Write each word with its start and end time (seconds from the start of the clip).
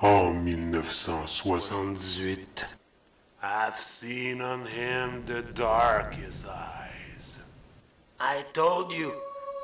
En 0.00 0.44
1978, 0.44 2.64
I've 3.42 3.80
seen 3.80 4.40
on 4.40 4.64
him 4.64 5.24
the 5.26 5.42
darkest 5.42 6.46
eyes. 6.46 7.38
I 8.20 8.44
told 8.52 8.92
you, 8.92 9.12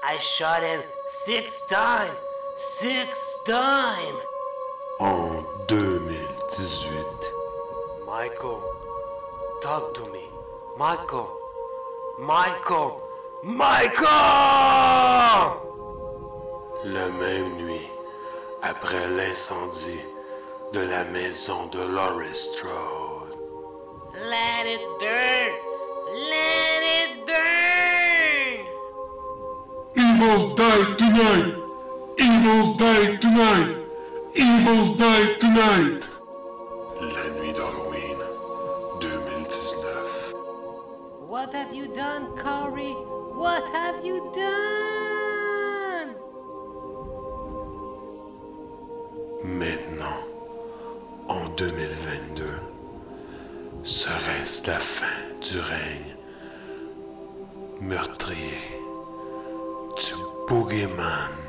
I 0.02 0.18
shot 0.18 0.64
him 0.64 0.82
six 1.24 1.52
times. 1.70 2.16
Six 2.80 3.16
times. 3.46 4.18
En 4.98 5.44
2018, 5.69 7.06
Michael, 8.04 8.60
talk 9.62 9.94
to 9.94 10.04
me. 10.12 10.24
Michael, 10.76 11.28
Michael, 12.19 13.01
Michael! 13.44 14.04
la 16.84 17.09
même 17.09 17.56
nuit, 17.56 17.88
après 18.62 19.09
l'incendie 19.09 20.01
de 20.75 20.80
la 20.80 21.05
maison 21.05 21.66
de 21.70 21.78
Laurie 21.78 22.34
Strode, 22.34 23.37
Let 24.28 24.66
it 24.66 24.80
burn! 24.98 25.52
Let 26.32 26.82
it 26.98 27.24
burn! 27.28 28.66
Evils 29.95 30.55
die 30.56 30.95
tonight! 30.96 31.55
Evils 32.18 32.77
die 32.77 33.16
tonight! 33.18 33.77
Evils 34.34 34.98
die 34.98 35.34
tonight! 35.38 36.09
La 37.01 37.29
nuit 37.38 37.54
d'Halloween 37.54 38.18
2019. 38.98 41.29
What 41.29 41.54
have 41.54 41.73
you 41.73 41.87
done, 41.95 42.37
Corey? 42.37 42.96
What 43.37 43.68
have 43.68 44.04
you 44.04 44.29
done? 44.34 44.84
2022, 51.56 52.44
serait-ce 53.84 54.66
la 54.66 54.80
fin 54.80 55.06
du 55.40 55.60
règne 55.60 56.16
meurtrier 57.80 58.80
du 59.96 60.14
Boogeyman? 60.48 61.43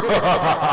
Ha 0.00 0.18
ha 0.24 0.60
ha. 0.62 0.69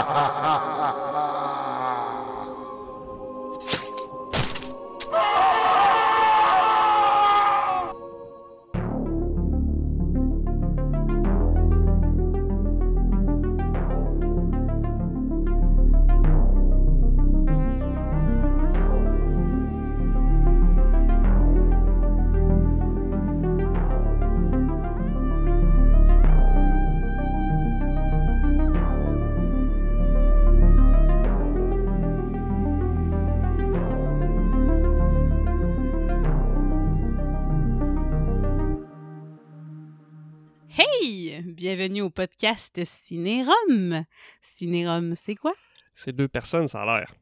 Podcast 42.17 42.83
Cinérum. 42.83 44.03
Cinérum, 44.41 45.13
c'est 45.13 45.35
quoi? 45.35 45.53
C'est 45.93 46.13
deux 46.15 46.27
personnes, 46.27 46.67
ça 46.67 46.81
a 46.81 46.85
l'air. 46.99 47.13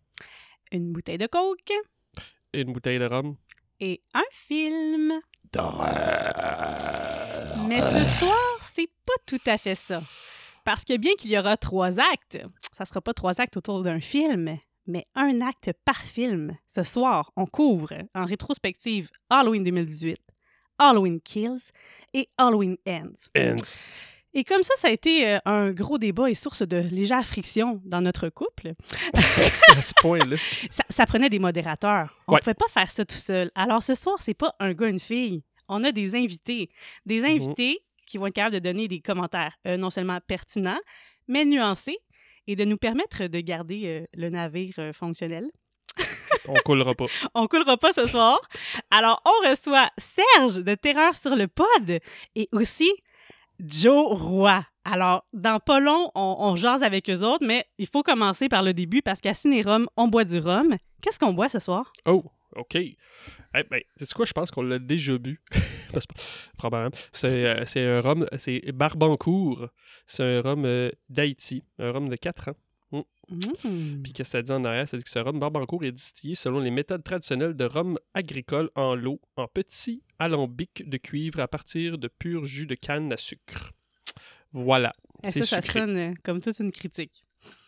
Une 0.72 0.94
bouteille 0.94 1.18
de 1.18 1.28
coke 1.28 1.74
Une 2.54 2.72
bouteille 2.72 2.98
de 2.98 3.04
rhum. 3.06 3.36
et 3.82 4.02
un 4.14 4.24
film. 4.32 5.12
Mais 7.68 7.82
ce 7.82 8.06
soir, 8.20 8.58
c'est 8.74 8.90
pas 9.06 9.14
tout 9.26 9.42
à 9.46 9.58
fait 9.58 9.76
ça. 9.76 10.02
Parce 10.64 10.86
que 10.86 10.96
bien 10.96 11.12
qu'il 11.18 11.30
y 11.32 11.38
aura 11.38 11.58
trois 11.58 12.00
actes, 12.00 12.40
ça 12.72 12.86
sera 12.86 13.02
pas 13.02 13.14
trois 13.14 13.42
actes 13.42 13.58
autour 13.58 13.84
d'un 13.84 14.00
film, 14.00 14.58
mais 14.88 15.06
un 15.14 15.42
acte 15.42 15.74
par 15.84 15.98
film. 16.02 16.58
Ce 16.68 16.84
soir, 16.84 17.34
on 17.36 17.46
couvre 17.48 17.92
en 18.16 18.24
rétrospective 18.24 19.10
Halloween 19.30 19.66
2018, 19.66 20.18
Halloween 20.80 21.20
Kills 21.20 21.72
et 22.14 22.30
Halloween 22.38 22.78
Ends. 22.88 23.28
Ends. 23.38 23.76
Et 24.38 24.44
comme 24.44 24.62
ça, 24.64 24.74
ça 24.78 24.90
a 24.90 24.92
été 24.92 25.28
euh, 25.28 25.40
un 25.46 25.72
gros 25.72 25.98
débat 25.98 26.30
et 26.30 26.34
source 26.36 26.62
de 26.62 26.78
légère 26.78 27.26
friction 27.26 27.82
dans 27.86 28.02
notre 28.02 28.30
couple. 28.30 28.74
à 29.14 29.82
ce 29.82 29.94
point-là. 30.02 30.36
Ça, 30.70 30.84
ça 30.90 31.06
prenait 31.06 31.30
des 31.30 31.40
modérateurs. 31.40 32.18
On 32.28 32.34
ne 32.34 32.36
Ouais. 32.36 32.40
pouvait 32.42 32.54
pas 32.54 32.68
faire 32.68 32.92
ça 32.92 33.06
tout 33.06 33.16
seul. 33.16 33.50
Alors 33.56 33.82
ce 33.82 33.96
soir, 33.96 34.18
c'est 34.22 34.34
pas 34.34 34.54
un 34.60 34.74
gars, 34.74 34.88
une 34.88 35.00
fille. 35.00 35.42
On 35.70 35.84
a 35.84 35.92
des 35.92 36.16
invités. 36.16 36.70
Des 37.06 37.24
invités 37.26 37.80
qui 38.06 38.18
vont 38.20 38.28
être 38.28 38.36
capables 38.36 38.56
de 38.56 38.60
donner 38.60 38.88
des 38.88 39.00
commentaires 39.00 39.56
euh, 39.68 39.78
non 39.78 39.90
seulement 39.90 40.20
pertinents, 40.28 40.80
mais 41.28 41.44
nuancés 41.46 41.98
et 42.46 42.56
de 42.56 42.64
nous 42.66 42.78
permettre 42.78 43.26
de 43.28 43.40
garder 43.40 43.82
euh, 43.86 44.06
le 44.14 44.30
navire 44.30 44.76
euh, 44.78 44.94
fonctionnel. 44.94 45.50
On 46.48 46.54
coulera 46.66 46.94
pas. 46.94 47.06
On 47.34 47.48
coulera 47.48 47.78
pas 47.78 47.94
ce 47.94 48.06
soir. 48.06 48.40
Alors, 48.92 49.22
on 49.26 49.50
reçoit 49.50 49.90
Serge 49.98 50.58
de 50.58 50.76
Terreur 50.76 51.16
sur 51.16 51.36
le 51.36 51.48
pod 51.48 52.00
et 52.36 52.50
aussi 52.52 52.92
Joe 53.60 54.08
Roy. 54.18 54.64
Alors, 54.84 55.26
dans 55.34 55.60
pas 55.60 55.80
on, 56.16 56.56
jase 56.56 56.84
avec 56.84 57.10
eux 57.10 57.24
autres, 57.24 57.46
mais 57.46 57.66
il 57.78 57.88
faut 57.88 58.04
commencer 58.04 58.50
par 58.50 58.62
le 58.62 58.74
début 58.74 59.02
parce 59.02 59.20
qu'à 59.20 59.34
Cinérum, 59.34 59.88
on 59.98 60.08
boit 60.08 60.26
du 60.26 60.38
rhum. 60.38 60.76
Qu'est-ce 61.02 61.20
qu'on 61.20 61.34
boit 61.34 61.50
ce 61.50 61.60
soir? 61.60 61.92
Oh, 62.06 62.24
OK. 62.56 62.76
Eh 62.76 63.64
ben, 63.70 63.82
sais 63.98 64.06
quoi? 64.14 64.26
Je 64.26 64.34
pense 64.34 64.52
qu'on 64.52 64.62
l'a 64.62 64.80
déjà 64.80 65.18
bu. 65.18 65.42
Probablement. 66.58 66.92
C'est 67.12 67.46
euh, 67.46 67.64
c'est 67.66 67.86
un 67.86 68.02
rhum, 68.02 68.28
c'est 68.38 68.62
Barbancourt. 68.74 69.70
C'est 70.06 70.24
un 70.24 70.42
rhum 70.42 70.66
euh, 70.66 70.92
d'Haïti. 71.10 71.64
Un 71.80 71.92
rhum 71.92 72.10
de 72.10 72.16
4 72.16 72.50
ans. 72.50 72.56
Mmh. 72.92 74.02
Puis 74.04 74.14
qu'est-ce 74.14 74.30
que 74.30 74.38
ça 74.38 74.42
dit 74.42 74.52
en 74.52 74.64
arrière? 74.64 74.88
Ça 74.88 74.98
dit 74.98 75.04
que 75.04 75.10
ce 75.10 75.20
rhum 75.20 75.40
Barbancourt 75.40 75.82
est 75.86 75.92
distillé 75.92 76.36
selon 76.36 76.60
les 76.60 76.70
méthodes 76.72 77.04
traditionnelles 77.04 77.56
de 77.56 77.66
rhum 77.66 77.98
agricole 78.14 78.70
en 78.76 78.94
lot, 78.96 79.20
en 79.36 79.48
petits 79.48 80.04
alambics 80.20 80.88
de 80.88 80.98
cuivre 80.98 81.40
à 81.40 81.48
partir 81.48 81.98
de 81.98 82.08
pur 82.08 82.46
jus 82.46 82.68
de 82.68 82.76
canne 82.76 83.12
à 83.12 83.18
sucre. 83.18 83.72
Voilà. 84.54 84.94
Et 85.24 85.32
C'est 85.32 85.42
ça, 85.44 85.58
ça 85.58 85.62
sucré. 85.62 85.80
sonne 85.80 85.98
euh, 85.98 86.14
comme 86.24 86.40
toute 86.42 86.60
une 86.60 86.72
critique. 86.72 87.26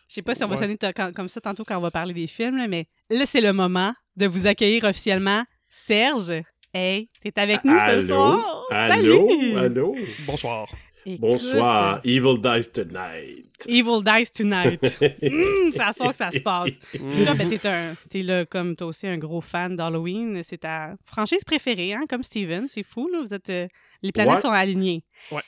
Je 0.08 0.14
sais 0.14 0.22
pas 0.22 0.34
si 0.34 0.42
on 0.44 0.48
va 0.48 0.54
Ouais. 0.54 0.60
sonner 0.62 0.78
quand- 0.94 1.12
comme 1.12 1.28
ça 1.28 1.40
tantôt 1.40 1.64
quand 1.64 1.76
on 1.76 1.82
va 1.82 1.90
parler 1.90 2.14
des 2.14 2.26
films, 2.26 2.56
là, 2.56 2.66
mais 2.68 2.86
là, 3.10 3.26
c'est 3.26 3.40
le 3.42 3.52
moment 3.52 3.92
de 4.16 4.26
vous 4.26 4.46
accueillir 4.46 4.84
officiellement. 4.84 5.44
Serge, 5.68 6.32
hey, 6.72 7.10
t'es 7.20 7.38
avec 7.38 7.62
nous 7.64 7.78
ce 7.78 8.06
soir. 8.06 8.64
Allô? 8.70 9.28
Salut! 9.28 9.56
Allô? 9.58 9.96
Bonsoir. 10.26 10.68
Écoute, 11.06 11.20
Bonsoir. 11.20 12.00
Evil 12.04 12.38
Dies 12.40 12.70
Tonight. 12.72 13.46
Evil 13.66 14.02
Dies 14.04 14.30
Tonight. 14.30 14.80
Hum, 15.22 15.72
c'est 15.72 15.80
à 15.80 15.92
soir 15.92 16.10
que 16.10 16.16
ça 16.16 16.30
se 16.30 16.38
passe. 16.38 16.72
Mm. 16.98 17.24
Toi, 17.24 17.34
ben, 17.34 17.48
t'es, 17.50 17.68
un, 17.68 17.94
t'es 18.10 18.22
là, 18.22 18.44
comme 18.46 18.76
toi 18.76 18.88
aussi, 18.88 19.06
un 19.06 19.18
gros 19.18 19.40
fan 19.40 19.76
d'Halloween. 19.76 20.42
C'est 20.44 20.58
ta 20.58 20.94
franchise 21.04 21.44
préférée, 21.44 21.92
hein, 21.94 22.04
comme 22.08 22.22
Steven. 22.22 22.66
C'est 22.68 22.82
fou, 22.82 23.08
là. 23.08 23.20
Vous 23.20 23.32
êtes, 23.34 23.50
euh, 23.50 23.66
les 24.02 24.12
planètes 24.12 24.34
Ouais. 24.36 24.40
sont 24.40 24.50
alignées. 24.50 25.04
Oui. 25.32 25.40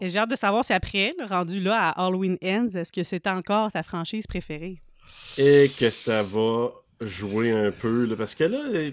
Et 0.00 0.08
j'ai 0.08 0.18
hâte 0.18 0.30
de 0.30 0.36
savoir 0.36 0.64
si 0.64 0.72
après, 0.72 1.14
là, 1.18 1.26
rendu 1.26 1.60
là 1.60 1.88
à 1.90 2.06
Halloween 2.06 2.36
Ends, 2.44 2.68
est-ce 2.74 2.92
que 2.92 3.02
c'est 3.02 3.26
encore 3.26 3.72
ta 3.72 3.82
franchise 3.82 4.26
préférée? 4.26 4.80
Et 5.38 5.70
que 5.78 5.90
ça 5.90 6.22
va 6.22 6.70
jouer 7.00 7.50
un 7.52 7.70
peu, 7.72 8.04
là, 8.04 8.16
parce 8.16 8.34
que 8.34 8.44
là, 8.44 8.58
euh, 8.74 8.90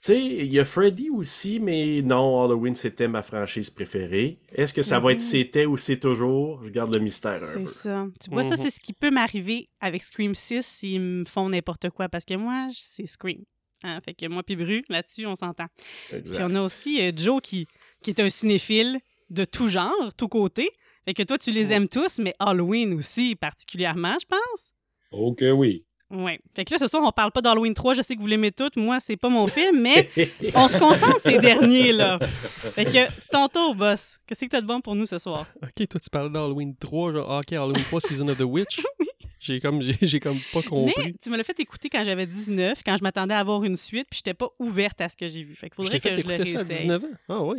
sais, 0.00 0.20
il 0.24 0.52
y 0.52 0.58
a 0.60 0.64
Freddy 0.64 1.10
aussi, 1.10 1.58
mais 1.60 2.00
non, 2.02 2.42
Halloween, 2.44 2.74
c'était 2.74 3.08
ma 3.08 3.22
franchise 3.22 3.70
préférée. 3.70 4.38
Est-ce 4.52 4.72
que 4.74 4.82
ça 4.82 5.00
va 5.00 5.12
être 5.12 5.20
Mhm. 5.20 5.24
c'était 5.26 5.66
ou 5.66 5.76
c'est 5.76 5.98
toujours? 5.98 6.62
Je 6.64 6.70
garde 6.70 6.94
le 6.94 7.00
mystère 7.02 7.42
un 7.42 7.52
C'est 7.54 7.66
ça. 7.66 8.06
Tu 8.22 8.30
vois, 8.30 8.44
ça, 8.44 8.56
Mhm. 8.56 8.62
c'est 8.62 8.70
ce 8.70 8.80
qui 8.80 8.92
peut 8.92 9.10
m'arriver 9.10 9.68
avec 9.80 10.02
Scream 10.02 10.34
6 10.34 10.64
s'ils 10.66 11.00
me 11.00 11.24
font 11.24 11.48
n'importe 11.48 11.90
quoi. 11.90 12.08
Parce 12.08 12.24
que 12.24 12.34
moi, 12.34 12.68
c'est 12.72 13.06
Scream. 13.06 13.42
Hein, 13.82 14.00
fait 14.04 14.14
que 14.14 14.26
moi 14.26 14.42
puis 14.42 14.56
Bru, 14.56 14.82
là-dessus, 14.88 15.26
on 15.26 15.34
s'entend. 15.34 15.66
Puis 16.08 16.22
on 16.40 16.54
a 16.54 16.62
aussi 16.62 17.00
euh, 17.00 17.12
Joe 17.14 17.40
qui, 17.42 17.66
qui 18.02 18.10
est 18.10 18.20
un 18.20 18.30
cinéphile 18.30 18.98
de 19.30 19.44
tout 19.44 19.68
genre, 19.68 20.12
tout 20.16 20.28
côté. 20.28 20.70
Fait 21.04 21.14
que 21.14 21.22
toi, 21.22 21.38
tu 21.38 21.50
les 21.52 21.66
Ouais. 21.66 21.74
aimes 21.74 21.88
tous, 21.88 22.18
mais 22.18 22.34
Halloween 22.40 22.94
aussi 22.94 23.36
particulièrement, 23.36 24.16
je 24.20 24.26
pense. 24.26 24.72
Ok, 25.12 25.42
oui. 25.54 25.84
Ouais. 26.10 26.38
Fait 26.54 26.64
que 26.64 26.72
là, 26.72 26.78
ce 26.78 26.86
soir, 26.86 27.02
on 27.04 27.10
parle 27.10 27.32
pas 27.32 27.40
d'Halloween 27.42 27.74
3. 27.74 27.94
Je 27.94 28.02
sais 28.02 28.14
que 28.14 28.20
vous 28.20 28.26
l'aimez 28.28 28.52
toutes. 28.52 28.76
Moi, 28.76 29.00
c'est 29.00 29.16
pas 29.16 29.28
mon 29.28 29.46
film, 29.48 29.80
mais 29.80 30.08
on 30.54 30.68
se 30.68 30.78
concentre 30.78 31.20
ces 31.20 31.38
derniers, 31.38 31.92
là. 31.92 32.18
Fait 32.20 32.84
que, 32.84 33.08
tonton, 33.32 33.74
boss, 33.74 34.20
qu'est-ce 34.26 34.44
que 34.44 34.50
t'as 34.50 34.60
de 34.60 34.66
bon 34.66 34.80
pour 34.80 34.94
nous 34.94 35.06
ce 35.06 35.18
soir? 35.18 35.46
Ok, 35.62 35.88
toi, 35.88 36.00
tu 36.00 36.08
parles 36.10 36.32
d'Halloween 36.32 36.76
3, 36.76 37.12
genre, 37.12 37.30
ah, 37.32 37.38
ok, 37.40 37.52
Halloween 37.52 37.82
3, 37.84 38.00
Season 38.02 38.28
of 38.28 38.38
the 38.38 38.42
Witch. 38.42 38.80
J'ai 39.38 39.60
comme, 39.60 39.80
j'ai, 39.82 39.96
j'ai 40.00 40.18
comme 40.18 40.38
pas 40.52 40.62
compris. 40.62 40.94
Mais 41.04 41.14
tu 41.22 41.30
me 41.30 41.36
l'as 41.36 41.44
fait 41.44 41.60
écouter 41.60 41.88
quand 41.88 42.02
j'avais 42.04 42.26
19, 42.26 42.82
quand 42.84 42.96
je 42.96 43.02
m'attendais 43.02 43.34
à 43.34 43.38
avoir 43.38 43.62
une 43.64 43.76
suite, 43.76 44.08
puis 44.10 44.16
j'étais 44.18 44.34
pas 44.34 44.48
ouverte 44.58 45.00
à 45.00 45.08
ce 45.08 45.16
que 45.16 45.28
j'ai 45.28 45.44
vu. 45.44 45.54
Fait 45.54 45.68
qu'il 45.68 45.84
je 45.84 45.90
faudrait 45.90 46.00
fait 46.00 46.14
que 46.14 46.20
je 46.20 46.26
le 46.26 46.32
écouter 46.32 46.50
ça 46.50 46.60
à 46.60 46.62
réessaye. 46.64 46.82
19 46.82 47.04
ans. 47.04 47.08
Ah 47.28 47.42
oui. 47.42 47.58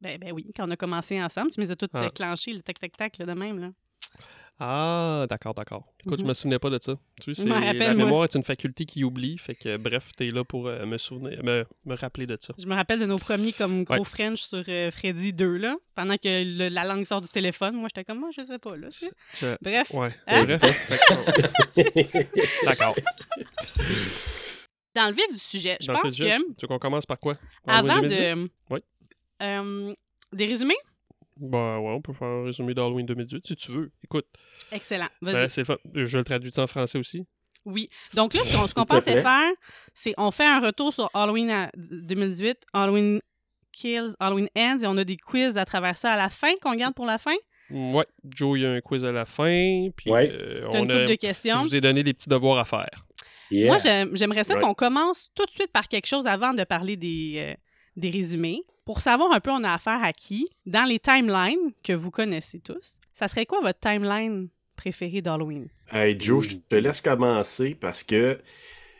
Ben, 0.00 0.18
ben 0.18 0.32
oui, 0.32 0.46
quand 0.54 0.68
on 0.68 0.70
a 0.70 0.76
commencé 0.76 1.20
ensemble, 1.20 1.50
tu 1.50 1.58
me 1.60 1.64
les 1.64 1.72
as 1.72 1.76
toutes 1.76 1.90
Ah. 1.94 2.10
clenchées, 2.14 2.52
le 2.52 2.60
tac-tac-tac, 2.60 3.18
là, 3.18 3.26
de 3.26 3.32
même, 3.32 3.58
là. 3.58 3.70
Ah, 4.60 5.26
d'accord, 5.28 5.52
d'accord. 5.52 5.84
Écoute, 6.06 6.20
je 6.20 6.22
Mhm. 6.22 6.28
me 6.28 6.34
souvenais 6.34 6.58
pas 6.60 6.70
de 6.70 6.78
ça. 6.80 6.94
Tu 7.20 7.34
sais, 7.34 7.42
c'est- 7.42 7.48
la 7.48 7.92
mémoire 7.94 8.22
est 8.24 8.34
une 8.36 8.44
faculté 8.44 8.86
qui 8.86 9.02
oublie. 9.02 9.36
Fait 9.36 9.56
que, 9.56 9.76
bref, 9.76 10.12
t'es 10.16 10.30
là 10.30 10.44
pour 10.44 10.68
euh, 10.68 10.86
me 10.86 10.96
souvenir, 10.96 11.42
me, 11.42 11.66
me 11.84 11.96
rappeler 11.96 12.26
de 12.28 12.38
ça. 12.40 12.54
Je 12.56 12.64
me 12.66 12.74
rappelle 12.74 13.00
de 13.00 13.06
nos 13.06 13.18
premiers 13.18 13.52
comme 13.52 13.82
gros 13.82 13.96
Ouais. 13.98 14.04
French 14.04 14.42
sur 14.42 14.62
euh, 14.68 14.92
Freddy 14.92 15.32
2, 15.32 15.56
là, 15.56 15.74
pendant 15.96 16.16
que 16.16 16.44
le- 16.44 16.68
la 16.68 16.84
langue 16.84 17.04
sort 17.04 17.20
du 17.20 17.28
téléphone. 17.28 17.74
Moi, 17.74 17.88
j'étais 17.92 18.04
comme, 18.04 18.20
moi, 18.20 18.28
je 18.36 18.46
sais 18.46 18.58
pas, 18.60 18.76
là. 18.76 18.88
tu 18.90 19.06
sais. 19.06 19.10
Je- 19.40 19.56
Bref, 19.60 19.90
Ouais, 19.92 20.14
Hein? 20.28 20.46
D'accord. 22.64 22.94
dans 24.94 25.08
le 25.08 25.14
vif 25.14 25.32
du 25.32 25.38
sujet, 25.38 25.76
je 25.80 25.88
Dans 25.88 25.94
pense 26.00 26.16
que 26.16 26.22
Tu 26.22 26.62
veux 26.62 26.68
qu'on 26.68 26.78
commence 26.78 27.06
par 27.06 27.18
quoi? 27.18 27.36
Avant 27.66 28.00
2018? 28.00 28.20
de. 28.20 28.50
Oui. 28.70 28.80
Euh, 29.42 29.94
des 30.32 30.46
résumés? 30.46 30.76
Bah 31.36 31.78
ouais, 31.80 31.90
on 31.90 32.00
peut 32.00 32.12
faire 32.12 32.28
un 32.28 32.44
résumé 32.44 32.74
d'Halloween 32.74 33.06
2018 33.06 33.46
si 33.46 33.56
tu 33.56 33.72
veux. 33.72 33.90
Écoute, 34.04 34.26
Excellent. 34.72 35.08
Vas-y. 35.20 35.34
ben, 35.34 35.48
c'est 35.48 35.64
fa- 35.64 35.78
je 35.94 36.18
le 36.18 36.24
traduis 36.24 36.52
en 36.58 36.66
français 36.66 36.98
aussi. 36.98 37.26
Oui. 37.64 37.88
Donc 38.14 38.34
là, 38.34 38.40
ce 38.42 38.74
qu'on, 38.74 38.84
pensait 38.86 39.20
faire, 39.22 39.50
c'est 39.94 40.14
on 40.18 40.30
fait 40.30 40.44
un 40.46 40.60
retour 40.60 40.92
sur 40.92 41.10
Halloween 41.14 41.50
à- 41.50 41.70
2018, 41.76 42.58
Halloween 42.72 43.20
Kills, 43.72 44.14
Halloween 44.20 44.48
Ends, 44.56 44.78
et 44.82 44.86
on 44.86 44.96
a 44.96 45.04
des 45.04 45.16
quiz 45.16 45.58
à 45.58 45.64
travers 45.64 45.96
ça 45.96 46.12
à 46.12 46.16
la 46.16 46.30
fin 46.30 46.52
qu'on 46.62 46.74
garde 46.74 46.94
pour 46.94 47.06
la 47.06 47.18
fin? 47.18 47.34
Ouais, 47.70 48.06
Joe, 48.24 48.58
il 48.58 48.62
y 48.62 48.66
a 48.66 48.70
un 48.70 48.80
quiz 48.80 49.04
à 49.04 49.10
la 49.12 49.24
fin. 49.24 49.88
Puis 49.96 50.10
Ouais. 50.10 50.30
euh, 50.30 50.68
on 50.70 50.84
une 50.84 50.90
a- 50.90 51.04
de 51.04 51.06
je 51.06 51.14
questions. 51.14 51.62
vous 51.62 51.74
ai 51.74 51.80
donné 51.80 52.02
des 52.04 52.12
petits 52.12 52.28
devoirs 52.28 52.58
à 52.58 52.64
faire. 52.64 53.04
Yeah. 53.50 53.66
Moi, 53.66 53.78
j'aime- 53.78 54.10
j'aimerais 54.16 54.44
ça 54.44 54.54
Ouais. 54.54 54.60
qu'on 54.60 54.74
commence 54.74 55.30
tout 55.34 55.44
de 55.46 55.50
suite 55.50 55.72
par 55.72 55.88
quelque 55.88 56.06
chose 56.06 56.26
avant 56.26 56.52
de 56.54 56.62
parler 56.64 56.96
des, 56.96 57.34
euh, 57.38 57.54
des 57.96 58.10
résumés. 58.10 58.62
Pour 58.84 59.00
savoir 59.00 59.32
un 59.32 59.40
peu 59.40 59.50
on 59.50 59.62
a 59.62 59.72
affaire 59.72 60.02
à 60.02 60.12
qui, 60.12 60.48
dans 60.66 60.84
les 60.84 60.98
timelines 60.98 61.72
que 61.82 61.92
vous 61.92 62.10
connaissez 62.10 62.60
tous, 62.60 62.96
ça 63.12 63.28
serait 63.28 63.46
quoi 63.46 63.60
votre 63.60 63.80
timeline 63.80 64.48
préférée 64.76 65.22
d'Halloween? 65.22 65.68
Hey 65.90 66.16
Joe, 66.18 66.42
je 66.42 66.56
te 66.68 66.74
laisse 66.76 67.00
commencer 67.00 67.74
parce 67.74 68.02
que 68.02 68.38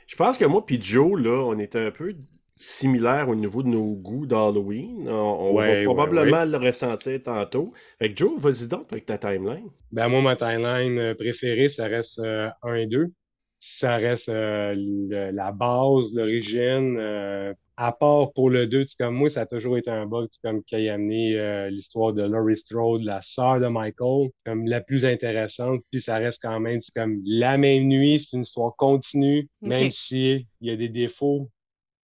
je 0.06 0.16
pense 0.16 0.38
que 0.38 0.44
moi 0.44 0.64
puis 0.66 0.80
Joe, 0.80 1.20
là, 1.20 1.44
on 1.46 1.58
est 1.58 1.76
un 1.76 1.90
peu 1.90 2.16
similaires 2.56 3.28
au 3.28 3.34
niveau 3.34 3.62
de 3.62 3.68
nos 3.68 3.94
goûts 3.94 4.26
d'Halloween. 4.26 5.08
On, 5.08 5.12
on 5.12 5.54
Ouais, 5.54 5.66
va 5.66 5.76
ouais, 5.76 5.84
probablement 5.84 6.44
le 6.44 6.56
ressentir 6.58 7.22
tantôt. 7.22 7.72
Fait 7.98 8.12
que 8.12 8.16
Joe, 8.18 8.38
vas-y 8.40 8.68
donc 8.68 8.92
avec 8.92 9.06
ta 9.06 9.18
timeline. 9.18 9.70
Ben, 9.92 10.08
moi, 10.08 10.22
ma 10.22 10.36
timeline 10.36 10.98
euh, 10.98 11.14
préférée, 11.14 11.68
ça 11.68 11.86
reste 11.86 12.18
euh, 12.18 12.48
1 12.62 12.74
et 12.74 12.86
2. 12.86 13.12
Ça 13.60 13.96
reste 13.96 14.28
euh, 14.28 14.74
le- 14.76 15.30
la 15.30 15.52
base, 15.52 16.12
l'origine. 16.14 16.96
euh, 16.98 17.54
à 17.76 17.92
part 17.92 18.32
pour 18.32 18.50
le 18.50 18.66
2, 18.66 18.84
tu 18.84 18.96
comme 18.96 19.14
moi, 19.14 19.28
ça 19.30 19.42
a 19.42 19.46
toujours 19.46 19.76
été 19.76 19.90
un 19.90 20.06
bug, 20.06 20.28
tu 20.30 20.38
comme 20.42 20.62
qui 20.62 20.88
a 20.88 20.94
amené 20.94 21.38
euh, 21.38 21.70
l'histoire 21.70 22.12
de 22.12 22.22
Laurie 22.22 22.56
Strode, 22.56 23.02
la 23.02 23.20
sœur 23.22 23.60
de 23.60 23.66
Michael, 23.66 24.30
comme 24.44 24.66
la 24.66 24.80
plus 24.80 25.04
intéressante. 25.04 25.80
Puis 25.90 26.00
ça 26.00 26.16
reste 26.16 26.40
quand 26.40 26.60
même, 26.60 26.80
c'est 26.80 26.94
comme 26.94 27.20
la 27.24 27.58
même 27.58 27.84
nuit, 27.84 28.20
c'est 28.20 28.36
une 28.36 28.42
histoire 28.42 28.76
continue, 28.76 29.48
même 29.60 29.90
si 29.90 30.46
il 30.60 30.68
y 30.68 30.70
a 30.70 30.76
des 30.76 30.88
défauts. 30.88 31.50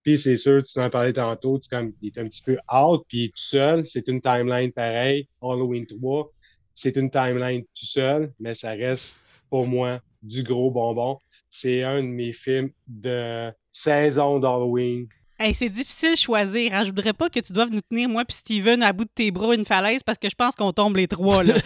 Puis 0.02 0.18
c'est 0.18 0.36
sûr, 0.36 0.64
tu 0.64 0.78
en 0.80 0.90
parlais 0.90 1.12
tantôt, 1.12 1.58
tu 1.58 1.68
comme 1.68 1.92
il 2.00 2.08
est 2.08 2.18
un 2.18 2.26
petit 2.26 2.42
peu 2.42 2.58
out, 2.72 3.04
puis 3.06 3.28
tout 3.28 3.42
seul, 3.42 3.86
c'est 3.86 4.08
une 4.08 4.20
timeline 4.20 4.72
pareille. 4.72 5.28
Halloween 5.42 5.86
3, 5.86 6.32
c'est 6.74 6.96
une 6.96 7.10
timeline 7.10 7.62
tout 7.62 7.86
seul, 7.86 8.32
mais 8.40 8.54
ça 8.54 8.70
reste 8.70 9.14
pour 9.50 9.66
moi 9.66 10.00
du 10.22 10.42
gros 10.42 10.70
bonbon. 10.70 11.18
C'est 11.50 11.82
un 11.82 12.02
de 12.02 12.08
mes 12.08 12.32
films 12.32 12.70
de 12.86 13.52
saison 13.72 14.38
d'Halloween. 14.38 15.06
Hey, 15.42 15.54
c'est 15.54 15.70
difficile 15.70 16.10
de 16.10 16.16
choisir. 16.16 16.74
Hein? 16.74 16.84
Je 16.84 16.90
voudrais 16.90 17.14
pas 17.14 17.30
que 17.30 17.40
tu 17.40 17.54
doives 17.54 17.70
nous 17.70 17.80
tenir, 17.80 18.10
moi 18.10 18.26
puis 18.26 18.36
Steven, 18.36 18.82
à 18.82 18.92
bout 18.92 19.04
de 19.04 19.10
tes 19.14 19.30
bras, 19.30 19.54
une 19.54 19.64
falaise, 19.64 20.02
parce 20.02 20.18
que 20.18 20.28
je 20.28 20.34
pense 20.34 20.54
qu'on 20.54 20.72
tombe 20.74 20.96
les 20.98 21.08
trois. 21.08 21.42
Là. 21.42 21.54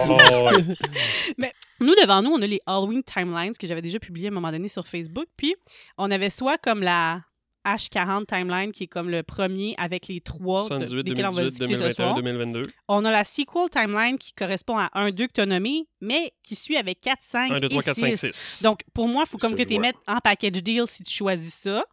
Oh, 0.00 0.16
ouais. 0.16 1.52
nous, 1.80 1.94
devant 1.94 2.22
nous, 2.22 2.30
on 2.30 2.40
a 2.42 2.46
les 2.46 2.60
Halloween 2.66 3.02
Timelines 3.04 3.52
que 3.56 3.66
j'avais 3.66 3.82
déjà 3.82 3.98
publié 3.98 4.28
à 4.28 4.30
un 4.30 4.34
moment 4.34 4.50
donné 4.50 4.66
sur 4.68 4.86
Facebook. 4.86 5.26
Puis, 5.36 5.54
on 5.96 6.10
avait 6.10 6.30
soit 6.30 6.56
comme 6.58 6.82
la 6.82 7.20
H40 7.66 8.26
Timeline, 8.26 8.72
qui 8.72 8.84
est 8.84 8.88
comme 8.88 9.10
le 9.10 9.22
premier 9.22 9.74
avec 9.78 10.08
les 10.08 10.20
trois 10.20 10.62
de- 10.62 10.68
78, 10.68 11.02
desquels 11.04 11.26
on 11.26 11.30
va 11.30 11.42
2018, 11.42 11.50
discuter 11.68 11.74
ce 11.74 11.78
2021, 11.80 12.04
soir. 12.04 12.14
2022. 12.16 12.62
On 12.88 13.04
a 13.04 13.10
la 13.10 13.24
Sequel 13.24 13.68
Timeline 13.70 14.18
qui 14.18 14.32
correspond 14.32 14.78
à 14.78 14.88
1-2 14.94 15.26
que 15.28 15.32
tu 15.34 15.40
as 15.40 15.46
nommé, 15.46 15.86
mais 16.00 16.32
qui 16.42 16.54
suit 16.56 16.76
avec 16.76 17.00
4, 17.00 17.18
5 17.20 17.52
1, 17.52 17.56
2, 17.58 17.68
3, 17.68 17.82
et 17.82 17.84
4, 17.84 17.96
5, 17.96 18.16
6. 18.16 18.30
6. 18.32 18.62
Donc, 18.62 18.80
pour 18.94 19.06
moi, 19.08 19.24
il 19.26 19.28
faut 19.30 19.38
comme 19.38 19.54
que 19.54 19.62
tu 19.62 19.74
vois. 19.74 19.80
mettes 19.80 19.96
en 20.06 20.18
package 20.18 20.62
deal 20.62 20.84
si 20.88 21.02
tu 21.04 21.12
choisis 21.12 21.54
ça. 21.54 21.84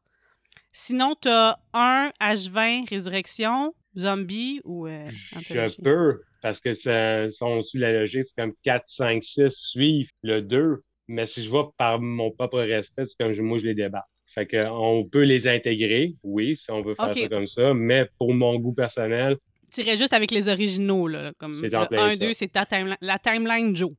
Sinon, 0.78 1.16
tu 1.22 1.30
as 1.30 1.58
1 1.74 2.12
H20 2.20 2.90
Résurrection, 2.90 3.74
Zombie 3.98 4.60
ou 4.66 4.88
euh, 4.88 5.06
Je 5.50 5.82
peux, 5.82 6.22
parce 6.42 6.60
que 6.60 6.74
ça, 6.74 7.32
si 7.32 7.42
on 7.44 7.62
suit 7.62 7.80
la 7.80 7.94
logique, 7.94 8.26
c'est 8.28 8.36
comme 8.42 8.52
4, 8.62 8.84
5, 8.88 9.24
6 9.24 9.52
suivent 9.52 10.10
le 10.22 10.42
2. 10.42 10.84
Mais 11.08 11.26
si 11.26 11.44
je 11.44 11.50
vais 11.50 11.64
par 11.78 12.02
mon 12.02 12.30
propre 12.32 12.60
respect, 12.60 13.06
c'est 13.06 13.16
comme 13.18 13.32
je- 13.32 13.42
moi, 13.42 13.58
je 13.58 13.66
les 13.68 13.74
débarque. 13.74 14.06
Fait 14.26 14.46
que 14.46 14.68
on 14.70 15.06
peut 15.06 15.24
les 15.24 15.48
intégrer, 15.48 16.16
oui, 16.24 16.58
si 16.58 16.70
on 16.72 16.82
veut 16.82 16.94
faire 16.96 17.14
ça 17.16 17.30
comme 17.30 17.48
ça, 17.48 17.74
mais 17.74 18.10
pour 18.18 18.34
mon 18.34 18.60
goût 18.60 18.74
personnel, 18.74 19.38
Tu 19.72 19.82
irais 19.82 19.96
juste 19.96 20.14
avec 20.14 20.32
les 20.32 20.48
originaux. 20.50 21.08
Là, 21.08 21.32
comme 21.38 21.54
C'est 21.54 21.70
le 21.70 21.78
en 21.78 21.86
plein 21.86 22.06
1, 22.08 22.10
ça. 22.12 22.16
2, 22.18 22.34
c'est 22.34 22.48
ta 22.50 22.66
timeline- 22.66 22.98
la 23.02 23.18
timeline 23.20 23.76
Joe. 23.76 23.92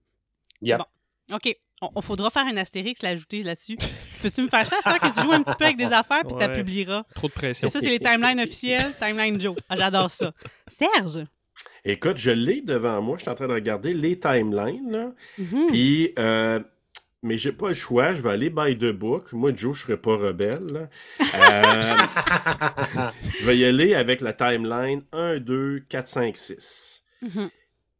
C'est 0.63 0.69
Yep. 0.71 0.79
bon. 0.79 1.37
OK. 1.37 1.57
On, 1.83 1.91
on 1.95 2.01
faudra 2.01 2.31
faire 2.31 2.47
un 2.47 2.57
astérix 2.57 3.03
l'ajouter 3.03 3.43
là-dessus. 3.43 3.77
Tu 3.77 3.87
Peux-tu 4.23 4.43
me 4.43 4.49
faire 4.49 4.67
ça? 4.67 4.77
C'est 4.83 4.99
que 4.99 5.15
tu 5.15 5.23
joues 5.23 5.33
un 5.33 5.43
petit 5.43 5.55
peu 5.57 5.65
avec 5.67 5.77
des 5.77 5.85
affaires 5.93 6.23
puis 6.25 6.35
tu 6.39 6.53
publieras? 6.53 7.05
Trop 7.15 7.29
de 7.29 7.33
pression. 7.33 7.69
C'est 7.69 7.73
ça, 7.73 7.81
c'est 7.81 7.91
les 7.91 8.01
timelines 8.01 8.41
officielles, 8.41 8.95
timeline 8.99 9.41
Joe. 9.41 9.57
Ah, 9.69 9.77
J'adore 9.77 10.11
ça. 10.11 10.33
Serge? 10.69 11.25
Écoute, 11.85 12.17
je 12.17 12.31
l'ai 12.31 12.63
devant 12.63 13.01
moi. 13.03 13.17
Je 13.19 13.23
suis 13.23 13.31
en 13.31 13.35
train 13.35 13.47
de 13.47 13.53
regarder 13.53 13.95
les 13.95 14.19
timelines. 14.19 14.91
Là. 14.91 15.13
Mhm. 15.39 15.67
Puis, 15.69 16.13
euh, 16.19 16.61
mais 17.23 17.37
j'ai 17.37 17.53
pas 17.53 17.69
le 17.69 17.75
choix. 17.75 18.15
Je 18.15 18.23
vais 18.23 18.31
aller 18.31 18.51
by 18.51 18.77
the 18.77 18.91
book. 18.91 19.33
Moi, 19.33 19.53
Joe, 19.55 19.77
je 19.77 19.83
serai 19.83 19.97
pas 19.97 20.17
rebelle. 20.17 20.89
Euh, 21.21 21.25
je 23.41 23.47
vais 23.47 23.57
y 23.59 23.65
aller 23.65 23.95
avec 23.95 24.21
la 24.21 24.33
timeline 24.33 25.03
1, 25.13 25.39
2, 25.39 25.79
4, 25.89 26.09
5, 26.09 26.37
6. 26.37 27.03
Mhm. 27.23 27.51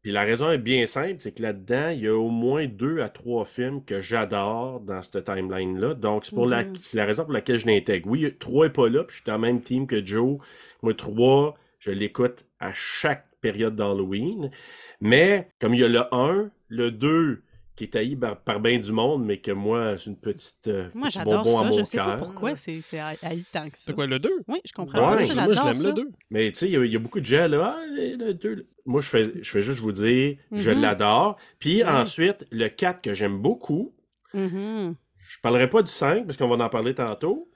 Puis 0.07 0.13
la 0.13 0.23
raison 0.23 0.53
est 0.53 0.59
bien 0.59 0.87
simple, 0.87 1.17
c'est 1.19 1.33
que 1.33 1.43
là-dedans, 1.43 1.89
il 1.89 2.03
y 2.03 2.07
a 2.07 2.15
au 2.17 2.29
moins 2.31 2.67
deux 2.67 3.01
à 3.01 3.09
trois 3.09 3.45
films 3.45 3.83
que 3.85 4.01
j'adore 4.01 4.79
dans 4.79 5.03
cette 5.03 5.25
timeline-là. 5.25 5.95
Donc, 5.95 6.25
c'est 6.25 6.33
pour 6.33 6.47
la, 6.47 6.63
Mhm. 6.63 6.75
c'est 6.81 6.97
la 6.97 7.07
raison 7.07 7.25
pour 7.25 7.33
laquelle 7.33 7.59
je 7.59 7.67
l'intègre. 7.67 8.09
Oui, 8.09 8.33
trois 8.39 8.67
n'est 8.67 8.73
pas 8.73 8.89
là, 8.89 9.03
puis 9.03 9.17
je 9.17 9.23
suis 9.23 9.27
dans 9.27 9.33
le 9.35 9.41
même 9.41 9.61
team 9.61 9.89
que 9.89 10.07
Joe. 10.07 10.39
Moi, 10.81 10.95
trois, 10.95 11.57
je 11.81 11.91
l'écoute 11.91 12.45
à 12.61 12.71
chaque 12.73 13.27
période 13.41 13.75
d'Halloween. 13.75 14.53
Mais, 15.01 15.49
comme 15.61 15.75
il 15.75 15.81
y 15.81 15.85
a 15.85 15.89
le 15.89 16.05
1, 16.15 16.53
le 16.69 16.93
2, 16.93 17.43
qui 17.77 17.85
est 17.85 17.95
haï 17.97 18.17
par, 18.17 18.41
par 18.41 18.59
bien 18.61 18.79
du 18.79 18.91
monde, 18.91 19.25
mais 19.25 19.39
que 19.39 19.51
moi, 19.53 19.97
c'est 19.99 20.07
une 20.11 20.17
petite 20.17 20.67
euh, 20.69 20.89
Moi, 20.95 21.09
j'adore 21.11 21.45
bonbon 21.45 21.59
à 21.59 21.63
ça. 21.63 21.69
mon 21.71 21.79
Je 21.79 21.85
sais 21.85 21.97
pas 21.99 22.05
cœur. 22.07 22.17
pourquoi 22.19 22.57
c'est 22.57 22.81
c'est 22.81 22.99
haï 22.99 23.45
tant 23.53 23.69
que 23.69 23.77
ça. 23.77 23.85
C'est 23.87 23.93
quoi, 23.95 24.07
le 24.07 24.19
2? 24.19 24.31
Oui, 24.49 24.59
je 24.65 24.73
comprends 24.73 25.11
Ouais, 25.11 25.17
pas 25.17 25.27
ça. 25.27 25.35
moi, 25.35 25.45
je 25.49 25.55
J'adore 25.55 25.65
l'aime 25.67 25.75
ça. 25.75 25.89
le 25.89 25.95
2. 25.95 26.09
Mais 26.31 26.51
tu 26.53 26.59
sais, 26.59 26.67
il 26.69 26.73
y 26.73 26.77
a- 26.77 26.85
il 26.85 26.93
y, 26.93 26.97
a 26.97 26.99
beaucoup 26.99 27.21
de 27.21 27.27
gens 27.27 27.47
là. 27.49 27.77
Ah, 27.79 27.85
le 27.87 28.33
2. 28.33 28.67
Moi, 28.87 29.01
je 29.01 29.09
fais, 29.09 29.25
je 29.43 29.51
fais 29.51 29.63
juste 29.63 29.81
vous 29.81 29.93
dire, 29.93 30.37
je 30.53 30.71
Mhm. 30.71 30.81
l'adore. 30.81 31.37
Puis 31.59 31.83
Mhm. 31.83 31.89
ensuite, 31.91 32.47
le 32.51 32.69
4 32.69 33.03
que 33.03 33.13
j'aime 33.15 33.39
beaucoup. 33.39 33.95
Mhm. 34.35 34.95
Je 35.29 35.41
parlerai 35.43 35.69
pas 35.69 35.83
du 35.83 35.91
5 35.93 36.25
parce 36.25 36.37
qu'on 36.39 36.49
va 36.49 36.65
en 36.65 36.69
parler 36.69 36.95
tantôt. 36.95 37.51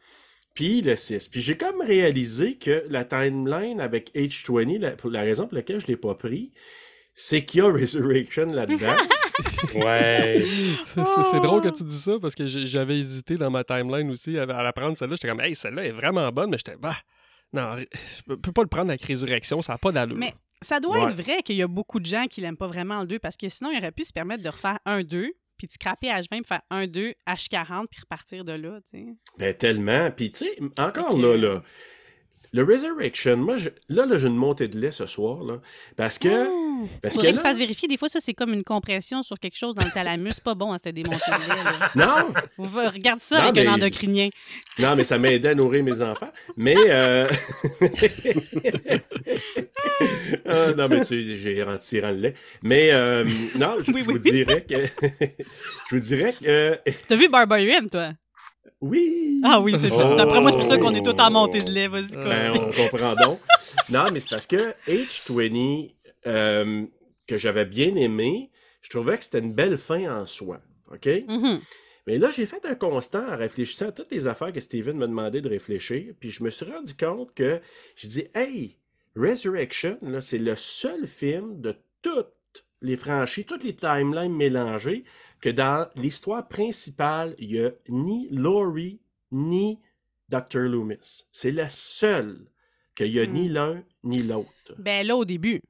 Puis 0.55 0.83
le 0.83 0.97
6. 0.97 1.29
Puis 1.29 1.41
j'ai 1.41 1.57
comme 1.57 1.81
réalisé 1.81 2.57
que 2.57 2.85
la 2.91 3.05
timeline 3.05 3.81
avec 3.81 4.11
H20, 4.15 4.79
la, 4.79 5.21
raison 5.23 5.47
pour 5.47 5.55
laquelle 5.55 5.81
je 5.81 5.87
l'ai 5.87 5.97
pas 5.97 6.15
pris, 6.17 6.53
c'est 7.15 7.45
qu'il 7.45 7.61
y 7.61 7.63
a 7.63 7.71
Resurrection 7.73 8.47
là-dedans. 8.53 8.97
ouais. 9.75 10.45
C'est 10.85 11.41
drôle 11.41 11.63
que 11.63 11.69
tu 11.69 11.85
dis 11.85 11.97
ça 11.99 12.13
parce 12.21 12.35
que 12.35 12.47
j'avais 12.47 12.99
hésité 12.99 13.37
dans 13.37 13.51
ma 13.51 13.65
timeline 13.65 14.11
aussi 14.11 14.39
à, 14.39 14.43
à 14.45 14.63
la 14.63 14.73
prendre 14.73 14.97
celle-là. 14.97 15.17
J'étais 15.17 15.29
comme, 15.29 15.41
hey, 15.41 15.55
celle-là 15.55 15.85
est 15.87 15.93
vraiment 15.93 16.31
bonne, 16.33 16.51
mais 16.51 16.59
j'étais, 16.59 16.77
bah, 16.77 16.97
non, 17.53 17.77
je 17.79 18.23
peux- 18.27 18.37
peux 18.39 18.53
pas 18.53 18.63
le 18.63 18.69
prendre 18.69 18.91
avec 18.91 19.03
Résurrection, 19.03 19.61
ça 19.63 19.73
n'a 19.73 19.79
pas 19.79 19.93
d'allure. 19.93 20.17
Mais 20.17 20.35
ça 20.63 20.79
doit 20.81 20.99
Ouais. 21.05 21.11
être 21.13 21.21
vrai 21.23 21.43
qu'il 21.43 21.57
y 21.57 21.63
a 21.63 21.69
beaucoup 21.69 22.01
de 22.01 22.07
gens 22.07 22.27
qui 22.27 22.41
l'aiment 22.41 22.57
pas 22.57 22.69
vraiment 22.69 23.01
le 23.01 23.07
2 23.07 23.19
parce 23.19 23.37
que 23.37 23.49
sinon, 23.49 23.71
il 23.71 23.79
aurait 23.79 23.93
pu 23.93 24.05
se 24.05 24.13
permettre 24.13 24.43
de 24.43 24.49
refaire 24.49 24.79
un 24.87 25.03
2 25.03 25.31
puis 25.57 25.67
de 25.67 25.73
scraper 25.73 26.09
H20 26.09 26.29
puis 26.29 26.45
faire 26.47 26.63
un 26.71 26.87
2 26.87 27.13
H40 27.29 27.87
puis 27.91 28.01
repartir 28.01 28.45
de 28.45 28.53
là, 28.53 28.79
tu 28.91 28.99
sais. 28.99 29.07
ben 29.39 29.55
tellement. 29.55 30.11
Puis 30.11 30.33
tu 30.33 30.45
sais, 30.47 30.57
encore 30.79 31.19
là, 31.19 31.37
là. 31.37 31.63
Le 32.53 32.65
Resurrection, 32.65 33.37
moi, 33.37 33.59
je- 33.59 33.69
là, 33.89 34.07
là, 34.07 34.19
j'ai 34.19 34.27
une 34.27 34.37
montée 34.37 34.67
de 34.69 34.79
lait 34.79 34.91
ce 34.91 35.07
soir, 35.07 35.45
là. 35.45 35.61
Parce 35.97 36.19
que 36.19 36.29
Ah! 36.29 36.87
Parce 37.03 37.15
Faudrait 37.17 37.33
que 37.33 37.35
que 37.37 37.41
tu 37.41 37.45
là- 37.45 37.51
fasses 37.51 37.59
vérifier. 37.59 37.89
Des 37.89 37.99
fois, 37.99 38.09
ça, 38.09 38.21
c'est 38.23 38.33
comme 38.33 38.55
une 38.55 38.65
compression 38.65 39.21
sur 39.23 39.39
quelque 39.39 39.59
chose 39.59 39.75
dans 39.75 39.85
le 39.85 39.91
thalamus. 39.91 40.31
C'est 40.33 40.43
pas 40.43 40.55
bon 40.55 40.73
à 40.73 40.79
se 40.79 40.89
démonter 40.89 41.19
le 41.31 41.55
lait. 41.55 41.63
là. 41.63 41.91
Non, 41.95 42.33
Regarde 42.89 43.21
ça 43.21 43.43
Non, 43.43 43.49
avec 43.49 43.67
un 43.67 43.75
endocrinien. 43.75 44.31
non, 44.79 44.97
mais 44.97 45.05
ça 45.05 45.19
m'aidait 45.19 45.51
à 45.51 45.55
nourrir 45.55 45.85
mes 45.85 46.01
enfants. 46.01 46.31
Mais. 46.57 46.75
euh, 46.79 47.29
Ah, 50.47 50.73
non, 50.77 50.89
mais 50.89 51.01
tu 51.05 51.07
sais, 51.07 51.35
j'ai 51.37 51.63
rentré 51.63 52.01
le 52.01 52.13
lait. 52.13 52.35
Mais 52.63 52.91
euh, 52.93 53.25
non, 53.59 53.77
je, 53.81 53.93
Oui, 53.93 54.03
je 54.03 54.07
oui. 54.09 54.13
vous 54.15 54.19
dirais 54.19 54.65
que. 54.69 54.87
je 55.91 55.97
vous 55.97 56.01
dirais 56.01 56.35
que. 56.41 56.79
T'as 57.07 57.17
vu 57.17 57.29
Barbarian, 57.29 57.87
toi? 57.91 58.11
Oui! 58.81 59.41
Ah 59.45 59.61
oui, 59.61 59.75
c'est 59.79 59.91
Oh. 59.93 59.99
ça. 59.99 60.15
D'après 60.17 60.41
moi, 60.41 60.51
c'est 60.51 60.57
pour 60.59 60.67
ça 60.67 60.79
qu'on 60.79 60.95
est 60.95 61.03
tout 61.05 61.19
en 61.21 61.31
montée 61.31 61.61
de 61.61 61.71
lait. 61.71 61.89
Vas-y, 61.89 62.09
Ben, 62.17 62.53
on 62.55 62.71
comprend 62.71 63.15
donc. 63.15 63.41
Non, 63.91 64.11
mais 64.13 64.21
c'est 64.21 64.31
parce 64.31 64.47
que 64.47 64.75
H20, 64.89 65.95
euh, 66.27 66.85
que 67.27 67.39
j'avais 67.39 67.65
bien 67.65 67.95
aimé, 67.97 68.51
je 68.83 68.91
trouvais 68.91 69.19
que 69.19 69.25
c'était 69.25 69.39
une 69.41 69.53
belle 69.53 69.79
fin 69.79 70.21
en 70.23 70.27
soi. 70.27 70.61
OK? 70.93 71.07
Mhm. 71.29 71.61
Mais 72.07 72.19
là, 72.19 72.31
j'ai 72.31 72.47
fait 72.47 72.65
un 72.65 72.75
constat 72.75 73.35
en 73.35 73.37
réfléchissant 73.37 73.89
à 73.89 73.93
toutes 73.93 74.11
les 74.11 74.27
affaires 74.27 74.53
que 74.53 74.61
Steven 74.61 74.97
m'a 74.97 75.07
demandé 75.07 75.41
de 75.41 75.49
réfléchir. 75.49 76.15
Puis 76.19 76.31
je 76.31 76.43
me 76.43 76.51
suis 76.51 76.65
rendu 76.65 76.95
compte 76.95 77.35
que 77.35 77.61
je 77.97 78.09
dis, 78.09 78.25
hey, 78.35 78.79
Resurrection, 79.17 79.99
c'est 80.21 80.39
le 80.39 80.57
seul 80.57 81.07
film 81.07 81.61
de 81.61 81.77
toutes 82.03 82.33
les 82.81 82.97
franchises, 82.97 83.45
toutes 83.47 83.65
les 83.65 83.75
timelines 83.75 84.35
mélangées, 84.35 85.05
que 85.41 85.49
dans 85.49 85.89
l'histoire 85.97 86.47
principale, 86.49 87.35
il 87.39 87.49
n'y 87.53 87.59
a 87.61 87.71
ni 87.89 88.29
Laurie 88.31 89.01
ni 89.33 89.81
Dr. 90.29 90.61
Loomis. 90.69 91.25
C'est 91.33 91.51
le 91.51 91.67
seul 91.69 92.47
qu'il 92.95 93.11
n'y 93.13 93.19
a 93.21 93.27
ni 93.27 93.49
Hmm. 93.49 93.53
l'un 93.53 93.85
ni 94.05 94.23
l'autre. 94.23 94.75
Ben 94.79 95.07
là, 95.07 95.17
au 95.17 95.25
début. 95.25 95.61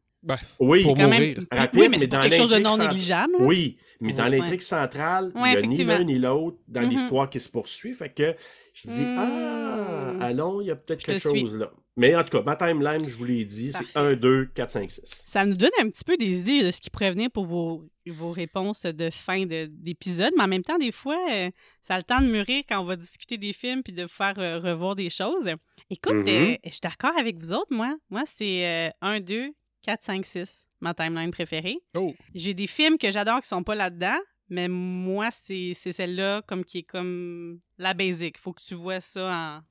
Oui, 0.59 0.83
Pour 0.83 0.95
Quand 0.97 1.09
même... 1.09 1.11
mourir. 1.21 1.35
Puis- 1.51 1.59
Rapide, 1.59 1.81
oui, 1.81 1.89
mais 1.89 1.97
mais 1.97 1.99
c'est 1.99 2.09
quelque 2.11 2.37
chose 2.37 2.51
de 2.51 2.55
l'intrigue 2.57 2.65
non 2.65 2.71
centrale- 2.71 2.89
négligeable. 2.89 3.33
oui, 3.41 3.79
mais 4.01 4.13
dans 4.13 4.25
Ouais. 4.25 4.31
l'intrigue 4.39 4.61
centrale, 4.61 5.33
Ouais, 5.35 5.53
il 5.55 5.59
n'y 5.59 5.65
a 5.65 5.67
ni 5.79 5.85
l'un 5.85 6.05
ni 6.05 6.19
l'autre 6.19 6.59
dans 6.69 6.83
Mhm. 6.83 6.89
l'histoire 6.91 7.31
qui 7.31 7.41
se 7.41 7.49
poursuit. 7.49 7.95
Fait 7.95 8.11
que 8.13 8.35
je 8.75 8.89
dis, 8.89 9.01
Hmm. 9.01 9.17
ah, 9.19 10.27
allons, 10.27 10.61
il 10.61 10.67
y 10.67 10.71
a 10.71 10.77
peut-être 10.77 11.05
quelque 11.05 11.29
suis. 11.29 11.41
chose 11.41 11.57
là. 11.57 11.71
Mais 11.97 12.15
en 12.15 12.23
tout 12.23 12.31
cas, 12.39 12.43
ma 12.45 12.57
timeline, 12.57 13.07
je 13.09 13.17
vous 13.17 13.25
l'ai 13.25 13.45
dit, 13.45 13.73
c'est 13.73 13.93
Parfait. 13.93 14.11
1, 14.13 14.15
2, 14.15 14.47
4, 14.55 14.71
5, 14.71 14.91
6. 14.91 15.23
Ça 15.27 15.45
nous 15.45 15.57
donne 15.57 15.71
un 15.81 15.89
petit 15.91 16.05
peu 16.05 16.17
des 16.17 16.41
idées 16.41 16.63
de 16.65 16.71
ce 16.71 16.81
qui 16.81 16.89
pourrait 16.89 17.11
venir 17.11 17.31
pour 17.31 17.45
vos, 17.45 17.85
vos 18.07 18.31
réponses 18.31 18.85
de 18.87 19.11
fin 19.11 19.45
de- 19.45 19.67
d'épisode, 19.71 20.33
mais 20.37 20.45
en 20.45 20.49
même 20.49 20.63
temps, 20.63 20.79
des 20.79 20.93
fois, 20.93 21.19
euh, 21.31 21.51
ça 21.83 21.95
a 21.95 21.99
le 21.99 22.05
temps 22.05 22.21
de 22.21 22.27
mûrir 22.29 22.63
quand 22.69 22.81
on 22.81 22.85
va 22.85 22.97
discuter 22.97 23.39
des 23.39 23.53
films 23.53 23.83
puis 23.83 23.93
de 23.93 24.03
vous 24.05 24.09
faire 24.09 24.35
euh, 24.39 24.59
revoir 24.61 24.95
des 24.95 25.11
choses. 25.11 25.49
Écoute, 25.91 26.15
Mhm. 26.15 26.29
euh, 26.29 26.57
je 26.65 26.71
suis 26.71 26.81
d'accord 26.83 27.13
avec 27.19 27.37
vous 27.39 27.53
autres, 27.53 27.73
moi. 27.75 27.97
Moi, 28.09 28.23
c'est 28.25 28.65
euh, 28.67 28.89
1, 29.03 29.21
2, 29.21 29.51
4, 29.83 30.03
5, 30.03 30.27
6, 30.27 30.69
ma 30.81 30.95
timeline 30.95 31.31
préférée. 31.31 31.79
Oh. 31.95 32.15
J'ai 32.35 32.55
des 32.55 32.67
films 32.67 32.99
que 32.99 33.11
j'adore 33.11 33.41
qui 33.41 33.49
sont 33.49 33.63
pas 33.63 33.75
là-dedans, 33.75 34.19
mais 34.49 34.69
moi, 34.69 35.31
c'est 35.31 35.73
c'est 35.75 35.93
celle-là 35.93 36.43
comme 36.47 36.65
qui 36.65 36.79
est 36.79 36.83
comme 36.83 37.59
la 37.79 37.95
basic. 37.95 38.37
Faut 38.39 38.53
que 38.53 38.63
tu 38.63 38.75
vois 38.75 39.01
ça 39.01 39.63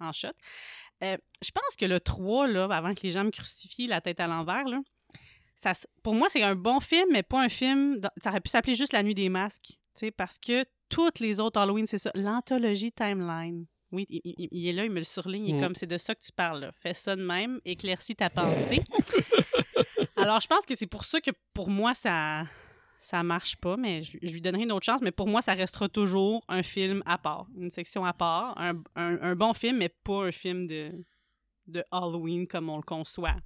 en, 0.00 0.06
en 0.08 0.12
shot. 0.12 0.28
Euh, 1.02 1.16
je 1.42 1.50
pense 1.50 1.76
que 1.78 1.86
le 1.86 1.98
3, 2.00 2.46
là, 2.48 2.64
avant 2.70 2.94
que 2.94 3.00
les 3.02 3.10
gens 3.10 3.24
me 3.24 3.30
crucifient 3.30 3.86
la 3.86 4.00
tête 4.00 4.20
à 4.20 4.26
l'envers, 4.26 4.64
là, 4.64 4.80
ça, 5.56 5.70
s- 5.70 5.86
pour 6.02 6.14
moi, 6.14 6.28
c'est 6.28 6.42
un 6.42 6.54
bon 6.54 6.78
film, 6.80 7.08
mais 7.10 7.22
pas 7.22 7.40
un 7.42 7.48
film. 7.48 7.98
dans- 8.00 8.10
Ça 8.22 8.30
aurait 8.30 8.40
pu 8.40 8.50
s'appeler 8.50 8.74
juste 8.74 8.92
La 8.92 9.02
Nuit 9.02 9.14
des 9.14 9.28
Masques, 9.30 9.78
parce 10.16 10.38
que 10.38 10.64
toutes 10.90 11.18
les 11.20 11.40
autres 11.40 11.58
Halloween, 11.60 11.86
c'est 11.86 11.98
ça. 11.98 12.10
L'anthologie 12.14 12.92
timeline. 12.92 13.64
Oui, 13.92 14.06
il, 14.08 14.20
il- 14.24 14.48
il 14.52 14.68
est 14.68 14.72
là, 14.72 14.84
il 14.84 14.90
me 14.90 14.98
le 14.98 15.04
surligne. 15.04 15.46
Il 15.46 15.54
est 15.54 15.58
Mm. 15.58 15.62
comme, 15.62 15.74
c'est 15.74 15.86
de 15.86 15.96
ça 15.96 16.14
que 16.14 16.20
tu 16.22 16.30
parles. 16.32 16.60
Là. 16.60 16.72
Fais 16.80 16.94
ça 16.94 17.16
de 17.16 17.22
même, 17.24 17.60
éclaircis 17.64 18.14
ta 18.16 18.30
pensée. 18.76 18.82
Alors, 20.16 20.40
je 20.40 20.46
pense 20.46 20.66
que 20.66 20.76
c'est 20.76 20.86
pour 20.86 21.04
ça 21.04 21.20
que 21.20 21.30
pour 21.54 21.68
moi, 21.68 21.94
ça 21.94 22.44
ça 23.02 23.22
marche 23.22 23.56
pas, 23.56 23.78
mais 23.78 24.02
je, 24.02 24.18
je 24.20 24.30
lui 24.30 24.42
donnerai 24.42 24.64
une 24.64 24.72
autre 24.72 24.84
chance. 24.84 25.00
Mais 25.00 25.10
pour 25.10 25.26
moi, 25.26 25.40
ça 25.40 25.54
restera 25.54 25.88
toujours 25.88 26.44
un 26.48 26.62
film 26.62 27.02
à 27.06 27.16
part, 27.16 27.46
une 27.56 27.70
section 27.70 28.04
à 28.04 28.12
part. 28.12 28.52
Un, 28.60 28.74
un- 28.94 29.18
un 29.22 29.34
bon 29.34 29.54
film, 29.54 29.78
mais 29.78 29.88
pas 29.88 30.24
un 30.26 30.32
film 30.32 30.66
de, 30.66 30.92
de 31.66 31.82
Halloween 31.90 32.46
comme 32.46 32.68
on 32.68 32.76
le 32.76 32.82
conçoit. 32.82 33.36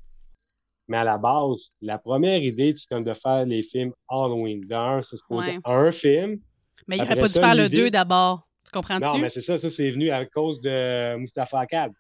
Mais 0.89 0.97
à 0.99 1.05
la 1.05 1.19
base, 1.19 1.71
la 1.81 1.99
première 1.99 2.43
idée, 2.43 2.75
c'est 2.77 2.89
comme 2.89 3.05
de 3.05 3.15
faire 3.15 3.47
les 3.47 3.63
films 3.63 3.93
Halloween. 4.09 4.61
D'un, 4.67 5.01
c'est 5.03 5.17
Ouais. 5.31 5.59
un 5.65 5.93
film. 5.93 6.41
Mais 6.89 6.97
il 6.97 7.03
Après 7.03 7.13
aurait 7.13 7.21
pas 7.21 7.29
dû 7.29 7.35
faire 7.35 7.55
le 7.55 7.63
l'idée- 7.65 7.77
2 7.77 7.91
d'abord. 7.91 8.49
Tu 8.65 8.71
comprends-tu? 8.73 9.03
Non, 9.05 9.19
mais 9.19 9.29
c'est 9.31 9.41
ça, 9.41 9.59
ça 9.59 9.71
c'est 9.71 9.91
venu 9.91 10.11
à 10.11 10.25
cause 10.27 10.61
de 10.61 11.17
Mustapha 11.17 11.61
Akkad. 11.61 11.93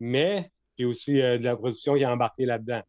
Mais 0.00 0.50
a 0.80 0.86
aussi 0.86 1.20
euh, 1.20 1.38
de 1.38 1.44
la 1.44 1.56
production 1.56 1.96
qui 1.96 2.04
a 2.04 2.12
embarqué 2.12 2.44
là-dedans. 2.46 2.82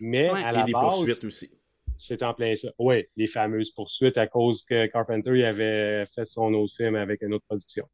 Mais 0.00 0.30
Ouais. 0.30 0.42
à 0.42 0.50
Et 0.50 0.56
la 0.56 0.62
des 0.64 0.72
base, 0.72 0.82
poursuites 0.82 1.24
aussi. 1.24 1.50
c'est 1.98 2.22
en 2.22 2.34
plein 2.34 2.54
ça. 2.56 2.68
Oui, 2.78 3.04
les 3.16 3.26
fameuses 3.26 3.70
poursuites 3.70 4.16
à 4.18 4.26
cause 4.26 4.62
que 4.64 4.86
Carpenter 4.86 5.30
il 5.34 5.44
avait 5.44 6.04
fait 6.06 6.24
son 6.24 6.52
autre 6.54 6.74
film 6.76 6.96
avec 6.96 7.22
une 7.22 7.34
autre 7.34 7.44
production. 7.46 7.86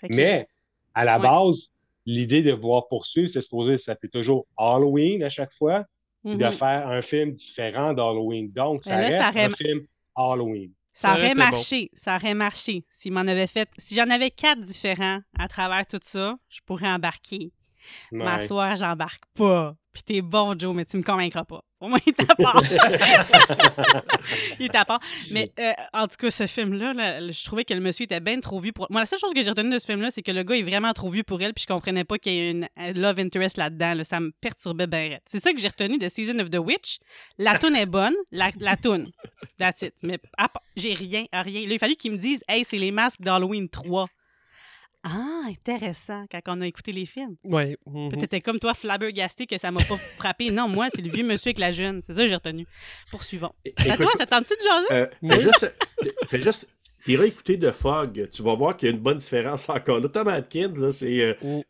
Fait 0.00 0.08
que- 0.08 0.14
Mais 0.14 0.48
à 0.94 1.04
la 1.04 1.16
Ouais. 1.18 1.22
base, 1.22 1.72
l'idée 2.06 2.42
de 2.42 2.52
voir 2.52 2.88
poursuivre, 2.88 3.28
c'est 3.28 3.40
supposé 3.40 3.78
s'appeler 3.78 4.10
toujours 4.10 4.46
Halloween 4.56 5.22
à 5.22 5.30
chaque 5.30 5.52
fois, 5.52 5.84
puis 6.24 6.36
de 6.36 6.44
Mhm. 6.44 6.52
faire 6.52 6.88
un 6.88 7.02
film 7.02 7.32
différent 7.32 7.92
d'Halloween. 7.92 8.50
Donc, 8.52 8.82
ça 8.82 8.96
Mais 8.96 8.96
là, 9.02 9.06
reste 9.06 9.18
ça 9.20 9.28
aurait- 9.30 9.44
un 9.44 9.50
film 9.50 9.86
Halloween. 10.16 10.72
Ça 10.92 11.08
Ça 11.08 11.14
aurait 11.14 11.34
bon. 11.34 11.40
marché, 11.40 11.90
ça 11.94 12.16
aurait 12.16 12.34
marché. 12.34 12.84
S'il 12.90 13.12
m'en 13.12 13.20
avait 13.20 13.46
fait, 13.46 13.68
si 13.78 13.94
j'en 13.94 14.10
avais 14.10 14.30
quatre 14.30 14.60
différents 14.60 15.20
à 15.38 15.48
travers 15.48 15.86
tout 15.86 15.98
ça, 16.02 16.36
je 16.48 16.60
pourrais 16.66 16.88
embarquer. 16.88 17.52
Soir, 18.46 18.76
j'embarque 18.76 19.24
pas. 19.34 19.74
Puis 19.92 20.02
t'es 20.02 20.20
bon, 20.22 20.58
Joe, 20.58 20.74
mais 20.74 20.84
tu 20.84 20.96
me 20.98 21.02
convaincras 21.02 21.44
pas. 21.44 21.64
Au 21.82 21.88
moins, 21.88 21.98
il 22.06 22.14
à 22.28 22.34
part. 22.36 22.62
il 24.60 24.70
à 24.72 24.84
part. 24.84 25.00
Mais 25.32 25.50
euh, 25.58 25.72
en 25.92 26.06
tout 26.06 26.16
cas, 26.16 26.30
ce 26.30 26.46
film-là, 26.46 26.94
là, 26.94 27.28
je 27.28 27.44
trouvais 27.44 27.64
que 27.64 27.74
le 27.74 27.80
monsieur 27.80 28.04
était 28.04 28.20
bien 28.20 28.38
trop 28.38 28.60
vieux 28.60 28.70
pour. 28.70 28.86
Moi, 28.88 29.00
la 29.00 29.06
seule 29.06 29.18
chose 29.18 29.34
que 29.34 29.42
j'ai 29.42 29.48
retenue 29.48 29.70
de 29.70 29.80
ce 29.80 29.86
film-là, 29.86 30.12
c'est 30.12 30.22
que 30.22 30.30
le 30.30 30.44
gars 30.44 30.54
est 30.54 30.62
vraiment 30.62 30.92
trop 30.92 31.08
vieux 31.08 31.24
pour 31.24 31.42
elle, 31.42 31.52
puis 31.52 31.62
je 31.62 31.66
comprenais 31.66 32.04
pas 32.04 32.18
qu'il 32.18 32.34
y 32.34 32.38
ait 32.38 32.50
une 32.52 32.68
un 32.76 32.92
love 32.92 33.18
interest 33.18 33.56
là-dedans. 33.56 33.94
là. 33.94 34.04
Ça 34.04 34.20
me 34.20 34.30
perturbait 34.30 34.86
bien. 34.86 35.18
C'est 35.26 35.42
ça 35.42 35.52
que 35.52 35.58
j'ai 35.58 35.66
retenu 35.66 35.98
de 35.98 36.08
Season 36.08 36.38
of 36.38 36.50
the 36.50 36.58
Witch. 36.58 36.98
La 37.36 37.58
toune 37.58 37.74
est 37.74 37.86
bonne, 37.86 38.14
la, 38.30 38.52
la 38.60 38.76
toune. 38.76 39.10
That's 39.58 39.82
it. 39.82 39.94
Mais 40.02 40.20
j'ai 40.76 40.94
rien, 40.94 41.24
à 41.32 41.42
rien. 41.42 41.62
Là, 41.62 41.66
il 41.66 41.74
a 41.74 41.78
fallu 41.80 41.96
qu'ils 41.96 42.12
me 42.12 42.16
disent, 42.16 42.44
hey, 42.48 42.64
c'est 42.64 42.78
les 42.78 42.92
masques 42.92 43.20
d'Halloween 43.20 43.68
3. 43.68 44.06
Ah, 45.04 45.42
intéressant, 45.48 46.26
quand 46.30 46.40
on 46.46 46.60
a 46.60 46.66
écouté 46.66 46.92
les 46.92 47.06
films. 47.06 47.34
Ouais. 47.42 47.76
mhm. 47.86 48.10
Peut-être 48.10 48.44
comme 48.44 48.60
toi, 48.60 48.72
flabbergasté, 48.74 49.46
que 49.46 49.58
ça 49.58 49.70
m'a 49.72 49.80
pas 49.80 49.96
frappé. 50.16 50.50
Non, 50.50 50.68
moi, 50.68 50.88
c'est 50.94 51.02
le 51.02 51.10
vieux 51.10 51.24
monsieur 51.24 51.48
avec 51.48 51.58
la 51.58 51.72
jeune. 51.72 52.00
C'est 52.02 52.12
ça 52.14 52.22
que 52.22 52.28
j'ai 52.28 52.34
retenu. 52.36 52.66
Poursuivons. 53.10 53.52
É- 53.64 53.72
À 53.78 53.94
écoute, 53.94 54.02
toi, 54.06 54.12
ça 54.16 54.26
tente-tu 54.26 54.54
de 54.54 54.62
jaser? 54.62 54.86
euh, 54.92 55.06
fais 55.26 55.40
juste. 55.40 55.74
Fais 56.28 56.40
juste. 56.40 56.72
T'iras 57.04 57.24
écouter 57.24 57.58
The 57.58 57.72
Fog. 57.72 58.28
Tu 58.32 58.42
vas 58.44 58.54
voir 58.54 58.76
qu'il 58.76 58.88
y 58.88 58.92
a 58.92 58.94
une 58.94 59.00
bonne 59.02 59.18
différence 59.18 59.68
encore. 59.68 59.98
Là, 59.98 60.08
Tom 60.08 60.28
Atkins, 60.28 60.72
là, 60.76 60.92
c'est. 60.92 61.20
euh, 61.20 61.34
Mm. 61.42 61.62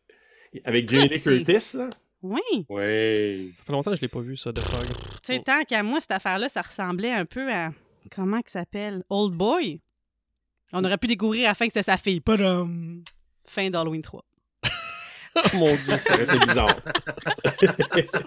avec 0.65 0.87
Jamie 0.89 1.09
Curtis, 1.19 1.75
là. 1.77 1.89
Oui. 2.21 2.39
Oui. 2.69 3.51
Ça 3.55 3.63
fait 3.63 3.71
longtemps 3.73 3.89
que 3.91 3.97
je 3.97 4.01
l'ai 4.01 4.07
pas 4.09 4.21
vu, 4.21 4.37
ça, 4.37 4.51
de 4.51 4.59
Fog. 4.61 4.85
Tu 5.23 5.33
sais, 5.33 5.39
tant 5.39 5.63
qu'à 5.63 5.81
moi, 5.81 5.99
cette 5.99 6.11
affaire-là, 6.11 6.49
ça 6.49 6.61
ressemblait 6.61 7.11
un 7.11 7.25
peu 7.25 7.51
à. 7.51 7.71
Comment 8.15 8.41
que 8.43 8.51
ça 8.51 8.59
s'appelle? 8.59 9.03
Old 9.09 9.33
Boy. 9.33 9.81
On 10.71 10.83
aurait 10.83 10.97
pu 10.99 11.07
découvrir 11.07 11.45
à 11.45 11.49
la 11.49 11.53
fin 11.55 11.65
que 11.65 11.71
c'était 11.73 11.83
sa 11.91 11.97
fille. 11.97 12.19
Padam! 12.21 13.03
Fin 13.45 13.69
d'Halloween 13.69 14.01
3. 14.01 14.23
Oh 15.35 15.39
mon 15.55 15.75
dieu, 15.75 15.97
Ça 15.97 16.13
aurait 16.13 16.23
été 16.23 16.39
bizarre. 16.39 16.75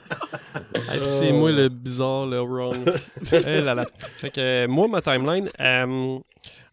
Hey, 0.89 1.01
c'est 1.05 1.33
moi 1.33 1.53
le 1.53 1.69
bizarre, 1.69 2.27
le 2.27 2.41
wrong. 2.41 2.77
Eh 3.33 3.61
là 3.61 3.75
là. 3.75 3.87
Fait 4.19 4.31
que 4.31 4.41
euh, 4.41 4.69
moi, 4.69 4.89
ma 4.89 5.01
timeline, 5.01 5.51
euh, 5.61 6.19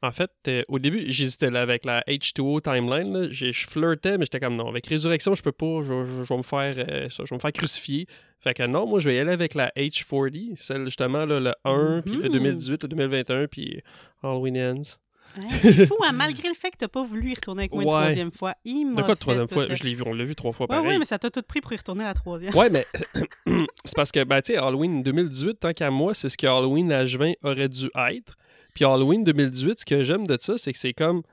en 0.01 0.11
fait, 0.11 0.29
euh, 0.47 0.63
au 0.67 0.77
début, 0.79 1.05
j'hésitais 1.07 1.49
là 1.49 1.61
avec 1.61 1.85
la 1.85 2.01
H2O 2.07 2.61
timeline. 2.61 3.13
là. 3.17 3.27
J'ai- 3.31 3.51
Je 3.53 3.67
flirtais, 3.67 4.17
mais 4.17 4.25
j'étais 4.25 4.39
comme 4.39 4.55
non. 4.55 4.67
Avec 4.69 4.85
Résurrection, 4.87 5.33
je 5.35 5.41
peux 5.43 5.51
pas. 5.51 5.81
Je, 5.83 6.23
vais 6.23 6.37
me 6.37 6.43
faire 6.43 6.73
euh, 6.77 7.09
ça, 7.09 7.23
je 7.25 7.29
vais 7.29 7.35
me 7.35 7.39
faire 7.41 7.51
crucifier. 7.53 8.07
Fait 8.39 8.53
que 8.53 8.63
non, 8.63 8.85
moi, 8.85 8.99
je 8.99 9.09
vais 9.09 9.15
y 9.15 9.19
aller 9.19 9.31
avec 9.31 9.53
la 9.55 9.71
H40, 9.77 10.55
celle 10.57 10.85
justement, 10.85 11.25
là, 11.25 11.39
le 11.39 11.53
1, 11.63 12.01
puis 12.05 12.15
le 12.17 12.23
Mhm. 12.23 12.29
2018, 12.33 12.83
le 12.83 12.89
2021, 12.89 13.47
puis 13.47 13.81
Halloween 14.21 14.57
Ends. 14.57 14.97
Ouais, 15.37 15.57
c'est 15.61 15.85
fou, 15.87 15.95
hein, 16.05 16.11
malgré 16.11 16.47
le 16.47 16.53
fait 16.53 16.71
que 16.71 16.77
t'as 16.77 16.87
pas 16.87 17.01
voulu 17.03 17.31
y 17.31 17.33
retourner 17.33 17.63
avec 17.63 17.73
moi 17.73 17.83
une 17.83 17.89
Ouais. 17.89 17.95
troisième 17.95 18.31
fois. 18.31 18.53
Il 18.65 18.93
De 18.95 19.01
quoi, 19.01 19.15
de 19.15 19.19
troisième 19.19 19.47
fois? 19.47 19.65
Je 19.73 19.83
l'ai 19.83 19.93
vu, 19.95 20.03
on 20.05 20.13
l'a 20.13 20.23
vu 20.25 20.35
trois 20.35 20.51
fois 20.51 20.67
Ouais, 20.69 20.75
pareil. 20.77 20.89
ouais, 20.91 20.99
mais 20.99 21.05
ça 21.05 21.17
t'a 21.17 21.29
tout 21.31 21.41
pris 21.41 21.59
pour 21.61 21.73
y 21.73 21.77
retourner 21.77 22.03
la 22.03 22.13
troisième. 22.13 22.53
Ouais, 22.55 22.69
mais 22.69 22.85
c'est 23.85 23.95
parce 23.95 24.11
que, 24.11 24.23
ben, 24.23 24.41
tu 24.41 24.53
sais, 24.53 24.57
Halloween 24.57 25.01
2018, 25.03 25.59
tant 25.59 25.73
qu'à 25.73 25.89
moi, 25.89 26.13
c'est 26.13 26.29
ce 26.29 26.37
que 26.37 26.47
Halloween 26.47 26.91
H20 26.91 27.35
aurait 27.43 27.69
dû 27.69 27.89
être. 28.11 28.35
Puis 28.73 28.85
Halloween 28.85 29.23
2018, 29.23 29.79
ce 29.79 29.85
que 29.85 30.03
j'aime 30.03 30.25
de 30.27 30.37
ça, 30.39 30.57
c'est 30.57 30.71
que 30.73 30.79
c'est 30.79 30.93
comme. 30.93 31.23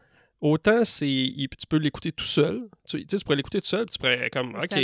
Autant 0.43 0.87
c'est, 0.87 1.07
tu 1.07 1.67
peux 1.69 1.77
l'écouter 1.77 2.13
tout 2.13 2.25
seul. 2.25 2.63
Tu, 2.89 2.97
tu 3.05 3.07
sais, 3.11 3.19
tu 3.19 3.25
pourrais 3.25 3.37
l'écouter 3.37 3.61
tout 3.61 3.67
seul, 3.67 3.85
tu 3.91 3.99
pourrais 3.99 4.31
comme, 4.31 4.55
ok, 4.55 4.75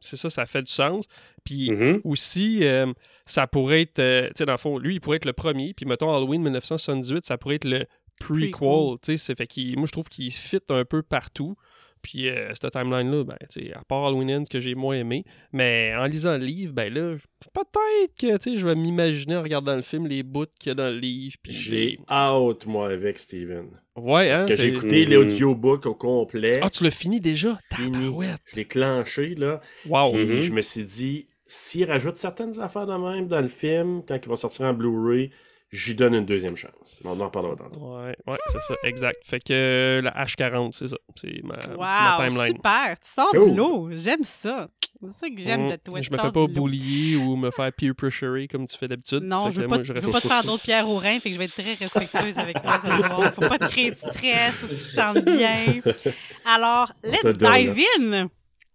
c'est 0.00 0.16
ça, 0.16 0.30
ça 0.30 0.46
fait 0.46 0.62
du 0.62 0.72
sens. 0.72 1.04
Puis 1.44 1.70
Mhm. 1.70 2.00
aussi, 2.04 2.64
euh, 2.64 2.90
ça 3.26 3.46
pourrait 3.46 3.82
être, 3.82 3.98
euh, 3.98 4.28
tu 4.28 4.32
sais, 4.38 4.44
dans 4.46 4.52
le 4.52 4.58
fond, 4.58 4.78
lui, 4.78 4.94
il 4.94 5.00
pourrait 5.02 5.18
être 5.18 5.26
le 5.26 5.34
premier, 5.34 5.74
puis 5.74 5.84
mettons 5.84 6.10
Halloween 6.16 6.40
1978, 6.42 7.26
ça 7.26 7.36
pourrait 7.36 7.56
être 7.56 7.66
le 7.66 7.84
prequel, 8.20 8.98
tu 9.02 9.12
sais, 9.12 9.16
c'est 9.16 9.36
fait 9.36 9.46
qu'il, 9.46 9.76
moi 9.76 9.86
je 9.86 9.92
trouve 9.92 10.08
qu'il 10.08 10.30
fit 10.32 10.58
un 10.70 10.84
peu 10.84 11.02
partout. 11.02 11.56
Puis 12.02 12.28
euh, 12.28 12.52
cette 12.60 12.72
timeline-là, 12.72 13.22
ben, 13.22 13.36
tu 13.48 13.60
sais, 13.66 13.72
à 13.74 13.84
part 13.84 14.04
Halloween 14.06 14.32
Ends 14.40 14.44
que 14.44 14.58
j'ai 14.58 14.74
moins 14.74 14.96
aimé, 14.96 15.24
mais 15.52 15.94
en 15.96 16.06
lisant 16.06 16.36
le 16.36 16.44
livre, 16.44 16.72
ben 16.72 16.92
là, 16.92 17.14
peut-être 17.54 18.14
que 18.18 18.36
tu 18.38 18.50
sais, 18.50 18.56
je 18.56 18.66
vais 18.66 18.74
m'imaginer 18.74 19.36
en 19.36 19.42
regardant 19.42 19.76
le 19.76 19.82
film 19.82 20.08
les 20.08 20.24
bouts 20.24 20.46
qu'il 20.58 20.70
y 20.70 20.72
a 20.72 20.74
dans 20.74 20.88
le 20.92 20.98
livre. 20.98 21.36
Puis 21.40 21.52
J'ai 21.52 21.98
hâte, 22.10 22.66
moi, 22.66 22.88
avec 22.90 23.20
Steven. 23.20 23.66
Ouais, 23.94 24.30
hein? 24.30 24.38
Parce 24.38 24.44
que 24.46 24.56
j'ai 24.56 24.68
écouté 24.68 25.04
l'audiobook 25.06 25.86
au 25.86 25.94
complet. 25.94 26.58
Ah, 26.60 26.70
tu 26.70 26.82
l'as 26.82 26.90
fini 26.90 27.20
déjà? 27.20 27.56
Fini. 27.72 28.12
Je 28.46 28.56
l'ai 28.56 28.64
clenché, 28.64 29.36
là. 29.36 29.60
Wow. 29.86 30.12
Puis 30.12 30.24
Mhm. 30.24 30.38
je 30.38 30.52
me 30.52 30.62
suis 30.62 30.84
dit, 30.84 31.28
s'il 31.46 31.84
rajoute 31.84 32.16
certaines 32.16 32.58
affaires 32.58 32.86
de 32.86 32.94
même 32.96 33.28
dans 33.28 33.40
le 33.40 33.46
film, 33.48 34.02
quand 34.08 34.18
il 34.20 34.28
va 34.28 34.34
sortir 34.34 34.66
en 34.66 34.72
Blu-ray, 34.74 35.30
j'y 35.72 35.94
donne 35.94 36.14
une 36.14 36.26
deuxième 36.26 36.56
chance. 36.56 37.00
On 37.04 37.18
en 37.20 37.30
parlera 37.30 37.56
tantôt. 37.56 37.96
Ouais, 37.98 38.16
ouais, 38.26 38.38
c'est 38.52 38.62
ça, 38.62 38.74
exact. 38.84 39.18
Fait 39.24 39.40
que 39.40 39.52
euh, 39.52 40.02
la 40.02 40.10
H40, 40.24 40.72
c'est 40.72 40.88
ça. 40.88 40.96
C'est 41.16 41.42
ma, 41.42 41.56
ma 41.76 42.18
Wow, 42.18 42.28
timeline. 42.28 42.54
super. 42.56 42.96
Tu 43.00 43.10
sors 43.10 43.28
Cool. 43.30 43.50
du 43.50 43.56
lot. 43.56 43.88
J'aime 43.92 44.22
ça. 44.24 44.68
C'est 45.04 45.12
ça 45.12 45.28
que 45.30 45.38
j'aime 45.40 45.68
de 45.68 45.74
toi. 45.76 46.00
Je 46.00 46.10
me 46.12 46.16
fais 46.16 46.30
pas 46.30 46.46
bullier 46.46 47.16
ou 47.16 47.34
me 47.34 47.50
faire 47.50 47.72
peer 47.72 47.92
pressurer 47.92 48.46
comme 48.46 48.66
tu 48.68 48.76
fais 48.78 48.86
d'habitude. 48.86 49.24
Non, 49.24 49.46
Fait 49.46 49.50
je 49.52 49.60
veux 49.62 49.66
pas, 49.66 49.80
je 49.80 49.92
veux 49.92 50.12
pas 50.12 50.20
te 50.20 50.28
faire 50.28 50.44
d'autres 50.44 50.62
pierres 50.62 50.88
au 50.88 50.96
rein, 50.96 51.18
fait 51.18 51.30
que 51.30 51.32
je 51.34 51.38
vais 51.40 51.46
être 51.46 51.54
très 51.60 51.74
respectueuse 51.74 52.38
avec 52.38 52.62
toi 52.62 52.78
ce 52.80 52.86
soir. 52.86 53.32
Faut 53.34 53.40
pas 53.40 53.58
te 53.58 53.64
créer 53.64 53.90
de 53.90 53.96
stress, 53.96 54.54
faut 54.54 54.66
que 54.68 54.72
tu 54.72 54.78
te 54.78 54.94
sentes 54.94 55.24
bien. 55.24 55.80
Alors, 56.44 56.92
let's 57.02 57.22
donne. 57.36 57.36
dive 57.36 57.84
in! 57.98 58.28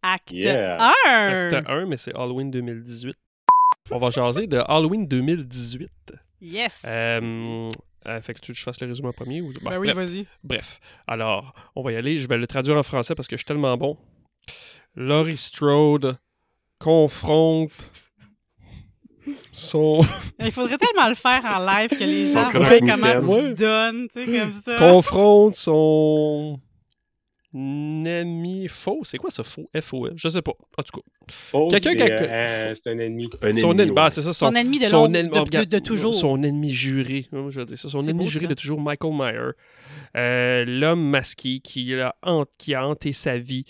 Acte 0.03 0.31
Yeah. 0.33 0.91
1! 1.07 1.47
Acte 1.53 1.69
1, 1.69 1.85
mais 1.85 1.95
c'est 1.97 2.13
Halloween 2.13 2.51
2018. 2.51 3.15
On 3.91 3.97
va 3.97 4.09
jaser 4.09 4.47
de 4.47 4.57
Halloween 4.67 5.07
2018. 5.07 5.89
Yes! 6.41 6.83
Euh, 6.85 7.69
euh, 8.07 8.21
fait 8.21 8.33
que 8.33 8.39
tu 8.39 8.51
veux 8.51 8.53
que 8.53 8.59
je 8.59 8.63
fasse 8.63 8.79
le 8.79 8.87
résumé 8.87 9.09
en 9.09 9.13
premier 9.13 9.41
ou... 9.41 9.51
Bon, 9.61 9.69
ben 9.69 9.77
oui, 9.77 9.91
bref. 9.91 10.07
vas-y. 10.07 10.25
Bref, 10.43 10.79
alors, 11.07 11.53
on 11.75 11.83
va 11.83 11.91
y 11.91 11.95
aller. 11.95 12.19
Je 12.19 12.27
vais 12.27 12.37
le 12.37 12.47
traduire 12.47 12.77
en 12.77 12.83
français 12.83 13.15
parce 13.15 13.27
que 13.27 13.35
je 13.35 13.39
suis 13.39 13.45
tellement 13.45 13.75
bon. 13.77 13.97
Laurie 14.95 15.37
Strode 15.37 16.17
confronte 16.79 17.71
son... 19.51 20.05
Il 20.39 20.51
faudrait 20.51 20.77
tellement 20.77 21.09
le 21.09 21.15
faire 21.15 21.43
en 21.45 21.65
live 21.65 21.89
que 21.89 22.03
les 22.03 22.27
gens 22.27 22.49
voient 22.49 22.79
comment 22.79 23.43
tu 23.43 23.53
donnes, 23.55 24.07
tu 24.07 24.25
sais, 24.25 24.39
comme 24.39 24.53
ça. 24.53 24.77
confronte 24.77 25.55
son 25.55 26.59
ami 28.05 28.67
faux. 28.67 29.01
C'est 29.03 29.17
quoi 29.17 29.29
ça, 29.29 29.43
faux? 29.43 29.69
F-O-E? 29.79 30.13
Je 30.15 30.29
sais 30.29 30.41
pas. 30.41 30.53
En 30.77 30.83
tout 30.83 30.99
cas. 30.99 31.79
Quelqu'un 31.79 31.89
c'est, 31.91 31.95
qui 31.95 32.01
a- 32.03 32.23
euh, 32.23 32.75
c'est 32.75 32.89
un 32.91 32.99
ennemi. 32.99 33.29
Un 33.41 33.53
son 33.53 33.71
ennemi, 33.71 33.81
ennemi, 33.83 33.91
bah, 33.95 34.03
ouais. 34.05 34.09
c'est 34.11 34.21
ça. 34.21 34.33
Son 34.33 34.53
ennemi 34.53 34.79
de 34.79 34.85
son 34.85 35.03
longue- 35.05 35.15
ennemi- 35.15 35.29
de- 35.29 35.35
de- 35.35 35.39
regarde, 35.39 35.69
de 35.69 35.79
toujours. 35.79 36.13
Son 36.13 36.41
ennemi 36.43 36.71
juré. 36.73 37.25
Je 37.49 37.61
dire 37.61 37.77
ça. 37.77 37.89
Son 37.89 38.03
ennemi 38.03 38.25
beau, 38.25 38.29
juré 38.29 38.43
ça. 38.43 38.49
de 38.49 38.53
toujours, 38.53 38.79
Michael 38.81 39.13
Myers. 39.13 39.51
Euh, 40.15 40.65
L'homme 40.65 41.09
masqué 41.09 41.59
qui 41.59 41.93
a, 41.95 42.15
qui 42.57 42.73
a 42.73 42.87
hanté 42.87 43.13
sa 43.13 43.37
vie 43.37 43.65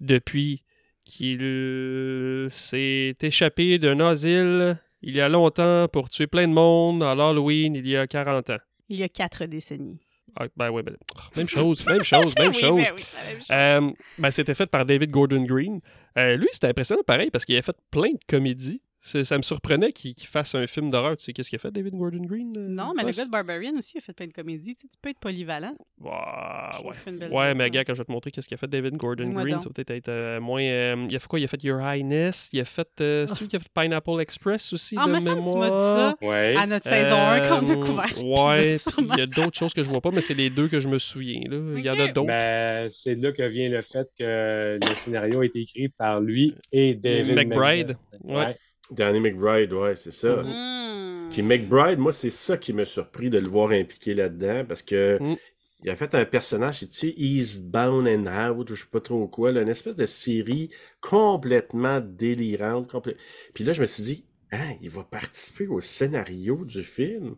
depuis 0.00 0.62
qu'il 1.04 2.46
s'est 2.50 3.14
échappé 3.20 3.78
d'un 3.78 4.00
asile 4.00 4.78
il 5.02 5.16
y 5.16 5.20
a 5.20 5.28
longtemps 5.28 5.86
pour 5.92 6.08
tuer 6.08 6.26
plein 6.26 6.46
de 6.48 6.52
monde 6.52 7.02
à 7.02 7.14
l'Halloween 7.14 7.74
il 7.74 7.86
y 7.88 7.96
a 7.96 8.06
40 8.06 8.50
ans. 8.50 8.58
Il 8.88 8.96
y 8.98 9.02
a 9.02 9.08
quatre 9.08 9.46
décennies. 9.46 9.98
Ah, 10.38 10.46
ben 10.56 10.70
ouais, 10.70 10.82
ben, 10.82 10.96
même 11.36 11.48
chose, 11.48 11.84
même 11.86 12.02
chose, 12.04 12.34
même 12.38 12.48
Oui, 12.48 12.54
chose. 12.54 12.82
ben 12.82 12.92
oui, 12.96 13.02
même 13.28 13.36
chose. 13.38 13.48
Euh, 13.50 13.90
ben, 14.18 14.30
c'était 14.30 14.54
fait 14.54 14.66
par 14.66 14.84
David 14.86 15.10
Gordon 15.10 15.44
Green. 15.44 15.80
Euh, 16.18 16.36
lui, 16.36 16.48
c'était 16.52 16.68
impressionnant 16.68 17.02
pareil 17.06 17.30
parce 17.30 17.44
qu'il 17.44 17.56
a 17.56 17.62
fait 17.62 17.76
plein 17.90 18.12
de 18.12 18.20
comédies. 18.28 18.80
Ça 19.04 19.36
me 19.36 19.42
surprenait 19.42 19.90
qu'il 19.92 20.14
fasse 20.26 20.54
un 20.54 20.64
film 20.66 20.88
d'horreur. 20.90 21.16
Tu 21.16 21.24
sais 21.24 21.32
qu'est-ce 21.32 21.50
qu'il 21.50 21.56
a 21.56 21.60
fait, 21.60 21.72
David 21.72 21.94
Gordon 21.94 22.24
Green? 22.24 22.52
euh, 22.56 22.68
Non, 22.68 22.92
mais 22.96 23.02
le 23.02 23.10
gars 23.10 23.24
de 23.24 23.30
Barbarian 23.30 23.72
aussi 23.76 23.98
a 23.98 24.00
fait 24.00 24.12
plein 24.12 24.28
de 24.28 24.32
comédies. 24.32 24.76
Tu 24.76 24.82
sais, 24.82 24.88
tu 24.88 24.96
peux 25.02 25.08
être 25.10 25.18
polyvalent. 25.18 25.74
Ouais. 26.00 27.28
Ouais, 27.30 27.54
mais 27.54 27.68
gars, 27.70 27.84
quand 27.84 27.94
je 27.94 27.98
vais 27.98 28.04
te 28.04 28.12
montrer 28.12 28.30
qu'est-ce 28.30 28.46
qu'il 28.46 28.54
a 28.54 28.58
fait 28.58 28.68
David 28.68 28.96
Gordon 28.96 29.28
Green, 29.30 29.54
donc. 29.54 29.62
ça 29.64 29.68
va 29.68 29.72
peut-être 29.74 29.90
être 29.90 30.08
euh, 30.08 30.40
moins. 30.40 30.62
euh, 30.62 31.06
il 31.10 31.16
a 31.16 31.18
fait 31.18 31.26
quoi? 31.26 31.40
Il 31.40 31.44
a 31.44 31.48
fait 31.48 31.62
Your 31.64 31.80
Highness. 31.80 32.48
Il 32.52 32.60
a 32.60 32.64
fait. 32.64 32.88
euh, 33.00 33.26
c'est 33.26 33.40
lui 33.40 33.48
qui 33.48 33.56
a 33.56 33.60
fait 33.60 33.68
Pineapple 33.74 34.20
Express 34.20 34.72
aussi. 34.72 34.94
Ah, 34.98 35.06
de 35.06 35.18
semble 35.20 35.42
que 35.42 35.50
tu 35.50 35.58
m'as 35.58 35.70
dit 35.70 35.76
ça 35.76 36.16
Ouais. 36.22 36.56
à 36.56 36.66
notre 36.66 36.88
saison 36.88 37.16
1 37.16 37.40
quand 37.48 37.62
on 37.62 37.70
a 37.82 37.86
couvert. 37.86 38.02
Ouais, 38.22 38.76
il 38.98 39.18
y 39.18 39.20
a 39.20 39.26
d'autres 39.26 39.58
choses 39.58 39.74
que 39.74 39.82
je 39.82 39.88
vois 39.88 40.00
pas, 40.00 40.10
mais 40.12 40.20
c'est 40.20 40.34
les 40.34 40.48
deux 40.50 40.68
que 40.68 40.78
je 40.80 40.88
me 40.88 40.98
souviens. 40.98 41.40
Là. 41.48 41.56
Il 41.76 41.84
y 41.84 41.90
en 41.90 41.98
a 41.98 42.06
d'autres. 42.08 42.26
Ben, 42.28 42.88
c'est 42.90 43.14
là 43.16 43.32
que 43.32 43.42
vient 43.48 43.68
le 43.68 43.82
fait 43.82 44.08
que 44.18 44.78
le 44.80 44.94
scénario 44.96 45.40
a 45.40 45.44
été 45.46 45.60
écrit 45.60 45.88
par 45.88 46.20
lui 46.20 46.54
et 46.70 46.94
David 46.94 47.34
McBride. 47.34 47.48
McBride. 47.88 47.96
Ouais. 48.22 48.56
Danny 48.92 49.20
McBride, 49.20 49.72
ouais, 49.72 49.94
c'est 49.96 50.10
ça. 50.12 50.42
Mm. 50.42 51.28
Puis 51.30 51.42
McBride, 51.42 51.98
moi, 51.98 52.12
c'est 52.12 52.30
ça 52.30 52.56
qui 52.58 52.72
m'a 52.72 52.84
surpris 52.84 53.30
de 53.30 53.38
le 53.38 53.48
voir 53.48 53.70
impliqué 53.70 54.14
là-dedans, 54.14 54.64
parce 54.66 54.82
que 54.82 55.18
Mm. 55.20 55.36
il 55.84 55.90
a 55.90 55.96
fait 55.96 56.14
un 56.14 56.24
personnage, 56.24 56.78
c'est-tu 56.80 57.12
Eastbound 57.16 58.06
and 58.06 58.26
Out, 58.50 58.70
ou 58.70 58.74
je 58.76 58.82
sais 58.82 58.90
pas 58.90 59.00
trop 59.00 59.26
quoi, 59.28 59.50
là, 59.52 59.62
une 59.62 59.68
espèce 59.68 59.96
de 59.96 60.06
série 60.06 60.70
complètement 61.00 62.00
délirante. 62.00 62.90
complè- 62.92 63.16
Puis 63.54 63.64
là, 63.64 63.72
je 63.72 63.80
me 63.80 63.86
suis 63.86 64.02
dit, 64.02 64.24
ah, 64.52 64.72
il 64.82 64.90
va 64.90 65.02
participer 65.04 65.66
au 65.66 65.80
scénario 65.80 66.64
du 66.64 66.82
film? 66.82 67.34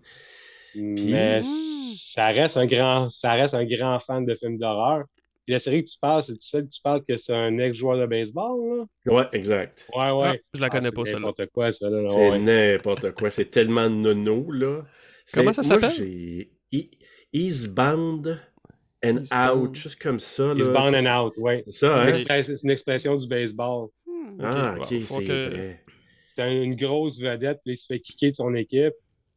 Mais 0.74 1.40
Mm. 1.40 1.44
ça 1.96 2.26
reste 2.28 2.56
un 2.56 2.66
grand, 2.66 3.08
ça 3.08 3.32
reste 3.34 3.54
un 3.54 3.64
grand 3.64 4.00
fan 4.00 4.26
de 4.26 4.34
films 4.34 4.58
d'horreur. 4.58 5.04
Puis 5.44 5.52
la 5.52 5.58
série 5.58 5.84
que 5.84 5.90
tu 5.90 5.98
parles, 6.00 6.22
c'est 6.22 6.40
celle 6.40 6.64
que 6.64 6.70
tu 6.72 6.80
parles 6.80 7.04
que 7.06 7.16
c'est 7.18 7.34
un 7.34 7.58
ex-joueur 7.58 7.98
de 7.98 8.06
baseball, 8.06 8.78
là? 9.04 9.12
Ouais, 9.12 9.24
exact. 9.32 9.86
Ouais, 9.94 10.10
ouais. 10.10 10.28
Ah, 10.28 10.36
je 10.54 10.60
la 10.60 10.70
connais 10.70 10.88
Ah, 10.88 10.92
pas, 10.92 11.02
c'est 11.04 11.10
celle-là. 11.12 11.26
n'importe 11.26 11.46
quoi, 11.52 11.70
ça, 11.72 11.90
là. 11.90 12.08
C'est 12.08 12.30
ouais. 12.30 12.38
n'importe 12.38 13.10
quoi. 13.12 13.30
C'est 13.30 13.44
tellement 13.50 13.90
nono, 13.90 14.50
là. 14.50 14.84
C'est- 15.26 15.40
Comment 15.40 15.52
ça 15.52 15.62
s'appelle? 15.62 16.46
Eastbound 17.32 18.40
and 19.04 19.18
Eastbound. 19.18 19.58
Out, 19.68 19.74
juste 19.76 20.00
comme 20.02 20.18
ça. 20.18 20.54
Là. 20.54 20.54
He's 20.54 20.70
bound 20.70 20.94
and 20.94 21.06
out, 21.06 21.34
ouais. 21.38 21.62
C'est 21.66 21.78
ça, 21.86 22.02
hein? 22.02 22.06
C'est 22.14 22.20
une 22.22 22.26
expres- 22.30 22.56
C'est 22.56 22.62
une 22.64 22.70
expression 22.70 23.16
du 23.16 23.26
baseball. 23.28 23.88
Hmm. 24.06 24.38
Ah, 24.42 24.74
Ok, 24.80 24.88
bon, 24.90 25.18
c'est 25.18 25.24
que- 25.24 25.48
vrai. 25.50 25.80
C'est 26.34 26.42
un- 26.42 26.62
une 26.62 26.74
grosse 26.74 27.20
vedette, 27.20 27.60
puis 27.64 27.74
il 27.74 27.76
se 27.76 27.86
fait 27.86 28.00
kicker 28.00 28.30
de 28.30 28.36
son 28.36 28.54
équipe. 28.54 28.94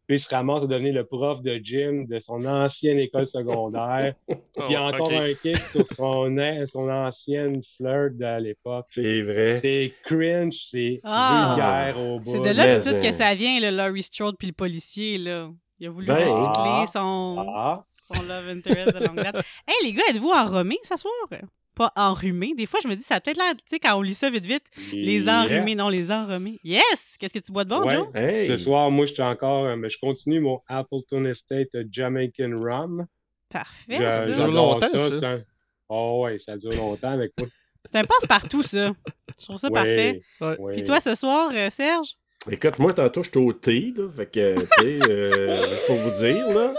Puis 0.08 0.16
il 0.16 0.20
se 0.22 0.30
ramasse 0.34 0.64
à 0.64 0.68
devenir 0.68 0.94
le 0.94 1.04
prof 1.06 1.42
de 1.42 1.58
gym 1.62 2.06
de 2.08 2.20
son 2.20 2.46
ancienne 2.46 2.98
école 2.98 3.28
secondaire. 3.28 4.14
Puis 4.28 4.38
il 4.70 4.72
y 4.72 4.76
a 4.76 4.84
Oh, 4.84 4.94
encore 4.96 5.08
ok. 5.08 5.14
un 5.14 5.34
kick 5.34 5.58
sur 5.58 5.86
son, 5.88 6.34
son 6.66 6.90
ancienne 6.90 7.62
flirt 7.76 8.16
de 8.18 8.42
l'époque. 8.42 8.86
C'est 8.88 9.22
vrai. 9.22 9.60
C'est 9.62 9.94
cringe, 10.04 10.58
c'est 10.72 11.02
Ah. 11.04 11.56
vulgaire 11.56 12.00
au 12.02 12.20
bout. 12.20 12.32
C'est 12.32 12.40
de 12.40 12.50
là 12.56 12.80
tout 12.82 12.92
que 13.02 13.08
euh, 13.08 13.12
ça 13.12 13.36
vient, 13.36 13.60
le 13.60 13.76
Laurie 13.76 14.04
Strode 14.04 14.38
puis 14.38 14.48
le 14.48 14.54
policier, 14.54 15.18
là. 15.18 15.50
Il 15.80 15.88
a 15.88 15.90
voulu 15.90 16.08
Ben, 16.08 16.16
recycler 16.16 16.54
ah. 16.56 16.86
son, 16.92 17.46
Ah, 17.54 17.86
son 18.16 18.22
love 18.24 18.50
interest 18.50 18.96
de 18.98 19.06
longue 19.06 19.18
date. 19.18 19.36
hey, 19.68 19.76
les 19.84 19.94
gars, 19.94 20.04
êtes-vous 20.10 20.32
enrhumés 20.32 20.80
ce 20.84 20.96
soir? 20.96 21.14
Pas 21.78 21.92
enrhumés. 21.96 22.54
Des 22.56 22.66
fois, 22.66 22.80
je 22.84 22.88
me 22.88 22.96
dis, 22.96 23.04
ça 23.04 23.16
a 23.16 23.22
peut-être 23.22 23.38
l'air, 23.38 23.54
tu 23.56 23.62
sais, 23.68 23.80
quand 23.80 23.96
on 23.96 24.02
lit 24.02 24.14
ça 24.16 24.30
vite, 24.30 24.46
vite, 24.46 24.64
les 24.92 25.22
yeah. 25.26 25.42
enrhumés, 25.44 25.76
non, 25.76 25.90
les 25.90 26.12
enrhumés. 26.12 26.60
Yes! 26.64 27.16
Qu'est-ce 27.20 27.34
que 27.34 27.40
tu 27.40 27.52
bois 27.52 27.64
de 27.64 27.70
bon, 27.70 27.86
Ouais. 27.86 27.94
Joe? 27.96 28.08
Hey! 28.16 28.48
Ce 28.48 28.58
soir, 28.58 28.90
moi, 28.92 29.06
je 29.06 29.14
suis 29.14 29.22
encore, 29.24 29.66
euh, 29.66 29.76
mais 29.76 29.90
je 29.90 30.00
continue 30.00 30.40
mon 30.40 30.60
Appleton 30.68 31.24
Estate 31.26 31.70
Jamaican 31.92 32.52
Rum. 32.58 33.06
Parfait, 33.50 33.96
Je- 33.98 34.10
ça. 34.10 34.28
Dure 34.32 34.48
longtemps, 34.48 34.88
ça. 34.90 34.98
ça. 34.98 35.20
c'est 35.20 35.26
un- 35.26 35.42
Oh 35.90 36.24
ouais, 36.26 36.38
ça 36.40 36.58
dure 36.58 36.74
longtemps 36.74 37.12
avec 37.12 37.32
moi. 37.40 37.48
C'est 37.86 37.96
un 38.00 38.04
passe-partout, 38.04 38.64
ça. 38.64 38.92
Je 39.40 39.46
trouve 39.46 39.58
ça 39.58 39.70
parfait. 39.70 40.22
Ouais. 40.42 40.74
Puis 40.74 40.84
toi, 40.84 41.00
ce 41.00 41.16
soir, 41.16 41.52
euh, 41.54 41.70
Serge? 41.70 42.10
Écoute, 42.50 42.80
moi, 42.80 42.94
tantôt, 42.94 43.24
j'étais 43.24 43.40
au 43.40 43.52
thé, 43.52 43.94
là, 43.98 44.10
fait 44.10 44.32
que, 44.32 44.60
tu 44.62 44.68
sais, 44.82 45.00
euh, 45.10 45.70
juste 45.70 45.86
pour 45.88 45.98
vous 45.98 46.12
dire, 46.12 46.48
là. 46.50 46.74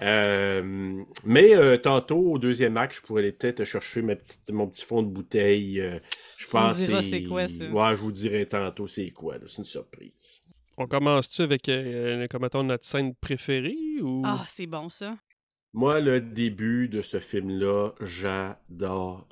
Euh, 0.00 1.02
mais 1.26 1.54
euh, 1.54 1.76
tantôt, 1.76 2.32
au 2.32 2.38
deuxième 2.38 2.78
acte, 2.78 2.96
je 2.96 3.02
pourrais 3.02 3.22
aller 3.22 3.32
peut-être 3.32 3.64
chercher 3.64 4.00
ma 4.00 4.16
petite, 4.16 4.50
mon 4.50 4.66
petit 4.68 4.84
fond 4.84 5.02
de 5.02 5.08
bouteille. 5.08 5.80
euh, 5.80 5.98
je 6.38 6.46
Tu 6.46 6.52
pense 6.52 6.78
c'est 7.02 7.24
quoi, 7.24 7.46
ça. 7.46 7.64
Ouais, 7.70 7.94
je 7.96 8.00
vous 8.00 8.12
dirai 8.12 8.46
tantôt 8.46 8.86
c'est 8.86 9.10
quoi. 9.10 9.36
C'est 9.46 9.58
une 9.58 9.64
surprise. 9.66 10.42
On 10.78 10.86
commence-tu 10.86 11.42
avec, 11.42 11.68
euh, 11.68 12.26
comme 12.30 12.42
mettons, 12.42 12.62
notre 12.64 12.86
scène 12.86 13.14
préférée 13.14 13.76
ou... 14.00 14.22
Ah, 14.24 14.44
c'est 14.46 14.66
bon, 14.66 14.88
ça. 14.88 15.16
Moi, 15.74 16.00
le 16.00 16.20
début 16.22 16.88
de 16.88 17.02
ce 17.02 17.18
film-là, 17.18 17.90
j'adore. 18.00 19.26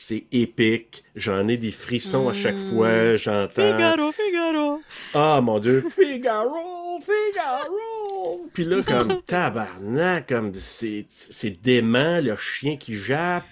C'est 0.00 0.26
épique. 0.30 1.02
J'en 1.16 1.48
ai 1.48 1.56
des 1.56 1.72
frissons 1.72 2.28
à 2.28 2.32
chaque 2.32 2.54
Mm. 2.54 2.70
fois. 2.70 3.16
J'entends. 3.16 3.76
Figaro, 3.76 4.12
Figaro! 4.12 4.80
Ah 5.12 5.40
mon 5.42 5.58
dieu, 5.58 5.84
Figaro, 5.92 7.00
Figaro. 7.00 8.46
Puis 8.54 8.64
là, 8.64 8.80
comme 8.84 9.20
tabarnak, 9.26 10.28
comme 10.28 10.54
c'est 10.54 11.06
c'est 11.08 11.60
dément, 11.60 12.20
le 12.20 12.36
chien 12.36 12.76
qui 12.76 12.94
jappe. 12.94 13.42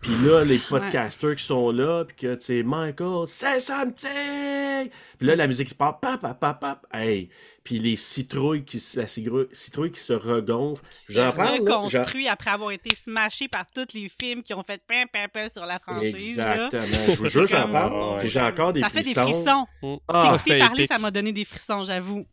Puis 0.00 0.12
là, 0.24 0.42
les 0.42 0.56
podcasters 0.58 1.36
qui 1.36 1.44
sont 1.44 1.70
là, 1.70 2.06
puis 2.06 2.16
que, 2.16 2.34
tu 2.36 2.40
sais, 2.46 2.62
Michael, 2.62 3.26
c'est 3.26 3.60
something! 3.60 4.88
Puis 5.18 5.28
là, 5.28 5.36
la 5.36 5.46
musique 5.46 5.68
qui 5.68 5.74
part, 5.74 6.00
pap, 6.00 6.22
pap, 6.22 6.40
pap, 6.40 6.86
hey! 6.94 7.28
Puis 7.70 7.78
les 7.78 7.94
citrouilles 7.94 8.64
qui, 8.64 8.80
se- 8.80 8.98
la 8.98 9.06
citrouille, 9.06 9.46
citrouille 9.52 9.92
qui 9.92 10.00
se 10.00 10.12
regonflent. 10.12 10.82
Qui 10.90 11.12
s'est 11.12 11.14
parle, 11.14 11.36
là, 11.38 11.52
reconstruit 11.76 12.26
après 12.26 12.50
avoir 12.50 12.72
été 12.72 12.96
smashé 12.96 13.46
par 13.46 13.64
tous 13.72 13.94
les 13.94 14.08
films 14.08 14.42
qui 14.42 14.52
ont 14.54 14.62
fait 14.64 14.82
pim, 14.88 15.04
pim, 15.12 15.28
pim 15.32 15.48
sur 15.48 15.64
la 15.66 15.78
franchise. 15.78 16.36
là. 16.36 16.66
Exactement. 16.66 17.04
Je 17.14 17.16
vous 17.16 17.26
jure, 17.26 17.46
j'en 17.46 17.70
parle. 17.70 18.18
Puis 18.18 18.28
j'ai 18.28 18.40
encore 18.40 18.72
des 18.72 18.80
Ça 18.80 18.88
fait 18.88 19.02
des 19.02 19.14
frissons. 19.14 19.66
frissons. 19.82 20.00
Ah, 20.08 20.22
T'écouter 20.24 20.38
c'était 20.48 20.58
parler, 20.58 20.82
épique. 20.82 20.92
ça 20.92 20.98
m'a 20.98 21.12
donné 21.12 21.32
des 21.32 21.44
frissons, 21.44 21.84
j'avoue. 21.84 22.26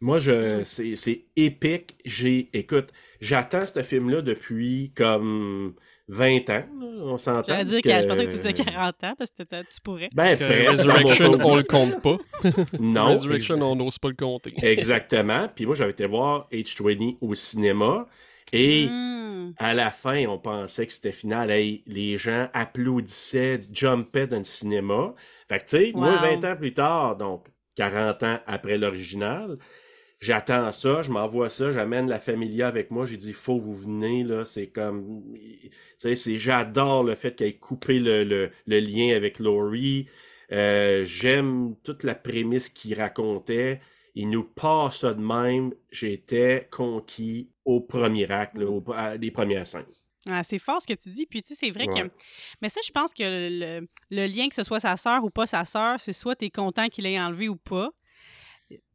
Moi, 0.00 0.18
je, 0.18 0.64
c'est, 0.64 0.96
c'est 0.96 1.26
épique. 1.36 1.94
J'ai, 2.04 2.50
écoute, 2.52 2.88
j'attends 3.20 3.66
ce 3.72 3.82
film-là 3.84 4.22
depuis 4.22 4.92
comme 4.96 5.74
20 6.10 6.50
ans, 6.50 6.64
là, 6.80 6.86
on 7.02 7.16
s'entend. 7.18 7.42
J'allais 7.46 7.64
dire 7.64 7.80
parce 7.84 7.96
que 7.96 8.02
je 8.02 8.08
pensais 8.08 8.24
que 8.26 8.30
tu 8.32 8.36
disais 8.38 8.52
40 8.52 9.04
ans 9.04 9.14
parce 9.16 9.30
que 9.30 9.42
tu 9.42 9.80
pourrais. 9.82 10.08
Ben, 10.12 10.36
Parce 10.36 10.50
que 10.50 10.68
Resurrection, 10.70 11.38
on 11.42 11.56
le 11.56 11.62
compte 11.62 12.02
pas. 12.02 12.16
Non. 12.80 13.12
Resurrection, 13.14 13.62
on 13.62 13.76
n'ose 13.76 13.98
pas 13.98 14.08
le 14.08 14.16
compter. 14.16 14.52
Exactement. 14.62 15.48
Puis 15.54 15.66
moi, 15.66 15.74
j'avais 15.74 15.92
été 15.92 16.06
voir 16.06 16.48
H20 16.52 17.18
au 17.20 17.34
cinéma. 17.34 18.06
Et 18.52 18.88
Hmm. 18.88 19.52
à 19.58 19.74
la 19.74 19.90
fin, 19.90 20.26
on 20.26 20.38
pensait 20.38 20.86
que 20.86 20.92
c'était 20.92 21.12
final. 21.12 21.50
Hey, 21.50 21.82
les 21.86 22.18
gens 22.18 22.48
applaudissaient, 22.52 23.60
jumpaient 23.72 24.26
dans 24.26 24.38
le 24.38 24.44
cinéma. 24.44 25.14
Fait 25.48 25.58
que, 25.58 25.64
tu 25.64 25.70
sais, 25.70 25.92
moi, 25.94 26.14
Wow. 26.20 26.40
20 26.40 26.52
ans 26.52 26.56
plus 26.56 26.74
tard, 26.74 27.16
donc 27.16 27.46
40 27.76 28.22
ans 28.24 28.38
après 28.46 28.76
l'original, 28.78 29.56
j'attends 30.20 30.72
ça, 30.72 31.02
je 31.02 31.10
m'envoie 31.10 31.50
ça, 31.50 31.70
j'amène 31.72 32.08
la 32.08 32.18
familia 32.20 32.68
avec 32.68 32.90
moi. 32.90 33.04
J'ai 33.06 33.16
dit, 33.16 33.32
faut 33.32 33.58
vous 33.58 33.74
venez, 33.74 34.22
là. 34.22 34.44
C'est 34.44 34.68
comme. 34.68 35.22
Tu 35.34 35.70
sais, 35.98 36.14
c'est- 36.14 36.36
j'adore 36.36 37.02
le 37.04 37.14
fait 37.16 37.34
qu'elle 37.34 37.48
ait 37.48 37.58
coupé 37.58 37.98
le, 37.98 38.22
le- 38.24 38.50
le 38.66 38.78
lien 38.80 39.16
avec 39.16 39.38
Laurie. 39.38 40.06
Euh, 40.52 41.04
J'aime 41.04 41.74
toute 41.84 42.04
la 42.04 42.14
prémisse 42.14 42.68
qu'il 42.70 42.94
racontait. 43.00 43.80
Il 44.14 44.28
nous 44.30 44.44
passe 44.44 44.98
ça 45.00 45.14
de 45.14 45.20
même. 45.22 45.72
J'étais 45.90 46.68
conquis 46.70 47.48
au 47.64 47.80
premier 47.80 48.30
acte, 48.30 48.56
là, 48.58 48.66
au- 48.68 48.84
à- 48.92 49.16
les 49.16 49.30
premières 49.30 49.66
scènes. 49.66 49.84
Ah, 50.28 50.42
c'est 50.42 50.58
fort 50.58 50.82
ce 50.82 50.86
que 50.86 50.92
tu 51.00 51.08
dis. 51.10 51.24
Puis, 51.26 51.42
tu 51.42 51.54
sais, 51.54 51.66
c'est 51.66 51.70
vrai 51.70 51.86
Ouais. 51.88 52.02
que. 52.02 52.08
Mais 52.60 52.68
ça, 52.68 52.80
je 52.84 52.90
pense 52.90 53.14
que 53.14 53.22
le, 53.22 53.86
le 54.10 54.26
lien, 54.26 54.48
que 54.48 54.54
ce 54.54 54.62
soit 54.64 54.80
sa 54.80 54.96
sœur 54.96 55.24
ou 55.24 55.30
pas 55.30 55.46
sa 55.46 55.64
sœur, 55.64 56.00
c'est 56.00 56.12
soit 56.12 56.36
tu 56.36 56.44
es 56.46 56.50
content 56.50 56.88
qu'il 56.88 57.04
l'ait 57.04 57.18
enlevé 57.18 57.48
ou 57.48 57.56
pas. 57.56 57.90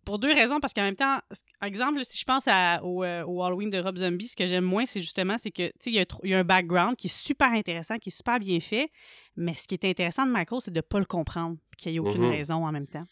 Pour 0.05 0.19
deux 0.19 0.33
raisons, 0.33 0.59
parce 0.59 0.73
qu'en 0.73 0.83
même 0.83 0.95
temps, 0.95 1.19
par 1.59 1.67
exemple, 1.67 1.99
si 2.05 2.17
je 2.17 2.23
pense 2.23 2.43
à- 2.47 2.79
au, 2.83 3.03
euh, 3.03 3.23
au 3.25 3.43
Halloween 3.43 3.69
de 3.69 3.79
Rob 3.79 3.97
Zombie, 3.97 4.27
ce 4.27 4.35
que 4.35 4.45
j'aime 4.45 4.63
moins, 4.63 4.85
c'est 4.85 5.01
justement, 5.01 5.37
c'est 5.37 5.51
que, 5.51 5.67
tu 5.67 5.73
sais, 5.79 5.89
il 5.91 5.95
y, 5.95 5.99
a 5.99 6.05
y 6.23 6.33
un 6.35 6.43
background 6.43 6.95
qui 6.95 7.07
est 7.07 7.15
super 7.15 7.51
intéressant, 7.51 7.97
qui 7.97 8.09
est 8.09 8.15
super 8.15 8.39
bien 8.39 8.59
fait, 8.59 8.91
mais 9.35 9.55
ce 9.55 9.67
qui 9.67 9.73
est 9.73 9.85
intéressant 9.85 10.25
de 10.25 10.31
Michael, 10.31 10.61
c'est 10.61 10.71
de 10.71 10.77
ne 10.77 10.81
pas 10.81 10.99
le 10.99 11.05
comprendre, 11.05 11.57
puis 11.71 11.77
qu'il 11.77 11.91
n'y 11.91 11.95
ait 11.97 11.99
aucune 11.99 12.21
Mhm. 12.23 12.29
raison 12.31 12.65
en 12.65 12.71
même 12.71 12.87
temps. 12.87 13.05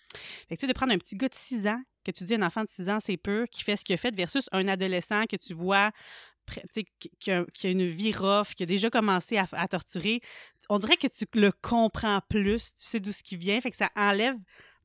Fait 0.48 0.56
que, 0.56 0.62
tu 0.62 0.62
sais, 0.62 0.68
de 0.68 0.74
prendre 0.74 0.94
un 0.94 0.98
petit 0.98 1.16
gars 1.16 1.30
de 1.30 1.36
6 1.36 1.68
ans, 1.68 1.82
que 2.06 2.12
tu 2.12 2.24
dis 2.24 2.36
un 2.36 2.42
enfant 2.44 2.64
de 2.64 2.70
6 2.70 2.90
ans, 2.90 3.00
c'est 3.00 3.18
pur, 3.18 3.46
qui 3.50 3.64
fait 3.64 3.76
ce 3.76 3.84
qu'il 3.84 3.94
a 3.96 3.98
fait, 3.98 4.14
versus 4.16 4.48
un 4.52 4.68
adolescent 4.68 5.26
que 5.26 5.36
tu 5.36 5.54
vois 5.54 5.92
pré- 6.46 6.62
tu 6.74 6.82
sais, 6.82 6.86
qui, 7.00 7.10
qui 7.20 7.32
a, 7.32 7.46
qui 7.54 7.68
a 7.68 7.70
une 7.70 7.88
vie 7.88 8.12
rough, 8.12 8.54
qui 8.56 8.64
a 8.64 8.66
déjà 8.66 8.90
commencé 8.90 9.38
à, 9.38 9.48
à 9.54 9.68
torturer, 9.68 10.20
on 10.70 10.78
dirait 10.78 10.98
que 10.98 11.08
tu 11.08 11.26
le 11.34 11.52
comprends 11.52 12.20
plus, 12.30 12.76
tu 12.76 12.84
sais 12.86 13.00
d'où 13.00 13.12
ce 13.12 13.24
qui 13.24 13.38
vient, 13.38 13.60
fait 13.62 13.72
que 13.72 13.78
ça 13.78 13.90
enlève 13.96 14.36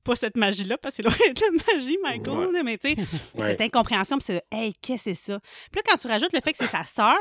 pas 0.09 0.17
cette 0.17 0.37
magie-là, 0.39 0.79
parce 0.79 0.97
que 0.97 1.03
c'est 1.03 1.09
loin 1.09 1.33
de 1.33 1.41
la 1.41 1.73
magie, 1.75 1.99
Michael, 2.03 2.49
Ouais. 2.49 2.63
mais 2.63 2.79
tu 2.79 2.95
sais, 2.95 2.97
Ouais. 3.35 3.47
cette 3.49 3.61
incompréhension, 3.61 4.17
puis 4.19 4.25
c'est 4.25 4.43
Hey, 4.51 4.73
qu'est-ce 4.81 5.05
que 5.11 5.15
c'est 5.15 5.33
ça? 5.33 5.39
Puis 5.71 5.77
là, 5.81 5.83
quand 5.87 5.97
tu 5.99 6.07
rajoutes 6.09 6.33
le 6.33 6.41
fait 6.41 6.53
que 6.53 6.59
c'est 6.59 6.67
sa 6.67 6.85
sœur, 6.85 7.19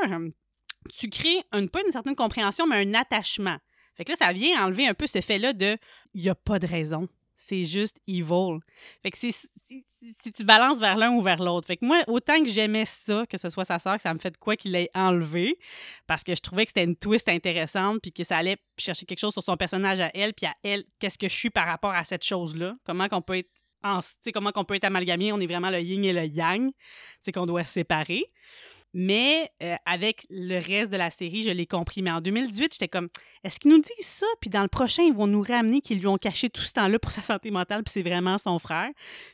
tu 0.98 1.10
crées 1.10 1.42
une, 1.52 1.68
pas 1.68 1.80
une 1.86 1.92
certaine 1.92 2.14
compréhension, 2.16 2.66
mais 2.66 2.76
un 2.86 2.94
attachement. 2.94 3.58
Fait 3.96 4.04
que 4.04 4.12
là, 4.12 4.16
ça 4.16 4.32
vient 4.32 4.64
enlever 4.64 4.86
un 4.86 4.94
peu 4.94 5.06
ce 5.06 5.20
fait-là 5.20 5.52
de 5.52 5.76
il 6.14 6.22
n'y 6.22 6.28
a 6.30 6.34
pas 6.34 6.58
de 6.58 6.66
raison. 6.66 7.08
C'est 7.40 7.62
juste 7.62 7.98
evil. 8.08 8.58
Fait 9.00 9.12
que 9.12 9.16
c'est- 9.16 9.30
si, 9.30 9.48
si- 9.64 10.14
si 10.20 10.32
tu 10.32 10.42
balances 10.44 10.80
vers 10.80 10.96
l'un 10.96 11.12
ou 11.12 11.22
vers 11.22 11.40
l'autre. 11.40 11.68
Fait 11.68 11.76
que 11.76 11.84
moi, 11.84 12.02
autant 12.08 12.42
que 12.42 12.48
j'aimais 12.48 12.84
ça, 12.84 13.26
que 13.30 13.36
ce 13.36 13.48
soit 13.48 13.64
sa 13.64 13.78
sœur, 13.78 13.94
que 13.96 14.02
ça 14.02 14.12
me 14.12 14.18
fait 14.18 14.32
de 14.32 14.36
quoi 14.36 14.56
qu'il 14.56 14.72
l'ait 14.72 14.90
enlevé, 14.92 15.56
parce 16.08 16.24
que 16.24 16.34
je 16.34 16.40
trouvais 16.40 16.64
que 16.64 16.70
c'était 16.70 16.82
une 16.84 16.96
twist 16.96 17.28
intéressante, 17.28 18.00
puis 18.02 18.12
que 18.12 18.24
ça 18.24 18.38
allait 18.38 18.56
chercher 18.76 19.06
quelque 19.06 19.20
chose 19.20 19.32
sur 19.34 19.42
son 19.44 19.56
personnage 19.56 20.00
à 20.00 20.10
elle, 20.14 20.34
puis 20.34 20.46
à 20.46 20.54
elle, 20.64 20.84
qu'est-ce 20.98 21.16
que 21.16 21.28
je 21.28 21.34
suis 21.36 21.50
par 21.50 21.66
rapport 21.68 21.94
à 21.94 22.02
cette 22.02 22.24
chose-là? 22.24 22.74
Comment 22.84 23.06
qu'on 23.08 23.22
peut 23.22 23.36
être 23.38 23.50
en, 23.84 24.00
comment 24.34 24.50
qu'on 24.50 24.64
peut 24.64 24.74
être 24.74 24.84
amalgamé, 24.84 25.32
on 25.32 25.38
est 25.38 25.46
vraiment 25.46 25.70
le 25.70 25.80
yin 25.80 26.04
et 26.04 26.12
le 26.12 26.24
yang, 26.26 26.72
sais, 27.22 27.30
qu'on 27.30 27.46
doit 27.46 27.62
séparer. 27.62 28.24
Mais 28.94 29.50
euh, 29.62 29.74
avec 29.86 30.26
le 30.30 30.58
reste 30.58 30.90
de 30.90 30.96
la 30.96 31.10
série, 31.10 31.42
je 31.42 31.50
l'ai 31.50 31.66
compris. 31.66 32.00
Mais 32.02 32.10
en 32.10 32.20
2018, 32.20 32.72
j'étais 32.72 32.88
comme, 32.88 33.08
est-ce 33.44 33.60
qu'ils 33.60 33.70
nous 33.70 33.80
disent 33.80 33.94
ça? 34.06 34.26
Puis 34.40 34.48
dans 34.50 34.62
le 34.62 34.68
prochain, 34.68 35.02
ils 35.02 35.12
vont 35.12 35.26
nous 35.26 35.42
ramener 35.42 35.80
qu'ils 35.80 35.98
lui 36.00 36.06
ont 36.06 36.16
caché 36.18 36.48
tout 36.50 36.62
ce 36.62 36.72
temps-là 36.72 36.98
pour 36.98 37.12
sa 37.12 37.22
santé 37.22 37.50
mentale, 37.50 37.82
puis 37.84 37.92
c'est 37.92 38.02
vraiment 38.02 38.38
son 38.38 38.58
frère. 38.58 38.88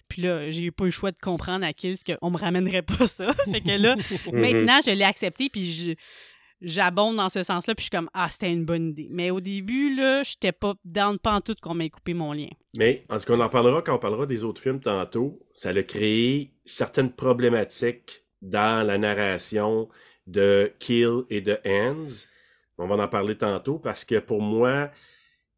Puis 0.09 0.23
là, 0.23 0.51
j'ai 0.51 0.65
eu 0.65 0.73
pas 0.73 0.85
eu 0.85 0.89
le 0.89 0.91
choix 0.93 1.13
de 1.13 1.19
comprendre 1.19 1.65
à 1.65 1.73
Kills 1.73 1.99
qu'on 2.05 2.31
me 2.31 2.37
ramènerait 2.37 2.83
pas 2.83 3.07
ça. 3.07 3.33
fait 3.53 3.61
que 3.61 3.71
là, 3.81 3.97
Mhm. 4.33 4.41
maintenant, 4.41 4.81
je 4.85 4.91
l'ai 4.91 5.05
accepté, 5.05 5.49
puis 5.49 5.71
je- 5.73 5.93
j'abonde 6.61 7.17
dans 7.17 7.29
ce 7.29 7.43
sens-là, 7.43 7.75
puis 7.75 7.83
je 7.83 7.91
suis 7.91 7.97
comme, 7.97 8.11
ah, 8.15 8.29
c'était 8.31 8.53
une 8.53 8.65
bonne 8.65 8.89
idée. 8.91 9.09
Mais 9.11 9.31
au 9.31 9.41
début, 9.41 9.95
là, 9.95 10.23
j'étais 10.23 10.53
pas 10.53 10.75
dans 10.85 11.17
pas 11.19 11.35
en 11.35 11.41
tout 11.41 11.55
qu'on 11.61 11.75
m'ait 11.75 11.91
coupé 11.91 12.15
mon 12.15 12.33
lien. 12.33 12.49
Mais 12.77 13.05
en 13.11 13.19
tout 13.19 13.27
cas, 13.27 13.35
on 13.35 13.41
en 13.41 13.49
parlera 13.49 13.83
quand 13.83 13.95
on 13.95 13.99
parlera 13.99 14.27
des 14.27 14.45
autres 14.45 14.61
films 14.61 14.81
tantôt. 14.81 15.41
Ça 15.53 15.71
a 15.71 15.83
créé 15.83 16.53
certaines 16.65 17.13
problématiques 17.13 18.24
dans 18.45 18.87
la 18.87 18.99
narration 18.99 19.89
de 20.27 20.73
Kill 20.79 21.23
et 21.31 21.41
de 21.41 21.59
Hands. 21.67 22.07
On 22.79 22.87
va 22.87 22.97
en 23.03 23.09
parler 23.09 23.37
tantôt 23.37 23.79
parce 23.79 24.05
que 24.05 24.19
pour 24.19 24.41
moi, 24.43 24.91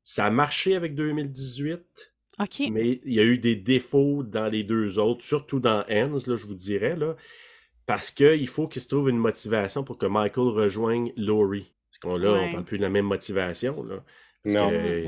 ça 0.03 0.27
a 0.27 0.31
marché 0.31 0.75
avec 0.77 0.95
2018, 0.95 2.13
OK. 2.41 2.63
mais 2.71 3.01
il 3.05 3.15
y 3.15 3.21
a 3.21 3.25
eu 3.25 3.39
des 3.39 3.57
défauts 3.57 4.23
dans 4.23 4.49
les 4.49 4.63
deux 4.65 4.99
autres, 4.99 5.23
surtout 5.25 5.61
dans 5.61 5.85
Hands, 5.91 6.19
là, 6.27 6.37
je 6.37 6.47
vous 6.47 6.55
dirais, 6.55 6.97
là, 6.97 7.17
parce 7.87 8.11
qu'il 8.11 8.49
faut 8.49 8.69
qu'il 8.69 8.83
se 8.83 8.89
trouve 8.89 9.09
une 9.09 9.17
motivation 9.19 9.85
pour 9.85 9.97
que 9.99 10.07
Michael 10.07 10.49
rejoigne 10.49 11.13
Laurie. 11.17 11.73
Parce 11.91 11.99
qu'on 12.15 12.19
là, 12.19 12.33
Ouais. 12.33 12.47
on 12.49 12.53
parle 12.53 12.65
plus 12.65 12.79
de 12.79 12.83
la 12.83 12.91
même 12.91 13.07
motivation. 13.07 13.83
Là. 13.85 14.05
Parce 14.43 14.55
Non. 14.55 14.71
que- 14.71 15.07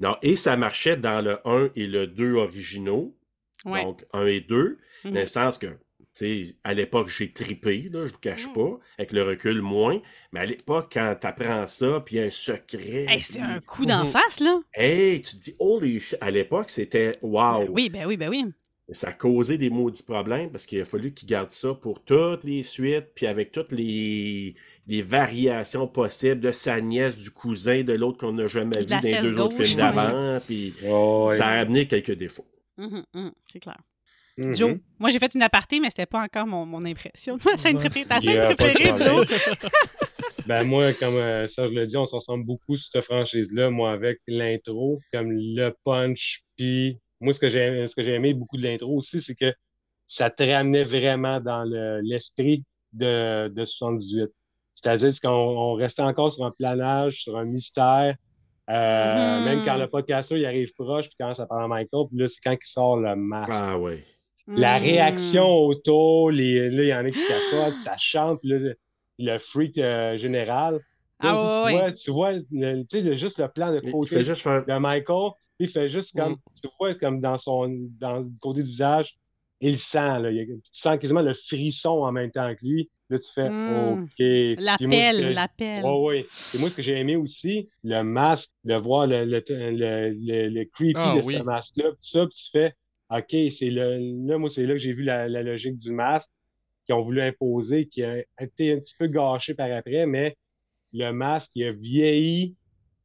non, 0.00 0.16
et 0.22 0.36
ça 0.36 0.56
marchait 0.56 0.96
dans 0.96 1.24
le 1.24 1.38
1 1.44 1.70
et 1.76 1.86
le 1.86 2.06
2 2.06 2.34
originaux. 2.34 3.16
Ouais. 3.64 3.82
Donc, 3.82 4.04
1 4.12 4.26
et 4.26 4.40
2. 4.40 4.78
Mhm. 5.04 5.12
Dans 5.14 5.20
le 5.20 5.26
sens 5.26 5.56
que, 5.58 5.68
tu 6.16 6.44
sais, 6.44 6.54
à 6.64 6.72
l'époque, 6.74 7.08
j'ai 7.08 7.30
tripé, 7.32 7.88
là, 7.92 8.06
je 8.06 8.12
vous 8.12 8.18
cache 8.18 8.46
Mhm. 8.48 8.54
pas. 8.54 8.78
Avec 8.98 9.12
le 9.12 9.22
recul, 9.22 9.60
moins. 9.60 10.00
Mais 10.32 10.40
à 10.40 10.46
l'époque, 10.46 10.90
quand 10.94 11.14
t'apprends 11.20 11.66
ça, 11.66 12.00
puis 12.04 12.16
il 12.16 12.18
y 12.18 12.22
a 12.22 12.26
un 12.26 12.30
secret. 12.30 13.06
Hey, 13.08 13.20
c'est 13.20 13.40
un 13.40 13.60
coup 13.60 13.84
d'en 13.86 14.04
Mhm. 14.04 14.10
face, 14.10 14.40
là. 14.40 14.60
Hey, 14.74 15.20
tu 15.22 15.36
te 15.36 15.44
dis, 15.44 15.54
holy 15.58 16.00
shit. 16.00 16.18
À 16.20 16.30
l'époque, 16.30 16.70
c'était 16.70 17.12
wow. 17.22 17.64
Ben 17.64 17.68
oui, 17.70 17.88
ben 17.90 18.06
oui, 18.06 18.16
ben 18.16 18.28
oui. 18.30 18.44
Ça 18.90 19.08
a 19.08 19.12
causé 19.12 19.58
des 19.58 19.68
maudits 19.68 20.04
problèmes 20.04 20.50
parce 20.52 20.64
qu'il 20.64 20.80
a 20.80 20.84
fallu 20.84 21.12
qu'ils 21.12 21.28
gardent 21.28 21.50
ça 21.50 21.74
pour 21.74 22.04
toutes 22.04 22.44
les 22.44 22.62
suites, 22.62 23.08
puis 23.16 23.26
avec 23.26 23.50
toutes 23.50 23.72
les, 23.72 24.54
les 24.86 25.02
variations 25.02 25.88
possibles 25.88 26.40
de 26.40 26.52
sa 26.52 26.80
nièce, 26.80 27.16
du 27.16 27.30
cousin, 27.32 27.82
de 27.82 27.92
l'autre 27.94 28.18
qu'on 28.18 28.32
n'a 28.32 28.46
jamais 28.46 28.78
vu 28.78 28.86
dans 28.86 29.00
les 29.00 29.20
deux 29.20 29.40
autres 29.40 29.60
films 29.60 29.76
d'avant. 29.78 30.38
Puis 30.46 30.72
Oh, 30.86 31.28
ça 31.36 31.48
a 31.48 31.60
amené 31.62 31.88
quelques 31.88 32.12
défauts. 32.12 32.46
Mhm, 32.78 33.02
mhm, 33.12 33.32
c'est 33.52 33.58
clair. 33.60 33.78
Joe, 34.38 34.76
moi 34.98 35.08
j'ai 35.10 35.18
fait 35.18 35.34
une 35.34 35.42
aparté, 35.42 35.80
mais 35.80 35.88
c'était 35.88 36.06
pas 36.06 36.22
encore 36.22 36.46
mon, 36.46 36.66
mon 36.66 36.84
impression. 36.84 37.38
Ma 37.44 37.56
scène 37.56 37.76
Ouais. 37.76 37.80
préférée, 37.88 38.06
ta 38.06 38.20
scène 38.20 38.54
préférée. 38.54 38.98
Joe. 38.98 39.26
Ben 40.46 40.62
moi, 40.62 40.92
comme 40.92 41.14
euh, 41.16 41.48
Serge 41.48 41.72
le 41.72 41.86
dit, 41.86 41.96
on 41.96 42.06
se 42.06 42.14
ressemble 42.14 42.44
beaucoup 42.44 42.76
sur 42.76 42.92
cette 42.92 43.04
franchise-là. 43.04 43.68
Moi, 43.70 43.90
avec 43.90 44.20
l'intro, 44.28 45.00
comme 45.12 45.32
le 45.32 45.74
punch, 45.84 46.44
puis 46.56 47.00
moi, 47.20 47.32
ce 47.32 47.40
que 47.40 47.48
j'ai 47.48 47.88
ce 47.88 47.96
que 47.96 48.02
j'ai 48.04 48.12
aimé 48.14 48.32
beaucoup 48.32 48.56
de 48.56 48.62
l'intro 48.62 48.96
aussi, 48.96 49.20
c'est 49.20 49.34
que 49.34 49.52
ça 50.06 50.30
te 50.30 50.44
ramenait 50.44 50.84
vraiment 50.84 51.40
dans 51.40 51.64
le- 51.64 52.00
l'esprit 52.02 52.62
de, 52.92 53.48
de 53.48 53.64
78. 53.64 54.28
C'est-à-dire 54.74 55.12
qu'on 55.20 55.30
on 55.30 55.72
restait 55.74 56.02
encore 56.02 56.32
sur 56.32 56.44
un 56.44 56.52
planage, 56.52 57.22
sur 57.22 57.36
un 57.36 57.44
mystère. 57.44 58.14
Euh, 58.70 59.38
Mhm. 59.40 59.44
Même 59.46 59.64
quand 59.64 59.76
le 59.78 59.88
podcaster 59.88 60.36
il 60.38 60.46
arrive 60.46 60.72
proche, 60.74 61.06
puis 61.08 61.16
quand 61.18 61.34
ça 61.34 61.46
parle 61.46 61.64
à 61.64 61.68
Michael, 61.68 62.06
puis 62.08 62.18
là, 62.18 62.28
c'est 62.28 62.40
quand 62.42 62.52
il 62.52 62.58
sort 62.62 62.96
le 62.98 63.16
masque. 63.16 63.50
Ah 63.52 63.76
ouais. 63.78 64.04
La 64.48 64.78
Mm. 64.78 64.82
réaction 64.82 65.48
autour, 65.48 66.30
les, 66.30 66.70
là, 66.70 66.82
il 66.82 66.88
y 66.88 66.94
en 66.94 67.04
a 67.04 67.10
qui 67.10 67.24
capotent, 67.28 67.76
ça 67.78 67.96
chante, 67.98 68.40
le, 68.42 68.76
le 69.18 69.38
freak 69.38 69.78
euh, 69.78 70.16
général. 70.18 70.74
Là, 70.74 70.80
Ah 71.20 71.34
ouais, 71.34 71.50
tu, 71.50 71.70
vois, 71.70 71.92
tu 71.92 72.10
vois, 72.10 72.32
le- 72.32 72.82
tu 72.82 72.98
sais, 72.98 73.02
le- 73.02 73.14
juste 73.16 73.38
le 73.38 73.48
plan 73.48 73.72
de 73.72 73.80
Il 73.82 73.90
côté 73.92 74.10
fait 74.16 74.24
juste 74.24 74.42
faire. 74.42 74.64
de 74.66 74.78
Michael, 74.78 75.30
il 75.58 75.68
fait 75.68 75.88
juste 75.88 76.14
comme, 76.16 76.32
Mm. 76.32 76.36
tu 76.62 76.68
vois, 76.78 76.94
comme 76.94 77.20
dans 77.20 77.38
son, 77.38 77.68
dans 77.98 78.20
le 78.20 78.26
côté 78.40 78.62
du 78.62 78.70
visage, 78.70 79.16
il 79.60 79.78
sent, 79.78 80.20
là, 80.20 80.30
il 80.30 80.46
tu 80.46 80.60
sens 80.72 80.98
quasiment 80.98 81.22
le 81.22 81.32
frisson 81.32 81.88
en 82.04 82.12
même 82.12 82.30
temps 82.30 82.54
que 82.54 82.64
lui. 82.64 82.90
Là, 83.08 83.18
tu 83.18 83.32
fais, 83.32 83.48
Mm. 83.48 83.92
OK. 83.94 84.18
L'appel, 84.58 85.34
l'appel. 85.34 85.84
Ouais, 85.84 86.00
ouais. 86.06 86.26
Et 86.54 86.58
moi, 86.58 86.68
ce 86.70 86.74
que 86.76 86.82
j'ai 86.82 86.98
aimé 86.98 87.16
aussi, 87.16 87.68
le 87.82 88.02
masque, 88.02 88.50
de 88.64 88.74
voir 88.74 89.06
le, 89.06 89.24
le, 89.24 89.42
le, 89.48 90.10
le- 90.10 90.48
le 90.50 90.64
creepy 90.66 90.94
Ah, 90.96 91.14
de 91.16 91.22
oui. 91.22 91.36
ce 91.38 91.42
masque-là, 91.42 91.90
tout 91.90 91.96
ça, 92.00 92.26
puis 92.26 92.36
tu 92.36 92.50
fais, 92.50 92.74
OK, 93.10 93.30
c'est 93.50 93.70
le, 93.70 94.26
là, 94.26 94.38
moi, 94.38 94.50
c'est 94.50 94.66
là 94.66 94.72
que 94.74 94.78
j'ai 94.78 94.92
vu 94.92 95.02
la, 95.04 95.28
la 95.28 95.42
logique 95.42 95.76
du 95.76 95.92
masque 95.92 96.30
qu'ils 96.84 96.94
ont 96.94 97.02
voulu 97.02 97.20
imposer, 97.20 97.86
qui 97.86 98.02
a 98.02 98.18
été 98.40 98.72
un 98.72 98.78
petit 98.80 98.94
peu 98.98 99.06
gâché 99.08 99.54
par 99.54 99.70
après, 99.72 100.06
mais 100.06 100.36
le 100.92 101.10
masque, 101.12 101.50
il 101.54 101.64
a 101.64 101.72
vieilli 101.72 102.54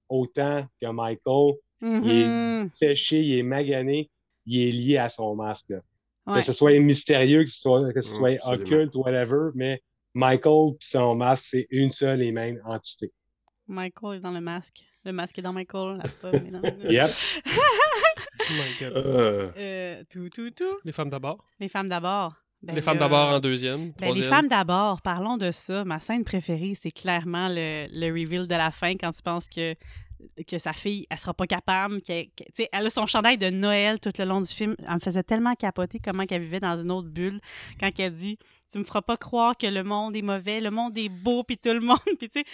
autant 0.10 0.66
que 0.82 0.88
Michael, 0.88 1.54
Mhm. 1.82 2.70
séché, 2.74 3.22
il 3.22 3.40
est 3.40 3.44
magané, 3.44 4.10
il 4.46 4.68
est 4.68 4.72
lié 4.72 4.98
à 4.98 5.10
son 5.10 5.36
masque. 5.36 5.74
Ouais. 6.28 6.40
Que 6.40 6.46
ce 6.46 6.54
soit 6.54 6.78
mystérieux, 6.80 7.44
que 7.44 7.50
ce 7.50 7.60
soit, 7.60 7.92
que 7.92 8.02
ce 8.02 8.10
soit 8.14 8.30
absolument. 8.34 8.64
occulte, 8.64 8.96
whatever, 8.96 9.50
mais 9.56 9.82
Michael 10.14 10.74
et 10.74 10.78
son 10.82 11.16
masque, 11.16 11.46
c'est 11.50 11.68
une 11.72 11.92
seule 11.92 12.22
et 12.22 12.32
même 12.32 12.62
entité. 12.66 13.12
Michael 13.68 14.18
est 14.18 14.20
dans 14.22 14.32
le 14.32 14.42
masque. 14.42 14.84
Le 15.06 15.12
masque 15.12 15.40
est 15.40 15.42
dans 15.42 15.54
Michael. 15.54 15.98
La 15.98 16.10
pomme 16.22 16.46
est 16.46 16.52
dans 16.52 16.60
le... 16.62 16.70
Yep. 16.92 17.10
Oh 18.50 18.54
my 18.54 18.80
God. 18.88 18.98
Euh, 18.98 19.52
Euh, 19.58 20.04
tout, 20.10 20.30
tout, 20.30 20.52
tout. 20.52 20.78
Les 20.84 20.92
femmes 20.92 21.10
d'abord. 21.10 21.44
Les 21.60 21.70
femmes 21.70 21.90
d'abord. 21.90 22.34
Ben 22.64 22.76
les 22.76 22.82
femmes 22.84 22.96
là, 22.98 23.00
d'abord 23.06 23.30
en 23.34 23.40
deuxième, 23.40 23.88
Ben, 23.88 23.94
troisième. 23.96 24.24
les 24.24 24.30
femmes 24.30 24.48
d'abord, 24.48 25.02
parlons 25.02 25.38
de 25.38 25.50
ça. 25.50 25.84
Ma 25.84 26.00
scène 26.00 26.24
préférée, 26.24 26.74
c'est 26.76 26.92
clairement 26.92 27.48
le, 27.50 27.88
le 27.92 28.08
reveal 28.12 28.46
de 28.46 28.54
la 28.54 28.70
fin 28.70 28.92
quand 28.98 29.12
tu 29.12 29.24
penses 29.24 29.48
que, 29.48 29.74
que 30.48 30.60
sa 30.60 30.72
fille, 30.74 31.08
elle 31.10 31.18
sera 31.18 31.34
pas 31.34 31.48
capable. 31.48 32.04
qu'elle- 32.04 32.28
que- 32.28 32.44
tu 32.44 32.52
sais, 32.54 32.70
elle 32.72 32.86
a 32.86 32.92
son 32.92 33.08
chandail 33.08 33.40
de 33.40 33.50
Noël 33.50 34.00
tout 34.00 34.12
le 34.20 34.26
long 34.26 34.42
du 34.42 34.48
film. 34.54 34.76
Elle 34.88 34.94
me 34.94 35.00
faisait 35.00 35.24
tellement 35.24 35.56
capoter 35.56 35.98
comment 35.98 36.28
qu'elle 36.28 36.44
vivait 36.44 36.60
dans 36.60 36.78
une 36.78 36.92
autre 36.92 37.10
bulle 37.10 37.42
quand 37.80 37.90
elle 37.98 38.14
dit 38.14 38.38
Tu 38.72 38.78
me 38.78 38.84
feras 38.84 39.02
pas 39.02 39.18
croire 39.18 39.58
que 39.58 39.66
le 39.66 39.84
monde 39.84 40.16
est 40.16 40.22
mauvais, 40.22 40.60
le 40.62 40.70
monde 40.70 40.96
est 41.00 41.10
beau, 41.10 41.44
puis 41.44 41.58
tout 41.58 41.74
le 41.74 41.80
monde. 41.82 41.98
Puis 42.20 42.30
tu 42.30 42.42
sais, 42.42 42.46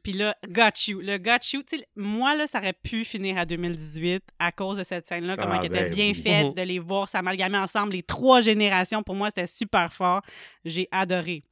puis 0.00 0.12
là, 0.12 0.36
got 0.48 0.70
you. 0.88 1.00
Le 1.00 1.18
got 1.18 1.38
you, 1.52 1.62
tu 1.62 1.78
sais, 1.78 1.88
moi, 1.96 2.34
là, 2.34 2.46
ça 2.46 2.58
aurait 2.58 2.72
pu 2.72 3.04
finir 3.04 3.38
à 3.38 3.44
2018 3.46 4.22
à 4.38 4.50
cause 4.52 4.78
de 4.78 4.84
cette 4.84 5.06
scène-là, 5.06 5.36
comment 5.36 5.54
Ah, 5.54 5.60
elle 5.64 5.66
était 5.72 5.82
ben 5.84 5.90
bien 5.94 6.08
oui. 6.08 6.14
faite, 6.14 6.46
Mhm. 6.48 6.54
de 6.54 6.62
les 6.62 6.78
voir 6.78 7.08
s'amalgamer 7.08 7.58
ensemble, 7.58 7.92
les 7.92 8.02
trois 8.02 8.40
générations. 8.40 9.02
Pour 9.02 9.14
moi, 9.14 9.28
c'était 9.28 9.46
super 9.46 9.92
fort. 9.92 10.22
J'ai 10.64 10.88
adoré 10.90 11.44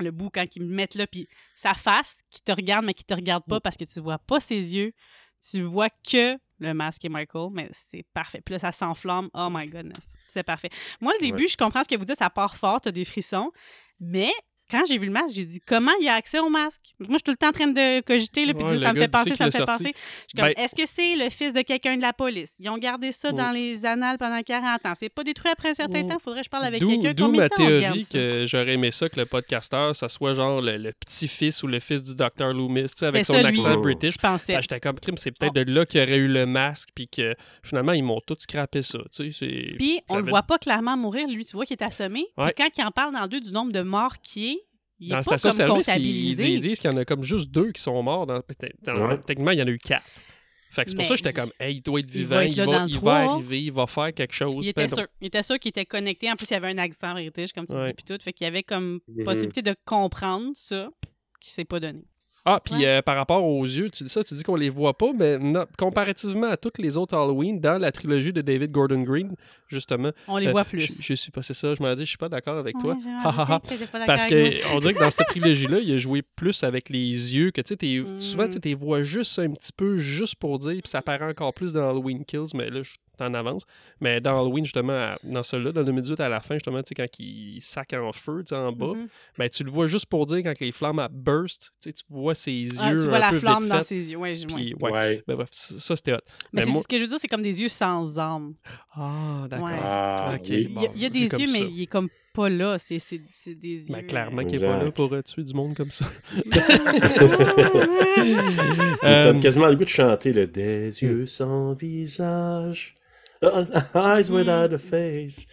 le 0.00 0.10
bout 0.10 0.30
quand 0.30 0.44
ils 0.56 0.62
me 0.62 0.74
mettent 0.74 0.94
là, 0.94 1.06
puis 1.06 1.28
sa 1.54 1.74
face 1.74 2.22
qui 2.30 2.40
te 2.42 2.50
regarde, 2.52 2.84
mais 2.84 2.94
qui 2.94 3.04
te 3.04 3.14
regarde 3.14 3.44
pas 3.46 3.60
parce 3.60 3.76
que 3.76 3.84
tu 3.84 4.00
vois 4.00 4.18
pas 4.18 4.40
ses 4.40 4.74
yeux. 4.74 4.92
Tu 5.50 5.60
vois 5.62 5.88
que 5.90 6.38
le 6.60 6.72
masque 6.74 7.04
et 7.04 7.08
Michael, 7.08 7.48
mais 7.52 7.68
c'est 7.72 8.04
parfait. 8.14 8.40
Puis 8.40 8.52
là, 8.54 8.58
ça 8.60 8.70
s'enflamme. 8.72 9.28
Oh 9.34 9.48
my 9.50 9.66
goodness. 9.66 10.04
C'est 10.28 10.44
parfait. 10.44 10.70
Moi, 11.00 11.12
le 11.20 11.26
début, 11.26 11.48
je 11.48 11.56
comprends 11.56 11.82
ce 11.82 11.88
que 11.88 11.96
vous 11.96 12.04
dites, 12.04 12.18
ça 12.18 12.30
part 12.30 12.56
fort, 12.56 12.80
t'as 12.80 12.92
des 12.92 13.04
frissons, 13.04 13.50
mais 13.98 14.30
quand 14.72 14.82
j'ai 14.88 14.98
vu 14.98 15.06
le 15.06 15.12
masque, 15.12 15.34
j'ai 15.36 15.44
dit 15.44 15.60
comment 15.64 15.92
il 16.00 16.08
a 16.08 16.14
accès 16.14 16.38
au 16.40 16.48
masque? 16.48 16.80
Moi, 16.98 17.08
je 17.10 17.12
suis 17.18 17.22
tout 17.22 17.30
le 17.32 17.36
temps 17.36 17.48
en 17.50 17.52
train 17.52 17.68
de 17.68 18.00
cogiter, 18.00 18.46
là, 18.46 18.54
puis 18.54 18.64
Ouais, 18.64 18.70
dire 18.70 18.80
ça 18.80 18.92
me 18.92 18.98
fait 18.98 19.08
penser, 19.08 19.36
ça 19.36 19.46
me 19.46 19.50
fait 19.52 19.64
penser. 19.66 19.92
Je 19.94 19.98
suis 19.98 20.36
comme, 20.36 20.46
Ben- 20.46 20.54
est-ce 20.56 20.74
que 20.74 20.88
c'est 20.88 21.14
le 21.14 21.30
fils 21.30 21.52
de 21.52 21.60
quelqu'un 21.62 21.96
de 21.96 22.02
la 22.02 22.12
police? 22.12 22.54
Ils 22.58 22.68
ont 22.70 22.78
gardé 22.78 23.12
ça 23.12 23.30
dans 23.32 23.50
les 23.50 23.84
annales 23.86 24.18
pendant 24.18 24.40
40 24.42 24.84
ans. 24.86 24.94
C'est 24.98 25.10
pas 25.10 25.22
détruit 25.22 25.50
après 25.52 25.68
un 25.70 25.74
certain 25.74 26.02
temps? 26.04 26.18
Faudrait 26.18 26.40
que 26.40 26.46
je 26.46 26.50
parle 26.50 26.64
avec 26.64 26.82
quelqu'un. 26.84 27.12
d'où 27.14 27.30
ma 27.30 27.48
théorie 27.48 28.06
que 28.10 28.46
j'aurais 28.46 28.72
aimé 28.72 28.90
ça 28.90 29.08
que 29.08 29.20
le 29.20 29.26
podcasteur, 29.26 29.94
ça 29.94 30.08
soit 30.08 30.34
genre 30.34 30.60
le, 30.62 30.78
le 30.78 30.92
petit-fils 30.92 31.62
ou 31.62 31.66
le 31.66 31.78
fils 31.78 32.02
du 32.02 32.14
docteur 32.14 32.52
Loomis, 32.52 32.84
tu 32.84 32.88
sais, 32.96 33.06
avec 33.06 33.24
son 33.26 33.34
ça, 33.34 33.46
accent 33.46 33.74
Oh. 33.76 33.80
british. 33.82 34.14
Je 34.14 34.18
pensais. 34.18 34.54
Ben, 34.54 34.62
J'étais 34.62 34.80
comme, 34.80 34.96
c'est 35.16 35.30
peut-être 35.30 35.54
de 35.54 35.70
là 35.70 35.84
qu'il 35.84 36.00
y 36.00 36.02
aurait 36.02 36.16
eu 36.16 36.28
le 36.28 36.46
masque, 36.46 36.88
puis 36.94 37.08
que 37.08 37.34
finalement, 37.62 37.92
ils 37.92 38.02
m'ont 38.02 38.20
tout 38.26 38.36
scrappé 38.38 38.82
ça. 38.82 38.98
Tu 39.14 39.32
sais, 39.32 39.38
c'est- 39.38 39.76
Puis, 39.76 40.00
on 40.08 40.16
le 40.18 40.24
voit 40.24 40.42
pas 40.42 40.58
clairement 40.58 40.96
mourir, 40.96 41.26
lui. 41.28 41.44
Tu 41.44 41.56
vois 41.56 41.66
qu'il 41.66 41.76
est 41.78 41.84
assommé. 41.84 42.24
Quand 42.36 42.68
il 42.78 42.84
en 42.84 42.90
parle 42.90 43.12
dans 43.12 43.22
le 43.22 43.28
deux 43.28 43.40
du 43.40 43.50
nombre 43.52 43.72
de 43.72 43.80
morts 43.82 44.20
qui 44.22 44.52
est, 44.52 44.61
il 45.02 45.08
Dans 45.10 45.16
est 45.16 45.18
la 45.18 45.22
pas 45.24 45.38
station 45.38 45.66
comme 45.66 45.82
service, 45.82 45.86
ils, 45.86 45.90
comptabilisé. 46.36 46.48
ils 46.50 46.60
disent 46.60 46.80
qu'il 46.80 46.90
y 46.90 46.94
en 46.94 46.96
a 46.98 47.04
comme 47.04 47.22
juste 47.22 47.50
deux 47.50 47.72
qui 47.72 47.82
sont 47.82 48.02
morts. 48.02 48.26
Dans, 48.26 48.34
dans- 48.84 49.06
Ouais. 49.08 49.18
Techniquement, 49.26 49.50
il 49.52 49.58
y 49.58 49.62
en 49.62 49.66
a 49.66 49.70
eu 49.70 49.78
quatre. 49.78 50.04
Fait 50.70 50.84
que 50.84 50.90
c'est 50.90 50.96
pour 50.96 51.02
Mais 51.02 51.08
ça 51.08 51.14
que 51.14 51.18
j'étais 51.18 51.32
comme, 51.34 51.52
hey, 51.60 51.76
il 51.76 51.82
doit 51.82 52.00
être 52.00 52.06
il 52.08 52.12
vivant, 52.12 52.36
va 52.36 52.44
être 52.46 52.52
il 52.56 52.98
va, 52.98 53.24
il 53.24 53.28
arriver, 53.28 53.62
il 53.64 53.72
va 53.72 53.86
faire 53.86 54.14
quelque 54.14 54.32
chose. 54.34 54.64
il 54.64 54.70
était 54.70 54.86
Ben, 54.86 54.94
sûr. 54.94 55.06
Il 55.20 55.26
était 55.26 55.42
sûr 55.42 55.58
qu'il 55.58 55.68
était 55.68 55.84
connecté. 55.84 56.30
En 56.32 56.36
plus, 56.36 56.46
il 56.50 56.54
y 56.54 56.56
avait 56.56 56.68
un 56.70 56.78
accent 56.78 57.12
british, 57.12 57.52
comme 57.52 57.66
tu 57.66 57.74
Ouais. 57.74 57.88
dis, 57.88 57.92
puis 57.94 58.04
tout. 58.04 58.22
Fait 58.22 58.32
qu'il 58.32 58.46
y 58.46 58.48
avait 58.48 58.62
comme 58.62 59.00
Mhm. 59.08 59.24
possibilité 59.24 59.60
de 59.60 59.74
comprendre 59.84 60.52
ça, 60.54 60.88
qui 61.42 61.50
s'est 61.50 61.66
pas 61.66 61.78
donné. 61.78 62.00
Ah, 62.44 62.60
puis 62.64 62.74
Ouais. 62.74 62.86
euh, 62.86 63.02
par 63.02 63.16
rapport 63.16 63.44
aux 63.44 63.64
yeux, 63.64 63.88
tu 63.90 64.02
dis 64.02 64.10
ça, 64.10 64.24
tu 64.24 64.34
dis 64.34 64.42
qu'on 64.42 64.56
les 64.56 64.68
voit 64.70 64.98
pas, 64.98 65.12
mais 65.16 65.38
non, 65.38 65.64
comparativement 65.78 66.48
à 66.48 66.56
toutes 66.56 66.78
les 66.78 66.96
autres 66.96 67.16
Halloween, 67.16 67.60
dans 67.60 67.78
la 67.80 67.92
trilogie 67.92 68.32
de 68.32 68.40
David 68.40 68.72
Gordon 68.72 69.02
Green, 69.02 69.34
justement. 69.68 70.10
On 70.26 70.38
les 70.38 70.48
euh, 70.48 70.50
voit 70.50 70.64
plus. 70.64 70.80
Je, 70.80 71.02
je 71.02 71.14
suis 71.14 71.30
passé 71.30 71.54
ça, 71.54 71.74
je 71.74 71.82
m'en 71.82 71.94
dis, 71.94 72.02
je 72.04 72.08
suis 72.08 72.18
pas 72.18 72.28
d'accord 72.28 72.58
avec 72.58 72.76
toi. 72.78 72.94
Ouais, 72.94 73.00
que 73.00 73.84
pas 73.86 74.06
Parce 74.06 74.26
que 74.26 74.74
on 74.74 74.80
dirait 74.80 74.94
que 74.94 74.98
dans 74.98 75.10
cette 75.10 75.26
trilogie-là, 75.28 75.78
il 75.80 75.92
a 75.94 75.98
joué 75.98 76.22
plus 76.22 76.64
avec 76.64 76.88
les 76.90 76.98
yeux, 77.36 77.50
que 77.52 77.60
tu 77.60 77.76
sais, 77.80 78.00
Mm. 78.02 78.18
souvent 78.18 78.48
tu 78.48 78.58
les 78.64 78.74
vois 78.74 79.02
juste 79.02 79.38
un 79.38 79.50
petit 79.52 79.72
peu, 79.76 79.96
juste 79.96 80.36
pour 80.36 80.58
dire, 80.58 80.72
puis 80.82 80.82
ça 80.90 81.02
paraît 81.02 81.28
encore 81.30 81.52
plus 81.54 81.72
dans 81.72 81.88
Halloween 81.90 82.24
Kills, 82.24 82.46
mais 82.54 82.70
là, 82.70 82.82
je 82.82 82.90
suis 82.90 82.98
en 83.22 83.34
avance. 83.34 83.62
Mais 84.00 84.20
dans 84.20 84.38
Halloween, 84.40 84.64
justement, 84.64 84.92
à- 84.92 85.18
dans 85.24 85.42
celui-là, 85.42 85.72
dans 85.72 85.84
2018, 85.84 86.20
à 86.20 86.28
la 86.28 86.40
fin, 86.40 86.54
justement, 86.56 86.82
tu 86.82 86.88
sais, 86.88 86.94
quand 86.94 87.06
il 87.18 87.60
sac 87.60 87.92
en 87.94 88.12
feu, 88.12 88.40
tu 88.46 88.50
sais, 88.50 88.56
en 88.56 88.72
bas, 88.72 88.94
Mhm. 88.94 89.08
ben, 89.38 89.48
tu 89.48 89.64
le 89.64 89.70
vois 89.70 89.86
juste 89.86 90.06
pour 90.06 90.26
dire 90.26 90.38
quand 90.42 90.58
les 90.60 90.72
flammes 90.72 91.06
burst, 91.10 91.72
tu 91.82 91.90
sais, 91.90 91.92
tu 91.92 92.04
vois 92.10 92.34
ses 92.34 92.50
yeux 92.52 92.70
Ah, 92.80 92.90
tu 92.92 92.98
vois 93.06 93.16
un 93.16 93.18
la 93.20 93.30
peu 93.30 93.38
flamme 93.38 93.68
dans 93.68 93.82
ses 93.82 94.10
yeux. 94.12 94.18
Ouais, 94.18 94.34
je- 94.34 94.46
ouais. 94.46 94.54
puis, 94.54 94.74
ouais. 94.80 94.90
Ouais. 94.92 95.22
Ben, 95.26 95.34
bref, 95.36 95.48
ça, 95.52 95.96
c'était 95.96 96.12
hot. 96.12 96.16
Mais, 96.52 96.60
Mais 96.60 96.62
c'est- 96.62 96.70
moi- 96.72 96.82
ce 96.82 96.88
que 96.88 96.96
je 96.98 97.02
veux 97.02 97.08
dire, 97.08 97.18
c'est 97.20 97.28
comme 97.28 97.42
des 97.42 97.60
yeux 97.62 97.68
sans 97.68 98.18
âme. 98.18 98.54
Ah, 98.94 99.46
d'accord. 99.48 99.66
Ouais. 99.66 99.78
Ah, 99.82 100.32
oui. 100.34 100.40
Il 100.48 100.60
y 100.60 100.64
a, 100.64 100.68
bon, 100.68 100.92
il 100.94 101.00
y 101.02 101.04
a 101.04 101.08
c'est 101.08 101.10
des 101.10 101.42
yeux, 101.44 101.52
mais 101.52 101.58
ça. 101.60 101.64
il 101.70 101.82
est 101.82 101.86
comme 101.86 102.08
pas 102.34 102.48
là. 102.48 102.78
C'est 102.78 102.98
des 103.46 103.88
yeux. 103.88 103.92
Ben, 103.94 104.06
clairement 104.06 104.44
qu'il 104.44 104.62
est 104.62 104.66
pas 104.66 104.82
là 104.82 104.90
pour 104.90 105.12
euh, 105.12 105.20
tuer 105.22 105.42
du 105.42 105.52
monde 105.54 105.74
comme 105.74 105.90
ça. 105.90 106.06
T'as 109.02 109.04
Euh, 109.04 109.38
quasiment 109.40 109.66
le 109.68 109.76
goût 109.76 109.84
de 109.84 109.88
chanter 109.88 110.32
le 110.32 110.46
Des 110.46 111.02
yeux 111.02 111.26
sans 111.26 111.72
visage. 111.74 112.94
Ah, 113.42 114.18
Eyes 114.18 114.30
without 114.30 114.72
a 114.72 114.78
face. 114.78 115.46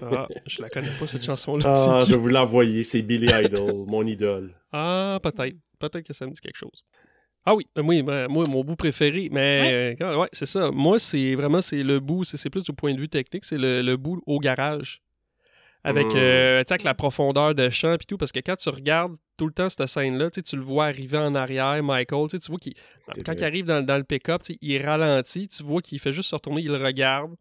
ah, 0.00 0.28
je 0.46 0.62
la 0.62 0.68
connais 0.68 0.90
pas, 0.98 1.06
cette 1.06 1.24
chanson-là. 1.26 1.74
Ah, 1.76 2.04
je 2.06 2.12
vais 2.12 2.18
vous 2.18 2.28
l'envoyer, 2.28 2.82
c'est 2.82 3.02
Billy 3.02 3.28
Idol, 3.32 3.84
mon 3.86 4.06
idole. 4.06 4.54
Ah, 4.72 5.18
peut-être. 5.22 5.56
Peut-être 5.78 6.06
que 6.06 6.12
ça 6.12 6.26
me 6.26 6.30
dit 6.32 6.40
quelque 6.40 6.56
chose. 6.56 6.84
Ah 7.46 7.54
oui, 7.54 7.66
oui, 7.76 8.02
ben, 8.02 8.26
moi, 8.28 8.44
mon 8.48 8.62
bout 8.64 8.76
préféré, 8.76 9.28
mais 9.30 9.96
euh, 10.00 10.18
ouais, 10.18 10.28
c'est 10.32 10.46
ça. 10.46 10.70
Moi, 10.70 10.98
c'est 10.98 11.34
vraiment 11.34 11.60
c'est 11.60 11.82
le 11.82 12.00
bout, 12.00 12.24
c'est 12.24 12.38
c'est 12.38 12.48
plus 12.48 12.64
du 12.64 12.72
point 12.72 12.94
de 12.94 12.98
vue 13.00 13.08
technique, 13.08 13.44
c'est 13.44 13.58
le, 13.58 13.82
le 13.82 13.96
bout 13.98 14.22
au 14.26 14.38
garage. 14.38 15.02
Avec, 15.86 16.06
Mm. 16.06 16.16
euh, 16.16 16.60
tu 16.62 16.68
sais, 16.68 16.72
avec 16.74 16.82
la 16.84 16.94
profondeur 16.94 17.54
de 17.54 17.68
champ 17.70 17.94
et 17.94 17.98
tout, 17.98 18.16
parce 18.16 18.32
que 18.32 18.40
quand 18.40 18.56
tu 18.56 18.68
regardes 18.70 19.16
tout 19.36 19.46
le 19.46 19.52
temps 19.52 19.68
cette 19.68 19.86
scène-là, 19.86 20.30
tu 20.30 20.56
le 20.56 20.62
vois 20.62 20.86
arriver 20.86 21.18
en 21.18 21.34
arrière, 21.34 21.82
Michael, 21.82 22.28
tu 22.30 22.38
vois 22.48 22.58
qu'il, 22.58 22.72
quand 23.24 23.34
il 23.34 23.44
arrive 23.44 23.66
dans, 23.66 23.84
dans 23.84 23.98
le 23.98 24.04
pick-up, 24.04 24.40
il 24.62 24.82
ralentit, 24.84 25.46
tu 25.48 25.62
vois 25.62 25.82
qu'il 25.82 25.98
fait 26.00 26.12
juste 26.12 26.30
se 26.30 26.34
retourner, 26.34 26.62
il 26.62 26.68
le 26.72 26.82
regarde, 26.82 27.32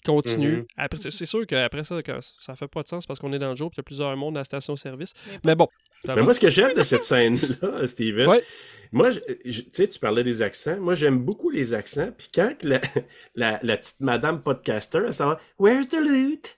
il 0.00 0.06
continue. 0.06 0.58
Mhm. 0.58 0.66
Après, 0.76 0.98
c'est 0.98 1.10
c'est 1.10 1.26
sûr 1.26 1.44
qu'après 1.44 1.82
ça, 1.82 2.00
quand- 2.04 2.20
ça 2.40 2.54
fait 2.54 2.68
pas 2.68 2.82
de 2.84 2.88
sens 2.88 3.04
parce 3.04 3.18
qu'on 3.18 3.32
est 3.32 3.38
dans 3.40 3.50
le 3.50 3.56
jour, 3.56 3.68
puis 3.70 3.76
il 3.76 3.80
y 3.80 3.80
a 3.80 3.84
plusieurs 3.84 4.16
mondes 4.16 4.36
à 4.36 4.40
la 4.40 4.44
station-service. 4.44 5.12
Mais 5.26 5.38
Mais 5.44 5.54
bon. 5.56 5.66
Mais 6.06 6.22
moi, 6.22 6.32
ce 6.34 6.38
que 6.38 6.48
j'aime 6.48 6.76
de 6.76 6.84
cette 6.84 7.02
scène-là, 7.02 7.40
Steven, 7.88 8.28
Ouais. 8.28 8.44
moi, 8.92 9.10
tu 9.12 9.52
sais, 9.72 9.88
tu 9.88 9.98
parlais 9.98 10.22
des 10.22 10.40
accents. 10.42 10.78
Moi, 10.78 10.94
j'aime 10.94 11.18
beaucoup 11.18 11.50
les 11.50 11.74
accents. 11.74 12.12
Puis 12.16 12.28
quand 12.32 12.56
que 12.56 12.68
la, 12.68 12.80
la, 13.34 13.58
la 13.64 13.76
petite 13.76 13.98
madame 13.98 14.40
podcaster, 14.40 15.00
elle 15.04 15.12
s'en 15.14 15.26
va 15.30 15.40
«Where's 15.58 15.88
the 15.88 15.96
loot?» 16.00 16.54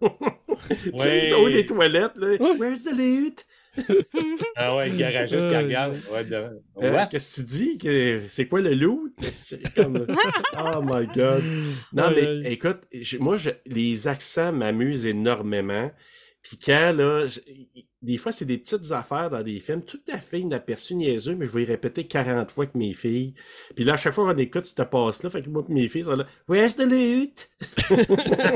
Tu 0.00 0.76
sais, 0.98 1.34
Ouais. 1.34 1.50
ils 1.50 1.54
les 1.54 1.66
toilettes, 1.66 2.16
là? 2.16 2.28
Ouais. 2.28 2.56
Where's 2.58 2.84
the 2.84 2.92
loot? 2.96 3.44
Ah 4.56 4.76
ouais, 4.76 4.90
le 4.90 4.96
garagiste 4.96 5.30
qui 5.48 5.54
Euh, 5.54 5.62
regarde. 5.62 5.96
Ouais, 6.12 6.24
de... 6.24 6.34
Hein, 6.36 6.50
What? 6.76 7.06
Qu'est-ce 7.06 7.40
que 7.40 7.40
tu 7.40 7.46
dis? 7.56 7.78
Que- 7.78 8.20
C'est 8.28 8.46
quoi 8.46 8.60
le 8.60 8.74
loot? 8.74 9.14
Comme... 9.74 10.06
Oh 10.58 10.82
my 10.82 11.06
God. 11.06 11.42
Non, 11.94 12.10
mais 12.14 12.52
écoute, 12.52 12.80
moi, 13.18 13.38
je- 13.38 13.50
les 13.66 14.06
accents 14.08 14.52
m'amusent 14.52 15.06
énormément. 15.06 15.90
Puis 16.42 16.58
quand, 16.58 16.92
là, 16.92 17.26
je- 17.26 17.38
des 18.02 18.18
fois, 18.18 18.32
c'est 18.32 18.44
des 18.44 18.58
petites 18.58 18.90
affaires 18.90 19.30
dans 19.30 19.42
des 19.44 19.60
films, 19.60 19.84
tout 19.84 20.00
à 20.12 20.18
fait 20.18 20.40
inaperçus, 20.40 20.96
niaiseux, 20.96 21.36
mais 21.36 21.46
je 21.46 21.52
vais 21.52 21.62
y 21.62 21.66
répéter 21.66 22.04
40 22.06 22.50
fois 22.50 22.64
avec 22.64 22.74
mes 22.74 22.94
filles. 22.94 23.34
Puis 23.76 23.84
là, 23.84 23.92
à 23.92 23.96
chaque 23.96 24.12
fois 24.12 24.24
qu'on 24.32 24.38
écoute, 24.38 24.64
tu 24.64 24.74
te 24.74 24.82
passes 24.82 25.22
là, 25.22 25.30
fait 25.30 25.42
que 25.42 25.48
moi 25.48 25.64
et 25.68 25.72
mes 25.72 25.88
filles 25.88 26.02
sont 26.04 26.16
là, 26.16 26.26
«Where's 26.48 26.74
the 26.74 26.80
loot? 26.80 27.48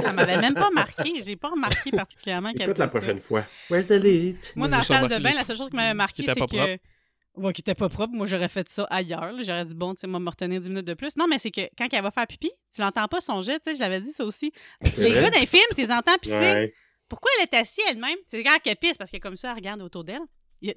Ça 0.02 0.12
m'avait 0.12 0.38
même 0.38 0.54
pas 0.54 0.70
marqué. 0.70 1.22
J'ai 1.22 1.36
pas 1.36 1.50
remarqué 1.50 1.90
particulièrement» 1.92 2.52
qu'elle 2.54 2.62
Écoute 2.62 2.78
la 2.78 2.88
prochaine 2.88 3.20
fois. 3.20 3.44
«Where's 3.70 3.86
the 3.86 3.92
loot? 4.02 4.52
Moi, 4.56 4.68
dans 4.68 4.78
la 4.78 4.82
salle 4.82 5.08
de 5.08 5.22
bain, 5.22 5.34
la 5.34 5.44
seule 5.44 5.56
chose 5.56 5.70
qui 5.70 5.76
m'avait 5.76 5.94
marqué, 5.94 6.24
c'est 6.26 6.34
que. 6.46 6.78
Ouais, 7.36 7.52
qui 7.52 7.60
était 7.60 7.74
pas 7.74 7.90
propre. 7.90 8.14
Moi, 8.14 8.24
j'aurais 8.24 8.48
fait 8.48 8.66
ça 8.68 8.84
ailleurs. 8.84 9.30
là. 9.32 9.42
J'aurais 9.42 9.66
dit, 9.66 9.74
bon, 9.74 9.92
tu 9.94 10.00
sais, 10.00 10.06
moi, 10.06 10.18
me 10.18 10.30
retenir 10.30 10.58
10 10.58 10.70
minutes 10.70 10.86
de 10.86 10.94
plus. 10.94 11.18
Non, 11.18 11.26
mais 11.28 11.38
c'est 11.38 11.50
que 11.50 11.60
quand 11.76 11.86
elle 11.92 12.02
va 12.02 12.10
faire 12.10 12.26
pipi, 12.26 12.50
tu 12.74 12.80
l'entends 12.80 13.06
pas 13.08 13.20
son 13.20 13.42
jet, 13.42 13.60
tu 13.60 13.70
sais, 13.70 13.74
je 13.74 13.80
l'avais 13.80 14.00
dit 14.00 14.10
ça 14.10 14.24
aussi. 14.24 14.52
Les 14.96 15.12
gars 15.12 15.28
d'un 15.28 15.44
film, 15.44 15.62
tu 15.74 15.82
les 15.82 15.92
entends 15.92 16.16
pisser. 16.18 16.34
Ouais. 16.34 16.74
Pourquoi 17.08 17.30
elle 17.38 17.44
est 17.44 17.54
assise 17.54 17.84
elle-même? 17.88 18.16
C'est 18.26 18.42
quand 18.42 18.58
qu'elle 18.62 18.76
pisse, 18.76 18.96
parce 18.98 19.10
que 19.10 19.18
comme 19.18 19.36
ça, 19.36 19.50
elle 19.50 19.56
regarde 19.56 19.82
autour 19.82 20.04
d'elle. 20.04 20.22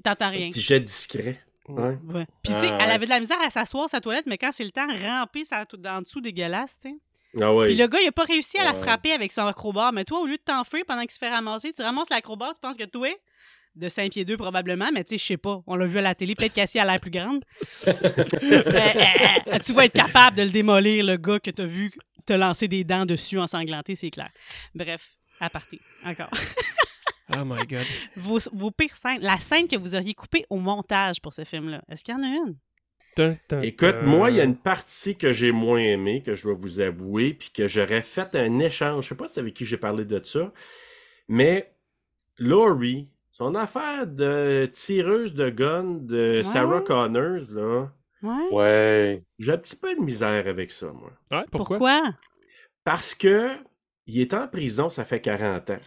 T'entends 0.03 0.29
rien. 0.29 0.47
Un 0.47 0.49
petit 0.49 0.59
jet 0.61 0.79
discret. 0.79 1.39
Ouais. 1.67 1.97
Ouais. 2.07 2.25
Puis, 2.43 2.53
tu 2.53 2.59
sais, 2.59 2.69
Ah, 2.71 2.77
elle 2.81 2.87
ouais. 2.87 2.93
avait 2.93 3.05
de 3.05 3.09
la 3.11 3.19
misère 3.19 3.41
à 3.41 3.49
s'asseoir 3.49 3.89
sa 3.89 4.01
toilette, 4.01 4.25
mais 4.25 4.37
quand 4.37 4.51
c'est 4.51 4.63
le 4.63 4.71
temps, 4.71 4.87
ramper 4.87 5.45
sa 5.45 5.65
en 5.87 6.01
dessous 6.01 6.21
dégueulasse, 6.21 6.77
tu 6.81 6.89
sais. 6.89 6.95
Ah 7.39 7.53
ouais. 7.53 7.67
Puis 7.67 7.75
le 7.75 7.87
gars, 7.87 7.99
il 8.01 8.07
a 8.07 8.11
pas 8.11 8.23
réussi 8.23 8.57
à 8.57 8.63
la 8.63 8.73
frapper 8.73 9.11
avec 9.11 9.31
son 9.31 9.45
acrobat. 9.45 9.91
Mais 9.91 10.03
toi, 10.03 10.19
au 10.19 10.25
lieu 10.25 10.35
de 10.35 10.41
t'enfuir 10.41 10.83
pendant 10.87 11.01
qu'il 11.01 11.11
se 11.11 11.19
fait 11.19 11.29
ramasser, 11.29 11.71
tu 11.73 11.81
ramasses 11.83 12.09
l'acrobat, 12.09 12.53
tu 12.55 12.59
penses 12.59 12.75
que 12.75 12.85
toi, 12.85 13.07
de 13.75 13.87
5 13.87 14.11
pieds 14.11 14.25
2 14.25 14.35
probablement, 14.35 14.89
mais 14.91 15.03
tu 15.03 15.11
sais, 15.13 15.17
je 15.19 15.25
sais 15.25 15.37
pas. 15.37 15.61
On 15.67 15.75
l'a 15.75 15.85
vu 15.85 15.99
à 15.99 16.01
la 16.01 16.15
télé, 16.15 16.33
peut-être 16.33 16.53
qu'Assis 16.53 16.79
a 16.79 16.85
l'air 16.85 16.99
plus 16.99 17.11
grande. 17.11 17.43
Euh, 17.87 17.93
euh, 17.93 18.63
euh, 19.53 19.59
tu 19.63 19.73
vas 19.73 19.85
être 19.85 19.93
capable 19.93 20.37
de 20.37 20.43
le 20.43 20.49
démolir, 20.49 21.05
le 21.05 21.17
gars 21.17 21.39
que 21.39 21.51
t'as 21.51 21.65
vu 21.65 21.91
te 22.25 22.33
lancer 22.33 22.67
des 22.67 22.83
dents 22.83 23.05
dessus 23.05 23.39
ensanglanté, 23.39 23.93
c'est 23.93 24.09
clair. 24.09 24.29
Bref, 24.73 25.18
à 25.39 25.49
partir. 25.49 25.79
Encore. 26.05 26.29
Oh 27.31 27.45
my 27.45 27.63
god. 27.67 27.85
Vos, 28.17 28.39
vos 28.51 28.71
pires 28.71 28.95
scènes, 28.95 29.21
la 29.21 29.37
scène 29.37 29.67
que 29.67 29.75
vous 29.77 29.93
auriez 29.93 30.15
coupée 30.15 30.47
au 30.49 30.57
montage 30.57 31.21
pour 31.21 31.31
ce 31.31 31.43
film-là, 31.43 31.83
est-ce 31.87 32.03
qu'il 32.03 32.15
y 32.15 32.17
en 32.17 32.23
a 32.23 32.25
une? 32.25 32.55
Écoute, 33.61 33.97
moi, 34.03 34.31
il 34.31 34.37
y 34.37 34.41
a 34.41 34.45
une 34.45 34.55
partie 34.57 35.15
que 35.15 35.31
j'ai 35.31 35.51
moins 35.51 35.77
aimée, 35.79 36.23
que 36.23 36.33
je 36.33 36.41
dois 36.41 36.53
vous 36.55 36.79
avouer, 36.79 37.35
puis 37.35 37.51
que 37.53 37.67
j'aurais 37.67 38.01
fait 38.01 38.33
un 38.35 38.57
échange. 38.57 39.03
Je 39.03 39.09
sais 39.09 39.15
pas 39.15 39.27
si 39.27 39.35
c'est 39.35 39.41
avec 39.41 39.53
qui 39.53 39.63
j'ai 39.65 39.77
parlé 39.77 40.05
de 40.05 40.19
ça, 40.23 40.51
mais 41.27 41.71
Laurie, 42.39 43.09
son 43.29 43.53
affaire 43.53 44.07
de 44.07 44.67
tireuse 44.73 45.33
de 45.35 45.49
gun 45.49 45.97
de 46.01 46.41
Sarah 46.43 46.81
Connors, 46.81 47.51
là, 47.53 47.91
Ouais. 48.23 48.47
Ouais. 48.51 49.23
j'ai 49.37 49.51
un 49.53 49.57
petit 49.57 49.75
peu 49.75 49.95
de 49.95 50.01
misère 50.01 50.47
avec 50.47 50.71
ça, 50.71 50.87
moi. 50.87 51.11
Ouais, 51.31 51.45
pourquoi? 51.51 51.77
Pourquoi? 51.77 52.01
Parce 52.83 53.13
que 53.15 53.51
il 54.09 54.21
est 54.21 54.33
en 54.33 54.47
prison, 54.47 54.89
ça 54.89 55.05
fait 55.05 55.21
40 55.21 55.69
ans. 55.71 55.79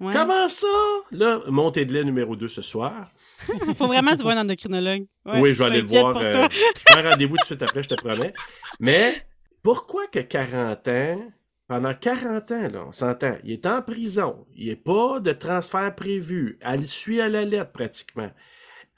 Ouais. 0.00 0.12
Comment 0.12 0.48
ça? 0.48 0.66
Là, 1.10 1.40
montée 1.48 1.84
de 1.86 1.92
lait 1.94 2.04
numéro 2.04 2.36
2 2.36 2.48
ce 2.48 2.60
soir. 2.62 3.08
Faut 3.76 3.86
vraiment 3.86 4.12
que 4.12 4.16
tu 4.16 4.22
vois 4.22 4.34
un 4.34 4.42
endocrinologue. 4.42 5.06
Ouais, 5.24 5.40
oui, 5.40 5.54
je 5.54 5.58
vais 5.60 5.64
aller 5.70 5.80
le 5.80 5.86
voir. 5.86 6.16
euh, 6.18 6.48
je 6.76 6.82
prends 6.86 7.02
rendez-vous 7.02 7.36
tout 7.36 7.40
de 7.42 7.46
suite 7.46 7.62
après, 7.62 7.82
je 7.82 7.88
te 7.88 7.94
promets. 7.94 8.34
Mais 8.78 9.14
pourquoi 9.62 10.06
que 10.08 10.18
40 10.18 10.88
ans, 10.88 11.32
pendant 11.68 11.94
40 11.94 12.52
ans, 12.52 12.68
là, 12.68 12.84
on 12.88 12.92
s'entend, 12.92 13.36
il 13.44 13.52
est 13.52 13.66
en 13.66 13.80
prison, 13.82 14.46
il 14.54 14.66
n'y 14.66 14.72
a 14.72 14.76
pas 14.76 15.20
de 15.20 15.32
transfert 15.32 15.94
prévu, 15.94 16.58
elle 16.60 16.84
suit 16.84 17.20
à 17.20 17.28
la 17.28 17.44
lettre 17.44 17.72
pratiquement. 17.72 18.30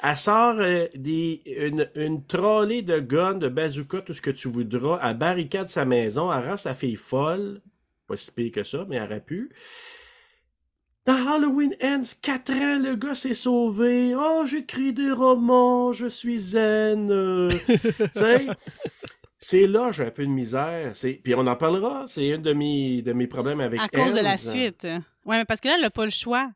Elle 0.01 0.17
sort 0.17 0.57
euh, 0.59 0.87
des, 0.95 1.41
une, 1.47 1.89
une 1.95 2.25
trolley 2.27 2.83
de 2.83 2.99
guns, 3.01 3.35
de 3.35 3.49
bazooka, 3.49 4.01
tout 4.03 4.13
ce 4.13 4.21
que 4.21 4.31
tu 4.31 4.49
voudras, 4.49 5.01
elle 5.03 5.17
barricade 5.17 5.71
sa 5.71 5.85
maison, 5.85 6.33
elle 6.33 6.49
rend 6.49 6.57
sa 6.57 6.75
fille 6.75 6.97
folle, 6.97 7.61
pas 8.09 8.17
si 8.17 8.33
pire 8.33 8.51
que 8.51 8.65
ça, 8.65 8.85
mais 8.89 8.97
elle 8.97 9.05
aurait 9.05 9.21
pu. 9.21 9.51
Dans 11.05 11.27
Halloween 11.35 11.75
Ends, 11.83 12.03
4 12.21 12.53
ans, 12.53 12.79
le 12.81 12.95
gars 12.97 13.15
s'est 13.15 13.35
sauvé. 13.35 14.15
Oh, 14.15 14.45
j'écris 14.47 14.93
des 14.93 15.11
romans, 15.11 15.93
je 15.93 16.07
suis 16.07 16.39
zen. 16.39 17.11
euh. 17.11 17.49
tu 17.69 17.81
sais, 18.15 18.47
c'est 19.39 19.67
là, 19.67 19.91
j'ai 19.93 20.05
un 20.05 20.11
peu 20.11 20.25
de 20.27 20.31
misère. 20.31 20.91
C'est... 20.95 21.13
Puis 21.13 21.35
on 21.35 21.47
en 21.47 21.57
parlera, 21.57 22.05
c'est 22.07 22.33
un 22.35 22.39
de 22.39 22.53
mes, 22.53 23.01
de 23.03 23.13
mes 23.13 23.27
problèmes 23.27 23.61
avec 23.61 23.81
À 23.81 23.89
cause 23.89 24.15
de 24.15 24.21
la 24.21 24.37
suite. 24.37 24.85
Ouais, 25.25 25.39
mais 25.39 25.45
parce 25.45 25.61
que 25.61 25.69
là, 25.69 25.75
elle 25.77 25.83
n'a 25.83 25.91
pas 25.91 26.05
le 26.05 26.11
choix 26.11 26.51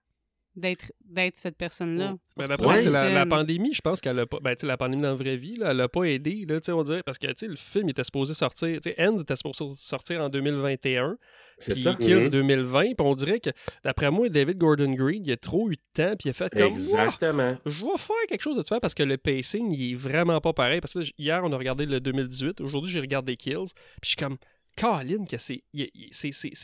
d'être, 0.55 0.93
d'être 1.05 1.38
cette 1.38 1.57
personne-là. 1.57 2.15
Ben, 2.37 2.49
d'après 2.49 2.67
Ouais. 2.67 2.77
c'est 2.77 2.91
la, 2.91 3.25
pandémie, 3.25 3.73
je 3.73 3.81
pense 3.81 4.01
qu'elle 4.01 4.19
a 4.19 4.27
pas. 4.27 4.38
Ben, 4.41 4.55
tu 4.55 4.61
sais, 4.62 4.67
la 4.67 4.77
pandémie 4.77 5.03
dans 5.03 5.09
la 5.11 5.15
vraie 5.15 5.37
vie, 5.37 5.57
là, 5.57 5.71
elle 5.71 5.81
a 5.81 5.88
pas 5.88 6.03
aidé, 6.05 6.45
là, 6.47 6.61
tu 6.61 6.67
sais, 6.67 6.73
on 6.73 6.83
dirait, 6.83 7.03
parce 7.03 7.19
que, 7.19 7.27
tu 7.29 7.35
sais, 7.37 7.47
le 7.47 7.57
film 7.57 7.88
était 7.88 8.05
supposé 8.05 8.35
sortir, 8.35 8.81
tu 8.83 8.91
sais, 8.91 8.97
Ends 9.03 9.17
était 9.17 9.37
supposé 9.37 9.65
sortir 9.77 10.21
en 10.21 10.29
2021, 10.29 11.17
C'est 11.62 11.72
puis 11.75 11.83
ça. 11.83 11.94
Kills 11.94 12.25
Mhm. 12.25 12.29
2020, 12.29 12.83
puis 12.83 12.94
on 13.01 13.14
dirait 13.14 13.40
que, 13.40 13.51
d'après 13.85 14.11
moi, 14.11 14.29
David 14.29 14.59
Gordon 14.59 14.92
Green, 14.92 15.22
il 15.25 15.33
a 15.33 15.37
trop 15.37 15.70
eu 15.70 15.77
de 15.77 15.81
temps, 15.94 16.14
puis 16.16 16.29
il 16.29 16.31
a 16.31 16.33
fait 16.33 16.51
comme. 16.51 16.68
Exactement. 16.68 17.57
je 17.66 17.85
vais 17.85 17.98
faire 17.98 18.16
quelque 18.29 18.42
chose 18.42 18.57
de 18.57 18.62
différent 18.62 18.81
parce 18.81 18.94
que 18.94 19.03
le 19.03 19.16
pacing, 19.16 19.72
il 19.72 19.92
est 19.92 19.94
vraiment 19.94 20.40
pas 20.40 20.53
pareil. 20.53 20.81
Parce 20.81 20.94
que 20.94 20.98
là, 21.01 21.05
hier, 21.18 21.40
on 21.44 21.53
a 21.53 21.57
regardé 21.57 21.87
le 21.87 22.01
2018. 22.01 22.61
Aujourd'hui, 22.61 22.90
j'ai 22.92 23.01
regardé 23.01 23.37
Kills. 23.37 23.57
Puis 24.01 24.05
je 24.05 24.09
suis 24.09 24.16
comme, 24.16 24.37
Caroline, 24.75 25.27
que 25.29 25.37
c'est, 25.37 25.62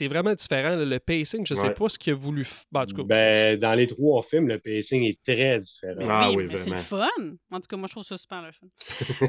vraiment 0.09 0.33
différent. 0.35 0.77
là, 0.77 0.85
le 0.87 0.99
pacing, 0.99 1.45
je 1.47 1.55
sais 1.55 1.61
Ouais. 1.61 1.75
pas 1.75 1.91
ce 1.91 1.99
qu'il 1.99 2.15
a 2.15 2.17
voulu. 2.17 2.41
f- 2.43 2.63
ben, 2.73 2.81
en 2.81 2.87
tout 2.87 2.97
cas, 2.97 3.03
Ben, 3.03 3.61
dans 3.61 3.75
les 3.75 3.87
trois 3.87 4.23
films, 4.23 4.49
le 4.49 4.59
pacing 4.59 5.03
est 5.05 5.19
très 5.23 5.61
différent. 5.61 6.07
Ah 6.09 6.31
oui, 6.35 6.47
mais 6.51 6.57
c'est 6.57 6.71
le 6.71 6.77
fun. 6.77 7.07
En 7.53 7.61
tout 7.61 7.67
cas, 7.69 7.77
moi, 7.77 7.87
je 7.87 7.93
trouve 7.93 8.05
ça 8.05 8.17
super 8.17 8.43
le 8.43 8.53
fun. 8.53 8.67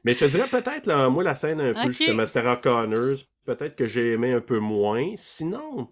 Mais 0.05 0.13
je 0.13 0.19
te 0.19 0.25
dirais 0.25 0.47
peut-être, 0.47 0.85
là, 0.87 1.09
moi, 1.09 1.23
la 1.23 1.35
scène 1.35 1.59
un 1.59 1.73
peu, 1.73 1.79
Ok. 1.81 1.91
justement, 1.91 2.25
Sarah 2.27 2.57
Connors, 2.57 3.17
peut-être 3.43 3.75
que 3.75 3.85
j'ai 3.87 4.13
aimé 4.13 4.31
un 4.33 4.39
peu 4.41 4.59
moins. 4.59 5.13
Sinon, 5.17 5.89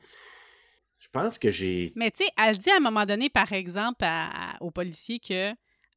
je 0.99 1.07
pense 1.11 1.37
que 1.39 1.51
j'ai. 1.51 1.91
Mais 1.95 2.11
tu 2.11 2.23
sais, 2.23 2.29
elle 2.37 2.57
dit 2.57 2.69
à 2.69 2.77
un 2.77 2.79
moment 2.79 3.05
donné, 3.05 3.29
par 3.29 3.51
exemple, 3.51 4.05
à- 4.05 4.27
à- 4.53 4.61
au 4.61 4.71
policier 4.71 5.19
que 5.19 5.51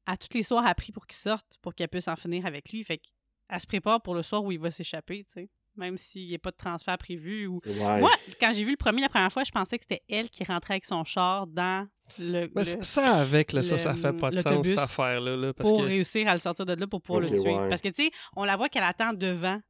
à 0.07 0.17
tous 0.17 0.29
les 0.35 0.43
soirs, 0.43 0.65
elle 0.65 0.71
a 0.71 0.75
pris 0.75 0.93
pour 0.93 1.07
qu'il 1.07 1.17
sorte, 1.17 1.59
pour 1.63 1.75
qu'elle 1.75 1.89
puisse 1.89 2.09
en 2.09 2.17
finir 2.17 2.47
avec 2.47 2.71
lui. 2.71 2.83
Fait 2.85 2.99
qu'elle 2.99 3.61
se 3.61 3.67
prépare 3.67 4.01
pour 4.03 4.15
le 4.15 4.23
soir 4.23 4.43
où 4.43 4.51
il 4.51 4.59
va 4.59 4.71
s'échapper, 4.71 5.25
tu 5.25 5.41
sais. 5.43 5.51
Même 5.77 5.99
s'il 5.99 6.27
n'y 6.29 6.35
a 6.35 6.39
pas 6.39 6.53
de 6.53 6.57
transfert 6.57 6.97
prévu. 6.97 7.47
Ou... 7.47 7.61
Ouais. 7.67 8.01
Moi, 8.01 8.11
quand 8.41 8.51
j'ai 8.53 8.65
vu 8.65 8.71
le 8.71 8.77
premier 8.79 9.03
la 9.03 9.11
première 9.11 9.31
fois, 9.33 9.45
je 9.45 9.51
pensais 9.51 9.77
que 9.79 9.85
c'était 9.87 10.03
elle 10.09 10.31
qui 10.31 10.43
rentrait 10.45 10.75
avec 10.75 10.87
son 10.87 11.05
char 11.05 11.47
dans 11.47 11.87
le. 12.19 12.49
le- 12.55 12.65
ça 12.65 13.17
avec, 13.17 13.53
là, 13.53 13.63
ça, 13.63 13.75
le- 13.77 13.81
ça 13.81 13.95
fait 13.95 14.13
pas 14.13 14.31
de 14.31 14.37
sens, 14.39 14.67
cette 14.67 14.79
affaire-là. 14.79 15.37
là, 15.37 15.53
pour 15.55 15.81
que, 15.83 15.87
réussir 15.87 16.29
à 16.29 16.35
le 16.35 16.41
sortir 16.41 16.65
de 16.67 16.75
là 16.75 16.87
pour 16.87 17.03
pouvoir 17.03 17.21
le 17.23 17.29
tuer. 17.29 17.39
ouais. 17.55 17.69
Parce 17.69 17.81
que, 17.83 17.89
tu 17.89 18.05
sais, 18.05 18.11
on 18.37 18.45
la 18.45 18.57
voit 18.57 18.69
qu'elle 18.69 18.83
attend 18.85 19.13
devant. 19.13 19.61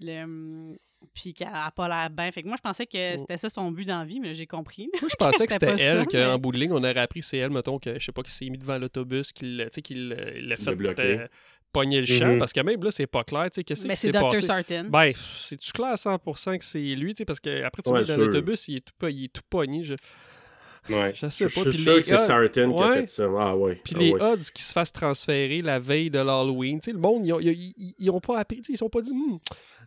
Le... 0.00 0.22
hum, 0.24 0.76
Puis 1.14 1.34
qu'elle 1.34 1.50
n'a 1.50 1.70
pas 1.70 1.88
l'air 1.88 2.10
bien. 2.10 2.30
Fait 2.32 2.42
que 2.42 2.48
moi, 2.48 2.56
je 2.56 2.62
pensais 2.62 2.86
que 2.86 3.14
Mm. 3.14 3.18
c'était 3.18 3.36
ça 3.36 3.48
son 3.48 3.70
but 3.70 3.84
dans 3.84 3.98
la 4.00 4.04
vie, 4.04 4.20
mais 4.20 4.28
là, 4.28 4.34
j'ai 4.34 4.46
compris. 4.46 4.88
moi, 5.00 5.08
je 5.10 5.16
pensais 5.18 5.46
que 5.46 5.52
c'était 5.52 5.76
elle, 5.80 6.06
qu'en 6.06 6.32
mais- 6.32 6.38
bout 6.38 6.52
de 6.52 6.58
ligne, 6.58 6.72
on 6.72 6.78
aurait 6.78 6.98
appris 6.98 7.20
que 7.20 7.26
c'est 7.26 7.38
elle, 7.38 7.50
mettons, 7.50 7.78
que 7.78 7.98
je 7.98 8.04
sais 8.04 8.12
pas, 8.12 8.22
qui 8.22 8.30
s'est 8.32 8.48
mis 8.48 8.58
devant 8.58 8.78
l'autobus, 8.78 9.32
qu'il 9.32 9.56
l'a- 9.56 9.64
tu 9.66 9.70
sais, 9.74 9.82
qu'il 9.82 10.08
l'a 10.08 10.30
il 10.36 10.48
l'a 10.48 10.56
Qu'il 10.56 10.64
fait 10.64 11.00
euh, 11.00 11.26
pogner 11.72 12.00
le 12.00 12.06
champ. 12.06 12.26
Mhm. 12.32 12.38
Parce 12.38 12.52
que 12.52 12.60
même 12.60 12.82
là, 12.82 12.90
c'est 12.90 13.06
pas 13.06 13.24
clair, 13.24 13.44
tu 13.44 13.56
sais, 13.56 13.64
qu'est-ce 13.64 13.86
qui 13.86 13.96
s'est 13.96 14.10
passé? 14.12 14.42
Sarton. 14.42 14.86
Ben, 14.90 15.12
c'est-tu 15.40 15.72
clair 15.72 15.88
à 15.92 15.96
100% 15.96 16.58
que 16.58 16.64
c'est 16.64 16.78
lui, 16.80 17.14
tu 17.14 17.18
sais, 17.18 17.24
parce 17.24 17.40
que 17.40 17.62
après 17.62 17.82
tu 17.82 17.90
Ouais, 17.90 18.02
vois 18.04 18.16
dans 18.16 18.22
l'autobus, 18.24 18.66
il 18.68 18.76
est 18.76 18.80
tout, 18.80 18.94
pas- 18.98 19.10
il 19.10 19.24
est 19.24 19.32
tout 19.32 19.42
pogné. 19.48 19.84
Je, 19.84 19.94
Ouais. 20.88 21.12
je 21.14 21.26
Je 21.26 21.28
sais 21.28 21.48
je 21.48 21.54
pas. 21.54 21.60
suis 21.60 21.70
Puis 21.70 21.78
sûr 21.78 21.96
que 21.98 22.02
c'est 22.06 22.18
Sarton 22.18 22.74
qui 22.76 22.82
a 22.82 22.92
fait 22.92 23.06
ça. 23.06 23.28
Ah 23.38 23.56
ouais. 23.56 23.76
Puis 23.84 23.94
Ah 23.96 24.00
les 24.00 24.12
ouais. 24.12 24.20
odds 24.22 24.42
qui 24.52 24.62
se 24.62 24.72
fassent 24.72 24.92
transférer 24.92 25.62
la 25.62 25.78
veille 25.78 26.10
de 26.10 26.18
l'Halloween, 26.18 26.80
tu 26.80 26.86
sais, 26.86 26.92
le 26.92 26.98
monde, 26.98 27.24
ils 27.26 27.32
ont, 27.32 27.40
ils, 27.40 27.72
ils- 27.76 27.94
ils 27.98 28.10
ont 28.10 28.20
pas 28.20 28.38
appris, 28.40 28.56
tu 28.58 28.64
sais, 28.64 28.72
ils 28.72 28.76
sont 28.78 28.88
pas 28.88 29.00
dit, 29.00 29.12
Hum, 29.12 29.38
me 29.38 29.38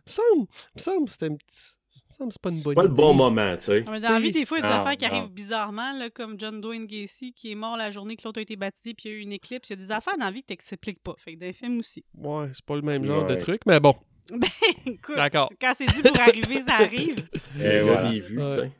semble, 0.06 0.46
me 0.74 0.80
semble, 0.80 1.08
c'était 1.08 1.26
un 1.26 1.34
petit- 1.36 1.72
me 2.08 2.14
semble, 2.16 2.32
c'est 2.32 2.40
pas 2.40 2.48
une 2.50 2.62
bonne 2.62 2.74
Pas 2.74 2.82
le 2.84 2.88
bon 2.88 3.12
moment, 3.12 3.56
tu 3.56 3.64
sais. 3.64 3.84
Ah, 3.86 3.90
mais 3.90 4.00
dans 4.00 4.08
la 4.12 4.20
vie, 4.20 4.32
des 4.32 4.46
fois, 4.46 4.56
il 4.58 4.62
y 4.62 4.64
a 4.64 4.68
des 4.70 4.74
Non, 4.74 4.80
affaires 4.80 4.96
qui 4.96 5.04
non. 5.06 5.10
arrivent 5.12 5.32
bizarrement, 5.32 5.92
là, 5.92 6.08
comme 6.08 6.40
John 6.40 6.62
Dwayne 6.62 6.86
Gacy 6.86 7.34
qui 7.34 7.52
est 7.52 7.54
mort 7.54 7.76
la 7.76 7.90
journée 7.90 8.16
que 8.16 8.22
l'autre 8.24 8.38
a 8.38 8.42
été 8.42 8.56
baptisé, 8.56 8.94
puis 8.94 9.10
il 9.10 9.12
y 9.12 9.14
a 9.14 9.18
eu 9.18 9.20
une 9.20 9.32
éclipse. 9.32 9.68
Il 9.68 9.72
y 9.72 9.74
a 9.74 9.76
des 9.76 9.90
affaires 9.92 10.16
dans 10.18 10.24
la 10.24 10.30
vie 10.30 10.40
que 10.42 10.46
tu 10.46 10.52
n'expliques 10.54 11.02
pas. 11.02 11.14
Fait 11.22 11.34
que 11.34 11.40
dans 11.40 11.46
les 11.46 11.52
films 11.52 11.78
aussi. 11.80 12.04
Ouais, 12.16 12.48
c'est 12.54 12.64
pas 12.64 12.74
le 12.76 12.80
même 12.82 13.04
genre 13.04 13.26
de 13.26 13.34
truc, 13.34 13.60
mais 13.66 13.80
bon. 13.80 13.94
Ben, 14.30 14.48
écoute, 14.86 15.14
D'accord. 15.14 15.48
quand 15.60 15.72
c'est 15.76 15.86
dû 15.86 16.02
pour 16.02 16.20
arriver, 16.20 16.60
ça 16.66 16.74
arrive. 16.76 17.28
Et 17.60 17.62
gars 17.62 17.82
voilà. 17.84 18.10
des 18.10 18.18
vues, 18.20 18.42
Ouais. 18.42 18.50
tu 18.50 18.58
sais. 18.60 18.70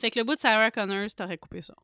Fait 0.00 0.10
que 0.10 0.18
le 0.18 0.24
bout 0.24 0.34
de 0.34 0.40
Sarah 0.40 0.70
Connors, 0.70 1.14
t'aurais 1.16 1.38
coupé 1.38 1.60
ça. 1.60 1.74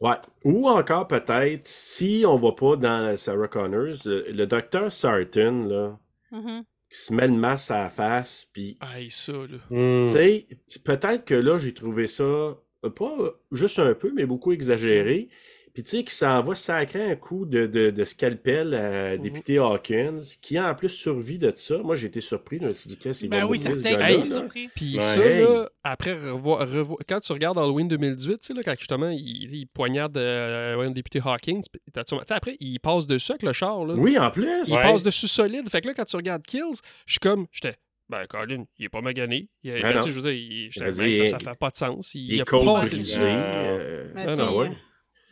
Ouais. 0.00 0.16
Ou 0.44 0.68
encore 0.68 1.06
peut-être, 1.06 1.66
si 1.68 2.24
on 2.26 2.36
va 2.36 2.52
pas 2.52 2.76
dans 2.76 3.16
Sarah 3.16 3.48
Connors, 3.48 3.94
le, 4.04 4.30
le 4.30 4.46
docteur 4.46 4.92
Sarton, 4.92 5.66
là, 5.68 5.98
Mhm. 6.32 6.64
qui 6.90 6.98
se 6.98 7.12
met 7.14 7.28
le 7.28 7.34
masque 7.34 7.70
à 7.70 7.84
la 7.84 7.90
face, 7.90 8.44
puis 8.52 8.76
Aïe, 8.80 9.10
ça, 9.10 9.32
là. 9.32 9.58
Hmm. 9.70 10.06
Tu 10.08 10.12
sais, 10.14 10.46
peut-être 10.84 11.24
que 11.24 11.34
là, 11.34 11.58
j'ai 11.58 11.72
trouvé 11.74 12.06
ça 12.08 12.24
euh, 12.24 12.56
pas 12.94 13.16
juste 13.52 13.78
un 13.78 13.94
peu, 13.94 14.12
mais 14.12 14.26
beaucoup 14.26 14.52
exagéré. 14.52 15.28
Puis 15.74 15.82
tu 15.82 15.90
sais, 15.90 16.04
qui 16.04 16.14
s'en 16.14 16.40
va 16.40 16.54
sacrer 16.54 17.10
un 17.10 17.16
coup 17.16 17.46
de, 17.46 17.66
de, 17.66 17.90
de 17.90 18.04
scalpel 18.04 18.74
à 18.74 19.16
Mhm. 19.16 19.22
député 19.22 19.58
Hawkins, 19.58 20.20
qui 20.40 20.56
a 20.56 20.70
en 20.70 20.74
plus 20.76 20.88
survie 20.88 21.36
de 21.36 21.52
ça. 21.56 21.78
Moi, 21.78 21.96
j'ai 21.96 22.06
été 22.06 22.20
surpris. 22.20 22.58
Je 22.60 22.66
me 22.66 22.70
suis 22.70 22.88
dit, 22.90 22.96
qu'est-ce 22.96 23.18
qu'il 23.20 23.28
va 23.30 23.40
Ben 23.40 23.46
oui, 23.48 23.58
là? 23.58 24.34
surpris. 24.36 24.68
Puis 24.74 24.96
ça, 25.00 25.20
Hey. 25.20 25.42
là, 25.42 25.68
après, 25.82 26.12
revoir, 26.12 26.60
revoir- 26.60 26.98
quand 27.08 27.18
tu 27.18 27.32
regardes 27.32 27.58
Halloween 27.58 27.88
2018, 27.88 28.38
tu 28.38 28.46
sais, 28.46 28.54
là, 28.54 28.62
quand 28.64 28.74
justement, 28.78 29.08
il, 29.10 29.52
il 29.52 29.66
poignarde 29.66 30.16
euh, 30.16 30.80
le 30.80 30.90
député 30.90 31.20
Hawkins, 31.24 31.60
tu 31.62 31.78
sais, 31.92 32.16
après, 32.32 32.56
il 32.60 32.78
passe 32.78 33.08
dessus 33.08 33.32
avec 33.32 33.42
le 33.42 33.52
char, 33.52 33.84
là. 33.84 33.94
Oui, 33.94 34.16
en 34.16 34.30
plus. 34.30 34.46
Il 34.68 34.74
Ouais. 34.74 34.82
passe 34.82 35.02
dessus 35.02 35.26
solide. 35.26 35.68
Fait 35.70 35.80
que 35.80 35.88
là, 35.88 35.94
quand 35.94 36.04
tu 36.04 36.14
regardes 36.14 36.42
Kills, 36.44 36.62
je 37.06 37.12
suis 37.14 37.18
comme, 37.18 37.46
j'étais, 37.50 37.74
ben, 38.08 38.24
Colin, 38.28 38.64
il 38.78 38.84
est 38.84 38.88
pas 38.88 39.00
magané. 39.00 39.48
Il, 39.64 39.72
Ben 39.72 39.82
ben, 39.94 40.06
je 40.06 40.12
veux 40.12 40.22
dire, 40.22 40.30
il- 40.30 40.68
Je 40.70 40.78
ben, 40.78 41.14
ça, 41.14 41.26
ça 41.26 41.38
fait 41.40 41.58
pas 41.58 41.70
de 41.70 41.76
sens. 41.76 42.14
Il, 42.14 42.28
Les 42.28 42.40
a 42.42 42.44
brisées. 42.44 42.96
dessus. 42.98 43.18
euh, 43.20 44.12
Ah, 44.14 44.36
non, 44.36 44.56
ouais. 44.58 44.70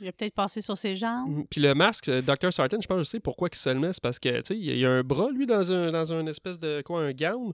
Il 0.03 0.09
a 0.09 0.13
peut-être 0.13 0.35
passé 0.35 0.61
sur 0.61 0.77
ses 0.77 0.95
jambes. 0.97 1.31
Mm, 1.31 1.45
Puis 1.49 1.61
le 1.61 1.75
masque, 1.75 2.09
euh, 2.09 2.21
Dr. 2.23 2.53
Sarton, 2.53 2.79
je 2.81 2.87
pense 2.89 2.97
que 2.99 3.05
je 3.05 3.09
sais 3.09 3.21
pourquoi 3.21 3.49
il 3.53 3.57
se 3.57 3.69
le 3.71 3.79
met. 3.79 3.93
C'est 3.93 4.03
parce 4.03 4.19
que, 4.19 4.29
tu 4.41 4.43
sais, 4.47 4.57
il 4.59 4.65
y 4.65 4.71
a- 4.71 4.75
il 4.75 4.85
un 4.85 5.03
bras, 5.03 5.31
lui, 5.31 5.47
dans 5.47 5.73
un, 5.73 5.93
dans 5.93 6.13
un 6.13 6.27
espèce 6.27 6.59
de, 6.59 6.83
quoi, 6.85 7.03
un 7.03 7.13
gown. 7.13 7.53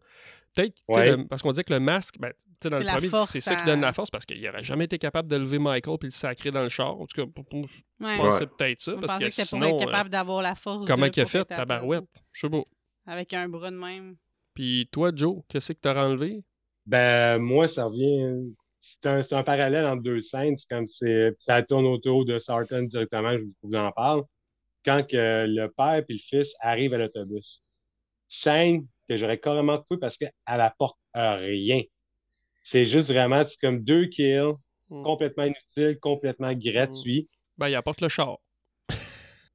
Peut-être, 0.54 0.74
Ouais. 0.88 1.24
parce 1.26 1.42
qu'on 1.42 1.52
dit 1.52 1.62
que 1.62 1.72
le 1.74 1.78
masque, 1.78 2.16
ben, 2.18 2.32
tu 2.32 2.44
sais, 2.62 2.70
dans 2.70 2.78
C'est 2.78 2.84
le 2.84 3.08
premier, 3.10 3.26
c'est 3.26 3.40
ça 3.42 3.54
qui 3.54 3.66
donne 3.66 3.82
la 3.82 3.92
force 3.92 4.10
parce 4.10 4.24
qu'il 4.24 4.40
n'aurait 4.42 4.64
jamais 4.64 4.86
été 4.86 4.98
capable 4.98 5.28
de 5.28 5.36
lever 5.36 5.58
Michael 5.58 5.98
puis 5.98 6.08
le 6.08 6.12
sacrer 6.12 6.50
dans 6.50 6.62
le 6.62 6.70
char. 6.70 6.98
En 6.98 7.06
tout 7.06 7.22
cas, 7.22 7.30
pour- 7.32 7.44
pour- 7.44 7.68
je 7.68 8.04
Ouais. 8.04 8.16
pensais 8.16 8.46
peut-être 8.46 8.80
ça. 8.80 8.92
On 8.96 9.00
Parce 9.00 9.18
que 9.18 9.24
que 9.24 9.30
c'était 9.30 9.42
pour 9.42 9.62
sinon, 9.62 9.76
être 9.76 9.82
euh, 9.82 9.84
capable 9.84 10.08
d'avoir 10.10 10.40
la 10.42 10.54
force. 10.54 10.86
comment 10.86 11.04
de- 11.06 11.10
qu'il 11.10 11.22
a 11.22 11.26
fait, 11.26 11.44
place. 11.44 11.58
tabarouette? 11.58 12.04
Je 12.32 12.40
sais 12.40 12.50
pas. 12.50 12.62
Avec 13.06 13.34
un 13.34 13.48
bras 13.48 13.70
de 13.70 13.76
même. 13.76 14.16
Puis 14.54 14.88
toi, 14.90 15.12
Joe, 15.14 15.42
qu'est-ce 15.48 15.72
que 15.74 15.78
t'as 15.78 16.02
enlevé? 16.02 16.42
Ben, 16.86 17.38
moi, 17.38 17.68
ça 17.68 17.84
revient. 17.84 18.50
C'est 19.02 19.32
un, 19.32 19.42
parallèle 19.42 19.86
entre 19.86 20.02
deux 20.02 20.20
scènes. 20.20 20.56
C'est 20.58 20.68
comme 20.68 20.86
ça 21.38 21.62
tourne 21.62 21.86
autour 21.86 22.24
de 22.24 22.38
Sarton 22.38 22.82
directement, 22.82 23.32
je 23.32 23.44
vous 23.62 23.74
en 23.74 23.92
parle. 23.92 24.22
Quand 24.84 25.06
que 25.06 25.46
le 25.48 25.68
père 25.68 25.96
et 25.96 26.04
le 26.08 26.18
fils 26.18 26.54
arrivent 26.60 26.94
à 26.94 26.98
l'autobus. 26.98 27.62
Scène 28.28 28.86
que 29.08 29.16
j'aurais 29.16 29.38
carrément 29.38 29.78
coupé 29.78 29.96
parce 29.98 30.16
qu'elle 30.16 30.32
apporte 30.46 30.98
rien. 31.14 31.82
C'est 32.62 32.84
juste 32.84 33.10
vraiment 33.10 33.44
c'est 33.46 33.58
comme 33.60 33.80
deux 33.82 34.06
kills, 34.06 34.54
Mm. 34.90 35.02
complètement 35.02 35.44
inutiles, 35.44 35.98
complètement 36.00 36.52
gratuits. 36.54 37.28
Ben, 37.56 37.68
il 37.68 37.74
apporte 37.74 38.00
le 38.00 38.08
char. 38.08 38.38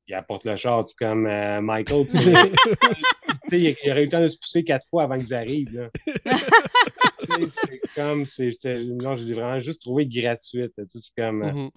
Il 0.07 0.13
apporte 0.13 0.43
le 0.43 0.55
char, 0.57 0.83
c'est 0.87 0.97
comme 0.97 1.25
euh, 1.25 1.61
Michael. 1.61 2.05
tu. 2.07 2.17
Tu 2.17 3.22
il, 3.51 3.75
il 3.83 3.91
aurait 3.91 4.01
eu 4.01 4.05
le 4.05 4.11
temps 4.11 4.21
de 4.21 4.27
se 4.27 4.37
pousser 4.37 4.63
quatre 4.63 4.87
fois 4.89 5.03
avant 5.03 5.17
qu'ils 5.17 5.33
arrivent. 5.33 5.89
c'est 7.19 7.81
comme, 7.95 8.25
c'est, 8.25 8.51
non, 8.65 9.17
je 9.17 9.25
l'ai 9.25 9.33
vraiment 9.33 9.59
juste 9.59 9.81
trouvé 9.81 10.05
gratuite. 10.05 10.73
C'est 10.93 11.15
comme, 11.21 11.43
euh, 11.43 11.51
Mhm. 11.51 11.69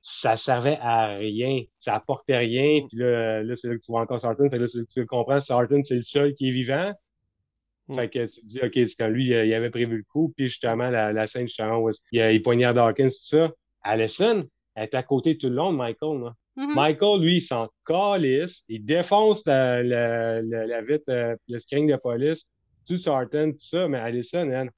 ça 0.00 0.36
servait 0.36 0.78
à 0.80 1.16
rien, 1.16 1.62
ça 1.78 1.94
apportait 1.94 2.38
rien. 2.38 2.86
Puis 2.88 2.98
là, 2.98 3.42
là 3.42 3.56
c'est 3.56 3.68
là 3.68 3.74
que 3.74 3.80
tu 3.80 3.92
vois 3.92 4.00
encore 4.00 4.20
Sarton. 4.20 4.48
Fait 4.50 4.58
là, 4.58 4.66
c'est 4.66 4.78
là 4.78 4.84
que 4.84 4.92
tu 4.92 5.06
comprends, 5.06 5.40
Sarton, 5.40 5.82
c'est 5.84 5.96
le 5.96 6.02
seul 6.02 6.34
qui 6.34 6.48
est 6.48 6.52
vivant. 6.52 6.92
Mm. 7.88 7.96
Fait 7.96 8.08
que 8.08 8.26
tu 8.26 8.40
te 8.40 8.46
dis, 8.46 8.60
OK, 8.62 8.72
c'est 8.74 8.96
comme 8.96 9.12
lui, 9.12 9.26
il 9.26 9.54
avait 9.54 9.70
prévu 9.70 9.98
le 9.98 10.04
coup. 10.04 10.32
Puis 10.36 10.48
justement, 10.48 10.88
la, 10.88 11.12
la 11.12 11.26
scène, 11.26 11.46
justement, 11.46 11.78
où 11.78 11.90
qu'il 12.10 12.20
il 12.20 12.42
poignarde 12.42 12.78
Hawkins, 12.78 13.08
tout 13.08 13.36
ça. 13.36 13.52
Allison, 13.82 14.46
elle 14.74 14.84
était 14.84 14.96
à 14.96 15.02
côté 15.02 15.36
tout 15.36 15.48
le 15.48 15.54
long 15.56 15.72
de 15.72 15.78
Michael. 15.78 16.20
Là. 16.20 16.34
Mhm. 16.56 16.74
Michael, 16.74 17.20
lui, 17.22 17.36
il 17.38 17.40
s'en 17.42 17.68
calisse. 17.86 18.62
Il 18.68 18.84
défonce 18.84 19.44
la, 19.46 19.82
la, 19.82 20.42
la, 20.42 20.66
la 20.66 20.82
vitre, 20.82 21.04
euh, 21.08 21.34
le 21.48 21.58
screen 21.58 21.86
de 21.86 21.96
police, 21.96 22.44
tout 22.86 22.96
Sarton, 22.98 23.52
tout 23.52 23.58
ça. 23.58 23.88
Mais 23.88 23.98
Allison, 23.98 24.50
elle, 24.50 24.70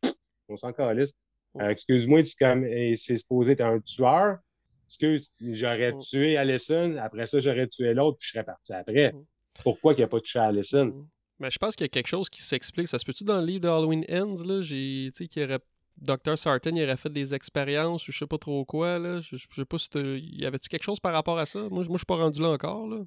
on 0.49 0.57
s'en 0.57 0.73
calisse. 0.73 1.13
Euh, 1.61 1.69
excuse-moi, 1.71 2.23
tu 2.23 2.35
comme, 2.39 2.65
c'est 2.97 3.17
supposé 3.17 3.53
être 3.53 3.61
un 3.63 3.81
tueur. 3.81 4.39
Excuse, 4.87 5.31
j'aurais 5.41 5.93
Mm. 5.93 5.99
tué 5.99 6.37
Allison, 6.37 6.97
après 6.99 7.27
ça, 7.27 7.41
j'aurais 7.41 7.67
tué 7.69 7.95
l'autre, 7.95 8.19
puis 8.19 8.29
je 8.29 8.33
serais 8.33 8.45
parti 8.45 8.73
après. 8.73 9.13
Mm. 9.13 9.25
Pourquoi 9.63 9.95
il 9.95 9.97
n'y 9.97 10.03
a 10.03 10.09
pas 10.09 10.21
touché 10.21 10.39
Allison? 10.39 11.07
Mais 11.41 11.51
je 11.51 11.59
pense 11.59 11.75
qu'il 11.75 11.85
y 11.85 11.87
a 11.87 11.89
quelque 11.89 12.07
chose 12.09 12.29
qui 12.29 12.43
s'explique. 12.43 12.87
Ça 12.89 12.99
se 12.99 13.05
peut-tu 13.05 13.25
dans 13.25 13.41
le 13.41 13.47
livre 13.47 13.61
de 13.63 13.69
Halloween 13.69 14.05
Ends, 14.09 14.45
là? 14.47 14.61
J'ai, 14.63 15.11
tu 15.13 15.25
sais, 15.25 15.29
qu'il 15.29 15.43
aurait... 15.43 15.59
Dr. 16.01 16.37
Sarton, 16.37 16.75
il 16.75 16.83
aurait 16.85 16.97
fait 16.97 17.13
des 17.13 17.35
expériences 17.35 18.09
ou 18.09 18.13
je 18.13 18.19
sais 18.19 18.27
pas 18.27 18.39
trop 18.39 18.65
quoi, 18.65 18.99
là. 18.99 19.21
Je, 19.21 19.37
je 19.37 19.47
sais 19.55 19.65
pas 19.65 19.79
si 19.79 19.89
y 20.19 20.45
avait-tu 20.45 20.69
quelque 20.69 20.83
chose 20.85 21.01
par 21.01 21.13
rapport 21.13 21.39
à 21.39 21.47
ça? 21.47 21.61
Moi, 21.71 21.83
je- 21.85 21.89
moi 21.89 21.97
je 21.97 21.99
suis 21.99 22.07
pas 22.07 22.17
rendu 22.17 22.41
là 22.43 22.51
encore, 22.51 22.87
là. 22.89 22.99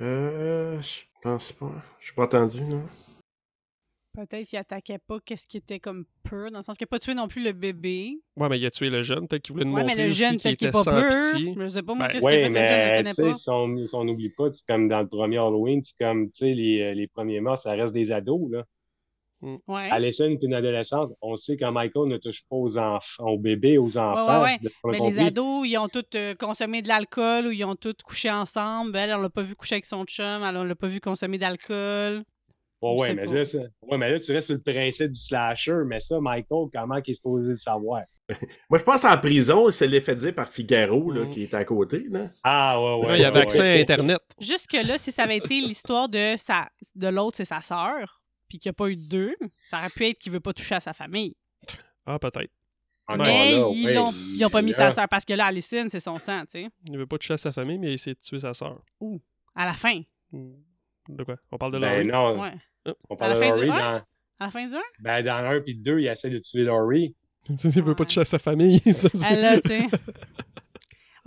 Euh, 0.00 0.80
je 0.80 1.02
pense 1.22 1.52
pas. 1.52 1.72
Je 2.00 2.12
pas 2.12 2.24
entendu, 2.24 2.62
non? 2.62 2.82
Peut-être 4.16 4.46
qu'il 4.48 4.58
attaquait 4.60 4.98
pas 4.98 5.18
qu'est-ce 5.24 5.48
qui 5.48 5.56
était 5.56 5.80
comme 5.80 6.04
peur, 6.22 6.52
dans 6.52 6.58
le 6.58 6.62
sens 6.64 6.76
qu'il 6.76 6.84
n'a 6.84 6.88
pas 6.88 7.00
tué 7.00 7.14
non 7.14 7.26
plus 7.26 7.42
le 7.42 7.52
bébé. 7.52 8.20
Ouais, 8.36 8.48
mais 8.48 8.60
il 8.60 8.66
a 8.66 8.70
tué 8.70 8.88
le 8.88 9.02
jeune. 9.02 9.26
Peut-être 9.26 9.42
qu'il 9.42 9.54
voulait 9.54 9.64
nous 9.64 9.72
Ouais, 9.74 9.82
mais 9.82 9.88
montrer 9.88 10.04
le 10.04 10.10
aussi 10.10 10.20
jeune, 10.20 10.36
qu'il 10.36 10.52
était 10.52 10.70
pas 10.70 10.84
sans 10.84 10.92
peur. 10.92 11.08
pitié. 11.32 11.54
Je 11.58 11.66
sais 11.66 11.82
pas, 11.82 11.94
moi, 11.94 12.06
Ben, 12.06 12.12
qu'est-ce 12.12 12.24
qu'il 12.28 12.38
a 12.44 12.48
le 12.48 12.54
jeune, 12.54 12.64
je 12.64 12.86
mais 12.86 12.86
le 12.86 12.90
tu 12.90 12.96
connais 12.98 13.12
sais, 13.12 13.22
pas. 13.22 13.34
si 13.38 13.50
on 13.50 13.86
si 13.86 13.94
on 13.96 14.04
n'oublie 14.04 14.28
pas, 14.28 14.52
c'est 14.52 14.64
comme 14.68 14.88
dans 14.88 15.00
le 15.00 15.08
premier 15.08 15.38
Halloween, 15.38 15.82
c'est 15.82 15.98
comme, 15.98 16.30
tu 16.30 16.38
sais, 16.46 16.54
les, 16.54 16.80
euh, 16.82 16.94
les 16.94 17.08
premiers 17.08 17.40
morts, 17.40 17.60
ça 17.60 17.72
reste 17.72 17.92
des 17.92 18.12
ados, 18.12 18.48
là. 18.52 18.64
Ouais. 19.66 19.88
Allison 19.90 20.24
est 20.30 20.42
une 20.42 20.54
adolescente. 20.54 21.12
On 21.20 21.36
sait 21.36 21.56
que 21.56 21.64
Michael 21.70 22.08
ne 22.08 22.16
touche 22.18 22.42
pas 22.48 22.56
aux 22.56 22.78
enfants, 22.78 23.24
aux 23.26 23.38
bébés, 23.38 23.78
aux 23.78 23.96
enfants. 23.98 24.42
ouais, 24.42 24.58
ouais. 24.84 24.98
Mais 25.00 25.00
les 25.10 25.18
ados, 25.20 25.66
ils 25.66 25.76
ont 25.78 25.88
tous 25.88 26.04
euh, 26.14 26.34
consommé 26.34 26.82
de 26.82 26.88
l'alcool 26.88 27.46
ou 27.46 27.50
ils 27.50 27.64
ont 27.64 27.76
tous 27.76 27.94
couché 28.04 28.30
ensemble. 28.30 28.96
Elle, 28.96 29.12
on 29.14 29.20
l'a 29.22 29.30
pas 29.30 29.42
vu 29.42 29.54
coucher 29.54 29.76
avec 29.76 29.84
son 29.84 30.04
chum, 30.04 30.42
elle, 30.42 30.56
on 30.56 30.64
l'a 30.64 30.74
pas 30.74 30.86
vu 30.86 31.00
consommer 31.00 31.38
d'alcool. 31.38 32.22
Ouais, 32.82 33.08
sais 33.08 33.14
mais 33.14 33.24
là, 33.26 33.44
ça- 33.46 33.58
ouais, 33.82 33.96
mais 33.98 34.10
là, 34.10 34.20
tu 34.20 34.30
restes 34.32 34.46
sur 34.48 34.56
le 34.56 34.60
principe 34.60 35.12
du 35.12 35.20
slasher, 35.20 35.78
mais 35.86 36.00
ça, 36.00 36.20
Michael, 36.20 36.66
comment 36.72 37.00
qu'il 37.00 37.12
est 37.12 37.14
supposé 37.14 37.48
le 37.50 37.56
savoir? 37.56 38.02
Moi, 38.70 38.78
je 38.78 38.82
pense 38.82 39.04
en 39.06 39.16
prison, 39.18 39.70
c'est 39.70 39.86
l'effet 39.86 40.14
dit 40.16 40.32
par 40.32 40.48
Figaro, 40.50 41.10
là, 41.10 41.22
Mhm. 41.22 41.30
qui 41.30 41.42
est 41.44 41.54
à 41.54 41.64
côté, 41.64 42.04
là. 42.10 42.26
Ah, 42.42 42.78
ouais, 42.80 43.00
ouais. 43.00 43.08
Là, 43.08 43.18
il 43.18 43.24
avait 43.24 43.36
ouais, 43.38 43.42
accès 43.42 43.60
ouais. 43.60 43.78
à 43.78 43.80
Internet. 43.80 44.20
Jusque-là, 44.38 44.98
si 44.98 45.12
ça 45.12 45.22
avait 45.22 45.38
été 45.38 45.60
l'histoire 45.60 46.08
de, 46.10 46.34
sa... 46.36 46.68
de 46.94 47.08
l'autre, 47.08 47.38
c'est 47.38 47.44
sa 47.46 47.62
sœur, 47.62 48.20
puis 48.48 48.58
qu'il 48.58 48.68
n'y 48.68 48.70
a 48.70 48.74
pas 48.74 48.88
eu 48.88 48.96
de 48.96 49.08
deux, 49.08 49.36
ça 49.62 49.78
aurait 49.78 49.90
pu 49.90 50.06
être 50.06 50.18
qu'il 50.18 50.32
veut 50.32 50.40
pas 50.40 50.52
toucher 50.52 50.74
à 50.76 50.80
sa 50.80 50.92
famille. 50.92 51.36
Ah, 52.06 52.18
peut-être. 52.18 52.50
Encore 53.06 53.26
mais 53.26 53.52
là, 53.52 53.68
ils 53.74 53.86
ouais, 53.86 53.94
l'ont 53.94 54.10
ils 54.12 54.44
ont 54.46 54.50
pas 54.50 54.62
mis 54.62 54.70
là, 54.70 54.76
sa 54.76 54.90
sœur 54.92 55.08
parce 55.10 55.24
que 55.26 55.34
là, 55.34 55.46
Alison, 55.46 55.86
c'est 55.88 56.00
son 56.00 56.18
sang, 56.18 56.42
tu 56.46 56.62
sais. 56.62 56.68
Il 56.88 56.96
veut 56.96 57.06
pas 57.06 57.18
toucher 57.18 57.34
à 57.34 57.36
sa 57.38 57.52
famille, 57.52 57.78
mais 57.78 57.88
il 57.88 57.90
a 57.90 57.94
essayé 57.94 58.14
de 58.14 58.20
tuer 58.20 58.38
sa 58.38 58.54
sœur. 58.54 58.82
À 59.54 59.66
la 59.66 59.74
fin. 59.74 60.00
De 60.32 61.22
quoi? 61.22 61.36
On 61.52 61.58
parle 61.58 61.72
de 61.74 61.78
Ben 61.78 62.06
Laurie? 62.08 62.34
non, 62.36 62.40
Ouais. 62.42 62.54
on 63.10 63.14
À 63.14 63.18
parle 63.18 63.32
la 63.32 63.36
de 63.36 63.40
fin 63.44 63.58
du 63.60 63.66
Laurie. 63.66 63.70
un? 63.70 63.92
Dans, 63.98 64.04
À 64.40 64.44
la 64.46 64.50
fin 64.50 64.66
du 64.66 64.74
1? 64.74 64.80
ben, 65.00 65.22
dans 65.24 65.36
1 65.36 65.60
puis 65.60 65.74
le 65.74 65.82
2, 65.82 66.00
il 66.00 66.06
essaie 66.06 66.30
de 66.30 66.38
tuer 66.38 66.64
Laurie. 66.64 67.14
il 67.48 67.82
veut 67.82 67.94
pas 67.94 68.04
toucher 68.06 68.22
à 68.22 68.24
sa 68.24 68.38
famille. 68.38 68.80
Elle 69.28 69.40
là, 69.40 69.60
tu 69.60 69.68
sais. 69.68 69.86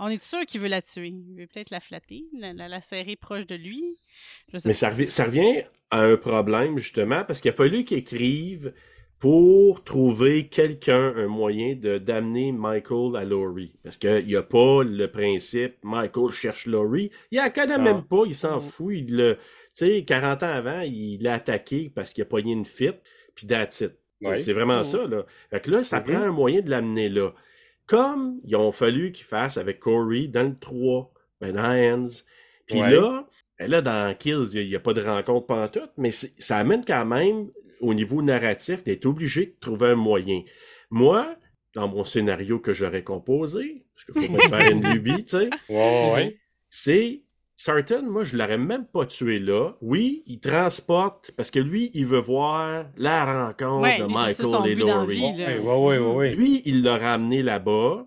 On 0.00 0.08
est 0.08 0.22
sûr 0.22 0.46
qu'il 0.46 0.60
veut 0.60 0.68
la 0.68 0.82
tuer. 0.82 1.08
Il 1.08 1.34
veut 1.36 1.46
peut-être 1.46 1.70
la 1.70 1.80
flatter, 1.80 2.24
la, 2.38 2.52
la- 2.52 2.68
la 2.68 2.80
serrer 2.80 3.16
proche 3.16 3.46
de 3.46 3.56
lui. 3.56 3.96
Je 4.52 4.58
sais 4.58 4.68
Mais 4.68 4.74
ça 4.74 4.90
revient, 4.90 5.10
ça 5.10 5.24
revient 5.24 5.62
à 5.90 6.00
un 6.02 6.16
problème, 6.16 6.78
justement, 6.78 7.24
parce 7.24 7.40
qu'il 7.40 7.50
a 7.50 7.54
fallu 7.54 7.84
qu'il 7.84 7.98
écrive 7.98 8.72
pour 9.18 9.82
trouver 9.82 10.46
quelqu'un, 10.48 11.12
un 11.16 11.26
moyen 11.26 11.74
de 11.74 11.98
d'amener 11.98 12.52
Michael 12.52 13.16
à 13.16 13.24
Laurie. 13.24 13.74
Parce 13.82 13.96
qu'il 13.96 14.26
n'y 14.26 14.36
a 14.36 14.42
pas 14.44 14.84
le 14.84 15.06
principe 15.10 15.74
Michael 15.82 16.30
cherche 16.30 16.66
Laurie. 16.66 17.10
Il 17.32 17.38
la 17.38 17.50
connaît 17.50 17.78
Non. 17.78 17.82
même 17.84 18.02
pas, 18.04 18.22
il 18.26 18.34
s'en 18.34 18.52
Non. 18.54 18.60
fout. 18.60 18.94
Il 18.94 19.16
le, 19.16 19.34
tu 19.76 19.86
sais, 19.86 20.04
40 20.04 20.44
ans 20.44 20.52
avant, 20.52 20.80
il 20.82 21.18
l'a 21.20 21.34
attaqué 21.34 21.90
parce 21.92 22.10
qu'il 22.10 22.22
a 22.22 22.26
pogné 22.26 22.52
une 22.52 22.64
fit, 22.64 22.92
puis 23.34 23.46
that's 23.48 23.80
it. 23.80 23.92
C'est- 24.20 24.28
Ouais. 24.28 24.40
C'est 24.40 24.52
vraiment 24.52 24.78
Mhm. 24.78 24.84
ça, 24.84 25.06
là. 25.06 25.26
Fait 25.50 25.60
que 25.60 25.70
là, 25.72 25.82
ça 25.84 26.00
prend 26.00 26.18
un 26.22 26.32
moyen 26.32 26.60
de 26.60 26.70
l'amener 26.70 27.08
là. 27.08 27.32
Comme 27.88 28.38
ils 28.44 28.54
ont 28.54 28.70
fallu 28.70 29.10
qu'ils 29.12 29.24
fassent 29.24 29.56
avec 29.56 29.80
Corey 29.80 30.28
dans 30.28 30.46
le 30.46 30.56
3, 30.58 31.12
ben 31.40 31.52
dans 31.54 31.62
Hands. 31.72 32.22
Puis 32.66 32.80
Ouais. 32.80 32.90
là, 32.90 33.26
ben 33.58 33.70
là, 33.70 33.80
dans 33.82 34.14
Kills, 34.16 34.50
il 34.52 34.68
n'y 34.68 34.76
a, 34.76 34.80
pas 34.80 34.92
de 34.94 35.02
rencontre 35.02 35.46
pantoute, 35.46 35.90
mais 35.96 36.10
ça 36.10 36.58
amène 36.58 36.84
quand 36.84 37.06
même, 37.06 37.50
au 37.80 37.94
niveau 37.94 38.22
narratif, 38.22 38.84
d'être 38.84 39.06
obligé 39.06 39.46
de 39.46 39.56
trouver 39.58 39.88
un 39.88 39.94
moyen. 39.96 40.42
Moi, 40.90 41.34
dans 41.74 41.88
mon 41.88 42.04
scénario 42.04 42.58
que 42.60 42.72
j'aurais 42.74 43.02
composé, 43.04 43.84
parce 43.94 44.04
qu'il 44.04 44.26
faut 44.26 44.36
pas 44.36 44.58
faire 44.58 44.70
une 44.72 44.86
lubie, 44.92 45.24
tu 45.24 45.38
sais, 45.38 45.50
ouais, 45.68 46.12
ouais. 46.14 46.38
c'est 46.68 47.22
Sarton, 47.60 48.04
moi, 48.08 48.22
je 48.22 48.36
l'aurais 48.36 48.56
même 48.56 48.86
pas 48.86 49.04
tué 49.04 49.40
là. 49.40 49.72
Oui, 49.82 50.22
il 50.26 50.38
transporte, 50.38 51.32
parce 51.36 51.50
que 51.50 51.58
lui, 51.58 51.90
il 51.92 52.06
veut 52.06 52.20
voir 52.20 52.84
la 52.96 53.24
rencontre 53.46 53.80
Ouais, 53.82 53.98
de 53.98 54.04
Michael 54.04 54.70
et 54.70 54.74
Laurie. 54.76 55.20
Ouais, 55.20 55.58
ouais, 55.58 55.98
ouais, 55.98 56.14
ouais. 56.14 56.30
Lui, 56.36 56.62
il 56.66 56.84
l'a 56.84 56.96
ramené 56.98 57.42
là-bas. 57.42 58.06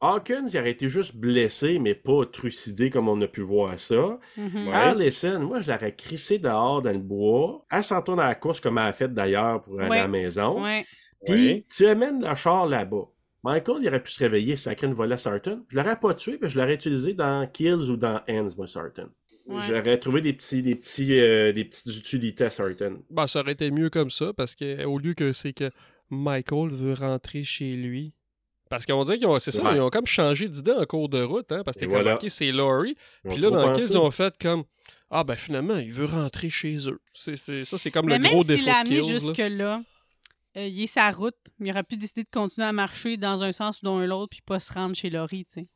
Hawkins, 0.00 0.46
il 0.52 0.58
aurait 0.58 0.72
été 0.72 0.88
juste 0.88 1.14
blessé, 1.16 1.78
mais 1.78 1.94
pas 1.94 2.24
trucidé 2.26 2.90
comme 2.90 3.08
on 3.08 3.20
a 3.22 3.28
pu 3.28 3.40
voir 3.42 3.78
ça. 3.78 4.18
Ouais. 4.36 4.72
Allison, 4.72 5.38
moi, 5.40 5.60
je 5.60 5.70
l'aurais 5.70 5.94
crissé 5.94 6.38
dehors 6.40 6.82
dans 6.82 6.90
le 6.92 6.98
bois. 6.98 7.64
Elle 7.70 7.84
s'en 7.84 8.02
tourne 8.02 8.18
à 8.18 8.26
la 8.26 8.34
course 8.34 8.58
comme 8.58 8.78
elle 8.78 8.86
a 8.88 8.92
fait 8.92 9.14
d'ailleurs 9.14 9.62
pour 9.62 9.78
aller 9.80 9.90
Ouais. 9.90 9.98
à 9.98 10.02
la 10.02 10.08
maison. 10.08 10.60
Ouais. 10.64 10.84
Puis, 11.24 11.34
Ouais. 11.48 11.66
tu 11.72 11.86
amènes 11.86 12.20
le 12.28 12.34
char 12.34 12.66
là-bas. 12.66 13.04
Michael, 13.44 13.76
il 13.82 13.88
aurait 13.88 14.02
pu 14.02 14.10
se 14.10 14.18
réveiller, 14.18 14.56
sacrer 14.56 14.86
une 14.88 14.94
volée 14.94 15.14
à 15.14 15.18
Sarton. 15.18 15.64
Je 15.68 15.76
l'aurais 15.76 15.98
pas 16.00 16.14
tué, 16.14 16.38
mais 16.42 16.48
je 16.48 16.58
l'aurais 16.58 16.74
utilisé 16.74 17.14
dans 17.14 17.46
Kills 17.46 17.88
ou 17.90 17.96
dans 17.96 18.20
Ends, 18.28 18.48
moi, 18.56 18.66
Sarton. 18.66 19.08
Ouais. 19.46 19.62
J'aurais 19.66 19.98
trouvé 19.98 20.20
des 20.20 20.32
petits, 20.32 20.60
des 20.62 20.74
petits, 20.74 21.18
euh, 21.18 21.52
des 21.52 21.64
petites 21.64 21.86
utilités 21.96 22.44
à 22.44 22.50
Sarton. 22.50 23.02
Ben, 23.10 23.26
ça 23.26 23.40
aurait 23.40 23.52
été 23.52 23.70
mieux 23.70 23.90
comme 23.90 24.10
ça, 24.10 24.32
parce 24.32 24.54
que 24.54 24.84
au 24.84 24.98
lieu 24.98 25.14
que 25.14 25.32
c'est 25.32 25.52
que 25.52 25.70
Michael 26.10 26.70
veut 26.70 26.94
rentrer 26.94 27.44
chez 27.44 27.74
lui. 27.76 28.12
Parce 28.68 28.84
qu'on 28.84 29.02
dirait 29.04 29.16
qu'ils 29.16 29.26
ont, 29.26 29.38
c'est 29.38 29.50
ça, 29.50 29.62
Ouais. 29.64 29.76
ils 29.76 29.80
ont 29.80 29.88
comme 29.88 30.04
changé 30.06 30.46
d'idée 30.48 30.72
en 30.72 30.84
cours 30.84 31.08
de 31.08 31.22
route, 31.22 31.50
hein, 31.52 31.62
parce 31.64 31.76
que 31.76 31.80
t'es 31.80 31.86
comme, 31.86 32.02
voilà. 32.02 32.16
ok, 32.16 32.26
c'est 32.28 32.52
Laurie. 32.52 32.96
Puis 33.26 33.38
là, 33.38 33.48
dans 33.50 33.62
pensé. 33.72 33.80
Kids, 33.86 33.92
ils 33.92 33.96
ont 33.98 34.10
fait 34.10 34.34
comme, 34.38 34.64
ah 35.10 35.24
ben 35.24 35.36
finalement, 35.36 35.78
il 35.78 35.90
veut 35.92 36.04
rentrer 36.04 36.50
chez 36.50 36.76
eux. 36.86 37.00
C'est, 37.14 37.36
c'est- 37.36 37.64
ça, 37.64 37.78
c'est 37.78 37.90
comme 37.90 38.06
Mais 38.06 38.16
le 38.18 38.22
même 38.24 38.32
gros 38.32 38.42
s'il 38.42 38.56
défaut 38.56 38.66
l'a 38.66 38.84
de 38.84 38.88
Kills. 38.88 38.96
là. 39.00 39.06
jusque-là, 39.06 39.82
euh, 40.58 40.66
il 40.66 40.82
est 40.82 40.86
sa 40.88 41.10
route. 41.10 41.36
Il 41.60 41.70
aurait 41.70 41.82
pu 41.84 41.96
décider 41.96 42.24
de 42.24 42.28
continuer 42.30 42.66
à 42.66 42.72
marcher 42.72 43.16
dans 43.16 43.42
un 43.44 43.52
sens 43.52 43.80
ou 43.82 43.86
dans 43.86 43.98
l'autre, 44.00 44.30
puis 44.30 44.40
pas 44.44 44.60
se 44.60 44.72
rendre 44.72 44.94
chez 44.96 45.08
Laurie, 45.10 45.46
tu 45.46 45.60
sais. 45.62 45.66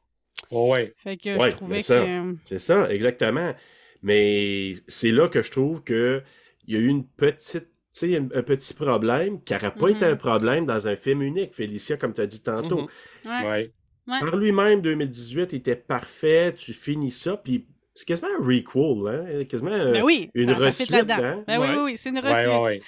Ouais, 0.50 0.70
ouais. 0.70 0.94
Fait 0.96 1.16
que 1.16 1.38
Ouais, 1.38 1.50
je 1.50 1.56
trouvais 1.56 1.80
ça- 1.82 2.00
que... 2.04 2.36
C'est 2.46 2.58
ça, 2.58 2.90
exactement. 2.92 3.54
Mais 4.02 4.72
c'est 4.88 5.12
là 5.12 5.28
que 5.28 5.42
je 5.42 5.50
trouve 5.50 5.82
que 5.84 6.22
il 6.66 6.74
y 6.74 6.76
a 6.76 6.80
eu 6.80 6.86
une 6.88 7.06
petite, 7.06 7.64
tu 7.64 7.68
sais, 7.92 8.16
un, 8.16 8.28
un 8.34 8.42
petit 8.42 8.74
problème 8.74 9.42
qui 9.42 9.52
n'aurait 9.52 9.74
pas 9.74 9.88
été 9.88 10.04
Mhm. 10.06 10.12
un 10.12 10.16
problème 10.16 10.66
dans 10.66 10.86
un 10.88 10.96
film 10.96 11.22
unique, 11.22 11.54
Félicia, 11.54 11.96
comme 11.96 12.14
tu 12.14 12.20
as 12.20 12.26
dit 12.26 12.42
tantôt. 12.42 12.88
Ouais. 13.24 13.30
Ouais. 13.44 13.72
Ouais. 14.08 14.18
Par 14.20 14.36
lui-même, 14.36 14.80
2018 14.82 15.54
était 15.54 15.76
parfait, 15.76 16.52
tu 16.54 16.72
finis 16.72 17.12
ça, 17.12 17.36
puis 17.36 17.66
c'est 17.94 18.06
quasiment 18.06 18.28
un 18.38 18.44
requel, 18.44 19.08
hein? 19.40 19.44
Quasiment 19.44 19.70
Ben 19.70 20.02
oui, 20.02 20.30
une 20.34 20.50
resuite, 20.52 20.90
hein? 20.92 21.44
Ben 21.46 21.60
oui, 21.60 21.66
Ouais. 21.68 21.74
oui, 21.76 21.82
oui, 21.84 21.96
c'est 21.96 22.08
une 22.10 22.18
Ouais, 22.18 22.46
resuite. 22.46 22.60
ouais, 22.62 22.82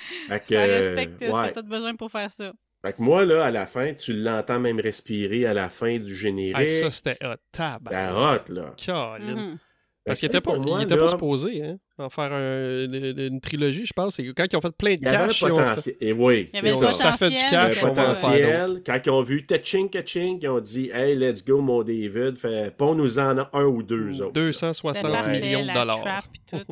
Ça 0.45 0.55
euh, 0.63 0.67
respecte 0.81 1.21
ce 1.21 1.49
que 1.49 1.55
t'as 1.55 1.63
besoin 1.63 1.95
pour 1.97 2.11
faire 2.11 2.31
ça. 2.31 2.53
Fait 2.85 2.93
que 2.93 3.01
moi, 3.03 3.25
là, 3.25 3.45
à 3.47 3.51
la 3.51 3.67
fin, 3.67 3.95
tu 3.95 4.13
l'entends 4.13 4.61
même 4.61 4.79
respirer 4.79 5.47
à 5.47 5.55
la 5.55 5.71
fin 5.71 5.99
du 5.99 6.13
Hey, 6.13 6.19
générique. 6.19 6.69
ça, 6.69 6.91
c'était 6.91 7.17
hot. 7.25 7.37
Tab. 7.51 7.89
C'est 7.91 8.11
hot, 8.13 8.53
là. 8.53 8.75
Mhm. 9.19 9.59
Parce 10.07 10.21
qu'il 10.21 10.29
que, 10.29 10.33
était 10.37 10.41
pas, 10.43 10.53
pour 10.55 10.63
moi, 10.67 10.81
il 10.81 10.85
était 10.85 10.97
là, 10.97 11.01
pas 11.03 11.09
supposé 11.09 11.63
hein, 11.63 11.77
en 11.97 12.11
faire 12.11 12.31
un- 12.33 12.85
une, 12.85 13.15
une 13.19 13.41
trilogie, 13.41 13.87
je 13.87 13.93
pense. 13.95 14.17
C'est 14.17 14.25
quand 14.35 14.45
ils 14.53 14.57
ont 14.57 14.61
fait 14.61 14.77
plein 14.77 14.95
de 14.97 14.99
Il 15.01 15.05
y 15.05 15.09
avait 15.09 15.17
un 15.17 15.27
cash. 15.29 15.41
ils 15.41 15.45
ont 15.45 15.57
fait- 15.57 15.63
potentiel. 15.65 15.97
Et 16.01 16.13
oui, 16.13 16.51
Il 16.53 16.57
y 16.57 16.59
avait 16.61 16.73
c'est 16.73 16.81
le 16.83 16.89
ça. 16.89 16.95
Ça 16.95 17.13
fait 17.15 17.31
du 17.31 17.37
cash, 17.37 17.83
on 17.83 17.87
en 17.87 17.89
potentiel, 17.95 18.83
quand 18.85 18.99
ils 19.07 19.11
ont 19.11 19.23
vu 19.23 19.47
Taching 19.47 19.89
Kaching, 19.89 20.39
ils 20.43 20.49
ont 20.49 20.61
dit 20.61 20.91
Hey, 20.93 21.17
let's 21.17 21.43
go, 21.45 21.61
mon 21.63 21.83
David, 21.83 22.37
fait, 22.37 22.77
ponds-nous-en 22.77 23.47
un 23.53 23.65
ou 23.65 23.83
deux 23.83 24.21
autres. 24.21 24.33
260 24.35 24.95
C'était 24.97 25.09
parfait, 25.11 25.41
millions 25.41 25.63
de 25.63 25.67
la 25.69 25.75
dollars. 25.75 26.05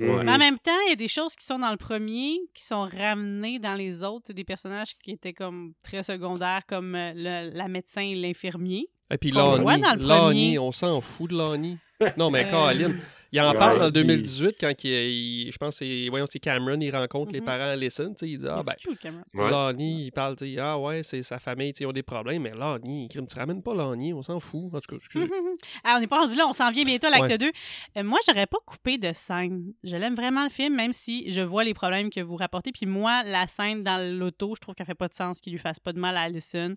Ouais. 0.00 0.24
Mais 0.24 0.32
en 0.32 0.38
même 0.38 0.58
temps, 0.58 0.72
il 0.86 0.90
y 0.90 0.92
a 0.92 0.96
des 0.96 1.06
choses 1.06 1.36
qui 1.36 1.44
sont 1.44 1.58
dans 1.60 1.70
le 1.70 1.76
premier 1.76 2.38
qui 2.54 2.64
sont 2.64 2.82
ramenées 2.82 3.58
dans 3.60 3.74
les 3.74 4.02
autres. 4.02 4.24
C'est 4.28 4.32
des 4.34 4.42
personnages 4.42 4.94
qui 5.04 5.12
étaient 5.12 5.34
comme 5.34 5.74
très 5.84 6.02
secondaires, 6.02 6.62
comme 6.66 6.94
euh, 6.96 7.12
le- 7.14 7.56
la 7.56 7.68
médecin 7.68 8.00
et 8.00 8.14
l'infirmier. 8.16 8.88
Et 9.12 9.18
puis 9.18 9.30
Qu'on 9.30 9.44
voit 9.60 9.72
Lani, 9.76 9.82
dans 9.82 9.94
le 9.94 10.08
Lani, 10.08 10.18
premier. 10.24 10.58
on 10.58 10.72
s'en 10.72 11.00
fout 11.02 11.30
de 11.30 11.36
Lani. 11.36 11.78
Non, 12.16 12.30
mais 12.30 12.46
Caroline, 12.46 12.98
il 13.32 13.40
en 13.40 13.52
Ouais, 13.52 13.58
parle 13.58 13.78
en 13.82 13.90
puis- 13.90 13.92
2018 14.04 14.56
quand 14.60 14.72
il, 14.84 14.90
il- 14.90 15.52
je 15.52 15.56
pense 15.58 15.78
que 15.78 15.84
c'est, 15.86 16.08
voyons, 16.10 16.26
c'est 16.30 16.38
Cameron, 16.38 16.78
il 16.80 16.94
rencontre 16.94 17.32
les 17.32 17.40
Mhm. 17.40 17.46
parents 17.46 17.62
à 17.70 17.76
sais, 18.18 18.28
il 18.30 18.38
dit, 18.38 18.46
ah 18.48 18.62
Il 18.62 18.64
ben, 18.64 19.24
Ouais. 19.34 19.50
Lani, 19.50 20.04
il 20.06 20.10
parle, 20.12 20.36
tu 20.36 20.54
sais, 20.54 20.58
ah 20.60 20.78
ouais, 20.78 21.02
c'est 21.02 21.22
sa 21.22 21.38
famille, 21.38 21.72
tu 21.72 21.78
sais, 21.78 21.84
ils 21.84 21.86
ont 21.86 21.92
des 21.92 22.02
problèmes, 22.02 22.42
mais 22.42 22.52
Lani, 22.54 23.08
crime, 23.08 23.26
tu 23.26 23.34
ramènes 23.38 23.62
pas 23.62 23.74
Lani, 23.74 24.12
on 24.14 24.22
s'en 24.22 24.38
fout. 24.40 24.72
En 24.74 24.80
tout 24.80 24.88
cas, 24.90 24.96
excusez. 24.96 25.28
Ah, 25.84 25.94
on 25.96 26.00
n'est 26.00 26.06
pas 26.08 26.20
rendu 26.20 26.34
là, 26.34 26.46
on 26.48 26.52
s'en 26.52 26.70
vient 26.72 26.84
bientôt 26.84 27.06
à 27.06 27.10
l'acte 27.10 27.22
Ouais. 27.24 27.38
2. 27.38 27.50
Euh, 27.96 28.02
moi, 28.02 28.18
j'aurais 28.26 28.46
pas 28.46 28.58
coupé 28.66 28.98
de 28.98 29.12
scène. 29.12 29.72
Je 29.84 29.94
l'aime 29.96 30.14
vraiment 30.16 30.42
le 30.44 30.50
film, 30.50 30.74
même 30.74 30.92
si 30.92 31.30
je 31.30 31.40
vois 31.40 31.62
les 31.64 31.74
problèmes 31.74 32.10
que 32.10 32.20
vous 32.20 32.36
rapportez. 32.36 32.72
Puis 32.72 32.86
moi, 32.86 33.22
la 33.24 33.46
scène 33.46 33.82
dans 33.84 33.98
l'auto, 34.18 34.54
je 34.56 34.60
trouve 34.60 34.74
qu'elle 34.74 34.86
fait 34.86 34.94
pas 34.94 35.08
de 35.08 35.14
sens 35.14 35.40
qu'il 35.40 35.52
lui 35.52 35.60
fasse 35.60 35.78
pas 35.78 35.92
de 35.92 36.00
mal 36.00 36.16
à 36.16 36.22
Allison. 36.22 36.74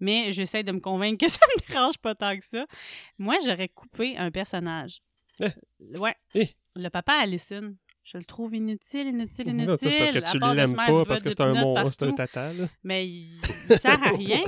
Mais 0.00 0.30
j'essaie 0.30 0.62
de 0.62 0.70
me 0.72 0.78
convaincre 0.80 1.24
que 1.26 1.30
ça 1.30 1.40
me 1.56 1.68
dérange 1.72 1.98
pas 1.98 2.14
tant 2.14 2.36
que 2.36 2.44
ça. 2.44 2.64
Moi, 3.18 3.36
j'aurais 3.44 3.68
coupé 3.68 4.16
un 4.16 4.30
personnage. 4.30 5.00
Eh. 5.40 5.96
Ouais. 5.98 6.14
Eh. 6.34 6.48
Le 6.76 6.88
papa 6.88 7.12
Allison. 7.14 7.74
Je 8.04 8.16
le 8.16 8.24
trouve 8.24 8.54
inutile, 8.54 9.08
inutile, 9.08 9.48
inutile. 9.48 9.76
c'est 9.78 9.98
parce 9.98 10.12
que 10.12 10.18
tu 10.30 10.38
l'aimes 10.56 10.74
pas, 10.74 11.04
parce 11.04 11.22
que 11.22 11.28
c'est 11.28 11.42
un 11.42 11.52
monstre, 11.52 11.92
c'est 11.98 12.06
un 12.06 12.12
tata, 12.12 12.54
là. 12.54 12.66
Mais 12.82 13.06
il, 13.06 13.38
il 13.68 13.76
sert 13.78 14.02
à 14.02 14.08
rien. 14.16 14.40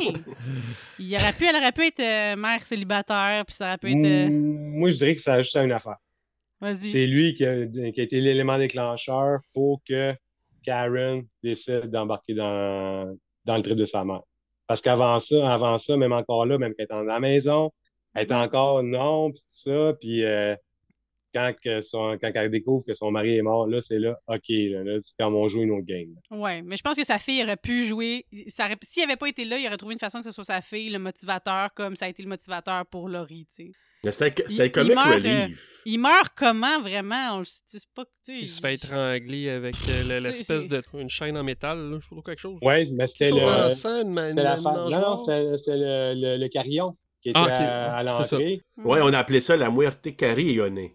Il 0.99 1.15
aurait 1.15 1.33
pu, 1.35 1.45
elle 1.45 1.57
aurait 1.57 1.73
pu 1.73 1.87
être 1.87 2.01
euh, 2.01 2.37
mère 2.37 2.65
célibataire, 2.65 3.45
puis 3.45 3.55
ça 3.55 3.67
aurait 3.69 3.77
pu 3.79 3.91
être... 3.91 3.99
euh, 4.07 4.29
Mm, 4.31 4.79
Moi, 4.79 4.91
je 4.93 4.97
dirais 4.97 5.15
que 5.15 5.21
ça 5.21 5.35
a 5.35 5.43
juste 5.43 5.57
à 5.57 5.63
une 5.65 5.73
affaire. 5.73 5.97
Vas-y. 6.59 6.89
C'est 6.91 7.07
lui 7.07 7.35
qui 7.35 7.45
a, 7.45 7.67
qui 7.67 8.01
a 8.01 8.03
été 8.03 8.19
l'élément 8.23 8.57
déclencheur 8.57 9.41
pour 9.53 9.83
que 9.87 10.15
Karen 10.63 11.27
décide 11.43 11.91
d'embarquer 11.91 12.33
dans, 12.33 13.15
dans 13.45 13.57
le 13.57 13.63
trip 13.63 13.77
de 13.77 13.85
sa 13.85 14.05
mère. 14.07 14.23
Parce 14.69 14.81
qu'avant 14.81 15.21
ça, 15.21 15.53
avant 15.53 15.77
ça, 15.77 15.99
même 15.99 16.13
encore 16.13 16.47
là, 16.47 16.57
même 16.57 16.73
qu'elle 16.75 16.85
était 16.85 16.95
dans 16.95 17.03
la 17.03 17.21
maison, 17.21 17.71
elle 18.15 18.25
était 18.25 18.35
encore 18.35 18.83
non, 18.83 19.31
puis 19.33 19.41
tout 19.41 19.71
ça, 19.71 19.93
puis 20.01 20.25
euh, 20.25 20.55
quand, 21.35 21.51
que 21.63 21.81
son, 21.83 22.17
quand 22.21 22.31
elle 22.35 22.51
découvre 22.51 22.85
que 22.85 22.95
son 22.95 23.11
mari 23.11 23.37
est 23.37 23.43
mort, 23.43 23.67
là, 23.67 23.81
c'est 23.81 23.99
là, 23.99 24.19
OK, 24.29 24.49
là, 24.49 24.83
là 24.85 24.99
c'est 25.03 25.17
comme 25.19 25.35
on 25.35 25.49
joue 25.49 25.63
une 25.63 25.71
autre 25.71 25.87
game. 25.87 26.15
Ouais, 26.31 26.63
mais 26.63 26.77
je 26.77 26.83
pense 26.83 26.97
que 26.97 27.05
sa 27.05 27.19
fille 27.19 27.43
aurait 27.43 27.57
pu 27.57 27.85
jouer. 27.85 28.27
S'il 28.83 29.05
avait 29.05 29.17
pas 29.17 29.29
été 29.29 29.45
là, 29.45 29.59
il 29.59 29.67
aurait 29.67 29.77
trouvé 29.77 29.95
une 29.95 30.01
façon 30.01 30.19
que 30.21 30.25
ce 30.25 30.31
soit 30.31 30.45
sa 30.45 30.61
fille, 30.61 30.91
le 30.91 30.99
motivateur, 30.99 31.73
comme 31.75 31.97
ça 31.97 32.07
a 32.07 32.09
été 32.09 32.23
le 32.23 32.29
motivateur 32.29 32.85
pour 32.87 33.09
Laurie, 33.09 33.47
tu 33.55 33.67
sais. 33.67 33.73
Mais 34.03 34.13
C'était 34.13 34.43
Il- 34.49 34.57
c'était 34.57 34.81
il 34.83 34.95
meurt, 34.95 35.25
euh. 35.27 35.47
Il 35.85 35.99
meurt 36.01 36.33
comment, 36.35 36.81
vraiment? 36.81 37.35
On 37.35 37.39
le 37.41 37.45
sait 37.45 37.79
pas, 37.95 38.05
tu 38.05 38.11
sais, 38.33 38.39
Il 38.41 38.49
se 38.49 38.59
fait 38.63 38.75
étrangler 38.77 39.51
avec 39.51 39.75
euh, 39.91 40.03
le- 40.05 40.19
l'espèce 40.21 40.67
de. 40.69 40.83
une 40.95 41.11
chaîne 41.11 41.37
en 41.37 41.45
métal, 41.45 41.79
là, 41.91 41.99
je 42.01 42.09
sais 42.09 42.15
pas 42.17 42.23
quelque 42.23 42.39
chose. 42.41 42.59
Ouais, 42.63 42.87
mais 42.95 43.07
c'était 43.07 43.31
le. 43.31 43.43
en 43.43 43.71
sang, 43.71 44.01
une, 44.01 44.11
ma- 44.15 44.31
c'était 44.31 44.43
la 44.43 44.57
fa- 44.57 44.73
Non, 44.73 44.89
non, 44.89 45.17
c'était 45.17 45.77
le, 45.77 46.15
le, 46.17 46.37
le 46.43 46.49
carillon 46.49 46.97
qui 47.23 47.29
était 47.29 47.39
Ah, 47.39 47.45
ok. 47.45 47.51
à, 47.61 47.97
à 47.97 48.03
l'entrée. 48.03 48.63
Ouais, 48.79 49.01
on 49.03 49.13
a 49.13 49.19
appelé 49.19 49.43
ça 49.43 49.55
la 49.59 49.71
muerte 49.71 50.17
carillone. 50.17 50.89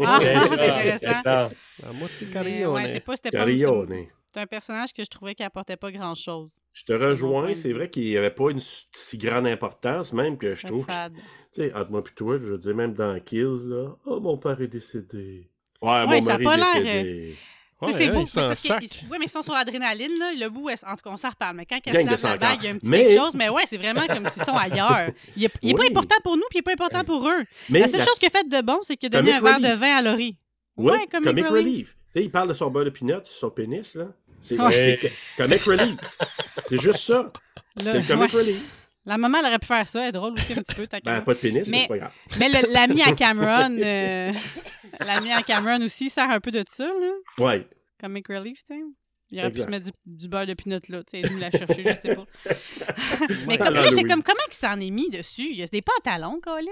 Ah, 0.00 0.18
C'est 0.20 0.34
intéressant. 0.34 0.98
c'est 1.00 1.22
ça. 1.22 1.48
La 1.78 1.92
moitié 1.92 2.26
Mais, 2.26 2.32
carillon, 2.32 2.72
ouais, 2.74 2.88
c'est 2.88 3.00
pas, 3.00 3.16
c'était 3.16 3.30
pas 3.30 3.38
Carillone. 3.38 4.06
C'est 4.28 4.40
un 4.40 4.46
personnage 4.46 4.92
que 4.94 5.04
je 5.04 5.10
trouvais 5.10 5.34
qui 5.34 5.42
apportait 5.42 5.76
pas 5.76 5.90
grand-chose. 5.92 6.62
Je 6.72 6.84
te 6.84 6.92
mon 6.92 7.06
rejoins, 7.08 7.54
c'est 7.54 7.72
vrai 7.72 7.90
qu'il 7.90 8.04
n'y 8.04 8.16
avait 8.16 8.30
pas 8.30 8.50
une 8.50 8.60
si 8.60 9.18
grande 9.18 9.46
importance, 9.46 10.12
même 10.14 10.38
que 10.38 10.54
je 10.54 10.66
trouve. 10.66 10.86
que-. 10.86 11.08
Tu 11.10 11.20
sais, 11.52 11.74
entre 11.74 11.90
moi 11.90 12.00
et 12.00 12.14
toi, 12.14 12.38
je 12.38 12.44
veux 12.44 12.58
dire, 12.58 12.74
même 12.74 12.94
dans 12.94 13.18
Kills, 13.20 13.68
là, 13.68 13.94
oh, 14.06 14.20
mon 14.20 14.38
père 14.38 14.60
est 14.60 14.68
décédé. 14.68 15.50
Ouais, 15.82 16.06
Ouais, 16.06 16.06
mon 16.06 16.20
ça 16.22 16.34
a 16.34 16.38
mari 16.38 16.44
pas 16.44 16.54
est 16.54 16.56
l'air, 16.56 16.74
décédé. 16.82 17.36
Ouais, 17.86 17.92
c'est 17.92 18.06
ouais, 18.08 18.12
beau. 18.14 18.24
parce 18.34 18.60
sac. 18.60 18.80
ouais, 18.82 19.18
mais 19.18 19.24
ils 19.26 19.30
sont 19.30 19.42
sur 19.42 19.54
l'adrénaline, 19.54 20.18
là. 20.18 20.32
Le 20.38 20.48
bout, 20.48 20.70
est- 20.70 20.84
en 20.84 20.90
tout 20.96 21.02
cas, 21.04 21.10
on 21.10 21.16
s'en 21.16 21.30
reparle. 21.30 21.56
Mais 21.56 21.66
quand 21.66 21.78
elle 21.84 21.92
se 21.92 21.98
lave 21.98 22.10
la 22.10 22.16
sans 22.16 22.36
bague, 22.36 22.58
il 22.60 22.64
y 22.64 22.68
a 22.68 22.70
un 22.72 22.78
petit 22.78 22.88
Mais- 22.88 23.06
quelque 23.08 23.18
chose. 23.20 23.34
Mais 23.34 23.48
ouais, 23.48 23.62
c'est 23.66 23.76
vraiment 23.78 24.06
comme 24.06 24.26
s'ils 24.28 24.44
sont 24.44 24.56
ailleurs. 24.56 25.08
Il 25.36 25.44
est, 25.44 25.50
il 25.62 25.70
est 25.70 25.74
pas 25.74 25.82
Oui. 25.82 25.88
important 25.90 26.16
pour 26.22 26.36
nous, 26.36 26.42
puis 26.50 26.58
il 26.58 26.60
est 26.60 26.62
pas 26.62 26.72
important 26.72 27.04
pour 27.04 27.28
eux. 27.28 27.42
Mais 27.70 27.80
la 27.80 27.88
seule 27.88 28.00
chose 28.02 28.18
qu'il 28.18 28.28
a 28.28 28.30
fait 28.30 28.48
de 28.48 28.60
bon, 28.62 28.78
c'est 28.82 28.96
qu'il 28.96 29.06
a 29.08 29.10
donné 29.20 29.32
un 29.32 29.40
verre 29.40 29.60
de 29.60 29.74
vin 29.78 29.96
à 29.96 30.02
Laurie. 30.02 30.36
Ouais, 30.76 30.92
Ouais, 30.92 31.06
comic 31.10 31.26
comic, 31.28 31.46
relief. 31.46 31.52
relief. 31.66 31.88
Tu 32.14 32.20
sais, 32.20 32.24
il 32.26 32.30
parle 32.30 32.48
de 32.48 32.54
son 32.54 32.70
beurre 32.70 32.84
de 32.86 32.90
peanut 32.90 33.24
sur 33.26 33.36
son 33.36 33.50
pénis, 33.50 33.94
là. 33.94 34.06
C'est 34.40 34.56
comic 35.36 35.62
relief. 35.62 35.96
C'est 36.68 36.78
juste 36.80 36.98
ça. 37.00 37.32
C'est 37.76 37.84
le 37.84 38.06
comic 38.06 38.32
ouais. 38.32 38.40
relief. 38.40 38.62
La 39.04 39.18
maman, 39.18 39.38
elle 39.40 39.46
aurait 39.46 39.58
pu 39.58 39.66
faire 39.66 39.86
ça. 39.86 40.02
Elle 40.02 40.08
est 40.10 40.12
drôle 40.12 40.34
aussi 40.34 40.52
un 40.52 40.62
petit 40.62 40.74
peu. 40.74 40.86
ta 40.86 41.00
Ben, 41.00 41.20
pas 41.22 41.34
de 41.34 41.38
pénis, 41.40 41.68
mais 41.68 41.76
Mais- 41.76 41.82
c'est 41.82 41.88
pas 41.88 41.98
grave. 41.98 42.12
Mais 42.38 42.48
l'ami 42.48 43.02
à 43.02 43.12
Cameron, 43.16 43.76
euh, 43.80 44.32
l'ami 45.04 45.32
à 45.32 45.42
Cameron 45.42 45.82
aussi 45.84 46.08
sert 46.08 46.30
un 46.30 46.38
peu 46.40 46.50
de 46.52 46.62
ça, 46.68 46.84
là. 46.86 47.12
Ouais. 47.44 47.66
Comic 48.00 48.28
relief, 48.28 48.58
tu 48.64 48.74
sais. 48.74 48.80
Il 49.30 49.40
aurait 49.40 49.50
pu 49.50 49.62
se 49.62 49.66
mettre 49.66 49.86
du, 49.86 49.92
du 50.04 50.28
beurre 50.28 50.46
de 50.46 50.52
peanut 50.52 50.86
là, 50.90 51.02
tu 51.04 51.18
sais, 51.22 51.28
nous 51.30 51.38
la 51.38 51.50
chercher, 51.50 51.82
je 51.82 51.94
sais 51.94 52.14
pas. 52.14 52.26
Mais 53.48 53.56
comme 53.56 53.72
là, 53.74 53.88
j'étais 53.88 54.04
comme, 54.04 54.22
comment 54.22 54.42
qu'il 54.44 54.52
s'en 54.54 54.78
est 54.78 54.90
mis 54.90 55.08
dessus? 55.08 55.48
Il 55.50 55.56
y 55.56 55.62
a 55.62 55.66
des 55.66 55.80
pantalons, 55.82 56.38
Colin? 56.42 56.66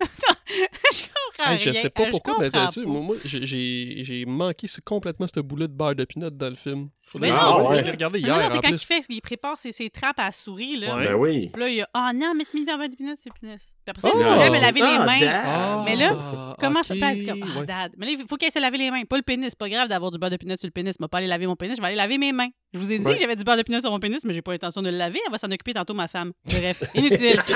je 0.00 1.02
comprends 1.04 1.52
Hey, 1.52 1.58
je 1.58 1.70
rien. 1.70 1.80
sais 1.80 1.90
pas 1.90 2.06
pourquoi, 2.10 2.36
mais 2.40 2.50
pas. 2.50 2.68
moi, 2.86 3.00
moi, 3.02 3.16
j'ai- 3.24 3.44
j'ai 3.46 3.98
j'ai 4.02 4.24
manqué 4.24 4.66
complètement 4.84 5.26
ce 5.32 5.40
boulot 5.40 5.66
de 5.68 5.72
beurre 5.72 5.94
de 5.94 6.04
peanut 6.04 6.30
dans 6.36 6.48
le 6.48 6.54
film. 6.56 6.88
Faudrait 7.10 7.30
Mais 7.30 7.36
non, 7.36 7.58
je 7.58 7.68
ouais. 7.76 7.82
l'ai 7.82 7.90
regardé 7.90 8.20
Non, 8.20 8.26
hier 8.28 8.36
non, 8.38 8.44
c'est 8.50 8.58
en 8.58 8.60
quand 8.60 8.68
il 8.68 8.78
fait, 8.78 9.02
il 9.08 9.20
prépare 9.20 9.58
ses, 9.58 9.72
ses 9.72 9.90
trappes 9.90 10.18
à 10.20 10.26
la 10.26 10.32
souris, 10.32 10.76
là. 10.76 10.96
Ouais. 10.96 11.06
Ben 11.08 11.14
oui. 11.14 11.50
Puis 11.52 11.60
là, 11.60 11.68
il 11.68 11.74
y 11.74 11.80
a, 11.82 11.88
oh 11.96 12.08
non, 12.14 12.34
mais 12.36 12.44
c'est 12.44 12.54
mis 12.56 12.64
beurre 12.64 12.78
de 12.88 12.94
peanut, 12.94 13.16
c'est 13.20 13.32
peanut. 13.32 13.58
Puis 13.58 13.88
après 13.88 14.00
ça, 14.02 14.08
Oh! 14.12 14.16
il 14.16 14.22
faut 14.24 14.38
jamais 14.38 14.60
laver 14.60 14.80
les 14.80 14.86
Ah, 14.86 15.04
mains. 15.04 15.42
Ah, 15.44 15.82
Mais 15.84 15.96
là, 15.96 16.54
Comment 16.60 16.82
ça 16.84 16.94
être 16.94 17.26
comme, 17.26 17.42
ah, 17.42 17.58
ouais. 17.60 17.66
dad. 17.66 17.92
Mais 17.96 18.06
là, 18.06 18.12
il 18.12 18.26
faut 18.28 18.36
qu'elle 18.36 18.52
se 18.52 18.60
laver 18.60 18.78
les 18.78 18.90
mains. 18.92 19.02
Pas 19.04 19.16
le 19.16 19.22
pénis. 19.22 19.48
C'est 19.50 19.58
pas 19.58 19.68
grave 19.68 19.88
d'avoir 19.88 20.12
du 20.12 20.18
beurre 20.18 20.30
de 20.30 20.36
peanut 20.36 20.56
sur 20.60 20.68
le 20.68 20.72
pénis. 20.72 20.94
Je 20.96 21.02
vais 21.04 21.08
pas 21.08 21.18
aller 21.18 21.26
laver 21.26 21.46
mon 21.48 21.56
pénis. 21.56 21.76
Je 21.76 21.80
vais 21.80 21.88
aller 21.88 21.96
laver 21.96 22.16
mes 22.18 22.30
mains. 22.32 22.48
Je 22.72 22.78
vous 22.78 22.92
ai 22.92 22.98
dit 23.00 23.04
Ouais. 23.04 23.14
que 23.14 23.20
j'avais 23.20 23.34
du 23.34 23.42
beurre 23.42 23.56
de 23.56 23.62
peanut 23.62 23.80
sur 23.80 23.90
mon 23.90 23.98
pénis, 23.98 24.22
mais 24.24 24.32
j'ai 24.32 24.42
pas 24.42 24.52
l'intention 24.52 24.80
de 24.80 24.90
le 24.90 24.96
laver. 24.96 25.18
Elle 25.26 25.32
va 25.32 25.38
s'en 25.38 25.48
occuper 25.50 25.74
tantôt, 25.74 25.94
ma 25.94 26.06
femme. 26.06 26.30
Bref, 26.44 26.84
inutile. 26.94 27.42
tu 27.46 27.52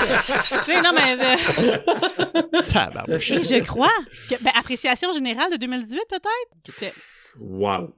sais, 0.65 0.81
non, 0.81 0.91
mais. 0.93 1.15
euh, 1.23 1.35
et 3.07 3.19
je 3.43 3.63
crois 3.63 3.93
que. 4.29 4.35
Ben, 4.43 4.51
appréciation 4.59 5.13
générale 5.13 5.51
de 5.51 5.57
2018, 5.57 5.99
peut-être? 6.09 6.29
C'était. 6.65 6.93
Wow. 7.39 7.93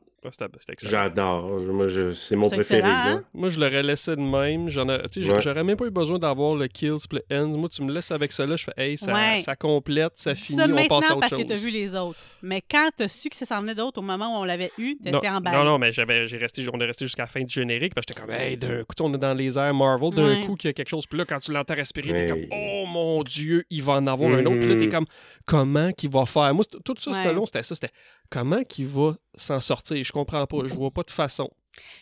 J'adore. 0.83 1.59
Moi, 1.71 1.87
je- 1.87 2.11
c'est 2.11 2.35
mon 2.35 2.49
C'est 2.49 2.55
préféré. 2.55 2.81
là. 2.81 3.07
hein? 3.11 3.23
Moi, 3.33 3.49
je 3.49 3.59
l'aurais 3.59 3.83
laissé 3.83 4.15
de 4.15 4.21
même. 4.21 4.67
J'en 4.69 4.89
ai- 4.89 5.01
tu 5.11 5.23
sais, 5.23 5.31
Ouais. 5.31 5.41
J'aurais 5.41 5.63
même 5.63 5.77
pas 5.77 5.85
eu 5.85 5.89
besoin 5.91 6.19
d'avoir 6.19 6.55
le 6.55 6.67
kill, 6.67 6.97
split 6.99 7.21
ends. 7.31 7.47
Moi, 7.47 7.69
tu 7.69 7.81
me 7.83 7.93
laisses 7.93 8.11
avec 8.11 8.31
ça 8.31 8.45
là, 8.45 8.55
je 8.55 8.63
fais 8.65 8.73
hey, 8.77 8.97
ça, 8.97 9.13
Ouais. 9.13 9.39
ça 9.41 9.55
complète, 9.55 10.13
ça 10.15 10.35
finit, 10.35 10.57
ça 10.57 10.65
on 10.67 10.87
passe 10.87 11.09
à 11.09 11.11
autre 11.13 11.19
parce 11.21 11.29
chose. 11.31 11.39
que 11.43 11.47
t'as 11.47 11.55
vu 11.55 11.69
les 11.69 11.95
autres. 11.95 12.19
Mais 12.41 12.61
quand 12.61 12.89
t'as 12.95 13.07
su 13.07 13.29
que 13.29 13.35
ça 13.35 13.45
s'en 13.45 13.61
venait 13.61 13.75
d'autres 13.75 13.99
au 13.99 14.01
moment 14.03 14.37
où 14.37 14.41
on 14.41 14.43
l'avait 14.43 14.71
eu, 14.77 14.95
t'étais 14.97 15.11
non, 15.11 15.19
en 15.37 15.41
balle. 15.41 15.53
non, 15.53 15.63
non, 15.63 15.77
mais 15.79 15.91
j'avais, 15.91 16.27
j'ai 16.27 16.37
resté, 16.37 16.65
on 16.73 16.79
est 16.79 16.85
resté 16.85 17.05
jusqu'à 17.05 17.23
la 17.23 17.27
fin 17.27 17.41
du 17.41 17.53
générique. 17.53 17.93
Parce 17.93 18.05
que 18.05 18.13
j'étais 18.13 18.25
comme, 18.25 18.35
hey, 18.35 18.57
d'un 18.57 18.83
coup, 18.83 18.95
tu 18.95 19.03
on 19.03 19.13
est 19.13 19.17
dans 19.17 19.33
les 19.33 19.57
airs 19.57 19.73
Marvel, 19.73 20.09
d'un 20.11 20.39
Ouais. 20.39 20.41
coup, 20.45 20.55
qu'il 20.55 20.67
y 20.69 20.71
a 20.71 20.73
quelque 20.73 20.89
chose. 20.89 21.05
Puis 21.05 21.17
là, 21.19 21.25
quand 21.25 21.39
tu 21.39 21.51
l'entends 21.51 21.75
respirer, 21.75 22.13
t'es 22.13 22.25
comme, 22.25 22.45
oh 22.51 22.85
mon 22.87 23.23
Dieu, 23.23 23.65
il 23.69 23.83
va 23.83 23.93
en 23.93 24.07
avoir 24.07 24.31
un 24.31 24.45
autre. 24.45 24.59
Puis 24.59 24.69
là, 24.69 24.75
t'es 24.75 24.85
Mhm. 24.85 24.91
comme, 24.91 25.05
comment 25.45 25.91
qu'il 25.91 26.09
va 26.09 26.25
faire? 26.25 26.53
Moi, 26.53 26.63
tout 26.83 26.95
ça, 26.99 27.13
c'était 27.13 27.27
Ouais. 27.27 27.33
long, 27.33 27.45
c'était 27.45 27.63
ça. 27.63 27.75
C'était 27.75 27.91
comment 28.29 28.63
qu'il 28.63 28.87
va 28.87 29.15
s'en 29.35 29.59
sortir? 29.59 30.03
Je 30.07 30.11
comprends 30.13 30.45
pas, 30.47 30.57
je 30.65 30.73
vois 30.73 30.91
pas 30.91 31.03
de 31.03 31.11
façon. 31.11 31.49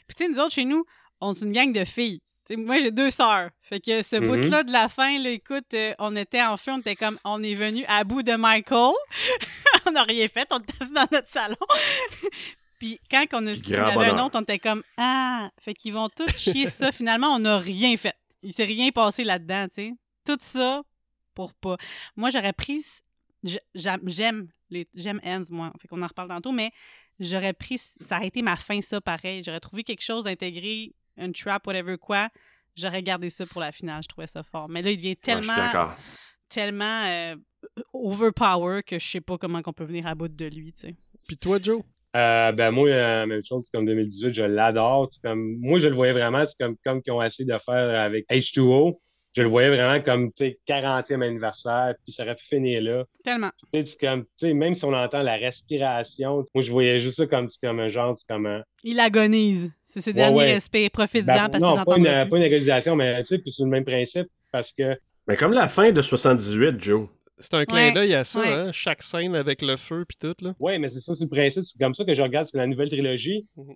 Puis, 0.07 0.15
tu 0.15 0.23
sais, 0.23 0.29
nous 0.29 0.39
autres, 0.39 0.53
chez 0.53 0.65
nous, 0.65 0.85
on 1.21 1.33
est 1.33 1.41
une 1.41 1.51
gang 1.51 1.73
de 1.73 1.83
filles. 1.85 2.21
Moi, 2.51 2.77
j'ai 2.79 2.91
deux 2.91 3.09
sœurs. 3.09 3.49
Fait 3.63 3.79
que 3.79 4.03
ce 4.03 4.17
Mhm. 4.17 4.27
bout-là 4.27 4.63
de 4.63 4.71
la 4.71 4.87
fin, 4.87 5.17
là, 5.19 5.31
écoute, 5.31 5.73
euh, 5.73 5.93
on 5.97 6.15
était 6.15 6.43
en 6.43 6.57
feu, 6.57 6.73
on 6.73 6.79
était 6.79 6.95
comme, 6.95 7.17
on 7.25 7.41
est 7.41 7.55
venu 7.55 7.83
à 7.87 8.03
bout 8.03 8.21
de 8.21 8.33
Michael. 8.35 8.93
on 9.87 9.91
n'a 9.91 10.03
rien 10.03 10.27
fait, 10.27 10.47
on 10.51 10.59
était 10.59 10.73
assis 10.79 10.93
dans 10.93 11.07
notre 11.11 11.27
salon. 11.27 11.55
Puis 12.79 12.99
quand 13.09 13.25
on 13.33 13.47
a 13.47 13.51
avait 13.51 14.05
un 14.11 14.23
autre, 14.23 14.37
on 14.37 14.41
était 14.41 14.59
comme, 14.59 14.83
ah, 14.97 15.49
fait 15.59 15.73
qu'ils 15.73 15.93
vont 15.93 16.09
tous 16.09 16.37
chier 16.37 16.67
ça. 16.67 16.91
Finalement, 16.91 17.29
on 17.33 17.39
n'a 17.39 17.57
rien 17.57 17.97
fait. 17.97 18.13
Il 18.43 18.53
s'est 18.53 18.65
rien 18.65 18.91
passé 18.91 19.23
là-dedans, 19.23 19.65
tu 19.69 19.73
sais. 19.75 19.93
Tout 20.25 20.37
ça 20.39 20.83
pour 21.33 21.53
pas. 21.53 21.77
Moi, 22.15 22.29
j'aurais 22.29 22.53
pris. 22.53 22.83
J'aime 23.73 24.49
les 24.69 24.87
j'aime 24.93 25.19
Ends, 25.23 25.43
moi. 25.51 25.71
Fait 25.79 25.87
qu'on 25.87 26.01
en 26.01 26.07
reparle 26.07 26.29
tantôt, 26.29 26.51
mais 26.51 26.71
j'aurais 27.19 27.53
pris. 27.53 27.77
Ça 27.77 28.17
aurait 28.17 28.27
été 28.27 28.41
ma 28.41 28.55
fin, 28.55 28.81
ça, 28.81 29.01
pareil. 29.01 29.43
J'aurais 29.43 29.59
trouvé 29.59 29.83
quelque 29.83 30.03
chose 30.03 30.25
d'intégré, 30.25 30.93
une 31.17 31.33
trap, 31.33 31.65
whatever 31.67 31.97
quoi. 31.97 32.29
J'aurais 32.75 33.03
gardé 33.03 33.29
ça 33.29 33.45
pour 33.45 33.61
la 33.61 33.71
finale. 33.71 34.03
Je 34.03 34.07
trouvais 34.09 34.27
ça 34.27 34.43
fort. 34.43 34.67
Mais 34.69 34.81
là, 34.81 34.91
il 34.91 34.97
devient 34.97 35.09
Ouais, 35.09 35.15
tellement, 35.15 35.55
d'accord. 35.55 35.95
tellement 36.49 37.05
euh, 37.05 37.35
overpower 37.93 38.81
que 38.83 38.99
je 38.99 39.07
sais 39.07 39.21
pas 39.21 39.37
comment 39.37 39.61
qu'on 39.61 39.73
peut 39.73 39.83
venir 39.85 40.07
à 40.07 40.15
bout 40.15 40.27
de 40.27 40.45
lui, 40.45 40.73
tu 40.73 40.81
sais. 40.87 40.95
Puis 41.27 41.37
toi, 41.37 41.57
Joe? 41.61 41.81
Euh, 42.15 42.51
ben 42.53 42.71
moi, 42.71 42.87
euh, 42.89 43.25
même 43.25 43.43
chose, 43.43 43.65
c'est 43.65 43.75
comme 43.77 43.85
2018, 43.85 44.33
je 44.33 44.43
l'adore. 44.43 45.09
C'est 45.11 45.21
Comme, 45.21 45.57
moi, 45.59 45.79
je 45.79 45.87
le 45.87 45.95
voyais 45.95 46.13
vraiment, 46.13 46.45
c'est 46.47 46.57
comme, 46.57 46.77
comme 46.83 47.01
qu'ils 47.01 47.11
ont 47.13 47.21
essayé 47.21 47.45
de 47.45 47.57
faire 47.57 47.99
avec 47.99 48.25
H2O. 48.29 48.99
Je 49.35 49.41
le 49.41 49.49
voyais 49.49 49.69
vraiment 49.69 50.01
comme, 50.01 50.31
tu 50.31 50.45
sais, 50.45 50.59
40e 50.67 51.21
anniversaire, 51.21 51.93
puis 52.03 52.13
ça 52.13 52.23
aurait 52.23 52.35
pu 52.35 52.45
finir 52.45 52.81
là. 52.81 53.03
Tellement. 53.23 53.51
Tu 53.73 53.79
sais, 53.79 53.85
c'est 53.85 53.99
comme, 53.99 54.23
tu 54.23 54.29
sais, 54.37 54.53
même 54.53 54.73
si 54.75 54.85
on 54.85 54.93
entend 54.93 55.21
la 55.23 55.35
respiration, 55.35 56.45
moi, 56.53 56.61
je 56.63 56.71
voyais 56.71 56.99
juste 56.99 57.17
ça 57.17 57.25
comme, 57.27 57.47
comme 57.61 57.79
un 57.79 57.89
genre, 57.89 58.17
c'est 58.17 58.27
comme 58.27 58.45
un... 58.45 58.63
Il 58.83 58.99
agonise. 58.99 59.71
C'est 59.83 60.01
ses 60.01 60.11
Ouais, 60.11 60.15
derniers 60.15 60.37
ouais. 60.37 60.53
respects. 60.53 60.89
Profites-en 60.91 61.25
Ben, 61.25 61.49
parce 61.49 61.61
non, 61.61 61.75
qu'ils 61.75 61.83
pas 61.85 61.97
une, 61.97 62.29
pas 62.29 62.37
une 62.37 62.43
égalisation, 62.43 62.95
mais 62.95 63.19
tu 63.23 63.27
sais, 63.27 63.39
puis 63.39 63.51
c'est 63.51 63.63
le 63.63 63.69
même 63.69 63.83
principe, 63.85 64.27
parce 64.51 64.71
que, 64.71 64.97
Mais 65.27 65.35
comme 65.35 65.51
la 65.53 65.67
fin 65.67 65.91
de 65.91 66.01
78, 66.01 66.81
Joe. 66.81 67.07
C'est 67.37 67.53
un 67.55 67.65
clin 67.65 67.87
Ouais, 67.89 67.93
d'œil 67.93 68.13
à 68.13 68.23
ça, 68.23 68.39
ouais. 68.39 68.47
hein? 68.47 68.71
Chaque 68.71 69.03
scène 69.03 69.35
avec 69.35 69.61
le 69.61 69.75
feu, 69.75 70.05
puis 70.07 70.17
tout, 70.17 70.33
là. 70.45 70.53
ouais, 70.59 70.79
mais 70.79 70.87
c'est 70.87 71.01
ça, 71.01 71.13
c'est 71.13 71.25
le 71.25 71.29
principe, 71.29 71.63
c'est 71.63 71.77
comme 71.77 71.93
ça 71.93 72.05
que 72.05 72.13
je 72.13 72.21
regarde, 72.21 72.47
c'est 72.49 72.57
la 72.57 72.67
nouvelle 72.67 72.87
trilogie. 72.89 73.45
Mhm. 73.57 73.75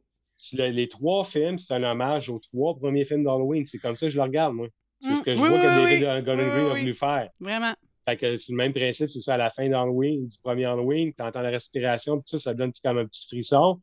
Le- 0.54 0.70
les 0.70 0.88
trois 0.88 1.26
films, 1.26 1.58
c'est 1.58 1.74
un 1.74 1.84
hommage 1.84 2.30
aux 2.30 2.40
trois 2.40 2.74
premiers 2.78 3.04
films 3.04 3.26
d'Halloween. 3.26 3.66
C'est 3.68 3.78
comme 3.80 3.98
ça 3.98 4.06
que 4.06 4.10
je 4.12 4.16
le 4.16 4.24
regarde, 4.24 4.54
moi. 4.54 4.68
C'est 5.02 5.14
ce 5.16 5.24
que 5.24 5.32
je 5.32 5.38
Mm, 5.38 5.42
oui, 5.42 5.50
vois 5.50 5.58
oui, 5.58 5.64
que 5.64 5.68
oui, 5.86 6.00
David 6.02 6.26
Gordon 6.26 6.44
oui, 6.44 6.50
Green 6.50 6.66
a 6.66 6.80
voulu 6.80 6.94
faire. 6.94 7.30
Vraiment. 7.40 7.74
Fait 8.08 8.18
que 8.18 8.38
c'est 8.38 8.52
le 8.52 8.58
même 8.58 8.74
principe, 8.74 9.10
c'est 9.10 9.20
ça, 9.20 9.36
à 9.36 9.38
la 9.38 9.52
fin 9.52 9.70
d'Halloween, 9.70 10.28
du 10.28 10.38
premier 10.40 10.66
Halloween, 10.66 11.14
tu 11.14 11.22
entends 11.24 11.42
la 11.42 11.50
respiration, 11.52 12.18
puis 12.20 12.30
ça, 12.32 12.38
ça 12.40 12.54
donne 12.54 12.72
comme 12.84 12.98
un 12.98 13.06
petit 13.06 13.28
frisson. 13.28 13.80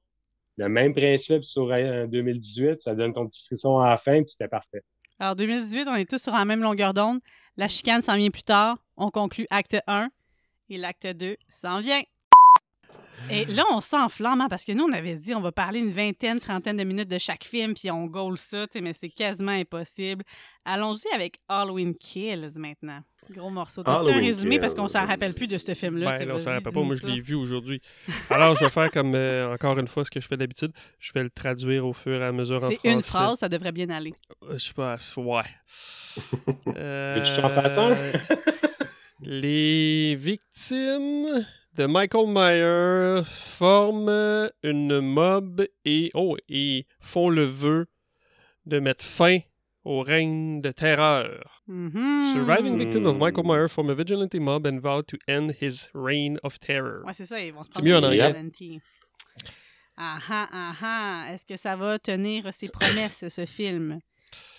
Le 0.57 0.69
même 0.69 0.95
principe 0.95 1.45
sur 1.45 1.71
euh, 1.71 2.07
2018, 2.07 2.81
ça 2.81 2.95
donne 2.95 3.13
ton 3.13 3.27
petit 3.29 3.45
frisson 3.45 3.79
à 3.79 3.91
la 3.91 3.99
fin, 3.99 4.23
puis 4.23 4.31
c'était 4.31 4.49
parfait. 4.49 4.83
Alors, 5.19 5.37
2018, 5.37 5.87
on 5.89 5.95
est 5.95 6.09
tous 6.09 6.21
sur 6.23 6.33
la 6.33 6.45
même 6.45 6.61
longueur 6.63 6.93
d'onde. 6.93 7.21
La 7.57 7.69
chicane 7.69 8.03
s'en 8.03 8.17
vient 8.17 8.31
plus 8.31 8.43
tard. 8.43 8.77
On 8.97 9.11
conclut 9.11 9.47
acte 9.51 9.77
1 9.87 10.09
et 10.71 10.77
l'acte 10.79 11.07
2 11.07 11.37
s'en 11.49 11.81
vient. 11.81 12.03
Et 13.31 13.45
là, 13.47 13.65
on 13.73 13.81
s'enflamme 13.81 14.41
hein, 14.41 14.49
parce 14.49 14.65
que 14.65 14.73
nous, 14.73 14.85
on 14.85 14.93
avait 14.93 15.15
dit 15.17 15.35
on 15.35 15.41
va 15.41 15.53
parler 15.53 15.81
une 15.81 15.93
vingtaine, 15.93 16.41
trentaine 16.41 16.77
de 16.77 16.85
minutes 16.85 17.09
de 17.09 17.19
chaque 17.19 17.45
film, 17.45 17.75
puis 17.75 17.91
on 17.91 18.07
goal 18.07 18.37
ça, 18.39 18.67
tu 18.67 18.75
sais, 18.75 18.81
mais 18.81 18.93
c'est 18.93 19.09
quasiment 19.09 19.53
impossible. 19.53 20.25
Allons-y 20.65 21.15
avec 21.15 21.41
Halloween 21.49 21.95
Kills 21.97 22.51
maintenant. 22.57 23.01
Gros 23.31 23.51
morceau. 23.51 23.83
T'as-tu 23.83 24.11
un 24.11 24.19
résumé? 24.19 24.59
Parce 24.61 24.75
qu'on 24.75 24.89
s'en 24.89 25.05
rappelle 25.07 25.35
plus 25.35 25.47
de 25.49 25.59
ce 25.59 25.75
film-là? 25.75 26.17
Ben, 26.19 26.29
là, 26.29 26.35
on 26.35 26.39
s'en 26.39 26.53
rappelle 26.53 26.73
pas. 26.73 26.83
Moi, 26.83 26.97
je 26.97 27.07
l'ai 27.07 27.21
vu 27.21 27.35
aujourd'hui. 27.35 27.81
Alors, 28.31 28.55
je 28.55 28.65
vais 28.65 28.71
faire 28.71 28.91
comme, 28.91 29.15
euh, 29.15 29.53
encore 29.53 29.79
une 29.79 29.89
fois, 29.89 30.05
ce 30.05 30.11
que 30.11 30.21
je 30.21 30.27
fais 30.27 30.37
d'habitude. 30.37 30.73
Je 31.01 31.13
vais 31.13 31.23
le 31.23 31.31
traduire 31.31 31.87
au 31.87 31.93
fur 31.93 32.21
et 32.21 32.25
à 32.25 32.33
mesure 32.33 32.63
en 32.63 32.69
C'est 32.69 32.77
français. 32.77 32.93
une 32.95 33.03
phrase, 33.03 33.39
ça 33.39 33.49
devrait 33.49 33.73
bien 33.73 33.91
aller. 33.91 34.13
Euh, 34.45 34.55
Je 34.59 34.65
sais 34.65 34.75
pas, 34.75 34.97
ouais. 35.17 35.43
Euh, 36.77 37.23
les 39.21 40.15
victimes 40.17 41.45
de 41.77 41.85
Michael 41.87 42.27
Myers 42.29 43.25
forment 43.27 44.51
une 44.63 45.01
mob 45.01 45.67
et, 45.85 46.11
oh, 46.15 46.37
et 46.49 46.87
font 47.01 47.29
le 47.29 47.45
vœu 47.45 47.87
de 48.65 48.79
mettre 48.81 49.05
fin 49.05 49.39
au 49.85 50.01
règne 50.03 50.61
de 50.63 50.71
terreur. 50.73 51.63
Mhm. 51.69 52.33
Surviving 52.33 52.79
victims 52.79 53.07
of 53.07 53.15
Hmm. 53.15 53.21
Michael 53.21 53.45
Myers 53.45 53.69
form 53.69 53.91
a 53.91 53.95
vigilante 53.95 54.35
mob 54.41 54.67
and 54.67 54.79
vow 54.81 55.03
to 55.03 55.17
end 55.29 55.53
his 55.61 55.89
reign 55.95 56.39
of 56.43 56.59
terror. 56.59 57.05
Ouais, 57.05 57.13
c'est 57.13 57.27
ça, 57.27 57.41
ils 57.41 57.53
vont 57.53 57.63
se 57.63 57.81
mieux 57.83 57.97
en 57.97 58.03
anglais. 58.03 58.35
Ah 59.99 60.19
ah 60.29 60.49
ah 60.53 60.73
ah. 60.83 61.33
Est-ce 61.33 61.47
que 61.47 61.57
ça 61.57 61.77
va 61.77 61.99
tenir 61.99 62.53
ses 62.53 62.69
promesses, 62.69 63.29
ce 63.29 63.47
film? 63.47 64.01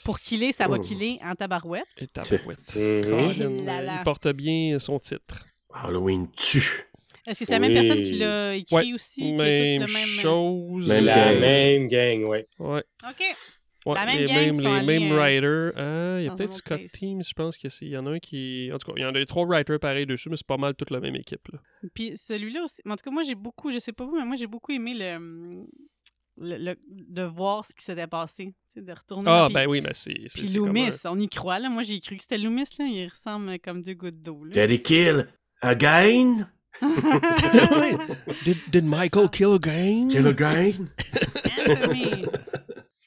Pour 0.04 0.20
killer, 0.20 0.52
ça 0.52 0.68
va 0.68 0.80
killer 0.80 1.20
en 1.24 1.36
tabarouette? 1.36 1.86
Et 2.02 2.08
tabarouette. 2.08 2.76
Là 2.76 3.82
là. 3.82 3.98
Il 4.00 4.04
porte 4.04 4.28
bien 4.30 4.80
son 4.80 5.00
titre. 5.00 5.46
Halloween 5.74 6.28
tue. 6.32 6.87
Est-ce 7.28 7.40
que 7.42 7.46
c'est 7.46 7.52
la 7.52 7.60
même 7.60 7.74
personne 7.74 8.02
qui 8.04 8.14
l'a 8.14 8.56
écrit 8.56 8.76
Ouais, 8.76 8.94
aussi? 8.94 9.22
qui 9.22 9.34
Même 9.34 9.82
tout 9.82 9.88
le 9.88 9.94
même... 9.94 10.08
chose. 10.22 10.88
Même 10.88 11.06
La 11.06 11.16
gang. 11.34 11.40
même 11.40 11.88
gang, 11.88 12.24
oui. 12.24 12.38
Ouais. 12.60 12.84
OK. 13.08 13.24
Ouais, 13.86 13.94
La 13.96 14.06
même 14.06 14.18
les 14.18 14.26
gang 14.26 14.36
mêmes, 14.36 14.56
sont 14.56 14.74
les 14.76 14.86
mêmes 14.86 15.12
euh, 15.14 15.16
writers. 15.16 15.72
Ah, 15.78 16.20
il 16.20 16.26
y 16.26 16.28
a 16.28 16.32
un 16.32 16.36
peut-être 16.36 16.52
Scott 16.54 16.78
place. 16.80 16.92
Teams, 16.92 17.22
je 17.24 17.34
pense 17.34 17.58
qu'il 17.58 17.72
y 17.88 17.98
en 17.98 18.06
a 18.06 18.12
un 18.12 18.20
qui. 18.20 18.70
En 18.74 18.78
tout 18.80 18.88
cas, 18.92 18.94
il 18.98 19.02
y 19.04 19.06
en 19.06 19.14
a 19.16 19.26
trois 19.26 19.46
writers 19.46 19.80
pareils 19.80 20.06
dessus, 20.06 20.30
mais 20.30 20.36
c'est 20.36 20.48
pas 20.48 20.58
mal 20.58 20.74
toute 20.76 20.90
la 20.92 21.00
même 21.00 21.16
équipe. 21.16 21.48
Là. 21.54 21.60
Puis 21.94 22.18
celui-là 22.18 22.64
aussi. 22.64 22.82
En 22.86 22.96
tout 22.98 23.04
cas, 23.04 23.12
moi, 23.12 23.24
j'ai 23.24 23.36
beaucoup, 23.36 23.72
je 23.72 23.80
sais 23.80 23.94
pas 23.94 24.06
vous, 24.06 24.18
mais 24.18 24.26
moi, 24.26 24.36
j'ai 24.36 24.48
beaucoup 24.48 24.72
aimé 24.74 24.94
le, 24.94 25.66
le, 26.38 26.58
le- 26.58 26.76
de 26.88 27.22
voir 27.24 27.64
ce 27.66 27.74
qui 27.74 27.84
s'était 27.84 28.08
passé. 28.08 28.54
De 28.76 28.92
retourner. 28.92 29.30
Ah, 29.30 29.46
puis, 29.48 29.54
ben 29.54 29.68
oui, 29.68 29.80
mais 29.82 29.92
c'est. 29.94 30.14
c'est- 30.28 30.40
Puis 30.40 30.50
c'est 30.50 30.56
Loomis, 30.56 30.92
on 31.06 31.20
y 31.20 31.30
croit, 31.30 31.60
là. 31.60 31.70
Moi, 31.70 31.84
j'ai 31.84 32.00
cru 32.00 32.16
que 32.18 32.24
c'était 32.24 32.38
Loomis, 32.38 32.66
là. 32.80 32.86
Il 32.86 33.08
ressemble 33.08 33.58
comme 33.60 33.84
deux 33.84 33.94
gouttes 33.94 34.22
d'eau, 34.22 34.44
là. 34.44 34.54
Daddy 34.54 34.82
kill 34.82 35.28
again? 35.62 36.50
did, 38.46 38.58
did 38.72 38.86
Michael 38.86 39.30
kill 39.30 39.54
again? 39.56 40.10
Kill 40.10 40.28
again? 40.28 40.90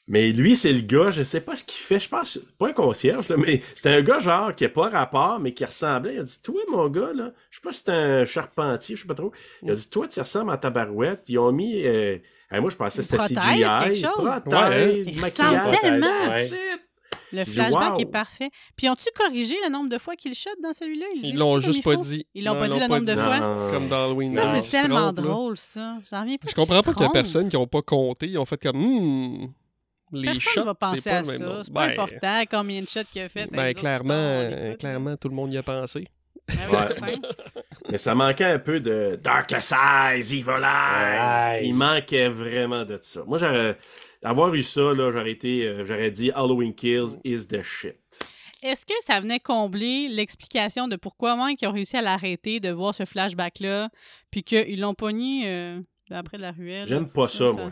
Mais 0.07 0.33
lui, 0.33 0.57
c'est 0.57 0.73
le 0.73 0.81
gars, 0.81 1.09
je 1.11 1.23
sais 1.23 1.39
pas 1.39 1.55
ce 1.55 1.63
qu'il 1.63 1.79
fait, 1.79 1.99
je 1.99 2.09
pense, 2.09 2.37
pas 2.59 2.67
un 2.67 2.73
concierge, 2.73 3.29
là, 3.29 3.37
mais 3.37 3.61
c'était 3.75 3.91
un 3.91 4.01
gars 4.01 4.19
genre 4.19 4.53
qui 4.53 4.65
a 4.65 4.69
pas 4.69 4.89
rapport, 4.89 5.39
mais 5.39 5.53
qui 5.53 5.63
ressemblait. 5.63 6.15
Il 6.15 6.19
a 6.19 6.23
dit, 6.23 6.41
toi, 6.43 6.59
mon 6.69 6.89
gars, 6.89 7.13
là, 7.15 7.31
je 7.49 7.55
sais 7.57 7.61
pas 7.63 7.71
si 7.71 7.77
c'était 7.79 7.91
un 7.93 8.25
charpentier, 8.25 8.97
je 8.97 9.03
sais 9.03 9.07
pas 9.07 9.13
trop. 9.15 9.31
Il 9.63 9.71
a 9.71 9.73
dit, 9.73 9.89
toi, 9.89 10.09
tu 10.09 10.19
ressembles 10.19 10.51
à 10.51 10.57
ta 10.57 10.69
barouette. 10.69 11.21
Ils 11.29 11.39
ont 11.39 11.53
mis, 11.53 11.85
euh, 11.85 12.17
moi, 12.51 12.69
je 12.69 12.75
pensais 12.75 12.97
que 12.97 13.03
c'était 13.03 13.17
Prothèse, 13.19 13.37
CGI. 13.37 13.63
quelque 13.83 13.95
chose? 13.95 14.41
Prothèse, 14.43 15.07
Il 15.07 15.21
maquillage. 15.21 15.53
ressemble 15.53 15.79
tellement. 15.79 16.27
Ouais. 16.29 16.47
Le 17.31 17.45
flashback 17.45 17.93
wow. 17.93 17.99
est 17.99 18.05
parfait. 18.05 18.49
Puis 18.75 18.89
ont-tu 18.89 19.09
corrigé 19.15 19.55
le 19.63 19.69
nombre 19.69 19.89
de 19.89 19.97
fois 19.97 20.15
qu'il 20.15 20.33
shot 20.33 20.49
dans 20.61 20.73
celui-là? 20.73 21.05
Ils 21.15 21.37
l'ont 21.37 21.59
juste 21.59 21.83
pas 21.83 21.95
dit. 21.95 22.25
Ils 22.33 22.43
l'ont 22.43 22.57
pas 22.57 22.67
dit 22.67 22.79
le 22.79 22.87
nombre 22.87 23.05
de 23.05 23.13
fois? 23.13 23.67
Comme 23.69 23.87
dans 23.87 24.05
Halloween. 24.05 24.35
Ça, 24.35 24.61
c'est 24.61 24.81
tellement 24.81 25.13
drôle, 25.13 25.57
ça. 25.57 25.97
J'en 26.09 26.21
reviens 26.21 26.37
pas. 26.37 26.47
Je 26.47 26.53
qu'ils 26.53 26.63
comprends 26.63 26.81
pas 26.81 26.93
qu'il 26.93 27.03
y 27.03 27.05
a 27.05 27.09
personne 27.09 27.49
qui 27.49 27.55
n'ont 27.55 27.67
pas 27.67 27.81
compté. 27.81 28.27
Ils 28.27 28.37
ont 28.37 28.45
fait 28.45 28.61
comme, 28.61 28.77
hmm, 28.77 29.53
les 30.13 30.25
Personne 30.27 30.51
shots, 30.53 30.63
va 30.65 30.73
penser 30.73 30.99
c'est 30.99 31.09
pas 31.09 31.19
à 31.19 31.23
ça. 31.23 31.61
C'est 31.63 31.73
pas 31.73 31.87
Ben, 31.87 31.93
important 31.93 32.43
combien 32.51 32.81
de 32.81 32.87
shots 32.87 33.03
qu'il 33.11 33.21
a 33.21 33.29
fait. 33.29 33.49
Ben, 33.51 33.73
clairement, 33.73 34.13
euh, 34.13 34.75
clairement, 34.75 35.15
tout 35.15 35.29
le 35.29 35.35
monde 35.35 35.53
y 35.53 35.57
a 35.57 35.63
pensé. 35.63 36.07
Ouais. 36.49 36.81
certain. 36.81 37.13
Mais 37.89 37.97
ça 37.97 38.15
manquait 38.15 38.45
un 38.45 38.59
peu 38.59 38.79
de 38.79 39.19
Darkest 39.21 39.73
Eyes, 39.73 40.33
Evil 40.33 40.63
Eyes. 40.63 41.59
Eyes. 41.59 41.67
Il 41.67 41.75
manquait 41.75 42.29
vraiment 42.29 42.83
de 42.83 42.97
ça. 43.01 43.23
Moi, 43.25 43.37
j'aurais. 43.37 43.77
Avoir 44.23 44.53
eu 44.53 44.63
ça, 44.63 44.93
là, 44.93 45.11
j'aurais 45.11 45.31
été. 45.31 45.65
euh, 45.65 45.85
j'aurais 45.85 46.11
dit 46.11 46.31
Halloween 46.31 46.73
Kills 46.75 47.17
is 47.23 47.47
the 47.47 47.61
shit. 47.61 47.97
Est-ce 48.61 48.85
que 48.85 48.93
ça 49.01 49.19
venait 49.19 49.39
combler 49.39 50.07
l'explication 50.07 50.87
de 50.87 50.95
pourquoi 50.95 51.35
Mike 51.35 51.61
ils 51.63 51.67
ont 51.67 51.71
réussi 51.71 51.97
à 51.97 52.01
l'arrêter, 52.03 52.59
de 52.59 52.69
voir 52.69 52.93
ce 52.93 53.05
flashback-là, 53.05 53.89
puis 54.29 54.43
qu'ils 54.43 54.79
l'ont 54.79 54.93
pogné 54.93 55.47
euh, 55.47 55.79
après 56.11 56.37
de 56.37 56.43
la 56.43 56.51
ruelle? 56.51 56.85
J'aime 56.87 57.07
pas 57.11 57.27
ça, 57.27 57.51
moi. 57.51 57.71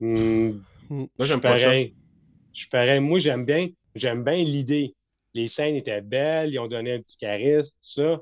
Hmm, 0.00 0.60
Moi, 0.88 1.08
j'aime 1.20 1.40
pas 1.42 1.56
ça. 1.58 1.64
pareil. 1.66 1.94
Je 2.54 2.60
suis 2.60 2.68
pareil. 2.70 3.00
Moi, 3.00 3.18
j'aime 3.18 3.44
bien, 3.44 3.68
j'aime 3.94 4.24
bien 4.24 4.36
l'idée. 4.42 4.94
Les 5.34 5.46
scènes 5.48 5.76
étaient 5.76 6.00
belles, 6.00 6.50
ils 6.54 6.58
ont 6.58 6.66
donné 6.68 6.94
un 6.94 7.00
petit 7.02 7.18
charisme, 7.18 7.70
tout 7.82 7.90
ça. 8.02 8.18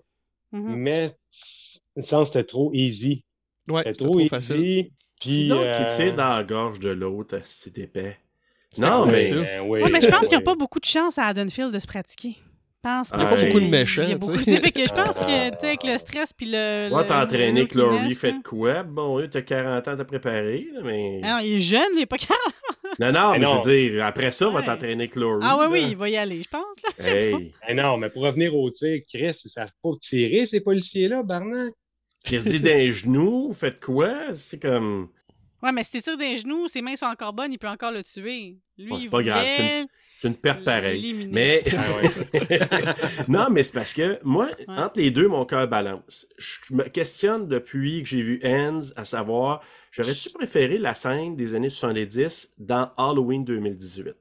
Mhm. 0.50 0.74
Mais, 0.76 1.14
le 1.94 2.02
sens, 2.02 2.26
c'était 2.28 2.44
trop 2.44 2.72
easy. 2.74 3.24
Ouais, 3.68 3.82
C'était 3.84 3.92
c'était 3.94 4.04
trop, 4.04 4.10
trop 4.14 4.20
easy. 4.20 4.28
facile. 4.28 4.90
Puis, 5.20 5.48
L'autre 5.48 5.72
qui 5.72 5.82
euh, 5.82 5.96
tire 5.96 6.14
dans 6.14 6.36
la 6.36 6.44
gorge 6.44 6.78
de 6.80 6.90
l'autre, 6.90 7.40
c'est 7.42 7.76
épais. 7.78 8.16
Non, 8.78 9.06
mais. 9.06 9.32
euh, 9.32 9.60
oui, 9.62 9.82
Ouais, 9.82 9.90
mais 9.90 10.00
je 10.00 10.08
pense 10.08 10.20
qu'il 10.28 10.36
n'y 10.36 10.42
a 10.42 10.44
pas 10.44 10.54
beaucoup 10.54 10.78
de 10.78 10.84
chance 10.84 11.18
à 11.18 11.26
Haddonfield 11.26 11.72
de 11.72 11.78
se 11.78 11.86
pratiquer. 11.86 12.36
Je 12.36 12.82
pense 12.88 13.10
Il 13.12 13.18
y 13.20 13.22
a 13.22 13.26
pas 13.26 13.34
beaucoup 13.36 13.58
de 13.60 13.66
méchants, 13.66 14.02
Il 14.04 14.10
y 14.10 14.12
a 14.12 14.18
beaucoup... 14.18 14.34
fait 14.38 14.70
que 14.70 14.86
je 14.86 14.92
pense 14.92 15.18
que, 15.18 15.50
tu 15.50 15.56
sais, 15.60 15.66
avec 15.66 15.82
le 15.82 15.98
stress 15.98 16.32
puis 16.32 16.46
le... 16.48 16.88
Moi, 16.90 17.00
le- 17.02 17.06
t'as 17.08 17.24
entraîné 17.24 17.66
que 17.66 17.76
Laurie 17.76 18.14
fait 18.14 18.32
de 18.34 18.42
quoi? 18.44 18.84
Bon, 18.84 19.16
oui, 19.16 19.28
t'as 19.28 19.42
40 19.42 19.88
ans, 19.88 19.96
t'as 19.96 20.04
préparé, 20.04 20.68
mais. 20.84 21.20
Ah 21.24 21.32
non, 21.32 21.38
il 21.44 21.54
est 21.56 21.60
jeune, 21.60 21.82
il 21.96 22.02
est 22.02 22.06
pas 22.06 22.18
40. 22.18 22.38
Non, 23.00 23.10
non, 23.12 23.32
mais, 23.32 23.38
Mais 23.40 23.46
je 23.46 23.68
veux 23.70 23.90
dire, 23.90 24.06
après 24.06 24.30
ça, 24.30 24.48
va 24.48 24.60
Ouais. 24.60 24.64
t'entraîner 24.64 25.08
que 25.08 25.18
Laurie. 25.18 25.44
Ah 25.44 25.56
oui, 25.60 25.66
oui, 25.70 25.86
il 25.90 25.96
va 25.96 26.08
y 26.08 26.16
aller, 26.16 26.40
je 26.42 26.48
pense. 26.48 26.62
Là. 26.84 26.90
Pas. 26.98 27.10
Hey, 27.10 27.52
Eh 27.68 27.74
non, 27.74 27.96
mais 27.96 28.10
pour 28.10 28.22
revenir 28.22 28.54
au 28.54 28.70
tir, 28.70 29.00
Chris, 29.12 29.32
ils 29.44 29.50
savent 29.50 29.72
pas 29.82 29.90
tirer, 30.00 30.46
ces 30.46 30.60
policiers-là, 30.60 31.22
Barnac? 31.24 31.72
Qui 32.24 32.38
dit 32.38 32.60
d'un 32.60 32.90
genou, 32.90 33.52
faites 33.52 33.80
quoi? 33.80 34.34
C'est 34.34 34.60
comme. 34.60 35.08
Ouais, 35.62 35.72
mais 35.72 35.82
si 35.82 35.90
tu 35.92 36.02
tires 36.02 36.16
des 36.16 36.36
genoux, 36.36 36.68
ses 36.68 36.80
mains 36.82 36.94
sont 36.96 37.06
encore 37.06 37.32
bonnes, 37.32 37.52
il 37.52 37.58
peut 37.58 37.66
encore 37.68 37.90
le 37.90 38.02
tuer. 38.04 38.58
Lui, 38.78 38.88
Bon, 38.90 38.96
c'est 38.96 39.04
il 39.04 39.10
pas 39.10 39.22
grave, 39.24 39.46
C'est 40.20 40.28
une 40.28 40.36
perte 40.36 40.62
pareille. 40.64 41.28
Mais. 41.30 41.64
Ah 41.76 42.94
non, 43.28 43.46
mais 43.50 43.62
c'est 43.64 43.72
parce 43.72 43.92
que 43.94 44.18
moi, 44.22 44.46
Ouais. 44.68 44.74
entre 44.76 44.98
les 45.00 45.10
deux, 45.10 45.26
mon 45.26 45.44
cœur 45.44 45.66
balance. 45.66 46.26
Je 46.38 46.74
me 46.74 46.84
questionne 46.84 47.48
depuis 47.48 48.02
que 48.02 48.08
j'ai 48.08 48.22
vu 48.22 48.40
Ends, 48.44 48.80
à 48.94 49.04
savoir, 49.04 49.60
j'aurais-tu 49.90 50.30
préféré 50.30 50.78
la 50.78 50.94
scène 50.94 51.34
des 51.34 51.54
années 51.54 51.68
70 51.70 52.54
dans 52.58 52.90
Halloween 52.96 53.44
2018? 53.44 54.14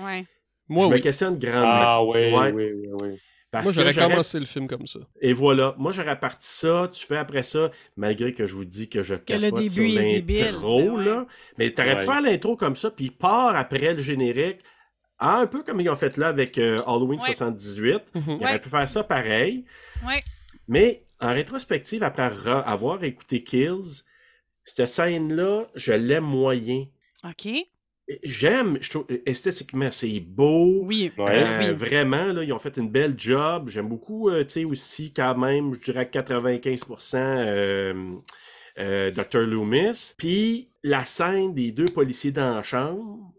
Ouais. 0.00 0.26
Moi, 0.68 0.86
je 0.88 0.92
me 0.94 0.98
questionne 0.98 1.38
grandement. 1.38 1.68
Ah 1.68 2.04
oui, 2.04 2.32
Ouais. 2.32 2.50
oui, 2.52 2.64
oui, 2.72 2.88
oui. 3.02 3.08
Parce 3.50 3.64
Moi, 3.64 3.72
j'aurais 3.72 3.92
commencé 3.94 4.38
le 4.38 4.46
film 4.46 4.68
comme 4.68 4.86
ça. 4.86 5.00
Et 5.20 5.32
voilà, 5.32 5.74
moi 5.76 5.90
j'aurais 5.90 6.18
parti 6.20 6.46
ça, 6.48 6.88
tu 6.92 7.04
fais 7.04 7.16
après 7.16 7.42
ça, 7.42 7.70
malgré 7.96 8.32
que 8.32 8.46
je 8.46 8.54
vous 8.54 8.64
dis 8.64 8.88
que 8.88 9.02
je 9.02 9.16
Que 9.16 9.32
le 9.32 9.50
capote 9.50 9.68
sur 9.68 9.82
l'intro, 9.82 10.82
ben 10.84 10.90
ouais. 10.92 11.04
là. 11.04 11.26
Mais 11.58 11.70
t'aurais 11.72 11.98
pu 11.98 12.04
faire 12.06 12.20
l'intro 12.22 12.56
comme 12.56 12.76
ça, 12.76 12.92
puis 12.92 13.06
il 13.06 13.12
part 13.12 13.56
après 13.56 13.94
le 13.94 14.02
générique, 14.02 14.58
un 15.18 15.46
peu 15.48 15.64
comme 15.64 15.80
ils 15.80 15.90
ont 15.90 15.96
fait 15.96 16.16
là 16.16 16.28
avec 16.28 16.58
euh, 16.58 16.80
Halloween 16.86 17.18
Ouais. 17.20 17.26
78. 17.32 18.02
Mhm. 18.14 18.22
Il 18.26 18.32
Ouais. 18.34 18.44
aurait 18.44 18.60
pu 18.60 18.68
faire 18.68 18.88
ça 18.88 19.02
pareil. 19.02 19.64
Ouais. 20.06 20.22
Mais 20.68 21.04
en 21.20 21.32
rétrospective, 21.34 22.02
après 22.04 22.28
re- 22.28 22.62
avoir 22.64 23.02
écouté 23.02 23.42
Kills, 23.42 24.04
cette 24.62 24.86
scène-là, 24.86 25.64
je 25.74 25.92
l'aime 25.92 26.24
moyen. 26.24 26.86
OK. 27.24 27.48
J'aime, 28.22 28.78
je 28.80 28.90
trouve, 28.90 29.06
esthétiquement, 29.26 29.90
c'est 29.92 30.20
beau. 30.20 30.82
Oui. 30.84 31.12
Euh, 31.18 31.58
Oui. 31.60 31.74
Vraiment, 31.74 32.26
là, 32.32 32.42
ils 32.42 32.52
ont 32.52 32.58
fait 32.58 32.76
une 32.76 32.90
belle 32.90 33.14
job. 33.16 33.68
J'aime 33.68 33.88
beaucoup, 33.88 34.28
euh, 34.30 34.42
tu 34.44 34.50
sais, 34.50 34.64
aussi, 34.64 35.12
quand 35.12 35.36
même, 35.36 35.74
je 35.74 35.80
dirais 35.80 36.06
95% 36.12 37.16
euh, 37.18 38.12
euh, 38.78 39.10
Dr. 39.10 39.40
Loomis. 39.46 40.14
Puis, 40.16 40.70
la 40.82 41.04
scène 41.04 41.54
des 41.54 41.70
deux 41.72 41.86
policiers 41.86 42.32
dans 42.32 42.56
la 42.56 42.62
chambre, 42.62 43.32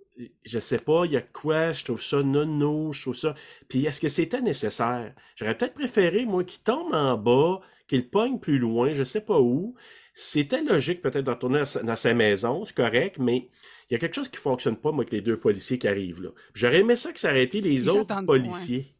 je 0.45 0.59
sais 0.59 0.77
pas, 0.79 1.05
il 1.05 1.13
y 1.13 1.17
a 1.17 1.21
quoi, 1.21 1.73
je 1.73 1.83
trouve 1.83 2.01
ça 2.01 2.21
nono, 2.21 2.91
je 2.93 3.01
trouve 3.01 3.15
ça... 3.15 3.35
Puis, 3.67 3.85
est-ce 3.85 3.99
que 3.99 4.07
c'était 4.09 4.41
nécessaire? 4.41 5.13
J'aurais 5.35 5.57
peut-être 5.57 5.73
préféré, 5.73 6.25
moi, 6.25 6.43
qu'il 6.43 6.61
tombe 6.61 6.93
en 6.93 7.17
bas, 7.17 7.59
qu'il 7.87 8.09
pogne 8.09 8.39
plus 8.39 8.59
loin, 8.59 8.93
je 8.93 9.03
sais 9.03 9.21
pas 9.21 9.39
où. 9.39 9.75
C'était 10.13 10.61
logique, 10.61 11.01
peut-être, 11.01 11.23
de 11.25 11.29
retourner 11.31 11.63
dans 11.83 11.95
sa 11.95 12.13
maison, 12.13 12.65
c'est 12.65 12.75
correct, 12.75 13.17
mais 13.17 13.49
il 13.89 13.93
y 13.93 13.95
a 13.95 13.97
quelque 13.99 14.15
chose 14.15 14.27
qui 14.29 14.37
fonctionne 14.39 14.75
pas, 14.75 14.91
moi, 14.91 15.03
avec 15.03 15.13
les 15.13 15.21
deux 15.21 15.39
policiers 15.39 15.77
qui 15.77 15.87
arrivent 15.87 16.21
là. 16.21 16.29
J'aurais 16.53 16.79
aimé 16.79 16.95
ça 16.95 17.13
que 17.13 17.19
ça 17.19 17.29
aurait 17.29 17.43
été 17.43 17.61
les 17.61 17.73
Ils 17.85 17.89
autres 17.89 18.25
policiers. 18.25 18.93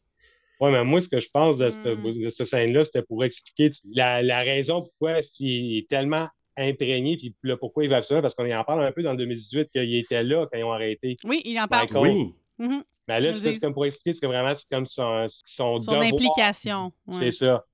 Ouais, 0.60 0.72
mais 0.72 0.84
moi, 0.84 1.02
ce 1.02 1.10
que 1.10 1.20
je 1.20 1.28
pense 1.34 1.58
de 1.58 1.70
cette, 1.70 1.98
Hmm. 1.98 2.24
de 2.24 2.30
cette 2.30 2.48
scène-là, 2.48 2.86
c'était 2.86 3.02
pour 3.02 3.24
expliquer 3.24 3.72
la, 3.94 4.22
la 4.22 4.40
raison 4.42 4.82
pourquoi 4.84 5.20
il 5.40 5.78
est 5.80 5.90
tellement 5.90 6.28
imprégné, 6.56 7.18
puis 7.18 7.34
là, 7.44 7.58
pourquoi 7.58 7.84
il 7.84 7.90
va 7.90 8.04
ça, 8.04 8.22
parce 8.22 8.36
qu'on 8.36 8.50
en 8.52 8.64
parle 8.64 8.84
un 8.84 8.92
peu 8.92 9.02
dans 9.02 9.12
le 9.12 9.18
2018 9.18 9.70
qu'il 9.72 9.96
était 9.96 10.24
là 10.24 10.48
quand 10.52 10.58
ils 10.58 10.64
ont 10.64 10.72
arrêté. 10.72 11.18
Oui, 11.24 11.42
il 11.46 11.60
en 11.60 11.68
parle. 11.68 11.88
Michael. 11.92 12.02
Oui. 12.16 12.34
Mhm. 12.60 12.84
Mais 13.08 13.20
là, 13.20 13.34
c'est 13.36 13.60
comme 13.60 13.74
pour 13.74 13.86
expliquer, 13.86 14.18
c'est 14.18 14.28
vraiment 14.28 14.54
c'est 14.56 14.70
comme 14.70 14.86
son, 14.86 15.26
son, 15.30 15.82
Son 15.82 15.92
devoir. 15.94 16.02
implication. 16.04 16.92
ouais. 17.08 17.16
C'est 17.20 17.32
ça. 17.32 17.66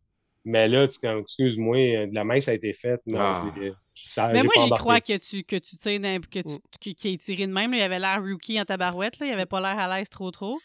Mais 0.50 0.68
là, 0.70 0.88
tu 0.88 0.98
comme, 1.00 1.20
excuse-moi, 1.20 2.08
de 2.08 2.16
la 2.16 2.24
main, 2.24 2.40
ça 2.40 2.52
a 2.52 2.54
été 2.54 2.74
faite. 2.74 3.02
Non, 3.06 3.20
Ah. 3.20 3.52
je 3.56 3.62
l'ai- 3.62 3.74
Ça, 4.00 4.28
Mais 4.28 4.36
j'ai 4.40 4.44
moi, 4.44 4.54
j'y 4.64 4.70
crois 4.70 5.02
que 5.02 5.18
tu, 5.18 5.44
que 5.44 5.56
tu 5.56 5.76
tires 5.76 6.00
d'un- 6.00 6.20
que 6.20 6.40
tu, 6.40 6.54
Mm. 6.54 6.58
qui, 6.80 6.94
qui 6.96 7.14
est 7.14 7.18
tiré 7.18 7.48
de 7.48 7.52
même. 7.52 7.72
là. 7.72 7.78
Il 7.78 7.82
avait 7.82 7.98
l'air 8.00 8.22
rookie 8.24 8.62
en 8.62 8.64
tabarouette. 8.64 9.18
Là. 9.20 9.26
Il 9.26 9.34
avait 9.34 9.48
pas 9.48 9.60
l'air 9.60 9.78
à 9.80 9.98
l'aise 9.98 10.08
trop 10.08 10.30
trop. 10.30 10.60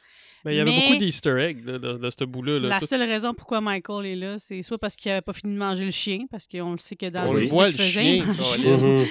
Mais 0.45 0.55
il 0.55 0.59
y 0.59 0.61
avait 0.61 0.71
Mais- 0.71 0.81
beaucoup 0.83 0.97
d'easter 0.99 1.39
eggs 1.41 1.65
de, 1.65 1.79
de 1.79 2.11
ce 2.11 2.25
bout-là. 2.25 2.59
là. 2.59 2.69
La 2.69 2.79
Tout- 2.81 2.87
seule 2.87 3.03
raison 3.03 3.33
pourquoi 3.33 3.61
Michael 3.63 4.05
est 4.07 4.17
là, 4.17 4.39
c'est 4.39 4.61
soit 4.63 4.77
parce 4.79 4.97
qu'il 4.97 5.11
avait 5.11 5.23
pas 5.23 5.33
fini 5.33 5.55
de 5.55 5.59
manger 5.59 5.85
le 5.87 5.91
chien, 5.91 6.27
parce 6.31 6.47
qu'on 6.47 6.73
le 6.73 6.79
sait 6.79 6.95
que 6.97 7.07
dans 7.09 7.27
On 7.29 7.33
le 7.33 7.47
voit, 7.47 7.69
le 7.69 7.73
chien, 7.73 8.21
câlisse. 8.23 8.69
Mhm. 8.69 9.07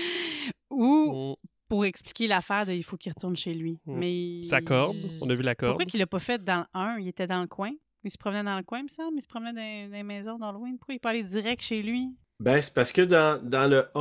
ou 0.69 1.31
Mm. 1.31 1.47
pour 1.67 1.85
expliquer 1.85 2.27
l'affaire 2.27 2.65
de 2.65 2.73
il 2.73 2.83
faut 2.83 2.97
qu'il 2.97 3.11
retourne 3.13 3.35
chez 3.35 3.53
lui. 3.53 3.79
Mm. 3.85 3.95
Mais 3.97 4.43
Sa 4.43 4.61
corde, 4.61 4.95
on 5.21 5.29
a 5.29 5.35
vu 5.35 5.41
la 5.43 5.55
corde. 5.55 5.71
Pourquoi 5.71 5.85
qu'il 5.85 5.99
l'a 5.99 6.07
pas 6.07 6.19
fait 6.19 6.43
dans 6.43 6.59
le 6.59 6.79
1? 6.79 6.97
Il 6.99 7.07
était 7.07 7.27
dans 7.27 7.41
le 7.41 7.47
coin. 7.47 7.71
Il 8.03 8.11
se 8.11 8.17
promenait 8.17 8.43
dans 8.43 8.57
le 8.57 8.63
coin, 8.63 8.79
il 8.79 8.83
me 8.85 8.89
semble. 8.89 9.17
Il 9.17 9.21
se 9.21 9.27
promenait 9.27 9.53
dans, 9.53 9.91
dans 9.91 9.97
les 9.97 10.03
maisons 10.03 10.37
d'Halloween. 10.37 10.77
Pourquoi 10.77 10.95
il 10.95 10.99
peut 10.99 11.09
aller 11.09 11.23
direct 11.23 11.61
chez 11.61 11.81
lui? 11.81 12.09
Ben, 12.39 12.59
c'est 12.61 12.73
parce 12.73 12.91
que 12.91 13.01
dans, 13.03 13.39
dans 13.43 13.67
le 13.67 13.85
1, 13.93 13.99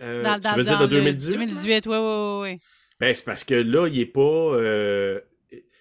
euh, 0.00 0.22
Dans- 0.22 0.40
tu 0.40 0.56
veux 0.56 0.62
dire 0.64 0.72
dans 0.74 0.78
dans 0.78 0.84
le 0.84 0.88
2018? 0.90 1.32
là? 1.32 1.38
2018, 1.38 1.86
oui, 1.88 1.96
oui, 1.98 2.40
oui. 2.52 2.58
Ben, 3.00 3.12
c'est 3.14 3.24
parce 3.24 3.42
que 3.44 3.54
là, 3.54 3.88
il 3.88 3.98
est 3.98 4.06
pas. 4.06 4.20
euh, 4.20 5.20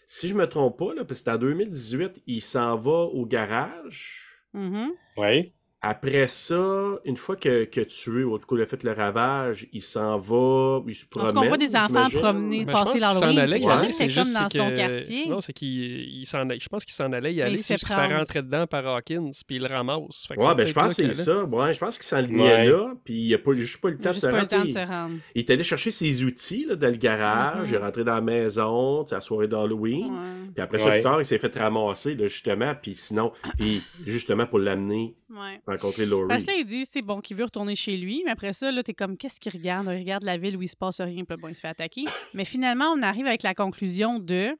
Si 0.07 0.27
je 0.27 0.33
me 0.35 0.45
trompe 0.47 0.77
pas, 0.77 0.93
là, 0.95 1.05
parce 1.05 1.19
que 1.19 1.25
c'est 1.25 1.31
en 1.31 1.37
2018, 1.37 2.23
il 2.27 2.41
s'en 2.41 2.75
va 2.77 2.91
au 3.03 3.25
garage. 3.25 4.39
Mhm. 4.53 4.91
Oui. 5.17 5.53
Après 5.85 6.27
ça, 6.29 6.97
une 7.03 7.17
fois 7.17 7.35
que, 7.35 7.65
que 7.65 7.81
tué, 7.81 8.23
ou 8.23 8.33
en 8.35 8.37
tout 8.37 8.45
cas, 8.47 8.55
il 8.55 8.61
a 8.61 8.65
fait 8.65 8.83
le 8.83 8.93
ravage, 8.93 9.67
il 9.73 9.81
s'en 9.81 10.17
va, 10.17 10.81
il 10.87 10.95
se 10.95 11.05
promène. 11.05 11.37
on 11.37 11.43
voit 11.43 11.57
des 11.57 11.75
enfants 11.75 12.09
promener, 12.09 12.63
Ben, 12.63 12.71
je 12.71 12.71
pense 12.71 12.83
passer 12.85 12.99
qu'il 12.99 13.01
s'en 13.09 13.21
allait 13.37 13.59
dirait 13.59 13.87
que 13.87 13.93
c'est 13.93 14.09
juste 14.09 14.33
dans 14.33 14.47
son 14.49 14.73
quartier. 14.73 15.27
Non, 15.27 15.41
c'est 15.41 15.51
qu'il 15.51 15.69
il 15.69 16.25
s'en 16.25 16.39
allait. 16.39 16.57
Je 16.59 16.69
pense 16.69 16.85
qu'il 16.85 16.93
s'en 16.93 17.11
allait 17.11 17.33
y 17.33 17.41
aller. 17.41 17.51
il 17.51 17.57
se 17.57 17.63
C'est 17.63 17.67
fait 17.73 17.73
juste 17.79 17.85
qu'il 17.87 17.95
se 18.01 18.07
fait 18.09 18.15
rentrer 18.17 18.41
dedans 18.41 18.65
par 18.65 18.87
Hawkins, 18.87 19.31
puis 19.45 19.57
il 19.57 19.61
le 19.61 19.67
ramasse. 19.67 20.25
Fait 20.25 20.35
que 20.35 20.39
Ouais, 20.39 20.55
ben, 20.55 20.65
je 20.65 20.71
pense 20.73 20.95
que 20.95 21.03
c'est 21.03 21.13
ça. 21.13 21.43
Ouais, 21.43 21.73
je 21.73 21.79
pense 21.79 21.95
qu'il 21.97 22.05
s'enlignait 22.05 22.43
Ouais. 22.43 22.65
là, 22.67 22.93
puis 23.03 23.13
il 23.15 23.33
a 23.33 23.37
pas, 23.39 23.53
juste 23.53 23.81
pas 23.81 23.89
eu 23.89 23.91
le 23.91 23.97
temps 23.97 24.09
a 24.11 24.13
de 24.13 24.17
se 24.17 24.21
juste 24.27 24.31
pas 24.31 24.39
eu 24.39 24.41
le 24.41 24.47
temps 24.47 24.57
de 24.63 24.73
rendre. 24.73 24.87
se 24.87 24.91
rendre. 24.91 25.15
Il 25.35 25.39
est 25.39 25.49
allé 25.51 25.63
chercher 25.63 25.91
ses 25.91 26.23
outils 26.23 26.65
là, 26.65 26.75
dans 26.77 26.89
le 26.89 26.95
garage, 26.97 27.67
il 27.69 27.75
est 27.75 27.77
rentré 27.77 28.05
dans 28.05 28.15
la 28.15 28.21
maison, 28.21 29.03
tu 29.03 29.09
sais, 29.09 29.15
à 29.15 29.17
la 29.17 29.21
soirée 29.21 29.49
d'Halloween. 29.49 30.05
Ouais, 30.05 30.49
Puis 30.55 30.63
après 30.63 30.79
ça, 30.79 30.85
Ouais. 30.85 30.93
plus 30.93 31.03
tard, 31.03 31.19
il 31.21 31.25
s'est 31.25 31.39
fait 31.39 31.53
ramasser, 31.57 32.15
là, 32.15 32.27
justement. 32.27 32.73
Puis 32.81 32.95
sinon, 32.95 33.33
puis 33.57 33.81
justement 34.05 34.45
pour 34.45 34.59
l'amener 34.59 35.13
ouais. 35.29 35.59
Rencontrer 35.73 36.05
Laurie. 36.05 36.27
Parce 36.27 36.43
que 36.45 36.51
là, 36.51 36.57
il 36.57 36.65
dit, 36.65 36.85
c'est 36.89 37.01
bon, 37.01 37.19
qu'il 37.21 37.37
veut 37.37 37.43
retourner 37.45 37.75
chez 37.75 37.97
lui, 37.97 38.21
mais 38.25 38.31
après 38.31 38.53
ça, 38.53 38.71
là, 38.71 38.81
t'es 38.83 38.93
comme, 38.93 39.17
qu'est-ce 39.17 39.39
qu'il 39.39 39.51
regarde? 39.51 39.87
Il 39.91 39.97
regarde 39.99 40.23
la 40.23 40.37
ville 40.37 40.55
où 40.57 40.61
il 40.61 40.67
se 40.69 40.75
passe 40.77 41.01
rien, 41.01 41.23
puis 41.23 41.37
bon, 41.37 41.47
il 41.49 41.55
se 41.55 41.61
fait 41.61 41.67
attaquer. 41.67 42.03
Mais 42.33 42.45
finalement, 42.45 42.85
on 42.95 43.01
arrive 43.01 43.25
avec 43.27 43.43
la 43.43 43.53
conclusion 43.53 44.19
de, 44.19 44.51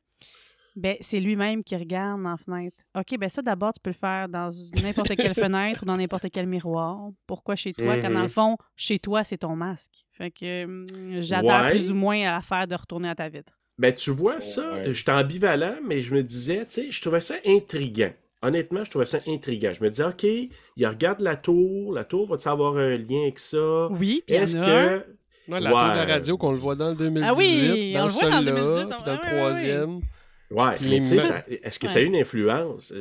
ben, 0.76 0.95
c'est 1.01 1.20
lui-même 1.20 1.64
qui 1.64 1.76
regarde 1.76 2.22
dans 2.24 2.32
la 2.32 2.38
fenêtre. 2.38 2.78
OK, 2.95 3.18
ben 3.20 3.30
ça, 3.30 3.41
d'abord, 3.43 3.74
tu 3.74 3.80
peux 3.82 3.91
le 3.91 3.95
faire 3.95 4.28
dans 4.28 4.49
n'importe 4.82 5.16
quelle 5.16 5.34
fenêtre 5.36 5.84
ou 5.84 5.86
dans 5.86 5.97
n'importe 5.97 6.26
quel 6.32 6.47
miroir. 6.47 7.09
Pourquoi 7.28 7.55
chez 7.55 7.74
toi? 7.74 7.97
Quand 7.99 8.09
dans 8.11 8.20
le 8.22 8.24
Mhm. 8.24 8.30
fond, 8.30 8.57
chez 8.76 8.97
toi, 8.99 9.24
c'est 9.24 9.38
ton 9.38 9.55
masque. 9.55 10.05
Fait 10.14 10.32
que 10.32 10.66
hum, 10.66 10.88
j'adhère 11.22 11.61
Ouais. 11.64 11.72
plus 11.72 11.91
ou 11.91 11.95
moins 11.95 12.20
à 12.28 12.32
l'affaire 12.32 12.68
de 12.68 12.74
retourner 12.76 13.09
à 13.09 13.16
ta 13.16 13.30
vitre. 13.30 13.53
Ben, 13.78 13.93
tu 13.93 14.11
vois, 14.11 14.39
ça, 14.39 14.74
Ouais. 14.74 14.93
j'étais 14.93 15.11
ambivalent, 15.11 15.76
mais 15.84 16.01
je 16.01 16.14
me 16.16 16.24
disais, 16.24 16.66
tu 16.66 16.72
sais, 16.72 16.91
je 16.91 17.01
trouvais 17.01 17.22
ça 17.22 17.36
intriguant. 17.45 18.11
Honnêtement, 18.43 18.83
je 18.83 18.89
trouvais 18.89 19.05
ça 19.05 19.19
intriguant. 19.27 19.71
Je 19.73 19.83
me 19.83 19.89
disais, 19.89 20.03
OK, 20.03 20.23
il 20.23 20.85
regarde 20.87 21.21
la 21.21 21.35
tour, 21.37 21.93
la 21.93 22.03
tour 22.03 22.27
va-tu 22.27 22.47
avoir 22.49 22.75
un 22.77 22.97
lien 22.97 23.21
avec 23.23 23.39
ça? 23.39 23.87
Oui, 23.91 24.21
puis 24.25 24.35
Est-ce 24.35 24.57
que. 24.57 25.05
Ouais, 25.49 25.59
la 25.59 25.69
tour 25.71 25.79
de 25.81 25.87
la 25.87 26.05
radio 26.05 26.37
qu'on 26.37 26.51
le 26.51 26.57
voit 26.57 26.75
dans 26.75 26.89
le 26.89 26.95
2018, 26.95 27.27
Ah 27.29 27.33
oui, 27.37 27.93
dans 27.93 28.01
on 28.01 28.05
le 28.05 28.11
voit 28.11 28.29
dans 28.29 28.39
le 28.39 28.45
seul-là, 28.45 28.51
2018, 28.51 28.85
puis 28.85 28.95
on- 28.99 29.05
dans 29.05 29.11
le 29.13 29.17
ouais, 29.17 29.25
ouais, 29.25 29.31
ouais. 29.33 29.37
troisième. 29.39 29.99
Ouais, 30.51 30.75
mais 30.81 30.97
tu 31.01 31.19
sais, 31.19 31.45
est-ce 31.63 31.79
que 31.79 31.87
ça 31.87 31.97
a 31.99 32.01
une 32.01 32.15
influence? 32.15 32.91
En 32.91 32.95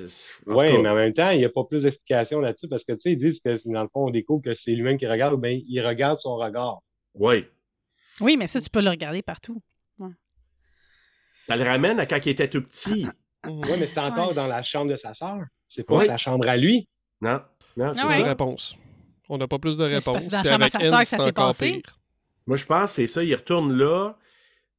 tout 0.52 0.58
Oui, 0.58 0.78
mais 0.80 0.88
en 0.88 0.94
même 0.94 1.12
temps, 1.12 1.30
il 1.30 1.38
n'y 1.38 1.44
a 1.44 1.50
pas 1.50 1.64
plus 1.64 1.82
d'explications 1.82 2.40
là-dessus 2.40 2.66
parce 2.68 2.82
que, 2.84 2.92
tu 2.92 3.00
sais, 3.00 3.12
ils 3.12 3.18
disent 3.18 3.40
que 3.40 3.56
dans 3.70 3.82
le 3.82 3.88
fond, 3.88 4.06
on 4.06 4.10
découvre 4.10 4.42
que 4.42 4.54
c'est 4.54 4.70
lui-même 4.72 4.96
qui 4.96 5.06
regarde 5.06 5.34
ou 5.34 5.38
bien 5.38 5.60
il 5.68 5.80
regarde 5.86 6.18
son 6.18 6.36
regard. 6.36 6.78
Ouais. 7.14 7.50
Oui, 8.20 8.36
mais 8.38 8.46
ça, 8.46 8.60
tu 8.60 8.70
peux 8.70 8.80
le 8.80 8.88
regarder 8.90 9.22
partout. 9.22 9.60
Ça 11.46 11.56
le 11.56 11.64
ramène 11.64 11.98
à 11.98 12.06
quand 12.06 12.24
il 12.24 12.30
était 12.30 12.48
tout 12.48 12.62
petit. 12.62 13.06
Mhm. 13.46 13.60
Oui, 13.64 13.70
mais 13.78 13.86
c'est 13.86 13.98
encore 13.98 14.28
Ouais. 14.28 14.34
dans 14.34 14.46
la 14.46 14.62
chambre 14.62 14.90
de 14.90 14.96
sa 14.96 15.14
sœur. 15.14 15.40
C'est 15.68 15.84
pas 15.84 15.96
Ouais. 15.96 16.06
sa 16.06 16.16
chambre 16.16 16.48
à 16.48 16.56
lui. 16.56 16.86
Non, 17.20 17.40
non, 17.76 17.92
c'est 17.94 18.00
Ah 18.00 18.06
Plus 18.06 18.08
ouais. 18.16 18.20
ça. 18.22 18.28
réponse. 18.28 18.76
On 19.28 19.38
n'a 19.38 19.48
pas 19.48 19.58
plus 19.58 19.76
de 19.78 19.86
Mais 19.88 20.00
c'est 20.00 20.10
dans 20.28 20.38
la 20.42 20.44
chambre 20.44 20.64
à 20.64 20.68
sa 20.68 20.80
sœur 20.80 20.98
que 21.00 21.04
c'est 21.06 21.16
ça 21.18 21.24
s'est 21.24 21.32
passé. 21.32 21.72
pire. 21.72 21.96
Moi, 22.46 22.56
je 22.56 22.66
pense 22.66 22.90
que 22.90 22.96
c'est 22.96 23.06
ça. 23.06 23.22
Il 23.24 23.34
retourne 23.34 23.72
là 23.76 24.16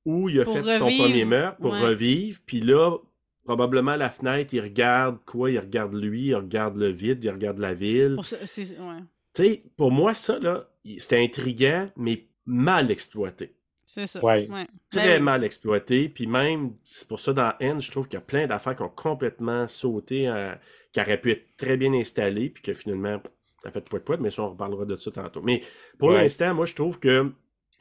où 0.06 0.30
il 0.30 0.40
a 0.42 0.44
Pour 0.44 0.54
fait 0.60 0.78
son 0.78 0.86
premier 0.90 1.26
meurtre 1.26 1.58
pour 1.60 1.72
Ouais. 1.72 1.80
revivre. 1.82 2.40
Puis 2.46 2.60
là, 2.62 2.98
probablement 3.46 3.92
à 3.92 3.98
la 3.98 4.10
fenêtre, 4.10 4.54
il 4.54 4.62
regarde 4.62 5.18
quoi? 5.26 5.50
Il 5.50 5.60
regarde 5.60 5.94
lui, 5.96 6.28
il 6.28 6.36
regarde 6.36 6.76
le 6.78 6.90
vide, 6.90 7.24
il 7.24 7.30
regarde 7.32 7.58
la 7.58 7.74
ville. 7.74 8.16
Pour 8.16 8.26
c'est- 8.26 8.78
ouais. 8.80 9.64
Pour 9.78 9.92
moi, 9.92 10.14
ça, 10.14 10.38
là, 10.40 10.70
c'était 11.00 11.24
intriguant, 11.24 11.90
mais 11.98 12.28
mal 12.46 12.92
exploité. 12.92 13.56
C'est 13.94 14.08
ça. 14.08 14.24
Ouais. 14.26 14.48
Très 14.90 15.08
Ben 15.20 15.24
mal 15.24 15.44
exploité. 15.44 16.10
Puis 16.10 16.26
même, 16.26 16.74
c'est 16.84 17.08
pour 17.08 17.20
ça, 17.20 17.32
dans 17.32 17.54
N, 17.60 17.80
je 17.80 17.92
trouve 17.92 18.08
qu'il 18.08 18.16
y 18.16 18.22
a 18.22 18.26
plein 18.26 18.48
d'affaires 18.48 18.76
qui 18.76 18.82
ont 18.82 18.90
complètement 18.90 19.68
sauté, 19.68 20.28
euh, 20.28 20.56
qui 20.92 21.00
auraient 21.00 21.22
pu 21.22 21.32
être 21.32 21.56
très 21.58 21.78
bien 21.78 21.94
installées, 21.94 22.50
puis 22.50 22.64
que 22.64 22.74
finalement, 22.74 23.22
ça 23.64 23.72
fait 23.72 23.88
poète 23.88 24.04
poète, 24.04 24.20
mais 24.20 24.32
ça, 24.32 24.42
on 24.42 24.50
reparlera 24.50 24.86
de 24.86 24.96
ça 24.96 25.12
tantôt. 25.12 25.44
Mais 25.44 25.62
pour 26.00 26.10
Ouais. 26.10 26.24
l'instant, 26.24 26.56
moi, 26.56 26.66
je 26.66 26.74
trouve 26.74 27.00
que 27.00 27.32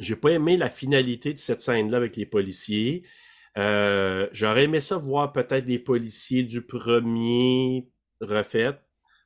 j'ai 0.01 0.17
pas 0.17 0.31
aimé 0.33 0.59
la 0.59 0.69
finalité 0.69 1.33
de 1.33 1.39
cette 1.39 1.63
scène-là 1.63 1.97
avec 1.97 2.17
les 2.17 2.27
policiers. 2.27 3.05
Euh, 3.57 4.29
J'aurais 4.33 4.65
aimé 4.65 4.81
ça 4.81 4.99
voir 4.99 5.33
peut-être 5.33 5.65
des 5.65 5.79
policiers 5.79 6.43
du 6.43 6.61
premier 6.63 7.89
refait. 8.21 8.79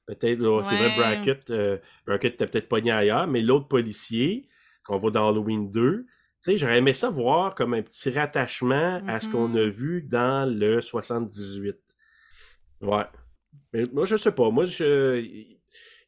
Peut-être, 0.07 0.63
c'est 0.65 0.77
vrai. 0.77 0.97
Brackett, 0.97 1.51
euh, 1.51 1.79
Brackett 2.07 2.35
était 2.35 2.47
peut-être 2.47 2.69
pogné 2.69 2.93
ailleurs, 2.93 3.27
mais 3.27 3.43
l'autre 3.43 3.67
policier, 3.67 4.47
qu'on 4.85 4.99
voit 4.99 5.11
dans 5.11 5.29
Halloween 5.29 5.71
2, 5.73 6.05
tu 6.07 6.13
sais, 6.53 6.59
j'aurais 6.59 6.79
aimé 6.79 6.93
ça 6.93 7.11
voir 7.11 7.55
comme 7.55 7.75
un 7.75 7.83
petit 7.83 8.11
rattachement 8.11 9.03
à 9.07 9.21
ce 9.21 9.29
qu'on 9.29 9.49
Mhm. 9.49 9.57
a 9.59 9.67
vu 9.69 10.03
dans 10.03 10.49
le 10.49 10.81
78. 10.81 11.77
Ouais. 12.83 13.05
Mais 13.73 13.83
moi, 13.93 14.05
je 14.05 14.17
sais 14.17 14.33
pas. 14.33 14.51
Moi, 14.51 14.65
je... 14.65 15.19
il 15.21 15.59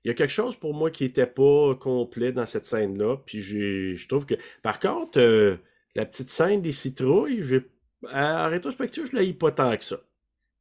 y 0.05 0.11
a 0.11 0.15
quelque 0.15 0.31
chose 0.31 0.57
pour 0.57 0.75
moi 0.75 0.91
qui 0.91 1.05
était 1.05 1.27
pas 1.27 1.75
complet 1.77 2.33
dans 2.33 2.47
cette 2.47 2.67
scène-là. 2.67 3.17
Puis 3.27 3.41
je 3.43 4.09
trouve 4.09 4.27
que. 4.27 4.35
Par 4.63 4.79
contre, 4.81 5.19
euh, 5.21 5.57
la 5.95 6.07
petite 6.07 6.31
scène 6.31 6.63
des 6.63 6.73
citrouilles, 6.73 7.43
j'ai... 7.43 7.67
en 8.13 8.49
rétrospective, 8.49 9.09
je 9.11 9.17
l'ai 9.17 9.33
pas 9.35 9.51
tant 9.53 9.77
que 9.77 9.85
ça. 9.85 9.97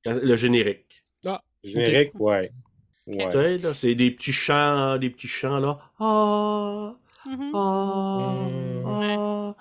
Le 0.06 0.36
générique. 0.36 1.04
Générique, 1.64 2.14
ouais. 2.20 2.52
Tu 3.08 3.16
Ouais. 3.16 3.32
sais, 3.32 3.74
c'est 3.74 3.96
des 3.96 4.12
petits 4.12 4.34
chants, 4.34 4.98
des 4.98 5.10
petits 5.10 5.28
chants 5.30 5.60
là. 5.60 5.80
Ah! 6.00 6.96
Mhm. 7.28 7.52
Ah, 7.54 8.34
Mm. 8.48 8.84
ah. 8.86 9.56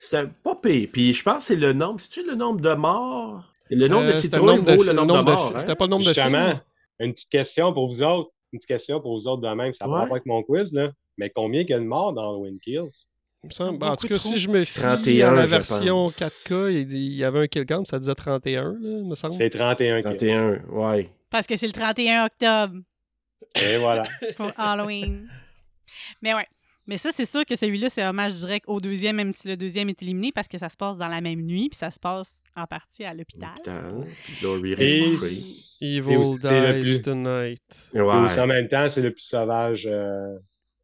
C'était 0.00 0.26
pas 0.42 0.54
pire. 0.54 0.88
Puis 0.92 1.12
je 1.14 1.22
pense 1.22 1.38
que 1.38 1.42
c'est 1.44 1.56
le 1.56 1.72
nombre. 1.72 2.00
C'est-tu 2.00 2.26
le 2.26 2.34
nombre 2.34 2.60
de 2.60 2.74
morts? 2.74 3.44
Le 3.70 3.88
nombre 3.88 4.04
Euh, 4.04 4.08
de 4.08 4.12
c'était 4.12 4.36
citrouilles 4.36 4.46
le 4.46 4.56
nombre 4.56 4.66
de 4.70 4.76
vaut 4.76 4.82
fi- 4.82 4.88
le 4.88 4.94
nombre 4.94 5.14
de 5.14 5.18
de 5.18 5.30
morts. 5.32 5.52
hein? 5.54 5.58
C'était 5.58 5.74
pas 5.74 5.84
le 5.84 5.90
nombre 5.90 6.04
de 6.04 6.14
Justement, 6.14 6.60
une 7.00 7.12
petite 7.12 7.28
question 7.30 7.72
pour 7.72 7.88
vous 7.88 8.02
autres. 8.02 8.30
Une 8.52 8.58
petite 8.60 8.68
question 8.68 9.00
pour 9.00 9.14
vous 9.18 9.28
autres 9.28 9.42
de 9.42 9.48
même. 9.54 9.72
Ça 9.74 9.84
n'a 9.84 9.90
Ouais. 9.90 9.94
pas 9.96 10.00
rapport 10.00 10.14
avec 10.16 10.26
mon 10.26 10.42
quiz, 10.42 10.72
là. 10.72 10.90
Mais 11.18 11.28
combien 11.30 11.60
il 11.62 11.68
y 11.68 11.74
a 11.74 11.78
de 11.78 11.84
morts 11.84 12.12
dans 12.14 12.30
Halloween 12.30 12.58
Kills? 12.60 12.88
Il 13.44 13.48
me 13.48 13.50
semble- 13.52 13.84
en 13.84 13.90
Beaucoup 13.90 13.96
tout 14.02 14.08
cas, 14.08 14.18
trop. 14.18 14.28
si 14.30 14.38
je 14.38 14.48
me 14.48 14.64
fie 14.64 14.80
31, 14.80 15.28
à 15.28 15.32
la 15.32 15.46
version 15.46 16.04
pense. 16.04 16.16
4K, 16.16 16.70
il, 16.72 16.86
dit, 16.86 16.96
il 17.06 17.14
y 17.16 17.24
avait 17.24 17.40
un 17.40 17.46
kill 17.46 17.66
count, 17.66 17.84
ça 17.84 17.98
disait 17.98 18.14
31, 18.14 18.72
là, 18.80 19.02
me 19.04 19.14
semble. 19.14 19.34
C'est 19.34 19.50
31 19.50 19.96
kills. 20.00 20.16
31, 20.16 20.60
ouais. 20.70 21.10
Parce 21.30 21.46
que 21.46 21.56
c'est 21.56 21.66
le 21.66 21.72
31 21.72 22.24
octobre 22.26 22.74
Et 23.62 23.76
voilà. 23.78 24.02
pour 24.36 24.50
Halloween. 24.56 25.28
Mais 26.22 26.34
ouais. 26.34 26.46
Mais 26.88 26.96
ça, 26.96 27.10
c'est 27.12 27.26
sûr 27.26 27.44
que 27.44 27.54
celui-là, 27.54 27.90
c'est 27.90 28.04
hommage 28.04 28.32
direct 28.34 28.64
au 28.66 28.80
deuxième, 28.80 29.16
même 29.16 29.32
si 29.32 29.46
le 29.46 29.56
deuxième 29.56 29.88
est 29.90 30.02
éliminé, 30.02 30.32
parce 30.34 30.48
que 30.48 30.58
ça 30.58 30.68
se 30.70 30.76
passe 30.76 30.96
dans 30.96 31.06
la 31.08 31.20
même 31.20 31.42
nuit, 31.42 31.68
puis 31.68 31.76
ça 31.78 31.90
se 31.90 32.00
passe 32.00 32.42
en 32.56 32.66
partie 32.66 33.04
à 33.04 33.12
l'hôpital. 33.14 33.50
Et- 33.66 34.70
reste. 34.74 35.82
Evil 35.82 36.34
dies 36.34 36.80
plus- 36.82 37.02
tonight. 37.02 37.62
Et 37.94 38.00
aussi, 38.00 38.34
en 38.40 38.40
Ouais. 38.40 38.46
même 38.46 38.68
temps, 38.68 38.88
c'est 38.88 39.02
le 39.02 39.12
plus 39.12 39.22
sauvage 39.22 39.86
euh, 39.86 40.36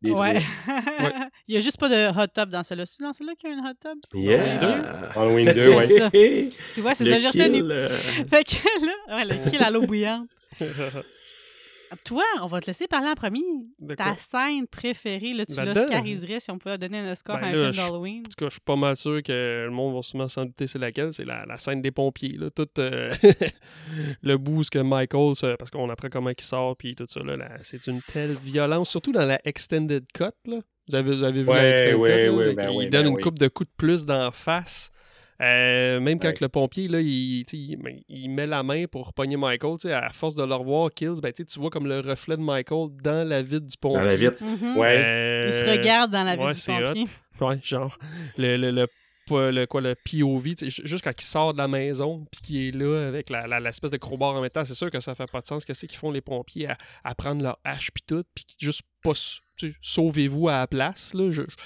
des 0.03 0.11
Ouais. 0.11 0.35
trois. 0.35 0.45
Il 1.49 1.55
y 1.55 1.59
a 1.59 1.61
juste 1.61 1.79
pas 1.81 1.89
de 1.89 2.11
hot 2.17 2.27
tub 2.35 2.51
dans 2.51 2.63
celui-là. 2.63 2.85
C'est 2.87 3.03
dans 3.03 3.13
celui-là 3.13 3.33
qu'il 3.39 3.51
y 3.51 3.53
a 3.53 3.57
une 3.57 3.67
hot 3.67 3.73
tub? 3.83 3.99
Yeah! 4.15 5.11
Halloween 5.17 5.53
2, 5.53 5.55
C'est 5.55 5.77
ouais. 5.77 5.99
ça. 5.99 6.11
Tu 6.75 6.81
vois, 6.83 6.95
c'est 6.95 7.05
Le 7.05 7.11
ça, 7.11 7.19
j'ai 7.19 7.29
retenu. 7.29 7.63
euh, 7.63 7.89
Fait 8.31 8.45
que 8.45 8.87
là, 8.87 9.17
ouais, 9.17 9.25
le 9.25 9.51
kill 9.51 9.63
à 9.63 9.71
l'eau 9.71 9.87
bouillante. 9.87 10.29
Toi, 12.05 12.25
on 12.43 12.47
va 12.47 12.61
te 12.61 12.67
laisser 12.67 12.87
parler 12.89 13.09
en 13.09 13.15
premier. 13.15 13.41
De 13.79 13.95
Ta 13.95 14.17
scène 14.17 14.67
préférée, 14.67 15.33
là, 15.35 15.47
tu 15.47 15.55
Là-dedans? 15.55 15.75
l'oscariserais 15.83 16.41
si 16.41 16.51
on 16.51 16.59
pouvait 16.59 16.79
donner 16.79 16.99
un 16.99 17.13
Oscar 17.13 17.39
Ben 17.41 17.45
à 17.45 17.49
un 17.49 17.53
là, 17.53 17.73
film 17.73 17.85
d'Halloween. 17.87 18.21
En 18.21 18.29
tout 18.29 18.35
cas, 18.39 18.47
je 18.47 18.51
suis 18.53 18.61
pas 18.61 18.77
mal 18.77 18.97
sûr 18.97 19.23
que 19.23 19.65
le 19.67 19.71
monde 19.71 19.95
va 19.95 20.03
sûrement 20.03 20.29
s'en 20.29 20.45
douter 20.47 20.67
c'est 20.67 20.79
laquelle. 20.79 21.13
C'est 21.13 21.25
la, 21.25 21.45
la 21.47 21.59
scène 21.59 21.83
des 21.83 21.91
pompiers. 21.91 22.37
Là. 22.39 22.51
Tout 22.51 22.69
euh, 22.79 23.11
le 24.23 24.37
boost 24.37 24.71
que 24.71 24.79
Michael, 24.79 25.33
parce 25.59 25.71
qu'on 25.71 25.89
apprend 25.91 26.09
comment 26.11 26.31
il 26.31 26.45
sort, 26.45 26.77
puis 26.77 26.95
tout 26.95 27.07
ça. 27.09 27.21
Là, 27.23 27.37
là, 27.37 27.49
c'est 27.63 27.87
une 27.87 28.01
telle 28.03 28.33
violence, 28.35 28.91
surtout 28.91 29.13
dans 29.13 29.27
la 29.27 29.41
extended 29.47 30.05
cut. 30.13 30.25
Là. 30.47 30.59
Vous, 30.89 30.95
avez, 30.97 31.17
vous 31.17 31.23
avez 31.25 31.41
vu 31.43 31.47
la 31.47 31.53
Ouais, 31.53 31.71
extended 31.73 31.97
ouais, 32.01 32.11
cut? 32.11 32.25
là, 32.27 32.33
ouais, 32.33 32.55
ben 32.55 32.71
il 32.71 32.77
oui, 32.77 32.89
donne 32.91 33.03
ben 33.05 33.09
une 33.11 33.17
oui. 33.17 33.23
coupe 33.23 33.39
de 33.39 33.49
coups 33.49 33.69
de 33.71 33.75
plus 33.77 34.05
d'en 34.05 34.31
face 34.31 34.91
Euh, 35.41 35.99
même 36.01 36.19
quand 36.21 36.29
Ouais. 36.29 36.35
que 36.35 36.45
le 36.45 36.49
pompier, 36.49 36.87
là, 36.89 37.01
il, 37.01 37.45
ben, 37.83 37.99
il 38.09 38.29
met 38.29 38.47
la 38.47 38.63
main 38.63 38.85
pour 38.87 39.13
pogner 39.13 39.37
Michael, 39.37 39.77
à 39.93 40.11
force 40.13 40.35
de 40.37 40.45
le 40.45 40.55
revoir, 40.55 40.91
Kills, 40.93 41.21
ben, 41.21 41.33
tu 41.33 41.45
vois 41.59 41.71
comme 41.71 41.87
le 41.89 42.01
reflet 42.01 42.37
de 42.37 42.43
Michael 42.43 42.89
dans 43.03 43.27
la 43.29 43.43
vitre 43.43 43.67
du 43.67 43.77
pompier. 43.77 43.99
Dans 44.01 44.05
la 44.07 44.17
vitre. 44.17 44.37
Mhm. 44.43 44.77
Ouais. 44.77 44.97
Euh, 45.05 45.45
Il 45.49 45.53
se 45.53 45.69
regarde 45.71 46.11
dans 46.13 46.23
la 46.25 46.37
vie 46.37 46.43
ouais, 46.45 46.53
du 46.55 46.59
c'est 46.61 46.73
hot. 46.83 46.87
pompier. 46.87 47.07
Ouais, 47.41 47.59
genre, 47.65 47.99
le, 48.39 48.57
le, 48.57 48.71
le, 48.71 48.87
quoi, 49.67 49.81
le 49.81 49.97
POV, 49.97 50.55
juste 50.69 51.03
quand 51.03 51.11
il 51.21 51.25
sort 51.25 51.53
de 51.53 51.59
la 51.59 51.67
maison, 51.67 52.25
puis 52.31 52.41
qu'il 52.43 52.69
est 52.69 52.71
là 52.71 53.09
avec 53.09 53.29
la, 53.29 53.49
la- 53.49 53.59
l'espèce 53.59 53.91
de 53.91 53.97
crowbar 53.97 54.37
en 54.37 54.41
même 54.41 54.51
temps, 54.51 54.65
c'est 54.65 54.75
sûr 54.75 54.89
que 54.89 55.01
ça 55.01 55.17
fait 55.17 55.29
pas 55.29 55.41
de 55.41 55.47
sens. 55.47 55.65
Qu'est-ce 55.65 55.87
qu'ils 55.87 55.99
font 55.99 56.13
les 56.13 56.21
pompiers 56.21 56.69
à, 56.69 56.79
à 57.03 57.15
prendre 57.17 57.43
leur 57.43 57.59
hache 57.65 57.91
puis 57.91 58.05
tout, 58.07 58.23
puis 58.37 58.45
juste 58.61 58.83
pas, 59.03 59.15
sauvez-vous 59.81 60.49
à 60.49 60.59
la 60.61 60.67
place, 60.69 61.13
là, 61.15 61.31
je, 61.33 61.43
je- 61.43 61.57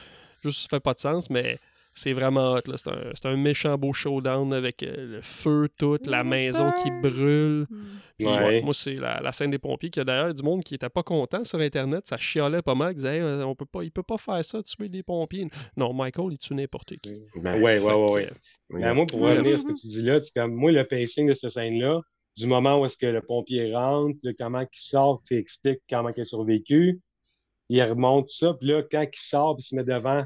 juste 0.49 0.63
ça 0.63 0.69
fait 0.71 0.81
pas 0.81 0.95
de 0.95 1.01
sens, 1.01 1.29
mais 1.31 1.59
c'est 1.99 2.13
vraiment 2.13 2.53
hot, 2.55 2.61
là. 2.67 2.77
C'est 2.77 2.89
un, 2.91 3.11
c'est 3.15 3.27
un 3.27 3.37
méchant 3.37 3.77
beau 3.77 3.93
showdown 3.93 4.53
avec 4.53 4.83
euh, 4.83 5.17
le 5.17 5.21
feu, 5.21 5.69
tout, 5.79 5.99
la 6.05 6.25
maison 6.25 6.73
qui 6.83 6.91
brûle. 6.91 7.67
Puis, 8.17 8.27
Ouais. 8.27 8.33
ouais, 8.47 8.63
moi, 8.63 8.73
c'est 8.75 8.95
la, 8.95 9.21
la 9.21 9.33
scène 9.33 9.51
des 9.51 9.59
pompiers 9.59 9.91
qu'il 9.91 10.01
y 10.01 10.03
a 10.03 10.05
d'ailleurs 10.05 10.35
du 10.35 10.43
monde 10.43 10.63
qui 10.65 10.75
était 10.75 10.89
pas 10.89 11.03
content 11.03 11.45
sur 11.45 11.59
Internet. 11.61 12.07
Ça 12.07 12.17
chialait 12.17 12.63
pas 12.63 12.75
mal. 12.75 12.93
Ils 12.93 12.97
disaient, 12.97 13.17
Hey, 13.19 13.43
on 13.43 13.55
peut 13.55 13.67
pas, 13.67 13.83
il 13.83 13.91
peut 13.91 14.03
pas 14.03 14.19
faire 14.19 14.45
ça, 14.45 14.63
tuer 14.63 14.89
des 14.89 15.03
pompiers. 15.03 15.49
Non, 15.77 15.93
Michael, 15.93 16.33
il 16.33 16.39
tue 16.39 16.55
n'importe 16.55 16.97
qui. 17.03 17.23
Ben, 17.37 17.61
Ouais, 17.63 17.79
ouais, 17.79 18.11
ouais. 18.13 18.31
Ben, 18.71 18.95
moi, 18.95 19.07
pour 19.07 19.21
Ouais. 19.21 19.37
revenir 19.37 19.57
à 19.57 19.61
ce 19.61 19.67
que 19.67 19.81
tu 19.81 19.87
dis 19.89 20.03
là, 20.03 20.21
c'est 20.23 20.33
comme 20.35 20.55
moi, 20.55 20.73
le 20.73 20.85
pacing 20.85 21.29
de 21.29 21.35
cette 21.35 21.51
scène-là, 21.51 22.01
du 22.37 22.47
moment 22.47 22.81
où 22.81 22.87
est-ce 22.87 22.97
que 22.97 23.07
le 23.07 23.21
pompier 23.21 23.75
rentre, 23.75 24.17
là, 24.23 24.33
comment 24.39 24.61
il 24.61 24.69
sort, 24.73 25.23
tu 25.27 25.37
expliques 25.37 25.81
comment 25.91 26.11
il 26.17 26.21
a 26.21 26.25
survécu, 26.25 27.01
il 27.71 27.83
remonte 27.83 28.31
ça, 28.31 28.55
puis 28.55 28.69
là, 28.69 28.83
quand 28.91 29.03
il 29.03 29.19
sort, 29.19 29.57
puis 29.57 29.65
il 29.65 29.69
se 29.69 29.75
met 29.75 29.85
devant 29.85 30.25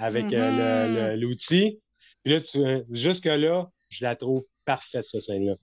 avec 0.00 0.32
euh, 0.32 0.86
Mhm. 0.88 0.94
le- 0.96 1.16
l'outil, 1.20 1.80
puis 2.24 2.32
là, 2.34 2.40
tu, 2.40 2.58
jusque-là, 2.90 3.70
je 3.88 4.04
la 4.04 4.16
trouve 4.16 4.44
parfaite, 4.64 5.04
cette 5.04 5.22
scène-là. 5.22 5.54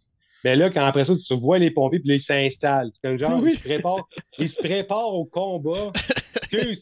Mais 0.43 0.55
là, 0.55 0.69
quand 0.69 0.85
après 0.85 1.05
ça, 1.05 1.13
tu 1.15 1.33
vois 1.35 1.57
les 1.59 1.71
pompiers, 1.71 1.99
puis 1.99 2.09
là, 2.09 2.15
ils 2.15 2.21
s'installent. 2.21 2.91
C'est 2.93 3.01
comme 3.07 3.17
genre, 3.17 3.41
Oui. 3.41 3.51
ils 3.53 3.57
se 3.57 3.63
préparent, 3.63 4.07
ils 4.37 4.49
se 4.49 4.59
préparent 4.61 5.13
au 5.13 5.25
combat. 5.25 5.91
Excuse, 6.35 6.81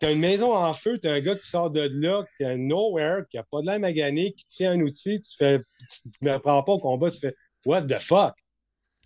t'as 0.00 0.12
une 0.12 0.20
maison 0.20 0.54
en 0.54 0.72
feu, 0.74 0.98
t'as 1.02 1.12
un 1.14 1.20
gars 1.20 1.34
qui 1.36 1.48
sort 1.48 1.70
de 1.70 1.80
là, 1.92 2.24
qui 2.36 2.44
a 2.44 2.56
nowhere, 2.56 3.22
qui 3.30 3.38
a 3.38 3.42
pas 3.42 3.60
de 3.60 3.66
l'air 3.66 3.80
magané, 3.80 4.32
qui 4.32 4.46
tient 4.48 4.72
un 4.72 4.80
outil, 4.80 5.20
tu 5.20 5.36
fais, 5.36 5.58
tu 5.90 6.08
ne 6.22 6.38
prends 6.38 6.62
pas 6.62 6.72
au 6.72 6.78
combat, 6.78 7.10
tu 7.10 7.18
fais, 7.18 7.34
what 7.66 7.82
the 7.82 7.98
fuck? 8.00 8.34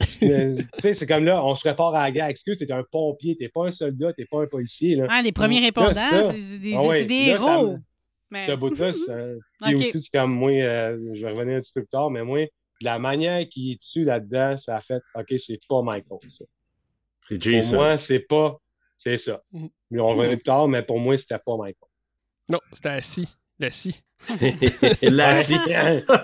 Tu 0.01 0.19
sais, 0.81 0.95
c'est 0.95 1.07
comme 1.07 1.25
là, 1.25 1.43
on 1.45 1.55
se 1.55 1.61
prépare 1.61 1.95
à 1.95 2.03
la 2.03 2.11
guerre. 2.11 2.27
Excuse, 2.27 2.59
t'es 2.59 2.71
un 2.71 2.85
pompier, 2.91 3.37
t'es 3.37 3.49
pas 3.49 3.67
un 3.67 3.73
soldat, 3.73 4.13
t'es 4.13 4.27
pas 4.27 4.43
un 4.43 4.47
policier. 4.47 4.95
Là. 4.97 5.07
Ah, 5.09 5.23
les 5.23 5.33
premiers 5.33 5.61
répondants, 5.61 5.95
ça- 5.95 6.33
c'est 6.33 6.59
des, 6.59 6.75
Ah 6.75 6.83
ouais, 6.83 7.01
c'est 7.01 7.05
des 7.07 7.27
là, 7.33 7.39
ça 7.39 7.55
héros. 7.55 7.73
me- 7.73 7.79
Mais- 8.31 8.45
Ce 8.47 8.53
bout-là, 8.53 8.93
puis 9.63 9.75
Ok. 9.75 9.81
aussi, 9.81 10.03
c'est 10.03 10.19
comme 10.19 10.33
moi, 10.35 10.51
euh, 10.51 10.99
je 11.15 11.25
vais 11.25 11.33
revenir 11.33 11.57
un 11.57 11.61
petit 11.61 11.73
peu 11.73 11.81
plus 11.83 11.89
tard, 11.89 12.11
mais 12.11 12.25
moi, 12.25 12.45
la 12.81 12.99
manière 12.99 13.49
qu'il 13.49 13.73
est 13.73 13.77
dessus 13.81 14.05
là-dedans, 14.05 14.57
ça 14.57 14.77
a 14.77 14.81
fait, 14.81 15.01
OK, 15.15 15.33
c'est 15.39 15.61
pas 15.69 15.81
Michael, 15.83 16.19
ça. 16.29 16.45
C'est 17.29 17.35
Pour 17.37 17.43
Jason. 17.53 17.77
moi, 17.77 17.97
c'est 17.97 18.19
pas, 18.21 18.57
c'est 18.99 19.17
ça. 19.17 19.43
Mhm. 19.53 19.69
Mais 19.93 20.01
on 20.01 20.09
va 20.09 20.13
revenir 20.23 20.37
plus 20.39 20.43
tard, 20.45 20.69
mais 20.69 20.83
pour 20.83 20.99
moi, 21.01 21.17
c'était 21.17 21.39
pas 21.39 21.57
Michael. 21.57 21.89
Non, 22.51 22.59
c'était 22.73 22.89
assis. 22.91 23.29
L'assis. 23.59 24.03
Là, 25.03 25.39
si. 25.43 25.55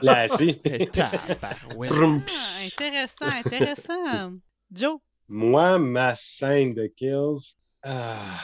Là, 0.03 0.29
si. 0.37 0.61
Eh, 0.65 0.87
tabarouette. 0.89 1.91
Brum, 1.91 2.23
Ah, 2.29 2.65
intéressant, 2.67 3.27
intéressant. 3.27 4.33
Joe. 4.73 4.99
Moi, 5.29 5.79
ma 5.79 6.15
scène 6.15 6.75
de 6.75 6.87
Kills, 6.87 7.55
ah, 7.83 8.39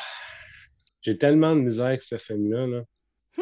j'ai 1.03 1.19
tellement 1.19 1.55
de 1.57 1.61
misère 1.63 1.87
avec 1.87 2.03
ce 2.03 2.19
film-là. 2.19 2.67
là. 2.67 2.83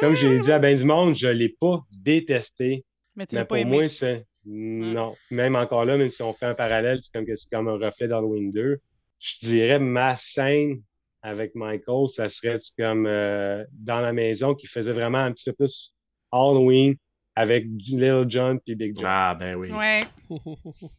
Comme 0.01 0.15
j'ai 0.15 0.39
dit 0.41 0.53
à 0.53 0.59
ben 0.59 0.77
du 0.77 0.85
monde, 0.85 1.15
je 1.17 1.29
l'ai 1.29 1.49
pas 1.49 1.81
détesté. 1.91 2.85
Mais 3.15 3.27
tu 3.27 3.35
Mais 3.35 3.41
l'as 3.41 3.45
pas 3.45 3.49
pour 3.55 3.57
aimé. 3.59 3.77
moi, 3.77 3.89
c'est. 3.89 4.27
Non. 4.45 5.15
Même 5.31 5.57
encore 5.57 5.85
là, 5.85 5.97
même 5.97 6.11
si 6.11 6.23
on 6.23 6.33
fait 6.33 6.47
un 6.47 6.55
parallèle, 6.55 7.01
c'est 7.03 7.13
comme 7.13 7.27
que 7.27 7.35
c'est 7.35 7.51
comme 7.51 7.67
un 7.69 7.79
reflet 7.79 8.07
d'Halloween 8.09 8.53
2. 8.53 8.79
Je 9.19 9.47
dirais 9.47 9.79
ma 9.79 10.15
scène 10.17 10.83
avec 11.27 11.57
Michael, 11.57 12.09
ça 12.09 12.29
serait 12.29 12.61
comme 12.79 13.07
euh, 13.07 13.65
dans 13.73 14.01
la 14.01 14.13
maison 14.13 14.55
qui 14.55 14.69
faisait 14.69 14.93
vraiment 14.93 15.19
un 15.19 15.33
petit 15.33 15.51
peu 15.51 15.57
plus 15.65 15.93
Halloween 16.31 16.95
avec 17.35 17.65
Little 17.65 18.27
John 18.29 18.61
puis 18.61 18.77
Big 18.77 18.95
John. 18.95 19.05
Ah, 19.09 19.37
ben 19.39 19.57
oui. 19.57 19.71
Ouais. 19.73 20.01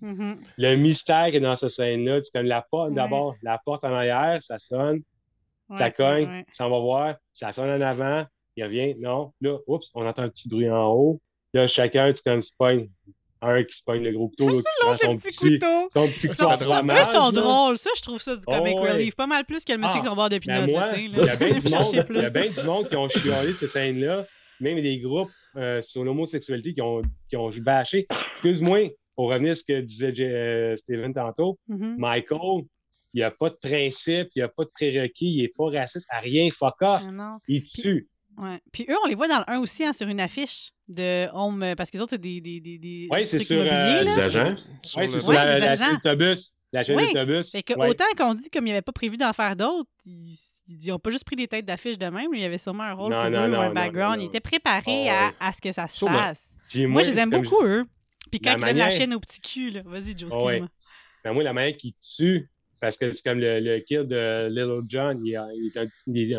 Mhm. 0.02 0.42
Le 0.58 0.76
mystère 0.76 1.30
qui 1.32 1.38
est 1.38 1.40
dans 1.42 1.56
cette 1.56 1.70
scène-là, 1.70 2.20
c'est 2.24 2.32
comme 2.38 2.46
la 2.46 2.62
porte, 2.62 2.90
Ouais. 2.90 2.96
d'abord, 2.96 3.36
la 3.42 3.58
porte 3.58 3.84
en 3.86 3.94
arrière, 3.94 4.42
ça 4.44 4.60
sonne, 4.60 5.02
ça 5.78 5.92
cogne, 5.92 6.28
ouais. 6.28 6.46
ça 6.52 6.68
va 6.68 6.80
voir, 6.80 7.16
ça 7.34 7.52
sonne 7.54 7.70
en 7.82 7.86
avant, 7.86 8.26
il 8.58 8.64
revient, 8.66 8.96
non, 9.00 9.34
là, 9.42 9.58
oups, 9.66 9.90
on 9.96 10.06
entend 10.06 10.24
un 10.24 10.30
petit 10.30 10.50
bruit 10.50 10.70
en 10.70 10.92
haut. 10.92 11.22
Là, 11.54 11.68
chacun, 11.68 12.12
tu 12.12 12.22
comme. 12.24 12.42
Un 13.42 13.64
qui 13.64 13.76
se 13.78 13.84
pogne 13.84 14.04
le 14.04 14.12
gros 14.12 14.30
couteau, 14.30 14.50
l'autre 14.50 14.68
qui 14.70 14.80
prend 14.86 14.98
son 14.98 15.18
petit 15.18 15.38
couteau. 15.60 15.90
son 15.94 16.08
petit 16.08 16.28
couteau 16.28 16.48
à 16.48 16.52
ça, 16.52 16.58
trois 16.58 16.82
mages, 16.82 17.08
sont 17.08 17.32
drôles. 17.32 17.78
Ça, 17.78 17.90
je 17.96 18.02
trouve 18.02 18.22
ça 18.22 18.36
du 18.36 18.44
comic 18.46 18.74
Oh, 18.78 18.82
ouais. 18.84 18.92
relief. 18.94 19.16
Pas 19.16 19.28
mal 19.28 19.46
plus 19.46 19.64
que 19.64 19.74
le 19.74 19.78
monsieur 19.78 19.98
Ah, 19.98 20.00
qui 20.02 20.08
sont 20.08 20.16
bord 20.16 20.30
de 20.30 20.38
pinot. 20.40 20.66
Il 20.66 20.72
y 20.72 21.30
a 21.30 21.36
bien 21.36 21.50
du 21.60 21.70
monde, 21.70 21.86
il 22.10 22.16
y 22.22 22.26
a 22.26 22.30
bien 22.30 22.50
du 22.50 22.64
monde 22.64 22.88
qui 22.90 22.96
ont 22.96 23.10
chialé 23.10 23.52
cette 23.54 23.70
scène-là, 23.70 24.26
même 24.60 24.82
des 24.82 24.98
groupes 25.00 25.30
euh, 25.56 25.82
sur 25.82 26.04
l'homosexualité 26.04 26.74
qui 26.74 26.82
ont, 26.82 27.02
qui 27.30 27.36
ont 27.38 27.50
bâché. 27.62 28.08
Excuse-moi, 28.34 28.90
pour 29.16 29.30
revenir 29.30 29.52
à 29.54 29.56
ce 29.56 29.64
que 29.64 29.82
disait 29.82 30.14
euh, 30.20 30.76
Steven 30.78 31.14
tantôt, 31.14 31.58
Mhm. 31.68 31.96
Michael, 31.98 32.64
il 33.14 33.18
n'y 33.20 33.24
a 33.24 33.32
pas 33.32 33.50
de 33.50 33.56
principe, 33.56 34.30
il 34.36 34.40
n'y 34.40 34.44
a 34.44 34.48
pas 34.50 34.64
de 34.66 34.70
prérequis, 34.74 35.34
il 35.38 35.42
n'est 35.42 35.48
pas 35.48 35.70
raciste, 35.80 36.06
à 36.10 36.20
rien, 36.20 36.50
fuck 36.52 36.76
off, 36.82 37.02
Ah 37.08 37.12
non. 37.12 37.38
il 37.48 37.64
tue. 37.64 38.08
Ouais. 38.38 38.60
Puis 38.72 38.86
eux, 38.90 38.96
on 39.04 39.08
les 39.08 39.16
voit 39.16 39.28
dans 39.28 39.40
le 39.40 39.50
1 39.50 39.60
aussi, 39.60 39.84
hein, 39.84 39.94
sur 39.94 40.08
une 40.08 40.20
affiche 40.20 40.72
de 40.88 41.28
Home, 41.34 41.64
euh, 41.64 41.76
parce 41.76 41.90
que 41.90 41.98
les 41.98 42.02
autres, 42.04 42.12
c'est 42.12 42.22
des, 42.22 42.40
des, 42.40 42.60
des, 42.60 42.78
des 42.78 43.08
Ouais, 43.10 43.26
c'est 43.26 43.38
trucs 43.38 43.48
sur, 43.48 43.56
immobiliers, 43.58 43.76
euh, 43.80 44.04
là. 44.04 44.16
Les 44.16 44.20
agents. 44.20 44.56
Sur 44.84 45.00
Oui, 45.00 45.10
c'est 45.10 45.20
sur 45.20 45.30
Ouais, 45.30 45.36
la, 45.36 45.54
les 45.56 45.66
la 45.66 45.72
agents. 45.72 45.86
chaîne 45.86 45.94
d'autobus. 46.04 46.54
La 46.72 46.84
chaîne 46.84 46.98
Oui. 46.98 47.14
d'autobus. 47.14 47.54
Ouais. 47.54 47.90
autant 47.90 48.06
qu'on 48.18 48.34
dit 48.36 48.50
comme 48.50 48.64
il 48.64 48.70
n'y 48.70 48.72
avait 48.74 48.82
pas 48.82 48.92
prévu 48.92 49.18
d'en 49.18 49.34
faire 49.34 49.56
d'autres, 49.56 49.90
ils, 50.06 50.38
ils 50.68 50.92
ont 50.92 51.00
pas 51.00 51.10
juste 51.10 51.24
pris 51.26 51.36
des 51.36 51.48
têtes 51.48 51.66
d'affiche 51.66 51.98
de 51.98 52.06
même, 52.08 52.28
il 52.34 52.40
y 52.42 52.46
avait 52.46 52.58
sûrement 52.58 52.84
un 52.84 52.94
rôle 52.94 53.12
Non, 53.12 53.22
pour 53.24 53.32
non, 53.32 53.48
eux 53.48 53.52
ou 53.52 53.62
un 53.62 53.74
background. 53.74 54.18
non, 54.20 54.24
ils 54.24 54.28
étaient 54.28 54.40
préparés 54.40 55.08
Oh, 55.08 55.34
à, 55.40 55.48
à 55.48 55.54
ce 55.54 55.62
que 55.62 55.72
ça 55.72 55.88
se 55.88 55.98
Sûrement. 55.98 56.20
fasse. 56.20 56.56
Puis 56.70 56.86
Moi, 56.86 57.02
je 57.02 57.10
les 57.12 57.18
aime 57.20 57.30
beaucoup, 57.32 57.64
eux. 57.64 57.86
Puis 58.30 58.40
quand 58.42 58.52
ils 58.52 58.54
donnent 58.56 58.62
la 58.62 58.74
manière- 58.74 58.92
chaîne 58.92 59.14
au 59.14 59.20
petit 59.20 59.40
cul, 59.42 59.70
là. 59.72 59.82
Vas-y, 59.86 60.18
Joe, 60.18 60.30
Ah 60.34 60.38
ouais. 60.40 60.44
excuse-moi. 60.46 60.70
Ben, 61.24 61.34
moi, 61.34 61.44
la 61.44 61.54
manière 61.54 61.76
qu'il 61.78 61.94
tue, 61.96 62.50
parce 62.82 62.98
que 62.98 63.10
c'est 63.12 63.24
comme 63.24 63.40
le, 63.40 63.60
le 63.62 63.80
kill 63.80 64.04
de 64.04 64.48
Little 64.50 64.84
John, 64.88 65.26
il, 65.26 65.30
il 65.56 65.72
est 65.74 65.80
un- 65.80 65.88
il 66.08 66.32
est- 66.34 66.36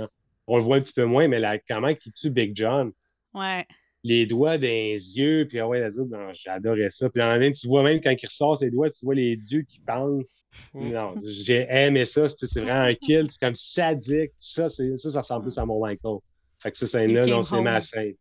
on 0.48 0.56
le 0.56 0.62
voit 0.62 0.76
un 0.76 0.80
petit 0.80 0.94
peu 0.94 1.04
moins, 1.04 1.28
mais 1.28 1.38
la, 1.38 1.58
comment 1.58 1.94
qu'il 1.94 2.12
tue 2.12 2.30
Big 2.30 2.56
John, 2.56 2.90
Ouais. 3.34 3.66
les 4.02 4.26
doigts 4.26 4.56
dans 4.58 4.66
les 4.66 5.18
yeux, 5.18 5.46
puis 5.48 5.58
ah 5.60 5.68
ouais, 5.68 5.80
la 5.80 5.90
zone, 5.90 6.08
non, 6.10 6.32
j'adorais 6.32 6.90
ça. 6.90 7.08
Puis 7.10 7.22
en 7.22 7.38
même, 7.38 7.52
tu 7.52 7.68
vois 7.68 7.82
même 7.82 8.00
quand 8.00 8.10
il 8.10 8.26
ressort 8.26 8.58
ses 8.58 8.70
doigts, 8.70 8.90
tu 8.90 9.04
vois 9.04 9.14
les 9.14 9.34
yeux 9.34 9.62
qui 9.62 9.80
pendent. 9.80 10.24
Mm. 10.72 10.92
Non, 10.92 11.14
j'ai 11.24 11.66
aimé 11.68 12.04
ça. 12.06 12.26
C'est 12.26 12.60
vraiment 12.60 12.80
un 12.80 12.94
kill. 12.94 13.26
C'est 13.30 13.40
comme 13.40 13.54
sadique. 13.54 14.32
Ça, 14.38 14.68
ça, 14.68 14.82
ça 14.96 15.20
ressemble 15.20 15.42
plus 15.44 15.58
à 15.58 15.66
mon 15.66 15.80
Michael. 15.80 16.18
Fait 16.58 16.72
que 16.72 16.78
ça, 16.78 16.86
scène-là, 16.86 17.26
non, 17.26 17.42
c'est 17.42 17.60
ma 17.60 17.80
scène. 17.80 18.14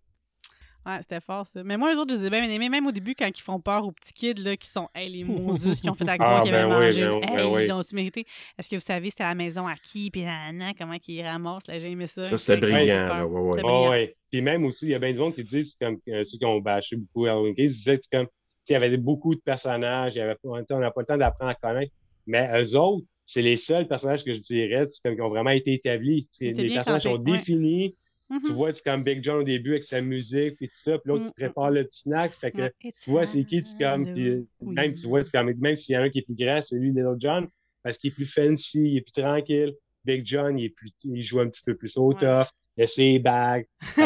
Ouais, 0.88 0.97
c'était 1.01 1.19
fort, 1.19 1.45
ça. 1.45 1.63
Mais 1.63 1.75
moi, 1.75 1.91
les 1.91 1.97
autres, 1.97 2.15
je 2.15 2.21
les 2.21 2.27
ai 2.27 2.29
bien 2.29 2.43
aimés, 2.43 2.69
même 2.69 2.88
au 2.88 2.91
début, 2.93 3.13
quand 3.13 3.27
ils 3.27 3.41
font 3.41 3.59
peur 3.59 3.85
aux 3.85 3.91
petits 3.91 4.13
kids, 4.13 4.41
là, 4.41 4.55
qui 4.55 4.69
sont, 4.69 4.88
hey, 4.95 5.09
les 5.09 5.23
Moses, 5.25 5.81
qui 5.81 5.89
ont 5.89 5.93
fait 5.95 6.05
la 6.05 6.17
croix, 6.17 6.39
Ah, 6.39 6.41
qui 6.43 6.49
avaient 6.49 6.63
ben 6.63 6.69
mangé. 6.69 7.01
ben 7.01 7.19
ben 7.19 7.39
hey, 7.39 7.45
oui. 7.45 7.61
ils 7.63 7.67
l'ont-tu 7.67 7.93
mérité? 7.95 8.25
Est-ce 8.57 8.69
que 8.69 8.75
vous 8.77 8.81
savez, 8.81 9.09
c'était 9.09 9.23
à 9.25 9.29
la 9.29 9.35
maison 9.35 9.67
à 9.67 9.75
qui? 9.75 10.09
Puis 10.09 10.23
nanana, 10.23 10.71
comment 10.79 10.95
ils 11.07 11.21
ramassent? 11.23 11.67
Là, 11.67 11.77
j'ai 11.77 11.91
aimé 11.91 12.07
ça. 12.07 12.23
Ça, 12.23 12.38
c'était 12.38 12.53
C'est- 12.53 12.71
brillant. 12.71 12.77
Ouais. 13.03 13.07
là, 13.09 13.25
ouais, 13.27 13.41
ouais. 13.51 13.61
Oh, 13.65 13.88
ouais. 13.89 14.15
Puis 14.31 14.41
même 14.41 14.63
aussi, 14.65 14.85
il 14.85 14.91
y 14.91 14.95
a 14.95 14.99
bien 14.99 15.11
du 15.11 15.19
monde 15.19 15.35
qui 15.35 15.43
disent, 15.43 15.75
c'est 15.77 15.85
comme 15.85 15.97
euh, 16.07 16.23
ceux 16.23 16.38
qui 16.38 16.45
ont 16.45 16.59
bâché 16.61 16.95
beaucoup 16.95 17.25
Halloween 17.25 17.53
Kills, 17.53 17.65
ils 17.65 17.69
disaient 17.69 17.97
que 17.97 18.03
c'est 18.09 18.17
comme, 18.17 18.27
tu 18.27 18.31
sais, 18.65 18.73
il 18.73 18.73
y 18.73 18.75
avait 18.77 18.95
beaucoup 18.97 19.35
de 19.35 19.41
personnages, 19.41 20.15
il 20.15 20.19
y 20.19 20.21
avait, 20.21 20.35
pas- 20.35 20.39
on 20.71 20.79
n'a 20.79 20.91
pas 20.91 21.01
le 21.01 21.05
temps 21.05 21.17
d'apprendre 21.17 21.51
à 21.51 21.55
connaître. 21.55 21.91
Mais 22.25 22.49
eux 22.61 22.77
autres, 22.77 23.05
c'est 23.25 23.41
les 23.41 23.57
seuls 23.57 23.88
personnages 23.89 24.23
que 24.23 24.31
je 24.31 24.39
dirais 24.39 24.88
c'est 24.91 25.01
comme, 25.03 25.15
qui 25.15 25.21
ont 25.21 25.27
vraiment 25.29 25.49
été 25.49 25.73
établis. 25.73 26.29
Les 26.39 26.69
personnages 26.73 27.03
sont 27.03 27.17
campés, 27.17 27.95
Tu 28.43 28.51
vois, 28.51 28.73
c'est 28.73 28.84
comme 28.84 29.03
Big 29.03 29.23
John 29.23 29.38
au 29.38 29.43
début 29.43 29.71
avec 29.71 29.84
sa 29.86 30.01
musique, 30.01 30.57
puis 30.57 30.67
tout 30.67 30.75
ça, 30.75 30.97
puis 30.99 31.09
l'autre, 31.09 31.23
Mm, 31.23 31.28
qui 31.28 31.34
prépare 31.34 31.71
le 31.71 31.86
petit 31.86 31.99
snack. 32.01 32.34
Fait 32.34 32.51
que 32.51 32.57
Ouais. 32.63 32.73
tu 32.82 33.09
vois, 33.09 33.25
c'est 33.25 33.43
qui, 33.45 33.63
tu 33.63 33.69
comme, 33.80 34.13
puis 34.13 34.45
même, 34.61 34.93
tu 34.93 35.07
vois, 35.07 35.23
c'est 35.23 35.32
comme, 35.32 35.51
même 35.53 35.75
s'il 35.75 35.95
y 35.95 35.97
en 35.97 36.01
a 36.01 36.03
un 36.05 36.09
qui 36.09 36.19
est 36.19 36.23
plus 36.23 36.36
grand, 36.36 36.61
c'est 36.61 36.75
lui, 36.75 36.89
Little 36.89 37.15
John, 37.19 37.47
parce 37.84 37.97
qu'il 37.97 38.09
est 38.09 38.13
plus 38.13 38.25
fancy, 38.25 38.82
il 38.82 38.97
est 38.97 39.01
plus 39.01 39.13
tranquille. 39.21 39.73
Big 40.03 40.23
John, 40.25 40.59
il, 40.59 40.65
est 40.65 40.69
plus, 40.69 40.91
il 41.05 41.21
joue 41.23 41.39
un 41.39 41.47
petit 41.49 41.61
peu 41.63 41.75
plus 41.75 41.95
au 41.97 42.13
Ouais. 42.13 42.19
tough, 42.19 42.47
il 42.78 42.84
a 42.84 42.88
ses 42.88 43.19
bagues. 43.19 43.65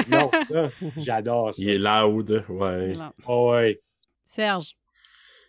Non, 0.10 0.30
ça, 0.50 0.72
j'adore 0.98 1.56
ça. 1.56 1.62
Il 1.62 1.70
est 1.70 1.78
loud, 1.80 2.44
ouais. 2.50 2.96
Oh, 3.28 3.52
ouais. 3.54 3.82
Serge. 4.24 4.76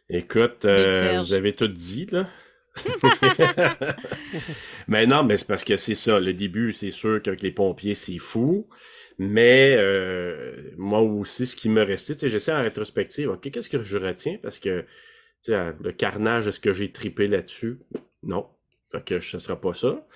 Écoute, 0.08 0.64
euh, 0.64 1.00
Serge. 1.00 1.26
vous 1.26 1.32
avez 1.34 1.52
tout 1.52 1.68
dit, 1.68 2.06
là. 2.10 2.26
mais 4.88 5.06
non, 5.06 5.22
mais 5.24 5.36
c'est 5.36 5.46
parce 5.46 5.64
que 5.64 5.76
c'est 5.76 5.94
ça. 5.94 6.20
Le 6.20 6.32
début, 6.34 6.72
c'est 6.72 6.90
sûr 6.90 7.20
qu'avec 7.22 7.42
les 7.42 7.52
pompiers, 7.52 7.94
c'est 7.94 8.18
fou. 8.18 8.68
Mais 9.18 9.76
euh, 9.78 10.70
moi 10.78 11.00
aussi, 11.00 11.46
ce 11.46 11.56
qui 11.56 11.68
me 11.68 11.82
restait, 11.82 12.14
tu 12.14 12.20
sais, 12.20 12.28
j'essaie 12.28 12.52
en 12.52 12.62
rétrospective, 12.62 13.28
OK, 13.30 13.50
qu'est-ce 13.50 13.70
que 13.70 13.82
je 13.82 13.98
retiens? 13.98 14.38
Parce 14.42 14.58
que, 14.58 14.82
tu 15.44 15.52
sais, 15.52 15.72
le 15.82 15.92
carnage, 15.92 16.48
est-ce 16.48 16.60
que 16.60 16.72
j'ai 16.72 16.90
tripé 16.92 17.26
là-dessus? 17.28 17.78
Non. 18.22 18.46
Fait 18.90 19.04
que 19.04 19.20
ce 19.20 19.38
sera 19.38 19.60
pas 19.60 19.74
ça. 19.74 20.06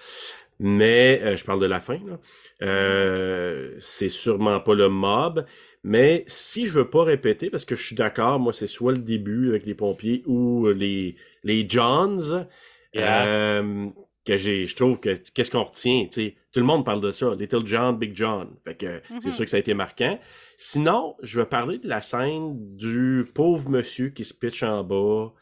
Mais, 0.59 1.21
euh, 1.23 1.37
je 1.37 1.45
parle 1.45 1.61
de 1.61 1.67
la 1.67 1.81
fin, 1.81 1.99
là. 2.07 2.19
Euh, 2.63 3.77
c'est 3.81 4.09
sûrement 4.09 4.61
pas 4.61 4.75
le 4.75 4.89
mob. 4.89 5.45
Mais 5.85 6.25
si 6.27 6.67
je 6.67 6.73
veux 6.73 6.91
pas 6.91 7.05
répéter, 7.05 7.51
parce 7.51 7.65
que 7.65 7.77
je 7.77 7.85
suis 7.87 7.95
d'accord, 7.97 8.39
moi, 8.41 8.53
c'est 8.53 8.67
soit 8.67 8.93
le 8.93 8.99
début 8.99 9.51
avec 9.51 9.67
les 9.67 9.75
pompiers 9.75 10.23
ou 10.27 10.69
les, 10.69 11.17
les 11.45 11.67
Johns, 11.69 12.47
Yeah. 12.95 13.27
euh, 13.27 13.89
que 14.27 14.37
j'ai, 14.37 14.67
je 14.67 14.77
trouve 14.77 14.99
que 15.01 15.15
qu'est-ce 15.33 15.51
qu'on 15.51 15.63
retient, 15.65 16.05
tu 16.07 16.13
sais, 16.13 16.35
tout 16.53 16.61
le 16.61 16.67
monde 16.67 16.85
parle 16.85 17.01
de 17.01 17.13
ça, 17.13 17.35
Little 17.39 17.65
John, 17.67 17.97
Big 17.99 18.15
John, 18.17 18.49
fait 18.65 18.75
que 18.75 19.01
c'est 19.21 19.27
Mhm. 19.27 19.33
sûr 19.33 19.45
que 19.45 19.51
ça 19.51 19.57
a 19.57 19.61
été 19.61 19.73
marquant. 19.75 20.19
Sinon, 20.59 21.17
je 21.23 21.41
vais 21.41 21.47
parler 21.47 21.79
de 21.79 21.89
la 21.89 22.03
scène 22.03 22.57
du 22.77 23.25
pauvre 23.35 23.69
monsieur 23.71 24.09
qui 24.11 24.25
se 24.25 24.35
pitch 24.35 24.63
en 24.63 24.83
bas, 24.85 25.33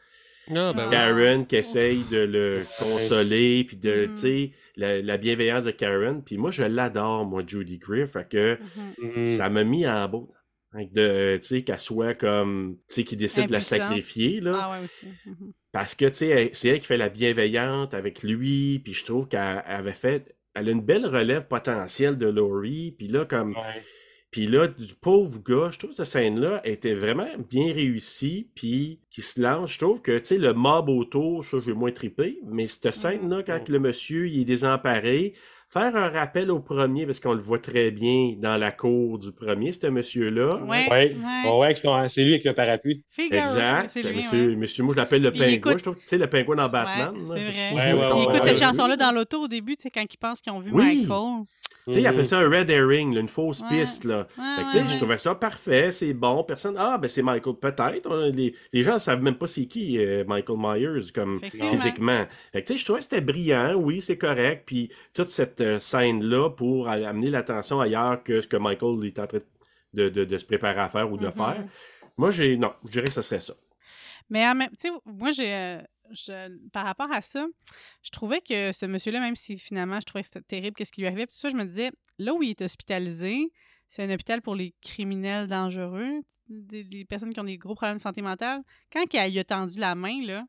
Ah, 0.51 0.71
ben 0.73 0.85
oui. 0.85 0.91
Karen 0.91 1.47
qui 1.47 1.55
essaye 1.55 2.03
de 2.11 2.19
le 2.19 2.63
consoler, 2.79 3.63
puis 3.67 3.77
de, 3.77 4.05
tu 4.15 4.21
sais, 4.21 4.51
la, 4.75 5.01
la 5.01 5.17
bienveillance 5.17 5.63
de 5.65 5.71
Karen, 5.71 6.21
puis 6.23 6.37
moi 6.37 6.51
je 6.51 6.61
l'adore, 6.63 7.25
moi 7.25 7.41
Judy 7.45 7.79
Greer, 7.79 8.05
fait 8.05 8.29
que 8.29 8.59
Mhm. 9.01 9.11
Mhm. 9.17 9.25
ça 9.25 9.49
m'a 9.49 9.63
mis 9.63 9.87
en 9.87 10.07
beau. 10.07 10.29
De, 10.91 11.37
tu 11.41 11.47
sais, 11.47 11.63
qu'elle 11.63 11.79
soit 11.79 12.13
comme, 12.13 12.77
tu 12.89 12.95
sais, 12.95 13.03
qui 13.03 13.15
décide 13.15 13.47
de 13.47 13.53
la 13.53 13.61
sacrifier, 13.61 14.41
là. 14.41 14.59
Ah 14.61 14.71
ouais 14.71 14.83
aussi. 14.83 15.05
Mhm. 15.25 15.53
Parce 15.71 15.95
que, 15.95 16.05
tu 16.05 16.15
sais, 16.15 16.49
c'est 16.53 16.69
elle 16.69 16.79
qui 16.79 16.87
fait 16.87 16.97
la 16.97 17.09
bienveillante 17.09 17.93
avec 17.93 18.23
lui, 18.23 18.79
puis 18.79 18.93
je 18.93 19.05
trouve 19.05 19.27
qu'elle 19.27 19.63
avait 19.65 19.93
fait... 19.93 20.35
Elle 20.53 20.69
a 20.69 20.71
une 20.71 20.85
belle 20.85 21.05
relève 21.05 21.47
potentielle 21.47 22.17
de 22.17 22.27
Laurie, 22.27 22.93
puis 22.97 23.07
là, 23.07 23.25
comme... 23.25 23.51
Ouais. 23.51 23.83
Puis 24.31 24.47
là, 24.47 24.67
du 24.67 24.93
pauvre 24.95 25.41
gars, 25.41 25.69
je 25.71 25.79
trouve 25.79 25.91
que 25.91 25.95
cette 25.95 26.07
scène-là 26.07 26.59
était 26.65 26.93
vraiment 26.93 27.29
bien 27.49 27.73
réussie, 27.73 28.49
puis 28.53 28.99
qui 29.09 29.21
se 29.21 29.41
lance. 29.41 29.71
Je 29.71 29.79
trouve 29.79 30.01
que, 30.01 30.17
tu 30.17 30.25
sais, 30.25 30.37
le 30.37 30.53
mob 30.53 30.89
autour, 30.89 31.45
ça, 31.45 31.57
je 31.59 31.67
vais 31.67 31.73
moins 31.73 31.93
triper, 31.93 32.39
mais 32.45 32.67
cette 32.67 32.91
scène-là, 32.93 33.43
quand 33.43 33.69
le 33.69 33.79
monsieur, 33.79 34.27
il 34.27 34.41
est 34.41 34.45
désemparé, 34.45 35.35
faire 35.77 35.95
un 35.95 36.09
rappel 36.09 36.49
au 36.51 36.59
premier, 36.59 37.05
parce 37.05 37.19
qu'on 37.19 37.33
le 37.33 37.39
voit 37.41 37.59
très 37.59 37.91
bien 37.91 38.33
dans 38.37 38.55
la 38.57 38.71
cour 38.71 39.19
du 39.19 39.31
premier, 39.33 39.73
ce 39.73 39.87
monsieur-là. 39.87 40.55
Ouais. 40.63 40.87
Ouais. 40.89 41.15
Ouais. 41.15 41.51
Ouais, 41.51 41.65
avec 41.65 41.77
son- 41.77 42.07
c'est 42.07 42.23
lui 42.23 42.33
avec 42.33 42.45
le 42.45 42.53
parapluie. 42.53 43.03
Figaro, 43.09 43.41
Exact. 43.41 43.95
lui, 43.95 44.15
monsieur, 44.15 44.49
ouais. 44.49 44.55
monsieur, 44.55 44.83
moi, 44.85 44.93
je 44.93 44.99
l'appelle 44.99 45.21
le 45.21 45.31
Puis 45.31 45.39
il 45.41 45.43
pingouin. 45.43 45.71
écoute- 45.71 45.77
Je 45.79 45.83
trouve 45.83 45.95
que, 45.95 46.01
tu 46.01 46.07
sais, 46.07 46.17
le 46.17 46.27
pingouin 46.27 46.55
dans 46.55 46.69
Batman. 46.69 47.13
C'est 47.25 47.31
vrai. 47.31 47.35
Ouais, 47.35 47.43
ouais, 47.43 47.73
Puis 47.73 47.91
il 47.91 47.95
ouais, 47.95 48.21
écoute 48.23 48.33
ouais, 48.33 48.39
cette 48.43 48.59
ouais. 48.59 48.65
chanson-là 48.65 48.95
dans 48.95 49.11
l'auto 49.11 49.41
au 49.43 49.47
début, 49.47 49.75
tu 49.75 49.83
sais, 49.83 49.89
quand 49.89 50.05
ils 50.09 50.17
pensent 50.17 50.41
qu'ils 50.41 50.53
ont 50.53 50.59
vu 50.59 50.71
Oui. 50.73 51.01
Michael. 51.01 51.43
Tu 51.91 52.01
sais, 52.01 52.23
ça 52.23 52.39
un 52.39 52.49
red 52.49 52.69
herring, 52.69 53.13
là, 53.13 53.19
une 53.21 53.29
fausse 53.29 53.61
Ouais. 53.61 53.81
piste. 53.81 54.05
Là. 54.05 54.27
Ouais, 54.37 54.43
Fait 54.55 54.61
que, 54.61 54.65
ouais, 54.65 54.65
tu 54.65 54.71
sais, 54.71 54.81
ouais. 54.83 54.87
Je 54.89 54.97
trouvais 54.97 55.17
ça 55.19 55.35
parfait, 55.35 55.91
c'est 55.91 56.13
bon. 56.13 56.43
Personne. 56.43 56.75
Ah, 56.79 56.97
ben 56.97 57.07
c'est 57.07 57.21
Michael. 57.21 57.55
Peut-être. 57.55 58.09
On- 58.09 58.31
Les, 58.31 58.55
les 58.73 58.81
gens 58.83 58.93
ne 58.95 58.99
savent 58.99 59.21
même 59.21 59.35
pas 59.35 59.45
c'est 59.47 59.65
qui 59.67 59.99
euh, 59.99 60.23
Michael 60.25 60.57
Myers 60.59 61.11
comme 61.13 61.39
physiquement. 61.43 62.25
Fait 62.53 62.63
que, 62.63 62.75
je 62.75 62.83
trouvais 62.83 62.99
que 62.99 63.03
c'était 63.03 63.21
brillant. 63.21 63.75
Oui, 63.75 64.01
c'est 64.01 64.17
correct. 64.17 64.63
Puis 64.65 64.89
toute 65.13 65.29
cette 65.29 65.61
euh, 65.61 65.79
scène-là 65.79 66.49
pour 66.49 66.89
amener 66.89 67.29
l'attention 67.29 67.79
ailleurs 67.79 68.23
que 68.23 68.41
ce 68.41 68.47
que 68.47 68.57
Michael 68.57 69.05
est 69.05 69.19
en 69.19 69.27
train 69.27 69.39
de, 69.93 70.09
de- 70.09 70.25
de 70.25 70.37
se 70.37 70.45
préparer 70.45 70.79
à 70.81 70.89
faire 70.89 71.11
ou 71.11 71.17
de 71.17 71.27
Mhm. 71.27 71.31
faire. 71.33 71.63
Moi, 72.17 72.31
j'ai. 72.31 72.57
Non, 72.57 72.73
je 72.85 72.91
dirais 72.91 73.05
que 73.07 73.13
ce 73.13 73.21
serait 73.21 73.39
ça. 73.41 73.53
Mais 74.29 74.43
tu 74.69 74.89
sais, 74.89 74.89
moi, 75.05 75.29
j'ai. 75.31 75.77
Je- 76.11 76.69
par 76.69 76.85
rapport 76.85 77.11
à 77.11 77.21
ça, 77.21 77.45
je 78.03 78.09
trouvais 78.09 78.41
que 78.41 78.71
ce 78.71 78.85
monsieur-là, 78.85 79.19
même 79.19 79.35
si 79.35 79.57
finalement 79.57 79.99
je 79.99 80.05
trouvais 80.05 80.23
que 80.23 80.27
c'était 80.27 80.41
terrible, 80.41 80.75
qu'est-ce 80.75 80.91
qui 80.91 81.01
lui 81.01 81.07
arrivait, 81.07 81.27
tout 81.27 81.37
ça, 81.37 81.49
je 81.49 81.55
me 81.55 81.65
disais, 81.65 81.91
là 82.17 82.33
où 82.33 82.43
il 82.43 82.51
est 82.51 82.61
hospitalisé, 82.61 83.51
c'est 83.87 84.03
un 84.03 84.13
hôpital 84.13 84.41
pour 84.41 84.55
les 84.55 84.73
criminels 84.81 85.47
dangereux, 85.47 86.21
des, 86.49 87.05
personnes 87.05 87.33
qui 87.33 87.39
ont 87.39 87.45
des 87.45 87.57
gros 87.57 87.75
problèmes 87.75 87.97
de 87.97 88.01
santé 88.01 88.21
mentale. 88.21 88.61
Quand 88.91 89.03
il 89.11 89.39
a 89.39 89.43
tendu 89.43 89.79
la 89.79 89.95
main, 89.95 90.25
là, 90.25 90.45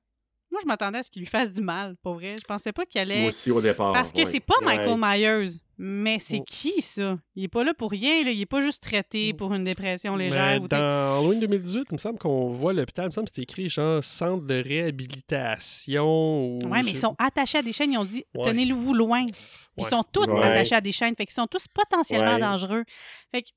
moi, 0.57 0.61
je 0.63 0.69
m'attendais 0.69 0.99
à 0.99 1.03
ce 1.03 1.11
qu'il 1.11 1.21
lui 1.21 1.29
fasse 1.29 1.53
du 1.53 1.61
mal, 1.61 1.97
pour 2.03 2.15
vrai. 2.15 2.37
Je 2.41 2.45
pensais 2.47 2.73
pas 2.73 2.87
qu'il 2.87 3.01
allait. 3.01 3.21
Moi 3.21 3.29
aussi, 3.29 3.51
au 3.51 3.61
départ. 3.61 3.93
Parce 3.93 4.11
que 4.13 4.19
ouais. 4.21 4.27
c'est 4.27 4.41
pas 4.41 4.55
Michael 4.63 4.99
Ouais. 4.99 5.19
Myers, 5.19 5.51
mais 5.79 6.19
c'est 6.19 6.39
Oh. 6.41 6.45
qui 6.47 6.81
ça? 6.81 7.19
Il 7.35 7.45
est 7.45 7.49
pas 7.49 7.63
là 7.65 7.75
pour 7.75 7.91
rien, 7.91 8.25
là. 8.25 8.31
il 8.31 8.41
est 8.41 8.47
pas 8.47 8.63
juste 8.63 8.83
traité 8.83 9.35
pour 9.35 9.53
une 9.53 9.65
dépression 9.65 10.17
légère. 10.17 10.59
Mais 10.59 10.65
ou, 10.65 10.69
dans 10.69 11.19
Halloween 11.19 11.41
2018, 11.41 11.87
il 11.91 11.93
me 11.93 11.99
semble 11.99 12.19
qu'on 12.19 12.49
voit 12.49 12.73
l'hôpital, 12.73 13.05
il 13.05 13.09
me 13.09 13.11
semble 13.13 13.27
que 13.29 13.35
c'était 13.35 13.43
écrit 13.43 13.69
genre 13.69 14.03
centre 14.03 14.47
de 14.47 14.55
réhabilitation. 14.63 16.07
Ou 16.07 16.59
Ouais, 16.69 16.83
mais 16.83 16.93
ils 16.93 16.97
sont 16.99 17.15
attachés 17.19 17.59
à 17.59 17.63
des 17.63 17.73
chaînes. 17.73 17.93
Ils 17.93 17.99
ont 17.99 18.05
dit 18.05 18.25
Ouais. 18.35 18.45
tenez-vous 18.45 18.95
loin. 18.95 19.25
Puis 19.27 19.35
Ils 19.79 19.85
sont 19.85 20.03
tous 20.11 20.27
Ouais. 20.27 20.43
attachés 20.43 20.75
à 20.75 20.81
des 20.81 20.93
chaînes. 20.93 21.15
Fait 21.17 21.27
qu'ils 21.27 21.35
sont 21.35 21.47
tous 21.47 21.67
potentiellement 21.69 22.35
Ouais. 22.35 22.41
dangereux. 22.41 22.85
Fait 23.31 23.43
que 23.43 23.49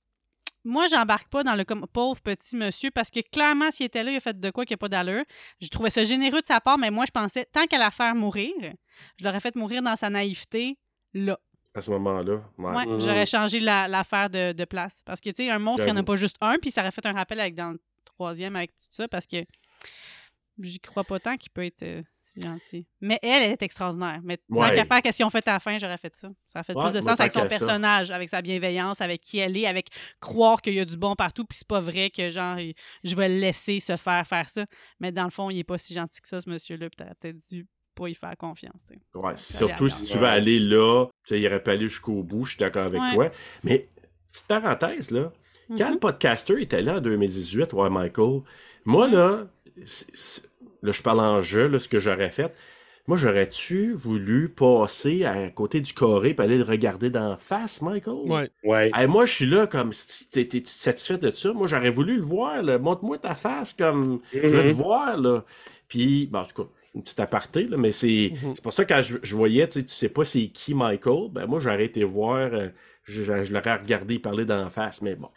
moi, 0.66 0.88
j'embarque 0.88 1.30
pas 1.30 1.44
dans 1.44 1.56
le 1.56 1.64
comme 1.64 1.86
pauvre 1.88 2.20
petit 2.22 2.56
monsieur 2.56 2.92
parce 2.92 3.10
que 3.10 3.20
clairement, 3.22 3.72
s'il 3.72 3.86
était 3.86 4.04
là, 4.04 4.12
il 4.12 4.18
a 4.18 4.20
fait 4.20 4.40
de 4.40 4.50
quoi 4.52 4.66
qu'il 4.66 4.74
n'y 4.76 4.80
a 4.80 4.84
pas 4.84 4.90
d'allure. 4.90 5.24
Je 5.62 5.68
trouvais 5.70 5.90
ça 5.90 6.04
généreux 6.04 6.42
de 6.42 6.46
sa 6.46 6.60
part, 6.60 6.78
mais 6.78 6.92
moi, 6.92 7.06
je 7.08 7.12
pensais, 7.12 7.46
tant 7.52 7.66
qu'à 7.66 7.78
la 7.78 7.92
faire 7.92 8.14
mourir, 8.16 8.52
je 9.18 9.24
l'aurais 9.26 9.40
fait 9.40 9.56
mourir 9.56 9.82
dans 9.82 9.96
sa 9.96 10.10
naïveté, 10.10 10.78
là. 11.14 11.40
À 11.76 11.82
ce 11.82 11.92
moment-là. 11.92 12.42
ouais. 12.58 12.76
Ouais, 12.76 12.86
Mhm. 12.86 13.00
j'aurais 13.00 13.26
changé 13.26 13.60
la- 13.60 13.88
l'affaire 13.88 14.30
de, 14.30 14.52
de 14.54 14.66
place. 14.66 15.02
Parce 15.06 15.22
que, 15.22 15.30
tu 15.30 15.44
sais, 15.44 15.50
un 15.52 15.60
monstre, 15.60 15.84
il 15.88 15.94
n'y 15.94 15.98
en 16.00 16.02
a 16.02 16.04
pas 16.04 16.16
juste 16.16 16.36
un, 16.42 16.58
puis 16.58 16.72
ça 16.72 16.82
aurait 16.82 16.92
fait 16.92 17.06
un 17.06 17.14
rappel 17.14 17.40
avec 17.40 17.56
dans 17.56 17.72
le 17.72 17.80
troisième 18.06 18.56
avec 18.56 18.74
tout 18.74 18.88
ça, 18.92 19.08
parce 19.08 19.28
que 19.28 19.46
j'y 20.60 20.80
crois 20.80 21.04
pas 21.04 21.20
tant 21.20 21.38
qu'il 21.38 21.52
peut 21.52 21.64
être 21.66 22.04
si 22.34 22.42
gentil. 22.42 22.88
Mais 23.02 23.20
elle, 23.22 23.44
elle 23.44 23.52
est 23.52 23.62
extraordinaire. 23.62 24.20
Mais 24.24 24.38
tant 24.38 24.70
qu'à 24.70 24.86
faire, 24.86 25.02
qu'est-ce 25.02 25.18
qu'ils 25.18 25.26
ont 25.26 25.30
fait 25.30 25.48
à 25.48 25.54
la 25.54 25.60
fin, 25.60 25.78
j'aurais 25.78 25.98
fait 25.98 26.16
ça. 26.16 26.30
Ça 26.46 26.60
a 26.60 26.64
fait 26.64 26.76
Ouais, 26.76 26.84
plus 26.84 26.94
de 26.94 27.02
sens 27.02 27.20
avec 27.20 27.32
son 27.32 27.40
ça. 27.42 27.46
personnage, 27.48 28.12
avec 28.12 28.30
sa 28.30 28.42
bienveillance, 28.42 29.02
avec 29.02 29.22
qui 29.22 29.38
elle 29.40 29.58
est, 29.58 29.66
avec 29.66 29.88
croire 30.20 30.62
qu'il 30.62 30.74
y 30.74 30.80
a 30.80 30.86
du 30.86 30.98
bon 30.98 31.16
partout, 31.16 31.44
puis 31.46 31.58
c'est 31.58 31.68
pas 31.68 31.80
vrai 31.80 32.10
que, 32.10 32.30
genre, 32.30 32.58
je 33.04 33.16
vais 33.16 33.30
le 33.30 33.40
laisser 33.40 33.80
se 33.80 33.96
faire 33.98 34.26
faire 34.28 34.48
ça. 34.50 34.66
Mais 35.00 35.12
dans 35.12 35.26
le 35.26 35.32
fond, 35.32 35.50
il 35.50 35.60
est 35.60 35.64
pas 35.64 35.78
si 35.78 35.94
gentil 35.94 36.22
que 36.22 36.28
ça, 36.28 36.40
ce 36.42 36.50
monsieur-là, 36.50 36.90
puis 36.90 36.98
t'aurais 36.98 37.16
peut-être 37.20 37.40
dû 37.50 37.66
pas 37.96 38.08
y 38.08 38.16
faire 38.16 38.38
confiance. 38.38 38.82
Ouais, 39.16 39.36
Ça, 39.36 39.58
surtout 39.58 39.88
si 39.90 40.06
tu 40.06 40.18
veux 40.18 40.28
aller 40.28 40.60
là, 40.60 41.06
tu 41.26 41.34
sais, 41.36 41.42
il 41.42 41.48
aurait 41.48 41.62
pu 41.62 41.72
aller 41.72 41.88
jusqu'au 41.90 42.24
bout, 42.24 42.46
je 42.46 42.52
suis 42.52 42.60
d'accord 42.60 42.86
avec 42.86 43.02
Ouais. 43.02 43.14
toi. 43.14 43.32
Mais, 43.64 43.90
petite 44.32 44.48
parenthèse, 44.48 45.12
là, 45.12 45.34
quand 45.78 45.92
le 45.92 46.00
podcaster 46.00 46.62
était 46.62 46.82
là 46.82 46.96
en 46.98 47.02
2018, 47.02 47.74
ouais, 47.74 47.90
Michael, 47.90 48.42
moi, 48.86 49.08
là, 49.08 49.48
c'est- 49.86 50.16
c'est- 50.16 50.49
là, 50.82 50.92
je 50.92 51.02
parle 51.04 51.20
en 51.22 51.42
jeu, 51.42 51.68
là, 51.68 51.80
ce 51.80 51.90
que 51.90 52.00
j'aurais 52.00 52.30
fait. 52.32 52.54
Moi, 53.08 53.18
j'aurais-tu 53.18 53.94
voulu 53.94 54.50
passer 54.50 55.26
à 55.26 55.50
côté 55.50 55.82
du 55.82 55.94
carré 55.94 56.36
et 56.38 56.42
aller 56.42 56.58
le 56.58 56.64
regarder 56.64 57.10
d'en 57.10 57.38
face, 57.38 57.82
Michael? 57.82 58.16
Ouais. 58.26 58.52
Ouais. 58.64 58.92
Hey, 58.94 59.08
moi, 59.08 59.26
je 59.26 59.34
suis 59.34 59.46
là 59.46 59.68
comme, 59.68 59.94
si 59.94 60.30
t'es-tu 60.30 60.64
satisfait 60.66 61.18
de 61.18 61.32
ça? 61.32 61.54
Moi, 61.54 61.68
j'aurais 61.68 61.90
voulu 61.92 62.18
le 62.18 62.24
voir. 62.24 62.64
Montre-moi 62.80 63.20
ta 63.20 63.36
face, 63.36 63.74
comme, 63.74 64.22
je 64.48 64.56
veux 64.58 64.66
te 64.66 64.72
Mhm. 64.72 64.74
voir, 64.74 65.18
là. 65.18 65.46
Puis, 65.88 66.28
bon, 66.28 66.40
en 66.40 66.46
tout 66.46 66.64
cas, 66.64 66.70
une 66.96 67.04
petite 67.04 67.20
aparté, 67.20 67.66
là, 67.66 67.78
mais 67.78 67.92
c'est 67.92 68.34
Mhm. 68.34 68.54
c'est 68.54 68.64
pour 68.64 68.74
ça 68.74 68.84
que 68.86 68.94
quand 68.94 69.02
je, 69.02 69.18
je 69.22 69.36
voyais, 69.36 69.68
tu 69.68 69.80
sais, 69.80 69.86
tu 69.86 69.94
sais 69.94 70.10
pas 70.10 70.24
c'est 70.26 70.48
qui 70.50 70.74
Michael, 70.74 71.30
ben 71.32 71.46
moi, 71.46 71.60
j'aurais 71.60 71.86
été 71.86 72.04
voir, 72.04 72.52
euh, 72.54 72.70
je, 73.04 73.24
je- 73.24 73.44
je 73.46 73.54
l'aurais 73.54 73.76
regardé 73.76 74.18
parler 74.20 74.46
d'en 74.46 74.70
face, 74.72 75.02
mais 75.04 75.16
bon. 75.16 75.30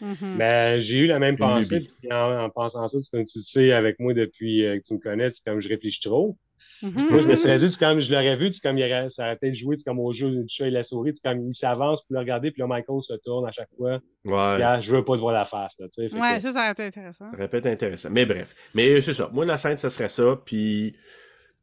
Mhm. 0.00 0.36
Ben, 0.38 0.80
j'ai 0.80 0.98
eu 0.98 1.06
la 1.06 1.18
même 1.18 1.34
Une 1.34 1.38
pensée. 1.38 1.80
puis 2.00 2.12
En, 2.12 2.44
en 2.44 2.50
pensant 2.50 2.86
ça, 2.88 2.98
c'est 3.00 3.10
comme 3.10 3.24
tu 3.24 3.38
le 3.38 3.42
sais 3.44 3.72
avec 3.72 3.98
moi 3.98 4.14
depuis 4.14 4.64
euh, 4.64 4.78
que 4.78 4.82
tu 4.86 4.94
me 4.94 4.98
connais, 4.98 5.30
c'est 5.30 5.44
comme 5.44 5.60
je 5.60 5.68
réfléchis 5.68 6.00
trop. 6.00 6.36
Mhm. 6.82 7.08
Moi, 7.10 7.22
je 7.22 7.26
me 7.28 7.36
serais 7.36 7.58
dit, 7.58 7.70
c'est 7.72 7.78
comme 7.78 8.00
je 8.00 8.10
l'aurais 8.12 8.36
vu, 8.36 8.52
c'est 8.52 8.60
comme 8.60 8.76
il 8.76 8.84
aurait, 8.84 9.08
ça 9.08 9.24
aurait 9.24 9.36
peut-être 9.36 9.54
joué, 9.54 9.76
c'est 9.78 9.84
comme 9.84 9.98
au 9.98 10.12
jeu 10.12 10.28
du 10.30 10.44
chat 10.46 10.66
et 10.66 10.70
la 10.70 10.84
souris, 10.84 11.12
c'est 11.14 11.26
comme 11.26 11.48
il 11.48 11.54
s'avance 11.54 12.02
pour 12.02 12.12
le 12.12 12.18
regarder, 12.18 12.50
puis 12.50 12.60
là, 12.60 12.66
Michael 12.66 13.00
se 13.00 13.14
tourne 13.24 13.48
à 13.48 13.50
chaque 13.50 13.70
fois. 13.78 13.92
Ouais. 14.26 14.54
Puis, 14.56 14.62
ah, 14.62 14.78
je 14.82 14.94
veux 14.94 15.02
pas 15.02 15.14
te 15.14 15.20
voir 15.20 15.32
la 15.32 15.46
face, 15.46 15.72
là, 15.78 15.86
tu 15.94 16.02
Ouais, 16.02 16.08
que- 16.36 16.42
ça, 16.42 16.52
ça 16.52 16.58
aurait 16.60 16.72
été 16.72 16.84
intéressant. 16.84 17.30
Ça 17.30 17.34
aurait 17.34 17.48
être 17.50 17.66
intéressant. 17.66 18.10
Mais 18.12 18.26
bref. 18.26 18.54
Mais 18.74 19.00
c'est 19.00 19.14
ça. 19.14 19.30
Moi, 19.32 19.46
la 19.46 19.56
scène, 19.56 19.78
ça 19.78 19.88
serait 19.88 20.10
ça. 20.10 20.38
Puis 20.44 20.94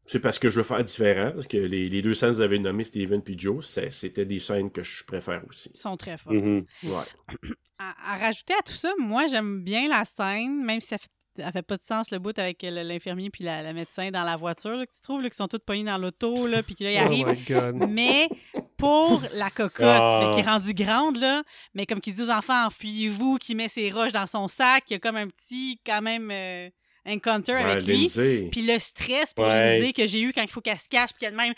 c'est 0.06 0.20
parce 0.20 0.40
que 0.40 0.50
je 0.50 0.58
veux 0.58 0.64
faire 0.64 0.84
différent. 0.84 1.32
Parce 1.34 1.48
que 1.48 1.58
les, 1.58 1.90
les 1.90 2.02
deux 2.02 2.14
scènes 2.14 2.32
que 2.32 2.36
vous 2.36 2.42
avez 2.42 2.60
nommées, 2.60 2.84
Steven 2.84 3.22
puis 3.22 3.38
Joe, 3.38 3.66
c'était 3.90 4.26
des 4.26 4.40
scènes 4.40 4.70
que 4.72 4.84
je 4.84 5.04
préfère 5.04 5.42
aussi. 5.50 5.72
Ils 5.74 5.80
sont 5.80 5.98
très 5.98 6.18
forts. 6.18 6.34
Mhm. 6.34 6.66
Ouais. 6.84 7.06
à, 7.80 8.14
à 8.14 8.18
rajouter 8.18 8.54
à 8.54 8.62
tout 8.64 8.74
ça, 8.74 8.92
moi, 9.00 9.28
j'aime 9.28 9.64
bien 9.64 9.88
la 9.88 10.06
scène, 10.06 10.64
même 10.64 10.82
si 10.82 10.88
ça 10.88 10.98
fait, 10.98 11.10
ça 11.42 11.52
fait 11.52 11.64
pas 11.64 11.78
de 11.78 11.84
sens 11.84 12.12
le 12.12 12.20
bout 12.20 12.38
avec 12.38 12.62
le- 12.62 12.84
l'infirmier 12.84 13.30
puis 13.32 13.44
la, 13.44 13.64
la 13.64 13.74
médecin 13.74 14.12
dans 14.12 14.24
la 14.24 14.36
voiture, 14.36 14.76
là, 14.78 14.86
que 14.86 14.94
tu 14.94 15.02
trouves, 15.02 15.22
là, 15.22 15.30
qu'ils 15.30 15.36
sont 15.38 15.48
tous 15.48 15.58
pognés 15.60 15.84
dans 15.84 15.98
l'auto, 15.98 16.46
là, 16.48 16.62
puis 16.62 16.76
que 16.76 16.84
là, 16.84 16.92
ils 16.92 16.98
Oh 17.02 17.06
arrivent. 17.06 17.28
my 17.28 17.44
god. 17.82 17.90
Mais 17.90 18.30
pour 18.78 19.22
la 19.34 19.50
cocotte, 19.50 19.82
Ah. 19.82 20.26
mais 20.28 20.34
qui 20.36 20.42
est 20.48 20.50
rendue 20.52 20.74
grande, 20.74 21.18
là, 21.18 21.42
mais 21.74 21.86
comme 21.88 22.02
qui 22.02 22.14
dit 22.14 22.22
aux 22.22 22.30
enfants, 22.30 22.68
enfuyez-vous, 22.68 23.38
qui 23.38 23.56
met 23.56 23.68
ses 23.70 23.90
roches 23.90 24.12
dans 24.12 24.28
son 24.28 24.48
sac, 24.48 24.84
il 24.90 24.94
y 24.94 24.96
a 24.98 25.00
comme 25.00 25.16
un 25.16 25.28
petit, 25.28 25.80
quand 25.86 26.02
même, 26.04 26.30
euh, 26.32 26.70
encounter 27.06 27.54
Ouais, 27.54 27.62
avec 27.64 27.86
lui. 27.86 28.08
Puis 28.52 28.62
le 28.66 28.80
stress 28.80 29.34
pour 29.34 29.46
Ouais. 29.46 29.80
Lindsay 29.80 29.94
que 29.94 30.08
j'ai 30.08 30.22
eu 30.22 30.32
quand 30.34 30.42
il 30.42 30.50
faut 30.50 30.62
qu'elle 30.62 30.78
se 30.80 30.88
cache, 30.90 31.10
puis 31.12 31.20
qu'elle-même. 31.20 31.54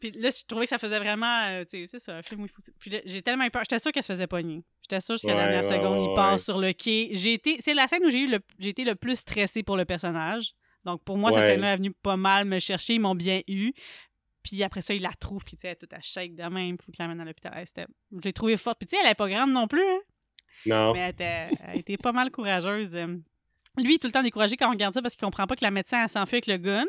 Puis 0.00 0.10
là, 0.12 0.30
je 0.30 0.44
trouvais 0.46 0.64
que 0.66 0.70
ça 0.70 0.78
faisait 0.78 0.98
vraiment. 0.98 1.44
euh, 1.48 1.64
tu 1.64 1.80
sais, 1.80 1.86
c'est 1.86 1.98
ça, 1.98 2.16
un 2.16 2.22
film 2.22 2.42
où 2.42 2.44
il 2.44 2.50
faut. 2.50 2.62
Puis 2.78 2.92
j'ai 3.04 3.22
tellement 3.22 3.44
eu 3.44 3.50
peur. 3.50 3.62
J'étais 3.64 3.78
sûre 3.78 3.92
qu'elle 3.92 4.02
se 4.02 4.12
faisait 4.12 4.26
pogner. 4.26 4.62
J'étais 4.82 5.00
sûre 5.00 5.14
jusqu'à 5.16 5.28
la 5.28 5.34
Ouais, 5.36 5.42
dernière 5.52 5.70
ouais, 5.70 5.76
seconde, 5.76 6.10
il 6.10 6.14
passe 6.14 6.44
sur 6.44 6.58
le 6.58 6.72
quai. 6.72 7.10
J'ai 7.12 7.32
été. 7.34 7.56
C'est 7.60 7.74
la 7.74 7.88
scène 7.88 8.04
où 8.04 8.10
j'ai 8.10 8.20
eu 8.20 8.28
le... 8.30 8.40
j'ai 8.58 8.70
été 8.70 8.84
le 8.84 8.94
plus 8.94 9.16
stressée 9.16 9.62
pour 9.62 9.76
le 9.76 9.84
personnage. 9.84 10.52
Donc 10.84 11.02
pour 11.04 11.16
moi, 11.16 11.32
cette 11.32 11.46
scène-là 11.46 11.72
est 11.72 11.76
venue 11.76 11.92
pas 11.92 12.16
mal 12.16 12.44
me 12.44 12.58
chercher. 12.58 12.94
Ils 12.94 13.00
m'ont 13.00 13.14
bien 13.14 13.40
eu. 13.48 13.72
Puis 14.42 14.62
après 14.62 14.82
ça, 14.82 14.92
il 14.92 15.00
la 15.00 15.12
trouve, 15.18 15.42
puis 15.42 15.56
tu 15.56 15.62
sais, 15.62 15.68
elle 15.68 15.72
est 15.72 15.76
toute 15.76 15.94
à 15.94 16.02
shake 16.02 16.34
de 16.34 16.42
même, 16.42 16.76
faut 16.76 16.92
qu'il 16.92 17.02
l'amène 17.02 17.18
à 17.22 17.24
l'hôpital. 17.24 17.54
C'était- 17.66 17.86
Je 18.12 18.20
l'ai 18.20 18.34
trouvée 18.34 18.58
forte. 18.58 18.78
Puis 18.78 18.86
tu 18.86 18.94
sais, 18.94 19.02
elle 19.02 19.10
est 19.10 19.14
pas 19.14 19.26
grande 19.30 19.50
non 19.52 19.66
plus, 19.66 19.80
hein. 19.82 20.00
Non. 20.66 20.92
Mais 20.92 20.98
elle 21.00 21.10
était, 21.12 21.48
elle 21.66 21.78
était 21.78 21.96
pas 21.96 22.12
mal 22.12 22.30
courageuse. 22.30 22.94
Lui, 23.76 23.92
il 23.92 23.94
est 23.94 23.98
tout 23.98 24.06
le 24.06 24.12
temps 24.12 24.22
découragé 24.22 24.56
quand 24.56 24.68
on 24.68 24.72
regarde 24.72 24.94
ça 24.94 25.02
parce 25.02 25.16
qu'il 25.16 25.24
comprend 25.24 25.46
pas 25.46 25.56
que 25.56 25.64
la 25.64 25.70
médecin, 25.70 26.02
elle 26.02 26.08
s'enfuit 26.08 26.36
avec 26.36 26.46
le 26.46 26.58
gun. 26.58 26.84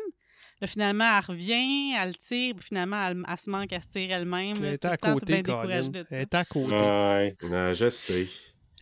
Là, 0.60 0.66
finalement, 0.66 1.04
elle 1.04 1.24
revient, 1.24 1.92
elle 2.00 2.08
le 2.08 2.14
tire, 2.14 2.54
puis 2.54 2.64
finalement, 2.66 3.06
elle, 3.06 3.22
elle 3.28 3.36
se 3.36 3.50
manque, 3.50 3.72
elle 3.72 3.82
se 3.82 3.88
tire 3.88 4.10
elle-même. 4.10 4.56
Elle 4.58 4.74
était 4.74 4.78
tout 4.78 4.88
à 4.88 4.92
le 4.92 4.98
temps, 4.98 5.14
côté, 5.14 5.32
bien 5.34 5.42
Colin. 5.42 5.60
découragée 5.60 5.88
de 5.90 6.00
ça. 6.08 6.16
Elle 6.16 6.22
était 6.22 6.36
à 6.36 6.44
côté. 6.44 6.74
Ouais. 6.74 7.36
Ouais, 7.42 7.74
je 7.74 7.88
sais. 7.90 8.26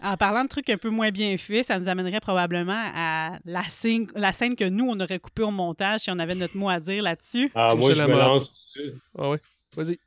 En 0.02 0.16
parlant 0.16 0.44
de 0.44 0.48
trucs 0.48 0.68
un 0.70 0.76
peu 0.76 0.90
moins 0.90 1.11
bien 1.11 1.36
faits, 1.36 1.64
ça 1.66 1.78
nous 1.78 1.88
amènerait 1.88 2.20
probablement 2.20 2.90
à 2.94 3.38
la 3.44 3.62
scène, 3.64 4.07
la 4.14 4.32
scène 4.32 4.55
que 4.55 4.64
nous, 4.68 4.86
on 4.88 5.00
aurait 5.00 5.18
coupé 5.18 5.42
au 5.42 5.50
montage 5.50 6.00
si 6.00 6.11
on 6.11 6.18
avait 6.18 6.34
notre 6.34 6.57
mot 6.57 6.68
à 6.68 6.78
dire 6.78 7.02
là-dessus. 7.02 7.50
Ah, 7.55 7.74
moi, 7.74 7.92
je 7.94 7.98
la 7.98 8.09
me 8.09 8.12
lance 8.12 8.52
dessus. 8.52 8.92
Ah 9.16 9.30
ouais. 9.30 9.40
Vas-y. 9.76 9.98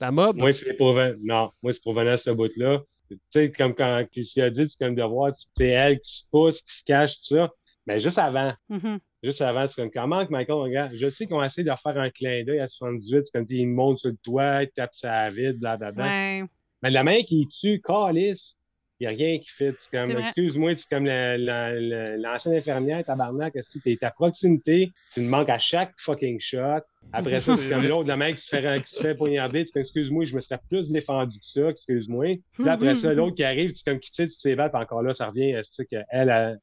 La 0.00 0.10
mob? 0.10 0.36
Moi, 0.36 0.52
c'est 0.52 0.74
pour 0.74 0.94
Non, 1.22 1.52
moi, 1.62 1.72
c'est 1.72 1.82
pour 1.82 1.94
venir 1.94 2.12
à 2.12 2.18
ce 2.18 2.30
bout-là. 2.30 2.80
Tu 3.10 3.18
sais, 3.30 3.52
comme 3.52 3.74
quand 3.74 4.04
Lucie 4.14 4.40
a 4.42 4.50
dit, 4.50 4.68
c'est 4.68 4.78
comme 4.78 4.94
de 4.94 5.02
voir, 5.02 5.32
tu- 5.32 5.46
c'est 5.56 5.68
elle 5.68 5.98
qui 6.00 6.18
se 6.18 6.24
pousse, 6.30 6.60
qui 6.62 6.76
se 6.78 6.84
cache, 6.84 7.16
tout 7.18 7.36
ça. 7.36 7.50
Mais 7.86 8.00
juste 8.00 8.18
avant, 8.18 8.52
Mhm. 8.68 8.98
juste 9.22 9.40
avant, 9.42 9.66
c'est 9.68 9.76
comme 9.76 9.90
comment 9.90 10.26
que 10.26 10.32
Michael, 10.32 10.56
regarde, 10.56 10.92
je 10.96 11.08
sais 11.08 11.26
qu'on 11.26 11.42
essaie 11.42 11.62
de 11.62 11.72
faire 11.82 11.98
un 11.98 12.10
clin 12.10 12.42
d'œil 12.44 12.58
à 12.60 12.66
78, 12.68 13.26
c'est 13.26 13.32
comme 13.38 13.46
il 13.48 13.68
monte 13.68 13.98
sur 14.00 14.10
le 14.10 14.16
toit, 14.16 14.62
il 14.64 14.70
tape 14.70 14.94
sa 14.94 15.30
vide, 15.30 15.58
blablabla. 15.58 16.04
Ouais. 16.04 16.44
Mais 16.82 16.90
la 16.90 17.04
main 17.04 17.22
qui 17.22 17.46
tue, 17.46 17.80
calice, 17.80 18.55
n'y 19.00 19.06
a 19.06 19.10
rien 19.10 19.38
qui 19.38 19.48
fait. 19.50 19.74
Comme, 19.92 20.10
excuse-moi, 20.24 20.72
c'est 20.76 20.88
comme 20.88 21.04
la- 21.04 21.36
la- 21.36 21.78
la- 21.78 22.16
l'ancienne 22.16 22.54
infirmière, 22.54 23.04
tabarnak, 23.04 23.54
est-ce 23.56 23.78
que 23.78 23.82
tu 23.82 23.92
es 23.92 24.04
à 24.04 24.10
proximité, 24.10 24.90
tu 25.12 25.20
me 25.20 25.28
manques 25.28 25.50
à 25.50 25.58
chaque 25.58 25.92
fucking 25.98 26.40
shot. 26.40 26.80
Après 27.12 27.40
ça, 27.40 27.56
c'est 27.58 27.68
comme 27.68 27.82
l'autre, 27.88 28.08
la 28.08 28.16
main 28.16 28.32
qui 28.32 28.40
se 28.42 28.48
fait, 28.48 28.82
qui 28.82 28.94
se 28.94 29.00
fait 29.00 29.14
poignarder, 29.14 29.64
tu 29.64 29.72
fais, 29.72 29.80
excuse-moi, 29.80 30.24
je 30.24 30.34
me 30.34 30.40
serais 30.40 30.60
plus 30.68 30.88
défendu 30.90 31.38
que 31.38 31.44
ça, 31.44 31.68
excuse-moi. 31.70 32.36
Puis 32.52 32.68
après 32.68 32.94
ça, 32.94 33.12
l'autre 33.14 33.36
qui 33.36 33.44
arrive, 33.44 33.72
tu 33.72 33.84
comme 33.84 34.00
qui 34.00 34.10
tire, 34.10 34.26
tu 34.26 34.32
sais, 34.32 34.56
puis 34.56 34.64
encore 34.72 35.02
là, 35.02 35.12
ça 35.12 35.26
revient, 35.28 35.50
est-ce 35.50 35.82
qu'elle, 35.82 36.06
elle, 36.10 36.58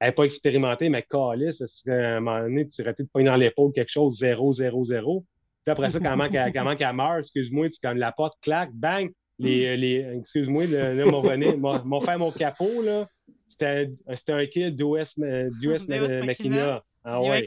elle 0.00 0.08
n'est 0.08 0.12
pas 0.12 0.24
expérimentée, 0.24 0.88
mais 0.88 1.02
calice, 1.02 1.60
est-ce 1.60 1.82
qu'à 1.84 2.16
un 2.16 2.20
moment 2.20 2.40
donné, 2.40 2.66
tu 2.66 2.82
peut-être 2.82 3.10
pogné 3.12 3.26
dans 3.26 3.36
l'épaule 3.36 3.72
quelque 3.72 3.90
chose, 3.90 4.18
0, 4.18 4.52
0, 4.52 4.84
0. 4.84 5.24
Puis 5.64 5.72
après 5.72 5.90
ça, 5.90 5.98
comment 6.00 6.28
qu'elle 6.30 6.52
comment 6.54 6.74
qu'elle 6.76 6.94
meurt, 6.96 7.18
excuse-moi, 7.18 7.68
tu 7.68 7.78
comme 7.82 7.98
la 7.98 8.12
porte 8.12 8.34
claque, 8.40 8.70
bang, 8.72 9.10
les, 9.40 9.76
les, 9.76 10.18
excuse-moi, 10.18 10.66
le- 10.66 10.94
là, 10.94 11.04
mon 11.06 11.20
René, 11.20 11.56
mon, 11.56 11.84
mon 11.84 12.00
frère, 12.00 12.18
mon 12.18 12.30
capot, 12.30 12.82
là, 12.82 13.08
c'était 13.48 13.88
un, 14.06 14.16
c'était 14.16 14.32
un 14.32 14.46
kill 14.46 14.76
d'OS 14.76 15.18
d'US 15.18 15.86
Deus 15.86 16.22
Machina. 16.24 16.84
Ah 17.02 17.20
ouais. 17.22 17.30
Ouais. 17.30 17.44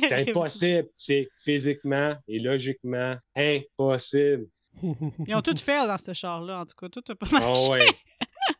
C'est 0.00 0.12
impossible. 0.28 0.88
C'est 0.96 1.28
physiquement 1.42 2.14
et 2.28 2.38
logiquement 2.38 3.16
impossible. 3.34 4.46
Ils 5.26 5.34
ont 5.34 5.40
tout 5.40 5.56
fait 5.56 5.86
dans 5.86 5.96
ce 5.98 6.12
char-là, 6.12 6.60
en 6.60 6.66
tout 6.66 6.76
cas. 6.78 6.88
Tout 6.88 7.02
a 7.10 7.14
pas 7.14 7.26
marché. 7.30 7.66
Ah 7.66 7.70
ouais. 7.70 7.86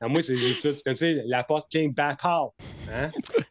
Ah, 0.01 0.09
moi, 0.09 0.23
c'est 0.23 0.37
juste 0.39 0.63
ça. 0.63 0.73
Tu 0.73 0.83
connais 0.83 1.23
la 1.27 1.45
porte 1.45 1.71
King 1.71 1.93
Battle. 1.93 2.49
Hein? 2.91 3.11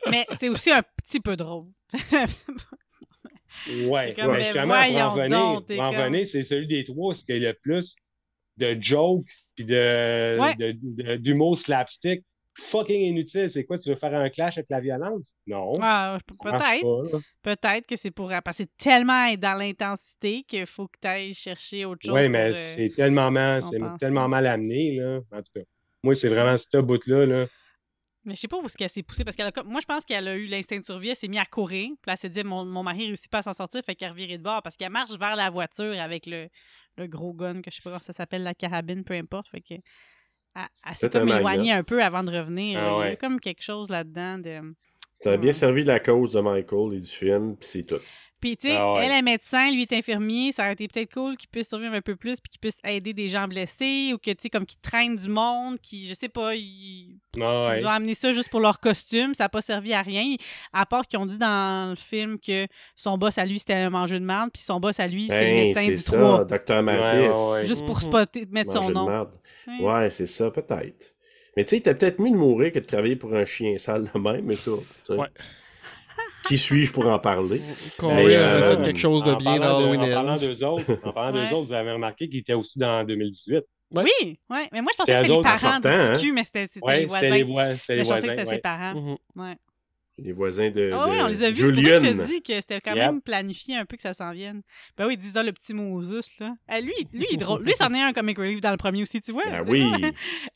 Mais 0.09 0.25
c'est 0.31 0.49
aussi 0.49 0.71
un 0.71 0.81
petit 1.05 1.19
peu 1.19 1.35
drôle. 1.35 1.67
Ouais. 3.87 4.13
Comme, 4.15 4.27
ouais. 4.27 4.37
mais 4.37 4.43
Justement, 4.45 5.61
pour 5.67 5.79
en 5.81 5.91
revenir, 5.91 6.27
c'est 6.27 6.43
celui 6.43 6.67
des 6.67 6.83
trois 6.83 7.13
ce 7.13 7.23
qui 7.25 7.33
a 7.33 7.39
le 7.39 7.53
plus 7.53 7.95
de 8.59 8.77
jokes 8.81 9.25
puis 9.55 9.65
de, 9.65 10.37
Ouais. 10.39 10.55
de- 10.55 10.75
de- 10.81 11.15
d'humour 11.15 11.57
slapstick. 11.57 12.23
Fucking 12.55 12.99
inutile. 13.01 13.49
C'est 13.49 13.63
quoi? 13.63 13.77
Tu 13.77 13.89
veux 13.89 13.95
faire 13.95 14.13
un 14.13 14.29
clash 14.29 14.57
avec 14.57 14.69
la 14.69 14.81
violence? 14.81 15.33
Non. 15.47 15.73
Ah, 15.81 16.17
peut-être. 16.27 16.81
pas. 17.11 17.19
Peut-être 17.41 17.87
que 17.87 17.95
c'est 17.95 18.11
pour. 18.11 18.29
Parce 18.43 18.57
que 18.57 18.63
c'est 18.63 18.77
tellement 18.77 19.33
dans 19.35 19.53
l'intensité 19.57 20.43
qu'il 20.43 20.65
faut 20.65 20.87
que 20.87 20.97
tu 21.01 21.07
ailles 21.07 21.33
chercher 21.33 21.85
autre 21.85 22.01
chose. 22.05 22.13
Oui, 22.15 22.27
mais 22.27 22.53
euh, 22.53 22.75
c'est 22.75 22.91
tellement, 22.95 23.31
mal- 23.31 23.63
c'est 23.71 23.79
tellement 23.97 24.27
mal 24.27 24.45
amené, 24.45 24.95
là. 24.97 25.19
En 25.31 25.37
tout 25.37 25.51
cas, 25.55 25.61
moi, 26.03 26.15
c'est 26.15 26.27
vraiment 26.27 26.57
ce 26.57 26.77
bout-là, 26.79 27.25
là. 27.25 27.45
Mais 28.25 28.35
je 28.35 28.41
sais 28.41 28.47
pas 28.49 28.57
où 28.57 28.65
est-ce 28.65 28.75
qu'elle 28.77 28.89
s'est 28.89 29.01
poussée 29.03 29.23
parce 29.23 29.37
comme- 29.37 29.69
moi 29.69 29.79
je 29.79 29.85
pense 29.85 30.03
qu'elle 30.03 30.27
a 30.27 30.35
eu 30.35 30.45
l'instinct 30.47 30.77
de 30.79 30.83
survie, 30.83 31.07
elle 31.09 31.15
s'est 31.15 31.29
mise 31.29 31.39
à 31.39 31.45
courir, 31.45 31.87
puis 32.01 32.11
elle 32.11 32.17
s'est 32.17 32.27
dit 32.29 32.43
mon, 32.43 32.65
mon 32.65 32.83
mari 32.83 33.07
réussit 33.07 33.31
pas 33.31 33.37
à 33.39 33.43
s'en 33.43 33.53
sortir, 33.53 33.81
fait 33.85 33.95
qu'elle 33.95 34.11
revirait 34.11 34.37
de 34.37 34.43
bord 34.43 34.61
parce 34.61 34.75
qu'elle 34.75 34.91
marche 34.91 35.17
vers 35.17 35.37
la 35.37 35.49
voiture 35.49 35.97
avec 35.99 36.25
le, 36.25 36.49
le 36.99 37.07
gros 37.07 37.33
gun 37.33 37.61
que 37.61 37.71
je 37.71 37.77
sais 37.77 37.81
pas 37.81 37.89
comment 37.91 37.99
ça 37.99 38.13
s'appelle 38.13 38.43
la 38.43 38.53
carabine, 38.53 39.03
peu 39.03 39.13
importe, 39.15 39.47
fait 39.49 39.61
que 39.61 39.73
elle, 40.55 40.63
elle 40.87 40.95
s'est 40.95 41.09
comme 41.09 41.29
éloignée 41.29 41.71
un 41.71 41.83
peu 41.83 42.03
avant 42.03 42.23
de 42.23 42.31
revenir. 42.37 42.79
Ah 42.79 42.99
Il 43.05 43.09
y 43.09 43.11
a 43.13 43.15
comme 43.15 43.39
quelque 43.39 43.61
chose 43.63 43.89
là-dedans 43.89 44.37
de 44.39 44.59
Ça 45.19 45.33
a 45.33 45.37
bien 45.37 45.47
Ouais. 45.47 45.53
servi 45.53 45.83
la 45.83 45.99
cause 45.99 46.33
de 46.33 46.41
Michael 46.41 46.93
et 46.95 46.99
du 46.99 47.07
film, 47.07 47.55
puis 47.57 47.67
c'est 47.69 47.83
tout. 47.83 47.99
Puis, 48.39 48.55
tu 48.57 48.69
sais, 48.69 48.75
Ah 48.77 48.93
ouais. 48.93 49.05
elle 49.05 49.11
est 49.11 49.21
médecin, 49.21 49.69
lui 49.71 49.81
est 49.81 49.93
infirmier. 49.93 50.51
Ça 50.51 50.63
aurait 50.63 50.73
été 50.73 50.87
peut-être 50.87 51.13
cool 51.13 51.35
qu'il 51.37 51.49
puisse 51.49 51.67
survivre 51.67 51.93
un 51.93 52.01
peu 52.01 52.15
plus 52.15 52.39
puis 52.39 52.49
qu'il 52.49 52.59
puisse 52.59 52.77
aider 52.85 53.13
des 53.13 53.27
gens 53.27 53.47
blessés 53.47 54.11
ou 54.13 54.17
que, 54.17 54.31
tu 54.31 54.37
sais, 54.43 54.49
comme 54.49 54.65
qu'il 54.65 54.79
traîne 54.79 55.15
du 55.15 55.27
monde, 55.29 55.77
qui, 55.81 56.07
je 56.07 56.13
sais 56.13 56.29
pas, 56.29 56.55
il... 56.55 57.17
Ah 57.41 57.67
ouais. 57.69 57.81
ils 57.81 57.85
ont 57.85 57.89
amené 57.89 58.15
ça 58.15 58.31
juste 58.31 58.49
pour 58.49 58.59
leur 58.61 58.79
costume. 58.79 59.33
Ça 59.33 59.43
n'a 59.45 59.49
pas 59.49 59.61
servi 59.61 59.93
à 59.93 60.01
rien. 60.01 60.35
À 60.73 60.85
part 60.85 61.05
qu'ils 61.07 61.19
ont 61.19 61.25
dit 61.25 61.37
dans 61.37 61.89
le 61.91 61.95
film 61.95 62.39
que 62.39 62.65
son 62.95 63.17
boss 63.17 63.37
à 63.37 63.45
lui, 63.45 63.59
c'était 63.59 63.73
un 63.73 63.89
mangeur 63.89 64.19
de 64.19 64.25
merde, 64.25 64.49
puis 64.53 64.63
son 64.63 64.79
boss 64.79 64.99
à 64.99 65.07
lui, 65.07 65.27
c'est 65.27 65.39
le 65.41 65.45
Ben, 65.45 65.65
médecin 65.67 65.81
c'est 65.81 65.91
du 65.91 65.97
ça, 65.97 66.11
3. 66.17 66.45
Dr. 66.45 66.81
Mathis. 66.83 67.13
Ouais, 67.13 67.27
ouais, 67.29 67.51
ouais. 67.51 67.65
Juste 67.65 67.85
pour 67.85 67.95
Mhm. 67.97 68.01
spotter, 68.03 68.45
mettre 68.49 68.71
son 68.73 68.87
de 68.89 68.93
nom. 68.93 69.07
merde. 69.07 69.31
Ouais. 69.67 69.79
Ouais, 69.85 70.09
c'est 70.09 70.25
ça, 70.25 70.49
peut-être. 70.49 71.13
Mais 71.57 71.65
tu 71.65 71.75
sais, 71.75 71.81
t'as 71.81 71.93
peut-être 71.93 72.19
mieux 72.19 72.31
de 72.31 72.35
mourir 72.37 72.71
que 72.71 72.79
de 72.79 72.85
travailler 72.85 73.15
pour 73.17 73.33
un 73.33 73.43
chien 73.43 73.77
sale 73.77 74.09
de 74.13 74.19
même, 74.19 74.45
mais 74.45 74.55
ça. 74.55 74.71
Ouais. 75.09 75.27
Qui 76.49 76.57
suis-je 76.57 76.91
pour 76.91 77.05
en 77.07 77.19
parler? 77.19 77.61
Corey 77.99 78.35
avait 78.35 78.35
euh, 78.37 78.77
fait 78.77 78.83
quelque 78.83 78.99
chose 78.99 79.23
de 79.23 79.31
En 79.33 79.37
bien 79.37 79.59
parlant 79.59 79.69
dans 79.81 79.91
Halloween 79.91 80.01
En 80.01 80.13
parlant 80.15 80.33
d'eux 80.33 80.63
autres, 80.63 80.99
en 81.03 81.11
parlant 81.13 81.31
d'eux 81.31 81.39
Ouais. 81.45 81.53
autres, 81.53 81.67
vous 81.67 81.73
avez 81.73 81.91
remarqué 81.91 82.27
qu'ils 82.27 82.39
étaient 82.39 82.53
aussi 82.53 82.79
dans 82.79 83.03
2018. 83.03 83.61
Oui, 83.91 84.03
ouais. 84.49 84.67
Mais 84.71 84.81
moi, 84.81 84.91
je 84.91 84.97
pensais 84.97 85.13
que 85.13 85.21
c'était 85.21 85.35
les 85.35 85.41
parents 85.41 85.79
du 85.79 85.87
hein? 85.87 86.17
cul, 86.19 86.31
mais 86.31 86.43
c'était 86.45 86.67
Oui, 86.81 86.91
les 86.93 86.99
c'était 87.01 87.05
voisins. 87.07 87.29
les, 87.35 87.43
voisins. 87.43 87.77
c'était 87.77 87.93
les 87.93 87.99
Mais 87.99 88.03
je 88.03 88.09
pensais 88.09 88.21
que 88.21 88.29
c'était 88.31 88.45
ses 88.45 88.57
parents. 88.57 88.95
Mhm. 88.95 89.17
Ouais. 89.35 89.55
Les 90.17 90.31
voisins 90.33 90.69
de, 90.71 90.91
Ah 90.91 91.05
oui, 91.07 91.17
on 91.21 91.27
les 91.27 91.43
a 91.43 91.49
vus. 91.51 91.55
C'est 91.55 91.71
pour 91.71 91.81
ça 91.83 91.89
que 91.89 91.95
je 92.07 92.11
te 92.11 92.25
dis 92.27 92.41
que 92.41 92.53
c'était 92.55 92.81
quand 92.81 92.95
Yep. 92.95 92.97
même 93.05 93.21
planifié 93.21 93.77
un 93.77 93.85
peu 93.85 93.95
que 93.95 94.01
ça 94.01 94.13
s'en 94.15 94.31
vienne. 94.31 94.63
Ben 94.97 95.05
oui, 95.05 95.17
disons 95.17 95.43
le 95.43 95.53
petit 95.53 95.73
Moses, 95.75 96.27
là. 96.39 96.55
Ah, 96.67 96.81
lui, 96.81 96.93
lui, 97.13 97.25
il 97.29 97.35
est 97.35 97.37
drôle. 97.37 97.63
Lui, 97.63 97.73
c'en 97.73 97.93
est 97.93 98.01
un 98.01 98.11
comic 98.11 98.37
relief 98.39 98.59
dans 98.59 98.71
le 98.71 98.77
premier 98.77 99.03
aussi, 99.03 99.21
tu 99.21 99.31
vois. 99.31 99.43
Ah 99.47 99.59
c'est 99.63 99.69
oui. 99.69 99.83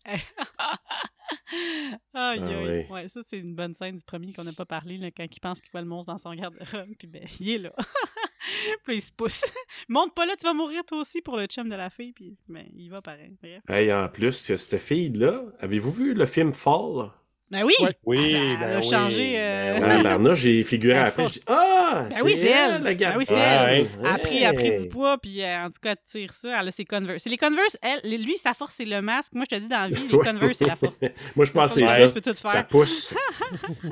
Ah 2.13 2.35
oui. 2.39 2.85
Ouais, 2.89 3.07
ça, 3.07 3.21
c'est 3.25 3.39
une 3.39 3.55
bonne 3.55 3.73
scène 3.73 3.95
du 3.95 4.03
premier 4.03 4.33
qu'on 4.33 4.43
n'a 4.43 4.53
pas 4.53 4.65
parlé, 4.65 4.97
là, 4.97 5.09
quand 5.11 5.25
il 5.29 5.39
pense 5.39 5.61
qu'il 5.61 5.71
voit 5.71 5.81
le 5.81 5.87
monstre 5.87 6.11
dans 6.11 6.17
son 6.17 6.33
garde-robe, 6.33 6.93
puis 6.97 7.07
ben, 7.07 7.27
il 7.39 7.49
est 7.49 7.57
là. 7.57 7.73
puis 8.83 8.97
il 8.97 9.01
se 9.01 9.11
pousse. 9.11 9.43
Monte 9.89 10.13
pas 10.13 10.25
là, 10.25 10.35
tu 10.35 10.45
vas 10.45 10.53
mourir 10.53 10.83
toi 10.85 10.99
aussi 10.99 11.21
pour 11.21 11.37
le 11.37 11.45
chum 11.45 11.69
de 11.69 11.75
la 11.75 11.89
fille, 11.89 12.13
puis 12.13 12.37
ben, 12.47 12.65
il 12.75 12.89
va 12.89 13.01
pareil. 13.01 13.35
Bref. 13.41 13.61
Hey, 13.67 13.91
en 13.91 14.07
plus, 14.09 14.33
cette 14.33 14.77
fille-là, 14.77 15.43
avez-vous 15.59 15.91
vu 15.91 16.13
le 16.13 16.25
film 16.25 16.53
Fall? 16.53 17.11
Ben 17.53 17.63
oui! 17.63 17.73
Ouais. 17.79 17.95
Oui, 18.05 18.33
Elle 18.33 18.59
ben 18.59 18.73
a 18.73 18.79
oui, 18.79 18.89
changé, 18.89 19.33
ben 19.33 19.83
euh. 19.83 20.19
Ah, 20.31 20.33
j'ai 20.33 20.63
figuré 20.63 20.95
La 20.95 21.05
après. 21.05 21.27
Je 21.27 21.33
dis, 21.33 21.41
ah! 21.47 22.07
Ben 22.09 22.17
oui, 22.23 22.33
c'est 22.35 22.47
elle. 22.49 22.81
la 22.81 22.93
Ben 22.95 23.13
oui, 23.17 23.25
c'est 23.25 23.33
elle. 23.35 23.87
Elle 23.99 24.05
a 24.07 24.17
pris, 24.17 24.37
elle 24.39 24.45
a 24.47 24.53
pris 24.53 24.69
Ouais. 24.71 24.81
du 24.81 24.87
poids, 24.89 25.17
puis 25.19 25.41
euh, 25.43 25.65
en 25.65 25.67
tout 25.67 25.79
cas, 25.81 25.91
elle 25.91 25.97
tire 26.05 26.31
ça. 26.33 26.59
Elle 26.59 26.67
a 26.67 26.71
ses 26.71 26.83
Converse. 26.85 27.21
C'est 27.23 27.29
les 27.29 27.37
Converse, 27.37 27.77
elle, 27.81 28.01
lui, 28.23 28.37
sa 28.37 28.53
force, 28.53 28.73
c'est 28.75 28.85
le 28.85 29.01
masque. 29.01 29.33
Moi, 29.33 29.45
je 29.49 29.55
te 29.55 29.61
dis, 29.61 29.67
dans 29.67 29.81
la 29.81 29.87
vie, 29.89 30.07
les 30.07 30.15
Ouais. 30.15 30.25
Converse, 30.25 30.57
c'est 30.57 30.67
la 30.67 30.75
force. 30.75 30.99
Moi, 31.35 31.45
je 31.45 31.51
pense 31.51 31.75
que 31.75 31.81
c'est 31.81 31.87
ça. 31.87 32.05
je 32.07 32.11
peux 32.11 32.21
tout 32.21 32.33
Ça 32.33 32.49
faire. 32.51 32.67
pousse. 32.67 33.13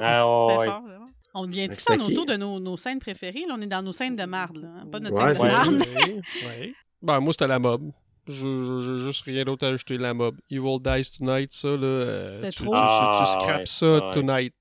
Ah, 0.02 0.24
C'était 0.48 0.58
ouais. 0.60 0.66
fort, 0.68 0.82
vraiment. 0.82 1.06
On 1.34 1.46
C'était 1.46 1.76
faire 1.76 1.98
qui? 1.98 2.12
autour 2.12 2.26
de 2.26 2.36
nos, 2.36 2.60
nos 2.60 2.76
scènes 2.78 3.00
préférées? 3.00 3.46
Là, 3.48 3.56
on 3.58 3.62
est 3.62 3.68
dans 3.68 3.82
nos 3.84 3.92
scènes 3.94 4.16
de 4.16 4.26
marde, 4.26 4.58
là. 4.58 4.68
hein. 4.82 4.88
Pas 4.92 5.00
notre 5.00 5.24
Ouais, 5.24 5.34
scène 5.34 5.48
de 5.48 5.52
marde. 5.54 5.86
Ouais. 6.46 6.74
Ben, 7.02 7.20
moi, 7.20 7.32
c'était 7.34 7.48
la 7.48 7.60
mob. 7.60 7.92
J'ai 8.32 8.98
juste 8.98 9.24
rien 9.26 9.44
d'autre 9.44 9.66
à 9.66 9.70
ajouter, 9.70 9.98
la 9.98 10.14
mob. 10.14 10.36
Evil 10.50 10.78
Dies 10.80 11.12
Tonight, 11.18 11.52
ça, 11.54 11.68
là. 11.70 11.78
euh, 11.84 12.32
C'était 12.32 12.50
tu, 12.52 12.64
trop. 12.64 12.74
Tu, 12.74 12.80
tu, 12.80 12.86
tu 12.86 12.90
Ah, 12.90 13.38
scrapes 13.40 13.60
ouais. 13.60 13.66
ça 13.66 14.06
Ouais. 14.08 14.12
tonight. 14.14 14.54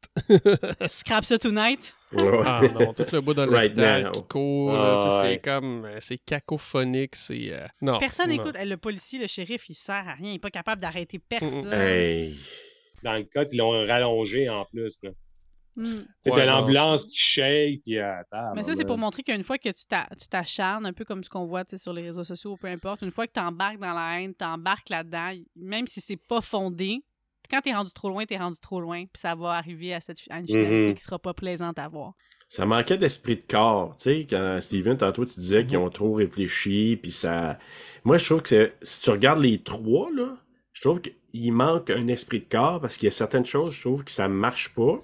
Scrap 0.87 1.25
ça 1.25 1.39
tonight? 1.39 1.95
Ouais. 2.13 2.41
Ah 2.45 2.61
non, 2.75 2.93
tout 2.93 3.05
le 3.13 3.21
bout 3.21 3.35
dans 3.35 3.49
Right 3.49 3.77
now. 3.77 4.11
qui 4.11 4.23
court, 4.25 4.75
Ah, 4.77 5.21
c'est 5.23 5.29
ouais. 5.29 5.39
comme. 5.39 5.85
euh, 5.85 5.99
C'est 6.01 6.19
cacophonique, 6.19 7.15
c'est. 7.17 7.53
euh, 7.53 7.67
non. 7.81 7.99
Personne 7.99 8.31
n'écoute. 8.31 8.57
Le 8.61 8.77
policier, 8.77 9.19
le 9.21 9.27
shérif, 9.29 9.69
il 9.69 9.75
sert 9.75 10.09
à 10.09 10.15
rien. 10.15 10.31
Il 10.33 10.35
est 10.35 10.39
pas 10.41 10.51
capable 10.51 10.81
d'arrêter 10.83 11.19
personne. 11.21 11.73
Hey. 11.73 12.37
Dans 13.03 13.15
le 13.15 13.23
cas, 13.25 13.45
ils 13.51 13.57
l'ont 13.57 13.87
rallongé 13.87 14.49
en 14.49 14.65
plus. 14.65 14.99
là. 15.03 15.11
Hmm. 15.77 16.01
C'était 16.25 16.37
Ouais, 16.37 16.47
non, 16.47 16.53
l'ambulance 16.61 17.05
qui 17.07 17.17
shake, 17.17 17.83
puis 17.85 17.99
euh, 17.99 18.13
Mais 18.55 18.63
ça, 18.63 18.75
c'est 18.75 18.85
pour 18.85 18.99
montrer 18.99 19.23
qu'une 19.23 19.43
fois 19.43 19.57
que 19.59 19.69
tu 19.69 19.87
t'a- 19.87 20.09
tu 20.21 20.29
t'acharnes, 20.29 20.85
un 20.85 20.93
peu 20.93 21.05
comme 21.05 21.23
ce 21.25 21.31
qu'on 21.31 21.45
voit 21.45 21.65
tu 21.65 21.79
sur 21.79 21.93
les 21.93 22.03
réseaux 22.03 22.25
sociaux, 22.25 22.57
peu 22.61 22.67
importe, 22.67 23.03
une 23.03 23.11
fois 23.11 23.27
que 23.27 23.33
tu 23.33 23.41
embarques 23.41 23.79
dans 23.79 23.95
la 23.95 24.21
haine, 24.21 24.35
tu 24.37 24.45
embarques 24.45 24.89
là-dedans, 24.91 25.33
même 25.57 25.87
si 25.87 26.01
c'est 26.01 26.17
pas 26.17 26.41
fondé, 26.41 26.99
quand 27.51 27.61
t'es 27.63 27.73
rendu 27.73 27.93
trop 27.93 28.09
loin, 28.11 28.27
t'es 28.27 28.37
rendu 28.37 28.59
trop 28.61 28.81
loin, 28.81 29.05
puis 29.05 29.21
ça 29.21 29.35
va 29.35 29.53
arriver 29.55 29.95
à, 29.95 30.01
cette, 30.01 30.19
à 30.29 30.39
une 30.41 30.47
finalité 30.47 30.89
Mhm. 30.89 30.95
qui 30.95 31.03
sera 31.03 31.19
pas 31.19 31.35
plaisante 31.35 31.79
à 31.79 31.89
voir. 31.89 32.13
Ça 32.49 32.67
manquait 32.67 32.99
d'esprit 32.99 33.37
de 33.37 33.43
corps, 33.43 33.97
tu 33.97 34.03
sais, 34.05 34.27
quand 34.29 34.59
Steven, 34.61 34.97
tantôt, 34.97 35.25
tu 35.25 35.39
disais 35.41 35.65
qu'ils 35.67 35.79
ont 35.79 35.89
trop 35.91 36.15
réfléchi, 36.15 36.99
puis 37.01 37.13
ça... 37.13 37.59
Moi, 38.05 38.19
je 38.19 38.25
trouve 38.27 38.43
que 38.43 38.49
c'est- 38.49 38.77
si 38.83 39.03
tu 39.03 39.11
regardes 39.11 39.41
les 39.41 39.63
trois, 39.63 40.11
là, 40.15 40.37
je 40.73 40.81
trouve 40.83 41.01
qu'il 41.01 41.53
manque 41.53 41.91
un 41.91 42.07
esprit 42.09 42.41
de 42.41 42.47
corps, 42.47 42.81
parce 42.81 42.97
qu'il 42.97 43.07
y 43.07 43.09
a 43.09 43.13
certaines 43.13 43.47
choses, 43.47 43.73
je 43.75 43.81
trouve, 43.81 44.05
que 44.05 44.11
ça 44.13 44.29
marche 44.29 44.75
pas. 44.75 44.99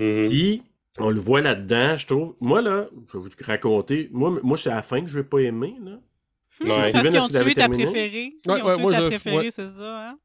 Mhm. 0.00 0.28
Puis, 0.28 0.62
on 0.98 1.10
le 1.10 1.20
voit 1.20 1.40
là-dedans, 1.40 1.96
je 1.98 2.06
trouve. 2.06 2.34
Moi, 2.40 2.60
là, 2.62 2.88
je 3.12 3.18
vais 3.18 3.24
vous 3.24 3.30
raconter, 3.46 4.08
moi, 4.12 4.38
moi 4.42 4.56
c'est 4.56 4.70
à 4.70 4.76
la 4.76 4.82
fin 4.82 5.00
que 5.02 5.06
je 5.08 5.14
vais 5.14 5.24
pas 5.24 5.38
aimer, 5.40 5.74
là. 5.82 6.00
C'est 6.58 6.64
Ouais. 6.70 6.92
parce 6.92 7.08
qu'ils 7.08 7.18
ont 7.20 7.28
tué 7.28 7.54
ta 7.54 7.68
préférée. 7.68 8.34
Ils 8.44 8.50
ont 8.50 8.76
tué 8.76 8.92
ta 8.96 9.02
préférée, 9.06 9.36
ouais. 9.36 9.50
c'est 9.50 9.68
ça, 9.68 10.10
hein? 10.10 10.18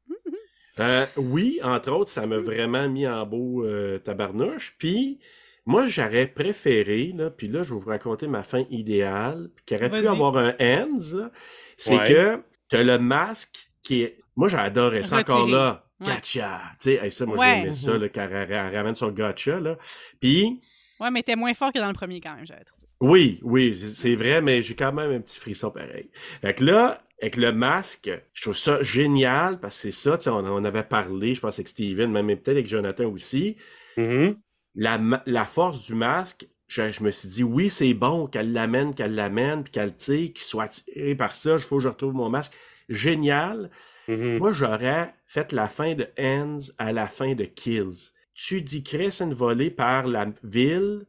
Euh, 0.78 1.06
oui, 1.16 1.58
entre 1.62 1.90
autres, 1.92 2.10
ça 2.10 2.26
m'a 2.26 2.36
vraiment 2.36 2.86
mis 2.88 3.06
en 3.06 3.24
beau 3.24 3.64
euh, 3.64 3.98
tabarnouche. 3.98 4.74
Puis, 4.78 5.18
moi, 5.64 5.86
j'aurais 5.86 6.26
préféré, 6.26 7.12
là, 7.16 7.30
puis 7.30 7.48
là, 7.48 7.62
je 7.62 7.72
vais 7.72 7.80
vous 7.80 7.88
raconter 7.88 8.26
ma 8.26 8.42
fin 8.42 8.64
idéale, 8.70 9.48
puis 9.54 9.64
qu'il 9.64 9.76
aurait 9.78 9.90
pu 10.02 10.06
avoir 10.06 10.36
un 10.36 10.54
ends, 10.60 11.16
là, 11.16 11.30
c'est 11.78 11.96
Ouais. 11.96 12.04
que 12.04 12.42
t'as 12.68 12.82
le 12.82 12.98
masque 12.98 13.70
qui 13.82 14.02
est... 14.02 14.18
Moi, 14.36 14.48
j'adorais 14.48 15.04
ça 15.04 15.18
encore 15.20 15.48
là. 15.48 15.85
Ouais. 16.00 16.14
gotcha. 16.14 16.60
Tu 16.80 16.90
sais, 16.90 16.94
hey, 17.02 17.10
ça, 17.10 17.24
moi, 17.26 17.38
Ouais. 17.38 17.60
j'aimais 17.62 17.72
ça, 17.72 17.96
là, 17.96 18.08
quand 18.08 18.28
elle, 18.30 18.52
elle 18.52 18.76
ramène 18.76 18.94
son 18.94 19.10
gotcha, 19.10 19.58
là. 19.60 19.76
Puis, 20.20 20.60
Ouais, 21.00 21.10
mais 21.10 21.22
t'es 21.22 21.36
moins 21.36 21.54
fort 21.54 21.72
que 21.72 21.78
dans 21.78 21.88
le 21.88 21.94
premier 21.94 22.20
quand 22.20 22.34
même, 22.36 22.46
j'avais 22.46 22.64
trouvé. 22.64 22.86
oui, 23.00 23.40
oui, 23.42 23.74
c'est- 23.76 24.14
vrai, 24.16 24.40
mais 24.40 24.62
j'ai 24.62 24.74
quand 24.74 24.92
même 24.92 25.10
un 25.10 25.20
petit 25.20 25.38
frisson 25.38 25.70
pareil. 25.70 26.10
Fait 26.40 26.54
que 26.54 26.64
là, 26.64 26.98
avec 27.20 27.36
le 27.36 27.52
masque, 27.52 28.10
je 28.34 28.42
trouve 28.42 28.56
ça 28.56 28.82
génial, 28.82 29.58
parce 29.60 29.76
que 29.76 29.82
c'est 29.82 29.90
ça, 29.90 30.16
tu 30.18 30.24
sais, 30.24 30.30
on, 30.30 30.38
on 30.44 30.64
avait 30.64 30.82
parlé, 30.82 31.34
je 31.34 31.40
pense, 31.40 31.58
avec 31.58 31.68
Steven, 31.68 32.10
même 32.10 32.26
peut-être 32.28 32.48
avec 32.48 32.66
Jonathan 32.68 33.04
aussi. 33.06 33.56
Mhm. 33.96 34.36
la, 34.74 35.44
force 35.46 35.86
du 35.86 35.94
masque, 35.94 36.46
je, 36.66 36.92
je 36.92 37.02
me 37.02 37.10
suis 37.10 37.28
dit, 37.28 37.42
oui, 37.42 37.70
c'est 37.70 37.94
bon 37.94 38.26
qu'elle 38.26 38.52
l'amène, 38.52 38.94
qu'elle 38.94 39.14
l'amène, 39.14 39.64
puis 39.64 39.72
qu'elle, 39.72 39.94
sais, 39.96 40.30
qu'il 40.32 40.40
soit 40.44 40.64
attiré 40.64 41.14
par 41.14 41.34
ça, 41.34 41.52
il 41.54 41.58
faut 41.60 41.76
que 41.78 41.82
je 41.82 41.88
retrouve 41.88 42.12
mon 42.14 42.28
masque. 42.28 42.52
Génial. 42.90 43.70
Mhm. 44.08 44.38
Moi, 44.38 44.52
j'aurais 44.52 45.14
fait 45.26 45.52
la 45.52 45.68
fin 45.68 45.94
de 45.94 46.08
Ends 46.18 46.58
à 46.78 46.92
la 46.92 47.06
fin 47.08 47.34
de 47.34 47.44
Kills. 47.44 48.10
Tu 48.34 48.62
dis 48.62 48.82
Chris 48.82 49.18
une 49.20 49.34
volée 49.34 49.70
par 49.70 50.06
la 50.06 50.26
ville, 50.42 51.06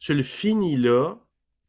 tu 0.00 0.14
le 0.14 0.22
finis 0.22 0.76
là, 0.76 1.14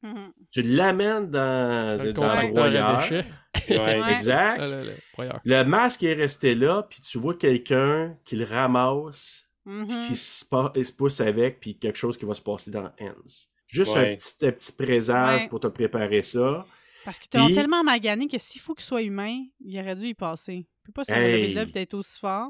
Mhm. 0.02 0.32
tu 0.52 0.62
l'amènes 0.64 1.30
dans, 1.30 1.98
Dans 1.98 2.04
le 2.04 2.14
dans 2.14 2.48
broyeur. 2.50 3.10
Ouais. 3.12 3.26
Ouais. 3.70 4.14
Exact. 4.16 4.60
Ah, 4.62 4.68
le- 4.68 4.82
le 4.88 4.94
broyeur. 5.14 5.40
Le 5.46 5.64
masque 5.64 6.04
est 6.04 6.14
resté 6.14 6.56
là, 6.56 6.84
puis 6.90 7.02
tu 7.02 7.18
vois 7.18 7.36
quelqu'un 7.36 8.18
qui 8.26 8.36
le 8.36 8.44
ramasse, 8.46 9.46
Mhm. 9.66 9.88
puis 9.88 10.08
qui 10.08 10.16
se, 10.18 10.94
pousse 10.98 11.22
avec, 11.22 11.60
puis 11.62 11.78
quelque 11.78 11.98
chose 11.98 12.18
qui 12.18 12.26
va 12.26 12.34
se 12.34 12.42
passer 12.42 12.72
dans 12.72 12.92
Ends. 13.00 13.48
Juste 13.68 13.96
Ouais. 13.96 14.12
un, 14.14 14.16
petit, 14.16 14.46
un 14.46 14.52
petit 14.52 14.72
présage 14.74 15.42
Ouais. 15.44 15.48
pour 15.48 15.60
te 15.62 15.68
préparer 15.68 16.24
ça. 16.24 16.66
Parce 17.06 17.20
qu'ils 17.20 17.30
t'ont 17.30 17.54
tellement 17.54 17.84
magané 17.84 18.28
que 18.28 18.38
s'il 18.38 18.62
faut 18.62 18.74
qu'il 18.74 18.86
soit 18.86 19.02
humain, 19.02 19.38
il 19.60 19.80
aurait 19.80 19.96
dû 19.96 20.08
y 20.08 20.14
passer. 20.14 20.54
Il 20.56 20.68
peut 20.86 20.92
pas 20.94 21.04
se 21.04 21.12
Hey. 21.14 21.54
là 21.54 21.66
et 21.74 21.80
être 21.82 21.94
aussi 21.94 22.20
fort 22.20 22.50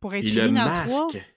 pour 0.00 0.14
être 0.14 0.24
fini 0.24 0.36
le 0.36 0.50
dans 0.50 0.64
le 0.64 0.88
3. 0.88 1.04
masque. 1.04 1.28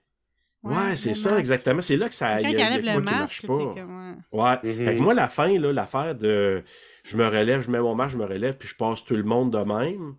Ouais, 0.63 0.95
c'est 0.95 1.13
ça, 1.13 1.29
masque. 1.29 1.39
exactement. 1.41 1.81
C'est 1.81 1.95
là 1.97 2.09
que 2.09 2.15
ça 2.15 2.41
Quand 2.41 2.49
y 2.49 2.55
a- 2.55 2.59
il 2.59 2.63
enlève 2.63 2.83
le 2.85 3.01
qui 3.01 3.05
marche 3.13 3.43
masque, 3.43 3.47
pas. 3.47 3.73
comme... 3.81 4.17
ouais. 4.31 4.41
Ouais. 4.63 4.73
Mhm. 4.73 4.85
Fait 4.85 4.95
que 4.95 5.01
moi, 5.03 5.13
la 5.13 5.29
fin, 5.29 5.59
là, 5.59 5.71
l'affaire 5.71 6.15
de 6.15 6.63
je 7.03 7.17
me 7.17 7.27
relève, 7.27 7.61
je 7.61 7.69
mets 7.69 7.79
mon 7.79 7.93
masque, 7.93 8.13
je 8.13 8.17
me 8.17 8.25
relève, 8.25 8.57
puis 8.57 8.67
je 8.67 8.75
passe 8.75 9.05
tout 9.05 9.15
le 9.15 9.23
monde 9.23 9.51
de 9.53 9.59
même. 9.59 10.15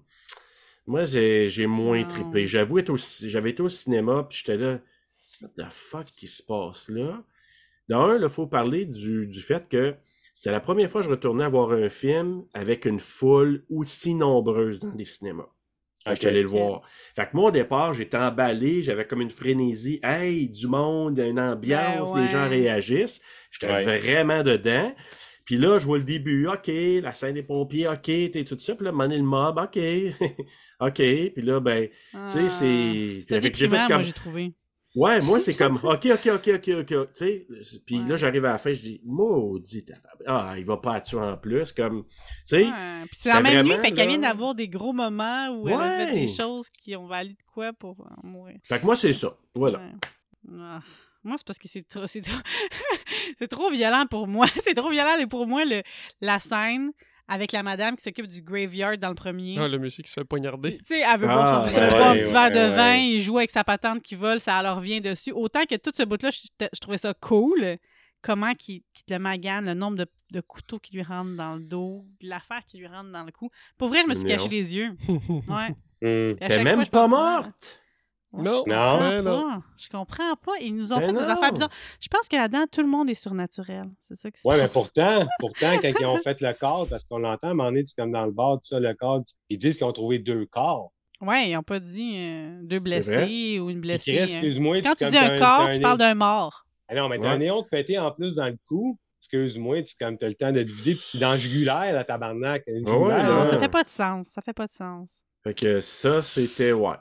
Moi, 0.86 1.04
j'ai 1.04 1.48
j'ai 1.48 1.66
moins 1.66 2.02
Non. 2.02 2.06
trippé. 2.08 2.46
J'avoue, 2.46 2.78
être 2.78 2.90
au 2.90 2.96
ci- 2.96 3.28
j'avais 3.28 3.50
été 3.50 3.60
au 3.62 3.68
cinéma, 3.68 4.24
puis 4.28 4.38
j'étais 4.38 4.56
là, 4.56 4.78
what 5.42 5.48
the 5.58 5.66
fuck 5.68 6.06
qui 6.16 6.28
se 6.28 6.44
passe 6.44 6.88
là? 6.90 7.24
D'un, 7.88 8.16
il 8.22 8.28
faut 8.28 8.46
parler 8.46 8.84
du, 8.84 9.26
du 9.26 9.40
fait 9.40 9.68
que 9.68 9.96
c'était 10.38 10.50
la 10.52 10.60
première 10.60 10.90
fois 10.90 11.00
que 11.00 11.06
je 11.06 11.10
retournais 11.10 11.48
voir 11.48 11.70
un 11.72 11.88
film 11.88 12.44
avec 12.52 12.84
une 12.84 13.00
foule 13.00 13.64
aussi 13.70 14.14
nombreuse 14.14 14.80
dans 14.80 14.92
les 14.92 15.06
cinémas. 15.06 15.48
Ok. 16.06 16.12
j'étais 16.16 16.26
allé 16.28 16.42
le 16.42 16.48
voir. 16.48 16.82
Fait 17.16 17.24
que 17.24 17.30
moi, 17.32 17.48
au 17.48 17.50
départ, 17.50 17.94
j'étais 17.94 18.18
emballé, 18.18 18.82
j'avais 18.82 19.06
comme 19.06 19.22
une 19.22 19.30
frénésie. 19.30 19.98
Hey, 20.04 20.46
du 20.48 20.66
monde, 20.68 21.18
une 21.18 21.40
ambiance, 21.40 22.12
Ben 22.12 22.20
les 22.20 22.26
gens 22.28 22.48
réagissent. 22.50 23.22
J'étais 23.50 23.72
Ouais. 23.72 23.98
vraiment 23.98 24.42
dedans. 24.42 24.94
Puis 25.46 25.56
là, 25.56 25.78
je 25.78 25.86
vois 25.86 25.96
le 25.98 26.04
début, 26.04 26.46
OK, 26.48 26.66
la 26.68 27.14
scène 27.14 27.34
des 27.34 27.42
pompiers, 27.42 27.88
OK, 27.88 28.02
t'es 28.02 28.44
tout 28.46 28.58
ça. 28.58 28.74
Puis 28.74 28.84
là, 28.84 28.92
le 28.92 29.22
mob, 29.22 29.58
OK, 29.58 29.78
OK. 30.80 30.94
Puis 31.32 31.42
là, 31.42 31.60
ben, 31.60 31.88
tu 32.12 32.18
sais, 32.28 32.48
c'est... 32.50 33.20
C'était 33.22 33.40
déprimant, 33.40 33.86
comme- 33.86 33.96
moi, 33.96 34.02
j'ai 34.02 34.12
trouvé. 34.12 34.54
Ouais, 34.96 35.20
moi, 35.20 35.38
c'est 35.38 35.54
comme, 35.54 35.76
OK, 35.84 36.06
OK, 36.06 36.26
OK, 36.26 36.48
OK, 36.54 36.68
OK. 36.72 36.86
Tu 36.86 37.06
sais, 37.14 37.46
puis 37.84 37.98
Ouais. 38.00 38.08
là, 38.08 38.16
j'arrive 38.16 38.44
à 38.46 38.52
la 38.52 38.58
fin, 38.58 38.72
je 38.72 38.80
dis, 38.80 39.00
maudit, 39.04 39.84
ah, 40.26 40.54
il 40.56 40.64
va 40.64 40.78
pas 40.78 41.00
tuer 41.00 41.18
en 41.18 41.36
plus. 41.36 41.70
Comme, 41.72 42.04
tu 42.04 42.10
sais, 42.46 42.64
Ouais. 42.64 43.02
Puis 43.10 43.18
c'est 43.20 43.28
la 43.28 43.40
même 43.42 43.62
nuit, 43.62 43.68
vraiment, 43.68 43.82
fait 43.84 43.92
qu'elle 43.92 44.08
vient 44.08 44.18
d'avoir 44.18 44.54
des 44.54 44.68
gros 44.68 44.92
moments 44.94 45.50
où 45.50 45.68
elle 45.68 45.74
a 45.74 46.06
fait 46.06 46.12
des 46.14 46.26
choses 46.26 46.70
qui 46.70 46.96
ont 46.96 47.06
valu 47.06 47.34
de 47.34 47.42
quoi 47.52 47.72
pour 47.74 48.00
en 48.00 48.26
mourir. 48.26 48.58
fait 48.64 48.80
que 48.80 48.84
moi, 48.86 48.96
c'est 48.96 49.12
ça. 49.12 49.36
Voilà. 49.54 49.82
Ah. 50.58 50.80
Moi, 51.22 51.34
c'est 51.38 51.46
parce 51.46 51.58
que 51.58 51.68
c'est 51.68 51.86
trop, 51.88 52.06
c'est 52.06 52.22
trop... 52.22 52.38
c'est 53.38 53.48
trop 53.48 53.68
violent 53.70 54.06
pour 54.08 54.26
moi. 54.28 54.46
c'est 54.64 54.74
trop 54.74 54.90
violent 54.90 55.16
et 55.18 55.26
pour 55.26 55.46
moi, 55.46 55.64
le... 55.64 55.82
la 56.20 56.38
scène 56.38 56.92
avec 57.28 57.52
la 57.52 57.62
madame 57.62 57.96
qui 57.96 58.02
s'occupe 58.04 58.26
du 58.28 58.40
graveyard 58.42 58.98
dans 58.98 59.08
le 59.08 59.14
premier. 59.14 59.56
Ah, 59.58 59.68
le 59.68 59.78
monsieur 59.78 60.02
qui 60.02 60.10
se 60.10 60.20
fait 60.20 60.24
poignarder. 60.24 60.78
Tu 60.78 60.84
sais, 60.84 61.00
elle 61.00 61.18
veut 61.20 61.26
Ah, 61.28 61.34
boire 61.34 61.68
son 61.68 61.74
ouais, 61.74 61.80
un 61.80 62.12
ouais, 62.12 62.20
petit 62.20 62.32
verre 62.32 62.50
de 62.50 62.56
ouais, 62.56 62.76
vin, 62.76 62.92
ouais. 62.94 63.08
il 63.08 63.20
joue 63.20 63.38
avec 63.38 63.50
sa 63.50 63.64
patente 63.64 64.02
qui 64.02 64.14
vole, 64.14 64.38
ça 64.40 64.62
leur 64.62 64.76
revient 64.76 65.00
dessus. 65.00 65.32
Autant 65.32 65.64
que 65.64 65.74
tout 65.76 65.90
ce 65.94 66.02
bout-là, 66.04 66.30
je, 66.30 66.66
je 66.72 66.80
trouvais 66.80 66.98
ça 66.98 67.14
cool. 67.14 67.76
Comment 68.22 68.54
qu'il 68.54 68.80
qu'il 68.92 69.04
le 69.14 69.18
magane, 69.18 69.66
le 69.66 69.74
nombre 69.74 69.98
de, 69.98 70.06
de 70.32 70.40
couteaux 70.40 70.78
qui 70.78 70.94
lui 70.96 71.02
rentrent 71.02 71.36
dans 71.36 71.54
le 71.54 71.62
dos, 71.62 72.04
l'affaire 72.20 72.62
qui 72.66 72.78
lui 72.78 72.86
rentre 72.86 73.10
dans 73.12 73.22
le 73.24 73.30
cou. 73.30 73.50
Pour 73.78 73.88
vrai, 73.88 74.02
je 74.02 74.08
me 74.08 74.14
suis 74.14 74.24
caché 74.24 74.48
les 74.48 74.74
yeux. 74.74 74.96
Ouais. 75.48 75.74
À 76.02 76.48
T'es 76.48 76.54
chaque 76.54 76.62
même 76.64 76.74
fois, 76.76 76.84
je 76.84 76.90
pas 76.90 77.08
morte. 77.08 77.80
Ouais, 78.32 78.42
Non. 78.44 78.64
Je 78.66 78.72
comprends 78.72 79.22
Non. 79.22 79.42
pas. 79.42 79.62
Je 79.78 79.88
comprends 79.88 80.36
pas. 80.36 80.52
Ils 80.60 80.74
nous 80.74 80.92
ont 80.92 80.98
Ben 80.98 81.06
fait 81.06 81.12
des 81.12 81.30
affaires 81.30 81.52
bizarres. 81.52 81.70
Je 82.00 82.08
pense 82.08 82.28
que 82.28 82.36
là-dedans, 82.36 82.64
tout 82.70 82.82
le 82.82 82.88
monde 82.88 83.08
est 83.08 83.14
surnaturel. 83.14 83.86
C'est 84.00 84.14
ça 84.14 84.30
qui 84.30 84.40
se 84.40 84.46
Ouais, 84.48 84.56
mais 84.56 84.62
passe. 84.64 84.72
pourtant, 84.72 85.26
pourtant, 85.38 85.78
quand 85.80 85.92
ils 86.00 86.06
ont 86.06 86.18
fait 86.24 86.40
le 86.40 86.52
corps, 86.52 86.86
parce 86.88 87.04
qu'on 87.04 87.18
l'entend 87.18 87.48
à 87.48 87.50
un 87.52 87.54
moment 87.54 87.70
donné, 87.70 87.84
c'est 87.86 87.94
comme 87.96 88.12
dans 88.12 88.26
le 88.26 88.32
bar, 88.32 88.54
tout 88.56 88.64
ça, 88.64 88.80
le 88.80 88.92
corps, 88.94 89.22
ils 89.48 89.58
disent 89.58 89.78
qu'ils 89.78 89.86
ont 89.86 89.92
trouvé 89.92 90.18
deux 90.18 90.44
corps. 90.46 90.92
Ouais, 91.22 91.48
ils 91.48 91.54
n'ont 91.54 91.62
pas 91.62 91.78
dit 91.80 92.14
euh, 92.18 92.60
deux 92.62 92.78
blessés 92.80 93.58
ou 93.58 93.70
une 93.70 93.80
blessée. 93.80 94.16
Chris, 94.16 94.22
hein. 94.22 94.26
excuse-moi. 94.26 94.82
Quand 94.82 94.94
tu 94.94 95.06
dis 95.08 95.16
un 95.16 95.38
corps, 95.38 95.70
tu 95.70 95.80
parles 95.80 95.98
d'un 95.98 96.14
mort. 96.14 96.66
Ah 96.88 96.94
non, 96.94 97.08
mais 97.08 97.16
t'as 97.18 97.24
Ouais. 97.24 97.28
un 97.30 97.38
néon 97.38 97.62
de 97.62 97.66
pété 97.68 97.98
en 97.98 98.10
plus 98.10 98.34
dans 98.34 98.46
le 98.46 98.56
cou. 98.68 98.98
Excuse-moi, 99.22 99.82
tu 99.82 99.94
comme 99.98 100.18
t'as 100.18 100.28
le 100.28 100.34
temps 100.34 100.52
de 100.52 100.62
te 100.62 100.68
vider, 100.70 100.92
puis 100.92 101.02
c'est 101.02 101.18
dans 101.18 101.32
le 101.32 101.38
jugulaire, 101.38 101.92
la 101.94 102.04
tabarnak. 102.04 102.62
Ah 102.66 102.70
ouais, 102.70 102.78
jugulaire, 102.78 103.08
là. 103.22 103.28
Non, 103.38 103.44
ça 103.46 103.58
fait 103.58 103.68
pas 103.70 103.82
de 103.82 103.88
sens. 103.88 104.28
Ça 104.28 104.42
fait 104.42 104.52
pas 104.52 104.66
de 104.66 104.72
sens. 104.72 105.22
Fait 105.42 105.54
que 105.54 105.80
ça, 105.80 106.22
c'était, 106.22 106.72
ouais. 106.72 106.94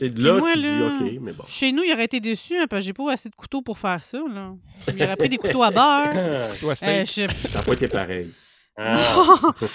De 0.00 0.22
là, 0.26 0.38
moi, 0.38 0.52
tu 0.54 0.62
là, 0.62 0.68
dis, 0.98 1.04
OK, 1.04 1.12
mais 1.20 1.32
bon. 1.32 1.44
Chez 1.46 1.70
nous, 1.72 1.82
il 1.82 1.92
aurait 1.92 2.04
été 2.06 2.18
déçu 2.18 2.56
hein, 2.58 2.66
parce 2.68 2.80
que 2.82 2.86
j'ai 2.86 2.92
pas 2.94 3.12
assez 3.12 3.28
de 3.28 3.34
couteaux 3.34 3.60
pour 3.62 3.78
faire 3.78 4.02
ça. 4.02 4.18
Là. 4.32 4.54
Il 4.96 5.02
aurait 5.02 5.16
pris 5.16 5.28
des 5.28 5.36
couteaux 5.36 5.62
à 5.62 5.70
beurre. 5.70 6.12
Toi, 6.60 6.72
Euh, 6.82 7.04
steak. 7.04 7.30
je- 7.30 7.34
Ça 7.48 7.58
n'a 7.58 7.64
pas 7.64 7.72
été 7.74 7.88
pareil. 7.88 8.30
Ah. 8.76 8.96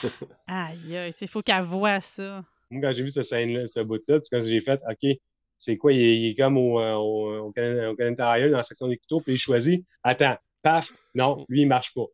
Aïe, 0.47 0.97
aïe, 0.97 1.13
il 1.21 1.27
faut 1.27 1.41
qu'elle 1.41 1.61
voie 1.63 2.01
ça. 2.01 2.43
Moi, 2.69 2.81
quand 2.81 2.91
j'ai 2.91 3.03
vu 3.03 3.09
ce 3.11 3.21
scène-là, 3.21 3.67
ce 3.67 3.79
bout-là, 3.81 4.19
c'est 4.23 4.35
quand 4.35 4.43
j'ai 4.43 4.59
fait, 4.61 4.81
OK, 4.89 5.17
c'est 5.57 5.77
quoi, 5.77 5.93
il 5.93 5.99
est, 6.01 6.17
il 6.17 6.29
est 6.31 6.35
comme 6.35 6.57
au, 6.57 6.79
euh, 6.79 6.93
au, 6.95 7.47
au, 7.47 7.51
Can- 7.53 7.91
au 7.91 7.95
dans 8.15 8.57
la 8.57 8.63
section 8.63 8.87
des 8.87 8.97
couteaux, 8.97 9.21
puis 9.21 9.33
il 9.35 9.37
choisit, 9.39 9.85
attends, 10.03 10.35
paf, 10.63 10.91
non, 11.15 11.45
lui, 11.47 11.61
il 11.61 11.67
marche 11.67 11.93
pas. 11.93 12.05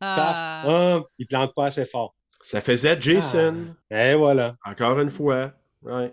Paf, 0.00 0.18
Ah. 0.36 0.62
ah, 0.66 1.00
il 1.18 1.26
plante 1.28 1.54
pas 1.54 1.66
assez 1.66 1.86
fort. 1.86 2.14
Ça 2.40 2.60
faisait 2.60 3.00
Jason, 3.00 3.74
Et 3.90 4.14
voilà. 4.14 4.56
encore 4.66 4.98
une 5.00 5.08
fois. 5.10 5.52
Ouais. 5.82 6.12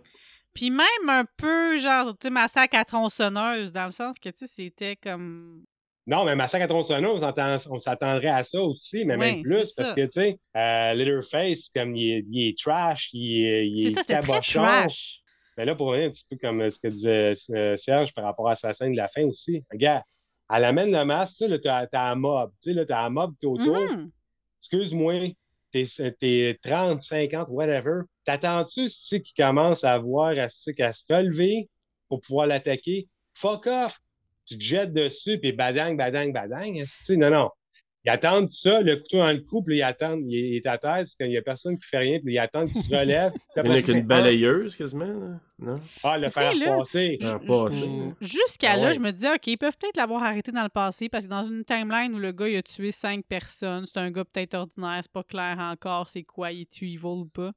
Puis 0.53 0.71
même 0.71 1.09
un 1.09 1.25
peu, 1.37 1.77
genre, 1.77 2.17
tu 2.17 2.27
sais, 2.27 2.29
massacre 2.29 2.77
à 2.77 2.85
tronçonneuse, 2.85 3.71
dans 3.71 3.85
le 3.85 3.91
sens 3.91 4.17
que, 4.19 4.29
tu 4.29 4.39
sais, 4.39 4.47
c'était 4.47 4.95
comme. 4.95 5.63
Non, 6.07 6.25
mais 6.25 6.35
Massacre 6.35 6.63
à 6.65 6.67
tronçonneuse, 6.67 7.11
on 7.11 7.19
s'attend- 7.19 7.57
on 7.71 7.79
s'attendrait 7.79 8.29
à 8.29 8.41
ça 8.41 8.59
aussi, 8.63 9.05
mais 9.05 9.15
Oui, 9.15 9.19
même 9.19 9.41
plus, 9.43 9.71
parce 9.73 9.89
ça. 9.89 9.95
que, 9.95 10.01
tu 10.05 10.09
sais, 10.13 10.39
euh, 10.57 10.93
Leatherface, 10.95 11.69
comme 11.75 11.95
il 11.95 12.11
est, 12.13 12.25
il 12.31 12.47
est 12.49 12.57
trash, 12.57 13.09
il 13.13 13.45
est, 13.45 13.67
il 13.67 13.87
est 13.87 13.93
ça, 14.03 14.03
très 14.03 14.41
trash. 14.41 15.21
Mais 15.55 15.65
là, 15.65 15.75
pour 15.75 15.87
revenir 15.87 16.07
un 16.07 16.11
petit 16.11 16.25
peu 16.27 16.37
comme 16.37 16.61
euh, 16.61 16.69
ce 16.71 16.79
que 16.79 16.87
disait 16.87 17.35
euh, 17.51 17.77
Serge 17.77 18.13
par 18.13 18.23
rapport 18.23 18.49
à 18.49 18.55
sa 18.55 18.73
scène 18.73 18.93
de 18.93 18.97
la 18.97 19.07
fin 19.09 19.23
aussi, 19.25 19.63
regarde, 19.71 20.01
elle 20.51 20.63
amène 20.63 20.91
le 20.91 21.05
masque, 21.05 21.33
tu 21.33 21.37
sais, 21.45 21.47
là, 21.47 21.85
t'as 21.91 22.09
un 22.09 22.15
mob, 22.15 22.51
tu 22.61 22.69
sais, 22.71 22.73
là, 22.73 22.85
t'as 22.87 23.03
un 23.05 23.09
mob 23.09 23.35
qui 23.39 23.45
autour, 23.45 23.77
Mhm. 23.77 24.09
excuse-moi, 24.61 25.35
t'es 25.71 25.87
t'es 26.19 26.59
30, 26.61 27.01
50, 27.01 27.47
whatever, 27.49 28.01
t'attends-tu, 28.25 28.89
qu'il 29.21 29.33
commence 29.35 29.83
à 29.83 29.97
voir, 29.97 30.37
à, 30.37 30.47
qu'à 30.73 30.93
se 30.93 31.03
relever 31.09 31.69
pour 32.07 32.21
pouvoir 32.21 32.47
l'attaquer? 32.47 33.07
Fuck 33.33 33.67
off! 33.67 33.97
Tu 34.45 34.57
te 34.57 34.63
jettes 34.63 34.93
dessus, 34.93 35.39
puis 35.39 35.51
badang, 35.51 35.95
badang, 35.95 36.31
badang, 36.31 36.83
non, 37.17 37.29
non. 37.29 37.49
Ils 38.05 38.09
attendent 38.11 38.51
ça, 38.51 38.79
le 38.81 38.95
couteau 38.95 39.17
dans 39.17 39.31
le 39.31 39.41
cou, 39.41 39.61
puis 39.61 39.77
ils 39.77 39.83
attendent, 39.83 40.21
il 40.25 40.33
il 40.33 40.55
est 40.55 40.65
à 40.67 40.77
terre, 40.77 41.03
c'est 41.05 41.17
qu'il 41.17 41.27
n'y 41.27 41.37
a 41.37 41.41
personne 41.41 41.77
qui 41.77 41.85
fait 41.85 41.97
rien, 41.97 42.19
puis 42.23 42.33
ils 42.35 42.39
attendent 42.39 42.71
qu'il 42.71 42.81
se 42.81 42.89
relève. 42.95 43.31
puis 43.33 43.41
après 43.57 43.71
Avec 43.71 43.85
ça, 43.85 43.91
une 43.91 43.97
c'est, 43.99 44.03
balayeuse, 44.03 44.75
quasiment, 44.77 45.05
là. 45.05 45.39
Non? 45.59 45.79
Ah, 46.03 46.17
le 46.17 46.29
faire 46.29 46.53
là, 46.55 46.77
passer. 46.77 47.19
Jusqu'à 48.21 48.71
Ah 48.71 48.77
là, 48.77 48.87
ouais. 48.87 48.93
je 48.93 49.01
me 49.01 49.11
disais, 49.11 49.29
OK, 49.33 49.47
ils 49.47 49.57
peuvent 49.57 49.77
peut-être 49.77 49.97
l'avoir 49.97 50.23
arrêté 50.23 50.51
dans 50.53 50.63
le 50.63 50.69
passé 50.69 51.09
parce 51.09 51.25
que 51.25 51.29
dans 51.29 51.43
une 51.43 51.65
timeline 51.65 52.13
où 52.13 52.19
le 52.19 52.31
gars 52.31 52.47
il 52.47 52.55
a 52.55 52.61
tué 52.61 52.91
cinq 52.91 53.25
personnes, 53.25 53.85
c'est 53.85 53.99
un 53.99 54.09
gars 54.11 54.23
peut-être 54.23 54.53
ordinaire, 54.53 54.99
c'est 55.01 55.11
pas 55.11 55.23
clair 55.23 55.57
encore 55.59 56.07
c'est 56.07 56.23
quoi, 56.23 56.51
il 56.53 56.61
est 56.61 56.81
evil 56.81 57.03
ou 57.03 57.25
pas. 57.25 57.51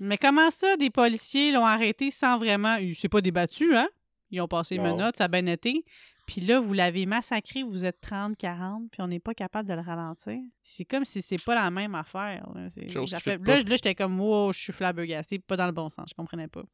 Mais 0.00 0.18
comment 0.18 0.50
ça, 0.50 0.76
des 0.76 0.90
policiers 0.90 1.52
l'ont 1.52 1.64
arrêté 1.64 2.10
sans 2.10 2.38
vraiment. 2.38 2.76
Il 2.76 2.94
s'est 2.94 3.08
pas 3.08 3.20
débattu, 3.20 3.76
hein? 3.76 3.88
Ils 4.30 4.40
ont 4.40 4.48
passé 4.48 4.76
une 4.76 4.82
menottes, 4.82 5.16
ça 5.16 5.24
a 5.24 5.28
bien 5.28 5.46
été. 5.46 5.84
Puis 6.28 6.42
là, 6.42 6.60
vous 6.60 6.74
l'avez 6.74 7.06
massacré, 7.06 7.62
vous 7.62 7.86
êtes 7.86 8.02
30, 8.02 8.36
40, 8.36 8.90
puis 8.92 9.00
on 9.00 9.08
n'est 9.08 9.18
pas 9.18 9.32
capable 9.32 9.66
de 9.66 9.72
le 9.72 9.80
ralentir. 9.80 10.36
C'est 10.62 10.84
comme 10.84 11.06
si 11.06 11.22
c'est 11.22 11.42
pas 11.42 11.54
la 11.54 11.70
même 11.70 11.94
affaire. 11.94 12.46
là. 12.54 12.68
Fait-. 12.68 13.38
Là, 13.38 13.60
là, 13.60 13.62
j'étais 13.64 13.94
comme, 13.94 14.20
wow, 14.20 14.52
je 14.52 14.58
suis 14.58 14.72
flabbergasté, 14.74 15.38
pas 15.38 15.56
dans 15.56 15.64
le 15.64 15.72
bon 15.72 15.88
sens, 15.88 16.10
je 16.10 16.14
comprenais 16.14 16.46
pas. 16.46 16.64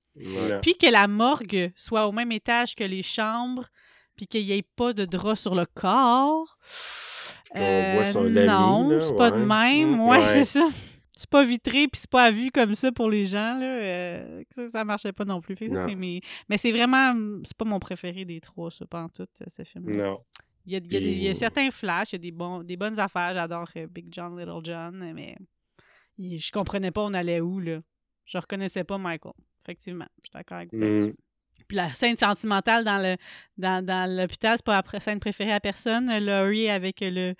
Puis 0.61 0.75
que 0.75 0.91
la 0.91 1.07
morgue 1.07 1.71
soit 1.77 2.09
au 2.09 2.11
même 2.11 2.33
étage 2.33 2.75
que 2.75 2.83
les 2.83 3.05
chambres, 3.05 3.69
puis 4.17 4.27
qu'il 4.27 4.45
n'y 4.45 4.51
ait 4.51 4.63
pas 4.75 4.93
de 4.93 5.05
drap 5.05 5.37
sur 5.37 5.55
le 5.55 5.67
corps. 5.67 6.59
Qu'on 7.55 7.93
voit 7.95 8.11
son 8.11 8.25
lami, 8.25 8.49
non, 8.49 8.99
c'est 9.01 9.17
pas 9.17 9.31
de 9.31 9.39
ouais. 9.39 9.47
même. 9.47 9.95
Mm, 9.95 10.01
ouais, 10.01 10.19
ouais. 10.19 10.29
c'est 10.29 10.45
ça. 10.45 10.69
C'est 11.17 11.31
pas 11.31 11.45
vitré 11.45 11.87
puis 11.89 12.01
c'est 12.01 12.11
pas 12.11 12.25
à 12.25 12.31
vue 12.31 12.51
comme 12.51 12.75
ça 12.75 12.91
pour 12.93 13.09
les 13.11 13.25
gens, 13.25 13.59
là, 13.59 13.67
euh, 13.81 14.43
ça, 14.51 14.69
ça 14.71 14.85
marchait 14.85 15.13
pas 15.13 15.25
non 15.25 15.41
plus. 15.41 15.55
Fait 15.57 15.67
que 15.69 15.75
ça, 15.75 15.83
Non. 15.83 15.89
c'est 15.89 15.95
mes- 15.95 16.21
Mais 16.49 16.59
c'est 16.59 16.73
vraiment, 16.73 17.15
c'est 17.45 17.57
pas 17.57 17.65
mon 17.65 17.79
préféré 17.79 18.25
des 18.25 18.41
trois, 18.41 18.71
ça, 18.71 18.85
pas 18.87 19.03
en 19.05 19.09
tout, 19.09 19.23
euh, 19.23 19.45
ce 19.49 19.63
film. 19.65 19.91
Non. 19.97 20.19
Il 20.67 20.73
y 20.73 20.77
a, 20.77 20.79
il 20.79 20.93
y 20.93 20.97
a 20.97 21.01
des- 21.01 21.19
il 21.19 21.25
y 21.25 21.29
a 21.29 21.35
certains 21.35 21.71
flashs, 21.71 22.13
il 22.13 22.15
y 22.15 22.17
a 22.17 22.19
des, 22.19 22.31
bons, 22.33 22.63
des 22.63 22.77
bonnes 22.77 22.99
affaires. 22.99 23.35
J'adore 23.35 23.69
euh, 23.77 23.87
Big 23.87 24.07
John, 24.11 24.39
Little 24.39 24.61
John, 24.65 25.13
mais 25.15 25.37
il- 26.19 26.39
je 26.41 26.51
comprenais 26.51 26.91
pas 26.91 27.03
on 27.03 27.13
allait 27.15 27.41
où, 27.41 27.61
là. 27.61 27.81
Je 28.25 28.39
reconnaissais 28.39 28.85
pas 28.85 28.97
Michael. 28.99 29.33
Effectivement, 29.65 30.07
je 30.23 30.29
suis 30.29 30.33
d'accord 30.33 30.57
avec 30.59 30.73
vous 30.73 30.79
Mm. 31.09 31.15
Puis 31.69 31.77
la 31.77 31.93
scène 31.95 32.17
sentimentale 32.17 32.85
dans 32.85 32.99
le 33.03 33.17
dans, 33.57 33.85
dans 33.85 34.11
l'hôpital, 34.11 34.57
c'est 34.57 34.65
pas 34.65 34.83
la 34.93 35.01
scène 35.01 35.21
préférée 35.21 35.53
à 35.53 35.61
personne. 35.61 36.11
Laurie 36.25 36.69
avec 36.69 37.01
le, 37.01 37.35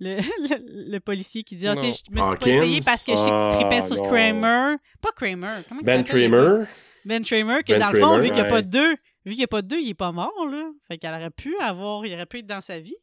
le, 0.00 0.16
le, 0.20 0.92
le 0.92 0.98
policier 1.00 1.42
qui 1.44 1.56
dit 1.56 1.66
Ah, 1.68 1.74
Non. 1.74 1.80
je 1.80 1.86
me 1.86 1.90
suis 1.92 2.02
pas 2.12 2.46
essayé 2.46 2.80
parce 2.84 3.02
que 3.04 3.12
je 3.12 3.16
sais 3.16 3.30
que 3.30 3.50
tu 3.50 3.56
tripais 3.56 3.78
Ah, 3.82 3.86
sur 3.86 3.96
non. 3.96 4.04
Kramer. 4.04 4.76
Pas 5.00 5.10
Kramer. 5.16 5.62
Comment 5.68 5.80
Ben? 5.82 6.04
Trimmer. 6.04 6.64
Ben 7.04 7.22
Tramer, 7.22 7.62
que 7.66 7.72
Ben 7.72 7.78
dans 7.80 7.90
le 7.90 7.98
fond, 8.00 8.06
Tramer, 8.08 8.22
vu 8.22 8.28
qu'il 8.28 8.34
n'y 8.34 8.40
a 8.40 8.44
pas 8.44 8.54
ouais. 8.56 8.62
deux, 8.62 8.90
vu 9.24 9.30
qu'il 9.32 9.36
n'y 9.38 9.44
a 9.44 9.48
pas 9.48 9.62
de 9.62 9.68
deux, 9.68 9.78
il 9.80 9.88
est 9.88 9.94
pas 9.94 10.12
mort, 10.12 10.46
là. 10.50 10.70
Fait 10.86 10.98
qu'elle 10.98 11.14
aurait 11.14 11.30
pu 11.30 11.56
avoir, 11.58 12.04
il 12.04 12.12
aurait 12.12 12.26
pu 12.26 12.40
être 12.40 12.46
dans 12.46 12.60
sa 12.60 12.78
vie. 12.78 12.96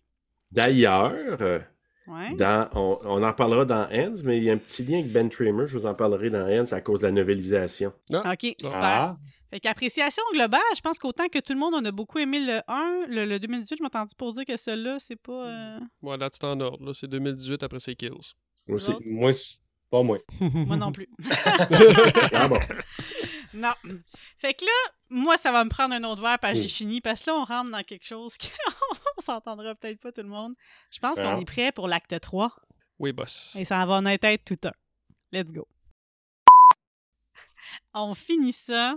D'ailleurs, 0.51 1.13
euh, 1.41 1.59
Ouais. 2.07 2.33
dans, 2.35 2.69
on, 2.73 2.99
on 3.03 3.21
en 3.23 3.33
parlera 3.33 3.65
dans 3.65 3.85
Ends, 3.91 4.15
mais 4.23 4.37
il 4.37 4.43
y 4.45 4.49
a 4.49 4.53
un 4.53 4.57
petit 4.57 4.85
lien 4.85 4.99
avec 4.99 5.11
Ben 5.11 5.27
Trimmer. 5.29 5.67
Je 5.67 5.77
vous 5.77 5.85
en 5.85 5.93
parlerai 5.93 6.29
dans 6.29 6.47
Ends 6.47 6.71
à 6.71 6.79
cause 6.79 7.01
de 7.01 7.07
la 7.07 7.11
novélisation. 7.11 7.91
OK, 8.11 8.55
super. 8.61 8.77
Ah, 8.81 9.17
Fait 9.49 9.59
qu'appréciation 9.61 10.23
globale, 10.33 10.59
je 10.75 10.81
pense 10.81 10.99
qu'autant 10.99 11.27
que 11.29 11.39
tout 11.39 11.53
le 11.53 11.59
monde, 11.59 11.73
on 11.73 11.85
a 11.85 11.91
beaucoup 11.91 12.19
aimé 12.19 12.39
le 12.39 12.59
1, 12.67 13.05
le, 13.07 13.25
le 13.25 13.39
2018, 13.39 13.77
je 13.77 13.81
m'ai 13.83 13.87
entendu 13.87 14.13
pour 14.15 14.33
dire 14.33 14.43
que 14.45 14.57
celui-là, 14.57 14.97
c'est 14.99 15.15
pas... 15.15 15.31
euh, 15.47 15.79
Ouais, 16.01 16.17
là, 16.17 16.29
c'est 16.33 16.43
en 16.43 16.59
ordre. 16.59 16.85
Là, 16.85 16.93
c'est 16.93 17.07
2018 17.07 17.63
après 17.63 17.79
c'est 17.79 17.95
Kills. 17.95 18.11
Moi, 18.67 18.79
c'est- 19.33 19.59
pas 19.89 20.03
moi. 20.03 20.17
Moi 20.41 20.75
non 20.75 20.91
plus. 20.91 21.07
Ah 22.33 22.47
bon. 22.49 22.59
non. 23.53 23.71
Fait 24.37 24.53
que 24.53 24.65
là, 24.65 24.91
moi, 25.09 25.37
ça 25.37 25.53
va 25.53 25.63
me 25.63 25.69
prendre 25.69 25.95
un 25.95 26.03
autre 26.03 26.21
verre 26.21 26.39
parce 26.39 26.55
que 26.55 26.59
j'ai 26.63 26.65
Mm. 26.67 26.69
fini. 26.69 27.01
Parce 27.01 27.21
que 27.23 27.29
là, 27.31 27.37
on 27.37 27.45
rentre 27.45 27.71
dans 27.71 27.83
quelque 27.83 28.05
chose 28.05 28.37
qu'on 28.37 29.21
s'entendra 29.21 29.75
peut-être 29.75 30.01
pas 30.01 30.11
tout 30.11 30.21
le 30.23 30.27
monde. 30.27 30.53
Je 30.91 30.99
pense 30.99 31.15
qu'on 31.15 31.37
Ah. 31.37 31.39
est 31.39 31.45
prêt 31.45 31.71
pour 31.71 31.87
l'acte 31.87 32.19
3. 32.19 32.53
Oui, 32.99 33.13
boss. 33.13 33.55
Et 33.57 33.63
ça 33.63 33.85
va 33.85 33.93
en 33.95 34.05
être 34.05 34.43
tout 34.43 34.57
un. 34.67 34.73
Let's 35.31 35.53
go. 35.53 35.65
On 37.93 38.13
finit 38.13 38.53
ça 38.53 38.95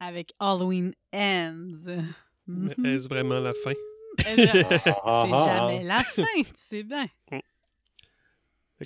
avec 0.00 0.32
Halloween 0.40 0.92
Ends. 1.14 2.02
Mais. 2.46 2.74
Est-ce 2.84 3.08
vraiment 3.08 3.38
la 3.38 3.52
fin? 3.54 3.72
Vra- 4.18 4.92
Ah, 5.04 5.24
C'est 5.26 5.32
ah, 5.34 5.44
jamais 5.68 5.82
la 5.84 6.02
fin, 6.02 6.24
tu 6.42 6.50
sais 6.54 6.82
bien. 6.82 7.06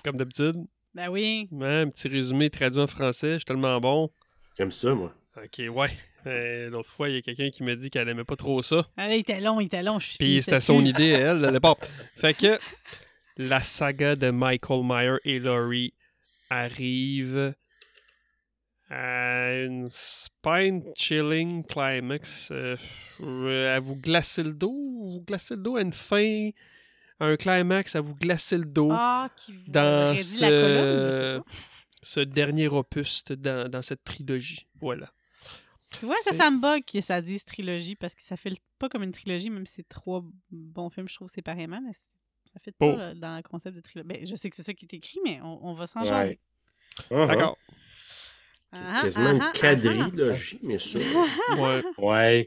Comme 0.05 0.17
d'habitude, 0.17 0.57
Ben 0.95 1.09
oui. 1.09 1.49
ouais, 1.53 1.81
un 1.83 1.89
petit 1.89 2.09
résumé 2.09 2.51
traduit 2.51 2.81
en 2.81 2.87
français, 2.87 3.35
je 3.35 3.39
suis 3.39 3.45
tellement 3.45 3.81
bon. 3.81 4.11
J'aime 4.59 4.73
ça, 4.73 4.93
moi. 4.95 5.15
Ok, 5.37 5.63
ouais. 5.71 5.89
Euh, 6.27 6.69
L'autre 6.71 6.91
fois, 6.91 7.09
il 7.09 7.15
y 7.17 7.19
a 7.19 7.23
quelqu'un 7.23 7.51
qui 7.51 7.63
m'a 7.63 7.75
dit 7.75 7.91
qu'elle 7.91 8.09
aimait 8.09 8.25
pas 8.25 8.37
trop 8.37 8.61
ça. 8.63 8.87
Ah, 8.97 9.09
là, 9.09 9.15
il 9.15 9.21
était 9.21 9.41
long, 9.41 9.61
il 9.61 9.67
était 9.67 9.83
long. 9.83 9.99
Je 10.01 10.07
suis 10.09 10.19
Puis 10.19 10.43
c'était 10.43 10.61
son 10.61 10.85
idée, 10.85 11.09
elle. 11.11 11.45
elle. 11.45 11.59
Bon, 11.61 11.75
fait 12.17 12.35
que 12.35 12.59
la 13.37 13.63
saga 13.63 14.17
de 14.17 14.31
Michael 14.31 14.83
Meyer 14.85 15.17
et 15.25 15.39
Laurie 15.39 15.93
arrive 16.51 17.55
à 18.91 19.53
une 19.65 19.89
spine-chilling 19.91 21.65
climax. 21.65 22.51
Euh, 22.53 22.77
à 23.75 23.81
vous 23.81 23.97
glacer 23.97 24.43
le 24.43 24.53
dos, 24.53 24.73
vous 24.73 25.23
glacer 25.27 25.57
le 25.57 25.63
dos 25.63 25.77
à 25.77 25.83
une 25.83 25.93
fin, 25.93 26.51
à 27.21 27.27
un 27.27 27.37
climax, 27.37 27.97
à 27.97 28.01
vous 28.01 28.15
glacer 28.15 28.59
le 28.59 28.65
dos 28.67 28.91
Ah, 28.93 29.29
qui 29.37 29.53
dans 29.69 30.15
réduit 30.15 30.41
la 30.41 30.49
colonne, 30.49 31.07
je 31.09 31.13
sais 31.13 31.19
ce, 31.19 31.39
pas. 31.39 31.45
ce 32.03 32.21
dernier 32.21 32.69
opus 32.69 33.25
dans, 33.25 33.69
dans 33.71 33.83
cette 33.83 34.05
trilogie. 34.05 34.67
Voilà. 34.81 35.13
Tu 35.99 36.07
vois, 36.07 36.17
ça, 36.25 36.33
ça 36.33 36.51
me 36.51 36.61
bug 36.61 36.83
que 36.85 37.01
ça 37.01 37.21
dise 37.23 37.45
trilogie 37.45 37.95
parce 37.95 38.15
que 38.17 38.23
ça 38.23 38.37
fait 38.37 38.53
pas 38.81 38.89
comme 38.89 39.05
une 39.05 39.13
trilogie, 39.13 39.49
même 39.51 39.65
si 39.67 39.75
c'est 39.75 39.89
trois 39.89 40.25
bons 40.51 40.91
films, 40.91 41.09
je 41.09 41.15
trouve, 41.15 41.29
séparément, 41.29 41.81
mais 41.81 41.93
ça 41.93 42.59
fait 42.61 42.73
pas 42.73 42.87
Oh. 42.87 42.97
là, 42.97 43.15
dans 43.15 43.37
le 43.37 43.43
concept 43.43 43.77
de 43.77 43.81
trilogie. 43.81 44.09
Ben, 44.09 44.27
je 44.27 44.35
sais 44.35 44.51
que 44.51 44.57
c'est 44.57 44.65
ça 44.65 44.75
qui 44.75 44.85
est 44.87 44.95
écrit, 44.95 45.21
mais 45.25 45.41
on, 45.43 45.69
on 45.69 45.75
va 45.75 45.87
s'en 45.87 46.01
Ouais. 46.03 46.09
jaser. 46.09 46.41
Ah, 47.13 47.27
D'accord. 47.27 47.57
Ah, 48.75 49.03
Quasiment 49.03 49.29
ah, 49.29 49.33
une 49.33 49.43
ah, 49.43 49.53
quadrilogie, 49.55 50.59
mais 50.63 50.79
ça. 50.79 50.99
Ouais. 51.59 51.83
Ouais. 51.99 52.47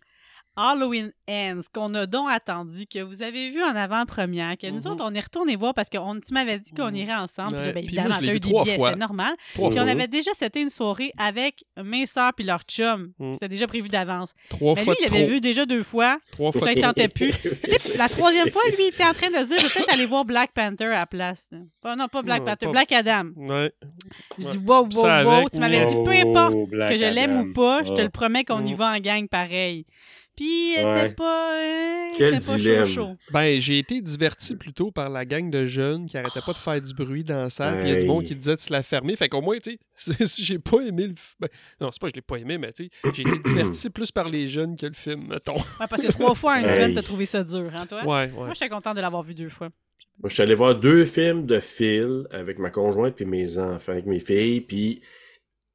Halloween 0.57 1.11
Ends, 1.29 1.61
qu'on 1.73 1.93
a 1.93 2.05
donc 2.07 2.29
attendu, 2.31 2.85
que 2.88 2.99
vous 3.03 3.21
avez 3.21 3.49
vu 3.51 3.63
en 3.63 3.75
avant-première, 3.75 4.57
que 4.57 4.67
nous 4.67 4.81
Mhm. 4.81 4.91
autres, 4.91 5.03
on 5.07 5.13
est 5.13 5.19
retourné 5.19 5.55
voir 5.55 5.73
parce 5.75 5.89
que 5.89 5.97
on- 5.99 6.19
tu 6.19 6.34
m'avais 6.34 6.57
dit 6.57 6.71
qu'on 6.73 6.88
Mhm. 6.89 6.95
irait 6.95 7.13
ensemble. 7.15 7.55
Ouais, 7.55 7.73
ben, 7.73 7.84
évidemment, 7.84 8.07
moi, 8.09 8.17
je 8.17 8.21
l'ai 8.21 8.25
t'as 8.27 8.31
vu 8.31 8.38
eu 8.38 8.39
des 8.39 8.49
trois 8.49 8.63
billets, 8.63 8.77
fois. 8.77 8.88
c'était 8.89 8.99
normal. 8.99 9.34
Trois 9.53 9.69
Puis 9.69 9.79
on 9.79 9.88
avait 9.88 10.07
déjà 10.07 10.31
c'était 10.34 10.61
une 10.61 10.69
soirée 10.69 11.11
avec 11.17 11.63
mes 11.81 12.05
soeurs 12.07 12.34
puis 12.34 12.43
leur 12.45 12.63
chum. 12.63 13.11
Mhm. 13.19 13.34
C'était 13.34 13.49
déjà 13.49 13.67
prévu 13.67 13.88
d'avance. 13.89 14.31
Trois 14.49 14.73
Mais 14.73 14.81
lui, 14.81 14.85
fois 14.85 14.95
il 14.99 15.03
l'avait 15.11 15.25
vu 15.27 15.39
déjà 15.41 15.65
deux 15.65 15.84
fois. 15.84 16.17
Trois 16.31 16.51
Ça, 16.53 16.59
fois 16.59 16.71
il 16.71 16.81
tentait 16.81 17.07
plus. 17.07 17.31
Tu 17.31 17.97
la 17.97 18.09
troisième 18.09 18.49
fois, 18.49 18.61
lui, 18.69 18.75
il 18.79 18.88
était 18.88 19.03
en 19.05 19.13
train 19.13 19.29
de 19.29 19.35
se 19.35 19.47
dire, 19.49 19.59
je 19.59 19.67
vais 19.67 19.73
peut-être 19.73 19.93
aller 19.93 20.05
voir 20.05 20.25
Black 20.25 20.51
Panther 20.53 20.85
à 20.85 20.89
la 20.99 21.05
place. 21.05 21.47
Pas, 21.81 21.95
non, 21.95 22.07
pas 22.07 22.21
Black 22.23 22.39
Non, 22.39 22.45
Panther, 22.47 22.65
pas- 22.65 22.71
Black 22.71 22.91
Adam. 22.93 23.29
Ouais. 23.35 23.71
Je 24.39 24.49
dis, 24.49 24.57
wow, 24.57 24.88
wow, 24.91 25.41
wow. 25.41 25.49
Tu 25.49 25.59
m'avais 25.59 25.85
dit, 25.85 25.95
Oh, 25.95 26.03
peu 26.03 26.11
importe 26.11 26.69
Black 26.69 26.89
que 26.89 26.97
je 26.97 27.05
l'aime 27.05 27.38
ou 27.41 27.53
pas, 27.53 27.84
je 27.84 27.93
te 27.93 28.01
Ah. 28.01 28.03
le 28.03 28.09
promets 28.09 28.43
qu'on 28.43 28.63
y 28.65 28.73
Mm. 28.73 28.77
va 28.77 28.85
en 28.95 28.99
gang 28.99 29.27
pareil. 29.27 29.85
Puis, 30.38 30.76
elle 30.76 30.85
Ouais. 30.85 31.05
était 31.07 31.15
pas. 31.15 31.53
euh, 31.55 32.07
Quel 32.15 32.35
était 32.35 32.45
pas 32.45 32.55
dilemme. 32.57 32.85
chaud, 32.85 32.93
chaud. 32.93 33.18
Ben, 33.31 33.59
j'ai 33.59 33.80
été 33.80 33.99
diverti 34.01 34.55
plutôt 34.55 34.91
par 34.91 35.09
la 35.09 35.26
gang 35.26 35.49
de 35.49 35.65
jeunes 35.65 36.05
qui 36.07 36.18
arrêtaient 36.18 36.41
pas 36.45 36.53
de 36.53 36.57
faire 36.59 36.81
du 36.81 36.93
bruit 36.93 37.23
dans 37.26 37.41
la 37.41 37.49
salle. 37.49 37.80
Puis 37.80 37.89
il 37.89 37.93
y 37.93 37.97
a 37.97 37.99
du 37.99 38.05
monde 38.05 38.23
qui 38.23 38.35
disait 38.35 38.55
de 38.55 38.59
se 38.61 38.72
la 38.72 38.84
fermer. 38.84 39.15
Fait 39.18 39.27
qu'au 39.27 39.41
moins, 39.41 39.57
tu 39.57 39.77
sais, 39.95 40.26
si 40.27 40.45
j'ai 40.45 40.59
pas 40.59 40.80
aimé 40.81 41.07
le 41.07 41.15
film. 41.15 41.35
Ben, 41.41 41.49
non, 41.81 41.91
c'est 41.91 41.99
pas 41.99 42.07
que 42.07 42.11
je 42.11 42.15
l'ai 42.15 42.22
pas 42.22 42.38
aimé, 42.38 42.57
mais 42.57 42.72
tu 42.72 42.85
sais, 42.85 42.89
j'ai 43.14 43.23
été 43.23 43.39
diverti 43.39 43.89
plus 43.89 44.11
par 44.11 44.30
les 44.30 44.47
jeunes 44.47 44.77
que 44.77 44.85
le 44.85 44.93
film, 44.93 45.27
mettons. 45.27 45.57
Ouais, 45.57 45.88
parce 45.89 46.03
que 46.03 46.11
trois 46.11 46.34
fois 46.35 46.53
en 46.53 46.59
une 46.59 46.68
Hey. 46.68 46.76
semaine, 46.76 46.93
t'as 46.93 47.01
trouvé 47.01 47.26
ça 47.26 47.43
dur, 47.43 47.69
hein, 47.76 47.85
toi? 47.85 48.03
Ouais, 48.03 48.26
ouais. 48.26 48.30
Moi, 48.31 48.53
j'étais 48.53 48.69
content 48.69 48.93
de 48.93 49.01
l'avoir 49.01 49.23
vu 49.23 49.34
deux 49.34 49.49
fois. 49.49 49.69
Moi, 50.19 50.30
je 50.30 50.34
suis 50.35 50.43
allé 50.43 50.55
voir 50.55 50.76
deux 50.76 51.05
films 51.05 51.45
de 51.45 51.59
Phil 51.59 52.26
avec 52.31 52.57
ma 52.59 52.69
conjointe 52.69 53.15
puis 53.15 53.26
mes 53.26 53.57
enfants, 53.57 53.91
avec 53.91 54.05
mes 54.05 54.19
filles, 54.19 54.61
puis 54.61 55.01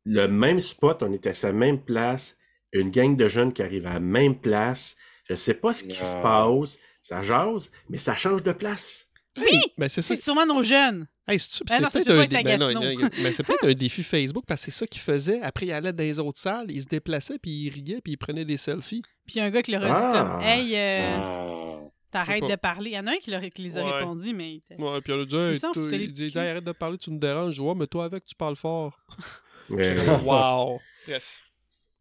le 0.05 0.27
même 0.29 0.59
spot, 0.61 1.03
on 1.03 1.13
était 1.13 1.31
à 1.31 1.35
sa 1.35 1.53
même 1.53 1.81
place, 1.81 2.37
une 2.73 2.91
gang 2.91 3.17
de 3.17 3.29
jeunes 3.29 3.53
qui 3.53 3.63
arrivent 3.63 3.87
à 3.87 3.95
la 3.95 4.01
même 4.01 4.39
place. 4.39 4.97
Je 5.29 5.35
sais 5.35 5.55
pas 5.55 5.73
ce 5.73 5.85
qui 5.85 5.95
se 5.95 6.15
passe, 6.23 6.79
ça 7.01 7.23
jase, 7.23 7.71
mais 7.89 7.97
ça 7.99 8.17
change 8.17 8.43
de 8.43 8.53
place. 8.53 9.09
Oui! 9.39 9.59
Ben, 9.79 9.89
c'est 9.89 10.03
ça. 10.03 10.15
C'est 10.15 10.23
sûrement 10.23 10.45
nos 10.47 10.63
jeunes. 10.63 11.07
Hey, 11.27 11.39
c'est 11.39 11.65
Ben 11.67 11.89
peut-être 11.89 12.11
un, 12.11 12.27
dé- 12.27 12.43
ben 12.43 12.61
un 13.63 13.75
défi 13.75 14.03
Facebook 14.03 14.45
parce 14.47 14.65
que 14.67 14.71
c'est 14.71 14.79
ça 14.81 14.87
qu'il 14.87 15.01
faisait. 15.01 15.41
Après, 15.41 15.67
il 15.67 15.73
allait 15.73 15.93
dans 15.93 16.03
les 16.03 16.19
autres 16.19 16.39
salles, 16.39 16.67
il 16.71 16.83
se 16.83 16.87
déplaçait, 16.89 17.39
puis 17.39 17.51
il 17.51 17.71
riait, 17.71 18.01
puis 18.03 18.13
il 18.15 18.17
prenait 18.19 18.45
des 18.45 18.57
selfies. 18.59 19.03
Puis 19.25 19.37
il 19.37 19.39
y 19.39 19.41
a 19.41 19.45
un 19.45 19.51
gars 19.51 19.63
qui 19.63 19.71
leur 19.71 19.85
a 19.85 19.87
dit 19.87 19.93
Ah, 19.95 20.13
comme 20.33 20.43
Hey, 20.43 20.75
euh, 20.77 21.79
t'arrêtes 22.11 22.43
de 22.49 22.57
parler. 22.57 22.91
Il 22.91 22.95
y 22.95 22.99
en 22.99 23.07
a 23.07 23.13
un 23.13 23.17
qui, 23.19 23.31
leur, 23.31 23.41
qui 23.41 23.63
les 23.63 23.79
a 23.79 23.85
Ouais. 23.85 23.93
répondu, 23.99 24.35
mais. 24.35 24.61
Ouais, 24.79 25.01
puis 25.01 25.13
on 25.13 25.23
a 25.23 25.25
dit, 25.25 25.37
hey, 25.37 25.59
il 25.93 26.13
dit. 26.13 26.27
Hey, 26.27 26.49
arrête 26.49 26.65
de 26.65 26.73
parler, 26.73 26.99
tu 26.99 27.11
me 27.11 27.19
déranges. 27.19 27.55
Je 27.55 27.63
dis, 27.63 27.67
ouais, 27.67 27.75
mais 27.75 27.87
toi 27.87 28.05
avec, 28.07 28.25
tu 28.27 28.35
parles 28.35 28.57
fort. 28.57 28.99
Wow. 29.71 30.81
Bref. 31.07 31.25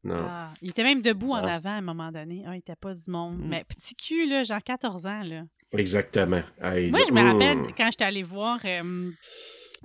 Non. 0.03 0.25
Ah, 0.27 0.53
il 0.61 0.69
était 0.71 0.83
même 0.83 1.01
debout 1.01 1.31
en 1.31 1.45
Ah. 1.45 1.55
avant 1.55 1.69
à 1.71 1.73
un 1.73 1.81
moment 1.81 2.11
donné. 2.11 2.43
Ah, 2.47 2.55
il 2.55 2.59
était 2.59 2.75
pas 2.75 2.93
du 2.93 3.09
monde. 3.09 3.37
Mm. 3.37 3.47
Mais 3.47 3.63
petit 3.63 3.95
cul, 3.95 4.27
là, 4.27 4.43
genre 4.43 4.63
14 4.63 5.05
ans, 5.05 5.23
là. 5.23 5.43
Exactement. 5.73 6.41
Moi, 6.59 6.71
je 7.07 7.13
me 7.13 7.21
hmm. 7.21 7.31
rappelle 7.31 7.73
quand 7.77 7.89
j'étais 7.91 8.03
allée 8.03 8.23
voir 8.23 8.59
euh, 8.65 9.11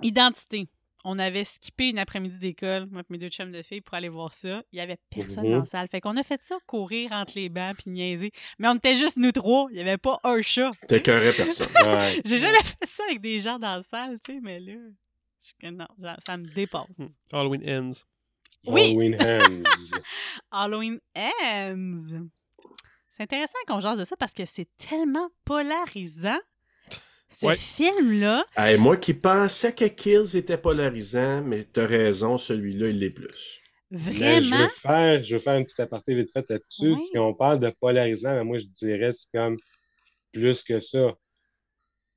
Identité. 0.01 0.67
On 1.05 1.17
avait 1.19 1.45
skippé 1.45 1.89
une 1.89 1.99
après-midi 1.99 2.37
d'école, 2.37 2.87
moi 2.91 3.01
et 3.01 3.05
mes 3.09 3.17
deux 3.17 3.29
chums 3.29 3.51
de 3.51 3.61
filles, 3.61 3.79
pour 3.79 3.93
aller 3.93 4.09
voir 4.09 4.33
ça. 4.33 4.61
Il 4.73 4.77
y 4.77 4.81
avait 4.81 4.97
personne 5.09 5.45
Mhm. 5.45 5.51
dans 5.51 5.59
la 5.59 5.65
salle. 5.65 5.87
Fait 5.89 6.01
qu'on 6.01 6.17
a 6.17 6.23
fait 6.23 6.41
ça, 6.43 6.57
courir 6.65 7.13
entre 7.13 7.33
les 7.35 7.47
bancs 7.47 7.77
puis 7.77 7.91
niaiser. 7.91 8.31
Mais 8.59 8.67
on 8.67 8.75
était 8.75 8.95
juste 8.95 9.15
nous 9.15 9.31
trois. 9.31 9.67
Il 9.69 9.75
n'y 9.75 9.81
avait 9.81 9.97
pas 9.97 10.19
un 10.25 10.41
chat. 10.41 10.71
T'écœurais 10.89 11.31
personne. 11.31 11.67
Ouais. 11.87 12.21
J'ai 12.25 12.37
jamais 12.37 12.61
fait 12.63 12.85
ça 12.85 13.03
avec 13.05 13.21
des 13.21 13.39
gens 13.39 13.57
dans 13.57 13.77
la 13.77 13.83
salle, 13.83 14.19
tu 14.25 14.33
sais, 14.33 14.39
mais 14.41 14.59
là, 14.59 14.73
je- 15.61 15.69
non, 15.69 15.87
ça 16.25 16.35
me 16.35 16.45
dépasse. 16.53 16.97
Hmm. 16.97 17.07
Halloween 17.31 17.63
ends. 17.69 17.91
Oui. 18.65 18.81
Halloween 18.81 19.15
Ends. 19.21 19.63
Halloween 20.51 20.99
Ends. 21.15 22.27
C'est 23.09 23.23
intéressant 23.23 23.57
qu'on 23.67 23.79
jase 23.79 23.99
de 23.99 24.03
ça 24.03 24.15
parce 24.17 24.33
que 24.33 24.45
c'est 24.45 24.67
tellement 24.77 25.29
polarisant. 25.45 26.37
Ce 27.29 27.45
Ouais. 27.45 27.57
film-là, 27.57 28.45
Hey, 28.55 28.77
moi 28.77 28.95
qui 28.95 29.13
pensais 29.13 29.73
que 29.73 29.85
Kills 29.85 30.37
était 30.37 30.57
polarisant, 30.57 31.41
mais 31.43 31.65
t'as 31.65 31.85
raison, 31.85 32.37
celui-là, 32.37 32.87
il 32.89 32.99
l'est 32.99 33.09
plus. 33.09 33.59
Mais 33.91 33.99
je 33.99 34.17
vraiment, 34.49 34.57
veux 34.57 34.67
faire, 34.69 35.23
je 35.23 35.35
veux 35.35 35.41
faire 35.41 35.57
une 35.57 35.63
petite 35.65 35.79
aparté 35.79 36.15
vite 36.15 36.31
fait 36.31 36.45
là-dessus. 36.49 36.93
Oui. 36.93 37.05
Si 37.11 37.17
on 37.17 37.33
parle 37.33 37.59
de 37.59 37.69
polarisant, 37.81 38.33
mais 38.33 38.43
moi 38.43 38.59
je 38.59 38.65
dirais 38.65 39.11
c'est 39.13 39.29
comme 39.33 39.57
plus 40.33 40.63
que 40.63 40.79
ça. 40.79 41.13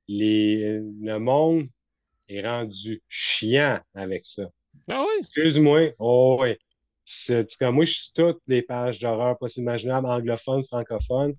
Les, 0.07 0.79
le 1.01 1.17
monde 1.17 1.67
est 2.27 2.45
rendu 2.45 3.01
chiant 3.07 3.79
avec 3.93 4.25
ça. 4.25 4.43
Ah 4.89 5.01
oui? 5.01 5.15
Excuse-moi. 5.19 5.91
Oh 5.99 6.37
ouais. 6.39 6.57
C'est 7.05 7.47
comme 7.57 7.75
moi, 7.75 7.85
je 7.85 7.93
suis 7.93 8.11
toutes 8.15 8.41
les 8.47 8.61
pages 8.61 8.99
d'horreur 8.99 9.37
possibles 9.37 9.63
imaginables, 9.65 10.07
anglophones, 10.07 10.63
francophones. 10.65 11.33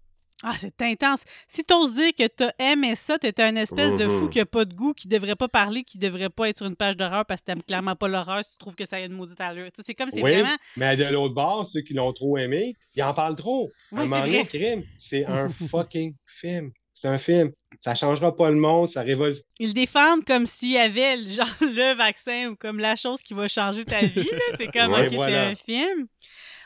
Ah, 0.44 0.56
c'est 0.58 0.82
intense. 0.82 1.22
Si 1.46 1.62
t'oses 1.64 1.94
dire 1.94 2.10
que 2.18 2.26
t'as 2.26 2.50
aimé 2.58 2.96
ça, 2.96 3.16
t'es 3.16 3.40
un 3.40 3.54
espèce 3.54 3.94
de 3.94 4.08
fou 4.08 4.24
Mhm. 4.24 4.30
qui 4.30 4.40
a 4.40 4.44
pas 4.46 4.64
de 4.64 4.74
goût, 4.74 4.92
qui 4.92 5.06
devrait 5.06 5.36
pas 5.36 5.46
parler, 5.46 5.84
qui 5.84 5.98
devrait 5.98 6.30
pas 6.30 6.48
être 6.48 6.56
sur 6.56 6.66
une 6.66 6.74
page 6.74 6.96
d'horreur 6.96 7.24
parce 7.26 7.42
que 7.42 7.46
t'aimes 7.46 7.62
clairement 7.62 7.94
pas 7.94 8.08
l'horreur 8.08 8.44
si 8.44 8.50
tu 8.52 8.58
trouves 8.58 8.74
que 8.74 8.84
ça 8.84 8.96
a 8.96 9.00
une 9.00 9.12
maudite 9.12 9.40
allure. 9.40 9.66
Tu 9.66 9.76
sais, 9.76 9.82
c'est 9.86 9.94
comme, 9.94 10.10
c'est 10.10 10.20
Oui, 10.20 10.32
vraiment... 10.32 10.56
mais 10.76 10.96
de 10.96 11.04
l'autre 11.04 11.34
bord, 11.34 11.64
ceux 11.66 11.82
qui 11.82 11.94
l'ont 11.94 12.12
trop 12.12 12.38
aimé, 12.38 12.74
ils 12.96 13.02
en 13.04 13.14
parlent 13.14 13.36
trop. 13.36 13.70
Oui, 13.92 13.98
à 13.98 14.00
un 14.00 14.04
c'est 14.04 14.10
moment 14.10 14.26
donné, 14.26 14.38
vrai. 14.42 14.48
crime, 14.48 14.82
c'est 14.98 15.24
un 15.26 15.48
fucking 15.48 16.14
film. 16.26 16.72
C'est 16.94 17.08
un 17.08 17.18
film. 17.18 17.52
Ça 17.80 17.94
changera 17.94 18.36
pas 18.36 18.50
le 18.50 18.56
monde, 18.56 18.88
ça 18.88 19.02
révolte. 19.02 19.42
Ils 19.58 19.68
le 19.68 19.72
défendent 19.72 20.24
comme 20.24 20.46
s'il 20.46 20.72
y 20.72 20.78
avait 20.78 21.16
le- 21.16 21.26
genre 21.28 21.46
le 21.60 21.94
vaccin 21.96 22.48
ou 22.50 22.56
comme 22.56 22.78
la 22.78 22.94
chose 22.96 23.22
qui 23.22 23.34
va 23.34 23.48
changer 23.48 23.84
ta 23.84 24.00
vie. 24.00 24.22
là. 24.30 24.56
C'est 24.58 24.68
comme, 24.68 24.92
Ouais, 24.92 25.06
OK, 25.08 25.14
voilà. 25.14 25.44
c'est 25.46 25.50
un 25.52 25.54
film. 25.56 26.06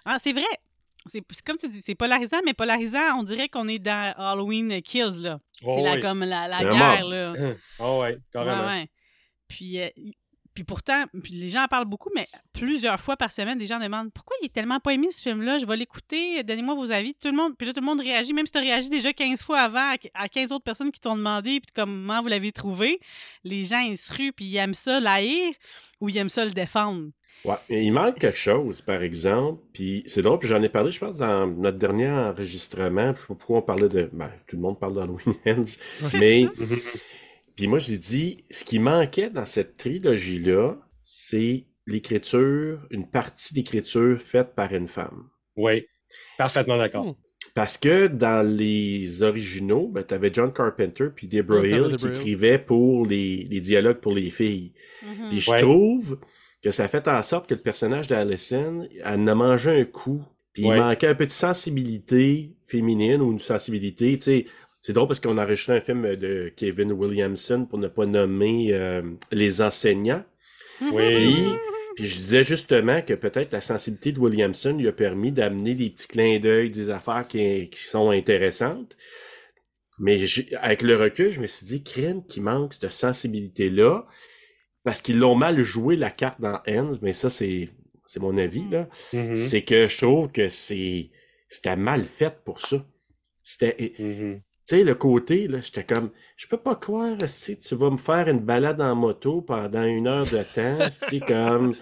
Ah, 0.04 0.18
c'est 0.20 0.32
vrai. 0.32 0.44
C'est 1.06 1.22
comme 1.44 1.56
tu 1.56 1.68
dis, 1.68 1.80
c'est 1.80 1.94
polarisant, 1.94 2.40
mais 2.44 2.52
polarisant, 2.52 3.18
on 3.18 3.22
dirait 3.22 3.48
qu'on 3.48 3.68
est 3.68 3.78
dans 3.78 4.12
Halloween 4.16 4.82
Kills, 4.82 5.20
là. 5.22 5.38
Oh, 5.64 5.74
c'est 5.76 5.82
la, 5.84 5.94
oui. 5.94 6.00
comme 6.00 6.20
la, 6.24 6.48
la 6.48 6.58
guerre, 6.58 7.06
là. 7.06 7.32
Ah 7.78 7.98
ouais, 7.98 8.18
carrément. 8.32 8.62
Ouais, 8.66 8.80
ouais. 8.80 8.88
Puis, 9.46 9.80
euh, 9.80 9.88
puis 10.56 10.64
pourtant, 10.64 11.04
puis 11.22 11.34
les 11.34 11.50
gens 11.50 11.64
en 11.64 11.68
parlent 11.68 11.84
beaucoup, 11.84 12.08
mais 12.14 12.26
plusieurs 12.54 12.98
fois 12.98 13.18
par 13.18 13.30
semaine, 13.30 13.58
des 13.58 13.66
gens 13.66 13.78
demandent 13.78 14.10
pourquoi 14.10 14.34
il 14.40 14.46
est 14.46 14.52
tellement 14.54 14.80
pas 14.80 14.94
aimé 14.94 15.08
ce 15.10 15.20
film-là? 15.20 15.58
Je 15.58 15.66
vais 15.66 15.76
l'écouter, 15.76 16.42
donnez-moi 16.44 16.74
vos 16.74 16.90
avis. 16.90 17.12
Tout 17.12 17.28
le 17.28 17.36
monde, 17.36 17.52
puis 17.58 17.66
là, 17.66 17.74
tout 17.74 17.80
le 17.80 17.86
monde 17.86 18.00
réagit, 18.00 18.32
même 18.32 18.46
si 18.46 18.52
tu 18.52 18.58
as 18.58 18.62
réagi 18.62 18.88
déjà 18.88 19.12
15 19.12 19.42
fois 19.42 19.58
avant 19.60 19.92
à, 19.92 19.96
à 20.14 20.28
15 20.30 20.52
autres 20.52 20.64
personnes 20.64 20.90
qui 20.90 20.98
t'ont 20.98 21.14
demandé, 21.14 21.60
puis 21.60 21.70
comment 21.74 22.22
vous 22.22 22.28
l'avez 22.28 22.52
trouvé? 22.52 23.00
Les 23.44 23.64
gens, 23.64 23.80
ils 23.80 23.98
se 23.98 24.14
ruent, 24.14 24.32
puis 24.32 24.46
ils 24.46 24.56
aiment 24.56 24.72
ça 24.72 24.98
l'haïr 24.98 25.52
ou 26.00 26.08
ils 26.08 26.16
aiment 26.16 26.30
ça 26.30 26.46
le 26.46 26.52
défendre. 26.52 27.10
Ouais, 27.44 27.56
il 27.68 27.92
manque 27.92 28.18
quelque 28.18 28.38
chose, 28.38 28.80
par 28.80 29.02
exemple, 29.02 29.60
puis 29.74 30.04
c'est 30.06 30.22
drôle, 30.22 30.38
puis 30.38 30.48
j'en 30.48 30.62
ai 30.62 30.70
parlé, 30.70 30.90
je 30.90 30.98
pense, 30.98 31.18
dans 31.18 31.46
notre 31.46 31.76
dernier 31.76 32.08
enregistrement, 32.08 33.14
je 33.14 33.20
sais 33.20 33.26
pas 33.28 33.34
pourquoi 33.34 33.58
on 33.58 33.62
parlait 33.62 33.90
de... 33.90 34.08
Ben, 34.10 34.30
tout 34.46 34.56
le 34.56 34.62
monde 34.62 34.80
parle 34.80 34.94
d'Halloween 34.94 35.34
Ends, 35.46 36.10
mais... 36.14 36.46
Puis 37.56 37.66
moi, 37.66 37.78
j'ai 37.78 37.98
dit, 37.98 38.44
ce 38.50 38.64
qui 38.64 38.78
manquait 38.78 39.30
dans 39.30 39.46
cette 39.46 39.76
trilogie-là, 39.78 40.76
c'est 41.02 41.64
l'écriture, 41.86 42.86
une 42.90 43.08
partie 43.08 43.54
d'écriture 43.54 44.20
faite 44.20 44.54
par 44.54 44.72
une 44.74 44.88
femme. 44.88 45.28
Oui, 45.56 45.86
parfaitement 46.36 46.76
d'accord. 46.76 47.06
Hmm. 47.06 47.14
Parce 47.54 47.78
que 47.78 48.06
dans 48.08 48.46
les 48.46 49.22
originaux, 49.22 49.88
ben, 49.88 50.04
tu 50.04 50.12
avais 50.12 50.30
John 50.32 50.52
Carpenter 50.52 51.06
puis 51.14 51.26
Deborah 51.26 51.66
Hill 51.66 51.96
qui 51.96 52.06
écrivaient 52.08 52.58
pour 52.58 53.06
les, 53.06 53.46
les 53.50 53.60
dialogues 53.62 54.00
pour 54.00 54.12
les 54.12 54.28
filles. 54.28 54.74
Mhm. 55.02 55.28
Puis 55.30 55.40
je 55.40 55.50
Ouais. 55.50 55.60
trouve 55.60 56.18
que 56.62 56.70
ça 56.70 56.86
fait 56.88 57.08
en 57.08 57.22
sorte 57.22 57.48
que 57.48 57.54
le 57.54 57.62
personnage 57.62 58.08
d'Alison, 58.08 58.86
elle 59.02 59.20
en 59.20 59.26
a 59.28 59.34
mangé 59.34 59.70
un 59.70 59.84
coup. 59.86 60.22
Puis 60.52 60.66
Ouais. 60.66 60.76
il 60.76 60.80
manquait 60.80 61.06
un 61.06 61.14
peu 61.14 61.24
de 61.24 61.30
sensibilité 61.32 62.54
féminine 62.66 63.22
ou 63.22 63.32
une 63.32 63.38
sensibilité, 63.38 64.18
tu 64.18 64.24
sais. 64.24 64.46
C'est 64.86 64.92
drôle 64.92 65.08
parce 65.08 65.18
qu'on 65.18 65.36
a 65.36 65.42
enregistré 65.42 65.72
un 65.76 65.80
film 65.80 66.14
de 66.14 66.52
Kevin 66.54 66.92
Williamson 66.92 67.66
pour 67.68 67.80
ne 67.80 67.88
pas 67.88 68.06
nommer 68.06 68.68
euh, 68.70 69.02
Les 69.32 69.60
enseignants. 69.60 70.22
Oui. 70.80 71.10
Puis, 71.12 71.36
puis 71.96 72.06
je 72.06 72.14
disais 72.14 72.44
justement 72.44 73.02
que 73.02 73.14
peut-être 73.14 73.52
la 73.52 73.60
sensibilité 73.60 74.12
de 74.12 74.20
Williamson 74.20 74.76
lui 74.76 74.86
a 74.86 74.92
permis 74.92 75.32
d'amener 75.32 75.74
des 75.74 75.90
petits 75.90 76.06
clins 76.06 76.38
d'œil, 76.38 76.70
des 76.70 76.88
affaires 76.90 77.26
qui, 77.26 77.68
qui 77.68 77.82
sont 77.82 78.10
intéressantes. 78.10 78.96
Mais 79.98 80.24
avec 80.60 80.82
le 80.82 80.94
recul, 80.94 81.30
je 81.30 81.40
me 81.40 81.48
suis 81.48 81.66
dit, 81.66 81.82
crime 81.82 82.24
qui 82.24 82.40
manque 82.40 82.72
cette 82.72 82.92
sensibilité-là, 82.92 84.06
parce 84.84 85.00
qu'ils 85.00 85.18
l'ont 85.18 85.34
mal 85.34 85.60
joué 85.64 85.96
la 85.96 86.10
carte 86.10 86.40
dans 86.40 86.60
Ends, 86.68 86.92
mais 87.02 87.12
ça, 87.12 87.28
c'est, 87.28 87.70
mon 88.20 88.38
avis, 88.38 88.62
là. 88.70 88.88
Mhm. 89.12 89.34
C'est 89.34 89.62
que 89.62 89.88
je 89.88 89.98
trouve 89.98 90.30
que 90.30 90.48
c'est, 90.48 91.10
c'était 91.48 91.74
mal 91.74 92.04
fait 92.04 92.38
pour 92.44 92.60
ça. 92.60 92.86
C'était, 93.42 93.94
Mhm. 93.98 94.42
Sais, 94.66 94.84
le 94.84 94.94
côté, 94.94 95.48
là, 95.48 95.60
j'étais 95.60 95.84
comme, 95.84 96.10
je 96.36 96.46
peux 96.46 96.56
pas 96.56 96.74
croire, 96.76 97.16
si 97.26 97.58
tu 97.58 97.74
vas 97.76 97.90
me 97.90 97.96
faire 97.96 98.28
une 98.28 98.40
balade 98.40 98.80
en 98.80 98.94
moto 98.94 99.40
pendant 99.42 99.84
une 99.84 100.06
heure 100.06 100.26
de 100.28 100.42
temps, 100.42 100.88
c'est 100.90 101.20
comme, 101.24 101.76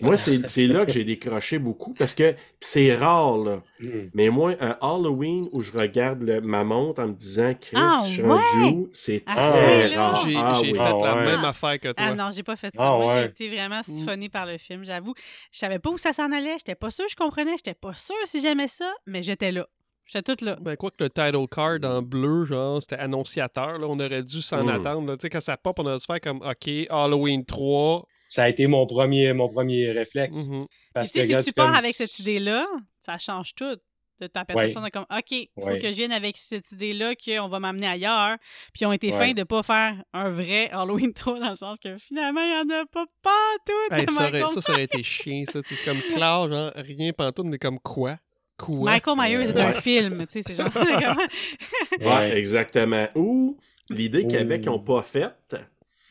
moi, 0.00 0.16
c'est 0.16 0.48
c'est 0.48 0.66
là 0.66 0.86
que 0.86 0.92
j'ai 0.92 1.04
décroché 1.04 1.58
beaucoup, 1.58 1.94
parce 1.94 2.14
que 2.14 2.34
c'est 2.60 2.94
rare, 2.94 3.36
là. 3.38 3.62
Mhm. 3.80 4.10
Mais 4.14 4.28
moi, 4.30 4.54
un 4.60 4.76
Halloween 4.80 5.48
où 5.52 5.62
je 5.62 5.72
regarde 5.72 6.22
le- 6.22 6.40
ma 6.40 6.64
montre 6.64 7.02
en 7.02 7.08
me 7.08 7.12
disant, 7.14 7.54
Chris, 7.60 7.76
Ah, 7.78 8.02
je 8.04 8.12
suis 8.12 8.22
ouais? 8.22 8.28
rendu? 8.28 8.86
C'est 8.92 9.24
Ah, 9.26 9.34
très 9.36 9.96
rare. 9.96 10.14
J'ai 10.16 10.36
Ah, 10.36 10.60
oui. 10.62 10.72
fait 10.74 10.78
Ah, 10.78 10.98
la 11.02 11.14
ouais. 11.16 11.24
même 11.36 11.44
affaire 11.44 11.78
que 11.80 11.92
toi. 11.92 11.94
Ah 12.06 12.14
non, 12.14 12.30
j'ai 12.30 12.42
pas 12.42 12.56
fait 12.56 12.74
ça. 12.76 12.82
Ah, 12.82 12.96
Moi, 12.98 13.16
j'ai 13.16 13.24
été 13.26 13.48
vraiment 13.48 13.80
Mm. 13.80 13.82
siphonnée 13.82 14.28
par 14.28 14.46
le 14.46 14.58
film, 14.58 14.84
j'avoue. 14.84 15.14
Je 15.52 15.58
savais 15.58 15.78
pas 15.78 15.90
où 15.90 15.98
ça 15.98 16.12
s'en 16.12 16.30
allait, 16.32 16.56
j'étais 16.58 16.74
pas 16.74 16.90
sûre, 16.90 17.06
je 17.10 17.16
comprenais, 17.16 17.56
j'étais 17.56 17.74
pas 17.74 17.94
sûre 17.94 18.16
si 18.24 18.40
j'aimais 18.40 18.68
ça, 18.68 18.92
mais 19.06 19.22
j'étais 19.22 19.52
là. 19.52 19.66
J'étais 20.12 20.22
toute 20.32 20.40
là. 20.42 20.56
Ben, 20.60 20.76
quoi 20.76 20.90
que 20.90 21.04
le 21.04 21.10
title 21.10 21.46
card 21.48 21.78
en 21.84 22.02
bleu, 22.02 22.44
genre, 22.44 22.80
c'était 22.82 22.96
annonciateur, 22.96 23.78
là, 23.78 23.86
on 23.88 23.98
aurait 24.00 24.22
dû 24.24 24.42
s'en 24.42 24.64
Mm. 24.64 24.68
attendre. 24.68 25.14
Tu 25.16 25.20
sais, 25.22 25.30
quand 25.30 25.40
ça 25.40 25.56
pop, 25.56 25.78
on 25.78 25.86
aurait 25.86 25.98
dû 25.98 26.04
faire 26.04 26.20
comme, 26.20 26.42
OK, 26.42 26.70
Halloween 26.90 27.44
3. 27.44 28.04
Ça 28.28 28.44
a 28.44 28.48
été 28.48 28.66
mon 28.66 28.86
premier, 28.86 29.32
mon 29.32 29.48
premier 29.48 29.90
réflexe. 29.92 30.36
mhm. 30.36 30.66
Parce 30.94 31.10
que, 31.12 31.20
regarde, 31.20 31.42
si 31.44 31.50
tu 31.50 31.54
pars 31.54 31.66
comme- 31.66 31.76
avec 31.76 31.94
cette 31.94 32.18
idée-là, 32.18 32.66
ça 33.00 33.18
change 33.18 33.54
tout 33.54 33.76
de 34.20 34.26
ta 34.26 34.44
perception 34.44 34.82
de 34.82 34.88
comme, 34.90 35.06
OK, 35.10 35.30
il 35.30 35.48
faut 35.56 35.62
Ouais. 35.66 35.78
que 35.78 35.86
je 35.90 35.96
vienne 35.96 36.12
avec 36.12 36.36
cette 36.36 36.70
idée-là 36.72 37.14
qu'on 37.14 37.48
va 37.48 37.58
m'amener 37.60 37.86
ailleurs. 37.86 38.36
Puis 38.74 38.82
ils 38.82 38.86
ont 38.86 38.92
été 38.92 39.12
Ouais. 39.12 39.18
fins 39.18 39.32
de 39.32 39.42
pas 39.44 39.62
faire 39.62 39.94
un 40.12 40.28
vrai 40.28 40.68
Halloween 40.72 41.12
3 41.14 41.38
dans 41.40 41.50
le 41.50 41.56
sens 41.56 41.78
que 41.78 41.96
finalement, 41.98 42.42
il 42.42 42.50
y 42.50 42.74
en 42.74 42.80
a 42.82 42.84
pas 42.86 43.06
pas 43.22 43.30
tout. 43.64 43.94
Hey, 43.94 44.04
de 44.06 44.10
ça, 44.10 44.28
aurait, 44.28 44.42
ça, 44.48 44.60
ça 44.60 44.72
aurait 44.72 44.84
été 44.84 45.02
chiant, 45.02 45.44
ça. 45.50 45.60
C'est 45.64 45.84
comme 45.84 45.98
Claire, 46.14 46.48
genre, 46.50 46.72
rien 46.74 47.12
pantoute, 47.12 47.46
mais 47.46 47.58
comme 47.58 47.78
quoi? 47.80 48.16
Quoi? 48.60 48.90
Michael 48.92 49.16
Myers 49.18 49.48
est 49.50 49.54
Ouais. 49.54 49.60
un 49.62 49.72
film, 49.72 50.26
tu 50.26 50.42
sais, 50.42 50.42
c'est 50.46 50.54
genre... 50.54 50.70
Ouais, 52.00 52.36
exactement. 52.38 53.08
Ou 53.14 53.56
l'idée 53.88 54.22
qu'il 54.22 54.32
y 54.32 54.36
avait 54.36 54.60
qu'ils 54.60 54.70
n'ont 54.70 54.78
pas 54.80 55.02
faite, 55.02 55.56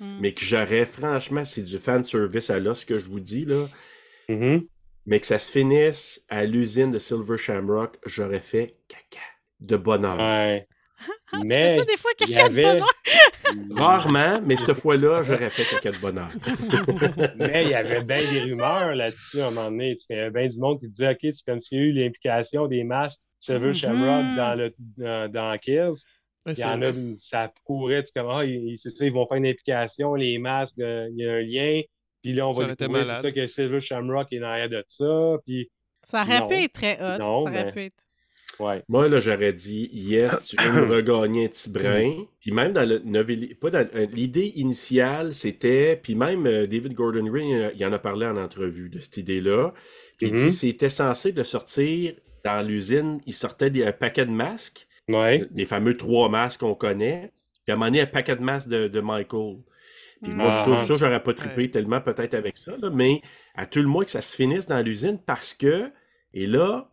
Hmm. 0.02 0.18
mais 0.22 0.34
que 0.34 0.46
j'aurais, 0.46 0.86
franchement, 0.86 1.44
c'est 1.44 1.62
du 1.62 1.78
fan 1.78 2.06
service 2.06 2.50
à 2.50 2.74
ce 2.74 2.86
que 2.86 2.98
je 2.98 3.06
vous 3.06 3.20
dis, 3.20 3.44
là. 3.44 3.68
Mhm. 4.30 4.64
mais 5.06 5.20
que 5.20 5.26
ça 5.26 5.40
se 5.40 5.52
finisse 5.52 6.24
à 6.30 6.46
l'usine 6.46 6.92
de 6.92 7.00
Silver 7.00 7.38
Shamrock, 7.38 7.98
j'aurais 8.06 8.40
fait 8.40 8.76
caca 8.88 9.26
de 9.60 9.76
bonheur. 9.76 10.18
Ouais. 10.18 10.68
Tu 11.32 11.38
fais 11.40 11.46
Mais 11.46 11.78
ça 11.78 11.86
des 11.86 11.98
fois, 11.98 12.12
il 12.20 12.24
y 12.30 12.34
quelqu'un 12.34 12.50
de 12.50 12.52
avait, 12.60 12.64
bonheur? 12.80 12.90
Rarement, 13.76 14.42
mais 14.44 14.56
cette 14.58 14.74
fois-là, 14.74 15.24
j'aurais 15.24 15.50
fait 15.50 15.64
caca 15.76 15.92
de 15.92 15.98
bonheur. 16.02 16.30
mais 17.38 17.64
il 17.66 17.70
y 17.70 17.74
avait 17.76 18.04
bien 18.04 18.20
des 18.32 18.42
rumeurs 18.42 18.96
là-dessus 18.96 19.42
à 19.42 19.48
un 19.48 19.52
moment 19.52 19.70
donné. 19.72 19.98
Il 20.10 20.16
y 20.16 20.20
avait 20.20 20.32
bien 20.32 20.48
du 20.50 20.60
monde 20.60 20.80
qui 20.80 20.88
disait 20.90 21.12
OK, 21.12 21.20
c'est 21.22 21.46
comme 21.46 21.62
s'il 21.62 21.78
y 21.78 21.82
a 21.82 21.84
eu 21.86 21.92
l'implication 21.94 22.68
des 22.68 22.84
masques 22.84 23.22
Silver 23.40 23.68
Mhm. 23.70 23.74
Shamrock 23.74 24.36
dans, 24.36 24.56
le, 24.58 24.74
dans, 24.98 25.32
dans 25.32 25.58
Kills. 25.58 25.92
Ouais, 26.46 26.54
Il 26.54 26.60
y 26.60 26.64
en 26.66 26.82
a, 26.82 26.92
ça 27.20 27.52
courait, 27.64 28.04
tu 28.04 28.12
comme, 28.16 28.30
ah, 28.30 28.44
ils, 28.44 28.78
c'est 28.78 28.90
ça, 28.90 29.06
ils 29.06 29.14
vont 29.14 29.26
faire 29.28 29.38
une 29.38 29.46
implication, 29.48 30.16
les 30.16 30.38
masques, 30.40 30.80
euh, 30.80 31.08
il 31.12 31.24
y 31.24 31.28
a 31.28 31.34
un 31.34 31.42
lien. 31.42 31.82
Puis 32.22 32.34
là, 32.34 32.48
on 32.48 32.52
Ça 32.54 32.66
va 32.68 32.76
découvrir, 32.76 33.08
c'est 33.08 33.22
ça 33.22 33.32
que 33.32 33.48
Silver 33.48 33.80
Shamrock 33.80 34.28
est 34.34 34.40
derrière 34.40 34.68
de 34.70 34.84
ça. 34.88 35.38
Puis, 35.46 35.70
Ça 36.04 36.22
aurait 36.24 36.40
Non. 36.40 36.48
pu 36.48 36.56
être 36.56 36.74
très 36.74 36.96
hot. 37.02 37.18
Non, 37.18 37.46
ça 37.46 37.52
aurait 37.52 37.66
mais- 37.66 37.72
pu 37.72 37.80
être... 37.86 38.04
ouais. 38.60 38.84
Moi, 38.88 39.08
là, 39.10 39.20
j'aurais 39.20 39.54
dit, 39.54 39.90
yes, 39.94 40.42
tu 40.44 40.56
veux 40.58 40.72
me 40.72 40.86
regagner 40.96 41.46
un 41.46 41.48
petit 41.48 41.70
brin. 41.70 42.24
Puis 42.42 42.52
même 42.52 42.72
dans 42.74 42.88
le 42.88 43.00
novéli- 43.00 43.56
pas 43.56 43.70
dans 43.70 43.88
euh, 43.96 44.06
l'idée 44.12 44.54
initiale, 44.56 45.34
c'était, 45.34 46.00
puis 46.02 46.16
même 46.16 46.46
euh, 46.48 46.68
David 46.68 46.94
Gordon 46.94 47.26
Green, 47.26 47.54
euh, 47.56 47.70
il 47.76 47.86
en 47.86 47.94
a 47.94 48.00
parlé 48.00 48.26
en 48.26 48.38
entrevue 48.38 48.90
de 48.90 49.00
cette 49.00 49.18
idée-là. 49.18 49.74
Puis 50.18 50.28
il 50.28 50.34
dit, 50.34 50.52
c'était 50.52 50.90
censé 50.90 51.32
de 51.32 51.44
sortir 51.44 52.14
dans 52.44 52.66
l'usine, 52.66 53.20
il 53.26 53.34
sortait 53.34 53.70
des, 53.70 53.86
un 53.86 53.92
paquet 53.92 54.26
de 54.26 54.32
masques, 54.32 54.88
Ouais. 55.08 55.48
des 55.52 55.66
fameux 55.66 55.98
trois 55.98 56.30
masques 56.30 56.60
qu'on 56.60 56.76
connaît. 56.76 57.32
Puis 57.66 57.72
à 57.72 57.74
un 57.74 57.76
moment 57.78 57.88
donné, 57.88 58.02
un 58.02 58.06
paquet 58.06 58.36
de 58.36 58.42
masques 58.42 58.68
de, 58.68 58.88
de 58.88 59.00
Michael. 59.02 59.58
Puis 60.22 60.34
moi, 60.36 60.50
Ah, 60.50 60.66
ça, 60.66 60.76
ah. 60.78 60.82
ça, 60.82 60.98
j'aurais 60.98 61.24
pas 61.24 61.34
trippé 61.34 61.72
tellement 61.72 62.02
peut-être 62.02 62.34
avec 62.34 62.58
ça, 62.58 62.76
là, 62.78 62.90
mais 62.94 63.22
à 63.56 63.66
tout 63.66 63.80
le 63.80 63.88
moins 63.88 64.04
que 64.04 64.12
ça 64.12 64.22
se 64.22 64.36
finisse 64.36 64.68
dans 64.68 64.82
l'usine 64.82 65.18
parce 65.26 65.54
que, 65.54 65.90
et 66.34 66.46
là, 66.46 66.89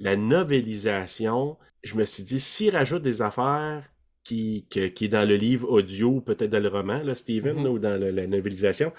la 0.00 0.16
novélisation, 0.16 1.56
je 1.82 1.94
me 1.96 2.04
suis 2.04 2.22
dit, 2.24 2.40
s'il 2.40 2.74
rajoute 2.76 3.02
des 3.02 3.22
affaires 3.22 3.84
qui, 4.24 4.66
que- 4.70 4.86
qui 4.88 5.04
est 5.06 5.08
dans 5.08 5.28
le 5.28 5.36
livre 5.36 5.68
audio, 5.70 6.20
peut-être 6.20 6.50
dans 6.50 6.62
le 6.62 6.68
roman, 6.68 7.02
là, 7.02 7.14
Steven, 7.14 7.56
Mhm. 7.58 7.64
là, 7.64 7.70
ou 7.70 7.78
dans 7.78 8.00
le- 8.00 8.10
la 8.10 8.26
novélisation, 8.26 8.92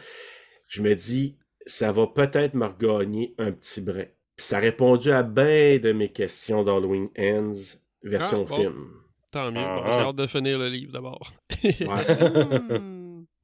je 0.68 0.82
me 0.82 0.94
dis, 0.96 1.36
ça 1.66 1.92
va 1.92 2.08
peut-être 2.08 2.54
me 2.54 2.66
regagner 2.68 3.34
un 3.40 3.52
petit 3.52 3.82
brin. 3.82 4.06
Puis 4.36 4.46
ça 4.46 4.58
a 4.58 4.60
répondu 4.60 5.12
à 5.12 5.24
bien 5.24 5.80
de 5.80 5.92
mes 5.94 6.10
questions 6.12 6.64
d'Halloween 6.64 7.10
Ends 7.18 7.54
version 8.04 8.46
Ah, 8.46 8.50
bon. 8.50 8.56
film. 8.56 8.86
Tant 9.32 9.52
mieux. 9.52 9.60
Ah, 9.60 9.82
Bon, 9.84 9.92
J'ai 9.92 9.98
ah. 9.98 10.08
hâte 10.10 10.16
de 10.16 10.28
finir 10.28 10.60
le 10.60 10.70
livre 10.70 10.92
d'abord. 10.94 11.34
Ouais. 11.64 11.64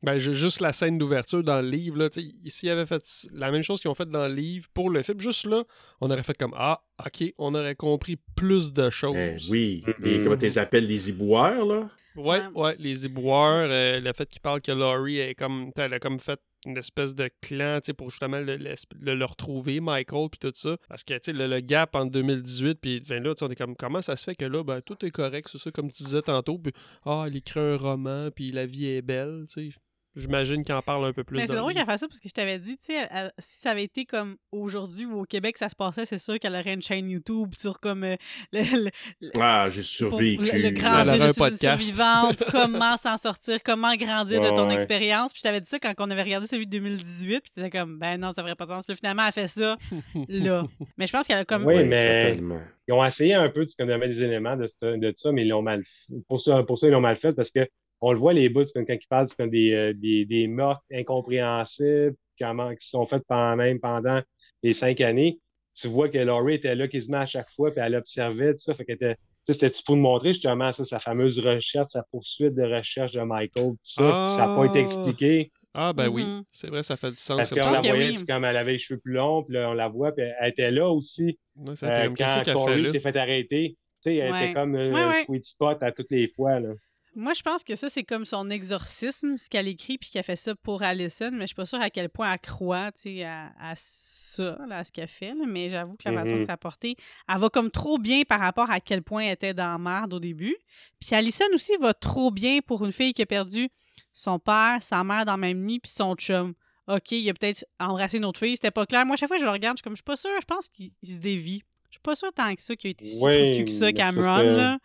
Ben, 0.04 0.18
j'ai 0.18 0.34
juste 0.34 0.62
la 0.62 0.74
scène 0.74 0.98
d'ouverture 0.98 1.44
dans 1.44 1.62
le 1.62 1.70
livre. 1.70 1.98
Là, 1.98 2.10
tu 2.10 2.22
sais, 2.22 2.28
S'ils 2.50 2.70
avaient 2.70 2.86
fait 2.88 3.04
la 3.34 3.52
même 3.52 3.62
chose 3.62 3.80
qu'ils 3.82 3.90
ont 3.92 3.96
fait 3.96 4.10
dans 4.10 4.28
le 4.28 4.34
livre 4.34 4.68
pour 4.74 4.90
le 4.90 5.04
film, 5.04 5.20
juste 5.20 5.46
là, 5.46 5.64
on 6.02 6.10
aurait 6.10 6.24
fait 6.24 6.38
comme 6.38 6.56
Ah, 6.58 6.82
ok, 7.06 7.34
on 7.38 7.54
aurait 7.54 7.76
compris 7.76 8.18
plus 8.36 8.74
de 8.74 8.90
choses. 8.90 9.14
Ben 9.16 9.40
oui, 9.52 9.84
Mhm. 9.86 9.94
les, 10.00 10.22
comment 10.24 10.38
tu 10.38 10.46
les 10.46 10.58
appelles, 10.58 10.88
les 10.88 11.10
iboueurs, 11.10 11.66
là? 11.66 11.90
Ouais, 12.16 12.42
Ouais. 12.56 12.76
les 12.80 13.06
éboueurs, 13.06 13.70
euh, 13.72 14.00
le 14.00 14.12
fait 14.14 14.28
qu'ils 14.28 14.42
parlent 14.42 14.62
que 14.62 14.72
Laurie 14.72 15.20
est 15.20 15.36
comme, 15.36 15.72
elle 15.78 15.94
a 15.94 16.00
comme 16.00 16.20
fait 16.20 16.40
une 16.66 16.78
espèce 16.78 17.16
de 17.16 17.30
clan, 17.42 17.80
tu 17.80 17.86
sais, 17.88 17.94
pour 17.94 18.10
justement 18.10 18.40
le, 18.40 18.58
le- 18.58 18.76
le- 19.00 19.16
le 19.16 19.26
retrouver, 19.26 19.80
Michael, 19.80 20.28
puis 20.30 20.40
tout 20.40 20.52
ça. 20.54 20.78
Parce 20.90 21.04
que, 21.04 21.14
tu 21.14 21.20
sais, 21.26 21.34
le, 21.34 21.48
le 21.48 21.60
gap 21.62 21.96
entre 21.96 22.12
2018 22.12 22.80
puis 22.82 23.00
ben 23.08 23.24
là, 23.24 23.34
tu 23.34 23.40
sais, 23.40 23.46
on 23.46 23.50
est 23.50 23.56
comme, 23.56 23.76
comment 23.76 24.02
ça 24.02 24.16
se 24.16 24.24
fait 24.26 24.36
que 24.36 24.46
là, 24.46 24.64
ben, 24.64 24.82
tout 24.82 25.04
est 25.06 25.10
correct, 25.12 25.48
c'est 25.52 25.58
ça, 25.58 25.72
comme 25.72 25.90
tu 25.90 26.04
disais 26.04 26.22
tantôt, 26.22 26.58
puis, 26.60 26.74
ah, 27.06 27.26
il 27.30 27.38
écrit 27.38 27.60
un 27.62 27.78
roman, 27.78 28.30
puis 28.36 28.52
la 28.52 28.66
vie 28.66 28.88
est 28.88 29.02
belle, 29.02 29.46
tu 29.52 29.70
sais. 29.72 29.76
J'imagine 30.16 30.64
qu'il 30.66 30.76
en 30.76 30.82
parle 30.82 31.06
un 31.06 31.14
peu 31.14 31.24
plus 31.24 31.38
Mais 31.38 31.48
c'est 31.48 31.56
drôle 31.56 31.72
le 31.72 31.78
qu'elle 31.78 31.86
fasse 31.86 32.02
ça 32.02 32.08
parce 32.08 32.20
que 32.20 32.28
je 32.28 32.34
t'avais 32.34 32.60
dit, 32.60 32.78
tu 32.78 32.88
sais, 32.94 33.08
elle- 33.10 33.32
si 33.40 33.62
ça 33.62 33.72
avait 33.72 33.84
été 33.86 34.04
comme 34.06 34.36
aujourd'hui 34.52 35.06
ou 35.06 35.22
au 35.22 35.24
Québec, 35.24 35.58
ça 35.58 35.70
se 35.70 35.76
passait, 35.76 36.06
c'est 36.06 36.20
sûr 36.20 36.38
qu'elle 36.38 36.54
aurait 36.56 36.74
une 36.74 36.82
chaîne 36.82 37.10
YouTube 37.10 37.54
sur 37.58 37.80
comme 37.80 38.04
euh, 38.04 38.16
le, 38.52 38.90
le- 39.22 39.32
Ah, 39.40 39.68
j'ai 39.70 39.80
pour 39.82 39.88
survécu. 39.88 40.44
le, 40.44 40.52
le 40.60 40.66
Elle 40.68 40.74
grandir, 40.74 41.24
un 41.26 41.34
podcast. 41.34 41.82
survivante, 41.82 42.44
comment 42.52 42.98
s'en 42.98 43.18
sortir, 43.18 43.64
comment 43.64 43.96
grandir 43.96 44.42
de 44.42 44.50
ton 44.50 44.68
Ouais. 44.68 44.76
expérience. 44.76 45.32
Puis 45.32 45.40
je 45.40 45.44
t'avais 45.44 45.62
dit 45.62 45.70
ça 45.70 45.80
quand 45.80 45.94
on 46.00 46.10
avait 46.12 46.24
regardé 46.24 46.46
celui 46.48 46.66
de 46.66 46.72
2018, 46.72 47.40
puis 47.42 47.52
t'étais 47.56 47.70
comme, 47.70 47.98
ben 47.98 48.18
non, 48.20 48.34
ça 48.34 48.42
ferait 48.44 48.56
pas 48.56 48.66
de 48.66 48.72
sens. 48.72 48.86
Puis 48.86 48.96
finalement, 48.98 49.24
elle 49.26 49.32
fait 49.34 49.48
ça 49.48 49.78
là. 50.28 50.66
Mais 50.98 51.08
je 51.08 51.12
pense 51.14 51.26
qu'elle 51.28 51.38
a 51.40 51.46
comme. 51.46 51.66
Oui, 51.66 51.76
Oui, 51.78 51.84
mais- 51.86 52.32
totalement. 52.32 52.60
Ils 52.88 52.94
ont 52.94 53.06
essayé 53.06 53.36
un 53.36 53.48
peu 53.48 53.66
de 53.66 53.72
donner 53.86 54.08
des 54.10 54.22
éléments 54.24 54.58
de, 54.58 54.68
ce- 54.68 54.98
de 54.98 55.14
ça, 55.16 55.32
mais 55.32 55.44
ils 55.44 55.48
l'ont 55.50 55.62
mal 55.62 55.84
fait. 55.86 56.16
Pour 56.28 56.42
ça, 56.42 56.64
pour 56.64 56.78
ça, 56.78 56.88
ils 56.88 56.92
l'ont 56.92 57.00
mal 57.00 57.16
fait 57.16 57.32
parce 57.32 57.52
que 57.52 57.66
on 58.02 58.12
le 58.12 58.18
voit, 58.18 58.34
les 58.34 58.50
bouts, 58.50 58.66
quand 58.74 58.84
ils 58.88 59.00
parlent 59.10 59.28
c'est 59.30 59.48
des, 59.48 59.72
euh, 59.74 59.94
des, 59.94 60.26
des 60.26 60.48
meurtres 60.48 60.84
incompréhensibles 60.92 62.16
qui 62.38 62.46
sont 62.88 63.06
faits 63.06 63.24
pendant, 63.28 63.56
même 63.56 63.80
pendant 63.80 64.22
les 64.64 64.74
cinq 64.74 65.00
années. 65.02 65.40
Tu 65.76 65.88
vois 65.88 66.10
que 66.10 66.18
Laurie 66.18 66.56
était 66.56 66.76
là 66.76 66.88
quasiment 66.88 67.20
à 67.20 67.26
chaque 67.26 67.50
fois, 67.52 67.72
puis 67.72 67.82
elle 67.84 67.96
observait 67.96 68.54
tout 68.54 68.60
ça. 68.60 68.74
Fait 68.76 68.84
qu'elle 68.84 68.96
était. 68.96 69.16
Tu 69.16 69.54
sais, 69.54 69.54
c'était 69.54 69.72
pour 69.86 69.96
nous 69.96 70.02
montrer 70.04 70.30
justement 70.34 70.72
ça, 70.72 70.84
sa 70.86 71.00
fameuse 71.00 71.40
recherche, 71.40 71.92
sa 71.92 72.04
poursuite 72.12 72.54
de 72.56 72.64
recherche 72.64 73.14
de 73.14 73.22
Michael, 73.22 73.72
tout 73.72 73.78
ça. 73.84 74.24
puis 74.26 74.36
ça 74.36 74.48
n'a 74.48 74.56
pas 74.56 74.66
été 74.66 74.80
Ah. 74.80 74.82
expliqué? 74.82 75.52
Ah, 75.74 75.94
ben 75.94 76.10
oui, 76.10 76.24
Mhm. 76.24 76.44
c'est 76.52 76.68
vrai, 76.68 76.84
ça 76.84 76.98
fait 76.98 77.12
du 77.12 77.18
sens. 77.18 77.38
Parce 77.38 77.50
qu'on 77.50 77.72
la 77.72 77.80
voyait, 77.80 78.10
oui. 78.18 78.26
comme 78.26 78.44
elle 78.44 78.58
avait 78.58 78.74
les 78.74 78.78
cheveux 78.78 79.00
plus 79.00 79.14
longs, 79.14 79.44
puis 79.44 79.56
là, 79.56 79.70
on 79.70 79.74
la 79.74 79.88
voit, 79.88 80.12
puis 80.12 80.26
elle 80.40 80.50
était 80.50 80.70
là 80.70 80.90
aussi. 80.90 81.40
Ouais, 81.56 81.74
Euh, 81.84 82.10
quand 82.18 82.28
fait 82.44 82.54
Corey 82.54 82.86
s'est 82.86 83.00
fait 83.00 83.16
arrêter, 83.16 83.70
tu 83.70 83.78
sais, 84.02 84.16
elle 84.18 84.32
Ouais. 84.34 84.46
était 84.46 84.54
comme 84.54 84.76
un 84.76 85.10
ouais. 85.12 85.24
sweet 85.26 85.46
spot 85.46 85.78
à 85.82 85.92
toutes 85.94 86.12
les 86.12 86.28
fois. 86.36 86.60
Là. 86.60 86.74
Moi, 87.14 87.34
je 87.34 87.42
pense 87.42 87.66
que 87.66 87.76
ça, 87.76 87.90
c'est 87.90 88.04
comme 88.04 88.24
son 88.24 88.50
exorcisme, 88.50 89.36
ce 89.36 89.50
qu'elle 89.50 89.68
écrit, 89.68 89.98
puis 89.98 90.10
qu'elle 90.10 90.24
fait 90.24 90.38
ça 90.38 90.56
pour 90.56 90.82
Allison, 90.82 91.30
mais 91.32 91.42
je 91.42 91.48
suis 91.48 91.56
pas 91.56 91.66
sûre 91.66 91.82
à 91.82 91.90
quel 91.90 92.08
point 92.10 92.32
elle 92.32 92.40
croit, 92.40 92.92
à, 93.26 93.72
à 93.72 93.74
ça, 93.76 94.58
là, 94.66 94.78
à 94.78 94.84
ce 94.86 94.94
qu'elle 94.94 95.10
fait, 95.10 95.34
là, 95.34 95.46
mais 95.46 95.68
j'avoue 95.68 95.98
que 95.98 96.08
la 96.08 96.24
façon 96.24 96.38
que 96.38 96.46
ça 96.46 96.54
a 96.54 96.58
porté, 96.58 96.96
elle 97.28 97.38
va 97.38 97.50
comme 97.50 97.70
trop 97.70 97.98
bien 97.98 98.24
par 98.24 98.40
rapport 98.40 98.72
à 98.72 98.80
quel 98.80 99.02
point 99.02 99.24
elle 99.24 99.34
était 99.34 99.54
dans 99.54 99.74
la 99.74 99.78
merde 99.78 100.14
au 100.14 100.20
début. 100.20 100.56
Puis 101.02 101.14
Allison 101.14 101.46
aussi 101.54 101.76
va 101.82 101.94
trop 101.94 102.32
bien 102.32 102.60
pour 102.66 102.86
une 102.86 102.94
fille 102.94 103.14
qui 103.14 103.22
a 103.22 103.26
perdu 103.26 103.70
son 104.14 104.40
père, 104.40 104.78
sa 104.82 105.04
mère 105.04 105.26
dans 105.26 105.34
la 105.34 105.38
même 105.38 105.66
nuit, 105.66 105.80
puis 105.80 105.92
son 105.92 106.16
chum. 106.16 106.54
OK, 106.88 107.12
il 107.12 107.30
a 107.30 107.34
peut-être 107.34 107.66
embrassé 107.80 108.18
une 108.18 108.26
autre 108.26 108.40
fille, 108.40 108.56
c'était 108.56 108.72
pas 108.72 108.86
clair. 108.86 109.06
Moi, 109.06 109.16
chaque 109.18 109.28
fois 109.28 109.38
que 109.38 109.42
je 109.42 109.46
le 109.46 109.52
regarde, 109.52 109.78
je 109.78 109.82
suis 109.82 109.84
comme, 109.84 109.94
je 109.94 109.98
suis 109.98 110.04
pas 110.04 110.16
sûre, 110.16 110.32
je 110.40 110.46
pense 110.46 110.68
qu'il 110.70 110.92
il 111.02 111.16
se 111.16 111.20
dévie. 111.20 111.64
Je 111.92 111.96
suis 111.96 112.02
pas 112.02 112.16
sûre 112.16 112.32
tant 112.34 112.56
que 112.56 112.62
ça 112.62 112.74
qu'il 112.76 112.88
a 112.88 112.92
été 112.92 113.04
si 113.06 113.20
Oui, 113.22 113.66
que 113.66 113.70
ça, 113.72 113.92
Cameron, 113.92 114.42
là. 114.44 114.78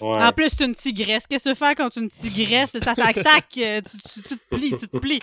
Ouais. 0.00 0.24
En 0.24 0.32
plus, 0.32 0.48
c'est 0.48 0.64
une 0.64 0.74
tigresse. 0.74 1.26
Qu'est-ce 1.26 1.44
que 1.44 1.50
tu 1.50 1.54
fais 1.54 1.74
quand 1.74 1.90
tu 1.90 1.98
es 1.98 2.02
une 2.02 2.10
tigresse? 2.10 2.70
Ça 2.72 2.94
t'attaque, 2.94 3.58
euh, 3.58 3.80
tu, 3.82 3.96
tu- 3.98 4.22
tu 4.22 4.36
te 4.38 4.54
plies, 4.56 4.70
tu 4.76 4.88
te 4.88 4.96
plies. 4.96 5.20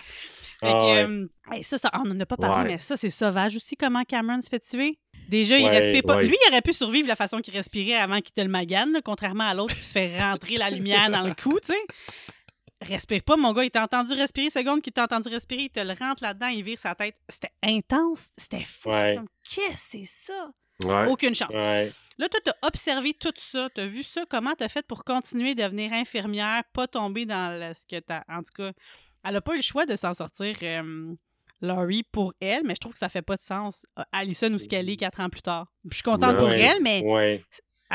Fait 0.60 0.68
Ah 0.68 0.70
que, 0.70 0.84
ouais. 0.84 1.58
euh, 1.58 1.62
ça, 1.64 1.76
ça, 1.78 1.90
on 1.94 2.04
n'en 2.04 2.18
a 2.20 2.24
pas 2.26 2.36
parlé, 2.36 2.62
Ouais. 2.68 2.74
mais 2.74 2.78
ça, 2.78 2.96
c'est 2.96 3.10
sauvage 3.10 3.56
aussi, 3.56 3.76
comment 3.76 4.04
Cameron 4.04 4.40
se 4.40 4.48
fait 4.48 4.60
tuer. 4.60 4.98
Déjà, 5.28 5.58
il 5.58 5.66
respire 5.66 6.02
pas. 6.04 6.16
ouais. 6.18 6.26
Lui, 6.28 6.36
il 6.46 6.50
aurait 6.52 6.62
pu 6.62 6.72
survivre 6.72 7.08
la 7.08 7.16
façon 7.16 7.40
qu'il 7.40 7.52
respirait 7.54 7.94
avant 7.96 8.20
qu'il 8.20 8.32
te 8.32 8.40
le 8.40 8.48
magane, 8.48 8.92
là, 8.92 9.00
contrairement 9.04 9.44
à 9.48 9.54
l'autre 9.54 9.74
qui 9.74 9.82
se 9.82 9.92
fait 9.92 10.16
rentrer 10.20 10.56
la 10.58 10.70
lumière 10.70 11.10
dans 11.10 11.22
le 11.22 11.34
cou, 11.34 11.58
tu 11.60 11.72
sais. 11.72 11.80
Respire 12.82 13.22
pas, 13.22 13.36
mon 13.36 13.52
gars. 13.52 13.64
Il 13.64 13.70
t'a 13.70 13.82
entendu 13.84 14.12
respirer, 14.14 14.50
seconde 14.50 14.82
qu'il 14.82 14.92
t'a 14.92 15.04
entendu 15.04 15.28
respirer, 15.28 15.62
il 15.62 15.70
te 15.70 15.78
le 15.80 15.92
rentre 15.94 16.22
là-dedans, 16.22 16.48
il 16.48 16.64
vire 16.64 16.78
sa 16.78 16.94
tête. 16.96 17.16
C'était 17.28 17.52
intense, 17.62 18.30
c'était 18.36 18.64
fou. 18.64 18.90
Ouais. 18.90 19.18
Qu'est-ce 19.48 19.68
que 19.70 19.98
c'est 19.98 20.04
ça? 20.04 20.50
Ouais. 20.84 21.06
Aucune 21.06 21.34
chance. 21.34 21.54
Ouais. 21.54 21.92
Là, 22.18 22.28
toi, 22.28 22.40
t'as 22.44 22.66
observé 22.66 23.14
tout 23.14 23.32
ça, 23.36 23.68
t'as 23.74 23.86
vu 23.86 24.02
ça, 24.02 24.24
comment 24.28 24.54
t'as 24.56 24.68
fait 24.68 24.86
pour 24.86 25.04
continuer 25.04 25.54
de 25.54 25.62
devenir 25.62 25.92
infirmière, 25.92 26.62
pas 26.72 26.86
tomber 26.86 27.26
dans 27.26 27.58
le- 27.58 27.74
ce 27.74 27.86
que 27.86 28.00
t'as... 28.00 28.22
En 28.28 28.42
tout 28.42 28.52
cas, 28.54 28.72
elle 29.24 29.36
a 29.36 29.40
pas 29.40 29.52
eu 29.54 29.56
le 29.56 29.62
choix 29.62 29.86
de 29.86 29.96
s'en 29.96 30.12
sortir, 30.14 30.54
euh, 30.62 31.14
Laurie, 31.60 32.02
pour 32.02 32.34
elle, 32.40 32.62
mais 32.64 32.74
je 32.74 32.80
trouve 32.80 32.92
que 32.92 32.98
ça 32.98 33.08
fait 33.08 33.22
pas 33.22 33.36
de 33.36 33.40
sens. 33.42 33.86
Allison, 34.12 34.52
où 34.52 34.58
ce 34.58 34.68
qu'elle 34.68 34.90
est 34.90 34.96
quatre 34.96 35.20
ans 35.20 35.30
plus 35.30 35.42
tard. 35.42 35.66
Je 35.88 35.94
suis 35.94 36.02
contente 36.02 36.36
pour 36.36 36.50
elle, 36.50 36.82
mais 36.82 37.02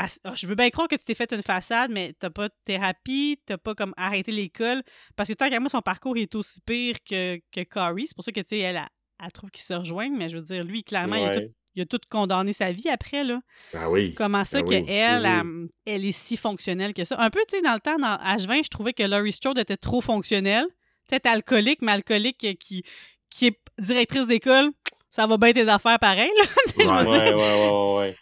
ah, 0.00 0.06
je 0.34 0.46
veux 0.46 0.54
bien 0.54 0.70
croire 0.70 0.86
que 0.88 0.94
tu 0.94 1.04
t'es 1.04 1.14
fait 1.14 1.32
une 1.32 1.42
façade, 1.42 1.90
mais 1.90 2.14
t'as 2.18 2.30
pas 2.30 2.48
de 2.48 2.54
thérapie, 2.64 3.40
t'as 3.44 3.58
pas 3.58 3.74
comme 3.74 3.92
arrêté 3.96 4.30
l'école. 4.32 4.82
Parce 5.16 5.28
que 5.28 5.34
tant 5.34 5.50
qu'à 5.50 5.58
moi, 5.60 5.68
son 5.68 5.80
parcours 5.80 6.16
est 6.16 6.34
aussi 6.34 6.60
pire 6.60 6.96
que, 7.08 7.40
que 7.52 7.64
Corey. 7.64 8.04
C'est 8.06 8.14
pour 8.14 8.24
ça 8.24 8.30
que, 8.32 8.40
tu 8.40 8.48
sais, 8.50 8.58
elle, 8.60 8.76
elle, 8.76 8.84
elle 9.24 9.32
trouve 9.32 9.50
qu'ils 9.50 9.64
se 9.64 9.74
rejoignent, 9.74 10.16
mais 10.16 10.28
je 10.28 10.36
veux 10.38 10.44
dire, 10.44 10.62
lui, 10.64 10.84
clairement, 10.84 11.16
il, 11.16 11.24
a 11.26 11.40
tout. 11.40 11.52
Il 11.78 11.82
a 11.82 11.86
tout 11.86 12.00
condamné 12.10 12.52
sa 12.52 12.72
vie 12.72 12.88
après, 12.88 13.24
là. 13.24 13.40
Ah 13.74 13.88
oui. 13.90 14.14
Comment 14.14 14.44
ça 14.44 14.58
Ah 14.58 14.62
oui. 14.66 14.84
qu'elle, 14.84 15.24
elle, 15.26 15.68
elle 15.86 16.04
est 16.04 16.12
si 16.12 16.36
fonctionnelle 16.36 16.92
que 16.94 17.04
ça? 17.04 17.16
Un 17.20 17.30
peu, 17.30 17.40
tu 17.48 17.56
sais, 17.56 17.62
dans 17.62 17.74
le 17.74 17.80
temps, 17.80 17.96
dans 17.98 18.16
H20, 18.16 18.64
je 18.64 18.68
trouvais 18.70 18.92
que 18.92 19.02
Laurie 19.02 19.32
Strode 19.32 19.58
était 19.58 19.76
trop 19.76 20.00
fonctionnelle. 20.00 20.66
Tu 21.08 21.16
sais, 21.16 21.26
alcoolique, 21.28 21.80
mais 21.82 21.92
alcoolique 21.92 22.44
euh, 22.44 22.52
qui, 22.58 22.82
qui 23.30 23.46
est 23.46 23.58
directrice 23.78 24.26
d'école, 24.26 24.70
ça 25.08 25.26
va 25.26 25.36
bien 25.38 25.52
tes 25.52 25.68
affaires 25.68 25.98
pareil, 25.98 26.30
là. 26.38 26.44
Ouais. 26.76 26.84
Ouais, 26.86 27.06
ouais, 27.06 27.34
ouais, 27.34 27.70
ouais, 27.70 27.96
ouais. 27.98 28.16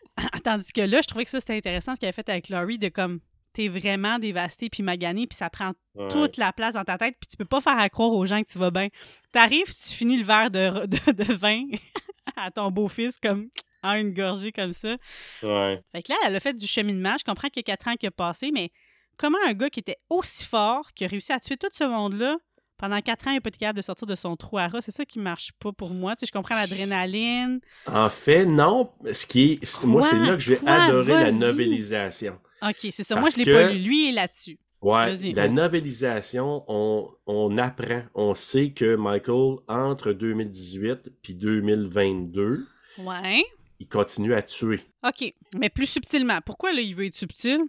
Tandis 0.44 0.72
que 0.72 0.80
là, 0.82 1.00
je 1.02 1.08
trouvais 1.08 1.24
que 1.24 1.30
ça, 1.30 1.40
c'était 1.40 1.56
intéressant 1.56 1.94
ce 1.94 2.00
qu'elle 2.00 2.08
a 2.10 2.12
fait 2.12 2.28
avec 2.28 2.48
Laurie, 2.48 2.78
de 2.78 2.88
comme, 2.88 3.18
t'es 3.52 3.68
vraiment 3.68 4.18
dévasté 4.18 4.68
puis 4.70 4.82
magané, 4.82 5.26
puis 5.26 5.36
ça 5.36 5.50
prend 5.50 5.72
Ouais. 5.94 6.08
toute 6.08 6.36
la 6.36 6.52
place 6.52 6.74
dans 6.74 6.84
ta 6.84 6.98
tête, 6.98 7.16
puis 7.18 7.26
tu 7.26 7.36
peux 7.38 7.46
pas 7.46 7.60
faire 7.62 7.78
à 7.78 7.88
croire 7.88 8.12
aux 8.12 8.26
gens 8.26 8.42
que 8.42 8.48
tu 8.50 8.58
vas 8.58 8.70
bien. 8.70 8.88
T'arrives, 9.32 9.72
tu 9.74 9.94
finis 9.94 10.18
le 10.18 10.24
verre 10.24 10.50
de, 10.50 10.84
de, 10.86 11.12
de 11.24 11.32
vin 11.32 11.62
à 12.46 12.50
ton 12.50 12.70
beau-fils 12.70 13.16
comme 13.22 13.48
en 13.82 13.94
une 13.94 14.12
gorgée 14.12 14.52
comme 14.52 14.72
ça. 14.72 14.96
Ouais. 15.42 15.72
Fait 15.92 16.02
que 16.02 16.12
là, 16.12 16.18
elle 16.26 16.36
a 16.36 16.40
fait 16.40 16.54
du 16.54 16.66
cheminement. 16.66 17.14
Je 17.18 17.24
comprends 17.24 17.48
qu'il 17.48 17.60
y 17.66 17.70
a 17.70 17.76
quatre 17.76 17.88
ans 17.88 17.94
qui 17.96 18.06
a 18.06 18.10
passé, 18.10 18.50
mais 18.52 18.70
comment 19.16 19.38
un 19.46 19.52
gars 19.52 19.70
qui 19.70 19.80
était 19.80 19.96
aussi 20.10 20.44
fort, 20.44 20.92
qui 20.94 21.04
a 21.04 21.08
réussi 21.08 21.32
à 21.32 21.40
tuer 21.40 21.56
tout 21.56 21.68
ce 21.72 21.84
monde-là, 21.84 22.36
pendant 22.78 23.00
quatre 23.00 23.26
ans, 23.26 23.30
il 23.30 23.36
n'a 23.36 23.40
pas 23.40 23.48
été 23.48 23.56
capable 23.58 23.78
de 23.78 23.82
sortir 23.82 24.06
de 24.06 24.14
son 24.14 24.36
trou 24.36 24.58
à 24.58 24.68
rat, 24.68 24.82
c'est 24.82 24.90
ça 24.92 25.06
qui 25.06 25.18
marche 25.18 25.52
pas 25.58 25.72
pour 25.72 25.90
moi. 25.90 26.14
Tu 26.14 26.20
sais, 26.20 26.26
je 26.26 26.32
comprends 26.32 26.54
l'adrénaline. 26.56 27.60
En 27.86 28.10
fait, 28.10 28.44
non. 28.44 28.92
Ce 29.12 29.24
qui 29.24 29.52
est, 29.62 29.84
moi, 29.84 30.02
c'est 30.02 30.18
là 30.18 30.32
que 30.34 30.40
j'ai 30.40 30.58
adoré 30.66 31.12
la 31.14 31.22
Vas-y. 31.30 31.34
novelisation. 31.34 32.38
OK, 32.62 32.76
c'est 32.90 33.02
ça. 33.02 33.16
Moi, 33.16 33.30
je 33.30 33.38
l'ai 33.38 33.44
que- 33.44 33.52
pas 33.52 33.72
lu. 33.72 33.78
Lui 33.78 34.08
est 34.08 34.12
là-dessus. 34.12 34.58
Ouais, 34.86 35.32
la 35.32 35.48
novelisation, 35.48 36.64
on, 36.68 37.08
on 37.26 37.58
apprend, 37.58 38.02
on 38.14 38.34
sait 38.34 38.70
que 38.70 38.94
Michael, 38.96 39.56
entre 39.68 40.12
2018 40.12 41.10
puis 41.22 41.34
2022, 41.34 42.66
Ouais. 42.98 43.44
il 43.80 43.88
continue 43.88 44.34
à 44.34 44.42
tuer. 44.42 44.80
OK, 45.06 45.34
mais 45.58 45.68
plus 45.70 45.86
subtilement. 45.86 46.40
Pourquoi, 46.44 46.72
là, 46.72 46.80
il 46.80 46.94
veut 46.94 47.06
être 47.06 47.16
subtil? 47.16 47.60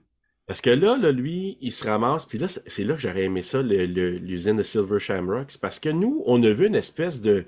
Parce 0.46 0.62
que 0.62 0.70
là, 0.70 0.96
là, 0.98 1.12
lui, 1.12 1.58
il 1.60 1.72
se 1.72 1.84
ramasse, 1.86 2.24
puis 2.26 2.38
là, 2.38 2.48
c'est 2.48 2.84
là 2.86 2.94
que 2.96 3.02
j'aurais 3.02 3.24
aimé 3.24 3.42
ça, 3.42 3.62
le- 3.62 3.86
le- 3.86 4.18
l'usine 4.18 4.56
de 4.56 4.64
Silver 4.64 5.00
Shamrock. 5.00 5.52
C'est 5.52 5.60
parce 5.60 5.80
que 5.80 5.90
nous, 5.90 6.24
on 6.26 6.42
a 6.44 6.50
vu 6.50 6.68
une 6.68 6.76
espèce 6.76 7.20
de, 7.22 7.46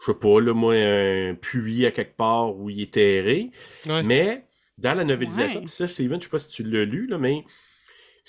je 0.00 0.06
sais 0.06 0.18
pas, 0.18 0.40
là, 0.40 0.52
moi, 0.52 0.74
un 0.74 1.34
puits 1.34 1.86
à 1.86 1.92
quelque 1.92 2.16
part 2.16 2.56
où 2.56 2.68
il 2.68 2.80
est 2.82 2.92
terré. 2.92 3.50
Ouais. 3.86 4.02
Mais 4.02 4.46
dans 4.78 4.94
la 4.94 5.04
novelisation, 5.04 5.60
Ouais. 5.60 5.66
puis 5.66 5.74
ça, 5.74 5.86
Steven, 5.86 6.18
je 6.20 6.24
sais 6.24 6.30
pas 6.30 6.38
si 6.40 6.48
tu 6.50 6.64
l'as 6.64 6.84
lu, 6.84 7.06
là, 7.06 7.18
mais 7.18 7.44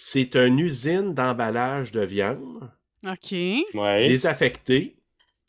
c'est 0.04 0.36
une 0.36 0.60
usine 0.60 1.14
d'emballage 1.14 1.92
de 1.92 2.02
viande 2.02 2.70
OK. 3.08 3.32
Ouais. 3.32 4.08
désaffectée. 4.08 4.96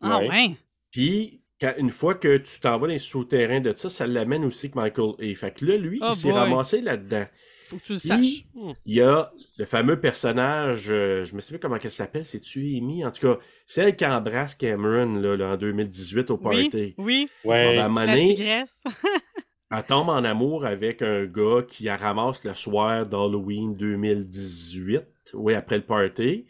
Ah, 0.01 0.19
Ouais. 0.19 0.29
ouais. 0.29 0.51
Puis, 0.91 1.41
quand- 1.61 1.74
une 1.79 1.91
fois 1.91 2.15
que 2.15 2.37
tu 2.39 2.61
t'en 2.61 2.73
vas 2.77 2.87
dans 2.87 2.93
les 2.93 2.99
souterrains 2.99 3.61
de 3.61 3.73
ça, 3.77 3.89
ça 3.89 4.07
l'amène 4.07 4.45
aussi 4.45 4.70
que 4.70 4.79
Michael 4.79 5.12
est. 5.20 5.35
Fait 5.35 5.53
que 5.55 5.65
là, 5.65 5.77
lui, 5.77 5.99
Oh 6.03 6.09
il 6.11 6.16
s'est 6.16 6.33
ramassé 6.33 6.81
là-dedans. 6.81 7.24
Faut 7.66 7.77
que 7.79 7.85
tu 7.85 7.93
le 7.95 7.99
Puis, 7.99 8.09
saches. 8.09 8.45
Il 8.85 8.95
y 8.95 9.01
a 9.01 9.33
le 9.57 9.65
fameux 9.65 9.99
personnage, 9.99 10.89
euh, 10.91 11.24
je 11.24 11.35
me 11.35 11.41
souviens 11.41 11.59
comment 11.59 11.79
elle 11.83 11.91
s'appelle, 11.91 12.24
c'est-tu 12.24 12.77
Amy? 12.77 13.05
En 13.07 13.11
tout 13.11 13.27
cas, 13.27 13.39
celle 13.66 13.97
qui 13.97 14.05
embrasse 14.05 14.55
Cameron 14.57 15.15
là, 15.15 15.37
là, 15.37 15.53
en 15.53 15.57
2018 15.57 16.31
au 16.31 16.39
Oui, 16.43 16.69
party. 16.69 16.95
oui. 16.99 17.29
Ah, 17.45 17.49
Ouais. 17.49 17.77
ben, 17.77 18.05
La 18.07 18.15
tigresse. 18.16 18.83
elle 19.73 19.85
tombe 19.86 20.09
en 20.11 20.24
amour 20.24 20.66
avec 20.66 21.03
un 21.03 21.24
gars 21.27 21.62
qui 21.69 21.85
la 21.85 21.97
ramasse 21.97 22.44
le 22.44 22.55
soir 22.55 23.07
d'Halloween 23.07 23.77
2018, 23.77 25.05
oui, 25.35 25.55
après 25.55 25.78
le 25.78 25.85
party. 25.86 26.47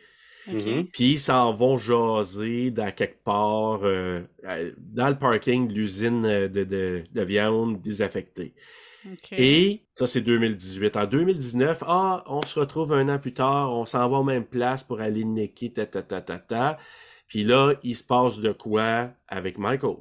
Mhm. 0.51 0.89
Puis 0.93 1.13
ils 1.13 1.21
s'en 1.21 1.53
vont 1.55 1.79
jaser 1.79 2.71
dans 2.71 2.93
quelque 2.93 3.23
part 3.25 3.81
euh, 3.85 4.23
dans 4.79 5.09
le 5.09 5.19
parking 5.19 5.69
de 5.69 5.75
l'usine 5.75 6.25
euh, 6.27 6.49
de, 6.49 6.65
de- 6.65 7.05
de 7.13 7.23
viande 7.23 7.81
désaffectée. 7.83 8.55
Et 9.37 9.87
ça, 9.95 10.07
c'est 10.07 10.21
2018. 10.23 10.97
En 10.97 11.07
2019, 11.07 11.83
ah, 11.87 12.25
on 12.27 12.45
se 12.45 12.59
retrouve 12.61 12.93
un 12.93 13.09
an 13.09 13.19
plus 13.19 13.35
tard, 13.35 13.73
on 13.75 13.87
s'en 13.87 14.09
va 14.09 14.19
aux 14.19 14.25
mêmes 14.25 14.45
places 14.47 14.85
pour 14.85 15.01
aller 15.01 15.25
niquer, 15.25 15.73
ta, 15.73 15.87
ta, 15.87 16.03
ta, 16.03 16.21
ta, 16.21 16.39
ta. 16.39 16.79
Puis 17.29 17.45
là, 17.45 17.75
il 17.83 17.97
se 17.97 18.05
passe 18.05 18.39
de 18.41 18.53
quoi 18.53 19.11
avec 19.29 19.59
Michael? 19.59 19.97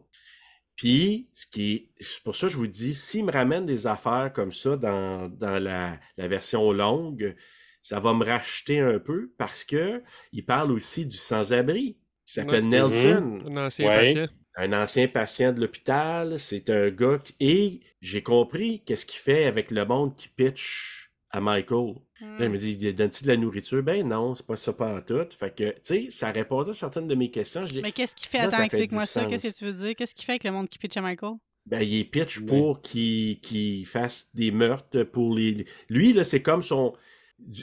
Puis, 0.82 1.30
ce 1.34 1.46
qui 1.46 1.74
est, 1.74 1.90
c'est 2.04 2.24
pour 2.24 2.36
ça 2.36 2.48
que 2.48 2.54
je 2.54 2.58
vous 2.58 2.66
dis, 2.68 2.96
s'il 2.96 3.24
me 3.26 3.32
ramène 3.32 3.68
des 3.68 3.86
affaires 3.86 4.32
comme 4.34 4.52
ça 4.52 4.76
dans, 4.78 5.30
dans 5.30 5.60
la, 5.64 6.00
la 6.18 6.28
version 6.28 6.72
longue, 6.72 7.36
ça 7.84 8.00
va 8.00 8.14
me 8.16 8.26
racheter 8.26 8.80
un 8.80 8.98
peu 9.00 9.32
parce 9.38 9.64
que 9.64 10.02
il 10.32 10.44
parle 10.44 10.72
aussi 10.72 11.06
du 11.06 11.18
sans-abri. 11.18 11.98
qui 12.26 12.34
s'appelle 12.34 12.64
Ouais. 12.64 12.70
Nelson. 12.70 13.40
Un 13.46 13.58
ancien 13.68 13.88
Ouais. 13.90 14.14
patient. 14.16 14.28
un 14.56 14.74
ancien 14.74 15.08
patient 15.08 15.54
de 15.54 15.60
l'hôpital. 15.62 16.40
C'est 16.40 16.70
un 16.72 16.90
gars 16.90 17.20
qui... 17.24 17.36
Et 17.40 17.82
j'ai 18.02 18.24
compris 18.24 18.84
qu'est-ce 18.86 19.06
qu'il 19.06 19.20
fait 19.20 19.46
avec 19.46 19.70
le 19.72 19.86
monde 19.86 20.16
qui 20.16 20.30
pitch 20.30 21.01
à 21.32 21.40
Michael. 21.42 21.96
Là, 22.20 22.46
il 22.46 22.50
me 22.50 22.58
dit, 22.58 22.94
donne-tu 22.94 23.24
de 23.24 23.28
la 23.30 23.38
nourriture? 23.38 23.82
Ben 23.82 24.08
non, 24.08 24.36
c'est 24.36 24.46
pas 24.46 24.56
ça 24.56 24.74
pas 24.74 24.96
en 24.96 25.02
tout. 25.02 25.26
Fait 25.32 25.56
que, 25.56 25.70
tu 25.72 25.80
sais, 25.84 26.08
ça 26.10 26.32
répondait 26.32 26.72
à 26.72 26.74
certaines 26.74 27.08
de 27.08 27.16
mes 27.16 27.32
questions. 27.32 27.66
Je 27.66 27.74
dis, 27.74 27.82
Mais 27.82 27.92
qu'est-ce 27.92 28.16
qu'il 28.16 28.28
fait? 28.28 28.40
Là, 28.40 28.44
Attends, 28.46 28.64
explique-moi 28.64 29.06
ça. 29.06 29.26
Qu'est-ce 29.26 29.48
que 29.50 29.58
tu 29.58 29.66
veux 29.66 29.74
dire? 29.74 29.96
Qu'est-ce 29.96 30.14
qu'il 30.14 30.26
fait 30.26 30.34
avec 30.34 30.44
le 30.44 30.52
monde 30.52 30.70
qui 30.70 30.78
pitch 30.78 30.98
à 30.98 31.02
Michael? 31.02 31.34
ben, 31.68 31.82
il 31.82 32.00
est 32.00 32.06
pitch 32.06 32.40
Oui. 32.40 32.46
pour 32.48 32.82
qu'il 32.82 33.86
fasse 33.86 34.30
des 34.34 34.50
meurtres 34.52 35.04
pour 35.04 35.36
les... 35.36 35.66
Lui, 35.90 36.12
là, 36.12 36.24
c'est 36.24 36.42
comme 36.42 36.62
son... 36.64 36.94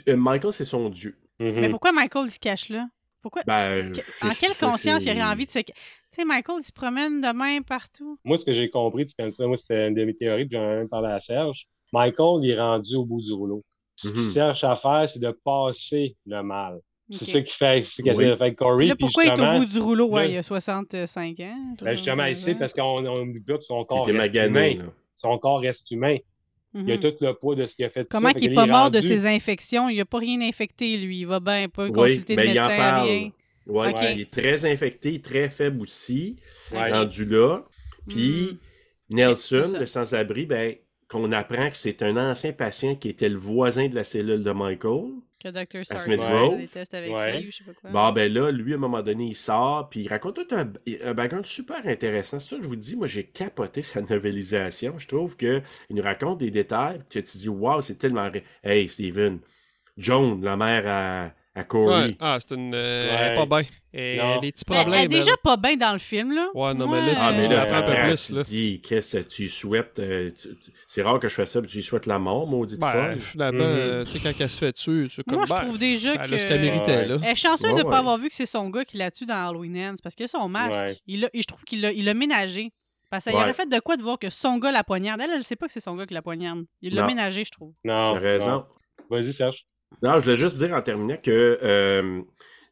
euh, 0.07 0.15
Michael, 0.15 0.53
c'est 0.53 0.65
son 0.65 0.89
dieu. 0.89 1.17
Mais 1.39 1.69
pourquoi 1.69 1.91
Michael 1.91 2.27
il 2.27 2.31
se 2.31 2.39
cache 2.39 2.69
là? 2.69 2.87
Pourquoi? 3.21 3.43
Ben, 3.45 3.91
en 4.21 4.29
quelle 4.29 4.55
conscience 4.57 5.03
il 5.03 5.11
aurait 5.11 5.23
envie 5.23 5.45
de 5.45 5.51
se. 5.51 5.59
Tu 5.59 5.73
sais, 6.11 6.23
Michael, 6.23 6.55
il 6.61 6.63
se 6.63 6.71
promène 6.71 7.19
de 7.19 7.27
même 7.37 7.65
partout. 7.65 8.17
Moi, 8.23 8.37
ce 8.37 8.45
que 8.45 8.53
j'ai 8.53 8.69
compris, 8.69 9.05
c'est 9.09 9.21
comme 9.21 9.29
ça, 9.29 9.45
moi, 9.45 9.57
c'était 9.57 9.87
une 9.89 9.93
de 9.93 10.05
mes 10.05 10.15
théories, 10.15 10.47
j'en 10.49 10.61
ai 10.61 10.75
même 10.77 10.89
parlé 10.89 11.09
à 11.09 11.19
Serge. 11.19 11.67
Michael, 11.93 12.43
il 12.43 12.51
est 12.51 12.59
rendu 12.59 12.95
au 12.95 13.05
bout 13.05 13.21
du 13.21 13.31
rouleau. 13.33 13.63
Ce 13.95 14.07
qu'il 14.07 14.21
Mhm. 14.21 14.33
cherche 14.33 14.63
à 14.63 14.75
faire, 14.75 15.09
c'est 15.09 15.19
de 15.19 15.31
passer 15.43 16.15
le 16.25 16.41
mal. 16.41 16.79
C'est 17.09 17.23
Ok. 17.23 17.29
ça 17.31 17.41
qu'il 17.41 17.53
fait, 17.53 17.81
c'est 17.83 17.89
ce 17.97 18.01
qu'il 18.03 18.13
Oui. 18.15 18.25
de 18.27 18.31
avec 18.31 18.55
Corey. 18.55 18.85
Là, 18.85 18.95
pourquoi 18.95 19.25
il 19.25 19.29
est 19.31 19.39
au 19.39 19.59
bout 19.59 19.65
du 19.65 19.79
rouleau? 19.79 20.07
Ouais, 20.09 20.25
là- 20.25 20.29
il 20.29 20.37
a 20.37 20.43
65 20.43 21.39
ans. 21.39 21.57
Ben, 21.81 21.95
justement, 21.95 22.25
il 22.25 22.35
76 22.35 22.43
sait 22.43 22.53
ans. 22.53 22.57
parce 22.59 22.73
qu'on 22.73 23.05
on 23.07 23.21
oublie 23.23 23.39
pas 23.41 23.57
que 23.57 23.63
son 23.63 23.81
Il 23.81 23.85
corps 23.87 24.05
reste 24.05 24.17
magané, 24.17 24.73
humain. 24.75 24.83
là. 24.85 24.91
Son 25.15 25.37
corps 25.39 25.59
reste 25.59 25.89
humain. 25.91 26.17
Il 26.75 26.87
y 26.87 26.91
a 26.91 26.95
Mhm. 26.97 27.01
tout 27.01 27.13
le 27.19 27.33
poids 27.33 27.55
de 27.55 27.65
ce 27.65 27.75
qu'il 27.75 27.83
a 27.85 27.89
fait. 27.89 28.07
Comment 28.07 28.27
fait 28.29 28.35
qu'il 28.35 28.47
que 28.49 28.51
est 28.51 28.55
pas 28.55 28.67
mort 28.67 28.91
de 28.91 29.01
ses 29.01 29.25
infections? 29.25 29.89
Il 29.89 29.99
a 29.99 30.05
pas 30.05 30.19
rien 30.19 30.39
infecté, 30.41 30.97
lui. 30.97 31.21
Il 31.21 31.25
va 31.25 31.39
bien 31.39 31.67
pas 31.67 31.85
Oui, 31.85 31.91
consulter 31.91 32.35
de 32.35 32.41
mais 32.41 32.51
il 32.53 32.59
en 32.59 32.67
médecin, 32.67 32.77
parle. 32.77 33.07
rien. 33.07 33.31
Ouais, 33.65 34.13
il 34.13 34.21
est 34.21 34.31
très 34.31 34.65
infecté, 34.71 35.19
très 35.19 35.49
faible 35.49 35.81
aussi, 35.81 36.35
Ouais. 36.71 36.91
rendu 36.91 37.25
là. 37.25 37.63
Puis 38.07 38.59
Mm. 39.09 39.15
Nelson, 39.15 39.61
le 39.79 39.85
sans-abri, 39.87 40.45
ben, 40.45 40.75
qu'on 41.09 41.31
apprend 41.31 41.69
que 41.69 41.77
c'est 41.77 42.03
un 42.03 42.15
ancien 42.17 42.53
patient 42.53 42.95
qui 42.95 43.09
était 43.09 43.29
le 43.29 43.37
voisin 43.37 43.87
de 43.89 43.95
la 43.95 44.03
cellule 44.03 44.43
de 44.43 44.51
Michael. 44.51 45.11
Que 45.43 45.49
Dr. 45.49 45.85
Smith 45.85 46.19
des 46.57 46.67
tests 46.67 46.93
avec 46.93 47.11
Ouais. 47.11 47.39
lui 47.39 47.47
ou 47.47 47.51
je 47.51 47.57
sais 47.57 47.63
pas 47.63 47.73
quoi. 47.73 47.89
Bon, 47.89 48.11
ben 48.11 48.31
là, 48.31 48.51
lui, 48.51 48.73
à 48.73 48.75
un 48.75 48.79
moment 48.79 49.01
donné, 49.01 49.27
il 49.27 49.35
sort, 49.35 49.89
puis 49.89 50.01
il 50.01 50.07
raconte 50.09 50.35
tout 50.35 50.53
un, 50.55 50.71
un 51.03 51.13
background 51.13 51.45
super 51.45 51.85
intéressant. 51.87 52.39
C'est 52.39 52.49
ça 52.49 52.57
que 52.57 52.63
je 52.63 52.67
vous 52.67 52.75
dis, 52.75 52.95
moi, 52.97 53.07
j'ai 53.07 53.23
capoté 53.25 53.81
sa 53.83 54.01
novélisation. 54.01 54.99
Je 54.99 55.07
trouve 55.07 55.37
qu'il 55.37 55.63
nous 55.91 56.03
raconte 56.03 56.39
des 56.39 56.51
détails, 56.51 56.99
que 57.09 57.19
tu 57.19 57.23
te 57.23 57.37
dis, 57.37 57.49
waouh, 57.49 57.81
c'est 57.81 57.95
tellement... 57.95 58.29
Hey, 58.63 58.89
Steven, 58.89 59.39
Joan, 59.97 60.41
la 60.43 60.57
mère 60.57 60.83
à, 60.87 61.33
à 61.59 61.63
Corey. 61.63 62.03
Ouais. 62.09 62.17
Ah, 62.19 62.37
c'est 62.39 62.55
une. 62.55 62.73
euh, 62.73 63.09
Ouais. 63.09 63.15
elle 63.19 63.31
est 63.33 63.35
pas 63.35 63.45
bien. 63.45 63.69
Des 64.41 64.51
petits 64.51 64.63
elle 64.69 64.75
problèmes. 64.75 65.03
est 65.03 65.07
déjà 65.07 65.31
elle. 65.31 65.37
pas 65.43 65.57
bien 65.57 65.75
dans 65.75 65.93
le 65.93 65.99
film, 65.99 66.33
là. 66.33 66.47
Ouais, 66.53 66.73
non, 66.73 66.87
mais 66.87 67.01
là, 67.05 67.17
Ah, 67.19 67.31
mais 67.31 67.43
tu 67.47 67.49
là, 67.53 67.63
un 67.63 67.81
peu 67.81 67.93
plus, 68.09 68.27
tu 68.27 68.33
là. 68.35 68.43
dis, 68.43 68.81
qu'est-ce 68.81 69.17
que 69.17 69.23
tu 69.23 69.47
souhaites? 69.49 69.97
euh, 69.99 70.29
tu- 70.31 70.55
tu- 70.57 70.71
c'est 70.87 71.01
rare 71.01 71.19
que 71.19 71.27
je 71.27 71.33
fasse 71.33 71.51
ça, 71.51 71.61
mais 71.61 71.67
tu 71.67 71.77
lui 71.77 71.83
souhaites 71.83 72.05
la 72.05 72.19
mort, 72.19 72.45
maudite 72.47 72.79
Ben, 72.79 72.91
folle. 72.91 73.19
finalement, 73.19 73.63
euh, 73.63 74.05
tu 74.05 74.11
sais, 74.11 74.19
quand 74.19 74.31
elle 74.39 74.49
se 74.49 74.57
fait 74.59 74.73
tuer, 74.73 75.07
c'est 75.09 75.23
comme. 75.23 75.35
Moi, 75.37 75.45
je 75.45 75.53
ben, 75.53 75.61
trouve 75.61 75.77
déjà 75.77 76.13
elle 76.13 76.29
que. 76.29 76.35
a 76.35 76.39
ce 76.39 76.45
qu'elle 76.47 76.61
méritait, 76.61 76.97
Ouais. 76.97 77.05
là. 77.07 77.17
Elle 77.23 77.29
est 77.31 77.35
chanceuse 77.35 77.71
Ouais, 77.71 77.77
de 77.79 77.83
pas 77.83 77.89
ouais. 77.89 77.95
avoir 77.97 78.17
vu 78.17 78.29
que 78.29 78.35
c'est 78.35 78.45
son 78.45 78.69
gars 78.69 78.85
qui 78.85 78.97
l'a 78.97 79.09
tué 79.11 79.25
dans 79.25 79.49
Halloween 79.49 79.77
Ends 79.77 79.95
parce 80.03 80.15
que 80.15 80.27
son 80.27 80.47
masque, 80.49 80.79
Ouais. 80.81 80.97
il 81.07 81.29
je 81.33 81.43
trouve 81.43 81.63
qu'il 81.63 81.81
l'a 81.81 81.91
il 81.91 82.05
l'a 82.05 82.13
ménagé. 82.13 82.71
Parce 83.09 83.23
qu'il 83.23 83.33
Ouais. 83.33 83.39
aurait 83.41 83.53
fait 83.53 83.65
de 83.67 83.79
quoi 83.79 83.97
de 83.97 84.03
voir 84.03 84.19
que 84.19 84.29
son 84.29 84.57
gars 84.59 84.71
la 84.71 84.83
poignarde. 84.83 85.19
Elle, 85.19 85.31
elle 85.35 85.43
sait 85.43 85.55
pas 85.55 85.65
que 85.65 85.73
c'est 85.73 85.79
son 85.79 85.95
gars 85.95 86.05
qui 86.05 86.13
la 86.13 86.21
poignarde. 86.21 86.65
Il 86.83 86.93
l'a 86.93 87.07
ménagé, 87.07 87.43
je 87.43 87.49
trouve. 87.49 87.73
Non. 87.83 88.13
T'as 88.13 88.19
raison. 88.19 88.65
Vas-y, 89.09 89.33
Serge. 89.33 89.65
Non, 90.01 90.13
je 90.19 90.23
voulais 90.23 90.37
juste 90.37 90.57
dire 90.57 90.73
en 90.73 90.81
terminant 90.81 91.17
que 91.17 91.59
euh, 91.61 92.21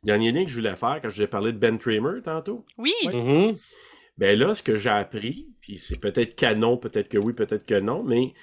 dernier 0.03 0.31
lien 0.31 0.43
que 0.45 0.49
je 0.51 0.55
voulais 0.55 0.75
faire 0.75 0.99
quand 1.01 1.09
je 1.09 1.15
vous 1.15 1.21
ai 1.23 1.27
parlé 1.27 1.51
de 1.51 1.57
Ben 1.57 1.77
Tramer 1.77 2.21
tantôt. 2.23 2.65
Oui! 2.77 2.93
Mhm. 3.05 3.57
Ben 4.17 4.37
là, 4.39 4.55
ce 4.55 4.63
que 4.63 4.75
j'ai 4.77 4.89
appris, 4.89 5.47
puis 5.61 5.77
c'est 5.77 5.99
peut-être 5.99 6.35
canon, 6.35 6.77
peut-être 6.77 7.09
que 7.09 7.17
oui, 7.17 7.33
peut-être 7.33 7.65
que 7.65 7.79
non, 7.79 8.03
mais 8.03 8.33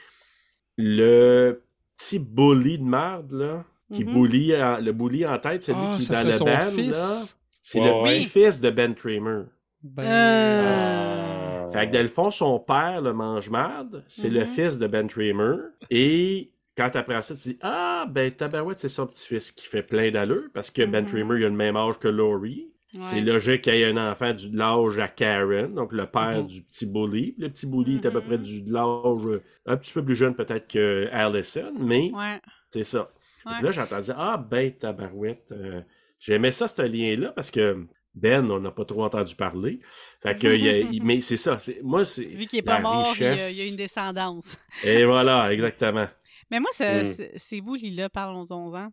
le 0.76 1.62
petit 1.96 2.18
bully 2.18 2.78
de 2.78 2.84
merde, 2.84 3.32
là, 3.32 3.64
qui 3.92 4.04
Mhm. 4.04 4.12
bully 4.14 4.56
en- 4.62 4.78
le 4.80 4.92
bully 4.92 5.26
en 5.26 5.38
tête, 5.38 5.62
celui 5.64 5.78
Ah, 5.80 5.96
qui 5.96 6.02
est 6.04 6.10
dans 6.12 6.22
le 6.22 6.38
band, 6.38 6.70
fils. 6.74 6.90
là, 6.90 7.22
c'est 7.62 7.80
le 7.80 8.04
petit-fils 8.04 8.60
de 8.60 8.70
Ben 8.70 8.94
Tramer. 8.94 9.42
Ben, 9.82 10.04
Euh, 10.04 11.70
Fait 11.72 11.88
que 11.88 11.92
dans 11.92 12.02
le 12.02 12.08
fond, 12.08 12.30
son 12.30 12.60
père, 12.60 13.00
le 13.00 13.12
mange-marde, 13.12 14.04
c'est 14.06 14.28
le 14.30 14.42
Mhm. 14.42 14.46
fils 14.46 14.78
de 14.78 14.86
Ben 14.86 15.08
Tramer. 15.08 15.56
Et 15.90 16.52
quand 16.76 16.94
après 16.96 17.20
ça, 17.22 17.34
tu 17.34 17.40
dis 17.50 17.58
Ah, 17.62 18.06
ben 18.08 18.30
Tabarouette, 18.30 18.80
c'est 18.80 18.88
son 18.88 19.06
petit-fils 19.06 19.52
qui 19.52 19.66
fait 19.66 19.82
plein 19.82 20.10
d'allure 20.10 20.48
parce 20.52 20.70
que 20.70 20.82
Ben 20.84 21.02
Mhm. 21.04 21.10
Tramer, 21.10 21.38
il 21.40 21.44
a 21.44 21.48
le 21.48 21.54
même 21.54 21.76
âge 21.76 21.98
que 21.98 22.08
Laurie. 22.08 22.68
C'est 23.10 23.20
logique 23.22 23.62
qu'il 23.62 23.74
y 23.74 23.82
ait 23.82 23.86
un 23.86 23.96
enfant 24.12 24.32
du, 24.32 24.50
de 24.50 24.56
l'âge 24.56 25.00
à 25.00 25.08
Karen, 25.08 25.74
donc 25.74 25.92
le 25.92 26.06
père 26.06 26.42
Mhm. 26.42 26.46
du 26.46 26.62
petit 26.62 26.86
bully. 26.86 27.34
Le 27.38 27.48
petit 27.48 27.66
bully 27.66 27.96
est 27.96 28.06
à 28.06 28.10
peu 28.12 28.20
près 28.20 28.38
du, 28.38 28.62
de 28.62 28.72
l'âge 28.72 29.26
euh, 29.26 29.42
un 29.66 29.76
petit 29.76 29.92
peu 29.92 30.04
plus 30.04 30.14
jeune 30.14 30.36
peut-être 30.36 30.68
que 30.68 31.08
Allison, 31.10 31.72
mais 31.76 32.12
Ouais. 32.14 32.40
c'est 32.70 32.84
ça. 32.84 33.10
Ouais. 33.44 33.60
Là, 33.62 33.72
j'entendais 33.72 34.12
Ah, 34.16 34.36
ben 34.38 34.70
Tabarouette. 34.70 35.48
euh, 35.50 35.80
J'aimais 36.20 36.52
ça, 36.52 36.68
ce 36.68 36.82
lien-là, 36.82 37.32
parce 37.32 37.50
que 37.50 37.84
Ben, 38.14 38.48
on 38.48 38.60
n'a 38.60 38.70
pas 38.70 38.84
trop 38.84 39.02
entendu 39.02 39.34
parler. 39.34 39.80
Fait 40.22 40.38
que, 40.38 40.46
y 40.46 40.68
a- 40.70 40.86
mais 41.02 41.20
c'est 41.20 41.36
ça. 41.36 41.58
Moi, 41.82 42.04
c'est. 42.04 42.22
Vu 42.24 42.46
qu'il 42.46 42.60
est 42.60 42.64
la 42.66 42.76
pas 42.76 42.80
mort, 42.80 43.12
il 43.18 43.22
y, 43.22 43.28
richesse. 43.28 43.58
y 43.58 43.62
a 43.62 43.66
une 43.66 43.74
descendance. 43.76 44.56
Et 44.84 45.04
voilà, 45.04 45.52
exactement. 45.52 46.06
Mais 46.50 46.60
moi, 46.60 46.70
Mm. 46.78 47.04
ce- 47.04 47.30
ces 47.36 47.60
bullies-là, 47.60 48.08
parlons-en, 48.10 48.88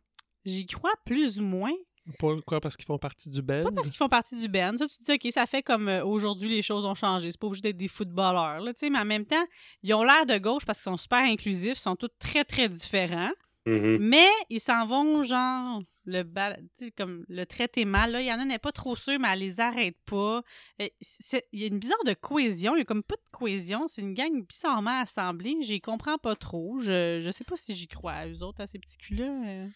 j'y 0.46 0.66
crois 0.66 0.94
plus 1.06 1.40
ou 1.40 1.44
moins. 1.44 1.74
Pourquoi? 2.18 2.60
Parce 2.60 2.76
qu'ils 2.76 2.86
font 2.88 2.98
partie 2.98 3.30
du 3.30 3.44
band? 3.44 3.64
Pas 3.64 3.72
parce 3.72 3.88
qu'ils 3.90 3.98
font 3.98 4.10
partie 4.10 4.36
du 4.36 4.48
band. 4.48 4.76
Ça, 4.78 4.88
tu 4.88 4.98
te 4.98 5.04
dis, 5.04 5.12
OK, 5.28 5.32
ça 5.32 5.46
fait 5.46 5.62
comme 5.62 5.88
euh, 5.88 6.04
aujourd'hui, 6.04 6.50
les 6.50 6.64
choses 6.64 6.84
ont 6.84 6.96
changé. 6.96 7.30
C'est 7.30 7.40
pas 7.40 7.46
obligé 7.46 7.62
d'être 7.62 7.78
des 7.78 7.88
footballeurs. 7.88 8.60
Là, 8.60 8.74
tu 8.74 8.80
sais, 8.80 8.90
mais 8.90 8.98
en 8.98 9.06
même 9.06 9.26
temps, 9.26 9.46
ils 9.84 9.94
ont 9.94 10.04
l'air 10.04 10.26
de 10.26 10.38
gauche 10.40 10.66
parce 10.66 10.80
qu'ils 10.82 10.92
sont 10.92 10.98
super 10.98 11.20
inclusifs, 11.20 11.74
ils 11.78 11.80
sont 11.80 11.96
tous 11.96 12.10
très, 12.18 12.44
très 12.44 12.68
différents. 12.70 13.30
Mhm. 13.68 13.98
Mais 14.00 14.28
ils 14.50 14.60
s'en 14.60 14.88
vont, 14.88 15.22
genre, 15.22 15.84
le 16.06 16.24
bal- 16.24 16.62
tu 16.78 16.86
sais, 16.86 16.92
comme 16.92 17.26
le 17.30 17.46
traiter 17.46 17.86
mal. 17.86 18.12
Là. 18.12 18.22
Il 18.22 18.28
y 18.28 18.34
en 18.34 18.40
a, 18.40 18.46
n'est 18.46 18.58
pas 18.60 18.72
trop 18.72 18.96
sûr, 18.96 19.20
mais 19.20 19.28
elle 19.32 19.40
les 19.40 19.60
arrête 19.60 19.96
pas. 20.06 20.42
Euh, 20.82 20.88
c'est- 21.00 21.46
Il 21.52 21.62
y 21.62 21.64
a 21.64 21.68
une 21.68 21.80
bizarre 21.80 22.04
de 22.06 22.14
cohésion. 22.14 22.76
Il 22.76 22.80
y 22.80 22.82
a 22.82 22.86
comme 22.86 23.04
pas 23.04 23.16
de 23.16 23.30
cohésion. 23.32 23.88
C'est 23.88 24.02
une 24.02 24.14
gang 24.14 24.46
bizarrement 24.46 25.00
assemblée. 25.02 25.56
J'y 25.62 25.80
comprends 25.82 26.18
pas 26.18 26.36
trop. 26.36 26.80
Je, 26.80 27.20
je 27.22 27.30
sais 27.32 27.44
pas 27.44 27.56
si 27.56 27.76
j'y 27.76 27.88
crois 27.88 28.14
à 28.14 28.28
eux 28.28 28.44
autres, 28.44 28.62
à 28.62 28.68
ces 28.68 28.80
petits 28.80 28.98
culs-là. 28.98 29.32
euh. 29.46 29.68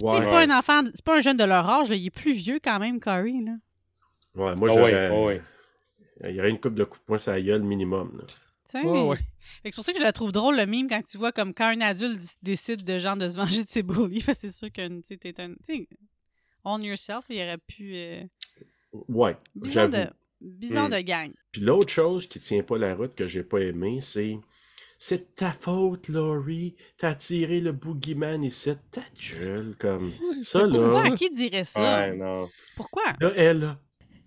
Ouais, 0.00 0.20
c'est 0.20 0.26
pas 0.26 0.42
un 0.42 0.50
enfant, 0.58 0.82
c'est 0.94 1.04
pas 1.04 1.16
un 1.16 1.20
jeune 1.20 1.36
de 1.36 1.44
leur 1.44 1.68
âge. 1.68 1.90
là. 1.90 1.96
Il 1.96 2.06
est 2.06 2.10
plus 2.10 2.32
vieux 2.32 2.60
quand 2.62 2.78
même, 2.78 3.00
Corey. 3.00 3.32
Là. 3.44 3.52
ouais, 4.36 4.54
moi, 4.56 4.68
ouais, 4.82 4.92
ouais. 5.26 5.42
Il 6.22 6.30
y 6.36 6.38
aurait 6.40 6.50
une 6.50 6.60
coupe 6.60 6.74
de 6.74 6.84
coups 6.84 7.00
de 7.00 7.06
poing 7.06 7.18
sur 7.18 7.32
la 7.32 7.40
gueule 7.40 7.62
minimum. 7.62 8.18
là. 8.20 8.26
Tu 8.70 8.80
sais, 8.80 8.86
Ouais, 8.86 9.02
ouais. 9.02 9.16
Fait 9.62 9.70
que 9.70 9.74
C'est 9.74 9.76
pour 9.76 9.84
ça 9.84 9.92
que 9.92 9.98
je 9.98 10.02
la 10.04 10.12
trouve 10.12 10.32
drôle, 10.32 10.56
le 10.56 10.66
mime, 10.66 10.88
quand 10.88 11.02
tu 11.02 11.18
vois 11.18 11.32
comme 11.32 11.52
quand 11.54 11.66
un 11.68 11.80
adulte 11.80 12.22
décide 12.42 12.84
de 12.84 12.98
genre 12.98 13.16
de 13.16 13.28
se 13.28 13.36
venger 13.36 13.64
de 13.64 13.68
ses 13.68 13.82
bullies. 13.82 14.22
Parce 14.26 14.38
que 14.38 14.48
c'est 14.48 14.56
sûr 14.56 14.70
que 14.72 14.86
tu 14.88 15.02
sais, 15.06 15.16
t'es 15.16 15.40
un. 15.40 15.50
Tu 15.54 15.56
sais, 15.64 15.88
on 16.64 16.80
yourself, 16.80 17.24
il 17.30 17.36
aurait 17.42 17.58
pu. 17.58 17.92
euh, 17.94 18.22
Ouais, 19.08 19.36
bizarre 19.54 19.88
j'avoue. 19.90 20.08
de, 20.08 20.12
bizarre 20.40 20.88
Hmm. 20.88 20.92
de 20.92 21.00
gang. 21.00 21.30
Puis 21.52 21.60
l'autre 21.62 21.92
chose 21.92 22.26
qui 22.28 22.38
tient 22.40 22.62
pas 22.62 22.76
la 22.78 22.94
route 22.94 23.14
que 23.14 23.26
j'ai 23.26 23.42
pas 23.42 23.58
aimé, 23.60 23.98
c'est. 24.00 24.38
C'est 25.02 25.34
ta 25.34 25.50
faute, 25.52 26.08
Laurie. 26.10 26.76
T'as 26.98 27.14
tiré 27.14 27.60
le 27.60 27.72
boogeyman 27.72 28.44
ici. 28.44 28.70
Ta 28.90 29.00
gueule, 29.32 29.74
comme. 29.78 30.12
Ça, 30.42 30.66
là. 30.66 30.78
Pourquoi? 30.78 31.02
ça. 31.02 31.10
Qui 31.16 31.30
dirait 31.30 31.64
ça? 31.64 31.80
Ouais, 31.80 32.16
non. 32.16 32.48
Pourquoi? 32.76 33.04
Là, 33.18 33.32
elle, 33.34 33.76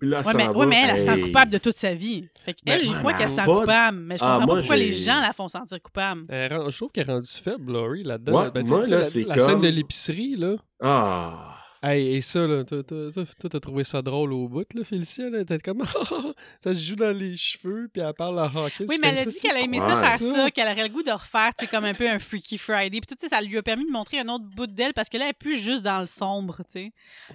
Puis 0.00 0.08
là, 0.10 0.20
Ouais, 0.26 0.32
mais, 0.34 0.46
va, 0.46 0.52
ouais, 0.52 0.66
mais 0.66 0.76
elle, 0.84 0.90
elle 0.90 0.98
se 1.00 1.04
sent 1.06 1.20
coupable 1.20 1.52
de 1.52 1.58
toute 1.58 1.76
sa 1.76 1.94
vie. 1.94 2.28
Fait 2.44 2.54
qu'elle, 2.54 2.82
j'y 2.82 2.92
crois 2.92 3.12
qu'elle 3.14 3.30
se 3.30 3.38
elle 3.40 3.44
sent 3.46 3.50
coupable. 3.52 3.98
Mais 3.98 4.16
je 4.16 4.24
Ah, 4.24 4.26
comprends 4.38 4.46
moi, 4.46 4.54
pas 4.56 4.60
pourquoi 4.60 4.76
les 4.76 4.92
gens 4.92 5.20
la 5.20 5.32
font 5.32 5.48
sentir 5.48 5.80
coupable. 5.82 6.22
Elle 6.28 6.54
rend- 6.54 6.70
je 6.70 6.76
trouve 6.76 6.90
qu'elle 6.92 7.08
est 7.08 7.12
rendue 7.12 7.30
faible, 7.42 7.72
Laurie, 7.72 8.02
là-dedans. 8.02 8.42
Ouais, 8.44 8.50
Ben, 8.50 8.66
moi, 8.66 8.86
là, 8.86 8.86
la, 8.86 8.98
la 8.98 9.34
comme- 9.34 9.44
scène 9.44 9.60
de 9.60 9.68
l'épicerie, 9.68 10.36
là. 10.36 10.56
Ah. 10.82 11.56
Hey, 11.86 12.16
et 12.16 12.20
ça, 12.22 12.46
là, 12.46 12.64
toi, 12.64 12.82
toi, 12.82 13.10
toi, 13.12 13.24
toi, 13.38 13.50
t'as 13.50 13.60
trouvé 13.60 13.84
ça 13.84 14.00
drôle 14.00 14.32
au 14.32 14.48
bout, 14.48 14.64
là, 14.74 14.84
Félicia, 14.84 15.28
là, 15.28 15.44
t'es 15.44 15.58
comme, 15.58 15.82
ça 16.60 16.74
se 16.74 16.80
joue 16.80 16.96
dans 16.96 17.14
les 17.14 17.36
cheveux, 17.36 17.88
puis 17.92 18.00
elle 18.00 18.14
parle 18.14 18.38
à 18.40 18.44
Hawkins. 18.44 18.86
Oui, 18.88 18.96
mais 19.02 19.08
elle 19.08 19.18
a 19.18 19.24
dit 19.26 19.38
qu'elle 19.38 19.56
a 19.56 19.60
aimé 19.60 19.80
ça 19.80 19.94
faire 19.96 20.18
ça, 20.32 20.50
qu'elle 20.50 20.68
aurait 20.68 20.82
le 20.84 20.88
goût 20.88 21.02
de 21.02 21.10
refaire, 21.10 21.52
tu 21.58 21.64
sais, 21.66 21.70
comme 21.70 21.84
un 21.84 21.92
peu 21.92 22.08
un 22.08 22.18
Freaky 22.18 22.56
Friday. 22.56 23.00
Puis 23.00 23.06
tout, 23.08 23.14
tu 23.16 23.26
sais, 23.26 23.28
ça 23.28 23.40
lui 23.42 23.58
a 23.58 23.62
permis 23.62 23.84
de 23.84 23.90
montrer 23.90 24.20
un 24.20 24.28
autre 24.28 24.44
bout 24.44 24.66
d'elle 24.66 24.94
parce 24.94 25.08
que 25.10 25.18
là, 25.18 25.24
elle 25.24 25.30
est 25.30 25.34
plus 25.34 25.58
juste 25.58 25.82
dans 25.82 26.00
le 26.00 26.06
sombre, 26.06 26.56
tu 26.64 26.64
sais. 26.70 26.92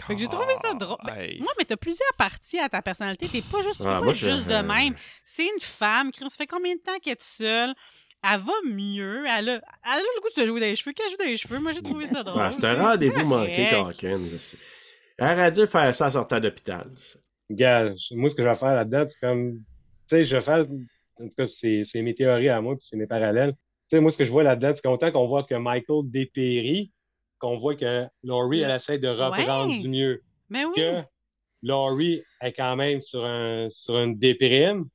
Fait 0.07 0.15
que 0.15 0.19
j'ai 0.21 0.27
trouvé 0.27 0.55
ça 0.61 0.73
drôle. 0.73 0.97
Ben, 1.05 1.15
Hey. 1.19 1.39
Moi, 1.41 1.51
mais 1.59 1.65
t'as 1.65 1.77
plusieurs 1.77 2.13
parties 2.17 2.59
à 2.59 2.69
ta 2.69 2.81
personnalité. 2.81 3.27
T'es 3.27 3.41
pas 3.43 3.61
juste, 3.61 3.81
Ah, 3.85 4.01
juste 4.13 4.47
de 4.47 4.55
même. 4.63 4.95
C'est 5.25 5.43
une 5.45 5.59
femme. 5.61 6.11
qui- 6.11 6.21
Ça 6.21 6.29
fait 6.37 6.47
combien 6.47 6.73
de 6.75 6.79
temps 6.81 6.97
qu'elle 7.03 7.13
est 7.13 7.21
seule? 7.21 7.73
Elle 8.23 8.39
va 8.39 8.53
mieux. 8.65 9.25
Elle 9.25 9.49
a, 9.49 9.53
elle 9.53 9.61
a 9.85 9.97
le 9.99 10.21
goût 10.21 10.29
de 10.29 10.41
se 10.41 10.45
jouer 10.47 10.59
dans 10.59 10.65
les 10.65 10.75
cheveux. 10.75 10.91
Qu'elle 10.93 11.09
joue 11.09 11.17
dans 11.17 11.25
les 11.25 11.37
cheveux, 11.37 11.59
moi, 11.59 11.71
j'ai 11.71 11.81
trouvé 11.81 12.07
ça 12.07 12.23
drôle. 12.23 12.41
Ouais, 12.41 12.51
c'est 12.51 12.65
un 12.65 12.81
rendez-vous 12.81 13.23
manqué. 13.23 13.67
Hawkins. 13.69 14.27
Elle 15.17 15.37
aurait 15.39 15.51
dû 15.51 15.67
faire 15.67 15.93
ça 15.95 16.07
en 16.07 16.11
sortant 16.11 16.39
d'hôpital. 16.39 16.89
Gars, 17.49 17.91
moi, 18.11 18.29
ce 18.29 18.35
que 18.35 18.43
je 18.43 18.47
vais 18.47 18.55
faire 18.55 18.75
là-dedans, 18.75 19.05
c'est 19.09 19.19
comme. 19.19 19.53
Tu 19.57 19.61
sais, 20.07 20.25
je 20.25 20.35
vais 20.35 20.41
faire. 20.41 20.65
En 21.21 21.27
tout 21.27 21.33
cas, 21.37 21.47
c'est 21.47 21.83
c'est 21.83 22.01
mes 22.01 22.15
théories 22.15 22.49
à 22.49 22.61
moi, 22.61 22.75
puis 22.75 22.87
c'est 22.89 22.97
mes 22.97 23.07
parallèles. 23.07 23.53
Tu 23.89 23.95
sais, 23.95 23.99
moi, 24.01 24.11
ce 24.11 24.17
que 24.17 24.25
je 24.25 24.31
vois 24.31 24.43
là-dedans, 24.43 24.71
c'est 24.75 24.81
qu'autant 24.81 25.11
qu'on 25.11 25.27
voit 25.27 25.43
que 25.43 25.55
Michael 25.55 26.01
dépérit, 26.05 26.91
qu'on 27.39 27.57
voit 27.57 27.75
que 27.75 28.05
Laurie, 28.23 28.61
elle 28.61 28.71
essaie 28.71 28.99
de 28.99 29.07
reprendre 29.07 29.71
Ouais. 29.73 29.79
du 29.81 29.89
mieux. 29.89 30.21
Mais 30.49 30.65
oui. 30.65 30.73
Que 30.75 31.01
Laurie 31.63 32.21
est 32.41 32.53
quand 32.53 32.75
même 32.75 33.01
sur, 33.01 33.25
un, 33.25 33.67
sur 33.69 33.97
une 33.99 34.17
déprime, 34.17 34.85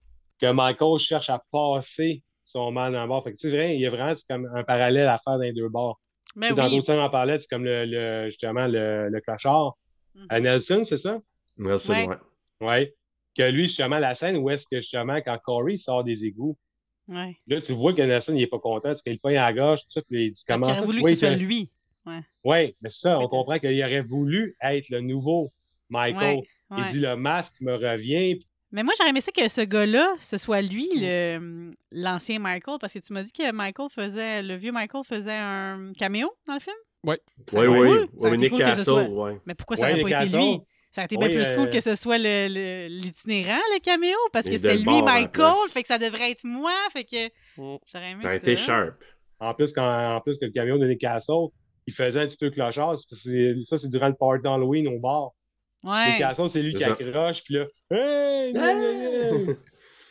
que 0.41 0.51
Michael 0.51 0.99
cherche 0.99 1.29
à 1.31 1.43
passer 1.51 2.23
son 2.45 2.71
mal 2.73 2.97
en 2.97 3.07
bord. 3.09 3.25
Fait 3.25 3.33
que, 3.35 3.49
vrai, 3.49 3.75
il 3.75 3.81
y 3.81 3.87
a 3.87 3.91
vraiment 3.91 4.15
c'est 4.17 4.27
comme 4.29 4.49
un 4.55 4.63
parallèle 4.65 5.07
à 5.09 5.19
faire 5.25 5.35
dans 5.35 5.43
les 5.45 5.53
deux 5.53 5.69
bords. 5.69 6.01
Mais 6.37 6.51
Dans 6.53 6.65
oui. 6.65 6.71
d'autres 6.73 6.87
scènes, 6.87 6.99
on 6.99 7.03
en 7.05 7.11
parlait, 7.11 7.39
c'est 7.41 7.49
comme 7.49 7.65
le, 7.65 7.85
le- 7.87 8.27
justement 8.27 8.67
le, 8.67 9.09
le 9.09 9.21
clochard. 9.21 9.77
Mhm. 10.15 10.27
À 10.29 10.41
Nelson, 10.41 10.83
c'est 10.85 10.99
ça? 10.99 11.19
Nelson, 11.59 11.93
Ouais. 11.93 12.09
ouais. 12.09 12.17
Oui. 12.61 12.91
Que 13.37 13.51
lui, 13.51 13.65
justement, 13.65 13.99
la 13.99 14.15
scène 14.15 14.37
où 14.37 14.49
est-ce 14.51 14.65
que 14.71 14.81
justement, 14.81 15.17
quand 15.17 15.39
Corey 15.45 15.77
sort 15.77 16.05
des 16.05 16.25
égouts, 16.25 16.57
Ouais. 17.07 17.37
là, 17.47 17.61
tu 17.61 17.73
vois 17.73 17.93
que 17.93 18.01
Nelson, 18.03 18.33
il 18.33 18.39
n'est 18.41 18.47
pas 18.47 18.59
content, 18.59 18.89
parce 18.89 19.03
qu'il 19.03 19.19
pogne 19.21 19.37
à 19.37 19.47
la 19.47 19.53
gorge, 19.53 19.81
tout 19.81 19.87
ça, 19.91 20.03
puis 20.03 20.27
il 20.29 20.35
comment 20.47 20.67
qu'il 20.67 20.77
aurait 20.77 20.87
voulu 20.87 20.99
Oui, 21.05 21.13
que 21.13 21.19
ce 21.19 21.27
soit 21.27 21.37
lui. 21.37 21.71
Oui, 22.07 22.77
mais 22.81 22.89
c'est 22.89 23.01
ça, 23.01 23.19
on 23.19 23.25
que- 23.27 23.31
comprend 23.31 23.59
qu'il 23.59 23.79
aurait 23.83 24.03
voulu 24.03 24.57
être 24.63 24.89
le 24.91 25.01
nouveau 25.01 25.49
Michael. 25.91 26.37
Ouais, 26.39 26.45
Il 26.71 26.77
ouais. 26.85 26.91
dit 26.93 27.01
le 27.01 27.17
masque 27.17 27.61
me 27.61 27.75
revient. 27.75 28.37
puis- 28.37 28.49
Mais 28.75 28.83
moi, 28.83 28.93
j'aurais 28.99 29.11
aimé 29.11 29.21
ça 29.21 29.31
que 29.33 29.49
ce 29.49 29.61
gars-là, 29.61 30.15
ce 30.19 30.37
soit 30.37 30.61
lui, 30.61 30.89
le- 30.97 31.71
l'ancien 31.93 32.41
Michael, 32.41 32.77
parce 32.81 32.93
que 32.93 32.99
tu 32.99 33.13
m'as 33.13 33.23
dit 33.23 33.33
que 33.33 33.53
Michael 33.53 33.89
faisait, 33.89 34.43
le 34.43 34.57
vieux 34.57 34.73
Michael 34.73 35.05
faisait 35.05 35.33
un 35.33 35.93
caméo 35.97 36.29
dans 36.47 36.55
le 36.55 36.61
film? 36.61 36.75
Oui, 37.05 37.15
oui. 37.53 37.67
Oui, 38.15 38.29
été 38.29 38.37
Nick 38.37 38.51
cool 38.51 38.59
que 38.59 38.65
ce 38.65 38.69
Castle, 38.71 38.85
soit- 38.85 39.05
ouais. 39.09 39.41
Mais 39.47 39.55
pourquoi 39.55 39.77
ça 39.77 39.87
Ouais, 39.87 39.97
n'aurait 40.01 40.13
pas 40.13 40.25
été 40.25 40.37
lui? 40.37 40.61
Ça 40.91 41.01
aurait 41.01 41.05
été 41.07 41.17
bien 41.17 41.29
Oui, 41.29 41.35
plus 41.37 41.53
cool 41.55 41.69
euh, 41.69 41.71
que 41.71 41.81
ce 41.81 41.95
soit 41.95 42.19
le- 42.19 42.49
le- 42.49 42.87
l'itinérant, 42.89 43.61
le, 43.75 43.81
caméo, 43.81 44.17
parce 44.33 44.47
que 44.47 44.57
c'était 44.57 44.77
lui, 44.77 45.03
Michael, 45.03 45.55
fait 45.73 45.83
que 45.83 45.89
ça 45.89 45.99
devrait 45.99 46.33
être 46.33 46.45
moi, 46.45 46.73
fait 46.93 47.05
que 47.05 47.27
Mm. 47.57 47.77
j'aurais 47.93 48.11
aimé 48.11 48.21
Ça 48.23 48.29
ça. 48.29 48.35
a 48.35 48.37
été 48.37 48.57
sharp. 48.57 48.95
En 49.41 49.55
plus, 49.55 49.73
quand, 49.73 50.17
en 50.17 50.21
plus 50.21 50.37
que 50.39 50.47
le 50.47 50.51
camion 50.53 50.79
de 50.79 50.87
Nick 50.87 51.01
Castle, 51.01 51.33
il 51.87 51.93
faisait 51.95 52.21
un 52.21 52.27
petit 52.27 52.37
peu 52.39 52.51
clochard. 52.51 52.97
Ça, 52.99 53.79
c'est 53.79 53.89
durant 53.89 54.09
le 54.09 54.15
party 54.15 54.43
d'Halloween 54.43 54.89
au 54.89 54.99
bar. 54.99 55.31
Ouais. 55.85 56.17
Castle, 56.19 56.49
c'est 56.49 56.63
lui 56.63 56.73
qui 56.75 56.83
ça. 56.83 56.93
accroche, 56.93 57.45
puis 57.45 57.55
là, 57.55 57.67
hey, 57.91 58.53
gna, 58.53 58.75
gna, 58.75 59.45
gna. 59.45 59.53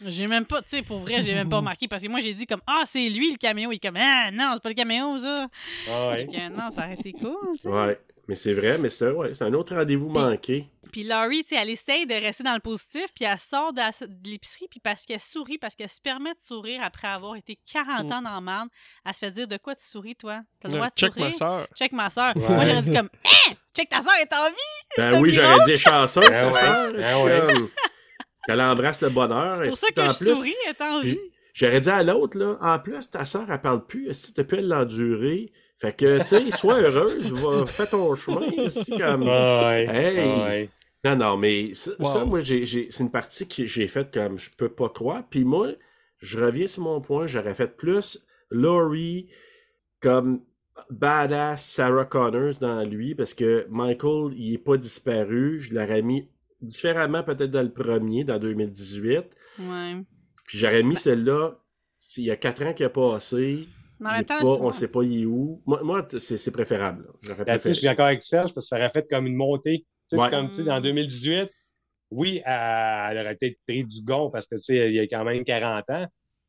J'ai 0.06 0.28
même 0.28 0.45
pas, 0.45 0.62
tu 0.62 0.70
sais, 0.70 0.82
pour 0.82 1.00
vrai, 1.00 1.22
j'ai 1.22 1.34
même 1.34 1.50
pas 1.50 1.58
remarqué, 1.64 1.88
parce 1.88 2.04
que 2.04 2.10
moi, 2.10 2.20
j'ai 2.20 2.34
dit 2.34 2.45
comme, 2.45 2.62
ah, 2.68 2.84
c'est 2.86 3.10
lui 3.10 3.32
le 3.32 3.38
caméo. 3.38 3.72
Il 3.72 3.76
est 3.76 3.80
comme, 3.80 3.98
ah, 3.98 4.30
non, 4.32 4.52
c'est 4.54 4.62
pas 4.64 4.70
le 4.70 4.76
caméo, 4.76 5.18
ça. 5.18 5.48
Ah 5.90 6.10
ouais. 6.10 6.28
Non, 6.50 6.72
ça 6.76 6.84
aurait 6.86 6.94
été 6.94 7.14
cool. 7.14 7.56
Ouais. 7.66 7.98
Mais 8.28 8.36
c'est 8.36 8.54
vrai, 8.54 8.78
mais 8.78 8.90
c'est 8.90 9.10
ouais, 9.12 9.34
c'est 9.34 9.44
un 9.44 9.54
autre 9.54 9.76
rendez-vous 9.76 10.10
manqué. 10.10 10.68
Puis 10.94 11.03
Laurie, 11.03 11.44
tu 11.44 11.53
sais, 11.56 11.61
elle 11.61 11.70
essaye 11.72 12.06
de 12.06 12.14
rester 12.14 12.44
dans 12.44 12.53
le 12.53 12.61
positif, 12.61 13.07
puis 13.14 13.26
elle 13.26 13.38
sort 13.38 13.74
de, 13.74 13.82
l'épicerie, 14.30 14.68
puis 14.70 14.80
parce 14.80 15.06
qu'elle 15.06 15.20
sourit, 15.20 15.57
parce 15.57 15.76
qu'elle 15.76 15.90
se 15.90 15.99
permet 15.99 16.34
de 16.34 16.40
sourire 16.40 16.80
après 16.84 17.10
avoir 17.10 17.36
été 17.36 17.60
40 17.70 18.06
Mm. 18.07 18.11
ans 18.14 18.22
dans 18.22 18.36
le 18.36 18.41
marde, 18.41 18.70
elle 19.06 19.14
se 19.14 19.20
fait 19.20 19.32
dire 19.32 19.48
de 19.48 19.57
quoi 19.57 19.76
tu 19.76 19.84
souris, 19.84 20.15
toi? 20.15 20.41
T'as 20.61 20.70
le 20.70 20.76
droit 20.76 20.88
de 20.90 20.95
check 20.95 21.14
sourire? 21.14 21.26
ma 21.28 21.34
soeur. 21.34 21.68
Check 21.76 21.91
ma 21.91 22.10
soeur. 22.10 22.38
Ouais. 22.38 22.48
Moi, 22.48 22.64
j'aurais 22.64 22.82
dit 22.84 22.94
comme, 22.94 23.10
hein, 23.26 23.53
check 23.76 23.90
ta 23.90 24.02
soeur 24.02 24.14
est 24.22 24.32
en 24.34 24.48
vie! 24.48 24.95
Ben 24.98 25.20
oui, 25.22 25.32
j'aurais 25.34 25.65
dit 25.65 25.76
chanceuse, 25.76 26.24
Ben 26.30 26.52
ta 26.52 26.91
ben 26.94 27.24
ouais. 27.26 27.53
comme- 27.53 27.70
Qu'elle 28.45 28.61
embrasse 28.61 29.02
le 29.02 29.10
bonheur. 29.10 29.53
C'est 29.53 29.70
pour 29.70 29.78
ça 29.78 29.88
que 29.95 30.02
en 30.02 30.07
je 30.10 30.18
plus- 30.18 30.36
souris, 30.36 30.56
elle 30.68 30.72
est 30.72 30.82
en 30.82 31.02
vie. 31.02 31.20
J'aurais 31.53 31.82
dit 31.82 31.90
à 31.90 32.03
l'autre, 32.03 32.38
là, 32.38 32.57
en 32.61 32.80
plus, 32.80 33.10
ta 33.10 33.26
soeur, 33.26 33.45
elle 33.49 33.61
parle 33.61 33.86
plus, 33.86 34.10
est-ce 34.10 34.32
que 34.32 34.41
tu 34.41 34.48
peux 34.48 34.60
l'endurer? 34.61 35.52
Fait 35.80 35.95
que, 35.95 36.20
tu 36.20 36.26
sais, 36.28 36.52
sois 36.52 36.80
heureuse, 36.82 37.32
va, 37.32 37.65
fais 37.65 37.88
ton 37.88 38.14
chemin, 38.15 38.40
c'est 38.70 38.98
comme... 38.98 39.24
Ouais. 39.28 39.86
Hey! 39.90 40.18
Ouais. 40.41 40.70
Non, 41.03 41.15
non, 41.17 41.38
mais 41.38 41.73
ça, 41.73 41.91
Wow. 41.99 42.05
ça, 42.13 42.25
moi, 42.25 42.39
c'est 42.43 42.99
une 42.99 43.11
partie 43.11 43.47
que 43.47 43.65
j'ai 43.65 43.88
faite 43.88 44.13
comme 44.13 44.39
je 44.39 44.49
peux 44.55 44.69
pas 44.69 44.89
croire. 44.89 45.23
Puis 45.30 45.43
moi, 45.43 45.69
je 46.19 46.39
reviens 46.39 46.67
sur 46.67 46.84
mon 46.84 47.01
point, 47.01 47.27
j'aurais 47.27 47.53
fait 47.53 47.75
plus 47.75 48.25
Laurie 48.49 49.30
comme 49.99 50.41
badass 50.89 51.65
Sarah 51.65 52.05
Connors 52.05 52.55
dans 52.59 52.84
lui, 52.84 53.15
parce 53.15 53.34
que 53.34 53.67
Michael, 53.69 54.34
il 54.35 54.53
est 54.53 54.57
pas 54.57 54.77
disparu. 54.77 55.59
Je 55.59 55.73
l'aurais 55.75 56.01
mis 56.01 56.30
différemment 56.61 57.23
peut-être 57.23 57.51
dans 57.51 57.61
le 57.63 57.71
premier, 57.73 58.23
dans 58.23 58.39
2018. 58.39 59.25
Ouais. 59.59 59.95
Puis 60.45 60.57
j'aurais 60.57 60.84
mis 60.84 60.95
celle-là, 60.95 61.59
il 62.17 62.23
y 62.23 62.31
a 62.31 62.35
quatre 62.38 62.63
ans 62.63 62.73
qu'il 62.73 62.85
a 62.85 62.89
passé. 62.89 63.67
Temps, 64.23 64.39
pas- 64.39 64.45
on 64.45 64.71
sait 64.71 64.88
pas 64.88 65.03
il 65.03 65.21
est 65.21 65.25
où. 65.25 65.61
Moi, 65.65 65.81
moi, 65.84 66.07
c'est, 66.17 66.51
préférable. 66.51 67.07
Là-dessus, 67.45 67.69
je 67.69 67.73
suis 67.75 67.84
d'accord 67.85 68.07
avec 68.07 68.23
Serge 68.23 68.53
parce 68.53 68.65
que 68.65 68.69
ça 68.69 68.77
aurait 68.77 68.89
fait 68.89 69.07
comme 69.09 69.27
une 69.27 69.35
montée. 69.35 69.85
Ouais. 70.18 70.26
c'est 70.26 70.31
comme, 70.31 70.49
tu 70.49 70.56
sais, 70.56 70.64
dans 70.64 70.80
2018, 70.81 71.49
oui, 72.11 72.41
elle, 72.45 72.53
elle 73.11 73.18
aurait 73.26 73.35
peut-être 73.35 73.57
pris 73.68 73.84
du 73.84 74.02
gon 74.03 74.30
parce 74.30 74.45
que, 74.45 74.56
tu 74.56 74.61
sais, 74.64 74.88
il 74.90 74.94
y 74.94 74.99
a 74.99 75.03
quand 75.07 75.23
même 75.23 75.44
40 75.44 75.90
ans. 75.90 76.06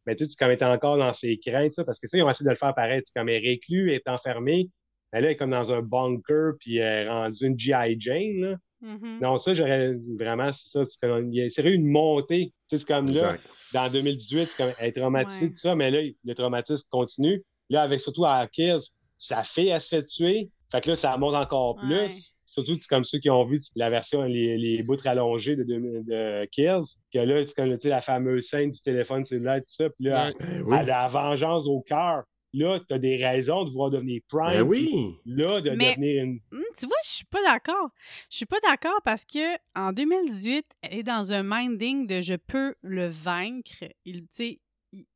Mais 0.06 0.14
tu 0.16 0.24
sais, 0.24 0.28
tu 0.30 0.36
comme 0.36 0.50
était 0.50 0.64
encore 0.66 0.98
dans 0.98 1.12
ses 1.14 1.38
craintes, 1.38 1.72
ça, 1.72 1.84
parce 1.84 1.98
que 1.98 2.06
ça, 2.06 2.18
ils 2.18 2.22
ont 2.22 2.28
essayé 2.30 2.44
de 2.46 2.50
le 2.50 2.56
faire 2.56 2.74
sais, 2.76 3.02
comme 3.16 3.28
elle 3.30 3.42
est 3.44 3.48
réclue, 3.48 3.88
elle 3.90 3.96
est 3.96 4.08
enfermée. 4.08 4.68
Mais 5.12 5.20
là, 5.20 5.28
elle 5.28 5.32
est 5.32 5.36
comme 5.36 5.50
dans 5.50 5.72
un 5.72 5.80
bunker, 5.80 6.52
puis 6.60 6.76
elle 6.76 7.06
est 7.06 7.08
rendue 7.08 7.46
une 7.46 7.58
G.I. 7.58 7.96
Jane, 7.98 8.40
là. 8.40 8.56
Mhm. 8.82 9.20
Non, 9.22 9.38
ça, 9.38 9.54
j'aurais 9.54 9.94
vraiment, 10.18 10.52
c'est 10.52 10.68
ça, 10.68 10.84
c'est 10.84 11.00
comme, 11.00 11.32
il 11.32 11.36
y 11.38 11.42
a- 11.42 11.48
c'est 11.48 11.62
une 11.72 11.86
montée. 11.86 12.52
Tu 12.68 12.76
sais, 12.76 12.78
c'est 12.84 12.92
comme 12.94 13.06
là, 13.10 13.38
dans 13.72 13.90
2018, 13.90 14.50
c'est 14.50 14.56
comme 14.58 14.72
elle 14.78 14.88
est 14.88 14.92
traumatisée, 14.92 15.44
Ouais. 15.46 15.50
tout 15.52 15.56
ça, 15.56 15.74
mais 15.74 15.90
là, 15.90 16.00
le 16.22 16.34
traumatisme 16.34 16.86
continue. 16.90 17.42
Là, 17.70 17.80
avec 17.82 18.00
surtout 18.00 18.26
à 18.26 18.46
Kills, 18.46 18.76
sa 19.16 19.42
fille, 19.42 19.68
elle 19.68 19.80
se 19.80 19.88
fait 19.88 20.04
tuer. 20.04 20.50
Fait 20.70 20.82
que 20.82 20.90
là, 20.90 20.96
ça 20.96 21.16
monte 21.16 21.34
encore 21.34 21.76
plus. 21.76 21.94
Ouais. 21.94 22.08
Surtout 22.54 22.74
c'est 22.80 22.88
comme 22.88 23.02
ceux 23.04 23.18
qui 23.18 23.28
ont 23.30 23.44
vu 23.44 23.58
la 23.74 23.90
version, 23.90 24.22
les, 24.22 24.56
les 24.56 24.82
bouts 24.84 24.96
rallongés 25.02 25.56
de, 25.56 25.64
de, 25.64 26.02
de 26.06 26.44
Kills, 26.52 26.84
que 27.12 27.18
là, 27.18 27.44
c'est 27.46 27.54
comme 27.54 27.70
tu 27.72 27.80
sais, 27.80 27.88
la 27.88 28.00
fameuse 28.00 28.46
scène 28.48 28.70
du 28.70 28.80
téléphone 28.80 29.24
cellulaire, 29.24 29.58
tout 29.58 29.64
ça. 29.74 29.90
Puis 29.90 30.04
là, 30.06 30.28
Ouais. 30.28 30.34
Ben 30.38 30.62
oui. 30.64 30.76
a 30.76 30.82
la 30.84 31.08
vengeance 31.08 31.66
au 31.66 31.80
cœur. 31.80 32.22
Là, 32.56 32.78
tu 32.86 32.94
as 32.94 32.98
des 33.00 33.16
raisons 33.16 33.64
de 33.64 33.70
vouloir 33.70 33.90
devenir 33.90 34.20
Prime. 34.28 34.46
Ben 34.52 34.62
oui. 34.62 35.16
Là, 35.26 35.60
de 35.60 35.70
Mais- 35.70 35.90
devenir 35.96 36.22
une. 36.22 36.38
Hum, 36.52 36.62
tu 36.78 36.86
vois, 36.86 36.96
je 37.04 37.10
suis 37.10 37.24
pas 37.24 37.42
d'accord. 37.42 37.88
Je 38.30 38.36
suis 38.36 38.46
pas 38.46 38.60
d'accord 38.64 39.00
parce 39.04 39.24
que 39.24 39.56
en 39.74 39.92
2018, 39.92 40.64
elle 40.82 40.98
est 41.00 41.02
dans 41.02 41.32
un 41.32 41.42
minding 41.42 42.06
de 42.06 42.20
je 42.20 42.34
peux 42.34 42.76
le 42.82 43.08
vaincre. 43.08 43.84
Il, 44.04 44.26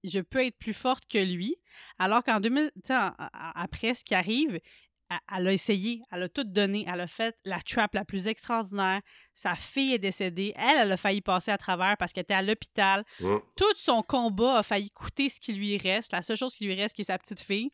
je 0.03 0.19
peux 0.19 0.45
être 0.45 0.59
plus 0.59 0.73
forte 0.73 1.05
que 1.09 1.19
lui. 1.19 1.55
Alors 2.01 2.25
qu'en 2.25 2.41
2000, 2.41 2.73
tu 2.75 2.81
sais, 2.87 2.97
en- 2.97 3.11
en- 3.17 3.53
après 3.55 3.95
ce 3.95 4.03
qui 4.03 4.17
arrive, 4.17 4.59
elle, 5.37 5.49
a 5.49 5.53
essayé, 5.53 6.03
elle 6.11 6.25
a 6.25 6.29
tout 6.29 6.45
donné, 6.45 6.85
elle 6.87 7.01
a 7.01 7.07
fait 7.07 7.37
la 7.45 7.61
trap 7.61 7.95
la 7.95 8.05
plus 8.05 8.27
extraordinaire. 8.27 9.01
Sa 9.35 9.55
fille 9.57 9.95
est 9.95 9.99
décédée. 9.99 10.53
Elle, 10.57 10.79
elle 10.79 10.93
a 10.93 10.97
failli 10.97 11.21
passer 11.21 11.51
à 11.51 11.59
travers 11.59 11.97
parce 11.97 12.13
qu'elle 12.13 12.23
était 12.25 12.35
à 12.35 12.43
l'hôpital. 12.43 13.05
Mm. 13.21 13.37
Tout 13.57 13.75
son 13.77 14.03
combat 14.03 14.59
a 14.59 14.63
failli 14.63 14.91
coûter 14.91 15.29
ce 15.31 15.41
qui 15.41 15.53
lui 15.53 15.77
reste. 15.79 16.13
La 16.13 16.23
seule 16.23 16.37
chose 16.37 16.55
qui 16.55 16.67
lui 16.67 16.75
reste, 16.75 16.95
qui 16.95 17.03
est 17.03 17.07
sa 17.07 17.19
petite 17.19 17.41
fille. 17.41 17.71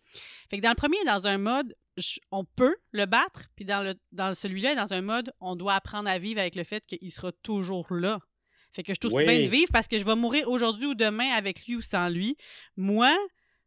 Fait 0.51 0.59
que 0.59 0.63
dans 0.63 0.71
le 0.71 0.75
premier, 0.77 1.03
dans 1.07 1.27
un 1.27 1.39
mode, 1.39 1.75
je- 1.97 2.19
on 2.31 2.45
peut 2.45 2.77
le 2.93 3.07
battre. 3.07 3.47
Puis 3.57 3.65
dans, 3.65 3.83
le, 3.83 3.95
dans 4.13 4.35
celui-là, 4.35 4.75
dans 4.75 4.93
un 4.93 5.01
mode, 5.03 5.33
on 5.41 5.57
doit 5.57 5.75
apprendre 5.75 6.09
à 6.09 6.19
vivre 6.19 6.41
avec 6.41 6.55
le 6.55 6.65
fait 6.65 6.85
qu'il 6.87 7.11
sera 7.11 7.33
toujours 7.43 7.87
là. 7.91 8.19
Fait 8.73 8.83
que 8.83 8.93
je 8.93 8.99
trouve 8.99 9.13
Oui. 9.15 9.25
bien 9.25 9.39
de 9.39 9.47
vivre 9.49 9.71
parce 9.73 9.87
que 9.87 9.99
je 10.01 10.05
vais 10.05 10.17
mourir 10.17 10.49
aujourd'hui 10.51 10.87
ou 10.87 10.95
demain 10.97 11.31
avec 11.37 11.65
lui 11.67 11.77
ou 11.77 11.81
sans 11.81 12.09
lui. 12.09 12.37
Moi, 12.77 13.17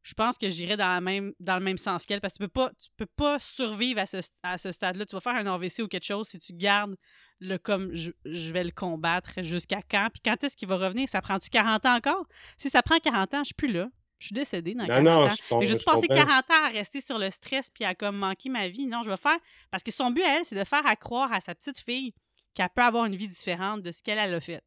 je 0.07 0.13
pense 0.13 0.37
que 0.37 0.49
j'irai 0.49 0.77
dans, 0.77 0.87
la 0.87 1.01
même, 1.01 1.33
dans 1.41 1.57
le 1.57 1.63
même 1.63 1.77
sens 1.77 2.05
qu'elle 2.05 2.21
parce 2.21 2.35
que 2.35 2.43
tu 2.43 2.47
peux 2.47 2.61
pas, 2.61 2.71
tu 2.81 2.87
peux 2.95 3.05
pas 3.05 3.39
survivre 3.39 3.99
à 3.99 4.05
ce, 4.05 4.17
à 4.41 4.57
ce 4.57 4.71
stade-là. 4.71 5.05
Tu 5.05 5.13
vas 5.13 5.19
faire 5.19 5.35
un 5.35 5.45
AVC 5.45 5.79
ou 5.79 5.89
quelque 5.89 6.05
chose 6.05 6.29
si 6.29 6.39
tu 6.39 6.53
gardes 6.53 6.95
le 7.41 7.57
comme 7.57 7.93
je, 7.93 8.11
je 8.23 8.53
vais 8.53 8.63
le 8.63 8.71
combattre 8.71 9.43
jusqu'à 9.43 9.81
quand? 9.81 10.07
Puis 10.13 10.21
quand 10.23 10.41
est-ce 10.45 10.55
qu'il 10.55 10.69
va 10.69 10.77
revenir? 10.77 11.09
Ça 11.09 11.19
prend-tu 11.21 11.49
40 11.49 11.85
ans 11.85 11.95
encore? 11.97 12.25
Si 12.57 12.69
ça 12.69 12.81
prend 12.81 12.97
40 12.99 13.33
ans, 13.33 13.39
je 13.39 13.47
suis 13.47 13.53
plus 13.53 13.71
là. 13.71 13.89
Je 14.19 14.27
suis 14.27 14.33
décédée 14.33 14.75
dans 14.75 14.83
Non, 14.83 14.87
40 14.87 15.03
non, 15.03 15.11
ans. 15.27 15.29
je 15.61 15.73
que 15.73 15.79
je 15.79 15.83
passé 15.83 16.07
comprends. 16.07 16.25
40 16.25 16.51
ans 16.51 16.65
à 16.67 16.69
rester 16.69 17.01
sur 17.01 17.19
le 17.19 17.29
stress 17.29 17.69
puis 17.69 17.83
à 17.83 17.93
comme 17.93 18.15
manquer 18.17 18.47
ma 18.47 18.69
vie? 18.69 18.87
Non, 18.87 19.03
je 19.03 19.09
vais 19.09 19.17
faire. 19.17 19.37
Parce 19.71 19.83
que 19.83 19.91
son 19.91 20.11
but 20.11 20.23
à 20.23 20.37
elle, 20.37 20.45
c'est 20.45 20.55
de 20.57 20.63
faire 20.63 20.87
à 20.87 20.95
croire 20.95 21.33
à 21.33 21.41
sa 21.41 21.53
petite 21.53 21.79
fille 21.79 22.13
qu'elle 22.53 22.69
peut 22.73 22.81
avoir 22.81 23.03
une 23.03 23.15
vie 23.17 23.27
différente 23.27 23.81
de 23.81 23.91
ce 23.91 24.01
qu'elle 24.01 24.19
elle 24.19 24.33
a 24.33 24.39
fait. 24.39 24.63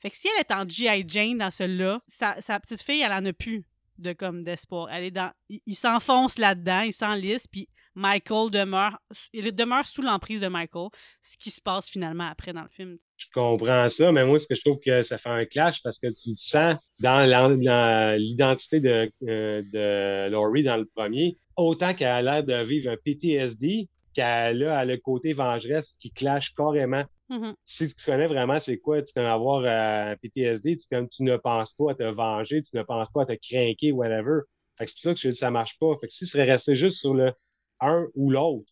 Fait 0.00 0.08
que 0.08 0.16
si 0.16 0.28
elle 0.28 0.40
est 0.40 0.52
en 0.54 0.68
G.I. 0.68 1.04
Jane 1.08 1.38
dans 1.38 1.50
celui-là, 1.50 2.00
sa, 2.06 2.40
sa 2.40 2.60
petite 2.60 2.80
fille, 2.80 3.00
elle 3.02 3.12
en 3.12 3.24
a 3.24 3.32
plus 3.32 3.64
de 3.98 4.12
comme 4.12 4.42
d'espoir. 4.42 4.88
Elle 4.92 5.04
est 5.04 5.10
dans. 5.10 5.30
Il, 5.48 5.74
s'enfonce 5.74 6.38
là-dedans, 6.38 6.82
il 6.82 6.92
s'enlise, 6.92 7.46
puis 7.46 7.68
Michael 7.94 8.50
demeure. 8.50 8.98
Il 9.32 9.52
demeure 9.54 9.86
sous 9.86 10.02
l'emprise 10.02 10.40
de 10.40 10.48
Michael, 10.48 10.88
ce 11.22 11.36
qui 11.38 11.50
se 11.50 11.60
passe 11.60 11.88
finalement 11.88 12.28
après 12.28 12.52
dans 12.52 12.62
le 12.62 12.68
film. 12.68 12.98
Je 13.16 13.26
comprends 13.32 13.88
ça, 13.88 14.12
mais 14.12 14.24
moi, 14.24 14.38
ce 14.38 14.46
que 14.46 14.54
je 14.54 14.60
trouve 14.60 14.78
que 14.84 15.02
ça 15.02 15.18
fait 15.18 15.28
un 15.28 15.44
clash 15.44 15.82
parce 15.82 15.98
que 15.98 16.08
tu 16.08 16.30
le 16.30 16.36
sens 16.36 16.90
dans 17.00 18.16
l'identité 18.18 18.80
de, 18.80 19.10
euh, 19.28 19.62
de 19.62 20.30
Laurie 20.30 20.64
dans 20.64 20.76
le 20.76 20.86
premier, 20.86 21.38
autant 21.56 21.94
qu'elle 21.94 22.08
a 22.08 22.22
l'air 22.22 22.44
de 22.44 22.64
vivre 22.64 22.90
un 22.90 22.96
PTSD, 22.96 23.88
qu'elle 24.14 24.26
a, 24.64 24.82
elle 24.82 24.90
a 24.90 24.94
le 24.94 24.96
côté 24.96 25.32
vengeresse 25.32 25.94
qui 26.00 26.10
clash 26.10 26.54
carrément. 26.54 27.04
Mhm. 27.34 27.54
Si 27.64 27.88
tu 27.88 28.04
connais 28.04 28.26
vraiment 28.26 28.60
c'est 28.60 28.78
quoi, 28.78 29.02
tu 29.02 29.12
peux 29.12 29.26
avoir 29.26 29.64
euh, 29.64 30.12
un 30.12 30.16
PTSD, 30.16 30.76
tu, 30.76 30.86
comme, 30.88 31.08
tu 31.08 31.22
ne 31.22 31.36
penses 31.36 31.74
pas 31.74 31.92
à 31.92 31.94
te 31.94 32.02
venger, 32.02 32.62
tu 32.62 32.76
ne 32.76 32.82
penses 32.82 33.10
pas 33.10 33.22
à 33.22 33.26
te 33.26 33.32
craquer, 33.32 33.92
whatever. 33.92 34.40
Fait 34.78 34.84
que 34.84 34.90
c'est 34.90 34.94
pour 34.94 35.02
ça 35.02 35.14
que 35.14 35.20
je 35.20 35.28
dis 35.28 35.36
ça 35.36 35.50
marche 35.50 35.78
pas. 35.78 35.96
Fait 36.00 36.06
que 36.06 36.12
si 36.12 36.26
serait 36.26 36.44
resté 36.44 36.74
juste 36.76 36.98
sur 36.98 37.14
le 37.14 37.32
un 37.80 38.06
ou 38.14 38.30
l'autre, 38.30 38.70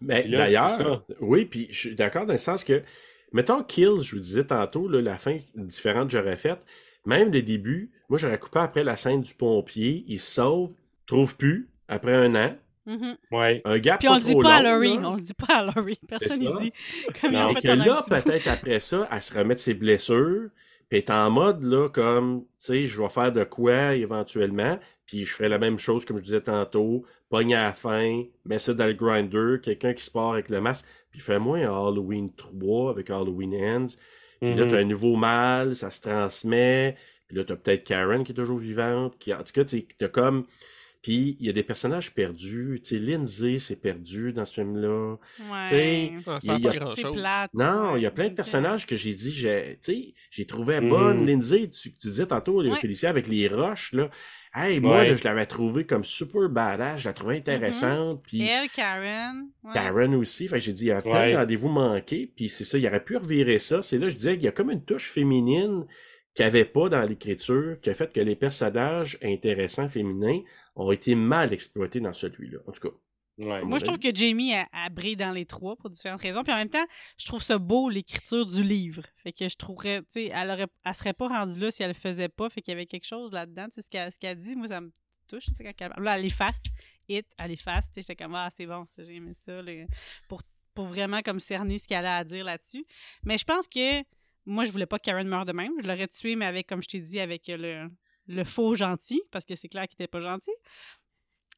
Mais 0.00 0.26
là, 0.26 0.38
d'ailleurs, 0.38 1.04
oui, 1.20 1.46
puis 1.46 1.68
je 1.70 1.78
suis 1.78 1.94
d'accord 1.94 2.26
dans 2.26 2.32
le 2.32 2.38
sens 2.38 2.64
que, 2.64 2.82
mettons 3.32 3.62
Kill, 3.62 4.00
je 4.00 4.16
vous 4.16 4.20
disais 4.20 4.44
tantôt, 4.44 4.88
là, 4.88 5.00
la 5.00 5.16
fin 5.16 5.38
différente 5.54 6.10
que 6.10 6.18
j'aurais 6.18 6.36
faite, 6.36 6.64
même 7.06 7.32
le 7.32 7.42
début, 7.42 7.90
moi 8.08 8.18
j'aurais 8.18 8.38
coupé 8.38 8.58
après 8.58 8.84
la 8.84 8.96
scène 8.96 9.22
du 9.22 9.34
pompier, 9.34 10.04
il 10.06 10.20
se 10.20 10.32
sauve, 10.32 10.72
trouve 11.06 11.36
plus, 11.36 11.70
après 11.88 12.14
un 12.14 12.34
an, 12.34 12.56
Mhm. 12.86 13.16
Ouais. 13.30 13.60
Un 13.64 13.78
gap 13.78 14.00
Puis 14.00 14.08
on 14.08 14.12
pas 14.12 14.18
le 14.18 14.24
dit 14.24 14.30
trop 14.32 14.42
pas 14.42 14.54
à 14.56 14.62
Laurie. 14.62 14.96
là. 14.96 15.10
On 15.10 15.14
le 15.16 15.20
dit 15.22 15.34
pas 15.34 15.54
à 15.58 15.64
Laurie. 15.64 15.98
Personne 16.08 16.40
ne 16.42 16.58
dit. 16.60 16.72
Comme 17.20 17.32
Non, 17.32 17.52
fait 17.54 17.60
que 17.62 17.68
là, 17.68 18.04
peut-être 18.08 18.48
après 18.48 18.80
ça, 18.80 19.06
elle 19.12 19.22
se 19.22 19.36
remet 19.38 19.54
de 19.54 19.60
ses 19.60 19.74
blessures, 19.74 20.48
puis 20.88 20.98
elle 20.98 21.04
est 21.04 21.10
en 21.10 21.30
mode, 21.30 21.62
là, 21.62 21.88
comme, 21.88 22.40
tu 22.42 22.46
sais, 22.58 22.86
je 22.86 23.00
vais 23.00 23.08
faire 23.08 23.32
de 23.32 23.44
quoi 23.44 23.94
éventuellement, 23.94 24.78
puis 25.06 25.24
je 25.24 25.32
ferai 25.34 25.48
la 25.48 25.58
même 25.58 25.78
chose, 25.78 26.04
comme 26.04 26.16
je 26.18 26.22
disais 26.22 26.40
tantôt, 26.40 27.04
pogne 27.28 27.54
à 27.54 27.64
la 27.64 27.72
fin, 27.74 28.22
mets 28.44 28.58
ça 28.58 28.74
dans 28.74 28.86
le 28.86 28.94
grinder, 28.94 29.60
quelqu'un 29.62 29.92
qui 29.92 30.02
se 30.04 30.10
part 30.10 30.32
avec 30.32 30.48
le 30.50 30.60
masque, 30.60 30.86
puis 31.10 31.20
fais-moi 31.20 31.58
un 31.58 31.62
Halloween 31.88 32.32
3 32.34 32.90
avec 32.90 33.08
Halloween 33.10 33.54
Ends, 33.54 33.94
puis 34.40 34.54
là, 34.54 34.64
Mhm. 34.64 34.70
t'as 34.70 34.78
un 34.78 34.84
nouveau 34.84 35.14
mal, 35.16 35.76
ça 35.76 35.90
se 35.92 36.00
transmet, 36.00 36.96
puis 37.28 37.36
là, 37.36 37.44
t'as 37.44 37.54
peut-être 37.56 37.84
Karen 37.84 38.24
qui 38.24 38.32
est 38.32 38.34
toujours 38.34 38.58
vivante, 38.58 39.16
qui, 39.18 39.32
en 39.32 39.44
tout 39.44 39.52
cas, 39.52 39.62
t'as 39.98 40.08
comme... 40.08 40.46
Puis 41.02 41.36
il 41.40 41.46
y 41.46 41.48
a 41.48 41.52
des 41.54 41.62
personnages 41.62 42.12
perdus, 42.12 42.78
tu 42.84 42.90
sais, 42.90 42.98
Lindsay 42.98 43.58
s'est 43.58 43.76
perdue 43.76 44.32
dans 44.34 44.44
ce 44.44 44.52
film-là, 44.54 45.16
Ouais. 45.40 45.68
sais, 45.70 46.12
Ah, 46.26 46.38
Il 46.58 46.64
y 46.64 46.68
a- 46.68 47.12
plate. 47.12 47.50
non, 47.54 47.96
il 47.96 48.02
y 48.02 48.06
a 48.06 48.10
plein 48.10 48.28
de 48.28 48.34
personnages 48.34 48.86
que 48.86 48.96
j'ai 48.96 49.14
dit, 49.14 49.30
j'ai, 49.30 49.78
tu 49.82 49.92
sais, 49.94 50.14
j'ai 50.30 50.44
trouvé 50.44 50.78
Mhm. 50.80 50.88
bonne. 50.90 51.26
Lindsay, 51.26 51.70
tu, 51.70 51.96
tu 51.96 52.08
disais 52.08 52.26
tantôt, 52.26 52.62
Ouais. 52.62 52.78
Félicia, 52.78 53.08
avec 53.08 53.28
les 53.28 53.48
roches, 53.48 53.92
là. 53.94 54.10
Hey, 54.54 54.80
moi, 54.80 54.98
Ouais. 54.98 55.10
là, 55.10 55.16
je 55.16 55.24
l'avais 55.24 55.46
trouvé 55.46 55.86
comme 55.86 56.02
super 56.04 56.48
badass, 56.50 57.00
je 57.02 57.08
la 57.08 57.12
trouvais 57.14 57.36
intéressante. 57.36 58.22
Puis 58.26 58.42
Elle, 58.42 58.68
Karen. 58.68 59.46
ouais. 59.62 59.72
Karen 59.72 60.14
aussi. 60.16 60.48
Fait 60.48 60.58
que 60.58 60.64
j'ai 60.64 60.72
dit, 60.72 60.84
il 60.84 60.88
y 60.88 60.90
a 60.92 60.98
plein 61.00 61.12
Ouais. 61.12 61.32
de 61.32 61.36
rendez-vous 61.36 61.68
manqués. 61.68 62.32
Puis 62.36 62.48
c'est 62.48 62.64
ça, 62.64 62.76
il 62.76 62.86
aurait 62.86 63.04
pu 63.04 63.16
revirer 63.16 63.58
ça. 63.60 63.80
C'est 63.80 63.96
là, 63.98 64.08
je 64.08 64.16
disais 64.16 64.34
qu'il 64.34 64.44
y 64.44 64.48
a 64.48 64.52
comme 64.52 64.70
une 64.72 64.84
touche 64.84 65.10
féminine 65.12 65.86
qu'il 66.34 66.44
n'y 66.44 66.48
avait 66.48 66.64
pas 66.64 66.88
dans 66.88 67.02
l'écriture, 67.02 67.76
qui 67.80 67.90
a 67.90 67.94
fait 67.94 68.12
que 68.12 68.20
les 68.20 68.36
personnages 68.36 69.18
intéressants 69.22 69.88
féminins 69.88 70.40
ont 70.80 70.92
été 70.92 71.14
mal 71.14 71.52
exploités 71.52 72.00
dans 72.00 72.12
celui-là. 72.12 72.58
En 72.66 72.72
tout 72.72 72.88
cas. 72.88 72.94
Ouais. 73.38 73.64
Moi, 73.64 73.78
je 73.78 73.84
trouve 73.84 73.98
que 73.98 74.14
Jamie 74.14 74.54
a, 74.54 74.68
a 74.72 74.90
brille 74.90 75.16
dans 75.16 75.30
les 75.30 75.46
trois 75.46 75.76
pour 75.76 75.88
différentes 75.88 76.20
raisons. 76.20 76.42
Puis 76.42 76.52
en 76.52 76.56
même 76.56 76.68
temps, 76.68 76.84
je 77.16 77.26
trouve 77.26 77.42
ça 77.42 77.58
beau, 77.58 77.88
l'écriture 77.88 78.44
du 78.46 78.62
livre. 78.62 79.02
Fait 79.16 79.32
que 79.32 79.48
je 79.48 79.56
trouverais, 79.56 80.00
tu 80.02 80.06
sais, 80.10 80.24
elle, 80.34 80.50
aurait, 80.50 80.66
elle 80.84 80.94
serait 80.94 81.14
pas 81.14 81.28
rendue 81.28 81.58
là 81.58 81.70
si 81.70 81.82
elle 81.82 81.90
le 81.90 81.94
faisait 81.94 82.28
pas. 82.28 82.50
Fait 82.50 82.60
qu'il 82.60 82.72
y 82.72 82.76
avait 82.76 82.86
quelque 82.86 83.06
chose 83.06 83.32
là-dedans. 83.32 83.66
Tu 83.68 83.76
sais, 83.76 83.82
ce 83.82 83.88
qu'elle 83.88 84.12
qu'elle 84.12 84.38
dit, 84.38 84.56
moi, 84.56 84.68
ça 84.68 84.80
me 84.80 84.90
touche. 85.26 85.46
tu 85.46 85.54
sais, 85.54 85.64
quand 85.64 85.90
elle, 85.96 86.02
là, 86.02 86.18
elle 86.18 86.26
efface. 86.26 86.62
It, 87.08 87.26
elle 87.42 87.52
efface. 87.52 87.86
Tu 87.86 87.94
sais, 87.94 88.02
j'étais 88.02 88.16
comme, 88.16 88.34
ah, 88.34 88.50
c'est 88.54 88.66
bon, 88.66 88.84
ça, 88.84 89.02
j'ai 89.02 89.16
aimé 89.16 89.32
ça. 89.32 89.62
là, 89.62 89.72
pour, 90.28 90.42
pour 90.74 90.84
vraiment 90.84 91.22
comme 91.22 91.40
cerner 91.40 91.78
ce 91.78 91.88
qu'elle 91.88 92.06
a 92.06 92.18
à 92.18 92.24
dire 92.24 92.44
là-dessus. 92.44 92.84
Mais 93.24 93.38
je 93.38 93.44
pense 93.44 93.66
que 93.68 94.02
moi, 94.44 94.64
je 94.64 94.72
voulais 94.72 94.86
pas 94.86 94.98
que 94.98 95.04
Karen 95.04 95.26
meure 95.26 95.46
de 95.46 95.52
même. 95.52 95.72
Je 95.82 95.86
l'aurais 95.86 96.08
tué, 96.08 96.36
mais 96.36 96.46
avec, 96.46 96.66
comme 96.66 96.82
je 96.82 96.88
t'ai 96.88 97.00
dit, 97.00 97.20
avec 97.20 97.44
le, 97.48 97.88
le 98.26 98.44
faux 98.44 98.74
gentil, 98.74 99.22
parce 99.30 99.44
que 99.44 99.54
c'est 99.54 99.68
clair 99.68 99.86
qu'il 99.86 99.94
était 99.94 100.08
pas 100.08 100.20
gentil. 100.20 100.52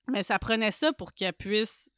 Mais 0.09 0.23
ça 0.23 0.39
prenait 0.39 0.71
ça 0.71 0.93
pour 0.93 1.13
qu'elle 1.13 1.33
puisse 1.33 1.89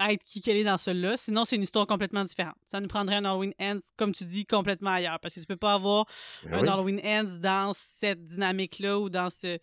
être 0.00 0.24
qui 0.24 0.40
qu'elle 0.40 0.56
est 0.56 0.64
dans 0.64 0.78
celui-là. 0.78 1.16
Sinon, 1.16 1.44
c'est 1.44 1.56
une 1.56 1.62
histoire 1.62 1.86
complètement 1.86 2.24
différente. 2.24 2.56
Ça 2.66 2.80
nous 2.80 2.88
prendrait 2.88 3.16
un 3.16 3.24
Halloween 3.24 3.52
Ends, 3.60 3.80
comme 3.96 4.12
tu 4.12 4.24
dis, 4.24 4.46
complètement 4.46 4.90
ailleurs. 4.90 5.20
Parce 5.20 5.34
que 5.34 5.40
tu 5.40 5.46
peux 5.46 5.56
pas 5.56 5.74
avoir 5.74 6.06
Ben 6.44 6.54
un 6.54 6.62
oui. 6.62 6.68
Halloween 6.68 7.00
Ends 7.04 7.38
dans 7.38 7.72
cette 7.74 8.24
dynamique-là 8.24 8.98
ou 8.98 9.10
dans 9.10 9.30
ce. 9.30 9.58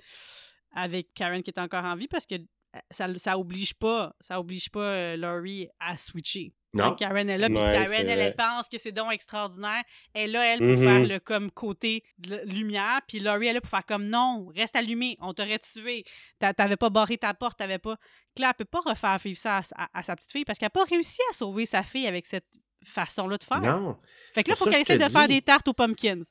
avec 0.72 1.14
Karen 1.14 1.42
qui 1.42 1.50
est 1.50 1.60
encore 1.60 1.86
en 1.86 1.96
vie 1.96 2.08
parce 2.08 2.26
que 2.26 2.36
euh, 2.36 2.80
ça, 2.92 3.08
ça 3.18 3.40
oblige 3.40 3.74
pas, 3.74 4.16
ça 4.20 4.40
oblige 4.40 4.70
pas 4.70 4.80
euh, 4.82 5.18
Laurie 5.18 5.70
à 5.80 5.98
switcher. 5.98 6.54
Non. 6.78 6.90
Quand 6.92 6.96
Karen 6.96 7.30
est 7.30 7.38
là, 7.38 7.48
puis 7.48 7.58
Ouais, 7.58 7.70
Karen, 7.70 8.08
elle, 8.10 8.36
pense 8.36 8.70
que 8.70 8.78
c'est 8.78 8.92
donc 8.92 9.12
extraordinaire. 9.12 9.84
Elle 10.14 10.24
est 10.30 10.34
là, 10.34 10.46
elle, 10.46 10.60
pour 10.60 10.68
Mhm. 10.68 10.84
faire 10.84 11.00
le 11.06 11.20
comme 11.20 11.52
côté 11.52 12.04
de 12.20 12.40
lumière, 12.46 13.02
puis 13.08 13.20
Laurie, 13.20 13.48
elle 13.48 13.52
est 13.52 13.54
là 13.56 13.62
pour 13.62 13.70
faire 13.70 13.86
comme 13.86 14.06
non, 14.06 14.48
reste 14.56 14.76
allumé, 14.76 15.18
on 15.20 15.34
t'aurait 15.34 15.60
tué. 15.60 16.06
T'a- 16.40 16.54
T'avais 16.54 16.78
pas 16.78 16.90
barré 16.90 17.18
ta 17.18 17.34
porte, 17.34 17.58
t'avais 17.60 17.80
pas. 17.80 17.98
Claire, 18.36 18.52
elle 18.58 18.66
peut 18.66 18.70
pas 18.70 18.82
refaire 18.90 19.18
vivre 19.18 19.38
ça 19.38 19.58
à, 19.58 19.62
à- 19.84 20.00
à 20.00 20.04
sa 20.04 20.16
petite 20.16 20.32
fille 20.32 20.46
parce 20.46 20.60
qu'elle 20.60 20.68
a 20.68 20.70
pas 20.70 20.84
réussi 20.84 21.20
à 21.32 21.34
sauver 21.34 21.66
sa 21.66 21.84
fille 21.84 22.08
avec 22.08 22.26
cette 22.26 22.46
façon-là 22.86 23.38
de 23.38 23.44
faire. 23.44 23.62
Non. 23.62 23.98
Fait 24.34 24.44
que 24.44 24.50
là, 24.50 24.56
il 24.56 24.58
faut 24.64 24.70
qu'elle 24.70 24.82
essaie 24.82 24.98
de 24.98 25.08
faire 25.10 25.28
des 25.28 25.42
tartes 25.42 25.68
aux 25.68 25.74
pumpkins. 25.74 26.22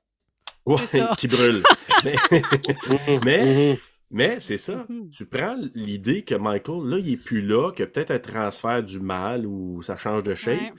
Ouais, 0.64 0.86
ça. 0.86 1.14
qui 1.18 1.26
brûle. 1.28 1.62
mais. 2.04 2.14
Mais- 3.24 3.72
Mhm. 3.72 3.78
Mais 4.10 4.38
c'est 4.40 4.58
ça. 4.58 4.86
Mhm. 4.88 5.10
Tu 5.10 5.26
prends 5.26 5.56
l'idée 5.74 6.22
que 6.22 6.34
Michael, 6.34 6.84
là, 6.88 6.98
il 6.98 7.12
est 7.12 7.16
plus 7.16 7.42
là, 7.42 7.72
que 7.72 7.82
peut-être 7.84 8.10
un 8.10 8.18
transfert 8.18 8.82
du 8.82 9.00
mal 9.00 9.46
ou 9.46 9.82
ça 9.82 9.96
change 9.96 10.22
de 10.22 10.34
shape. 10.34 10.60
Ouais. 10.60 10.72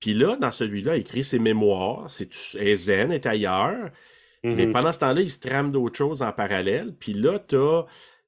Puis 0.00 0.14
là, 0.14 0.36
dans 0.36 0.50
celui-là, 0.50 0.96
il 0.96 1.00
écrit 1.00 1.24
ses 1.24 1.38
mémoires, 1.38 2.08
c'est 2.08 2.30
est 2.58 2.76
zen, 2.76 3.10
est 3.12 3.26
ailleurs. 3.26 3.90
Mais 4.44 4.66
Mhm. 4.66 4.72
pendant 4.72 4.92
ce 4.92 5.00
temps-là, 5.00 5.20
il 5.20 5.30
se 5.30 5.40
trame 5.40 5.72
d'autres 5.72 5.96
choses 5.98 6.22
en 6.22 6.30
parallèle. 6.32 6.94
Puis 6.98 7.12
là, 7.12 7.38
t'as. 7.40 7.84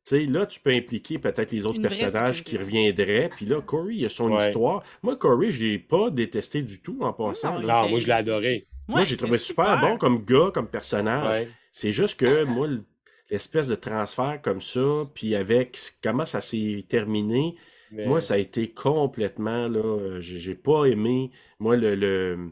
Tu 0.06 0.16
sais, 0.16 0.24
là, 0.26 0.46
tu 0.46 0.58
peux 0.60 0.70
impliquer 0.72 1.18
peut-être 1.18 1.52
les 1.52 1.66
autres 1.66 1.76
Une 1.76 1.82
personnages 1.82 2.42
qui 2.42 2.56
reviendraient. 2.56 3.28
Puis 3.36 3.44
là, 3.46 3.60
Corey, 3.60 3.94
il 3.96 4.06
a 4.06 4.08
son 4.08 4.32
Ouais. 4.32 4.46
histoire. 4.48 4.82
Moi, 5.02 5.14
Corey, 5.14 5.50
je 5.50 5.62
l'ai 5.62 5.78
pas 5.78 6.10
détesté 6.10 6.62
du 6.62 6.80
tout 6.82 6.98
en 7.02 7.12
passant. 7.12 7.60
Non, 7.60 7.66
là. 7.66 7.74
Non, 7.74 7.80
était- 7.82 7.90
moi, 7.90 8.00
je 8.00 8.06
l'ai 8.06 8.12
adoré. 8.12 8.66
Moi, 8.88 9.04
j'ai 9.04 9.16
trouvé 9.16 9.38
super, 9.38 9.78
bon 9.80 9.98
comme 9.98 10.24
gars, 10.24 10.50
comme 10.52 10.66
personnage. 10.68 11.40
Ouais. 11.40 11.48
C'est 11.70 11.92
juste 11.92 12.18
que 12.18 12.42
moi, 12.44 12.66
l- 12.66 12.82
l'espèce 13.30 13.68
de 13.68 13.74
transfert 13.76 14.40
comme 14.42 14.60
ça, 14.60 15.08
puis 15.14 15.34
avec 15.34 15.78
comment 16.02 16.26
ça 16.26 16.40
s'est 16.40 16.84
terminé, 16.88 17.56
Mais- 17.90 18.06
moi, 18.06 18.20
ça 18.20 18.34
a 18.34 18.38
été 18.38 18.72
complètement, 18.72 19.68
là, 19.68 19.80
euh, 19.80 20.20
j'ai 20.20 20.54
pas 20.54 20.84
aimé, 20.86 21.30
moi, 21.58 21.76
le, 21.76 21.94
le, 21.94 22.50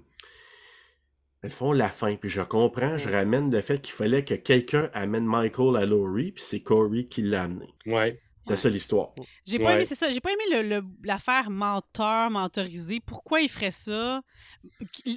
elles 1.43 1.51
font 1.51 1.73
la 1.73 1.89
fin, 1.89 2.17
puis 2.17 2.29
je 2.29 2.43
comprends, 2.43 2.97
je 2.99 3.09
ramène 3.11 3.51
le 3.51 3.61
fait 3.61 3.81
qu'il 3.81 3.93
fallait 3.95 4.25
que 4.25 4.35
quelqu'un 4.35 4.91
amène 4.93 5.25
Michael 5.25 5.77
à 5.77 5.87
Laurie, 5.87 6.33
puis 6.33 6.43
c'est 6.45 6.61
Corey 6.61 7.05
qui 7.07 7.23
l'a 7.23 7.45
amené. 7.45 7.75
Ouais. 7.87 8.21
C'est 8.49 8.57
ça 8.57 8.69
l'histoire. 8.69 9.11
J'ai 9.47 9.59
pas 9.59 9.65
Ouais. 9.67 9.75
aimé, 9.75 9.85
c'est 9.85 9.95
ça, 9.95 10.11
j'ai 10.11 10.21
pas 10.21 10.31
aimé 10.33 10.43
le- 10.63 10.69
le- 10.81 10.85
l'affaire 11.05 11.51
menteur, 11.51 12.31
mentorisé. 12.31 13.01
Pourquoi 13.01 13.41
il 13.41 13.49
ferait 13.49 13.71
ça? 13.71 14.23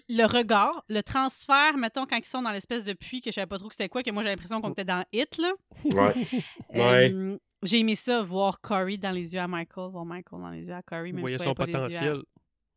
Le 0.09 0.25
regard, 0.25 0.83
le 0.89 1.01
transfert, 1.01 1.77
mettons, 1.77 2.05
quand 2.05 2.17
ils 2.17 2.25
sont 2.25 2.41
dans 2.41 2.51
l'espèce 2.51 2.83
de 2.85 2.93
puits, 2.93 3.21
que 3.21 3.29
je 3.31 3.35
savais 3.35 3.47
pas 3.47 3.57
trop 3.57 3.67
que 3.69 3.75
c'était 3.75 3.89
quoi, 3.89 4.03
que 4.03 4.11
moi 4.11 4.23
j'ai 4.23 4.29
l'impression 4.29 4.61
qu'on 4.61 4.71
était 4.71 4.85
dans 4.85 5.03
Hit, 5.13 5.37
là. 5.37 5.51
Ouais. 5.85 6.13
Ouais. 6.73 7.11
Euh, 7.13 7.37
j'ai 7.63 7.79
aimé 7.79 7.95
ça, 7.95 8.21
voir 8.21 8.59
Corey 8.61 8.97
dans 8.97 9.11
les 9.11 9.33
yeux 9.33 9.39
à 9.39 9.47
Michael, 9.47 9.91
voir 9.91 10.05
Michael 10.05 10.41
dans 10.41 10.49
les 10.49 10.67
yeux 10.67 10.73
à 10.73 10.81
Corey, 10.81 11.09
Vous 11.09 11.15
même 11.15 11.21
voyez 11.21 11.37
si 11.37 11.43
son 11.43 11.53
pas 11.53 11.63
à- 11.63 11.67
potentiel. 11.67 12.21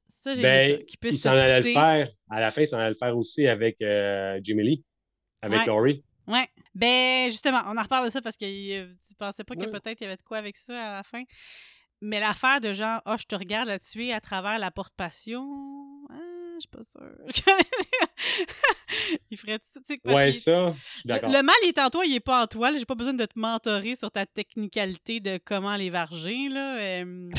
Ça, 0.07 0.35
j'ai 0.35 0.43
Ben, 0.43 0.71
aimé 0.71 0.79
ça. 0.81 0.85
Qu'il 0.85 0.99
puisse 0.99 1.15
il 1.15 1.19
s'en 1.19 1.31
allait 1.33 1.61
le 1.61 1.73
faire. 1.73 2.09
À 2.31 2.41
la 2.41 2.51
fin, 2.51 2.61
il 2.63 2.69
s'en 2.69 2.79
allait 2.79 2.91
le 2.91 2.95
faire 2.95 3.17
aussi 3.17 3.47
avec 3.49 3.81
euh, 3.83 4.39
Jimmy 4.43 4.63
Lee, 4.65 4.85
avec 5.43 5.61
Ouais. 5.61 5.67
Laurie. 5.67 6.05
Ouais. 6.27 6.49
Ben, 6.75 7.31
justement, 7.31 7.63
on 7.67 7.77
en 7.77 7.83
reparle 7.83 8.07
de 8.07 8.11
ça 8.11 8.23
parce 8.23 8.37
que 8.37 8.45
euh, 8.45 8.93
tu 9.07 9.15
pensais 9.15 9.45
pas 9.45 9.55
que 9.57 9.67
peut-être 9.67 10.01
il 10.01 10.05
y 10.05 10.07
avait 10.07 10.17
de 10.17 10.23
quoi 10.23 10.39
avec 10.39 10.57
ça 10.57 10.73
à 10.73 10.97
la 10.97 11.03
fin. 11.03 11.23
Mais 12.01 12.21
l'affaire 12.21 12.61
de 12.61 12.75
genre, 12.75 13.01
ah, 13.05 13.17
je 13.19 13.25
te 13.25 13.35
regarde 13.35 13.69
la 13.69 13.79
tuer 13.79 14.13
à 14.13 14.21
travers 14.21 14.59
la 14.59 14.71
porte 14.71 14.95
passion, 14.97 15.47
ah, 16.11 16.15
je 16.57 16.61
suis 16.61 16.69
pas 16.69 16.83
sûre. 16.83 17.17
il 19.31 19.39
ferait 19.39 19.59
ça, 19.63 19.81
tu 19.81 19.95
sais, 19.95 20.01
parce 20.03 20.17
Ouais, 20.17 20.33
qu'il- 20.33 20.41
ça. 20.41 20.75
Le, 21.05 21.15
le 21.15 21.43
mal 21.43 21.55
est 21.65 21.79
en 21.79 21.91
toi, 21.91 22.05
il 22.05 22.15
est 22.15 22.21
pas 22.21 22.43
en 22.43 22.47
toi. 22.47 22.77
J'ai 22.77 22.85
pas 22.85 22.95
besoin 22.95 23.15
de 23.15 23.25
te 23.25 23.39
mentorer 23.39 23.95
sur 23.97 24.11
ta 24.11 24.27
technicalité 24.27 25.21
de 25.21 25.39
comment 25.45 25.77
les 25.77 25.91
varger. 25.91 26.49
Là. 26.49 26.77
euh. 26.79 27.31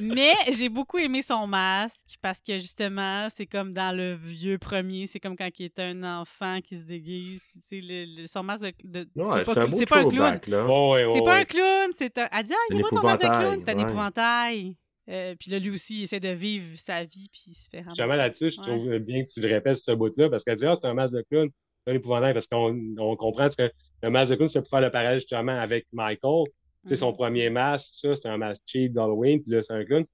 Mais 0.00 0.32
j'ai 0.52 0.68
beaucoup 0.68 0.98
aimé 0.98 1.22
son 1.22 1.46
masque 1.46 2.16
parce 2.22 2.40
que 2.40 2.54
justement, 2.58 3.28
c'est 3.34 3.46
comme 3.46 3.72
dans 3.72 3.94
le 3.96 4.14
vieux 4.14 4.58
premier, 4.58 5.06
c'est 5.06 5.20
comme 5.20 5.36
quand 5.36 5.48
il 5.58 5.66
était 5.66 5.82
un 5.82 6.02
enfant 6.20 6.60
qui 6.62 6.76
se 6.76 6.84
déguise. 6.84 7.42
Tu 7.54 7.60
sais, 7.64 7.80
le, 7.80 8.20
le- 8.22 8.26
son 8.26 8.42
masque 8.42 8.74
de. 8.84 9.04
de- 9.04 9.08
Ouais, 9.16 9.44
c'est 9.44 9.54
pas, 9.54 9.62
un 9.62 9.70
pas 9.70 10.38
clown. 10.40 10.66
Oh, 10.68 10.92
ouais, 10.94 11.04
C'est 11.12 11.18
pas 11.20 11.24
ouais. 11.34 11.40
un 11.40 11.44
clown, 11.44 11.90
c'est 11.96 12.18
un. 12.18 12.28
Elle 12.32 12.44
dit, 12.44 12.52
ah, 12.54 12.56
C'est 12.70 12.76
il 12.76 12.82
ton 12.82 13.02
masque 13.02 13.22
de 13.22 13.26
clown, 13.28 13.40
épouvantail, 13.54 13.60
c'est 13.60 13.70
un 13.70 13.76
ouais. 13.76 13.82
épouvantail. 13.82 14.76
Euh, 15.08 15.34
puis 15.40 15.50
là, 15.50 15.58
lui 15.58 15.70
aussi, 15.70 15.98
il 16.00 16.02
essaie 16.04 16.20
de 16.20 16.28
vivre 16.28 16.76
sa 16.78 17.02
vie, 17.04 17.28
puis 17.32 17.42
il 17.48 17.54
se 17.54 17.68
fait. 17.68 17.82
Justement, 17.88 18.14
là-dessus, 18.14 18.50
je 18.52 18.60
Ouais. 18.60 18.66
trouve 18.76 18.98
bien 18.98 19.24
que 19.24 19.30
tu 19.32 19.40
le 19.40 19.48
répètes, 19.48 19.78
ce 19.78 19.90
bout-là, 19.92 20.28
parce 20.30 20.44
qu'elle 20.44 20.56
dit, 20.56 20.66
ah, 20.66 20.74
c'est 20.80 20.86
un 20.86 20.94
masque 20.94 21.14
de 21.14 21.24
clown, 21.28 21.48
c'est 21.84 21.92
un 21.92 21.96
épouvantail, 21.96 22.32
parce 22.32 22.46
qu'on 22.46 22.78
on 22.98 23.16
comprend 23.16 23.48
que 23.48 23.70
le 24.02 24.10
masque 24.10 24.30
de 24.30 24.36
clown, 24.36 24.48
c'est 24.48 24.60
pour 24.60 24.70
faire 24.70 24.82
le 24.82 24.90
parallèle 24.90 25.18
justement 25.18 25.58
avec 25.58 25.86
Michael. 25.92 26.44
Sais, 26.86 26.96
son 26.96 27.12
premier 27.12 27.50
masque, 27.50 27.88
ça, 27.92 28.16
c'est 28.16 28.28
un 28.28 28.38
masque 28.38 28.62
cheap 28.66 28.92
d'Halloween, 28.92 29.42
puis 29.42 29.52
là, 29.52 29.62
c'est 29.62 29.74
un 29.74 29.84
clown. 29.84 30.04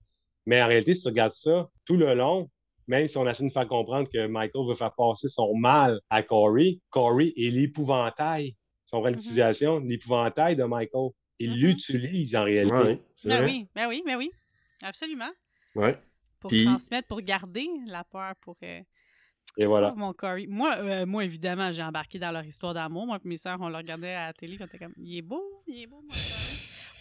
Mais 0.47 0.60
en 0.62 0.66
réalité, 0.66 0.94
si 0.94 1.02
tu 1.02 1.09
regardes 1.09 1.32
ça, 1.32 1.68
tout 1.84 1.97
le 1.97 2.14
long, 2.14 2.51
même 2.88 3.06
si 3.06 3.16
on 3.18 3.28
essaie 3.28 3.44
de 3.44 3.51
faire 3.52 3.68
comprendre 3.68 4.09
que 4.09 4.26
Michael 4.26 4.66
veut 4.68 4.74
faire 4.74 4.93
passer 4.97 5.28
son 5.28 5.55
mal 5.56 6.01
à 6.10 6.22
Corey, 6.22 6.78
Corey 6.90 7.32
est 7.36 7.51
l'épouvantail. 7.51 8.55
Si 8.84 8.94
on 8.94 9.01
prend 9.01 9.10
Mhm. 9.10 9.16
l'utilisation, 9.16 9.78
l'épouvantail 9.80 10.56
de 10.56 10.64
Michael. 10.64 11.10
Il 11.38 11.51
Mhm. 11.51 11.56
l'utilise 11.56 12.34
en 12.36 12.44
réalité. 12.44 12.74
Ouais, 12.76 13.01
Ben 13.24 13.38
vrai. 13.43 13.44
oui, 13.44 13.66
ben 13.74 13.88
oui, 13.88 14.02
ben 14.06 14.16
oui. 14.16 14.30
Absolument. 14.82 15.30
Ouais. 15.74 15.97
Pour 16.40 16.48
Puis- 16.48 16.64
transmettre, 16.64 17.09
pour 17.09 17.20
garder 17.20 17.66
la 17.86 18.05
peur, 18.05 18.34
pour. 18.40 18.56
euh, 18.62 18.80
Et 19.57 19.65
voilà. 19.66 19.93
mon 19.97 20.12
Corey. 20.12 20.47
Moi, 20.49 20.77
euh, 20.78 21.07
moi, 21.07 21.24
évidemment, 21.24 21.73
j'ai 21.73 21.83
embarqué 21.83 22.19
dans 22.19 22.31
leur 22.31 22.45
histoire 22.45 22.74
d'amour. 22.74 23.07
Moi 23.07 23.19
et 23.24 23.28
mes 23.28 23.37
sœurs, 23.39 23.59
on 23.61 23.69
le 23.69 23.77
regardait 23.77 24.12
à 24.12 24.27
la 24.27 24.33
télé. 24.33 24.57
On 24.61 24.65
était 24.66 24.78
comme, 24.78 24.93
il 24.99 25.16
est 25.19 25.23
beau, 25.23 25.62
il 25.66 25.83
est 25.83 25.87
beau, 25.87 26.03
mon 26.03 26.09
Corey. 26.09 26.23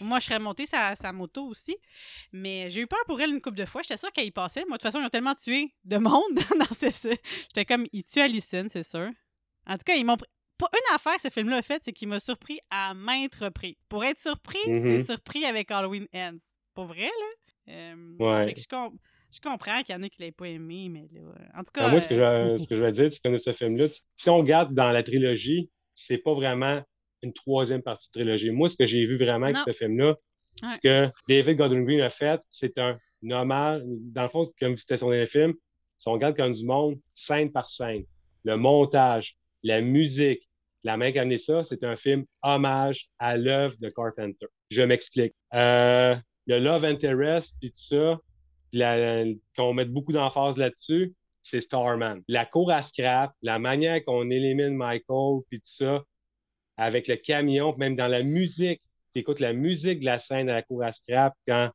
Moi, 0.00 0.18
je 0.20 0.24
serais 0.26 0.38
montée 0.38 0.66
sa, 0.66 0.94
sa 0.94 1.12
moto 1.12 1.44
aussi. 1.46 1.76
Mais 2.32 2.68
j'ai 2.70 2.80
eu 2.82 2.86
peur 2.86 2.98
pour 3.06 3.20
elle 3.20 3.30
une 3.30 3.40
couple 3.40 3.56
de 3.56 3.64
fois. 3.64 3.82
J'étais 3.82 3.96
sûre 3.96 4.12
qu'elle 4.12 4.26
y 4.26 4.30
passait. 4.30 4.60
Moi, 4.68 4.76
de 4.76 4.82
toute 4.82 4.82
façon, 4.82 5.00
ils 5.00 5.06
ont 5.06 5.10
tellement 5.10 5.34
tué 5.34 5.74
de 5.84 5.96
monde 5.98 6.34
dans 6.58 6.74
ce. 6.78 6.90
ce- 6.90 7.16
J'étais 7.48 7.64
comme, 7.64 7.86
ils 7.92 8.04
tuent 8.04 8.20
Allison, 8.20 8.66
c'est 8.68 8.82
sûr. 8.82 9.08
En 9.66 9.74
tout 9.74 9.84
cas, 9.86 9.94
ils 9.94 10.04
m'ont. 10.04 10.14
pr- 10.16 10.24
Pas 10.58 10.68
une 10.72 10.94
affaire 10.94 11.16
que 11.16 11.22
ce 11.22 11.28
film-là 11.30 11.56
a 11.58 11.62
fait, 11.62 11.82
c'est 11.84 11.92
qu'il 11.92 12.08
m'a 12.08 12.18
surpris 12.20 12.58
à 12.70 12.94
maintes 12.94 13.34
reprises. 13.36 13.74
Pour 13.88 14.04
être 14.04 14.18
surpris, 14.20 14.58
Mhm. 14.66 14.82
t'es 14.82 15.04
surpris 15.04 15.44
avec 15.44 15.70
Halloween 15.70 16.06
Ends. 16.14 16.36
pour 16.74 16.84
vrai, 16.86 17.04
là. 17.06 17.72
Euh, 17.72 18.16
Ouais. 18.18 18.46
fait 18.46 18.54
que 18.54 18.60
je, 18.60 18.66
je 19.36 19.40
comprends 19.40 19.82
qu'il 19.82 19.94
y 19.94 19.98
en 19.98 20.02
a 20.02 20.08
qui 20.08 20.20
l'aient 20.22 20.32
pas 20.32 20.46
aimé, 20.48 20.88
mais 20.90 21.08
là. 21.12 21.20
En 21.54 21.64
tout 21.64 21.70
cas. 21.72 21.84
Ben, 21.86 21.90
moi, 21.90 22.00
ce 22.00 22.08
que, 22.08 22.14
je, 22.14 22.58
ce 22.62 22.66
que 22.68 22.76
je 22.76 22.82
veux 22.82 22.92
dire, 22.92 23.10
tu 23.10 23.20
connais 23.20 23.38
ce 23.38 23.52
film-là. 23.52 23.86
Si 24.16 24.30
on 24.30 24.38
regarde 24.38 24.74
dans 24.74 24.90
la 24.90 25.02
trilogie, 25.02 25.70
c'est 25.94 26.18
pas 26.18 26.34
vraiment 26.34 26.82
une 27.22 27.32
troisième 27.32 27.82
partie 27.82 28.08
de 28.08 28.12
trilogie. 28.12 28.50
Moi, 28.50 28.68
ce 28.68 28.76
que 28.76 28.86
j'ai 28.86 29.04
vu 29.06 29.16
vraiment 29.18 29.46
avec 29.46 29.56
Non. 29.56 29.62
ce 29.66 29.72
film-là, 29.72 30.14
Ouais. 30.62 30.68
ce 30.74 30.80
que 30.80 31.12
David 31.28 31.58
Gordon 31.58 31.80
Green 31.82 32.00
a 32.00 32.08
fait, 32.10 32.40
c'est 32.48 32.78
un 32.78 32.98
hommage. 33.30 33.82
Dans 33.84 34.22
le 34.22 34.28
fond, 34.28 34.50
comme 34.58 34.76
c'était 34.76 34.96
son 34.96 35.10
dernier 35.10 35.26
film, 35.26 35.52
si 35.98 36.08
on 36.08 36.12
regarde 36.12 36.36
comme 36.36 36.52
du 36.52 36.64
monde, 36.64 36.98
scène 37.12 37.52
par 37.52 37.68
scène, 37.68 38.04
le 38.44 38.56
montage, 38.56 39.36
la 39.62 39.80
musique, 39.82 40.48
la 40.84 40.96
main 40.96 41.12
qui 41.12 41.18
a 41.18 41.22
amené 41.22 41.38
ça, 41.38 41.62
c'est 41.64 41.82
un 41.84 41.96
film 41.96 42.24
hommage 42.42 43.08
à 43.18 43.36
l'œuvre 43.36 43.74
de 43.80 43.88
Carpenter. 43.90 44.46
Je 44.70 44.82
m'explique. 44.82 45.34
Euh, 45.52 46.14
le 46.46 46.58
Love 46.60 46.84
Interest, 46.84 47.56
puis 47.60 47.70
tout 47.70 47.76
ça, 47.76 48.18
qu'on 49.56 49.74
mette 49.74 49.90
beaucoup 49.92 50.12
d'emphase 50.12 50.56
là-dessus, 50.56 51.14
c'est 51.42 51.60
Starman. 51.60 52.22
La 52.28 52.44
cour 52.46 52.70
à 52.72 52.82
scrap, 52.82 53.32
la 53.42 53.58
manière 53.58 54.04
qu'on 54.04 54.30
élimine 54.30 54.74
Michael, 54.74 55.42
puis 55.48 55.58
tout 55.60 55.66
ça, 55.66 56.02
avec 56.76 57.08
le 57.08 57.16
camion, 57.16 57.72
puis 57.72 57.80
même 57.80 57.96
dans 57.96 58.06
la 58.08 58.22
musique, 58.22 58.82
tu 59.12 59.20
écoutes 59.20 59.40
la 59.40 59.52
musique 59.52 60.00
de 60.00 60.04
la 60.04 60.18
scène 60.18 60.48
à 60.50 60.54
la 60.54 60.62
cour 60.62 60.82
à 60.82 60.92
scrap 60.92 61.34
quand 61.46 61.70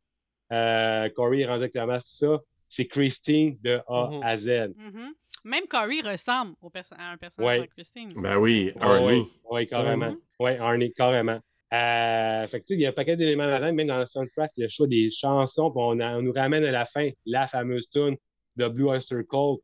euh, 0.51 1.09
Corey 1.15 1.39
est 1.39 1.45
rendu 1.45 1.61
avec 1.63 1.73
Thomas, 1.73 1.99
tout 1.99 2.07
ça, 2.07 2.39
c'est 2.67 2.85
Christine 2.85 3.57
de 3.61 3.79
A 3.87 4.09
Mhm. 4.11 4.19
à 4.23 4.37
Z. 4.37 4.73
mhm. 4.75 5.13
Même 5.45 5.65
Corey 5.67 6.01
ressemble 6.01 6.53
au 6.61 6.69
perso- 6.69 6.93
à 6.99 7.11
un 7.11 7.17
personnage 7.17 7.59
Ouais. 7.61 7.65
de 7.65 7.71
Christine. 7.71 8.09
Ben 8.15 8.35
oui, 8.37 8.73
Arnie. 8.79 9.31
oui, 9.49 9.65
carrément. 9.65 10.11
mhm. 10.11 10.19
Oui, 10.39 10.51
Arnie, 10.57 10.91
carrément. 10.93 11.39
Euh, 11.73 12.47
fait 12.47 12.59
que, 12.59 12.73
il 12.73 12.81
y 12.81 12.85
a 12.85 12.89
un 12.89 12.93
paquet 12.93 13.15
d'éléments 13.15 13.45
là-dedans, 13.45 13.73
même 13.73 13.87
dans 13.87 13.97
le 13.99 14.05
soundtrack, 14.05 14.51
le 14.57 14.67
choix 14.67 14.87
des 14.87 15.09
chansons, 15.09 15.71
on, 15.75 15.99
a- 16.01 16.17
on 16.17 16.21
nous 16.21 16.33
ramène 16.33 16.65
à 16.65 16.71
la 16.71 16.85
fin 16.85 17.09
la 17.25 17.47
fameuse 17.47 17.87
tune 17.89 18.17
de 18.57 18.67
Blue 18.67 18.89
Oyster 18.89 19.21
Cult, 19.29 19.59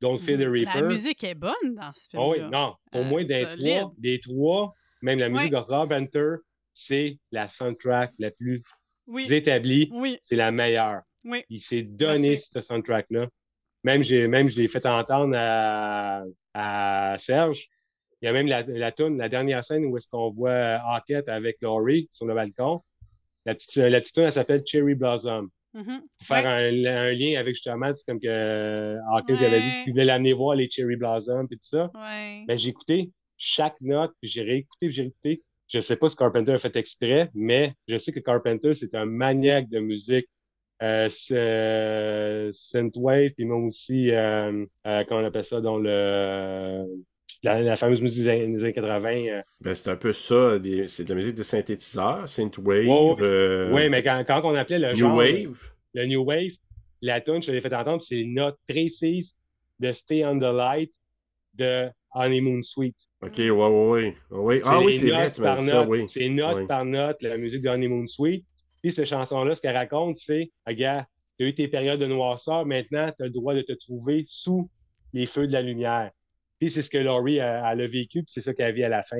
Don't 0.00 0.18
Fear 0.18 0.38
the 0.38 0.42
Mhm. 0.46 0.52
Reaper. 0.52 0.80
La 0.80 0.88
musique 0.88 1.22
est 1.22 1.34
bonne 1.36 1.74
dans 1.76 1.92
ce 1.94 2.08
film. 2.10 2.22
Ah 2.22 2.28
oui, 2.28 2.40
non, 2.50 2.74
pour 2.90 3.00
Euh, 3.02 3.04
moi, 3.04 3.22
des 3.22 3.46
trois, 3.46 3.92
des 3.98 4.18
trois, 4.20 4.72
même 5.02 5.20
la 5.20 5.28
musique 5.28 5.52
de 5.52 5.56
Rob 5.56 5.92
Hunter, 5.92 6.34
c'est 6.72 7.18
la 7.30 7.46
soundtrack 7.46 8.12
la 8.18 8.32
plus 8.32 8.62
Oui. 9.06 9.32
établie, 9.32 9.88
Oui, 9.92 10.18
c'est 10.28 10.34
la 10.36 10.50
meilleure. 10.50 11.02
Il 11.48 11.60
s'est 11.60 11.82
donné 11.82 12.36
ce 12.38 12.60
soundtrack-là. 12.60 13.28
Même, 13.84 14.02
même 14.28 14.48
je 14.48 14.56
l'ai 14.56 14.66
fait 14.68 14.84
entendre 14.86 15.34
à, 15.36 16.24
à 16.54 17.16
Serge. 17.18 17.68
Il 18.22 18.26
y 18.26 18.28
a 18.28 18.32
même 18.32 18.46
la, 18.46 18.62
la 18.62 18.92
tune, 18.92 19.18
la 19.18 19.28
dernière 19.28 19.64
scène 19.64 19.84
où 19.86 19.96
est-ce 19.96 20.06
qu'on 20.08 20.30
voit 20.30 20.76
Hawkett 20.94 21.28
avec 21.28 21.56
Laurie 21.60 22.08
sur 22.12 22.24
le 22.24 22.34
balcon. 22.34 22.80
La 23.44 23.54
petite, 23.56 23.74
la 23.76 24.00
petite 24.00 24.16
elle 24.18 24.32
s'appelle 24.32 24.62
Cherry 24.64 24.94
Blossom. 24.94 25.48
Mhm. 25.74 26.02
Pour 26.18 26.26
faire 26.26 26.44
Ouais. 26.44 26.86
un, 26.86 27.08
un 27.08 27.12
lien 27.12 27.40
avec 27.40 27.54
justement, 27.54 27.90
c'est 27.96 28.04
comme 28.06 28.20
que 28.20 28.98
Hawkins 29.10 29.36
il 29.40 29.44
avait 29.46 29.60
dit 29.60 29.82
qu'il 29.84 29.92
voulait 29.92 30.04
l'amener 30.04 30.32
voir 30.34 30.54
les 30.54 30.70
Cherry 30.70 30.96
Blossom 30.96 31.46
et 31.50 31.56
tout 31.56 31.60
ça. 31.62 31.90
Ouais. 31.94 32.44
Ben, 32.46 32.56
j'ai 32.56 32.68
écouté 32.68 33.10
chaque 33.38 33.80
note, 33.80 34.12
puis 34.20 34.30
j'ai 34.30 34.42
réécouté, 34.42 34.86
puis 34.86 34.92
j'ai 34.92 35.02
réécouté. 35.02 35.42
Je 35.68 35.80
sais 35.80 35.96
pas 35.96 36.08
si 36.08 36.16
Carpenter 36.16 36.52
a 36.52 36.58
fait 36.58 36.76
exprès, 36.76 37.30
mais 37.34 37.72
je 37.88 37.96
sais 37.96 38.12
que 38.12 38.20
Carpenter, 38.20 38.74
c'est 38.74 38.94
un 38.94 39.06
maniaque 39.06 39.68
de 39.70 39.80
musique 39.80 40.26
euh, 40.82 41.08
euh, 41.30 42.50
synthwave, 42.52 43.30
puis 43.30 43.44
même 43.46 43.64
aussi, 43.64 44.10
euh, 44.10 44.64
euh, 44.86 45.04
comment 45.08 45.20
on 45.22 45.24
appelle 45.24 45.44
ça, 45.44 45.60
dans 45.60 45.78
le 45.78 46.86
la, 47.42 47.60
la 47.60 47.76
fameuse 47.76 48.02
musique 48.02 48.24
des 48.24 48.28
années, 48.28 48.46
des 48.48 48.62
années 48.64 48.72
80. 48.72 49.10
euh. 49.28 49.42
Ben, 49.60 49.74
c'est 49.74 49.90
un 49.90 49.96
peu 49.96 50.12
ça. 50.12 50.58
C'est 50.86 51.04
de 51.04 51.08
la 51.10 51.14
musique 51.14 51.34
de 51.34 51.42
synthétiseur, 51.42 52.28
synthwave, 52.28 52.86
Ouais, 52.86 53.16
euh, 53.20 53.72
Oui, 53.72 53.88
mais 53.88 54.02
quand, 54.02 54.22
quand 54.26 54.42
on 54.44 54.54
appelait 54.54 54.78
le 54.78 54.92
New 54.92 54.98
genre, 54.98 55.16
Wave. 55.16 55.60
le 55.94 56.06
New 56.06 56.22
Wave, 56.24 56.52
la 57.00 57.20
tune, 57.20 57.42
je 57.42 57.50
l'ai 57.52 57.60
fait 57.60 57.74
entendre, 57.74 58.00
c'est 58.02 58.20
une 58.20 58.34
note 58.34 58.56
précise 58.68 59.34
de 59.80 59.90
Stay 59.92 60.24
on 60.24 60.38
the 60.38 60.42
Light 60.54 60.92
de 61.54 61.88
Honeymoon 62.14 62.62
Suite. 62.62 62.96
Ok, 63.22 63.38
ouais, 63.38 63.50
ouais, 63.50 64.16
ouais. 64.30 64.60
Ah 64.64 64.80
oui, 64.80 64.94
c'est 64.94 65.10
vrai, 65.10 65.30
tu 65.32 65.40
m'as 65.40 65.54
par 65.54 65.58
dit 65.58 65.66
ça, 65.68 65.74
note. 65.80 65.88
oui. 65.88 66.04
C'est 66.08 66.28
note 66.28 66.66
par 66.68 66.84
note, 66.84 67.16
la 67.22 67.36
musique 67.36 67.62
de 67.62 67.68
Honeymoon 67.68 68.06
Suite. 68.06 68.44
Puis 68.82 68.92
cette 68.92 69.06
chanson-là, 69.06 69.54
ce 69.54 69.60
qu'elle 69.60 69.76
raconte, 69.76 70.16
c'est 70.16 70.50
Regarde, 70.66 71.04
tu 71.38 71.44
as 71.44 71.48
eu 71.48 71.54
tes 71.54 71.68
périodes 71.68 72.00
de 72.00 72.06
noirceur, 72.06 72.66
maintenant, 72.66 73.06
tu 73.16 73.22
as 73.22 73.26
le 73.26 73.30
droit 73.32 73.54
de 73.54 73.62
te 73.62 73.72
trouver 73.72 74.24
sous 74.26 74.68
les 75.12 75.26
feux 75.26 75.46
de 75.46 75.52
la 75.52 75.62
lumière. 75.62 76.10
Puis 76.62 76.70
c'est 76.70 76.82
ce 76.82 76.90
que 76.90 76.98
Laurie 76.98 77.40
a, 77.40 77.66
a 77.66 77.74
vécu, 77.74 78.22
puis 78.22 78.28
c'est 78.28 78.40
ça 78.40 78.54
qu'elle 78.54 78.72
vit 78.72 78.84
à 78.84 78.88
la 78.88 79.02
fin. 79.02 79.18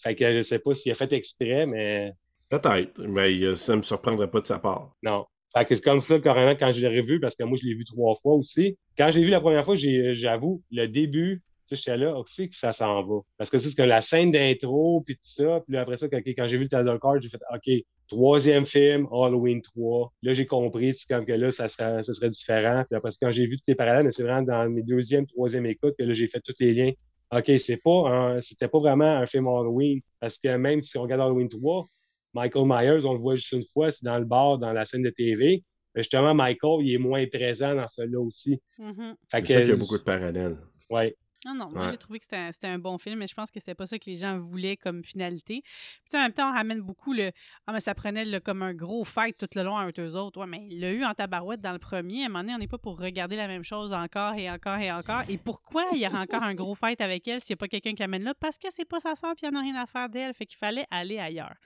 Fait 0.00 0.14
que 0.14 0.32
je 0.36 0.40
sais 0.40 0.60
pas 0.60 0.72
s'il 0.72 0.92
a 0.92 0.94
fait 0.94 1.12
exprès, 1.12 1.66
mais 1.66 2.12
Peut-être, 2.48 3.02
mais 3.02 3.56
ça 3.56 3.74
me 3.74 3.82
surprendrait 3.82 4.30
pas 4.30 4.40
de 4.40 4.46
sa 4.46 4.60
part. 4.60 4.94
non. 5.02 5.26
Fait 5.52 5.64
que 5.64 5.74
c'est 5.74 5.82
comme 5.82 6.00
ça, 6.00 6.20
carrément, 6.20 6.52
quand 6.52 6.70
je 6.70 6.80
l'ai 6.80 7.00
revu, 7.00 7.18
parce 7.18 7.34
que 7.34 7.42
moi, 7.42 7.58
je 7.60 7.66
l'ai 7.66 7.74
vu 7.74 7.84
trois 7.84 8.14
fois 8.14 8.34
aussi. 8.34 8.78
Quand 8.96 9.10
je 9.10 9.18
l'ai 9.18 9.24
vu 9.24 9.30
la 9.30 9.40
première 9.40 9.64
fois, 9.64 9.74
j'avoue, 9.76 10.62
le 10.70 10.86
début, 10.86 11.42
tu 11.70 11.76
sais, 11.76 11.82
j'étais 11.86 11.96
là, 11.96 12.14
on 12.16 12.24
sait 12.26 12.48
que 12.48 12.54
ça 12.56 12.72
s'en 12.72 13.02
va. 13.02 13.20
Parce 13.38 13.48
que 13.50 13.58
c'est 13.58 13.74
comme 13.74 13.86
la 13.88 14.02
scène 14.02 14.30
d'intro, 14.32 15.02
puis 15.06 15.14
tout 15.14 15.20
ça. 15.22 15.60
Puis 15.66 15.74
là, 15.74 15.82
après 15.82 15.96
ça, 15.96 16.08
quand, 16.08 16.18
quand 16.26 16.46
j'ai 16.48 16.56
vu 16.58 16.64
le 16.64 16.68
title 16.68 16.98
card, 17.00 17.20
j'ai 17.20 17.28
fait, 17.28 17.40
OK, 17.54 17.84
troisième 18.08 18.66
film, 18.66 19.06
Halloween 19.12 19.62
3. 19.62 20.12
Là, 20.22 20.32
j'ai 20.32 20.46
compris, 20.46 20.92
tu 20.94 20.98
sais, 21.00 21.06
comme 21.14 21.24
que 21.24 21.32
là, 21.32 21.50
ça 21.52 21.68
serait, 21.68 22.02
ça 22.02 22.12
serait 22.12 22.30
différent. 22.30 22.84
Puis 22.88 22.96
après 22.96 23.10
quand 23.20 23.30
j'ai 23.30 23.46
vu 23.46 23.56
tous 23.56 23.64
les 23.68 23.74
parallèles, 23.76 24.04
mais 24.04 24.10
c'est 24.10 24.22
vraiment 24.24 24.42
dans 24.42 24.68
mes 24.68 24.82
deuxième, 24.82 25.26
troisième 25.26 25.66
écoutes 25.66 25.94
que 25.98 26.02
là, 26.04 26.12
j'ai 26.14 26.26
fait 26.26 26.40
tous 26.40 26.54
les 26.60 26.74
liens. 26.74 26.92
OK, 27.32 27.50
c'est 27.60 27.76
pas 27.76 28.08
un- 28.10 28.40
c'était 28.40 28.66
pas 28.66 28.80
vraiment 28.80 29.04
un 29.18 29.26
film 29.26 29.46
Halloween. 29.46 30.00
Parce 30.18 30.36
que 30.38 30.48
même 30.56 30.82
si 30.82 30.98
on 30.98 31.02
regarde 31.02 31.20
Halloween 31.20 31.48
3, 31.48 31.86
Michael 32.34 32.64
Myers, 32.66 33.04
on 33.04 33.12
le 33.12 33.20
voit 33.20 33.36
juste 33.36 33.52
une 33.52 33.62
fois, 33.62 33.90
c'est 33.92 34.04
dans 34.04 34.18
le 34.18 34.24
bar, 34.24 34.58
dans 34.58 34.72
la 34.72 34.84
scène 34.84 35.02
de 35.02 35.10
TV. 35.10 35.62
Mais 35.94 36.02
justement, 36.02 36.34
Michael, 36.34 36.84
il 36.86 36.94
est 36.94 36.98
moins 36.98 37.24
présent 37.26 37.74
dans 37.74 37.86
celui-là 37.88 38.20
aussi. 38.20 38.60
Mhm. 38.78 39.14
Fait 39.30 39.46
C'est 39.46 39.54
ça 39.54 39.60
qu'il 39.60 39.70
y 39.70 39.72
a 39.72 39.76
beaucoup 39.76 39.98
de 39.98 40.02
parallèles. 40.04 40.56
Ouais. 40.88 41.16
Non, 41.46 41.54
non, 41.54 41.70
moi 41.70 41.84
Ouais. 41.84 41.90
j'ai 41.90 41.96
trouvé 41.96 42.18
que 42.18 42.24
c'était 42.26 42.66
un, 42.66 42.78
bon 42.78 42.98
film, 42.98 43.18
mais 43.18 43.26
je 43.26 43.34
pense 43.34 43.50
que 43.50 43.58
c'était 43.60 43.74
pas 43.74 43.86
ça 43.86 43.98
que 43.98 44.04
les 44.06 44.16
gens 44.16 44.38
voulaient 44.38 44.76
comme 44.76 45.02
finalité. 45.02 45.62
Puis 46.04 46.18
en 46.18 46.22
même 46.22 46.32
temps, 46.32 46.50
on 46.50 46.52
ramène 46.52 46.80
beaucoup 46.82 47.14
le 47.14 47.32
Ah, 47.66 47.72
mais 47.72 47.80
ça 47.80 47.94
prenait 47.94 48.24
le, 48.26 48.40
comme 48.40 48.62
un 48.62 48.74
gros 48.74 49.04
fight 49.04 49.36
tout 49.38 49.48
le 49.54 49.62
long 49.62 49.78
entre 49.78 50.02
eux 50.02 50.16
autres. 50.16 50.38
Ouais, 50.40 50.46
mais 50.46 50.66
il 50.70 50.80
l'a 50.80 50.92
eu 50.92 51.02
en 51.04 51.14
tabarouette 51.14 51.62
dans 51.62 51.72
le 51.72 51.78
premier. 51.78 52.22
À 52.22 52.26
un 52.26 52.28
moment 52.28 52.40
donné, 52.40 52.54
on 52.54 52.58
n'est 52.58 52.68
pas 52.68 52.78
pour 52.78 52.98
regarder 52.98 53.36
la 53.36 53.48
même 53.48 53.64
chose 53.64 53.92
encore 53.92 54.34
et 54.34 54.50
encore 54.50 54.78
et 54.78 54.92
encore. 54.92 55.22
Et 55.28 55.38
pourquoi 55.38 55.86
il 55.94 56.00
y 56.00 56.06
aura 56.06 56.20
encore 56.20 56.42
un 56.42 56.54
gros 56.54 56.74
fight 56.74 57.00
avec 57.00 57.26
elle 57.26 57.40
s'il 57.40 57.54
n'y 57.54 57.58
a 57.58 57.60
pas 57.60 57.68
quelqu'un 57.68 57.92
qui 57.92 58.00
l'amène 58.00 58.24
là? 58.24 58.34
Parce 58.34 58.58
que 58.58 58.68
c'est 58.70 58.84
pas 58.84 59.00
sa 59.00 59.14
soeur 59.14 59.34
puis 59.34 59.46
il 59.46 59.50
n'y 59.50 59.56
en 59.56 59.60
a 59.60 59.62
rien 59.62 59.76
à 59.76 59.86
faire 59.86 60.08
d'elle. 60.10 60.34
Fait 60.34 60.46
qu'il 60.46 60.58
fallait 60.58 60.86
aller 60.90 61.18
ailleurs. 61.18 61.56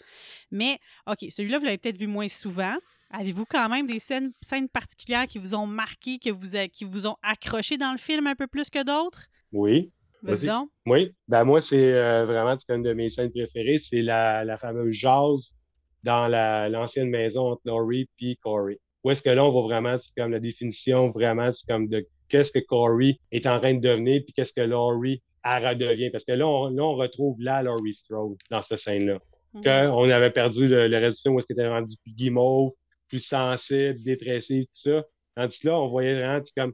Mais, 0.53 0.79
OK, 1.09 1.27
celui-là, 1.31 1.59
vous 1.59 1.65
l'avez 1.65 1.79
peut-être 1.79 1.99
vu 1.99 2.07
moins 2.07 2.29
souvent. 2.29 2.77
Avez-vous 3.11 3.45
quand 3.45 3.69
même 3.69 3.87
des 3.87 3.99
scènes, 3.99 4.33
scènes 4.41 4.69
particulières 4.69 5.27
qui 5.27 5.39
vous 5.39 5.55
ont 5.55 5.67
marqué, 5.67 6.19
que 6.19 6.31
vous 6.31 6.49
qui 6.73 6.85
vous 6.85 7.07
ont 7.07 7.17
accroché 7.23 7.77
dans 7.77 7.93
le 7.93 7.99
film 7.99 8.27
un 8.27 8.35
peu 8.35 8.47
plus 8.47 8.71
que 8.71 8.83
d'autres? 8.85 9.29
Oui. 9.55 9.91
Vas-y. 10.23 10.51
Oui. 10.87 11.13
Ben 11.29 11.45
moi, 11.45 11.61
c'est 11.61 11.95
euh, 11.95 12.25
vraiment 12.27 12.57
une 12.69 12.83
de 12.83 12.93
mes 12.93 13.09
scènes 13.11 13.31
préférées. 13.31 13.79
C'est 13.79 14.03
la, 14.03 14.45
la 14.45 14.57
fameuse 14.59 14.95
jazz 14.95 15.57
dans 16.03 16.29
la- 16.29 16.69
l'ancienne 16.69 17.09
maison 17.11 17.53
entre 17.53 17.63
Laurie 17.65 18.09
et 18.21 18.37
Corey. 18.37 18.79
Où 19.05 19.11
est-ce 19.11 19.23
que 19.23 19.31
là, 19.31 19.45
on 19.45 19.51
voit 19.51 19.63
vraiment 19.63 19.97
comme 20.17 20.33
la 20.33 20.41
définition, 20.41 21.11
vraiment, 21.11 21.51
comme 21.69 21.89
de 21.89 22.07
qu'est-ce 22.29 22.53
que 22.53 22.59
Corey 22.59 23.19
est 23.33 23.47
en 23.47 23.59
train 23.61 23.75
de 23.75 23.81
devenir, 23.81 24.23
puis 24.25 24.33
qu'est-ce 24.33 24.53
que 24.55 24.63
Laurie 24.63 25.23
elle 25.45 25.67
redevient. 25.67 26.09
Parce 26.11 26.25
que 26.25 26.33
là, 26.33 26.47
on, 26.49 26.69
là, 26.69 26.83
on 26.83 26.95
retrouve 26.95 27.37
la 27.41 27.63
Laurie 27.63 27.93
Strode 27.95 28.37
dans 28.51 28.63
cette 28.63 28.79
scène-là. 28.79 29.19
Mhm. 29.53 29.63
qu'on 29.63 30.11
avait 30.11 30.31
perdu 30.33 30.67
le, 30.67 30.89
le 30.89 30.97
réduction 30.99 31.33
où 31.33 31.39
est-ce 31.39 31.47
qu'elle 31.47 31.59
était 31.61 31.69
rendue 31.69 31.95
plus 32.03 32.13
guimauve, 32.13 32.73
plus 33.09 33.21
sensible, 33.21 34.03
dépressive, 34.03 34.65
tout 34.65 34.71
ça. 34.73 35.05
Tandis 35.37 35.61
que 35.61 35.69
là, 35.69 35.79
on 35.79 35.89
voyait 35.89 36.15
vraiment, 36.15 36.41
comme, 36.57 36.73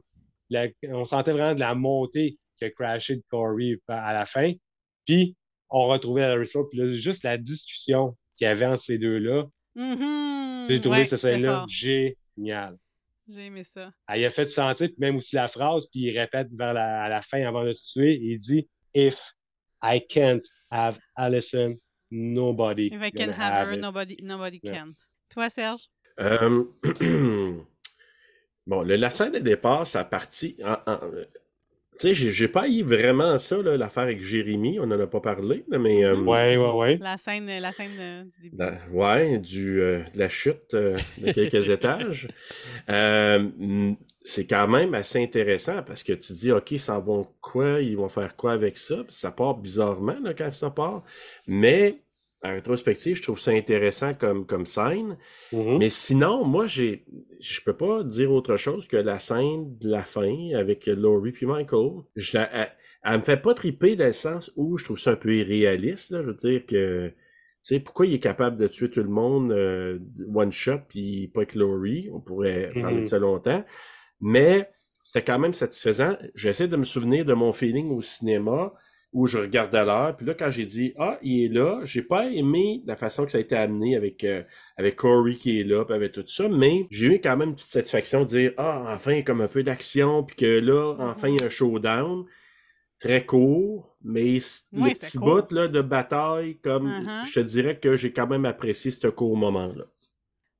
la- 0.49 0.67
on 0.89 1.05
sentait 1.05 1.31
vraiment 1.33 1.53
de 1.53 1.59
la 1.59 1.75
montée 1.75 2.37
qui 2.61 2.65
a 2.65 2.69
crashé 2.69 3.15
de 3.15 3.23
Corey 3.29 3.79
à 3.87 4.13
la 4.13 4.25
fin. 4.25 4.53
Puis, 5.05 5.35
on 5.69 5.87
retrouvait 5.87 6.21
Larry 6.21 6.45
Strode, 6.45 6.67
puis 6.69 6.77
là, 6.79 6.91
juste 6.93 7.23
la 7.23 7.37
discussion 7.37 8.15
qu'il 8.37 8.45
y 8.45 8.47
avait 8.49 8.65
entre 8.67 8.83
ces 8.83 8.97
deux-là, 8.99 9.45
Mhm. 9.75 10.67
j'ai 10.69 10.79
trouvé 10.81 10.97
Ouais, 10.99 11.05
cette 11.05 11.19
scène-là 11.19 11.65
géniale. 11.67 12.77
J'ai 13.27 13.45
aimé 13.45 13.63
ça. 13.63 13.91
Elle 14.09 14.21
y 14.21 14.25
a 14.25 14.31
fait 14.31 14.49
sentir, 14.49 14.87
puis 14.87 14.95
même 14.99 15.15
aussi 15.15 15.35
la 15.35 15.47
phrase, 15.47 15.87
puis 15.91 16.01
il 16.01 16.17
répète 16.19 16.49
vers 16.51 16.73
la, 16.73 17.03
à 17.03 17.09
la 17.09 17.21
fin 17.21 17.41
avant 17.47 17.63
de 17.63 17.73
se 17.73 17.93
tuer, 17.93 18.19
il 18.21 18.37
dit 18.37 18.67
If 18.93 19.17
I 19.81 20.05
can't 20.07 20.41
have 20.69 20.99
Allison, 21.15 21.77
nobody. 22.11 22.87
If 22.87 23.01
I 23.01 23.11
can 23.11 23.25
gonna 23.27 23.33
have 23.37 23.67
her, 23.69 23.73
it." 23.75 23.81
nobody, 23.81 24.17
nobody 24.21 24.59
Yeah. 24.61 24.73
can't. 24.73 24.95
Toi, 25.29 25.49
Serge? 25.49 25.87
Euh, 26.19 26.65
bon, 28.67 28.81
le, 28.83 28.95
la 28.97 29.09
scène 29.11 29.31
de 29.31 29.39
départ, 29.39 29.87
ça 29.87 30.01
a 30.01 30.05
parti. 30.05 30.57
en- 30.63 30.75
en- 30.85 30.99
euh, 31.03 31.25
tu 32.01 32.07
sais, 32.07 32.13
j'ai- 32.13 32.31
j'ai 32.31 32.47
pas 32.47 32.67
eu 32.67 32.83
vraiment 32.83 33.37
ça, 33.37 33.61
là, 33.61 33.77
l'affaire 33.77 34.03
avec 34.03 34.21
Jérémy, 34.23 34.79
on 34.79 34.83
en 34.83 34.99
a 34.99 35.07
pas 35.07 35.19
parlé, 35.21 35.63
là, 35.69 35.77
mais. 35.79 36.03
euh, 36.03 36.15
Ouais, 36.15 36.57
ouais, 36.57 36.71
ouais. 36.71 36.97
La 36.99 37.17
scène, 37.17 37.45
la 37.47 37.71
scène 37.71 37.91
euh, 37.99 38.23
du 38.23 38.41
début. 38.49 38.57
la- 38.57 38.77
ouais, 38.91 39.37
du, 39.39 39.81
euh, 39.81 39.99
de 40.13 40.19
la 40.19 40.29
chute 40.29 40.73
euh, 40.73 40.97
de 41.19 41.31
quelques 41.31 41.69
étages. 41.69 42.27
Euh, 42.89 43.39
mm, 43.57 43.95
c'est 44.23 44.45
quand 44.47 44.67
même 44.67 44.93
assez 44.93 45.21
intéressant 45.23 45.81
parce 45.83 46.03
que 46.03 46.13
tu 46.13 46.33
dis, 46.33 46.51
OK, 46.51 46.71
ils 46.71 46.79
s'en 46.79 46.99
vont 47.01 47.25
quoi? 47.41 47.81
Ils 47.81 47.97
vont 47.97 48.09
faire 48.09 48.35
quoi 48.35 48.53
avec 48.53 48.77
ça? 48.77 49.03
Ça 49.09 49.31
part 49.31 49.55
bizarrement 49.57 50.17
là, 50.23 50.33
quand 50.33 50.51
ça 50.53 50.69
part. 50.69 51.03
Mais 51.47 52.01
en 52.43 52.53
rétrospective, 52.53 53.17
je 53.17 53.21
trouve 53.21 53.39
ça 53.39 53.51
intéressant 53.51 54.13
comme, 54.13 54.45
comme 54.45 54.65
scène. 54.65 55.17
Mhm. 55.51 55.77
Mais 55.77 55.89
sinon, 55.89 56.43
moi, 56.43 56.65
j'ai, 56.67 57.05
je 57.39 57.61
peux 57.61 57.75
pas 57.75 58.03
dire 58.03 58.31
autre 58.31 58.57
chose 58.57 58.87
que 58.87 58.97
la 58.97 59.19
scène 59.19 59.77
de 59.77 59.89
la 59.89 60.03
fin 60.03 60.49
avec 60.55 60.87
Laurie 60.87 61.31
puis 61.31 61.45
Michael. 61.45 62.01
Je 62.15 62.37
la, 62.37 62.49
elle, 62.51 62.71
elle 63.03 63.17
me 63.17 63.23
fait 63.23 63.37
pas 63.37 63.53
triper 63.53 63.95
dans 63.95 64.05
le 64.05 64.13
sens 64.13 64.51
où 64.55 64.77
je 64.77 64.85
trouve 64.85 64.99
ça 64.99 65.11
un 65.11 65.15
peu 65.15 65.35
irréaliste. 65.35 66.11
Là. 66.11 66.21
Je 66.21 66.27
veux 66.27 66.33
dire 66.33 66.65
que, 66.65 67.09
tu 67.09 67.15
sais, 67.63 67.79
pourquoi 67.79 68.05
il 68.05 68.13
est 68.13 68.19
capable 68.19 68.57
de 68.57 68.67
tuer 68.67 68.89
tout 68.89 69.01
le 69.01 69.09
monde 69.09 69.51
euh, 69.51 69.99
one 70.33 70.51
shot 70.51 70.79
puis 70.87 71.27
pas 71.27 71.41
avec 71.41 71.55
Laurie? 71.55 72.09
On 72.13 72.19
pourrait 72.19 72.71
parler 72.79 73.01
de 73.01 73.05
ça 73.05 73.19
longtemps. 73.19 73.63
Mais 74.19 74.69
c'était 75.03 75.23
quand 75.23 75.39
même 75.39 75.53
satisfaisant. 75.53 76.15
J'essaie 76.35 76.67
de 76.67 76.77
me 76.77 76.83
souvenir 76.83 77.25
de 77.25 77.33
mon 77.33 77.51
feeling 77.51 77.89
au 77.89 78.01
cinéma 78.01 78.73
où 79.13 79.27
je 79.27 79.37
regardais 79.37 79.83
l'heure. 79.83 80.15
Puis 80.15 80.25
là, 80.25 80.33
quand 80.33 80.49
j'ai 80.51 80.65
dit 80.65 80.93
Ah, 80.97 81.17
il 81.21 81.43
est 81.45 81.47
là, 81.49 81.81
j'ai 81.83 82.01
pas 82.01 82.27
aimé 82.31 82.81
la 82.85 82.95
façon 82.95 83.25
que 83.25 83.31
ça 83.31 83.37
a 83.37 83.41
été 83.41 83.55
amené 83.55 83.95
avec, 83.95 84.23
euh, 84.23 84.43
avec 84.77 84.95
Corey 84.95 85.35
qui 85.35 85.59
est 85.59 85.63
là, 85.63 85.83
puis 85.85 85.93
avec 85.95 86.11
tout 86.13 86.25
ça, 86.27 86.47
mais 86.47 86.87
j'ai 86.89 87.07
eu 87.15 87.21
quand 87.21 87.35
même 87.37 87.49
une 87.49 87.55
petite 87.55 87.71
satisfaction 87.71 88.21
de 88.21 88.25
dire 88.27 88.53
Ah, 88.57 88.85
enfin, 88.95 89.11
il 89.11 89.17
y 89.17 89.19
a 89.19 89.23
comme 89.23 89.41
un 89.41 89.47
peu 89.47 89.63
d'action, 89.63 90.23
puis 90.23 90.35
que 90.37 90.59
là, 90.59 90.95
enfin, 90.99 91.27
il 91.29 91.39
y 91.39 91.43
a 91.43 91.45
un 91.45 91.49
showdown. 91.49 92.25
Très 92.99 93.25
court, 93.25 93.97
mais 94.03 94.39
c- 94.39 94.61
Ouais, 94.73 94.89
le 94.89 94.93
c'était 94.93 95.07
petit 95.07 95.17
court. 95.17 95.27
bout 95.41 95.51
là, 95.51 95.67
de 95.67 95.81
bataille, 95.81 96.59
comme 96.59 96.85
Mhm. 96.85 97.25
je 97.25 97.33
te 97.33 97.39
dirais 97.39 97.79
que 97.79 97.97
j'ai 97.97 98.13
quand 98.13 98.27
même 98.27 98.45
apprécié 98.45 98.91
ce 98.91 99.07
court 99.07 99.35
moment-là. 99.37 99.85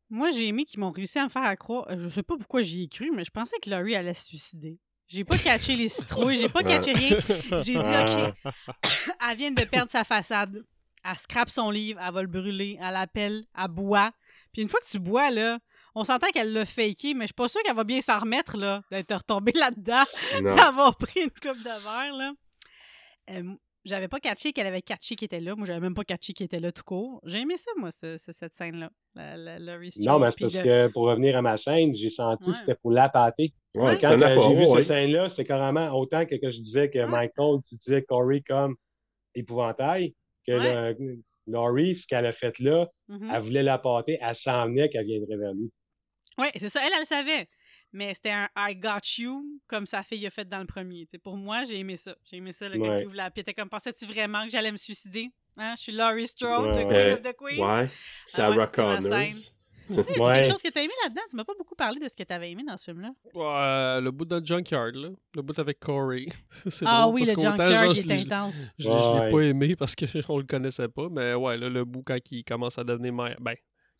Moi, 0.09 0.31
j'ai 0.31 0.47
aimé 0.47 0.65
qu'ils 0.65 0.79
m'ont 0.79 0.89
réussi 0.91 1.19
à 1.19 1.25
me 1.25 1.29
faire 1.29 1.43
à 1.43 1.55
croire. 1.55 1.87
Je 1.97 2.09
sais 2.09 2.23
pas 2.23 2.35
pourquoi 2.37 2.63
j'y 2.63 2.83
ai 2.83 2.87
cru, 2.87 3.11
mais 3.11 3.23
je 3.23 3.31
pensais 3.31 3.55
que 3.61 3.69
Laurie 3.69 3.95
allait 3.95 4.15
se 4.15 4.25
suicider. 4.25 4.79
J'ai 5.11 5.25
pas 5.25 5.37
catché 5.37 5.75
les 5.75 5.89
citrouilles, 5.89 6.37
j'ai 6.37 6.47
pas 6.47 6.63
catché 6.63 6.93
rien. 6.93 7.17
J'ai 7.61 7.73
dit, 7.73 7.77
OK, 7.77 8.33
elle 9.29 9.37
vient 9.37 9.51
de 9.51 9.63
perdre 9.65 9.91
sa 9.91 10.05
façade. 10.05 10.63
Elle 11.03 11.17
scrape 11.17 11.49
son 11.49 11.69
livre, 11.69 11.99
elle 12.05 12.13
va 12.13 12.21
le 12.21 12.27
brûler, 12.27 12.77
elle 12.81 12.95
appelle, 12.95 13.43
elle 13.57 13.67
boit. 13.67 14.11
Puis 14.53 14.61
une 14.61 14.69
fois 14.69 14.79
que 14.79 14.89
tu 14.89 14.99
bois, 14.99 15.29
là, 15.31 15.59
on 15.95 16.05
s'entend 16.05 16.29
qu'elle 16.29 16.53
l'a 16.53 16.65
faké, 16.65 17.13
mais 17.13 17.23
je 17.25 17.27
suis 17.27 17.33
pas 17.33 17.49
sûre 17.49 17.61
qu'elle 17.63 17.75
va 17.75 17.83
bien 17.83 17.99
s'en 17.99 18.19
remettre, 18.19 18.55
là, 18.55 18.83
d'être 18.91 19.13
retombée 19.13 19.51
là-dedans, 19.53 20.03
d'avoir 20.41 20.95
pris 20.95 21.21
une 21.21 21.31
coupe 21.31 21.57
de 21.57 21.83
verre, 21.83 22.13
là. 22.13 22.31
Euh, 23.31 23.53
j'avais 23.85 24.07
pas 24.07 24.19
catché 24.19 24.53
qu'elle 24.53 24.67
avait 24.67 24.81
catché 24.81 25.15
qui 25.15 25.25
était 25.25 25.39
là. 25.39 25.55
Moi, 25.55 25.65
j'avais 25.65 25.79
même 25.79 25.93
pas 25.93 26.03
catché 26.03 26.33
qui 26.33 26.43
était 26.43 26.59
là 26.59 26.71
tout 26.71 26.83
court. 26.85 27.19
J'ai 27.25 27.39
aimé 27.39 27.57
ça, 27.57 27.71
moi, 27.77 27.91
ce- 27.91 28.17
ce- 28.17 28.31
cette 28.31 28.55
scène-là. 28.55 28.89
La, 29.15 29.37
la, 29.37 29.59
Laurie 29.59 29.91
Non, 29.99 30.19
mais 30.19 30.31
c'est 30.31 30.39
parce 30.41 30.55
le- 30.55 30.63
que 30.63 30.87
pour 30.93 31.03
revenir 31.03 31.35
à 31.37 31.41
ma 31.41 31.57
scène, 31.57 31.93
j'ai 31.95 32.09
senti 32.09 32.47
Ouais. 32.49 32.53
que 32.53 32.59
c'était 32.59 32.75
pour 32.75 32.91
la 32.91 33.09
pâter. 33.09 33.53
Ouais, 33.75 33.97
Quand 33.99 34.11
euh, 34.21 34.37
j'ai 34.49 34.53
vu 34.55 34.65
ouais. 34.67 34.77
cette 34.77 34.85
scène-là, 34.85 35.29
c'était 35.29 35.45
carrément 35.45 35.89
autant 35.91 36.25
que, 36.25 36.35
que 36.35 36.51
je 36.51 36.59
disais 36.61 36.89
que 36.89 37.03
Michael, 37.05 37.59
tu 37.67 37.75
disais 37.75 38.03
Corey 38.03 38.41
comme 38.47 38.75
épouvantail, 39.35 40.13
que 40.47 40.51
Ouais. 40.53 40.93
le- 40.99 41.19
Laurie, 41.47 41.95
ce 41.95 42.05
qu'elle 42.07 42.25
a 42.25 42.33
fait 42.33 42.57
là, 42.59 42.87
Mhm. 43.09 43.31
elle 43.33 43.41
voulait 43.41 43.63
la 43.63 43.77
pâter, 43.77 44.17
elle 44.21 44.35
s'en 44.35 44.65
venait 44.67 44.89
qu'elle 44.89 45.05
viendrait 45.05 45.37
vers 45.37 45.53
lui. 45.53 45.71
Oui, 46.37 46.47
c'est 46.55 46.69
ça. 46.69 46.81
Elle, 46.85 46.93
elle 46.93 47.01
le 47.01 47.05
savait. 47.05 47.47
Mais 47.93 48.13
c'était 48.13 48.31
un 48.31 48.47
I 48.57 48.75
got 48.75 48.99
you, 49.17 49.43
comme 49.67 49.85
sa 49.85 50.01
fille 50.03 50.25
a 50.25 50.29
fait 50.29 50.47
dans 50.47 50.59
le 50.59 50.65
premier. 50.65 51.05
Pour 51.23 51.35
moi, 51.37 51.63
j'ai 51.65 51.77
aimé 51.79 51.95
ça. 51.97 52.15
J'ai 52.29 52.37
aimé 52.37 52.51
ça, 52.51 52.69
le 52.69 52.79
Ouais. 52.79 52.87
gars 52.87 52.99
qui 53.01 53.05
ouvre 53.07 53.15
la 53.15 53.29
Puis 53.31 53.39
elle 53.39 53.41
était 53.41 53.53
comme, 53.53 53.69
pensais-tu 53.69 54.05
vraiment 54.05 54.43
que 54.45 54.49
j'allais 54.51 54.71
me 54.71 54.77
suicider? 54.77 55.29
Hein? 55.57 55.73
Je 55.77 55.83
suis 55.83 55.91
Laurie 55.91 56.27
Strode, 56.27 56.73
Ouais. 56.75 56.83
the 56.85 56.87
Queen 56.87 57.13
of 57.13 57.21
the 57.21 57.35
Queens. 57.37 57.65
Ouais, 57.81 57.89
Sarah 58.25 58.67
Connors. 58.67 59.01
scène. 59.01 59.33
Hey, 59.91 59.97
y 59.97 59.99
a 59.99 60.23
Ouais. 60.23 60.35
quelque 60.43 60.51
chose 60.53 60.61
que 60.61 60.69
t'as 60.69 60.83
aimé 60.83 60.93
là-dedans? 61.03 61.21
Tu 61.29 61.35
m'as 61.35 61.43
pas 61.43 61.51
beaucoup 61.57 61.75
parlé 61.75 61.99
de 61.99 62.07
ce 62.07 62.15
que 62.15 62.23
t'avais 62.23 62.49
aimé 62.51 62.63
dans 62.65 62.77
ce 62.77 62.85
film-là. 62.85 63.09
Ouais, 63.33 64.01
le 64.01 64.09
bout 64.11 64.23
dans 64.23 64.39
le 64.39 64.45
junkyard, 64.45 64.93
là. 64.93 65.09
Le 65.35 65.41
bout 65.41 65.57
avec 65.59 65.81
Corey. 65.81 66.27
Ah 66.85 67.01
drôle 67.01 67.15
oui, 67.15 67.21
le 67.25 67.33
junkyard, 67.33 67.57
genre, 67.57 67.85
il 67.91 67.95
je 67.95 68.01
est 68.01 68.03
l'ai- 68.05 68.21
intense. 68.21 68.55
Je, 68.79 68.83
je 68.85 68.87
l'ai 68.89 68.95
Ouais. 68.95 69.31
pas 69.31 69.39
aimé 69.41 69.75
parce 69.75 69.93
qu'on 69.97 70.05
le 70.37 70.45
connaissait 70.45 70.87
pas, 70.87 71.09
mais 71.11 71.33
ouais, 71.33 71.57
là, 71.57 71.67
le 71.67 71.83
bout 71.83 72.03
quand 72.03 72.15
il 72.31 72.45
commence 72.45 72.77
à 72.77 72.85
devenir. 72.85 73.11
Mi- 73.11 73.35
Ben, 73.41 73.55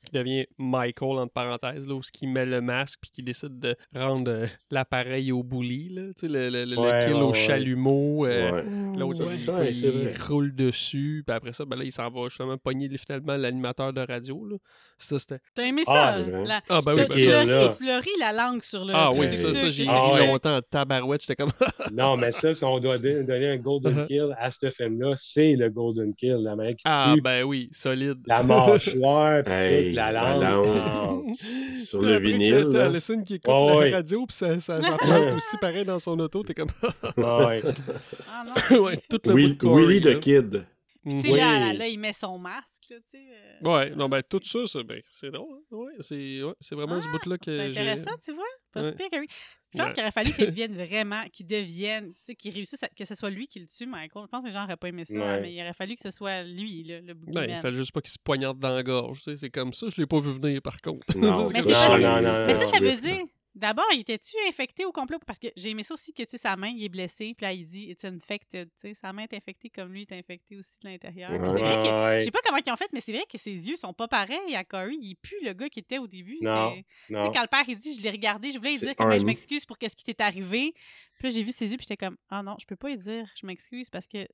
qui 0.05 0.11
devient 0.11 0.45
Michael, 0.57 1.17
entre 1.19 1.33
parenthèses, 1.33 1.85
là, 1.87 1.93
où 1.95 2.03
ce 2.03 2.11
qui 2.11 2.27
met 2.27 2.45
le 2.45 2.61
masque 2.61 2.99
puis 3.01 3.11
qui 3.11 3.23
décide 3.23 3.59
de 3.59 3.75
rendre 3.95 4.31
euh, 4.31 4.47
l'appareil 4.71 5.31
au 5.31 5.43
bully, 5.43 5.89
là. 5.89 6.01
Tu 6.17 6.21
sais, 6.21 6.27
le, 6.27 6.49
le, 6.49 6.65
le- 6.65 6.77
Ouais, 6.79 6.99
kill 7.03 7.13
ouais, 7.13 7.21
au 7.21 7.31
ouais. 7.31 7.33
chalumeau. 7.37 8.25
euh, 8.25 8.51
Ouais. 8.51 8.97
L'autre, 8.97 9.23
Ça, 9.25 9.33
il, 9.65 9.73
c'est 9.75 9.89
vrai, 9.89 10.11
il 10.11 10.21
roule 10.27 10.55
dessus, 10.55 11.23
puis 11.25 11.35
après 11.35 11.53
ça, 11.53 11.65
ben 11.65 11.75
là, 11.77 11.83
il 11.83 11.91
s'en 11.91 12.09
va 12.09 12.27
justement 12.27 12.57
pogner 12.57 12.89
finalement 12.97 13.37
l'animateur 13.37 13.93
de 13.93 14.01
radio. 14.01 14.45
Là. 14.49 14.57
Ça, 14.97 15.19
c'était. 15.19 15.39
T'as 15.55 15.63
aimé 15.63 15.83
Ah, 15.87 16.15
ça? 16.17 16.31
vrai. 16.31 16.45
la- 16.45 16.61
Ah, 16.69 16.79
ben 16.85 16.93
oui, 16.95 17.05
tu, 17.09 17.25
ben 17.27 17.99
ri 17.99 18.09
la 18.19 18.33
langue 18.33 18.63
sur 18.63 18.83
le. 18.85 18.93
Ah 18.95 19.11
oui, 19.13 19.35
ça, 19.35 19.53
ça, 19.53 19.69
j'ai. 19.69 19.85
Ah 19.87 20.13
ouais. 20.13 20.27
longtemps 20.27 20.57
en 20.57 20.61
tabarouette. 20.61 21.21
J'étais 21.21 21.35
comme. 21.35 21.51
Non, 21.93 22.15
mais 22.17 22.31
ça, 22.31 22.53
si 22.53 22.63
on 22.63 22.79
doit 22.79 22.97
don- 22.97 23.23
donner 23.23 23.49
un 23.49 23.57
golden 23.57 23.91
Uh-huh. 23.91 24.07
kill 24.07 24.35
à 24.39 24.49
ce 24.51 24.69
film-là, 24.69 25.13
c'est 25.17 25.55
le 25.55 25.69
golden 25.69 26.13
kill. 26.15 26.37
La 26.41 26.55
manière 26.55 26.75
qui 26.75 26.81
Ah, 26.85 27.15
ben 27.21 27.43
oui, 27.43 27.69
solide. 27.73 28.19
la 28.25 28.41
mâchoire, 28.43 29.43
puis 29.91 29.99
Hey, 29.99 30.05
toute 30.07 30.11
la 30.11 30.11
la 30.11 30.37
langue. 30.37 30.65
langue. 30.65 31.35
Sur 31.35 31.99
Puis 31.99 32.09
le 32.09 32.17
vinyle. 32.19 32.67
t'as 32.71 32.77
là. 32.79 32.85
Allison 32.85 33.23
qui 33.23 33.33
écoute 33.35 33.47
Ouais, 33.53 33.67
la 33.69 33.77
ouais. 33.77 33.91
radio, 33.91 34.25
puis 34.25 34.35
ça, 34.35 34.59
ça, 34.59 34.77
ça 34.77 34.97
plante 34.97 35.33
aussi 35.33 35.57
pareil 35.59 35.85
dans 35.85 35.99
son 35.99 36.19
auto. 36.19 36.43
T'es 36.43 36.53
comme. 36.53 36.69
Ah 37.17 37.45
ouais. 37.47 37.61
Ah 38.29 38.43
non, 38.71 38.79
ouais, 38.83 38.97
tout 39.09 39.19
le 39.25 39.33
Will- 39.33 39.57
Corey, 39.57 39.85
Willy 39.85 40.01
the 40.01 40.19
Kid. 40.19 40.65
Tu 41.03 41.19
sais, 41.19 41.29
Mhm. 41.29 41.35
là, 41.35 41.69
Oui. 41.71 41.77
là, 41.77 41.87
il 41.87 41.99
met 41.99 42.13
son 42.13 42.37
masque, 42.37 42.83
là, 42.91 42.97
tu 42.97 43.17
sais. 43.17 43.25
euh, 43.63 43.67
Ouais, 43.67 43.89
non, 43.95 44.07
ben 44.07 44.21
c'est- 44.21 44.29
tout 44.29 44.43
ça, 44.45 44.59
c'est 44.67 44.83
ben, 44.83 45.01
c'est 45.09 45.31
drôle. 45.31 45.55
hein. 45.55 45.61
Ouais, 45.71 45.91
c'est 45.99 46.43
ouais, 46.43 46.53
c'est 46.59 46.75
vraiment 46.75 46.99
ce 46.99 47.07
Ah, 47.07 47.11
bout-là 47.11 47.37
que 47.39 47.45
C'est 47.45 47.73
j'ai. 47.73 47.79
intéressant, 47.79 48.11
tu 48.23 48.33
vois. 48.33 48.43
Pas 48.71 48.81
Ouais. 48.81 48.89
si 48.91 48.95
pire 48.97 49.09
que 49.11 49.19
oui. 49.19 49.27
Je 49.73 49.77
pense 49.77 49.87
Ouais. 49.87 49.93
qu'il 49.93 50.01
aurait 50.03 50.11
fallu 50.11 50.31
qu'il 50.33 50.45
devienne 50.47 50.75
vraiment, 50.75 51.23
qu'il 51.31 51.47
devienne, 51.47 52.11
tu 52.13 52.19
sais, 52.23 52.35
qu'il 52.35 52.53
réussisse, 52.53 52.83
à- 52.83 52.89
que 52.89 53.05
ce 53.05 53.15
soit 53.15 53.29
lui 53.29 53.47
qui 53.47 53.59
le 53.59 53.67
tue, 53.67 53.85
Michael. 53.85 54.23
Je 54.25 54.27
pense 54.27 54.41
que 54.41 54.47
les 54.47 54.51
gens 54.51 54.61
n'auraient 54.61 54.75
pas 54.77 54.89
aimé 54.89 55.05
ça, 55.05 55.17
Ouais. 55.17 55.41
mais 55.41 55.53
il 55.53 55.61
aurait 55.61 55.73
fallu 55.73 55.95
que 55.95 56.01
ce 56.01 56.11
soit 56.11 56.43
lui, 56.43 56.83
là, 56.83 56.99
le 57.01 57.13
Ben, 57.13 57.25
boogeyman. 57.33 57.49
il 57.57 57.61
fallait 57.61 57.77
juste 57.77 57.91
pas 57.93 58.01
qu'il 58.01 58.11
se 58.11 58.19
poignarde 58.23 58.59
dans 58.59 58.69
la 58.75 58.83
gorge. 58.83 59.19
tu 59.19 59.31
sais, 59.31 59.37
C'est 59.37 59.49
comme 59.49 59.73
ça, 59.73 59.87
je 59.93 59.99
l'ai 60.01 60.07
pas 60.07 60.19
vu 60.19 60.31
venir 60.33 60.61
par 60.61 60.81
contre. 60.81 61.05
Non, 61.15 61.21
Mais 61.21 61.27
non, 61.27 61.43
non, 61.43 61.49
Mais 61.51 61.61
ça, 61.61 62.65
ça 62.65 62.79
veut 62.79 62.95
dire. 63.01 63.23
D'abord, 63.53 63.85
il 63.93 63.99
était-tu 63.99 64.37
infecté 64.47 64.85
au 64.85 64.93
complot? 64.93 65.19
Parce 65.27 65.37
que 65.37 65.47
j'ai 65.57 65.71
aimé 65.71 65.83
ça 65.83 65.93
aussi 65.93 66.13
que, 66.13 66.23
tu 66.23 66.29
sais, 66.31 66.37
sa 66.37 66.55
main, 66.55 66.69
il 66.69 66.83
est 66.85 66.89
blessé. 66.89 67.33
Puis 67.35 67.43
là, 67.43 67.51
il 67.51 67.65
dit, 67.65 67.89
it's 67.89 68.05
infected. 68.05 68.69
Tu 68.75 68.79
sais, 68.79 68.93
sa 68.93 69.11
main 69.11 69.23
est 69.23 69.33
infectée 69.33 69.69
comme 69.69 69.91
lui 69.91 70.03
est 70.03 70.11
infecté 70.13 70.55
aussi 70.55 70.79
de 70.83 70.87
l'intérieur. 70.89 71.31
Ouais. 71.31 71.37
C'est 71.37 71.59
vrai 71.61 71.75
que. 72.15 72.19
Je 72.19 72.25
sais 72.25 72.31
pas 72.31 72.39
comment 72.45 72.59
ils 72.65 72.71
ont 72.71 72.77
fait, 72.77 72.89
mais 72.93 73.01
c'est 73.01 73.11
vrai 73.11 73.25
que 73.29 73.37
ses 73.37 73.51
yeux 73.69 73.75
sont 73.75 73.93
pas 73.93 74.07
pareils 74.07 74.55
à 74.55 74.63
Corey. 74.63 74.95
Il 75.01 75.15
pue 75.15 75.35
le 75.43 75.51
gars 75.53 75.67
qui 75.69 75.79
était 75.79 75.97
au 75.97 76.07
début. 76.07 76.37
Non, 76.41 76.75
non. 77.09 77.29
quand 77.31 77.41
le 77.41 77.47
père, 77.47 77.65
il 77.67 77.77
dit, 77.77 77.93
je 77.95 78.01
l'ai 78.01 78.11
regardé, 78.11 78.51
je 78.51 78.57
voulais 78.57 78.71
lui 78.71 78.79
dire 78.79 78.95
comment 78.95 79.17
je 79.19 79.25
m'excuse 79.25 79.65
pour 79.65 79.77
qu'est-ce 79.77 79.97
qui 79.97 80.05
t'est 80.05 80.21
arrivé. 80.21 80.73
Puis 81.19 81.23
là, 81.23 81.29
j'ai 81.29 81.43
vu 81.43 81.51
ses 81.51 81.69
yeux, 81.71 81.77
puis 81.77 81.85
j'étais 81.89 81.97
comme, 82.05 82.17
ah 82.29 82.41
non, 82.41 82.55
je 82.59 82.65
peux 82.65 82.77
pas 82.77 82.87
lui 82.89 82.97
dire, 82.97 83.29
je 83.39 83.45
m'excuse 83.45 83.89
parce 83.89 84.07
que 84.07 84.27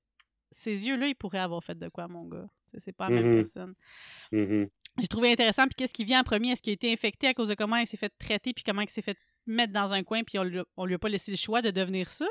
ces 0.52 0.88
yeux-là, 0.88 1.08
ils 1.08 1.16
pourraient 1.16 1.40
avoir 1.40 1.64
fait 1.64 1.78
de 1.78 1.88
quoi, 1.90 2.08
mon 2.08 2.26
gars. 2.26 2.48
C'est 2.78 2.96
pas 2.96 3.10
la 3.10 3.16
même 3.16 3.30
Mhm. 3.32 3.36
personne. 3.38 3.74
Mhm. 4.32 4.70
J'ai 5.00 5.08
trouvé 5.08 5.32
intéressant, 5.32 5.64
puis 5.64 5.76
qu'est-ce 5.78 5.94
qui 5.94 6.04
vient 6.04 6.22
en 6.22 6.24
premier? 6.24 6.52
Est-ce 6.52 6.62
qu'il 6.62 6.72
a 6.72 6.74
été 6.74 6.92
infecté 6.92 7.28
à 7.28 7.34
cause 7.34 7.50
de 7.50 7.54
comment 7.54 7.76
il 7.78 7.86
s'est 7.86 7.98
fait 7.98 8.12
traiter, 8.18 8.54
puis 8.54 8.64
comment 8.64 8.82
il 8.82 8.90
s'est 8.90 9.02
fait 9.02 9.18
mettre 9.46 9.72
dans 9.72 9.94
un 9.94 10.04
coin, 10.04 10.24
puis 10.24 10.40
on 10.40 10.44
lui, 10.44 10.60
a- 10.60 10.66
on 10.76 10.86
lui 10.86 10.96
a 10.96 11.00
pas 11.00 11.10
laissé 11.10 11.32
le 11.32 11.38
choix 11.38 11.62
de 11.62 11.70
devenir 11.72 12.10
ça? 12.10 12.26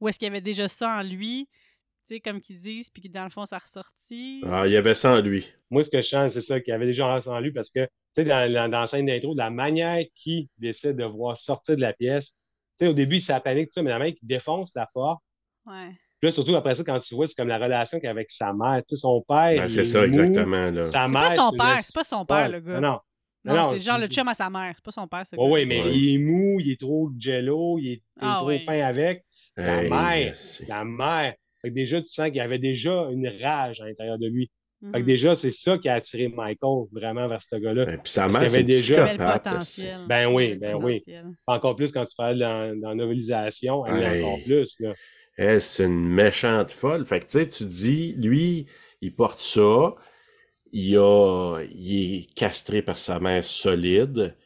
Ou 0.00 0.08
est-ce 0.08 0.18
qu'il 0.18 0.26
y 0.26 0.30
avait 0.30 0.40
déjà 0.40 0.68
ça 0.68 0.98
en 0.98 1.02
lui, 1.02 1.48
tu 2.06 2.14
sais, 2.14 2.20
comme 2.20 2.40
qu'ils 2.40 2.58
disent, 2.58 2.90
puis 2.90 3.02
que 3.02 3.08
dans 3.08 3.24
le 3.24 3.30
fond, 3.30 3.46
ça 3.46 3.56
a 3.56 3.58
ressorti? 3.60 4.42
Ah, 4.46 4.66
il 4.66 4.72
y 4.72 4.76
avait 4.76 4.94
ça 4.94 5.12
en 5.14 5.20
lui. 5.20 5.46
Moi, 5.70 5.82
ce 5.82 5.90
que 5.90 6.00
je 6.00 6.06
sens, 6.08 6.32
c'est 6.32 6.40
ça, 6.40 6.60
qu'il 6.60 6.72
y 6.72 6.74
avait 6.74 6.86
déjà 6.86 7.20
en 7.26 7.40
lui 7.40 7.52
parce 7.52 7.70
que, 7.70 7.84
tu 7.84 7.90
sais, 8.16 8.24
dans, 8.24 8.52
dans, 8.52 8.68
dans 8.70 8.80
la 8.82 8.86
scène 8.86 9.06
d'intro, 9.06 9.32
de 9.32 9.38
la 9.38 9.50
manière 9.50 10.04
qu'il 10.14 10.48
décide 10.58 10.96
de 10.96 11.04
voir 11.04 11.38
sortir 11.38 11.76
de 11.76 11.80
la 11.80 11.92
pièce, 11.92 12.26
tu 12.26 12.34
sais, 12.84 12.86
au 12.86 12.92
début, 12.92 13.20
ça 13.20 13.40
panique, 13.40 13.66
tout 13.68 13.74
ça, 13.74 13.82
mais 13.82 13.90
la 13.90 13.98
manière 13.98 14.14
qu'il 14.14 14.28
défonce 14.28 14.72
la 14.74 14.86
porte, 14.92 15.22
Ouais. 15.66 15.92
Puis 16.20 16.28
là, 16.28 16.32
surtout 16.32 16.54
après 16.54 16.74
ça, 16.74 16.84
quand 16.84 16.98
tu 17.00 17.14
vois, 17.14 17.26
c'est 17.26 17.34
comme 17.34 17.48
la 17.48 17.58
relation 17.58 17.98
qu'il 17.98 18.06
a 18.08 18.10
avec 18.10 18.30
sa 18.30 18.52
mère, 18.52 18.82
tu 18.86 18.94
sais, 18.94 19.00
son 19.00 19.22
père. 19.26 19.56
Ben, 19.56 19.68
c'est 19.68 19.80
est 19.80 19.84
ça, 19.84 20.00
mou, 20.00 20.04
exactement. 20.06 20.70
Là. 20.70 20.82
Sa 20.84 21.04
C'est 21.06 21.10
mère. 21.10 21.22
pas 21.28 21.36
son 21.36 21.50
père, 21.52 21.78
c'est 21.82 21.94
pas 21.94 22.04
son 22.04 22.24
père, 22.26 22.48
le 22.48 22.60
gars. 22.60 22.80
Non, 22.80 22.98
Non, 23.44 23.54
non, 23.54 23.70
c'est 23.70 23.80
genre 23.80 23.98
le 23.98 24.06
chum 24.06 24.28
à 24.28 24.34
sa 24.34 24.50
mère, 24.50 24.72
c'est 24.74 24.84
pas 24.84 24.90
son 24.90 25.08
père, 25.08 25.26
ce 25.26 25.34
gars. 25.34 25.42
Oui, 25.42 25.50
oui, 25.62 25.66
mais 25.66 25.80
Ouais. 25.82 25.92
il 25.96 26.14
est 26.14 26.18
mou, 26.18 26.60
il 26.60 26.70
est 26.72 26.80
trop 26.80 27.10
jello, 27.18 27.78
il 27.78 27.86
est, 27.86 27.90
il 27.92 27.94
est 27.94 28.00
Ah, 28.20 28.34
trop 28.38 28.48
ouais. 28.48 28.62
fin 28.66 28.80
avec. 28.80 29.24
La 29.56 29.82
Hey, 29.82 29.90
mère, 29.90 30.34
la 30.68 30.84
mère. 30.84 31.34
Fait 31.62 31.68
que 31.70 31.74
déjà, 31.74 32.00
tu 32.00 32.08
sens 32.08 32.26
qu'il 32.26 32.36
y 32.36 32.40
avait 32.40 32.58
déjà 32.58 33.08
une 33.10 33.28
rage 33.42 33.80
à 33.80 33.86
l'intérieur 33.86 34.18
de 34.18 34.26
lui. 34.26 34.50
Fait 34.82 34.92
que 34.92 34.98
Mhm. 35.00 35.04
déjà, 35.04 35.34
c'est 35.34 35.50
ça 35.50 35.76
qui 35.76 35.90
a 35.90 35.94
attiré 35.94 36.28
Michael 36.28 36.86
vraiment 36.90 37.28
vers 37.28 37.42
ce 37.42 37.54
gars-là. 37.56 37.84
Ben, 37.84 37.98
Puis 38.02 38.12
sa 38.12 38.28
mère, 38.28 38.48
c'est 38.48 38.62
déjà- 38.62 39.14
potentiel. 39.16 40.00
Ben 40.08 40.26
oui, 40.32 40.54
ben 40.54 40.74
oui. 40.76 41.02
Encore 41.46 41.76
plus 41.76 41.92
quand 41.92 42.06
tu 42.06 42.14
parles 42.16 42.38
dans, 42.38 42.78
dans 42.80 42.88
la 42.90 42.94
novelisation, 42.94 43.84
elle 43.84 44.02
Hey. 44.02 44.22
encore 44.22 44.38
plus. 44.42 44.76
Là. 44.80 44.92
Elle, 45.36 45.60
c'est 45.60 45.84
une 45.86 46.08
méchante 46.08 46.72
folle. 46.72 47.04
Fait 47.06 47.20
que 47.20 47.26
tu 47.26 47.32
sais, 47.38 47.48
tu 47.48 47.64
dis, 47.64 48.12
lui, 48.18 48.66
il 49.00 49.14
porte 49.14 49.40
ça. 49.40 49.94
Il, 50.72 50.96
a, 50.98 51.60
il 51.72 52.16
est 52.20 52.34
castré 52.34 52.82
par 52.82 52.98
sa 52.98 53.20
mère 53.20 53.44
solide. 53.44 54.36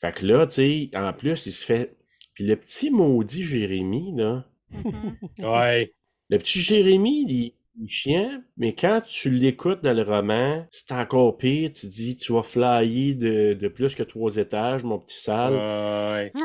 Fait 0.00 0.12
que 0.14 0.26
là, 0.26 0.46
tu 0.46 0.54
sais, 0.54 0.90
en 0.94 1.12
plus, 1.12 1.46
il 1.46 1.52
se 1.52 1.64
fait. 1.64 1.96
Puis 2.34 2.46
le 2.46 2.56
petit 2.56 2.90
maudit 2.90 3.42
Jérémy, 3.44 4.14
là. 4.16 4.44
Mhm. 4.70 5.16
Ouais. 5.40 5.92
Le 6.28 6.38
petit 6.38 6.60
Jérémy, 6.62 7.24
il, 7.28 7.52
il 7.78 7.84
est 7.84 7.88
chiant, 7.88 8.42
mais 8.56 8.74
quand 8.74 9.00
tu 9.06 9.30
l'écoutes 9.30 9.82
dans 9.82 9.92
le 9.94 10.02
roman, 10.02 10.66
c'est 10.70 10.92
encore 10.92 11.36
pire. 11.36 11.70
Tu 11.72 11.88
dis, 11.88 12.16
tu 12.16 12.32
vas 12.32 12.42
flyer 12.42 13.14
de, 13.16 13.54
de 13.54 13.68
plus 13.68 13.94
que 13.94 14.02
trois 14.02 14.36
étages, 14.36 14.84
mon 14.84 14.98
petit 14.98 15.20
sale. 15.20 15.54
Ouais. 15.54 16.32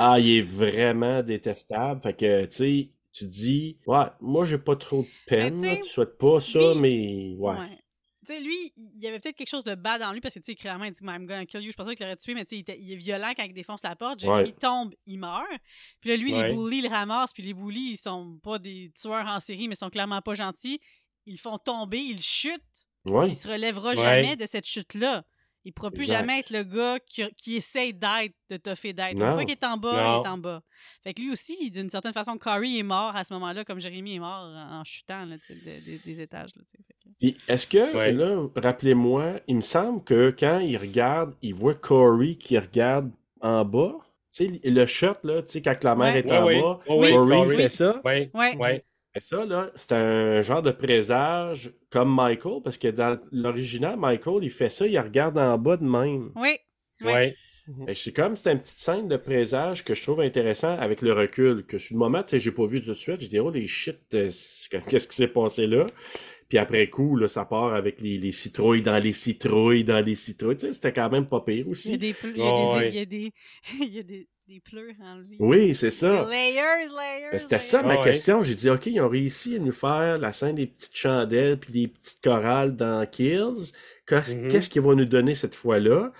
Ah, 0.00 0.18
il 0.20 0.38
est 0.38 0.42
vraiment 0.42 1.24
détestable. 1.24 2.00
Fait 2.00 2.14
que, 2.14 2.44
tu 2.44 2.52
sais, 2.52 2.88
tu 3.18 3.26
dis, 3.26 3.78
ouais, 3.86 4.06
moi, 4.20 4.44
j'ai 4.44 4.58
pas 4.58 4.76
trop 4.76 5.02
de 5.02 5.08
peine. 5.26 5.58
Tu 5.60 5.66
là, 5.66 5.74
sais, 5.76 5.80
tu 5.80 5.88
souhaites 5.90 6.18
pas 6.18 6.40
ça, 6.40 6.74
lui- 6.74 6.80
mais 6.80 7.34
ouais. 7.38 7.54
Ouais. 7.58 7.78
tu 8.26 8.34
sais, 8.34 8.40
lui, 8.40 8.72
il 8.76 9.02
y 9.02 9.06
avait 9.06 9.20
peut-être 9.20 9.36
quelque 9.36 9.48
chose 9.48 9.64
de 9.64 9.74
bas 9.74 9.98
dans 9.98 10.12
lui 10.12 10.20
parce 10.20 10.34
que, 10.34 10.40
tu 10.40 10.46
sais, 10.46 10.54
clairement, 10.54 10.84
il 10.84 10.92
dit 10.92 11.00
I'm 11.02 11.26
gonna 11.26 11.46
kill 11.46 11.60
you. 11.62 11.70
Je 11.72 11.76
pensais 11.76 11.94
qu'il 11.94 12.04
l'aurait 12.04 12.16
tué, 12.16 12.34
mais 12.34 12.44
tu 12.44 12.56
sais, 12.58 12.64
il, 12.66 12.82
il 12.84 12.92
est 12.92 12.96
violent 12.96 13.32
quand 13.36 13.44
il 13.44 13.54
défonce 13.54 13.82
la 13.82 13.96
porte. 13.96 14.22
Ouais. 14.24 14.52
tombe, 14.52 14.94
il 15.06 15.18
meurt. 15.18 15.46
Puis 16.00 16.10
là, 16.10 16.16
lui, 16.16 16.32
Ouais. 16.34 16.48
les 16.48 16.54
bullies 16.54 16.82
le 16.82 16.88
ramassent. 16.88 17.32
Puis 17.32 17.42
les 17.42 17.54
bullies, 17.54 17.92
ils 17.92 17.96
sont 17.96 18.38
pas 18.42 18.58
des 18.58 18.92
tueurs 19.00 19.26
en 19.26 19.40
série, 19.40 19.68
mais 19.68 19.74
sont 19.74 19.90
clairement 19.90 20.20
pas 20.22 20.34
gentils. 20.34 20.80
Ils 21.26 21.32
le 21.32 21.38
font 21.38 21.58
tomber, 21.58 21.98
ils 21.98 22.20
chutent. 22.22 22.62
Il 23.28 23.36
se 23.36 23.48
relèvera 23.48 23.94
jamais 23.94 24.36
de 24.36 24.44
cette 24.46 24.66
chute-là. 24.66 25.24
Il 25.68 25.72
pourra 25.74 25.90
plus 25.90 26.04
Exact. 26.04 26.20
jamais 26.20 26.38
être 26.38 26.48
le 26.50 26.62
gars 26.62 26.98
qui, 27.06 27.22
qui 27.36 27.56
essaye 27.56 27.92
d'être, 27.92 28.32
de 28.48 28.56
toffer 28.56 28.94
d'être. 28.94 29.12
Une 29.12 29.18
fois 29.34 29.44
qu'il 29.44 29.50
est 29.50 29.64
en 29.64 29.76
bas, 29.76 29.92
Non. 30.02 30.22
il 30.22 30.26
est 30.26 30.28
en 30.30 30.38
bas. 30.38 30.62
Fait 31.04 31.12
que 31.12 31.20
lui 31.20 31.30
aussi, 31.30 31.70
d'une 31.70 31.90
certaine 31.90 32.14
façon, 32.14 32.38
Corey 32.38 32.78
est 32.78 32.82
mort 32.82 33.14
à 33.14 33.22
ce 33.22 33.34
moment-là, 33.34 33.66
comme 33.66 33.78
Jérémy 33.78 34.14
est 34.14 34.18
mort 34.18 34.44
en 34.50 34.80
en 34.80 34.84
chutant 34.84 35.26
là, 35.26 35.36
tu 35.36 35.52
sais, 35.52 35.54
de- 35.56 35.92
de- 35.92 36.02
des 36.02 36.20
étages. 36.22 36.50
Est-ce 37.48 37.66
que, 37.66 37.94
Ouais. 37.94 38.12
là, 38.12 38.48
rappelez-moi, 38.56 39.34
il 39.46 39.56
me 39.56 39.60
semble 39.60 40.02
que 40.04 40.34
quand 40.38 40.60
il 40.60 40.78
regarde, 40.78 41.34
il 41.42 41.52
voit 41.54 41.74
Corey 41.74 42.36
qui 42.36 42.58
regarde 42.58 43.10
en 43.42 43.62
bas. 43.66 43.92
Tu 44.34 44.46
sais, 44.46 44.60
le 44.64 44.86
shot, 44.86 45.16
là, 45.24 45.42
tu 45.42 45.48
sais, 45.52 45.62
quand 45.62 45.84
la 45.84 45.94
mère 45.96 46.14
Ouais. 46.14 46.20
est 46.20 46.32
en 46.32 46.44
Ouais, 46.46 46.60
bas, 46.62 46.80
Corey 46.86 47.12
Corey. 47.12 47.56
fait 47.56 47.68
ça. 47.68 48.00
Ouais, 48.06 48.30
Ouais. 48.32 48.84
Ça, 49.20 49.44
là, 49.44 49.70
c'est 49.74 49.92
un 49.92 50.42
genre 50.42 50.62
de 50.62 50.70
présage 50.70 51.72
comme 51.90 52.14
Michael, 52.14 52.62
parce 52.62 52.78
que 52.78 52.88
dans 52.88 53.18
l'original, 53.32 53.96
Michael, 53.98 54.44
il 54.44 54.50
fait 54.50 54.70
ça, 54.70 54.86
il 54.86 54.98
regarde 54.98 55.38
en 55.38 55.58
bas 55.58 55.76
de 55.76 55.84
même. 55.84 56.32
Oui. 56.36 56.58
Ouais. 57.00 57.18
Ouais. 57.66 57.94
Que 57.94 57.94
C'est 57.94 58.12
comme, 58.12 58.36
c'est 58.36 58.52
une 58.52 58.60
petite 58.60 58.78
scène 58.80 59.08
de 59.08 59.16
présage 59.16 59.84
que 59.84 59.94
je 59.94 60.02
trouve 60.02 60.20
intéressant 60.20 60.76
avec 60.78 61.02
le 61.02 61.12
recul, 61.12 61.64
que 61.66 61.78
sur 61.78 61.94
le 61.94 61.98
moment, 61.98 62.22
tu 62.22 62.30
sais, 62.30 62.38
j'ai 62.40 62.52
pas 62.52 62.66
vu 62.66 62.80
tout 62.82 62.88
de 62.90 62.94
suite, 62.94 63.20
je 63.22 63.26
dis, 63.28 63.38
oh 63.40 63.50
les 63.50 63.66
shit, 63.66 64.00
euh, 64.14 64.30
qu'est-ce 64.88 65.08
qui 65.08 65.16
s'est 65.16 65.28
passé 65.28 65.66
là? 65.66 65.86
Puis 66.48 66.58
après 66.58 66.88
coup, 66.90 67.16
là, 67.16 67.28
ça 67.28 67.44
part 67.44 67.74
avec 67.74 68.00
les, 68.00 68.18
les 68.18 68.32
citrouilles 68.32 68.82
dans 68.82 68.98
les 68.98 69.12
citrouilles 69.12 69.84
dans 69.84 70.00
les 70.04 70.14
citrouilles, 70.14 70.56
tu 70.56 70.66
sais, 70.66 70.72
c'était 70.72 70.92
quand 70.92 71.10
même 71.10 71.26
pas 71.28 71.40
pire 71.42 71.66
Il 71.84 71.90
y 71.90 71.94
a 71.94 71.96
aussi. 71.96 71.98
il 72.34 72.42
y 72.44 72.48
a 72.48 72.52
Oh, 72.52 72.54
des, 72.54 72.70
ouais. 72.74 72.88
il 72.88 72.94
y 72.94 72.98
a 73.00 73.04
des, 73.06 73.32
il 73.80 73.94
y 73.94 73.98
a 74.00 74.02
des, 74.48 74.60
pleurs. 74.60 74.84
Oui, 75.38 75.74
c'est 75.74 75.90
ça. 75.90 76.26
Layers, 76.28 76.88
layers. 76.88 77.30
Ben, 77.32 77.38
C'était 77.38 77.60
ça 77.60 77.82
layers. 77.82 77.88
ma 77.94 77.98
ouais. 78.00 78.04
question. 78.10 78.42
J'ai 78.42 78.54
dit, 78.54 78.70
OK, 78.70 78.86
ils 78.86 79.00
ont 79.00 79.08
réussi 79.08 79.56
à 79.56 79.58
nous 79.58 79.72
faire 79.72 80.18
la 80.18 80.32
scène 80.32 80.54
des 80.56 80.66
petites 80.66 80.96
chandelles 80.96 81.58
puis 81.58 81.72
des 81.72 81.88
petites 81.88 82.20
chorales 82.22 82.74
dans 82.76 83.06
Kills. 83.06 83.72
Qu'est-ce 84.06 84.34
Mhm. 84.36 84.60
qu'ils 84.60 84.82
vont 84.82 84.94
nous 84.94 85.04
donner 85.04 85.34
cette 85.34 85.54
fois-là? 85.54 86.12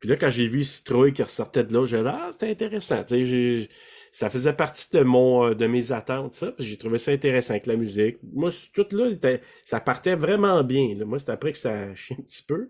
Puis 0.00 0.08
là, 0.08 0.16
quand 0.16 0.30
j'ai 0.30 0.48
vu 0.48 0.64
Citrouille 0.64 1.12
qui 1.12 1.22
ressortait 1.22 1.64
de 1.64 1.72
là, 1.72 1.84
j'ai 1.86 1.98
dit, 2.02 2.08
ah, 2.08 2.28
c'était 2.32 2.50
intéressant. 2.50 3.02
Tu 3.04 3.14
sais, 3.14 3.24
j'ai- 3.24 3.68
ça 4.16 4.30
faisait 4.30 4.52
partie 4.52 4.86
de, 4.96 5.02
mon, 5.02 5.44
euh, 5.44 5.54
de 5.56 5.66
mes 5.66 5.90
attentes, 5.90 6.34
ça. 6.34 6.52
J'ai 6.60 6.76
trouvé 6.76 7.00
ça 7.00 7.10
intéressant 7.10 7.54
avec 7.54 7.66
la 7.66 7.74
musique. 7.74 8.18
Moi, 8.32 8.50
tout 8.72 8.86
là, 8.92 9.08
était- 9.08 9.40
ça 9.64 9.80
partait 9.80 10.14
vraiment 10.14 10.62
bien. 10.62 10.94
là. 10.96 11.04
Moi, 11.04 11.18
c'est 11.18 11.30
après 11.30 11.50
que 11.50 11.58
ça 11.58 11.72
a 11.72 11.94
chié 11.96 12.16
un 12.18 12.22
petit 12.22 12.44
peu. 12.44 12.68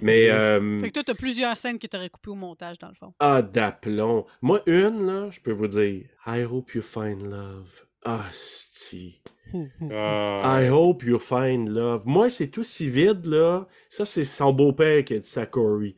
Mais, 0.00 0.30
euh, 0.30 0.80
Fait 0.82 0.88
que 0.88 0.92
toi, 0.94 1.02
t'as 1.04 1.14
plusieurs 1.14 1.56
scènes 1.56 1.80
que 1.80 1.88
t'aurais 1.88 2.10
coupées 2.10 2.30
au 2.30 2.36
montage, 2.36 2.78
dans 2.78 2.88
le 2.88 2.94
fond. 2.94 3.12
ah, 3.18 3.42
d'aplomb. 3.42 4.24
Moi, 4.40 4.60
une, 4.66 5.04
là, 5.04 5.30
je 5.30 5.40
peux 5.40 5.50
vous 5.52 5.66
dire, 5.66 6.02
I 6.28 6.44
hope 6.44 6.74
you 6.74 6.82
find 6.82 7.22
love. 7.22 7.68
Ah, 8.04 8.26
si. 8.32 9.20
I 9.52 10.68
hope 10.70 11.02
you 11.04 11.18
find 11.18 11.68
love. 11.68 12.02
Moi, 12.06 12.30
c'est 12.30 12.48
tout 12.48 12.62
si 12.64 12.88
vide, 12.88 13.26
là. 13.26 13.66
Ça, 13.88 14.04
c'est 14.04 14.24
son 14.24 14.52
beau-père 14.52 15.04
qui 15.04 15.14
a 15.14 15.18
dit 15.18 15.28
ça 15.28 15.42
à 15.42 15.46
Corey. 15.46 15.96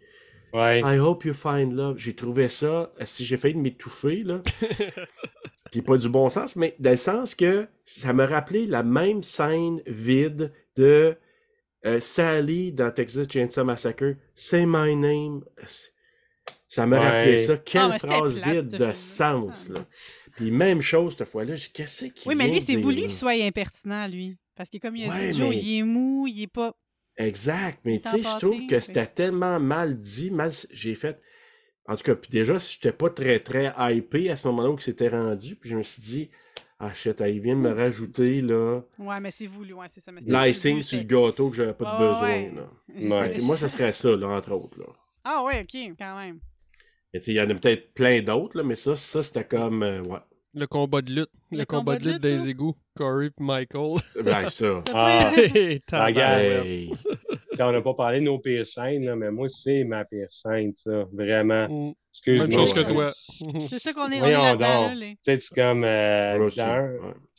Ouais. 0.57 0.81
I 0.81 0.99
hope 0.99 1.25
you 1.25 1.35
find 1.35 1.73
love. 1.75 1.99
J'ai 1.99 2.15
trouvé 2.15 2.49
ça, 2.49 2.93
si 3.05 3.25
j'ai 3.25 3.37
failli 3.37 3.55
m'étouffer, 3.57 4.23
là. 4.25 4.43
Puis 5.73 5.83
pas 5.83 5.97
du 5.99 6.09
bon 6.09 6.29
sens, 6.29 6.57
mais 6.57 6.75
dans 6.79 6.91
le 6.91 6.97
sens 6.97 7.35
que 7.35 7.69
ça 7.85 8.13
me 8.13 8.25
rappelait 8.25 8.67
la 8.67 8.83
même 8.83 9.23
scène 9.23 9.83
vide 9.87 10.53
de 10.77 11.17
euh, 11.85 12.01
Sally 12.01 12.73
dans 12.73 12.91
Texas 12.91 13.27
Chainsaw 13.31 13.65
Massacre. 13.65 14.15
Say 14.35 14.65
my 14.67 14.97
name. 14.97 15.45
Ça 16.69 16.87
me 16.87 16.97
Ouais. 16.99 17.05
rappelait 17.05 17.37
ça. 17.37 17.57
Quelle 17.59 17.81
Ah, 17.93 17.99
c'était 17.99 18.15
phrase 18.15 18.41
plate, 18.41 18.65
vide 18.67 18.77
de 18.79 18.93
sens, 18.93 19.69
là. 19.69 19.81
Puis 20.37 20.51
même 20.51 20.83
chose 20.83 21.17
cette 21.17 21.29
fois-là. 21.29 21.55
J'ai 21.57 21.67
dit, 21.69 21.73
qu'est-ce 21.73 22.05
qu'il 22.07 22.29
Oui, 22.29 22.35
mais 22.35 22.49
lui, 22.49 22.61
c'est 22.61 22.77
voulu 22.77 23.03
qu'il 23.03 23.13
soit 23.13 23.33
impertinent, 23.33 24.07
lui. 24.09 24.37
Parce 24.55 24.71
que 24.71 24.79
comme 24.79 24.97
il 24.97 25.05
a 25.09 25.15
Ouais, 25.15 25.31
dit 25.31 25.37
Joe, 25.39 25.51
mais- 25.51 25.59
il 25.59 25.79
est 25.79 25.83
mou, 25.83 26.27
il 26.27 26.43
est 26.43 26.47
pas. 26.47 26.75
Exact, 27.19 27.79
mais 27.85 27.99
tu 27.99 28.09
sais, 28.11 28.19
je 28.19 28.39
trouve 28.39 28.67
que 28.67 28.81
c'était 28.81 29.07
tellement 29.07 29.59
mal 29.59 29.99
dit, 29.99 30.31
mal 30.31 30.53
j'ai 30.71 30.95
fait. 30.95 31.21
En 31.89 31.97
tout 31.97 32.03
cas, 32.03 32.15
puis 32.15 32.31
déjà, 32.31 32.59
j'étais 32.59 32.93
pas 32.93 33.09
très 33.11 33.39
très 33.41 33.73
hypé 33.79 34.29
à 34.31 34.37
ce 34.37 34.47
moment-là 34.49 34.71
où 34.71 34.79
c'était 34.79 35.09
rendu, 35.09 35.57
puis 35.57 35.71
je 35.71 35.77
me 35.77 35.83
suis 35.83 36.03
dit, 36.03 36.31
ah 36.79 36.93
shit, 36.93 37.23
il 37.27 37.41
vient 37.41 37.55
de 37.55 37.61
me 37.61 37.73
rajouter 37.73 38.43
là, 38.43 38.81
Ouais, 38.99 39.19
mais 39.21 39.31
c'est 39.31 39.47
voulu, 39.47 39.73
ouais, 39.73 39.87
c'est 39.89 40.01
ça. 40.01 40.13
l'icing 40.13 40.83
sur 40.83 40.99
le 40.99 41.05
gâteau 41.05 41.49
que 41.51 41.57
j'avais 41.57 41.73
pas 41.75 41.93
de 41.99 42.07
besoin. 42.07 42.29
ouais. 42.29 42.53
Là. 42.55 42.71
c'est- 42.99 43.09
Ouais. 43.11 43.39
Moi, 43.41 43.57
ce 43.57 43.69
serait 43.69 43.93
ça, 43.93 44.15
là, 44.17 44.29
entre 44.29 44.53
autres. 44.53 44.79
Là. 44.79 44.87
Ah, 45.25 45.43
ouais, 45.45 45.61
ok, 45.63 45.95
quand 45.99 46.19
même. 46.19 46.39
Mais 47.15 47.21
tu 47.21 47.27
sais, 47.27 47.33
il 47.33 47.37
y 47.37 47.41
en 47.41 47.49
a 47.49 47.55
peut-être 47.55 47.95
plein 47.95 48.21
d'autres, 48.21 48.59
là, 48.59 48.63
mais 48.65 48.75
ça, 48.75 48.95
ça 48.95 49.23
c'était 49.23 49.45
comme. 49.45 49.83
euh, 49.83 50.03
ouais. 50.03 50.19
Le 50.59 50.67
combat 50.67 51.03
de 51.03 51.11
lutte. 51.13 51.29
Le, 51.53 51.59
Le 51.59 51.65
combat, 51.67 51.97
de 51.99 52.09
lutte 52.13 52.23
des 52.23 52.49
égouts. 52.49 52.75
Corey 52.97 53.27
et 53.27 53.31
Michael. 53.43 53.99
Ben, 54.25 54.49
ça. 54.49 54.83
Ah, 54.93 55.31
tabarouette. 55.87 56.65
Hey. 56.67 56.91
on 57.61 57.73
n'a 57.73 57.83
pas 57.83 57.93
parlé 57.95 58.21
de 58.21 58.25
nos 58.25 58.39
pires 58.39 58.67
scènes, 58.67 59.05
là, 59.05 59.15
mais 59.17 59.31
moi, 59.31 59.49
c'est 59.51 59.85
ma 59.85 60.05
pire 60.07 60.27
scène, 60.31 60.73
ça. 60.75 61.05
Vraiment. 61.13 61.69
Mm. 61.69 61.93
Excuse-moi. 62.11 62.47
Même 62.47 62.57
chose 62.59 62.73
que 62.73 62.81
toi. 62.91 63.11
C'est 63.13 63.79
ça 63.79 63.93
qu'on 63.93 64.11
est, 64.11 64.23
on 64.23 64.27
est 64.27 64.33
là-dedans, 64.33 64.59
là, 64.85 64.89
donc. 64.89 64.99
les- 64.99 65.11
Tu 65.17 65.19
sais, 65.25 65.39
c'est 65.41 65.55
comme. 65.55 65.85
euh, 65.85 66.49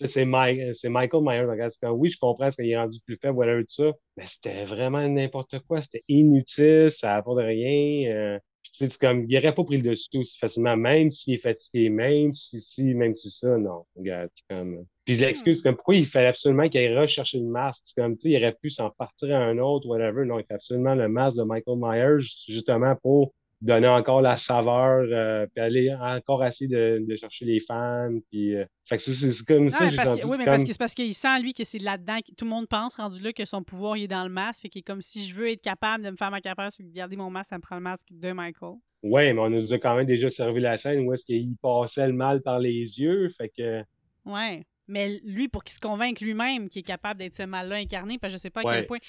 c'est 0.05 0.25
Mike- 0.25 0.75
Michael 0.85 1.23
Myers. 1.23 1.45
Regarde, 1.49 1.71
c'est 1.71 1.87
comme, 1.87 1.97
oui, 1.99 2.09
je 2.09 2.19
comprends 2.19 2.51
qu'il 2.51 2.69
est 2.69 2.77
rendu 2.77 2.99
plus 3.03 3.17
faible, 3.19 3.35
whatever, 3.35 3.61
tout 3.63 3.73
ça. 3.83 3.91
Mais 4.15 4.25
c'était 4.27 4.65
vraiment 4.65 5.07
n'importe 5.09 5.57
quoi. 5.67 5.81
C'était 5.81 6.03
inutile, 6.07 6.91
ça 6.91 7.15
n'apporte 7.15 7.39
rien. 7.39 8.11
euh, 8.13 8.37
puis 8.37 8.56
tu 8.56 8.56
sais, 8.56 8.56
c'est 8.73 8.97
comme, 8.97 9.25
il 9.29 9.35
n'aurait 9.35 9.53
pas 9.53 9.63
pris 9.63 9.77
le 9.77 9.89
dessus 9.89 10.17
aussi 10.17 10.37
facilement, 10.37 10.77
même 10.77 11.11
s'il 11.11 11.35
est 11.35 11.37
fatigué, 11.37 11.89
même 11.89 12.33
si, 12.33 12.61
si, 12.61 12.93
même 12.93 13.13
si 13.13 13.29
ça, 13.29 13.57
non. 13.57 13.85
Regarde, 13.95 14.29
comme. 14.49 14.85
Puis 15.05 15.15
je 15.15 15.21
l'excuse, 15.21 15.61
comme, 15.61 15.75
pourquoi 15.75 15.95
il 15.95 16.05
fallait 16.05 16.27
absolument 16.27 16.67
qu'il 16.67 16.81
aille 16.81 16.97
rechercher 16.97 17.39
le 17.39 17.45
masque? 17.45 17.83
C'est 17.85 18.01
comme, 18.01 18.17
tu 18.17 18.29
il 18.29 18.37
aurait 18.37 18.55
pu 18.61 18.69
s'en 18.69 18.89
partir 18.89 19.35
à 19.35 19.39
un 19.39 19.57
autre, 19.57 19.87
whatever. 19.87 20.25
Non, 20.25 20.39
il 20.39 20.45
fait 20.45 20.55
absolument 20.55 20.95
le 20.95 21.07
masque 21.07 21.37
de 21.37 21.43
Michael 21.43 21.77
Myers, 21.77 22.27
justement 22.47 22.95
pour 22.95 23.33
donner 23.61 23.87
encore 23.87 24.21
la 24.21 24.37
saveur, 24.37 25.05
euh, 25.11 25.47
puis 25.53 25.63
aller 25.63 25.93
encore 25.99 26.45
essayer 26.45 26.67
de, 26.67 27.03
de 27.07 27.15
chercher 27.15 27.45
les 27.45 27.59
fans. 27.59 28.11
Puis, 28.29 28.55
euh, 28.55 28.65
fait 28.85 28.97
que 28.97 29.03
c'est- 29.03 29.45
comme 29.45 29.63
Non, 29.65 29.69
ça, 29.69 29.85
mais 29.85 29.89
j'ai 29.91 29.95
parce 29.97 30.19
que- 30.19 30.25
oui, 30.25 30.31
mais 30.37 30.45
comme... 30.45 30.45
parce 30.45 30.63
que 30.63 30.71
c'est 30.71 30.77
parce 30.79 30.93
qu'il 30.93 31.13
sent, 31.13 31.39
lui, 31.41 31.53
que 31.53 31.63
c'est 31.63 31.79
là-dedans 31.79 32.19
que 32.19 32.33
tout 32.35 32.45
le 32.45 32.51
monde 32.51 32.67
pense, 32.67 32.95
rendu 32.95 33.19
là, 33.21 33.33
que 33.33 33.45
son 33.45 33.63
pouvoir 33.63 33.97
il 33.97 34.03
est 34.03 34.07
dans 34.07 34.23
le 34.23 34.29
masque. 34.29 34.61
Fait 34.61 34.69
qu'il 34.69 34.79
est 34.79 34.83
comme 34.83 35.01
si 35.01 35.25
je 35.27 35.33
veux 35.33 35.49
être 35.49 35.61
capable 35.61 36.03
de 36.03 36.11
me 36.11 36.15
faire 36.17 36.29
ma 36.31 36.41
capacité 36.41 36.83
de 36.83 36.93
garder 36.93 37.15
mon 37.15 37.29
masque, 37.29 37.49
ça 37.49 37.57
me 37.57 37.61
prend 37.63 37.75
le 37.75 37.81
masque 37.81 38.07
de 38.11 38.31
Michael. 38.31 38.75
Ouais, 39.03 39.33
mais 39.33 39.39
on 39.41 39.49
nous 39.49 39.73
a 39.73 39.77
quand 39.79 39.95
même 39.95 40.05
déjà 40.05 40.29
servi 40.29 40.59
la 40.59 40.77
scène 40.77 41.01
où 41.07 41.13
est-ce 41.13 41.25
qu'il 41.25 41.55
passait 41.61 42.07
le 42.07 42.13
mal 42.13 42.41
par 42.41 42.59
les 42.59 42.99
yeux. 42.99 43.29
Fait 43.37 43.49
que, 43.49 43.81
Ouais. 44.25 44.65
Mais 44.87 45.19
lui, 45.23 45.47
pour 45.47 45.63
qu'il 45.63 45.75
se 45.75 45.81
convainque 45.81 46.19
lui-même 46.21 46.69
qu'il 46.69 46.79
est 46.79 46.83
capable 46.83 47.19
d'être 47.19 47.35
ce 47.35 47.43
mal-là 47.43 47.75
incarné, 47.77 48.17
parce 48.17 48.33
que 48.33 48.37
je 48.37 48.41
sais 48.41 48.49
pas 48.49 48.61
à 48.61 48.65
Ouais. 48.65 48.73
quel 48.75 48.87
point. 48.87 48.99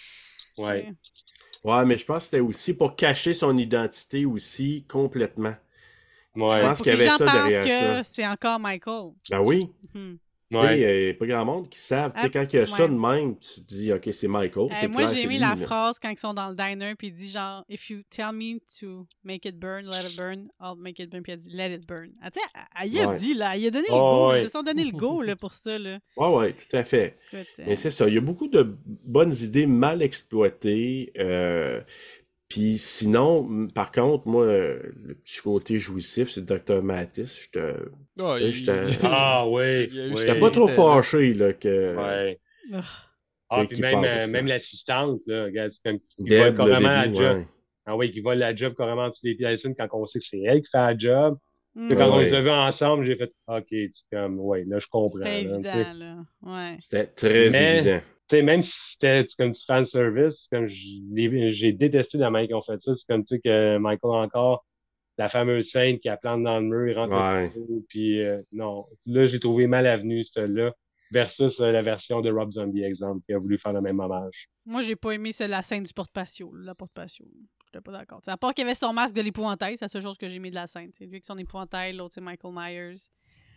ouais. 0.59 0.93
Ouais, 1.65 1.85
mais 1.85 1.99
je 1.99 2.05
pense 2.05 2.19
que 2.19 2.23
c'était 2.25 2.41
aussi 2.41 2.73
pour 2.73 2.95
cacher 2.95 3.35
son 3.35 3.59
identité 3.59 4.25
aussi 4.25 4.85
complètement. 4.89 5.55
Ouais. 6.37 6.51
Je 6.57 6.61
pense 6.61 6.79
qu'il 6.79 6.87
y 6.89 6.91
avait 6.95 7.05
gens 7.07 7.17
ça 7.17 7.25
pensent 7.25 7.49
derrière 7.49 8.03
que 8.03 8.09
c'est 8.09 8.27
encore 8.27 8.61
Michael. 8.61 9.11
Ben 9.29 9.41
oui. 9.41 9.69
Mhm. 9.93 10.19
Ouais. 10.53 10.81
Il 10.81 11.05
n'y 11.05 11.11
a 11.11 11.15
pas 11.15 11.27
grand 11.27 11.45
monde 11.45 11.69
qui 11.69 11.79
savent. 11.79 12.13
Tu 12.15 12.21
sais, 12.21 12.27
Ah, 12.27 12.31
quand 12.33 12.53
il 12.53 12.57
y 12.57 12.59
a 12.61 12.67
ça 12.67 12.89
de 12.89 12.95
même, 12.95 13.37
tu 13.39 13.61
te 13.63 13.69
dis, 13.69 13.93
OK, 13.93 14.09
c'est 14.13 14.29
Michael. 14.29 14.67
Euh, 14.71 14.75
c'est 14.81 14.89
moi, 14.89 15.05
j'ai 15.07 15.27
lui, 15.27 15.39
la 15.39 15.51
là. 15.51 15.57
phrase 15.57 15.99
quand 16.01 16.09
ils 16.11 16.19
sont 16.19 16.35
dans 16.35 16.49
le 16.49 16.55
diner, 16.57 16.95
puis 16.97 17.09
il 17.09 17.15
dit 17.15 17.29
genre, 17.31 17.65
If 17.69 17.91
you 17.91 18.01
tell 18.11 18.33
me 18.33 18.59
to 18.81 19.07
make 19.25 19.45
it 19.45 19.59
burn, 19.59 19.85
let 19.87 20.09
it 20.09 20.17
burn, 20.17 20.49
I'll 20.61 20.77
make 20.77 20.99
it 20.99 21.11
burn, 21.11 21.23
puis 21.23 21.33
elle 21.33 21.39
dit, 21.41 21.51
Let 21.51 21.75
it 21.75 21.87
burn. 21.87 22.11
Ah, 22.23 22.31
tu 22.31 22.41
sais, 22.41 22.47
elle, 22.55 22.87
elle 22.87 22.93
y 22.95 23.01
a 23.01 23.09
Ouais. 23.09 23.19
dit, 23.19 23.35
là, 23.35 23.57
il 23.57 23.67
a 23.67 23.71
donné 23.71 23.87
le 23.89 23.95
go, 23.95 24.29
ouais. 24.31 24.41
ils 24.43 24.47
se 24.47 24.51
sont 24.53 24.63
donné 24.63 24.85
le 24.85 24.93
go 24.97 25.23
là, 25.23 25.37
pour 25.41 25.53
ça. 25.53 25.79
Là. 25.79 25.99
Ouais, 26.17 26.29
ouais, 26.29 26.53
tout 26.55 26.77
à 26.77 26.85
fait. 26.85 27.19
Écoute, 27.33 27.47
euh, 27.59 27.65
Mais 27.67 27.77
c'est 27.77 27.91
ça. 27.91 28.09
Il 28.09 28.15
y 28.15 28.19
a 28.19 28.21
beaucoup 28.23 28.49
de 28.49 28.77
bonnes 28.87 29.35
idées 29.43 29.67
mal 29.67 30.03
exploitées. 30.03 31.13
euh, 31.19 31.81
Puis 32.49 32.79
sinon, 32.79 33.69
par 33.75 33.93
contre, 33.93 34.27
moi, 34.27 34.45
euh, 34.45 34.81
le 35.05 35.15
petit 35.17 35.41
côté 35.43 35.79
jouissif, 35.79 36.31
c'est 36.31 36.45
Dr. 36.47 36.83
Mattis. 36.83 37.43
J'étais 37.53 37.75
Ah, 38.19 38.37
il- 38.41 38.53
j'étais- 38.53 38.73
Ah, 39.03 39.47
oui. 39.47 39.85
Eu- 39.93 40.11
oui. 40.13 40.15
j'étais 40.17 40.39
pas 40.39 40.51
trop 40.51 40.67
fâché 40.69 41.35
là, 41.35 41.53
que. 41.53 41.95
Ouais. 41.97 42.37
Ah, 43.51 43.61
sais, 43.63 43.67
puis 43.67 43.81
même, 43.81 44.05
euh, 44.05 44.27
même 44.29 44.47
l'assistante, 44.47 45.21
là, 45.27 45.45
regarde, 45.45 45.73
c'est 45.73 45.83
comme 45.83 45.99
qui 46.01 46.17
vole 46.21 46.29
Deb, 46.29 46.53
le 46.53 46.53
carrément 46.57 46.89
la 46.89 47.05
job. 47.15 47.39
ouais. 47.39 47.47
Ah 47.87 47.97
oui, 47.97 48.11
qui 48.11 48.21
vole 48.21 48.39
la 48.39 48.55
job 48.55 48.75
carrément 48.77 49.05
en 49.05 49.09
dessous 49.09 49.21
des 49.25 49.35
pieds 49.35 49.57
quand 49.79 49.89
on 49.93 50.05
sait 50.07 50.19
que 50.19 50.25
c'est 50.27 50.41
elle 50.41 50.61
qui 50.61 50.71
fait 50.71 50.77
la 50.79 50.97
job. 50.99 51.39
Mm. 51.75 51.89
Puis 51.89 51.97
quand 51.97 52.11
on 52.15 52.19
les 52.19 52.35
a 52.35 52.41
vus 52.43 52.51
ensemble, 52.51 53.05
j'ai 53.05 53.17
fait 53.17 53.31
OK, 53.47 53.67
c'est 53.71 54.05
comme, 54.13 54.39
ouais, 54.41 54.65
là, 54.67 54.79
je 54.79 54.87
comprends. 54.91 55.19
C'était 55.25 55.41
évident, 55.43 55.93
là. 55.95 56.17
Ouais. 56.43 56.77
C'était 56.81 57.07
très 57.07 57.51
Mais- 57.51 57.79
évident. 57.79 58.01
Sais, 58.31 58.43
même 58.43 58.61
si 58.63 58.73
c'était 58.93 59.27
comme 59.39 59.53
du 59.53 59.61
fan 59.65 59.85
service, 59.87 60.49
comme 60.53 60.67
j'ai 60.67 61.73
détesté 61.73 62.19
la 62.19 62.31
manière 62.31 62.49
qu'ils 62.49 62.57
ont 62.57 62.63
fait 62.63 62.81
ça. 62.81 62.95
C'est 62.95 63.07
comme 63.07 63.25
tu 63.25 63.37
sais 63.37 63.41
que 63.41 63.79
Michael 63.79 64.11
encore 64.25 64.65
la 65.17 65.29
fameuse 65.29 65.71
scène 65.71 65.99
qui 65.99 66.09
a 66.09 66.17
plante 66.17 66.43
dans 66.45 66.61
le 66.61 66.67
mur, 66.67 66.89
il 66.91 66.95
rentre 66.97 67.13
Ouais. 67.15 67.47
au 67.57 67.65
trou, 67.65 67.87
puis 67.89 68.23
euh, 68.23 68.41
non, 68.53 68.87
là 69.07 69.27
j'ai 69.27 69.41
trouvé 69.41 69.67
mal 69.67 69.87
avenu 69.87 70.23
celle-là. 70.25 70.73
versus 71.11 71.59
euh, 71.61 71.73
la 71.73 71.81
version 71.83 72.21
de 72.21 72.31
Rob 72.31 72.51
Zombie, 72.53 72.83
exemple, 72.85 73.23
qui 73.27 73.33
a 73.33 73.39
voulu 73.39 73.59
faire 73.59 73.73
le 73.73 73.81
même 73.81 73.99
hommage. 73.99 74.47
Moi, 74.67 74.83
j'ai 74.83 74.95
pas 74.95 75.13
aimé 75.13 75.33
c'est 75.33 75.49
la 75.49 75.63
scène 75.63 75.83
du 75.85 75.93
porte-patio. 75.95 76.53
La 76.55 76.75
porte-patio. 76.75 77.25
J'étais 77.65 77.81
pas 77.83 77.93
d'accord. 77.93 78.21
À 78.27 78.37
part 78.37 78.53
qu'il 78.55 78.63
y 78.63 78.67
avait 78.67 78.75
son 78.75 78.93
masque 78.93 79.15
de 79.15 79.23
l'épouvantail, 79.23 79.77
c'est 79.79 79.87
la 79.87 79.89
seule 79.89 80.03
chose 80.03 80.19
que 80.19 80.29
j'ai 80.29 80.37
aimé 80.37 80.51
de 80.51 80.55
la 80.55 80.67
scène. 80.67 80.91
T'sais, 80.93 81.05
lui 81.07 81.15
avec 81.15 81.25
son 81.25 81.37
épouvantail, 81.39 81.95
l'autre 81.97 82.13
c'est 82.15 82.21
Michael 82.21 82.53
Myers. 82.55 82.95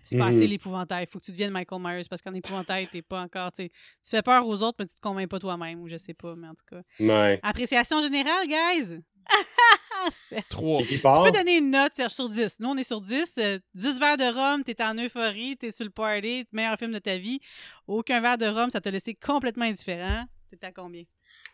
C'est 0.04 0.18
pas 0.18 0.26
Mhm. 0.26 0.36
assez 0.36 0.48
l'épouvantail. 0.48 1.06
Faut 1.08 1.20
que 1.20 1.26
tu 1.26 1.32
deviennes 1.32 1.52
Michael 1.52 1.82
Myers 1.82 2.02
parce 2.10 2.22
qu'en 2.22 2.34
épouvantail, 2.34 2.88
t'es 2.88 3.02
pas 3.02 3.22
encore. 3.22 3.52
t'sais, 3.52 3.70
Tu 4.04 4.10
fais 4.10 4.22
peur 4.22 4.48
aux 4.48 4.62
autres, 4.64 4.78
mais 4.80 4.88
tu 4.88 4.96
te 4.96 5.00
convaincs 5.02 5.30
pas 5.30 5.40
toi-même, 5.40 5.80
ou 5.82 5.88
je 5.88 5.98
sais 5.98 6.14
pas, 6.14 6.36
mais 6.36 6.48
en 6.48 6.54
tout 6.56 6.66
cas. 6.70 6.82
Ouais. 7.00 7.40
Appréciation 7.44 8.02
générale, 8.02 8.48
guys! 8.48 9.00
C'est- 10.30 10.42
3. 10.50 10.80
C'est 10.82 10.88
qui 10.88 10.96
Tu 10.96 11.02
part? 11.02 11.24
peux 11.24 11.32
donner 11.32 11.58
une 11.58 11.70
note, 11.72 11.92
Serge, 11.94 12.12
sur 12.14 12.28
10. 12.30 12.58
Nous, 12.60 12.68
on 12.70 12.76
est 12.78 12.84
sur 12.84 13.02
10. 13.02 13.36
euh, 13.38 13.60
10 13.76 14.00
verres 14.00 14.18
de 14.18 14.24
rhum, 14.24 14.64
t'es 14.64 14.82
en 14.82 14.96
euphorie, 14.98 15.58
t'es 15.58 15.72
sur 15.72 15.86
le 15.86 15.92
party, 15.92 16.46
meilleur 16.52 16.78
film 16.78 16.92
de 16.92 17.00
ta 17.00 17.18
vie. 17.18 17.40
Aucun 17.88 18.20
verre 18.22 18.38
de 18.40 18.48
rhum, 18.48 18.70
ça 18.72 18.82
t'a 18.82 18.90
laissé 18.92 19.14
complètement 19.14 19.66
indifférent. 19.66 20.26
T'es 20.50 20.66
à 20.66 20.72
combien? 20.72 21.04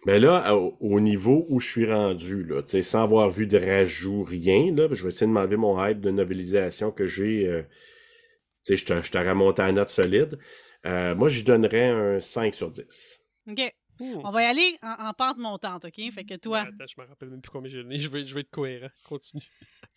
Mais 0.05 0.19
là, 0.19 0.55
au, 0.55 0.77
au 0.79 0.99
niveau 1.01 1.45
où 1.49 1.59
je 1.59 1.69
suis 1.69 1.91
rendu, 1.91 2.43
là, 2.45 2.61
tu 2.61 2.69
sais, 2.69 2.81
sans 2.83 3.03
avoir 3.03 3.29
vu 3.29 3.47
de 3.47 3.57
rajout, 3.57 4.23
rien, 4.23 4.73
là, 4.73 4.87
je 4.91 5.03
vais 5.03 5.09
essayer 5.09 5.27
de 5.27 5.31
m'enlever 5.31 5.57
mon 5.57 5.83
hype 5.85 5.99
de 5.99 6.11
novelisation 6.11 6.91
que 6.91 7.05
j'ai. 7.05 7.47
euh, 7.47 7.63
je 8.75 8.85
te, 8.85 9.01
je 9.03 9.11
te 9.11 9.17
remonte 9.17 9.59
à 9.59 9.71
note 9.71 9.89
solide. 9.89 10.37
Euh, 10.85 11.15
moi, 11.15 11.29
je 11.29 11.43
donnerais 11.43 11.89
un 11.89 12.19
5 12.19 12.53
sur 12.53 12.71
10. 12.71 13.21
OK. 13.49 13.73
On 13.99 14.29
va 14.29 14.43
y 14.43 14.45
aller 14.45 14.77
en, 14.83 15.07
en 15.07 15.13
pente 15.13 15.37
montante, 15.37 15.85
OK? 15.85 16.13
Fait 16.13 16.23
que 16.23 16.35
toi, 16.35 16.59
Attends, 16.59 16.85
je 16.87 17.01
me 17.01 17.07
rappelle 17.07 17.29
même 17.29 17.41
plus 17.41 17.49
combien 17.51 17.71
j'ai 17.71 17.81
donné. 17.81 17.97
Je 17.97 18.07
vais, 18.09 18.23
je 18.23 18.33
vais 18.35 18.41
être 18.41 18.51
cohérent. 18.51 18.89
Continue. 19.05 19.43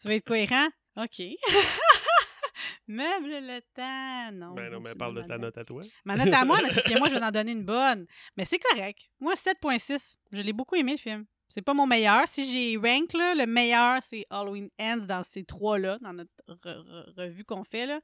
tu 0.01 0.09
vas 0.09 0.15
être 0.15 0.25
cohérent? 0.25 0.69
OK. 0.97 1.21
Meuble 2.89 3.29
le 3.29 3.61
temps. 3.75 4.33
Non. 4.33 4.55
Ben 4.55 4.73
non, 4.73 4.81
mais 4.81 4.95
parle 4.95 5.15
de 5.15 5.21
ma 5.21 5.27
ta 5.27 5.39
note 5.39 5.57
à 5.59 5.65
toi. 5.65 5.83
Ma 6.05 6.17
note 6.17 6.33
à 6.33 6.45
moi, 6.45 6.59
mais 6.63 6.69
c'est 6.71 6.77
parce 6.77 6.87
que 6.93 6.99
moi, 6.99 7.09
je 7.09 7.17
vais 7.17 7.25
en 7.25 7.31
donner 7.31 7.53
une 7.53 7.65
bonne. 7.65 8.07
Mais 8.37 8.45
c'est 8.45 8.59
correct. 8.59 9.09
Moi, 9.21 9.35
7.6. 9.35 10.17
Je 10.33 10.43
l'ai 10.43 10.53
beaucoup 10.53 10.77
aimé, 10.77 10.93
le 10.93 10.99
film. 10.99 11.25
C'est 11.51 11.63
pas 11.63 11.75
mon 11.75 11.87
meilleur. 11.87 12.27
Si 12.29 12.45
j'ai 12.51 12.77
rank, 12.79 13.13
là, 13.13 13.35
le 13.35 13.45
meilleur, 13.45 14.03
c'est 14.03 14.25
Halloween 14.31 14.71
Ends 14.81 15.05
dans 15.07 15.23
ces 15.23 15.45
trois-là, 15.45 15.99
dans 16.01 16.13
notre 16.13 16.31
re- 16.49 16.57
re- 16.63 17.15
revue 17.21 17.45
qu'on 17.45 17.65
fait. 17.65 17.87
Là. 17.87 18.01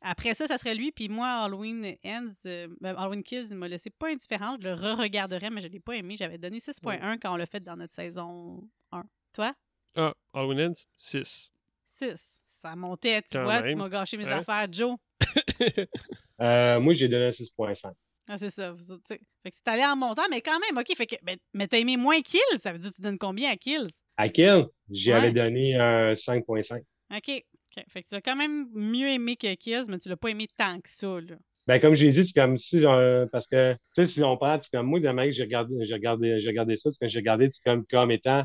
Après 0.00 0.32
ça, 0.34 0.46
ça 0.46 0.56
serait 0.58 0.74
lui. 0.74 0.90
Puis 0.92 1.08
moi, 1.08 1.28
Halloween 1.44 1.94
Ends, 2.04 2.30
euh, 2.46 2.68
ben, 2.80 2.96
Halloween 2.96 3.22
Kills, 3.22 3.48
il 3.50 3.56
m'a 3.56 3.68
laissé 3.68 3.90
pas 3.90 4.08
indifférent. 4.08 4.56
Je 4.60 4.66
le 4.68 4.74
re-regarderais, 4.74 5.50
mais 5.50 5.60
je 5.60 5.68
l'ai 5.68 5.78
pas 5.78 5.92
aimé. 5.94 6.16
J'avais 6.16 6.38
donné 6.38 6.58
6.1 6.58 7.18
quand 7.20 7.32
on 7.32 7.36
l'a 7.36 7.46
fait 7.46 7.60
dans 7.60 7.76
notre 7.76 7.94
saison 7.94 8.66
1. 8.92 9.04
Toi? 9.34 9.54
Ah, 9.94 10.14
Halloween 10.32 10.70
Ends, 10.70 10.84
6. 10.96 11.52
6. 11.86 12.40
Ça 12.46 12.74
montait, 12.74 13.20
tu 13.22 13.28
Quand 13.36 13.44
vois, 13.44 13.62
tu 13.62 13.76
m'as 13.76 13.88
gâché 13.90 14.16
mes 14.16 14.26
Hein? 14.26 14.38
affaires. 14.38 14.66
Joe? 14.72 14.96
Euh, 16.40 16.78
moi, 16.80 16.92
j'ai 16.92 17.08
donné 17.08 17.26
un 17.26 17.30
6.5. 17.30 17.92
Ah, 18.28 18.38
c'est 18.38 18.50
ça. 18.50 18.72
vous. 18.72 18.82
Fait 19.06 19.18
que 19.18 19.22
c'est 19.52 19.68
allé 19.68 19.84
en 19.84 19.96
montant, 19.96 20.24
mais 20.30 20.40
quand 20.40 20.58
même, 20.58 20.76
OK. 20.78 20.96
Fait 20.96 21.06
que, 21.06 21.16
ben, 21.22 21.36
mais 21.54 21.68
t'as 21.68 21.78
aimé 21.78 21.96
moins 21.96 22.20
Kills? 22.22 22.40
Ça 22.62 22.72
veut 22.72 22.78
dire 22.78 22.90
que 22.90 22.96
tu 22.96 23.02
donnes 23.02 23.18
combien 23.18 23.50
à 23.50 23.56
Kills? 23.56 23.90
À 24.16 24.28
Kill, 24.28 24.66
j'y 24.90 25.10
Ouais. 25.10 25.16
avais 25.18 25.32
donné 25.32 25.76
un 25.76 26.14
5.5. 26.14 26.80
OK. 27.14 27.18
OK. 27.18 27.84
Fait 27.88 28.02
que 28.02 28.08
tu 28.08 28.14
as 28.14 28.20
quand 28.20 28.36
même 28.36 28.68
mieux 28.74 29.08
aimé 29.08 29.36
que 29.36 29.54
Kills, 29.54 29.84
mais 29.88 29.98
tu 29.98 30.08
l'as 30.08 30.16
pas 30.16 30.28
aimé 30.30 30.48
tant 30.56 30.80
que 30.80 30.88
ça, 30.88 31.20
là. 31.20 31.36
Ben, 31.68 31.80
comme 31.80 31.94
j'ai 31.94 32.10
dit, 32.12 32.24
c'est 32.26 32.32
comme 32.40 32.56
si, 32.56 32.80
parce 33.32 33.46
que, 33.48 33.72
tu 33.74 33.78
sais, 33.94 34.06
si 34.06 34.22
on 34.22 34.36
prend, 34.36 34.58
c'est 34.62 34.70
comme 34.70 34.86
moi, 34.86 35.00
demain 35.00 35.24
que 35.26 35.32
j'ai 35.32 35.42
regardé, 35.42 35.74
j'ai 35.84 35.94
regardé, 35.94 36.40
j'ai 36.40 36.48
regardé 36.48 36.76
ça, 36.76 36.90
c'est 36.92 37.04
que 37.04 37.08
j'ai 37.08 37.18
regardé, 37.18 37.50
c'est 37.52 37.62
comme, 37.64 37.84
comme 37.86 38.10
étant 38.12 38.44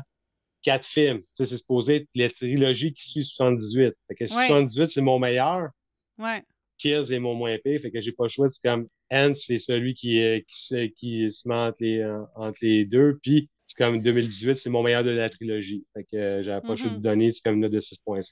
quatre 0.60 0.84
films. 0.86 1.20
Tu 1.20 1.26
sais, 1.34 1.46
c'est 1.46 1.56
supposé 1.58 1.96
être 1.96 2.08
la 2.16 2.30
trilogie 2.30 2.92
qui 2.92 3.08
suit 3.08 3.24
78. 3.24 3.94
Fait 4.08 4.14
que 4.16 4.26
si 4.26 4.36
Ouais. 4.36 4.46
78, 4.48 4.90
c'est 4.90 5.00
mon 5.00 5.18
meilleur, 5.18 5.70
Ouais. 6.18 6.44
Kills 6.78 7.12
est 7.12 7.18
mon 7.20 7.34
moins 7.34 7.56
pire, 7.64 7.80
fait 7.80 7.90
que 7.90 8.00
j'ai 8.00 8.12
pas 8.12 8.24
le 8.24 8.28
choix. 8.30 8.48
C'est 8.48 8.66
comme 8.68 8.86
Ant, 9.12 9.34
c'est 9.34 9.58
celui 9.58 9.94
qui, 9.94 10.20
qui, 10.48 10.62
se, 10.62 10.86
qui 10.86 11.30
se 11.30 11.46
met 11.48 11.54
entre 11.54 11.76
les, 11.80 11.98
euh, 12.00 12.22
entre 12.34 12.58
les 12.62 12.84
deux. 12.84 13.18
Puis 13.22 13.48
c'est 13.66 13.76
comme 13.76 14.00
2018, 14.02 14.56
c'est 14.56 14.70
mon 14.70 14.82
meilleur 14.82 15.04
de 15.04 15.10
la 15.10 15.28
trilogie. 15.30 15.84
Fait 15.94 16.04
que 16.04 16.16
euh, 16.16 16.42
j'avais 16.42 16.60
pas 16.60 16.70
le 16.70 16.76
choix 16.76 16.90
de 16.90 16.96
Mhm. 16.96 17.00
donner, 17.02 17.32
c'est 17.32 17.42
comme 17.42 17.58
note 17.60 17.72
de 17.72 17.80
6.5. 17.80 18.30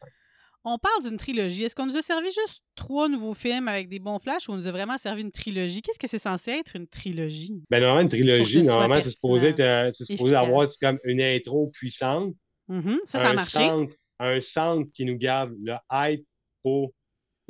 On 0.63 0.77
parle 0.79 1.03
d'une 1.03 1.17
trilogie. 1.17 1.65
Est-ce 1.65 1.75
qu'on 1.75 1.87
nous 1.87 1.97
a 1.97 2.03
servi 2.03 2.27
juste 2.27 2.63
trois 2.75 3.09
nouveaux 3.09 3.33
films 3.33 3.67
avec 3.67 3.89
des 3.89 3.99
bons 3.99 4.19
flashs 4.19 4.47
ou 4.47 4.53
on 4.53 4.57
nous 4.57 4.67
a 4.67 4.73
vraiment 4.73 4.99
servi 4.99 5.23
une 5.23 5.33
trilogie? 5.33 5.81
Qu'est-ce 5.81 5.99
que 5.99 6.07
c'est 6.07 6.19
censé 6.19 6.51
être 6.51 6.77
une 6.77 6.87
trilogie? 6.87 7.63
Ben, 7.71 7.81
normalement, 7.81 8.03
une 8.03 8.09
trilogie, 8.11 8.61
normalement, 8.61 9.01
c'est 9.01 9.11
supposé, 9.11 9.49
être, 9.49 9.61
euh, 9.61 9.91
supposé 9.95 10.35
avoir 10.37 10.69
comme 10.79 10.99
une 11.05 11.23
intro 11.23 11.69
puissante. 11.69 12.35
Mhm. 12.69 12.99
Ça, 13.07 13.19
ça 13.21 13.29
a 13.29 13.31
un 13.31 13.35
marché. 13.35 13.59
Centre, 13.59 13.95
un 14.19 14.41
centre 14.43 14.91
qui 14.93 15.07
nous 15.07 15.17
garde 15.17 15.55
le 15.63 15.77
hype 15.91 16.27
pour 16.63 16.93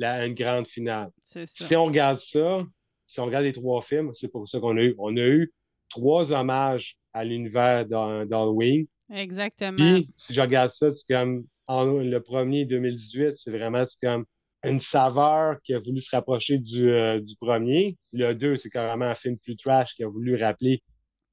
la, 0.01 0.25
une 0.25 0.33
grande 0.33 0.67
finale. 0.67 1.09
Ça. 1.23 1.45
Si 1.45 1.75
on 1.75 1.85
regarde 1.85 2.19
ça, 2.19 2.63
si 3.07 3.19
on 3.19 3.25
regarde 3.25 3.45
les 3.45 3.53
trois 3.53 3.81
films, 3.81 4.11
c'est 4.13 4.27
pour 4.29 4.47
ça 4.49 4.59
qu'on 4.59 4.77
a 4.77 4.81
eu. 4.81 4.95
On 4.97 5.15
a 5.17 5.21
eu 5.21 5.51
trois 5.89 6.31
hommages 6.31 6.95
à 7.13 7.23
l'univers 7.23 7.85
d'Ha- 7.85 8.25
d'Halloween. 8.25 8.85
Exactement. 9.13 9.75
Puis, 9.75 10.09
si 10.15 10.33
je 10.33 10.41
regarde 10.41 10.71
ça, 10.71 10.93
c'est 10.93 11.13
comme 11.13 11.45
en- 11.67 11.85
le 11.85 12.19
premier 12.21 12.65
2018, 12.65 13.33
c'est 13.37 13.51
vraiment 13.51 13.85
c'est 13.87 14.05
comme 14.07 14.25
une 14.63 14.79
saveur 14.79 15.59
qui 15.63 15.73
a 15.73 15.79
voulu 15.79 15.99
se 16.01 16.15
rapprocher 16.15 16.57
du, 16.59 16.89
euh, 16.91 17.19
du 17.19 17.35
premier. 17.35 17.97
Le 18.13 18.33
2, 18.33 18.57
c'est 18.57 18.69
carrément 18.69 19.05
un 19.05 19.15
film 19.15 19.37
plus 19.37 19.55
trash 19.57 19.95
qui 19.95 20.03
a 20.03 20.07
voulu 20.07 20.35
rappeler 20.41 20.81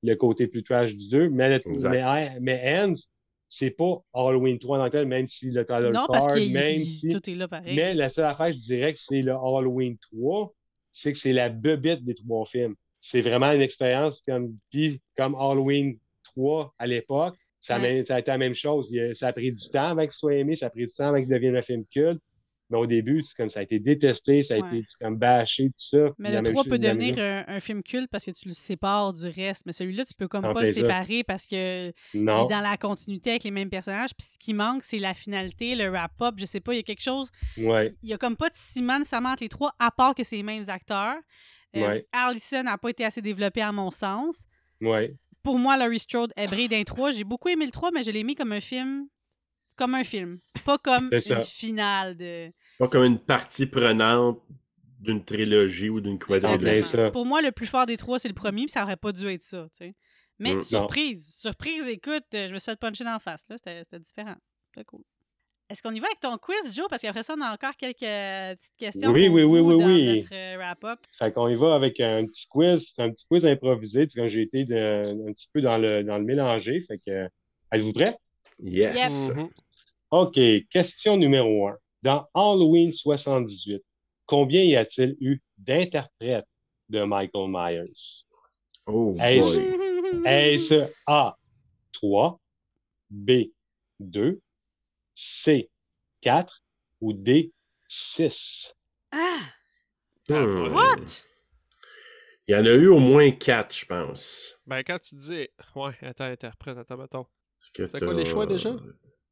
le 0.02 0.14
côté 0.14 0.46
plus 0.46 0.62
trash 0.62 0.94
du 0.96 1.08
2. 1.10 1.28
Mais, 1.28 1.60
mais, 1.90 2.38
mais 2.40 2.80
Ends, 2.86 2.94
c'est 3.48 3.70
pas 3.70 3.96
Halloween 4.12 4.58
3 4.58 4.78
en 4.78 4.80
tant 4.82 4.86
que 4.88 4.92
tel, 4.92 5.06
même 5.06 5.26
si 5.26 5.50
le 5.50 5.64
trailer 5.64 5.90
non, 5.92 6.04
parce 6.06 6.26
card, 6.26 6.36
que 6.36 6.52
même 6.52 6.84
si 6.84 7.08
tout 7.08 7.30
est 7.30 7.34
là 7.34 7.48
pareil. 7.48 7.74
mais 7.74 7.94
la 7.94 8.08
seule 8.08 8.26
affaire, 8.26 8.52
je 8.52 8.58
dirais 8.58 8.92
que 8.92 8.98
c'est 9.00 9.22
le 9.22 9.32
Halloween 9.32 9.96
3, 10.12 10.52
c'est 10.92 11.12
que 11.12 11.18
c'est 11.18 11.32
la 11.32 11.48
bebête 11.48 12.04
des 12.04 12.14
trois 12.14 12.44
films. 12.46 12.74
C'est 13.00 13.20
vraiment 13.20 13.50
une 13.52 13.62
expérience 13.62 14.20
comme, 14.20 14.56
puis 14.70 15.00
comme 15.16 15.34
Halloween 15.34 15.98
3 16.24 16.74
à 16.78 16.86
l'époque, 16.86 17.36
ça, 17.60 17.76
a 17.76 17.80
Ouais. 17.80 17.94
même- 17.94 18.06
ça 18.06 18.16
a 18.16 18.18
été 18.20 18.30
la 18.30 18.38
même 18.38 18.54
chose. 18.54 18.94
Ça 19.14 19.28
a 19.28 19.32
pris 19.32 19.52
du 19.52 19.68
temps 19.70 19.88
avant 19.88 20.02
qu'il 20.02 20.12
soit 20.12 20.34
aimé, 20.34 20.54
ça 20.56 20.66
a 20.66 20.70
pris 20.70 20.86
du 20.86 20.92
temps 20.92 21.08
avant 21.08 21.18
qu'il 21.18 21.28
devienne 21.28 21.56
un 21.56 21.62
film 21.62 21.84
culte. 21.90 22.20
Mais 22.70 22.76
au 22.78 22.86
début, 22.86 23.22
c'est 23.22 23.34
comme 23.36 23.48
ça 23.48 23.60
a 23.60 23.62
été 23.62 23.78
détesté, 23.78 24.42
ça 24.42 24.54
a 24.54 24.58
Ouais. 24.58 24.78
été 24.78 24.86
comme 25.00 25.16
bâché, 25.16 25.68
tout 25.68 25.72
ça. 25.78 25.98
Mais 26.18 26.30
le 26.30 26.42
même 26.42 26.52
3 26.52 26.64
chose- 26.64 26.70
peut 26.70 26.78
devenir 26.78 27.18
un, 27.18 27.44
un 27.48 27.60
film 27.60 27.82
culte 27.82 28.10
parce 28.10 28.26
que 28.26 28.30
tu 28.32 28.48
le 28.48 28.54
sépares 28.54 29.14
du 29.14 29.26
reste. 29.26 29.62
Mais 29.66 29.72
celui-là, 29.72 30.04
tu 30.04 30.12
peux 30.14 30.28
comme 30.28 30.42
pas 30.42 30.60
le 30.60 30.72
séparer 30.72 31.24
parce 31.24 31.46
que 31.46 31.92
il 32.14 32.22
Non. 32.24 32.46
est 32.46 32.50
dans 32.52 32.60
la 32.60 32.76
continuité 32.76 33.30
avec 33.30 33.44
les 33.44 33.50
mêmes 33.50 33.70
personnages. 33.70 34.10
Puis 34.18 34.28
ce 34.34 34.38
qui 34.38 34.52
manque, 34.54 34.82
c'est 34.84 34.98
la 34.98 35.14
finalité, 35.14 35.74
le 35.74 35.88
wrap-up. 35.88 36.34
Je 36.38 36.44
sais 36.46 36.60
pas, 36.60 36.74
il 36.74 36.76
y 36.76 36.80
a 36.80 36.82
quelque 36.82 37.02
chose. 37.02 37.30
Ouais. 37.56 37.90
Il 38.02 38.08
y 38.08 38.12
a 38.12 38.18
comme 38.18 38.36
pas 38.36 38.50
de 38.50 38.56
ciment 38.56 38.98
nécessairement 38.98 39.30
entre 39.30 39.42
les 39.44 39.48
trois, 39.48 39.72
à 39.78 39.90
part 39.90 40.14
que 40.14 40.22
c'est 40.24 40.36
les 40.36 40.42
mêmes 40.42 40.64
acteurs. 40.68 41.16
Euh, 41.76 41.80
Ouais. 41.86 42.06
Allison 42.12 42.62
n'a 42.64 42.78
pas 42.78 42.90
été 42.90 43.04
assez 43.04 43.22
développé 43.22 43.60
à 43.62 43.72
mon 43.72 43.90
sens. 43.90 44.44
Ouais. 44.80 45.14
Pour 45.42 45.58
moi, 45.58 45.76
Laurie 45.78 45.98
Strode 45.98 46.32
est 46.36 46.46
brille 46.46 46.68
d'un 46.68 46.82
3. 46.82 47.12
J'ai 47.12 47.24
beaucoup 47.24 47.48
aimé 47.48 47.64
le 47.64 47.70
3, 47.72 47.90
mais 47.92 48.02
je 48.02 48.10
l'ai 48.10 48.24
mis 48.24 48.34
comme 48.34 48.52
un 48.52 48.60
film. 48.60 49.06
Comme 49.78 49.94
un 49.94 50.04
film. 50.04 50.40
Pas 50.64 50.76
comme 50.78 51.08
une 51.12 51.42
finale 51.42 52.16
de. 52.16 52.50
Pas 52.78 52.88
comme 52.88 53.04
une 53.04 53.18
partie 53.18 53.66
prenante 53.66 54.42
d'une 55.00 55.24
trilogie 55.24 55.88
ou 55.88 56.00
d'une 56.00 56.18
quadrilogie. 56.18 57.10
Pour 57.12 57.24
moi, 57.24 57.40
le 57.40 57.52
plus 57.52 57.66
fort 57.66 57.86
des 57.86 57.96
trois, 57.96 58.18
c'est 58.18 58.28
le 58.28 58.34
premier, 58.34 58.64
puis 58.64 58.72
ça 58.72 58.82
aurait 58.82 58.96
pas 58.96 59.12
dû 59.12 59.28
être 59.28 59.42
ça, 59.44 59.66
tu 59.72 59.86
sais. 59.86 59.94
Mais 60.40 60.54
Mm. 60.56 60.62
surprise, 60.62 61.34
surprise, 61.40 61.86
écoute, 61.88 62.24
euh, 62.34 62.46
je 62.48 62.52
me 62.54 62.58
suis 62.58 62.70
fait 62.70 62.78
puncher 62.78 63.04
dans 63.04 63.12
la 63.12 63.18
face, 63.20 63.44
là, 63.48 63.56
c'était 63.58 63.98
différent. 64.00 64.34
C'était 64.74 64.84
cool. 64.84 65.02
Est-ce 65.70 65.82
qu'on 65.82 65.92
y 65.92 66.00
va 66.00 66.06
avec 66.06 66.18
ton 66.20 66.36
quiz, 66.38 66.74
Joe? 66.74 66.86
Parce 66.88 67.02
qu'après 67.02 67.22
ça, 67.22 67.34
on 67.36 67.40
a 67.42 67.52
encore 67.52 67.76
quelques 67.76 68.02
euh, 68.02 68.54
petites 68.56 68.76
questions 68.78 69.10
Oui, 69.10 69.26
pour 69.26 69.34
oui, 69.36 69.42
oui, 69.44 69.60
vous 69.60 69.72
oui, 69.74 69.78
dans 69.78 69.86
oui. 69.86 70.16
notre 70.22 70.34
euh, 70.34 70.56
wrap-up. 70.56 70.98
Fait 71.18 71.30
qu'on 71.32 71.48
y 71.48 71.56
va 71.56 71.74
avec 71.74 72.00
un 72.00 72.24
petit 72.24 72.46
quiz. 72.48 72.92
C'est 72.96 73.02
un 73.02 73.10
petit 73.10 73.26
quiz 73.26 73.44
improvisé. 73.46 74.06
Puis 74.06 74.14
quand 74.16 74.28
j'ai 74.28 74.42
été 74.42 74.64
de- 74.64 75.28
un 75.28 75.32
petit 75.32 75.48
peu 75.52 75.60
dans 75.60 75.76
le, 75.76 76.02
dans 76.04 76.16
le 76.18 76.24
mélangé. 76.24 76.80
Fait 76.88 76.98
que, 76.98 77.28
êtes-vous 77.72 77.92
prêts? 77.92 78.16
Yes. 78.60 79.28
Mhm. 79.30 79.48
OK, 80.10 80.38
question 80.70 81.16
numéro 81.16 81.68
un. 81.68 81.76
Dans 82.02 82.28
Halloween 82.32 82.92
78, 82.92 83.82
combien 84.26 84.62
y 84.62 84.76
a-t-il 84.76 85.16
eu 85.20 85.40
d'interprètes 85.58 86.46
de 86.88 87.02
Michael 87.04 87.48
Myers? 87.48 88.24
Oh. 88.86 89.14
Mm-hmm. 89.18 90.26
Est-ce 90.26 90.92
A, 91.06 91.36
3, 91.92 92.40
B, 93.10 93.30
2, 94.00 94.40
C, 95.14 95.70
4 96.20 96.62
ou 97.00 97.12
D, 97.12 97.52
6? 97.88 98.74
Ah! 99.12 99.40
Hmm. 100.28 100.72
What? 100.74 101.24
Il 102.46 102.52
y 102.52 102.54
en 102.54 102.64
a 102.64 102.70
eu 102.70 102.88
au 102.88 102.98
moins 102.98 103.30
quatre, 103.30 103.74
je 103.74 103.84
pense. 103.84 104.58
Ben, 104.66 104.82
quand 104.82 104.98
tu 104.98 105.14
disais. 105.14 105.50
Ouais, 105.74 105.92
attends, 106.02 106.24
interprète, 106.24 106.78
attends, 106.78 107.00
attends. 107.00 107.30
C'est 107.60 107.98
quoi 107.98 108.14
les 108.14 108.24
choix 108.24 108.46
déjà? 108.46 108.74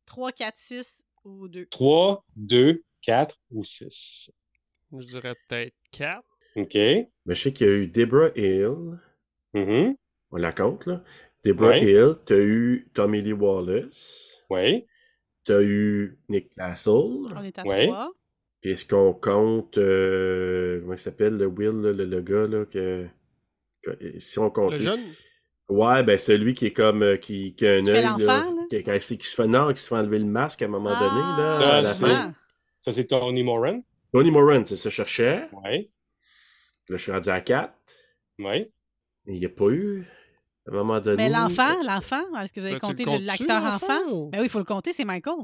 3, 0.06 0.32
4, 0.32 0.56
6 0.56 1.04
ou 1.24 1.48
2? 1.48 1.66
3, 1.66 2.24
2, 2.36 2.82
4 3.02 3.36
ou 3.50 3.64
6? 3.64 4.30
Je 4.92 5.06
dirais 5.06 5.34
peut-être 5.48 5.74
4. 5.92 6.22
OK. 6.56 6.74
Mais 6.74 7.08
je 7.28 7.34
sais 7.34 7.52
qu'il 7.52 7.66
y 7.66 7.70
a 7.70 7.72
eu 7.74 7.86
Deborah 7.88 8.30
Hill. 8.36 8.98
Mhm. 9.54 9.96
On 10.30 10.36
la 10.36 10.52
compte, 10.52 10.86
là. 10.86 11.02
Deborah 11.44 11.70
Ouais. 11.70 11.82
Hill. 11.84 12.14
T'as 12.24 12.38
eu 12.38 12.88
Tommy 12.94 13.20
Lee 13.20 13.32
Wallace. 13.32 14.42
Oui. 14.50 14.86
T'as 15.44 15.62
eu 15.62 16.18
Nick 16.28 16.54
Castle. 16.54 16.90
On 17.36 17.42
est 17.44 17.58
à 17.58 17.64
Ouais. 17.64 17.86
3. 17.88 18.12
Puis 18.60 18.70
est-ce 18.70 18.86
qu'on 18.86 19.12
compte. 19.12 19.76
euh, 19.78 20.80
comment 20.80 20.94
il 20.94 20.98
s'appelle, 20.98 21.36
le 21.36 21.46
Will, 21.46 21.80
là, 21.82 21.92
le, 21.92 22.04
le 22.04 22.20
gars, 22.22 22.46
là, 22.46 22.64
que. 22.64 23.06
que- 23.82 24.18
si 24.18 24.38
on 24.38 24.50
compte. 24.50 24.72
Le 24.72 24.78
jeune? 24.78 25.00
Ouais, 25.68 26.02
ben 26.04 26.16
celui 26.16 26.54
qui 26.54 26.66
est 26.66 26.72
comme. 26.72 27.02
euh, 27.02 27.16
qui, 27.16 27.54
qui 27.54 27.66
a 27.66 27.74
un 27.74 27.82
Qui 27.82 27.90
œil. 27.90 28.04
l'enfant, 28.04 28.26
là, 28.26 28.50
là? 28.50 28.62
Qui, 28.70 28.82
qui- 29.00 29.18
qui 29.18 29.26
se 29.28 29.34
fait. 29.34 29.48
Non, 29.48 29.72
qui 29.72 29.80
se 29.82 29.88
fait 29.88 29.96
enlever 29.96 30.18
le 30.20 30.24
masque 30.26 30.62
à 30.62 30.66
un 30.66 30.68
moment 30.68 30.90
donné, 30.90 31.20
là. 31.20 31.58
Ah, 31.60 31.74
à 31.76 31.82
la 31.82 31.94
fin. 31.94 32.34
Ça, 32.84 32.92
c'est 32.92 33.04
Tony 33.06 33.42
Moran. 33.42 33.82
Tony 34.12 34.30
Moran, 34.30 34.62
c'est 34.64 34.76
ça, 34.76 34.88
je 34.90 34.94
cherchais. 34.94 35.48
Oui, 35.52 35.90
Là, 36.88 36.96
je 36.96 37.02
suis 37.02 37.10
rendu 37.12 37.28
à 37.30 37.40
4. 37.40 37.74
oui. 38.38 38.70
Mais 39.26 39.34
il 39.34 39.40
n'y 39.40 39.46
a 39.46 39.48
pas 39.48 39.68
eu. 39.70 40.06
À 40.68 40.70
un 40.70 40.74
moment 40.74 41.00
donné. 41.00 41.16
Mais 41.16 41.28
l'enfant, 41.28 41.74
l'enfant, 41.82 42.22
est-ce 42.40 42.52
que 42.52 42.60
vous 42.60 42.66
avez 42.66 42.74
Ben, 42.76 42.80
compté 42.80 43.04
l'acteur 43.18 43.62
enfant? 43.64 44.00
ou- 44.10 44.30
Ben 44.30 44.38
oui, 44.38 44.46
il 44.46 44.50
faut 44.50 44.58
le 44.60 44.64
compter, 44.64 44.92
c'est 44.92 45.04
Michael. 45.04 45.34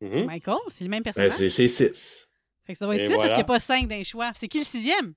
C'est 0.00 0.08
Mhm. 0.20 0.26
Michael, 0.26 0.56
c'est 0.68 0.82
le 0.84 0.90
même 0.90 1.02
Ben, 1.04 1.12
personnage. 1.12 1.32
c'est 1.48 1.68
6. 1.68 2.28
fait 2.64 2.72
que 2.72 2.78
ça 2.78 2.84
doit 2.86 2.96
être 2.96 3.02
Et 3.02 3.06
6 3.06 3.14
parce 3.14 3.28
qu'il 3.28 3.36
n'y 3.36 3.42
a 3.42 3.44
pas 3.44 3.60
5 3.60 3.86
d'un 3.88 4.02
choix. 4.02 4.32
C'est 4.34 4.48
qui 4.48 4.58
le 4.58 4.64
sixième? 4.64 5.14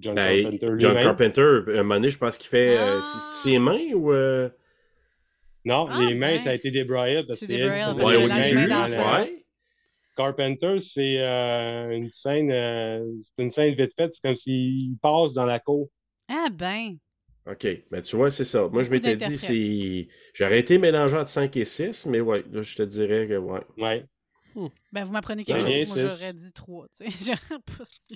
John 0.00 0.14
Ben, 0.14 0.42
Carpenter 0.42 0.68
John. 0.78 1.00
Carpenter, 1.00 1.40
à 1.40 1.70
un 1.70 1.82
moment 1.82 1.94
donné, 1.94 2.10
je 2.10 2.18
pense 2.18 2.36
qu'il 2.38 2.48
fait. 2.48 2.76
euh, 2.76 3.00
Ah. 3.02 3.30
ses 3.42 3.58
mains 3.58 3.92
ou. 3.94 4.12
euh, 4.12 4.48
Non, 5.64 5.86
Ah, 5.88 5.98
les 6.06 6.14
mains, 6.14 6.38
ça 6.40 6.50
a 6.50 6.54
été 6.54 6.70
débraillé 6.70 7.22
parce 7.26 7.40
que 7.40 7.46
c'est 7.46 7.54
elle 7.54 7.94
qui 7.94 8.00
Ouais, 8.02 8.18
les 8.18 8.52
mains 8.54 8.68
dans 8.68 8.86
la- 8.86 9.22
Ouais. 9.22 9.44
Carpenter, 10.16 10.78
c'est 10.80 11.16
euh, 11.20 11.90
une 11.90 12.10
scène, 12.10 12.50
euh, 12.52 13.04
c'est 13.22 13.42
une 13.42 13.50
scène 13.50 13.74
vite 13.74 13.92
faite, 13.96 14.10
c'est 14.14 14.22
comme 14.22 14.34
s'il 14.34 14.96
passe 15.00 15.32
dans 15.32 15.46
la 15.46 15.58
cour. 15.58 15.88
Ah 16.28 16.48
ben. 16.52 16.96
OK. 17.50 17.66
Ben, 17.90 18.00
tu 18.02 18.16
vois, 18.16 18.30
c'est 18.30 18.44
ça. 18.44 18.68
Moi, 18.68 18.82
je 18.84 18.90
m'étais 18.90 19.16
dit, 19.16 19.36
c'est. 19.36 20.08
J'aurais 20.34 20.60
été 20.60 20.78
mélangeant 20.78 21.20
entre 21.20 21.28
5 21.30 21.56
et 21.56 21.64
6, 21.64 22.06
mais 22.06 22.20
ouais, 22.20 22.44
là, 22.52 22.62
je 22.62 22.76
te 22.76 22.82
dirais 22.82 23.26
que 23.26 23.36
ouais. 23.38 23.60
Ouais. 23.78 24.04
Ben, 24.92 25.04
vous 25.04 25.12
m'apprenez 25.12 25.44
quelque 25.44 25.64
Ben, 25.64 25.84
chose. 25.84 25.96
Moi, 25.96 26.08
j'aurais 26.08 26.32
dit 26.32 26.52
3. 26.52 26.86
Tu 26.96 27.10
sais, 27.10 27.10
j'aurais 27.50 27.60
pas 27.60 27.84
su. 27.84 28.14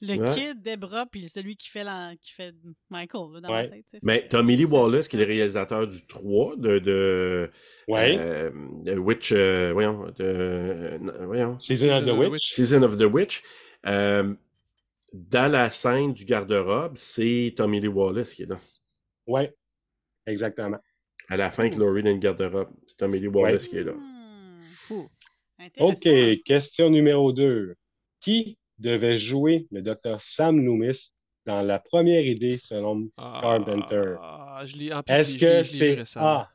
Le 0.00 0.14
Ouais. 0.20 0.34
kid, 0.34 0.62
Debra, 0.62 1.06
puis 1.06 1.28
celui 1.28 1.56
qui 1.56 1.68
fait, 1.68 1.82
la... 1.84 2.12
qui 2.20 2.32
fait 2.32 2.54
Michael 2.90 3.32
là, 3.34 3.40
dans 3.40 3.48
Ouais. 3.52 3.68
ma 3.68 3.76
tête. 3.76 3.84
tu 3.86 3.90
sais. 3.92 3.98
Mais 4.02 4.26
Tommy 4.28 4.56
Lee. 4.56 4.64
Wallace, 4.64 5.08
qui 5.08 5.16
est 5.16 5.20
le 5.20 5.24
réalisateur 5.26 5.86
du 5.86 6.06
3, 6.06 6.56
de. 6.56 6.78
de 6.78 7.50
Ouais. 7.88 8.16
euh, 8.18 8.50
de 8.84 8.98
Witch. 8.98 9.32
euh, 9.32 9.72
voyons. 9.72 10.04
De, 10.16 10.24
euh, 10.24 10.98
voyons. 11.26 11.58
Season 11.58 11.88
of 11.90 12.04
the 12.04 12.06
Season 12.06 12.12
of 12.12 12.26
the 12.26 12.30
Witch. 12.30 12.52
Season 12.54 12.82
of 12.82 12.96
the 12.98 13.02
Witch. 13.12 13.42
euh, 13.86 14.34
dans 15.12 15.50
la 15.50 15.70
scène 15.70 16.12
du 16.12 16.24
garde-robe, 16.24 16.96
c'est 16.96 17.54
Tommy 17.56 17.78
Lee 17.80 17.88
Wallace 17.88 18.34
qui 18.34 18.42
est 18.42 18.46
là. 18.46 18.56
Ouais. 19.28 19.54
Exactement. 20.26 20.78
À 21.28 21.36
la 21.36 21.50
fin, 21.50 21.68
que 21.70 21.76
Laurie 21.76 22.02
dans 22.02 22.10
le 22.10 22.18
garde-robe, 22.18 22.68
c'est 22.86 22.96
Tommy 22.96 23.18
Lee 23.20 23.28
Wallace 23.28 23.68
qui 23.68 23.78
est 23.78 23.84
là. 23.84 23.92
OK, 25.78 26.42
question 26.44 26.90
numéro 26.90 27.32
2. 27.32 27.74
Qui 28.20 28.58
devait 28.78 29.18
jouer 29.18 29.66
le 29.70 29.82
docteur 29.82 30.20
Sam 30.20 30.64
Loomis 30.64 31.12
dans 31.46 31.62
la 31.62 31.78
première 31.78 32.24
idée 32.24 32.58
selon 32.58 33.08
Ah, 33.16 33.38
Carpenter? 33.42 34.16
Ah, 34.20 34.62
je 34.64 34.76
l'ai. 34.76 34.92
En 34.92 35.02
plus, 35.02 35.12
Est-ce 35.14 35.36
que 35.36 35.62
c'est. 35.62 36.04
A. 36.16 36.50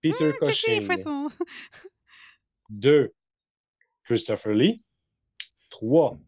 Peter 0.00 0.32
Checker 0.32 0.46
Cushing? 0.46 0.80
de 0.80 0.84
façon. 0.86 1.28
2. 2.70 3.12
Christopher 4.04 4.54
Lee. 4.54 4.82
3. 5.70 6.18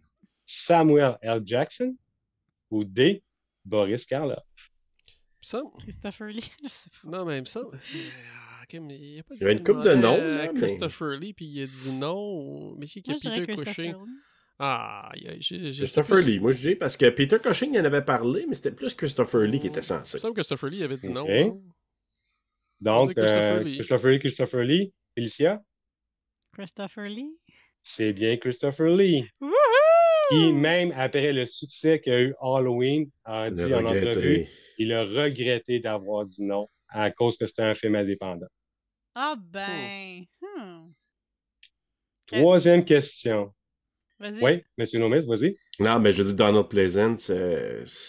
Samuel 0.46 1.18
L. 1.22 1.42
Jackson. 1.44 1.96
Ou 2.70 2.84
D. 2.84 3.22
Boris 3.64 4.06
Karloff. 4.06 4.42
Ça? 5.42 5.62
Christopher 5.80 6.28
Lee, 6.28 6.50
je 6.62 6.68
sais 6.68 6.90
pas. 7.02 7.08
Non, 7.08 7.24
mais 7.24 7.38
il 7.38 7.40
me 7.42 7.46
semble. 7.46 7.78
Ok, 8.64 8.80
mais 8.80 8.96
il 8.96 9.14
y 9.16 9.18
a 9.18 9.22
pas 9.22 9.34
Il 9.34 9.40
y 9.40 9.44
avait 9.44 9.52
une 9.52 9.58
qu'il 9.58 9.66
couple 9.74 9.82
de 9.86 9.94
noms, 9.94 10.16
là, 10.16 10.50
mais- 10.52 10.58
Christopher 10.60 11.10
Lee, 11.18 11.34
puis 11.34 11.44
il 11.46 11.62
a 11.62 11.66
dit 11.66 11.92
non. 11.92 12.74
Mais 12.76 12.86
qui 12.86 13.02
qui 13.02 13.10
a 13.10 13.14
Peter 13.14 13.44
Christopher 13.46 13.74
Cushing? 13.74 13.92
Lee. 13.92 13.98
Ah, 14.58 15.10
il 15.16 15.22
y 15.24 15.28
a- 15.28 15.34
je, 15.40 15.70
je 15.72 15.76
Christopher 15.78 16.16
plus- 16.16 16.26
Lee. 16.30 16.40
Moi, 16.40 16.52
je 16.52 16.68
dis 16.70 16.76
parce 16.76 16.96
que 16.96 17.10
Peter 17.10 17.38
Cushing 17.42 17.74
il 17.74 17.80
en 17.80 17.84
avait 17.84 18.04
parlé, 18.04 18.46
mais 18.48 18.54
c'était 18.54 18.70
plus 18.72 18.94
Christopher 18.94 19.42
Lee 19.42 19.58
qui 19.60 19.66
était 19.66 19.80
Il 19.80 19.84
censé. 19.84 20.16
me 20.16 20.20
semble 20.20 20.34
que 20.34 20.40
Christopher 20.40 20.70
Lee 20.70 20.82
avait 20.84 20.96
dit 20.96 21.08
non. 21.10 21.26
Non? 21.26 21.62
Donc, 22.80 23.14
Christopher 23.14 23.56
euh, 23.56 23.62
Lee. 23.62 23.74
Christopher 23.74 24.10
Lee, 24.10 24.18
Christopher 24.18 24.62
Lee. 24.64 24.92
Félicia? 25.14 25.62
Christopher 26.52 27.08
Lee. 27.08 27.36
C'est 27.82 28.12
bien 28.12 28.36
Christopher 28.36 28.88
Lee. 28.96 29.24
Wouhou! 29.40 29.52
Qui, 30.30 30.52
même 30.52 30.92
après 30.96 31.32
le 31.32 31.44
succès 31.46 32.00
qu'a 32.00 32.18
eu 32.20 32.34
Halloween, 32.40 33.10
a 33.24 33.50
dit 33.50 33.74
en 33.74 33.84
entrevue, 33.84 34.46
il 34.78 34.92
a 34.92 35.02
regretté 35.04 35.80
d'avoir 35.80 36.24
dit 36.24 36.42
non 36.42 36.68
à 36.88 37.10
cause 37.10 37.36
que 37.36 37.46
c'était 37.46 37.62
un 37.62 37.74
film 37.74 37.94
indépendant. 37.96 38.46
Ah 39.14 39.36
ben. 39.38 40.24
Hmm. 40.40 40.90
Troisième 42.26 42.84
question. 42.84 43.52
Vas-y. 44.18 44.42
Oui, 44.42 44.64
Monsieur 44.78 44.98
Nomis, 44.98 45.26
vas-y. 45.26 45.56
Non, 45.80 45.98
mais 45.98 46.12
je 46.12 46.22
dis 46.22 46.34
Donald 46.34 46.68
Pleasant, 46.68 47.16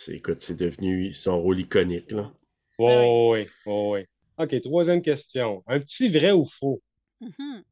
écoute, 0.08 0.42
c'est 0.42 0.56
devenu 0.56 1.12
son 1.14 1.42
rôle 1.42 1.60
iconique. 1.60 2.12
Là. 2.12 2.32
Oui, 2.78 2.92
Ah 2.92 3.04
oui, 3.32 3.48
oui. 3.66 4.06
OK, 4.38 4.62
troisième 4.62 5.02
question. 5.02 5.64
Un 5.68 5.80
petit 5.80 6.10
vrai 6.10 6.32
ou 6.32 6.46
faux? 6.46 6.82
Mhm. 7.22 7.64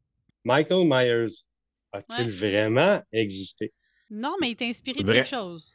Michael 0.45 0.85
Myers 0.85 1.43
a-t-il 1.91 2.25
Ouais. 2.25 2.31
vraiment 2.31 3.01
existé? 3.11 3.71
Non, 4.09 4.35
mais 4.41 4.51
il 4.51 4.63
est 4.63 4.69
inspiré 4.69 4.99
de 5.01 5.05
Vrai. 5.05 5.17
quelque 5.17 5.29
chose. 5.29 5.71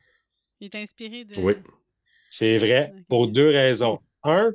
Il 0.60 0.66
est 0.66 0.74
inspiré 0.74 1.24
de. 1.24 1.38
Oui. 1.40 1.54
C'est 2.30 2.58
vrai 2.58 2.92
pour 3.08 3.28
deux 3.28 3.48
raisons. 3.48 4.00
Un, 4.24 4.52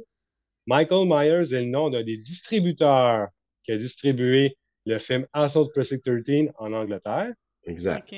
Michael 0.65 1.07
Myers 1.07 1.53
est 1.53 1.61
le 1.61 1.69
nom 1.69 1.89
d'un 1.89 2.03
des 2.03 2.17
distributeurs 2.17 3.27
qui 3.63 3.71
a 3.71 3.77
distribué 3.77 4.57
le 4.85 4.97
film 4.97 5.25
Assault 5.33 5.69
Precinct 5.69 5.99
13 6.03 6.49
en 6.57 6.73
Angleterre. 6.73 7.33
Exact. 7.65 8.13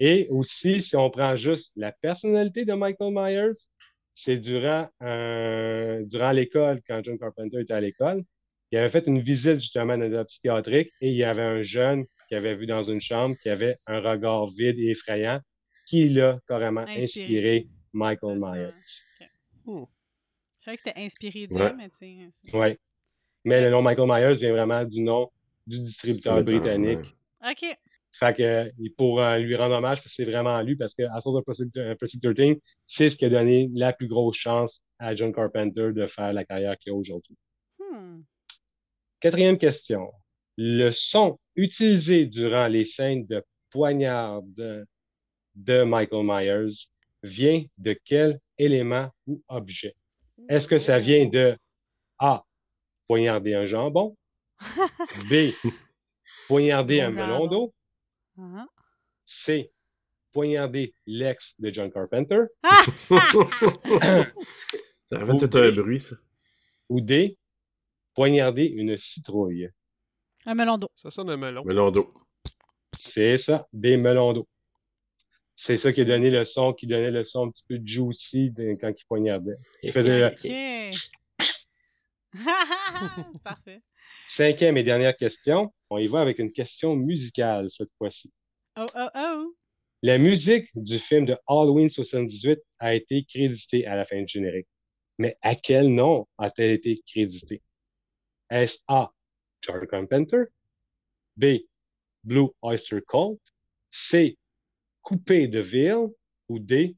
Et 0.00 0.26
aussi, 0.30 0.82
si 0.82 0.96
on 0.96 1.10
prend 1.10 1.36
juste 1.36 1.72
la 1.76 1.92
personnalité 1.92 2.64
de 2.64 2.74
Michael 2.74 3.12
Myers, 3.12 3.52
c'est 4.14 4.36
durant, 4.36 4.88
euh, 5.02 6.02
durant 6.04 6.32
l'école, 6.32 6.80
quand 6.86 7.02
John 7.02 7.18
Carpenter 7.18 7.60
était 7.60 7.74
à 7.74 7.80
l'école, 7.80 8.22
il 8.70 8.78
avait 8.78 8.90
fait 8.90 9.06
une 9.06 9.20
visite 9.20 9.60
justement 9.60 9.96
dans 9.96 10.08
la 10.08 10.24
psychiatrique 10.24 10.90
et 11.00 11.10
il 11.10 11.16
y 11.16 11.24
avait 11.24 11.42
un 11.42 11.62
jeune 11.62 12.04
qui 12.28 12.34
avait 12.34 12.54
vu 12.54 12.66
dans 12.66 12.82
une 12.82 13.00
chambre 13.00 13.36
qui 13.42 13.48
avait 13.48 13.76
un 13.86 14.00
regard 14.00 14.50
vide 14.50 14.78
et 14.78 14.90
effrayant 14.90 15.40
qui 15.86 16.08
l'a 16.08 16.40
carrément 16.48 16.80
Inspiré. 16.80 17.04
inspiré 17.04 17.68
Michael. 17.92 18.38
Myers. 18.40 19.84
Je 20.64 20.70
savais 20.70 20.76
que 20.78 20.82
c'était 20.86 21.00
inspiré 21.00 21.46
d'eux, 21.46 21.56
Ouais. 21.56 21.74
mais 21.74 21.90
tu 21.90 21.96
sais. 21.98 22.16
c'est- 22.32 22.56
Oui. 22.56 22.78
Mais 23.44 23.60
le 23.60 23.68
nom 23.68 23.82
Michael 23.82 24.08
Myers 24.08 24.32
vient 24.34 24.52
vraiment 24.52 24.82
du 24.82 25.02
nom 25.02 25.30
du 25.66 25.78
distributeur 25.80 26.42
britannique. 26.42 27.14
OK. 27.46 27.78
Fait 28.12 28.34
que, 28.34 28.88
pour 28.96 29.20
euh, 29.20 29.36
lui 29.38 29.54
rendre 29.56 29.74
hommage, 29.74 29.98
parce 29.98 30.06
que 30.08 30.14
c'est 30.14 30.24
vraiment 30.24 30.58
lui, 30.62 30.74
parce 30.76 30.94
que 30.94 31.02
Assault 31.14 31.36
of 31.36 31.44
Precinct 31.44 31.76
euh, 31.76 31.94
Precinct 31.96 32.32
13, 32.32 32.56
c'est 32.86 33.10
ce 33.10 33.16
qui 33.16 33.26
a 33.26 33.28
donné 33.28 33.68
la 33.74 33.92
plus 33.92 34.06
grosse 34.08 34.36
chance 34.36 34.80
à 34.98 35.14
John 35.14 35.34
Carpenter 35.34 35.92
de 35.92 36.06
faire 36.06 36.32
la 36.32 36.44
carrière 36.46 36.78
qu'il 36.78 36.92
a 36.92 36.94
aujourd'hui. 36.94 37.36
Hmm. 37.78 38.22
Quatrième 39.20 39.58
question. 39.58 40.10
Le 40.56 40.90
son 40.92 41.38
utilisé 41.56 42.24
durant 42.24 42.68
les 42.68 42.84
scènes 42.86 43.26
de 43.26 43.42
poignard 43.68 44.40
de, 44.42 44.86
de 45.56 45.82
Michael 45.82 46.24
Myers 46.24 46.86
vient 47.22 47.62
de 47.76 47.98
quel 48.04 48.40
élément 48.56 49.10
ou 49.26 49.42
objet? 49.48 49.94
Est-ce 50.48 50.68
que 50.68 50.78
ça 50.78 50.98
vient 50.98 51.26
de 51.26 51.56
A. 52.18 52.44
Poignarder 53.06 53.54
un 53.54 53.66
jambon? 53.66 54.16
B. 55.28 55.52
Poignarder 56.48 57.00
un 57.00 57.10
melon 57.10 57.46
d'eau? 57.46 57.74
C. 59.24 59.72
Poignarder 60.32 60.94
l'ex 61.06 61.54
de 61.58 61.70
John 61.70 61.90
Carpenter? 61.90 62.44
Ça 65.10 65.20
a 65.20 65.26
fait 65.26 65.48
tout 65.48 65.58
un 65.58 65.70
bruit, 65.70 66.00
ça. 66.00 66.16
Ou 66.88 67.00
D. 67.00 67.38
Poignarder 68.14 68.64
une 68.64 68.96
citrouille? 68.96 69.70
Un 70.46 70.54
melon 70.54 70.78
d'eau. 70.78 70.88
Ça 70.94 71.10
sonne 71.10 71.30
un 71.30 71.36
melon. 71.36 71.62
Melon 71.64 71.90
d'eau. 71.90 72.12
C'est 72.98 73.38
ça, 73.38 73.68
des 73.72 73.96
melons 73.96 74.32
d'eau. 74.32 74.48
C'est 75.56 75.76
ça 75.76 75.92
qui 75.92 76.00
a 76.00 76.04
donné 76.04 76.30
le 76.30 76.44
son, 76.44 76.72
qui 76.72 76.86
donnait 76.86 77.10
le 77.10 77.24
son 77.24 77.46
un 77.46 77.50
petit 77.50 77.64
peu 77.68 77.78
juicy 77.84 78.50
de- 78.50 78.76
quand 78.80 78.90
il 78.90 79.04
poignardait. 79.06 79.56
Il 79.82 79.92
faisait 79.92 80.18
le 80.20 80.90
parfait. 83.44 83.80
cinquième 84.26 84.76
et 84.76 84.82
dernière 84.82 85.16
question. 85.16 85.72
On 85.90 85.98
y 85.98 86.06
va 86.08 86.20
avec 86.20 86.38
une 86.40 86.50
question 86.52 86.96
musicale 86.96 87.70
cette 87.70 87.90
fois-ci. 87.98 88.32
Oh, 88.76 88.86
oh, 88.96 89.08
oh. 89.14 89.54
La 90.02 90.18
musique 90.18 90.68
du 90.74 90.98
film 90.98 91.24
de 91.24 91.36
Halloween 91.46 91.88
78 91.88 92.58
a 92.80 92.94
été 92.94 93.24
créditée 93.24 93.86
à 93.86 93.94
la 93.96 94.04
fin 94.04 94.20
du 94.20 94.26
générique. 94.26 94.66
Mais 95.18 95.38
à 95.42 95.54
quel 95.54 95.94
nom 95.94 96.26
a-t-elle 96.38 96.72
été 96.72 97.00
créditée? 97.06 97.62
Est-ce 98.50 98.78
A. 98.88 99.12
John 99.62 99.86
Carpenter? 99.86 100.42
B. 101.36 101.44
Blue 102.24 102.48
Oyster 102.60 103.00
Cult? 103.08 103.38
C. 103.90 104.36
Coupé 105.04 105.46
de 105.46 105.60
Ville? 105.60 106.08
Ou 106.48 106.58
D. 106.58 106.96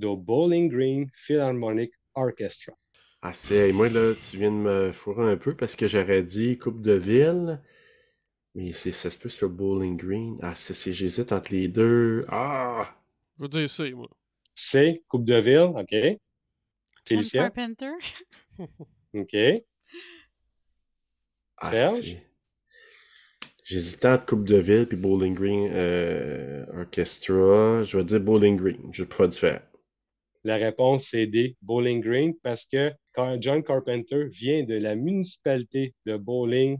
The 0.00 0.06
Bowling 0.16 0.70
Green 0.70 1.10
Philharmonic 1.26 1.92
Orchestra? 2.14 2.72
Ah, 3.20 3.32
c'est. 3.32 3.72
Moi, 3.72 3.88
là, 3.88 4.14
tu 4.14 4.38
viens 4.38 4.50
de 4.52 4.56
me 4.56 4.92
fourrer 4.92 5.30
un 5.32 5.36
peu 5.36 5.54
parce 5.54 5.76
que 5.76 5.86
j'aurais 5.86 6.22
dit 6.22 6.56
Coupe 6.56 6.80
de 6.80 6.92
Ville. 6.92 7.60
Mais 8.54 8.72
c'est, 8.72 8.92
ça 8.92 9.10
se 9.10 9.18
peut 9.18 9.28
sur 9.28 9.50
Bowling 9.50 9.96
Green. 9.96 10.38
Ah, 10.40 10.54
c'est, 10.54 10.72
c'est- 10.74 10.92
j'hésite 10.92 11.32
entre 11.32 11.52
les 11.52 11.68
deux. 11.68 12.24
Ah! 12.28 12.96
Je 13.36 13.42
veux 13.42 13.48
dire 13.48 13.68
c'est, 13.68 13.90
moi. 13.92 14.08
C, 14.54 15.02
Coupe 15.08 15.24
de 15.24 15.36
Ville, 15.36 15.72
OK. 15.76 16.18
John 17.06 17.24
Carpenter. 17.24 17.92
OK. 19.14 19.36
Ah, 21.60 21.74
Serge? 21.74 22.16
J'hésitais 23.68 24.08
entre 24.08 24.24
Coupe 24.24 24.48
de 24.48 24.56
Ville 24.56 24.86
puis 24.86 24.96
Bowling 24.96 25.34
Green 25.34 25.68
euh, 25.70 26.64
Orchestra. 26.74 27.82
Je 27.82 27.98
vais 27.98 28.04
dire 28.04 28.20
Bowling 28.20 28.56
Green. 28.56 28.78
Je 28.92 29.02
vais 29.02 29.08
pas 29.10 29.26
différent. 29.26 29.60
La 30.42 30.56
réponse, 30.56 31.08
c'est 31.10 31.26
D, 31.26 31.54
Bowling 31.60 32.00
Green, 32.00 32.32
parce 32.42 32.64
que 32.64 32.90
John 33.40 33.62
Carpenter 33.62 34.24
vient 34.28 34.62
de 34.62 34.76
la 34.76 34.94
municipalité 34.94 35.92
de 36.06 36.16
Bowling 36.16 36.78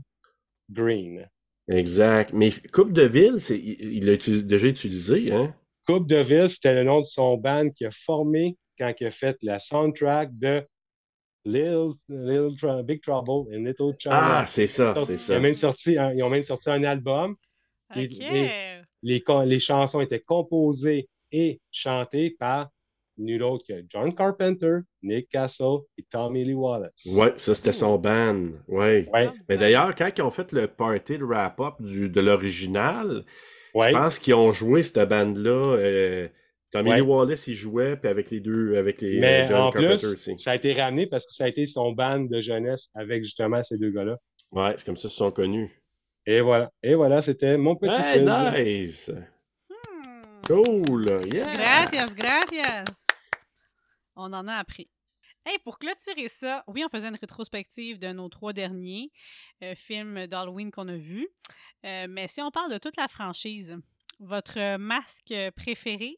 Green. 0.71 1.29
Exact. 1.67 2.33
Mais 2.33 2.49
Coupe 2.73 2.91
de 2.91 3.03
Ville, 3.03 3.37
il 3.51 4.07
l'a 4.07 4.17
déjà 4.17 4.67
utilisé, 4.67 5.31
hein? 5.31 5.53
Coupe 5.85 6.07
de 6.07 6.17
Ville, 6.17 6.49
c'était 6.49 6.73
le 6.73 6.85
nom 6.85 7.01
de 7.01 7.05
son 7.05 7.37
band 7.37 7.69
qui 7.69 7.85
a 7.85 7.91
formé 7.91 8.57
quand 8.79 8.91
il 8.99 9.05
a 9.05 9.11
fait 9.11 9.37
la 9.43 9.59
soundtrack 9.59 10.31
de 10.39 10.65
Little, 11.45 11.93
Little 12.09 12.55
Tr- 12.57 12.83
Big 12.83 13.01
Trouble 13.01 13.53
in 13.53 13.63
Little 13.63 13.93
China. 13.97 14.17
Ah, 14.21 14.45
c'est 14.47 14.67
ça, 14.67 14.93
c'est 15.05 15.13
Ils 15.13 15.19
ça. 15.19 15.37
ont 15.37 15.39
même 15.41 15.53
sorti 15.53 15.97
un, 15.97 16.13
ils 16.13 16.21
ont 16.23 16.29
même 16.29 16.43
sorti 16.43 16.69
un 16.69 16.83
album. 16.83 17.35
Les- 17.95 18.07
Les, 19.01 19.59
chansons 19.59 20.01
étaient 20.01 20.19
composées 20.19 21.07
et 21.31 21.61
chantées 21.71 22.35
par 22.37 22.69
nul 23.17 23.41
autre 23.43 23.65
que 23.67 23.83
John 23.89 24.13
Carpenter, 24.13 24.79
Nick 25.01 25.29
Castle 25.29 25.79
et 25.97 26.03
Tommy 26.09 26.43
Lee 26.45 26.53
Wallace. 26.53 26.91
Ouais, 27.05 27.33
ça 27.37 27.55
c'était 27.55 27.73
son 27.73 27.97
band. 27.97 28.49
Ouais. 28.67 29.07
Ouais, 29.13 29.29
Mais 29.47 29.57
d'ailleurs, 29.57 29.95
quand 29.95 30.09
ils 30.17 30.21
ont 30.21 30.29
fait 30.29 30.51
le 30.53 30.67
party, 30.67 31.17
le 31.17 31.25
wrap-up 31.25 31.75
du- 31.81 32.09
de 32.09 32.21
l'original, 32.21 33.25
ouais. 33.73 33.89
je 33.89 33.93
pense 33.93 34.19
qu'ils 34.19 34.33
ont 34.35 34.51
joué 34.51 34.81
cette 34.83 35.07
bande-là. 35.09 35.75
euh, 35.77 36.27
Tommy 36.71 36.91
Ouais. 36.91 37.01
Wallace, 37.01 37.47
il 37.47 37.55
jouait, 37.55 37.97
puis 37.97 38.09
avec 38.09 38.29
les 38.29 38.39
deux, 38.39 38.75
avec 38.77 39.01
les 39.01 39.19
Mais 39.19 39.41
euh, 39.43 39.47
John 39.47 39.61
en 39.61 39.71
Carpenter 39.71 39.97
plus, 39.97 40.13
aussi. 40.13 40.37
ça 40.37 40.51
a 40.51 40.55
été 40.55 40.73
ramené 40.73 41.07
parce 41.07 41.25
que 41.25 41.33
ça 41.33 41.45
a 41.45 41.47
été 41.47 41.65
son 41.65 41.91
band 41.93 42.19
de 42.19 42.39
jeunesse 42.41 42.89
avec 42.93 43.23
justement 43.23 43.63
ces 43.63 43.77
deux 43.77 43.89
gars-là. 43.89 44.17
Ouais, 44.51 44.73
c'est 44.77 44.85
comme 44.85 44.95
ça 44.95 45.07
qu'ils 45.07 45.17
sont 45.17 45.31
connus. 45.31 45.81
Et 46.25 46.41
voilà. 46.41 46.71
Et 46.83 46.93
voilà, 46.93 47.21
c'était 47.23 47.57
mon 47.57 47.75
petit 47.75 47.99
Hey, 47.99 48.21
nice! 48.21 49.09
Hmm. 49.69 50.21
Cool! 50.45 51.05
Yeah! 51.33 51.55
Gracias, 51.57 52.13
gracias. 52.15 52.85
On 54.15 54.31
en 54.33 54.47
a 54.47 54.53
appris. 54.55 54.89
Hey, 55.45 55.57
pour 55.63 55.79
clôturer 55.79 56.27
ça, 56.27 56.63
oui, 56.67 56.83
on 56.85 56.89
faisait 56.89 57.07
une 57.07 57.15
rétrospective 57.19 57.97
de 57.97 58.09
nos 58.09 58.29
trois 58.29 58.53
derniers 58.53 59.11
euh, 59.63 59.73
films 59.73 60.27
d'Halloween 60.27 60.69
qu'on 60.69 60.87
a 60.89 60.97
vus. 60.97 61.27
Euh, 61.85 62.05
mais 62.09 62.27
si 62.27 62.41
on 62.41 62.51
parle 62.51 62.71
de 62.71 62.77
toute 62.77 62.97
la 62.97 63.07
franchise, 63.07 63.75
votre 64.19 64.77
masque 64.77 65.33
préféré, 65.55 66.17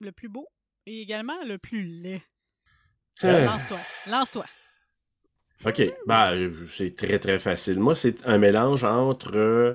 le 0.00 0.12
plus 0.12 0.28
beau 0.28 0.48
et 0.86 1.00
également 1.02 1.42
le 1.44 1.58
plus 1.58 1.82
laid. 1.84 2.22
Euh, 3.24 3.44
Lance-toi, 3.44 3.78
lance-toi. 4.06 4.46
OK, 5.66 5.82
bah, 6.06 6.32
c'est 6.68 6.96
très 6.96 7.18
très 7.18 7.38
facile. 7.38 7.78
Moi, 7.78 7.94
c'est 7.94 8.26
un 8.26 8.38
mélange 8.38 8.82
entre, 8.84 9.36
euh, 9.36 9.74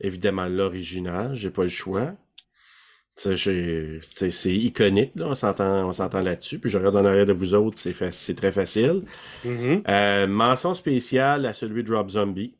évidemment, 0.00 0.46
l'original, 0.46 1.34
j'ai 1.34 1.50
pas 1.50 1.62
le 1.64 1.68
choix. 1.68 2.14
C'est 3.16 3.34
iconique, 4.54 5.12
là, 5.14 5.26
on 5.28 5.34
s'entend 5.34 5.88
on 5.88 5.92
s'entend 5.92 6.20
là-dessus. 6.20 6.58
Puis 6.58 6.68
je 6.70 6.76
regarde 6.78 6.96
en 6.96 7.04
arrière 7.04 7.24
de 7.26 7.32
vous 7.32 7.54
autres, 7.54 7.78
c'est 7.78 7.92
fa- 7.94 8.10
très 8.34 8.52
facile. 8.52 9.02
Mhm. 9.44 9.82
Euh, 9.88 10.26
mention 10.26 10.74
spéciale 10.74 11.46
à 11.46 11.54
celui 11.54 11.82
de 11.84 11.94
Rob 11.94 12.08
Zombie. 12.10 12.56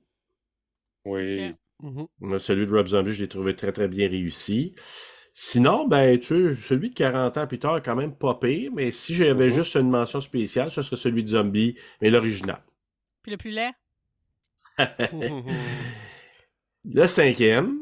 Oui. 1.04 1.48
Ok. 1.50 1.54
Mhm. 1.82 2.06
Moi, 2.20 2.38
Celui 2.38 2.64
de 2.66 2.72
Rob 2.72 2.86
Zombie, 2.86 3.12
je 3.12 3.22
l'ai 3.22 3.28
trouvé 3.28 3.54
très 3.54 3.70
très 3.72 3.86
bien 3.88 4.08
réussi. 4.08 4.74
Sinon, 5.38 5.86
ben, 5.86 6.18
tu 6.18 6.52
sais, 6.52 6.54
celui 6.60 6.90
de 6.90 6.94
40 6.94 7.36
ans 7.38 7.46
plus 7.46 7.58
tard, 7.60 7.76
est 7.76 7.82
quand 7.84 7.94
même 7.94 8.14
pas 8.16 8.34
pire, 8.34 8.72
mais 8.74 8.90
si 8.90 9.14
j'avais 9.14 9.50
Mhm. 9.50 9.50
juste 9.50 9.76
une 9.76 9.88
mention 9.90 10.20
spéciale, 10.20 10.70
ce 10.70 10.82
serait 10.82 10.96
celui 10.96 11.22
de 11.22 11.28
Zombie, 11.28 11.76
mais 12.00 12.10
l'original. 12.10 12.60
Puis 13.22 13.32
le 13.32 13.36
plus 13.36 13.50
laid? 13.50 13.74
Le 16.84 17.06
cinquième, 17.06 17.78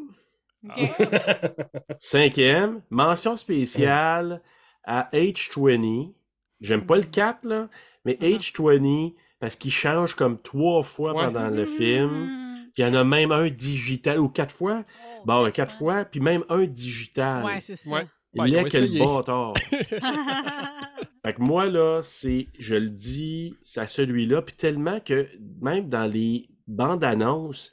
OK? 0.69 0.99
cinquième, 1.99 2.83
mention 2.91 3.37
spéciale 3.37 4.43
à 4.85 5.09
H20. 5.13 6.15
J'aime 6.61 6.87
pas 6.87 6.97
le 6.97 7.05
4, 7.05 7.45
là, 7.47 7.69
mais 8.05 8.19
Mhm. 8.21 8.39
H20, 8.39 9.15
parce 9.39 9.57
qu'il 9.57 9.73
change 9.73 10.15
comme 10.15 10.41
trois 10.41 10.83
fois 10.83 11.15
Ouais. 11.15 11.25
pendant 11.27 11.49
le 11.51 11.67
film. 11.67 12.64
Puis 12.75 12.83
il 12.83 12.87
y 12.87 12.89
en 12.89 12.95
a 12.95 13.05
même 13.05 13.31
un 13.33 13.49
digital, 13.49 14.19
ou 14.19 14.29
quatre 14.29 14.55
fois. 14.55 14.85
Oh, 14.85 15.23
Bon, 15.27 15.51
quatre 15.53 15.75
fois, 15.77 16.05
puis 16.05 16.21
même 16.21 16.45
un 16.49 16.65
digital. 16.65 17.45
Ouais, 17.45 17.61
c'est 17.61 17.77
ça. 17.77 17.91
Ouais. 17.91 18.07
Il 18.35 18.49
ils 18.49 18.57
ont 18.57 18.67
est 18.67 18.69
quel 18.69 18.99
bâtard. 18.99 19.55
Fait 21.25 21.35
que 21.35 21.41
moi, 21.41 21.67
là, 21.67 22.01
c'est, 22.03 22.49
je 22.59 22.75
le 22.75 22.91
dis, 22.91 23.57
c'est 23.63 23.81
à 23.81 23.87
celui-là, 23.89 24.43
puis 24.43 24.55
tellement 24.57 25.01
que 25.01 25.27
même 25.61 25.89
dans 25.89 26.05
les 26.05 26.49
bandes 26.67 27.05
annonces, 27.05 27.73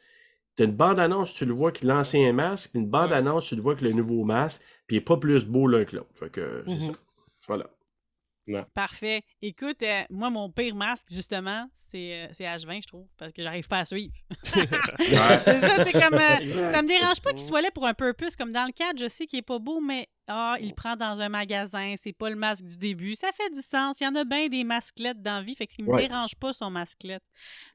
t'as 0.56 0.66
une 0.66 0.72
bande 0.72 1.00
annonce, 1.00 1.34
tu 1.34 1.46
le 1.46 1.54
vois 1.54 1.72
que 1.72 1.86
l'ancien 1.86 2.32
masque, 2.32 2.72
puis 2.72 2.80
une 2.82 2.90
bande 2.90 3.12
annonce, 3.12 3.48
tu 3.48 3.56
le 3.56 3.62
vois 3.62 3.76
que 3.76 3.84
le 3.84 3.92
nouveau 3.92 4.24
masque, 4.24 4.62
puis 4.88 4.98
il 4.98 5.00
est 5.00 5.04
pas 5.04 5.18
plus 5.18 5.46
beau 5.46 5.68
l'un 5.68 5.84
que 5.84 5.96
l'autre. 5.98 6.12
Fait 6.16 6.30
que 6.30 6.64
c'est 6.68 6.74
Mhm. 6.74 6.80
ça. 6.94 7.00
Voilà. 7.48 7.70
Parfait. 8.74 9.24
Écoute, 9.42 9.82
euh, 9.84 10.04
moi, 10.10 10.30
mon 10.30 10.50
pire 10.50 10.76
masque, 10.76 11.08
justement, 11.12 11.68
c'est 11.76 12.14
euh, 12.14 12.28
c'est 12.32 12.44
H20, 12.44 12.84
je 12.84 12.88
trouve, 12.88 13.08
parce 13.18 13.32
que 13.32 13.42
j'arrive 13.44 13.68
pas 13.68 13.80
à 13.80 13.86
suivre. 13.86 14.14
c'est 14.46 15.60
ça, 15.60 15.84
c'est 15.84 16.02
comme. 16.02 16.20
euh, 16.20 16.72
ça 16.72 16.82
me 16.82 16.88
dérange 16.88 17.22
pas 17.22 17.32
qu'il 17.32 17.42
soit 17.42 17.62
là 17.62 17.72
pour 17.72 17.86
un 17.88 17.94
peu 17.94 18.14
plus. 18.14 18.36
Comme 18.36 18.52
dans 18.52 18.66
le 18.66 18.72
cadre, 18.74 19.00
je 19.00 19.08
sais 19.08 19.26
qu'il 19.26 19.40
est 19.40 19.44
pas 19.44 19.60
beau, 19.60 19.80
mais 19.80 20.08
ah, 20.34 20.58
il 20.60 20.70
le 20.70 20.74
prend 20.76 20.96
dans 20.96 21.20
un 21.22 21.30
magasin, 21.30 21.96
c'est 21.98 22.14
pas 22.14 22.30
le 22.30 22.36
masque 22.36 22.64
du 22.64 22.78
début. 22.78 23.14
Ça 23.16 23.32
fait 23.34 23.50
du 23.50 23.62
sens. 23.62 24.00
Il 24.00 24.06
y 24.06 24.08
en 24.08 24.16
a 24.16 24.24
bien 24.24 24.48
des 24.48 24.64
masquelettes 24.64 25.22
dans 25.22 25.38
la 25.38 25.42
vie, 25.44 25.56
fait 25.56 25.68
qu'il 25.68 25.86
me 25.86 25.90
Ouais. 25.92 26.08
dérange 26.08 26.36
pas 26.36 26.54
son 26.54 26.70
masquelette. 26.70 27.24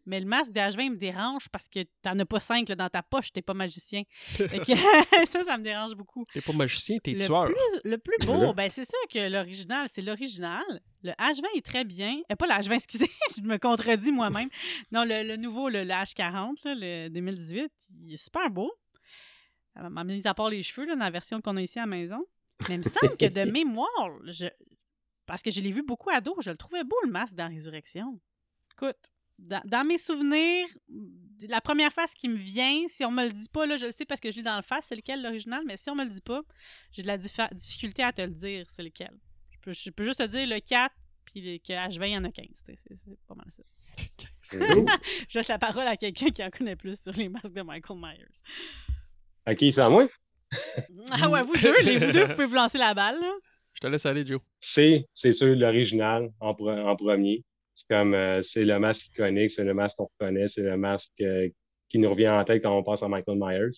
Mais 0.07 0.21
le 0.21 0.27
masque 0.27 0.53
d'H20 0.53 0.91
me 0.93 0.97
dérange 0.97 1.49
parce 1.51 1.69
que 1.69 1.81
t'en 2.03 2.19
as 2.19 2.25
pas 2.25 2.41
cinq 2.41 2.69
là, 2.69 2.75
dans 2.77 2.89
ta 2.89 3.03
poche, 3.03 3.33
t'es 3.33 3.43
pas 3.43 3.55
magicien. 3.55 4.03
Que 4.37 4.45
ça, 5.27 5.45
ça 5.45 5.59
me 5.59 5.63
dérange 5.63 5.95
beaucoup. 5.95 6.25
T'es 6.33 6.41
pas 6.41 6.53
magicien, 6.53 6.97
t'es 7.03 7.15
tueur. 7.19 7.47
plus, 7.47 7.81
le 7.85 7.99
plus 7.99 8.17
beau, 8.27 8.53
ben 8.55 8.71
c'est 8.71 8.89
sûr 8.89 8.99
que 9.13 9.29
l'original, 9.29 9.87
c'est 9.93 10.03
l'original. 10.03 10.63
Le 11.03 11.11
H20 11.13 11.45
est 11.57 11.65
très 11.65 11.85
bien. 11.85 12.17
Euh, 12.33 12.37
pas 12.37 12.47
le 12.47 12.53
H20, 12.53 12.75
excusez, 12.75 13.11
je 13.37 13.43
me 13.43 13.59
contredis 13.59 14.11
moi-même. 14.13 14.49
Non, 14.93 15.05
le, 15.05 15.23
le 15.23 15.37
nouveau, 15.37 15.69
le, 15.69 15.85
le 15.85 15.91
H40, 15.91 16.55
là, 16.65 16.75
le 16.75 17.09
2018, 17.11 17.71
il 18.05 18.15
est 18.15 18.17
super 18.17 18.51
beau. 18.51 18.73
Euh, 19.79 19.89
À 19.95 20.05
mise 20.05 20.25
à 20.27 20.35
part 20.35 20.49
les 20.49 20.63
cheveux, 20.63 20.87
là, 20.87 20.95
dans 20.97 21.05
la 21.05 21.11
version 21.11 21.41
qu'on 21.41 21.57
a 21.57 21.63
ici 21.63 21.79
à 21.79 21.83
la 21.83 21.87
maison. 21.87 22.25
Mais 22.69 22.77
il 22.77 22.79
me 22.79 22.83
semble 22.85 23.17
que 23.17 23.27
de 23.27 23.51
mémoire, 23.51 24.19
je... 24.25 24.47
parce 25.27 25.43
que 25.43 25.51
je 25.51 25.61
l'ai 25.61 25.73
vu 25.73 25.83
beaucoup 25.83 26.11
ado, 26.11 26.35
je 26.41 26.51
le 26.51 26.57
trouvais 26.57 26.85
beau 26.85 26.97
le 27.05 27.11
masque 27.11 27.35
dans 27.35 27.49
Résurrection. 27.49 28.21
Écoute, 28.73 28.97
dans, 29.39 29.63
dans 29.65 29.85
mes 29.85 29.99
souvenirs, 29.99 30.67
la 31.49 31.61
première 31.61 31.93
face 31.93 32.15
qui 32.15 32.29
me 32.29 32.37
vient, 32.37 32.87
si 32.89 33.05
on 33.05 33.11
me 33.11 33.25
le 33.25 33.33
dit 33.33 33.49
pas, 33.49 33.67
là, 33.67 33.77
je 33.77 33.87
le 33.87 33.93
sais 33.93 34.07
parce 34.07 34.21
que 34.21 34.31
je 34.31 34.37
l'ai 34.37 34.43
dans 34.43 34.57
le 34.57 34.63
face, 34.63 34.87
c'est 34.87 34.97
lequel 34.97 35.23
l'original, 35.23 35.63
mais 35.67 35.77
si 35.77 35.91
on 35.91 35.95
me 35.95 36.05
le 36.05 36.11
dit 36.11 36.21
pas, 36.21 36.43
j'ai 36.93 37.03
de 37.03 37.07
la 37.07 37.19
difficulté 37.19 38.03
à 38.03 38.13
te 38.13 38.23
le 38.23 38.33
dire, 38.33 38.67
c'est 38.69 38.83
lequel. 38.83 39.13
Je 39.51 39.59
peux, 39.61 39.73
je 39.73 39.91
peux 39.91 40.05
juste 40.05 40.21
te 40.21 40.27
dire 40.27 40.47
le 40.47 40.61
4, 40.61 40.95
puis 41.27 41.61
que 41.61 41.73
H20, 41.73 42.07
il 42.07 42.13
y 42.13 42.17
en 42.17 42.25
a 42.25 42.31
15. 42.31 42.47
C'est 42.55 43.27
pas 43.27 43.35
mal 43.35 43.47
ça. 43.51 43.63
Je 44.53 45.39
laisse 45.39 45.49
la 45.49 45.59
parole 45.59 45.87
à 45.87 45.97
quelqu'un 45.97 46.31
qui 46.31 46.43
en 46.43 46.51
connaît 46.51 46.77
plus 46.77 47.01
sur 47.01 47.13
les 47.13 47.29
masques 47.29 47.53
de 47.53 47.63
Michael 47.63 47.99
Myers. 47.99 48.25
OK, 49.47 49.59
c'est 49.59 49.79
à 49.79 49.91
moi? 49.91 50.09
Ah 51.11 51.29
ouais, 51.29 51.43
vous 51.43 51.55
deux, 51.57 51.81
les 51.83 51.99
vous 51.99 52.13
deux, 52.13 52.25
vous 52.25 52.33
pouvez 52.35 52.47
vous 52.47 52.55
lancer 52.55 52.79
la 52.79 52.95
balle. 52.95 53.21
là. 53.21 53.33
Je 53.75 53.81
te 53.81 53.87
laisse 53.89 54.07
aller, 54.07 54.25
Joe. 54.27 54.41
C'est, 54.61 55.05
c'est 55.15 55.33
sûr, 55.33 55.55
l'original 55.55 56.31
en, 56.41 56.53
pre- 56.53 56.83
en 56.83 56.97
premier. 56.97 57.45
C'est 57.75 57.87
comme, 57.95 58.15
euh, 58.15 58.43
c'est 58.43 58.65
le 58.65 58.79
masque 58.79 59.09
iconique, 59.09 59.51
c'est 59.51 59.65
le 59.65 59.75
masque 59.75 59.99
qu'on 59.99 60.09
reconnaît, 60.19 60.49
c'est 60.49 60.63
le 60.63 60.77
masque 60.79 61.13
euh, 61.21 61.49
qui 61.91 61.99
nous 61.99 62.09
revient 62.09 62.31
en 62.31 62.43
tête 62.45 62.63
quand 62.63 62.77
on 62.77 62.83
pense 62.83 63.03
à 63.03 63.09
Michael 63.09 63.37
Myers. 63.39 63.69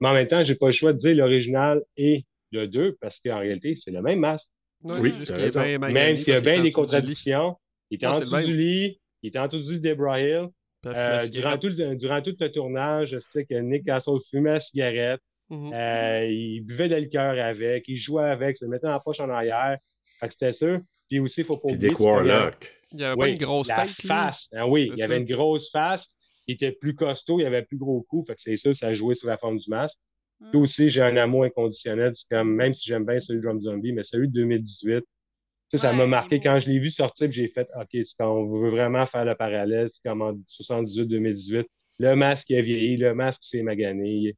Mais 0.00 0.08
en 0.08 0.14
même 0.14 0.26
temps, 0.26 0.42
j'ai 0.42 0.54
pas 0.54 0.66
le 0.66 0.72
choix 0.72 0.94
de 0.94 0.98
dire 0.98 1.14
l'original 1.16 1.82
et 1.98 2.24
le 2.52 2.66
2 2.66 2.96
parce 3.00 3.20
qu'en 3.20 3.38
réalité, 3.38 3.76
c'est 3.76 3.90
le 3.90 4.00
même 4.00 4.20
masque. 4.20 4.48
Oui, 4.82 5.12
juste 5.18 5.34
qu'il 5.34 5.52
bien 5.78 5.78
même 5.90 6.16
s'il 6.16 6.32
y 6.32 6.36
a 6.36 6.40
bien 6.40 6.58
en 6.60 6.62
des 6.62 6.72
contradictions. 6.72 7.56
Il 7.90 7.96
était 7.96 8.06
en 8.06 8.18
dessous 8.20 8.30
du 8.46 8.56
lit, 8.56 9.00
il 9.22 9.28
était 9.28 9.38
en 9.38 9.48
dessous 9.48 9.72
du 9.72 9.80
Debra 9.80 10.18
Hill. 10.20 10.46
Euh, 10.86 11.28
durant, 11.28 11.58
tout 11.58 11.68
le, 11.68 11.94
durant 11.96 12.22
tout 12.22 12.34
le 12.40 12.50
tournage, 12.50 13.10
je 13.10 13.18
sais 13.18 13.44
que 13.44 13.52
Nick 13.56 13.84
Castle 13.84 14.14
fumait 14.30 14.52
la 14.52 14.60
cigarette. 14.60 15.20
Mhm. 15.50 15.72
Euh, 15.74 16.26
il 16.26 16.60
buvait 16.60 16.88
de 16.88 16.94
la 16.94 17.00
liqueur 17.00 17.38
avec, 17.44 17.84
il 17.88 17.96
jouait 17.96 18.24
avec, 18.30 18.56
se 18.56 18.64
le 18.64 18.70
mettait 18.70 18.86
la 18.86 19.00
poche 19.00 19.20
en 19.20 19.28
arrière. 19.28 19.78
Fait 20.20 20.28
que 20.28 20.32
c'était 20.32 20.52
sûr. 20.52 20.80
Puis 21.08 21.18
aussi, 21.18 21.40
il 21.40 21.44
ne 21.44 21.46
faut 21.46 21.56
pas 21.56 21.68
oublier. 21.72 21.88
Dick 21.88 22.00
Warlock. 22.00 22.72
Il 22.92 23.00
y 23.00 23.04
avait 23.04 23.20
Oui, 23.20 23.30
une 23.32 23.38
grosse 23.38 23.68
la 23.68 23.86
tête, 23.86 23.98
lui. 23.98 24.08
face. 24.08 24.48
Ah 24.54 24.66
oui, 24.66 24.90
il 24.92 24.98
y 24.98 25.02
avait 25.02 25.18
une 25.18 25.24
grosse 25.24 25.70
face. 25.70 26.08
Il 26.46 26.54
était 26.54 26.72
plus 26.72 26.94
costaud, 26.94 27.38
il 27.40 27.46
avait 27.46 27.62
plus 27.62 27.76
gros 27.76 28.02
cou. 28.02 28.24
Fait 28.26 28.34
que 28.34 28.40
c'est 28.42 28.56
sûr, 28.56 28.74
ça 28.74 28.92
jouait 28.92 29.14
sur 29.14 29.28
la 29.28 29.36
forme 29.38 29.58
du 29.58 29.68
masque. 29.68 29.98
Mm. 30.40 30.50
Puis 30.50 30.60
aussi, 30.60 30.88
j'ai 30.88 31.02
un 31.02 31.16
amour 31.16 31.44
inconditionnel. 31.44 32.12
C'est 32.14 32.28
comme, 32.28 32.54
même 32.54 32.74
si 32.74 32.88
j'aime 32.88 33.04
bien 33.04 33.20
celui 33.20 33.40
de 33.40 33.44
Drum 33.44 33.60
Zombie, 33.60 33.92
mais 33.92 34.02
celui 34.02 34.28
de 34.28 34.32
2018, 34.34 35.00
tu 35.00 35.78
sais, 35.78 35.78
ça 35.78 35.92
m'a 35.92 36.04
il 36.04 36.10
marqué 36.10 36.40
quand 36.40 36.58
je 36.58 36.68
l'ai 36.68 36.80
vu 36.80 36.90
sortir, 36.90 37.28
puis 37.28 37.36
j'ai 37.36 37.48
fait, 37.48 37.68
OK, 37.76 37.88
c'est 37.92 38.16
quand 38.18 38.28
on 38.28 38.56
veut 38.56 38.70
vraiment 38.70 39.06
faire 39.06 39.24
le 39.24 39.36
parallèle, 39.36 39.88
c'est 39.92 40.02
comme 40.02 40.20
en 40.22 40.32
78-2018. 40.48 41.64
le 41.98 42.14
masque 42.16 42.50
a 42.50 42.60
vieilli, 42.60 42.96
le 42.96 43.14
masque 43.14 43.42
s'est 43.44 43.62
magané. 43.62 44.36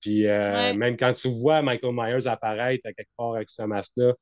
Puis 0.00 0.26
euh, 0.26 0.52
Ouais. 0.52 0.74
même 0.74 0.96
quand 0.96 1.12
tu 1.12 1.28
vois 1.28 1.62
Michael 1.62 1.92
Myers 1.94 2.26
apparaître 2.26 2.86
à 2.86 2.92
quelque 2.92 3.10
part 3.16 3.34
avec 3.34 3.50
ce 3.50 3.62
masque-là, 3.62 4.14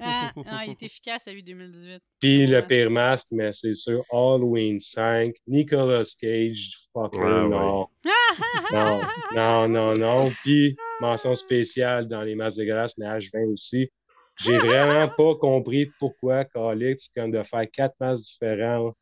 Ah, 0.00 0.32
ah, 0.46 0.64
il 0.66 0.72
est 0.72 0.82
efficace, 0.82 1.24
celui 1.24 1.42
2018. 1.42 2.02
puis 2.20 2.46
le 2.46 2.66
pire 2.66 2.90
masque, 2.90 3.26
mais 3.30 3.52
c'est 3.52 3.74
sûr, 3.74 4.04
Halloween 4.10 4.80
5, 4.80 5.34
Nicolas 5.46 6.04
Cage, 6.20 6.70
fucking 6.92 7.20
Ouais, 7.20 7.26
ouais. 7.42 7.48
non. 7.48 7.86
Non, 8.72 9.00
non, 9.32 9.68
non, 9.68 9.96
non. 9.96 10.30
Puis, 10.42 10.76
mention 11.00 11.34
spéciale 11.34 12.08
dans 12.08 12.22
les 12.22 12.34
masques 12.34 12.56
dégueulasses, 12.56 12.96
mais 12.98 13.06
H20 13.06 13.52
aussi. 13.52 13.90
J'ai 14.38 14.58
vraiment 14.58 15.08
pas 15.16 15.34
compris 15.36 15.92
pourquoi 15.98 16.44
Calix, 16.44 17.08
comme 17.14 17.30
de 17.30 17.42
faire 17.42 17.66
quatre 17.70 17.94
masques 18.00 18.24
différents 18.24 18.92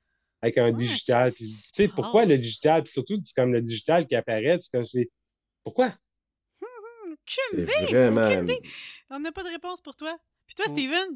avec 0.43 0.59
un 0.59 0.66
Ouais, 0.66 0.73
digital. 0.73 1.32
Tu 1.32 1.47
sais, 1.48 1.89
pourquoi 1.89 2.24
le 2.24 2.36
digital? 2.36 2.82
Puis 2.82 2.93
surtout, 2.93 3.19
c'est 3.24 3.35
comme 3.35 3.52
le 3.52 3.62
digital 3.62 4.06
qui 4.06 4.14
apparaît, 4.14 4.59
c'est 4.60 4.70
comme 4.73 4.85
c'est. 4.85 5.09
Pourquoi? 5.65 5.93
Aucune 6.63 7.65
vraiment. 7.65 8.23
aucune 8.25 8.45
idée. 8.45 8.61
On 9.11 9.21
n'a 9.21 9.33
pas 9.33 9.43
de 9.45 9.49
réponse 9.51 9.81
pour 9.81 9.95
toi. 9.97 10.17
Puis 10.47 10.55
toi, 10.55 10.67
Mm. 10.69 10.73
Steven? 10.73 11.09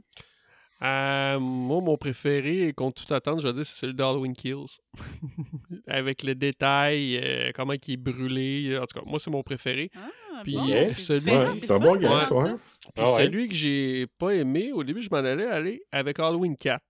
Euh, 0.82 1.38
moi, 1.40 1.80
mon 1.80 1.96
préféré, 1.96 2.72
contre 2.74 3.00
toute 3.02 3.12
attente, 3.12 3.40
je 3.40 3.48
vais 3.48 3.54
dire, 3.54 3.64
c'est 3.64 3.78
celui 3.80 3.94
d'Halloween 3.94 4.34
Kills. 4.36 4.78
Avec 5.86 6.22
le 6.22 6.34
détail, 6.34 7.16
euh, 7.16 7.50
comment 7.54 7.72
il 7.72 7.94
est 7.94 7.96
brûlé. 7.96 8.76
En 8.78 8.84
tout 8.86 8.98
cas, 9.00 9.04
moi, 9.08 9.18
c'est 9.18 9.30
mon 9.30 9.42
préféré. 9.42 9.90
Ah, 9.94 10.10
Puis, 10.44 10.54
bon, 10.54 10.68
euh, 10.70 10.86
c'est 10.94 11.20
celui- 11.20 11.60
c'est 11.60 11.70
un 11.70 11.78
bon 11.78 11.96
gars, 11.96 12.28
Ouais. 12.30 12.38
hein? 12.50 12.60
Puis 12.82 12.92
Ah 13.04 13.12
ouais. 13.14 13.24
celui 13.24 13.48
que 13.48 13.54
j'ai 13.54 14.06
pas 14.18 14.32
aimé, 14.34 14.70
au 14.72 14.84
début, 14.84 15.02
je 15.02 15.08
m'en 15.10 15.16
allais 15.16 15.46
aller 15.46 15.82
avec 15.90 16.18
Halloween 16.18 16.56
4. 16.56 16.82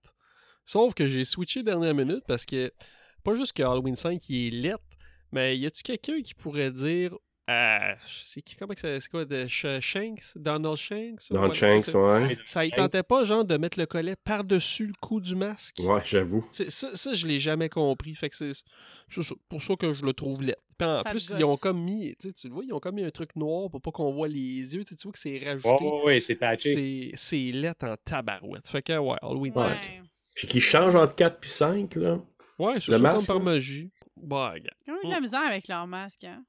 Sauf 0.65 0.93
que 0.93 1.07
j'ai 1.07 1.23
switché 1.23 1.63
dernière 1.63 1.95
minute 1.95 2.23
parce 2.27 2.45
que, 2.45 2.71
pas 3.23 3.33
juste 3.35 3.53
que 3.53 3.63
Halloween 3.63 3.95
5 3.95 4.27
il 4.29 4.47
est 4.47 4.61
lettre, 4.69 4.83
mais 5.31 5.57
y 5.57 5.65
a-tu 5.65 5.81
quelqu'un 5.81 6.21
qui 6.21 6.33
pourrait 6.33 6.71
dire. 6.71 7.15
Euh, 7.49 7.93
c'est 8.05 8.41
qui, 8.41 8.55
comment 8.55 8.73
que 8.73 8.79
ça, 8.81 8.99
c'est 8.99 9.09
quoi, 9.09 9.23
de 9.25 9.45
Sh- 9.47 9.79
Shanks? 9.79 10.35
Donald 10.35 10.75
Shanks? 10.75 11.21
C'est 11.29 11.53
Shanks, 11.53 11.85
ça? 11.85 11.99
ouais. 11.99 12.37
Ça 12.45 12.65
y 12.65 12.71
tentait 12.71 13.03
pas, 13.03 13.23
genre, 13.23 13.45
de 13.45 13.55
mettre 13.57 13.79
le 13.79 13.85
collet 13.85 14.15
par-dessus 14.15 14.87
le 14.87 14.93
cou 14.99 15.21
du 15.21 15.35
masque? 15.35 15.77
Ouais, 15.79 16.01
j'avoue. 16.05 16.45
C'est- 16.51 16.69
Ça, 16.69 16.95
ça, 16.95 17.13
je 17.13 17.25
l'ai 17.25 17.39
jamais 17.39 17.69
compris. 17.69 18.13
Fait 18.15 18.29
que 18.29 18.35
c'est 18.35 18.51
c'est 19.09 19.35
pour 19.47 19.63
ça 19.63 19.75
que 19.77 19.93
je 19.93 20.03
le 20.05 20.11
trouve 20.13 20.43
laid. 20.43 20.57
Puis 20.77 20.87
en 20.87 21.01
Ça 21.03 21.09
plus, 21.09 21.31
ils 21.37 21.45
ont 21.45 21.55
comme 21.57 21.81
mis, 21.81 22.15
tu 22.19 22.27
sais, 22.27 22.33
tu 22.33 22.47
le 22.49 22.53
vois, 22.53 22.63
ils 22.65 22.73
ont 22.73 22.79
comme 22.79 22.95
mis 22.95 23.03
un 23.03 23.09
truc 23.11 23.35
noir 23.35 23.69
pour 23.69 23.81
pas 23.81 23.91
qu'on 23.91 24.11
voit 24.11 24.27
les 24.27 24.75
yeux. 24.75 24.83
Tu 24.83 24.95
vois 25.03 25.11
que 25.13 25.19
c'est 25.19 25.39
rajouté. 25.43 25.69
ouais, 25.85 26.03
ouais, 26.05 26.21
c'est 26.21 26.35
patché. 26.35 26.73
C'est 26.73 27.11
c'est 27.15 27.51
laid 27.53 27.73
en 27.83 27.95
tabarouette. 28.03 28.67
Fait 28.67 28.81
que, 28.81 28.97
ouais, 28.97 29.15
Halloween 29.21 29.53
Ouais. 29.55 29.61
5. 29.61 30.01
Puis 30.35 30.47
qui 30.47 30.59
change 30.61 30.93
entre 30.95 31.15
4 31.15 31.39
puis 31.39 31.49
5, 31.49 31.95
là. 31.95 32.19
Ouais, 32.59 32.75
c'est 32.81 32.91
Le 32.91 32.97
ça 32.97 33.03
masque, 33.03 33.27
comme 33.27 33.37
par 33.37 33.43
magie. 33.43 33.89
Bah, 34.17 34.51
regarde. 34.53 34.77
Ils 34.85 34.91
ont 34.93 34.97
eu 35.03 35.07
de 35.07 35.11
la 35.11 35.19
misère 35.21 35.45
avec 35.47 35.67
leur 35.67 35.87
masque, 35.87 36.23
hein? 36.25 36.43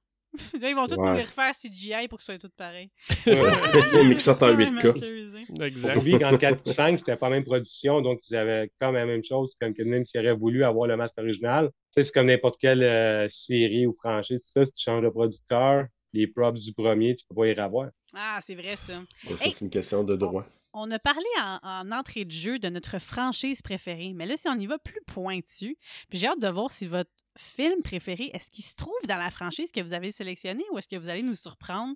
Là, 0.61 0.69
ils 0.71 0.75
vont 0.75 0.87
tous 0.87 0.97
Ouais. 0.97 1.09
nous 1.11 1.17
les 1.17 1.23
refaire 1.23 1.53
CGI 1.55 2.07
pour 2.09 2.19
que 2.19 2.25
ce 2.25 2.33
soit 2.33 2.39
tout 2.39 2.51
pareil. 2.57 2.91
Mais 3.27 4.19
sortent 4.19 4.43
en 4.43 4.47
Ça, 4.49 4.53
8K. 4.55 4.69
remasterisé. 4.69 5.47
Exact. 5.61 5.97
Oublie 5.97 6.19
qu'entre 6.19 6.39
4 6.39 6.61
et 6.69 6.73
5, 6.73 6.99
c'était 6.99 7.17
pas 7.17 7.29
la 7.29 7.37
même 7.37 7.45
production, 7.45 8.01
donc 8.01 8.21
ils 8.31 8.37
avaient 8.37 8.71
comme 8.81 8.95
la 8.95 9.07
même 9.07 9.25
chose, 9.25 9.55
comme 9.61 9.75
que 9.75 9.83
même 9.83 10.05
s'ils 10.05 10.21
auraient 10.21 10.35
voulu 10.37 10.65
avoir 10.65 10.87
le 10.87 10.97
masque 10.97 11.15
original. 11.19 11.69
Tu 11.69 12.03
sais, 12.03 12.05
c'est 12.05 12.13
comme 12.13 12.27
n'importe 12.27 12.61
quelle 12.61 12.83
euh, 12.83 13.27
série 13.31 13.87
ou 13.87 13.93
franchise, 13.93 14.43
ça, 14.45 14.65
si 14.65 14.73
tu 14.73 14.83
changes 14.85 15.03
de 15.03 15.09
producteur, 15.09 15.87
les 16.13 16.27
props 16.27 16.61
du 16.63 16.73
premier, 16.73 17.17
tu 17.17 17.25
peux 17.29 17.35
pas 17.35 17.47
y 17.47 17.55
revoir. 17.55 17.89
Ah, 18.15 18.39
c'est 18.43 18.55
vrai, 18.55 18.77
ça. 18.77 19.01
Ça, 19.37 19.45
Hey. 19.45 19.53
c'est 19.53 19.65
une 19.65 19.71
question 19.71 20.05
de 20.05 20.17
droit. 20.17 20.47
On 20.75 20.91
a 20.91 20.99
parlé 20.99 21.25
en, 21.43 21.59
en 21.63 21.93
entrée 21.93 22.25
de 22.27 22.31
jeu 22.31 22.59
de 22.59 22.69
notre 22.69 22.99
franchise 23.01 23.63
préférée, 23.63 24.13
mais 24.15 24.27
là, 24.27 24.37
si 24.37 24.49
on 24.49 24.55
y 24.59 24.67
va 24.67 24.79
plus 24.79 25.01
pointu, 25.07 25.77
puis 26.11 26.19
j'ai 26.19 26.27
hâte 26.29 26.41
de 26.41 26.49
voir 26.49 26.71
si 26.71 26.87
votre 26.87 27.11
film 27.41 27.83
préféré, 27.83 28.31
est-ce 28.35 28.51
qu'il 28.51 28.65
se 28.65 28.75
trouve 28.75 28.93
dans 29.09 29.17
la 29.17 29.31
franchise 29.31 29.71
que 29.73 29.81
vous 29.81 29.93
avez 29.95 30.11
sélectionnée 30.11 30.65
ou 30.73 30.79
est-ce 30.79 30.89
que 30.89 30.97
vous 30.97 31.09
allez 31.09 31.23
nous 31.23 31.35
surprendre? 31.35 31.95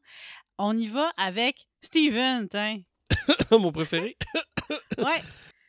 On 0.58 0.76
y 0.76 0.86
va 0.86 1.10
avec 1.16 1.66
Steven, 1.82 2.48
tiens. 2.48 2.78
Mon 3.50 3.72
préféré. 3.72 4.16
Ouais. 4.98 5.20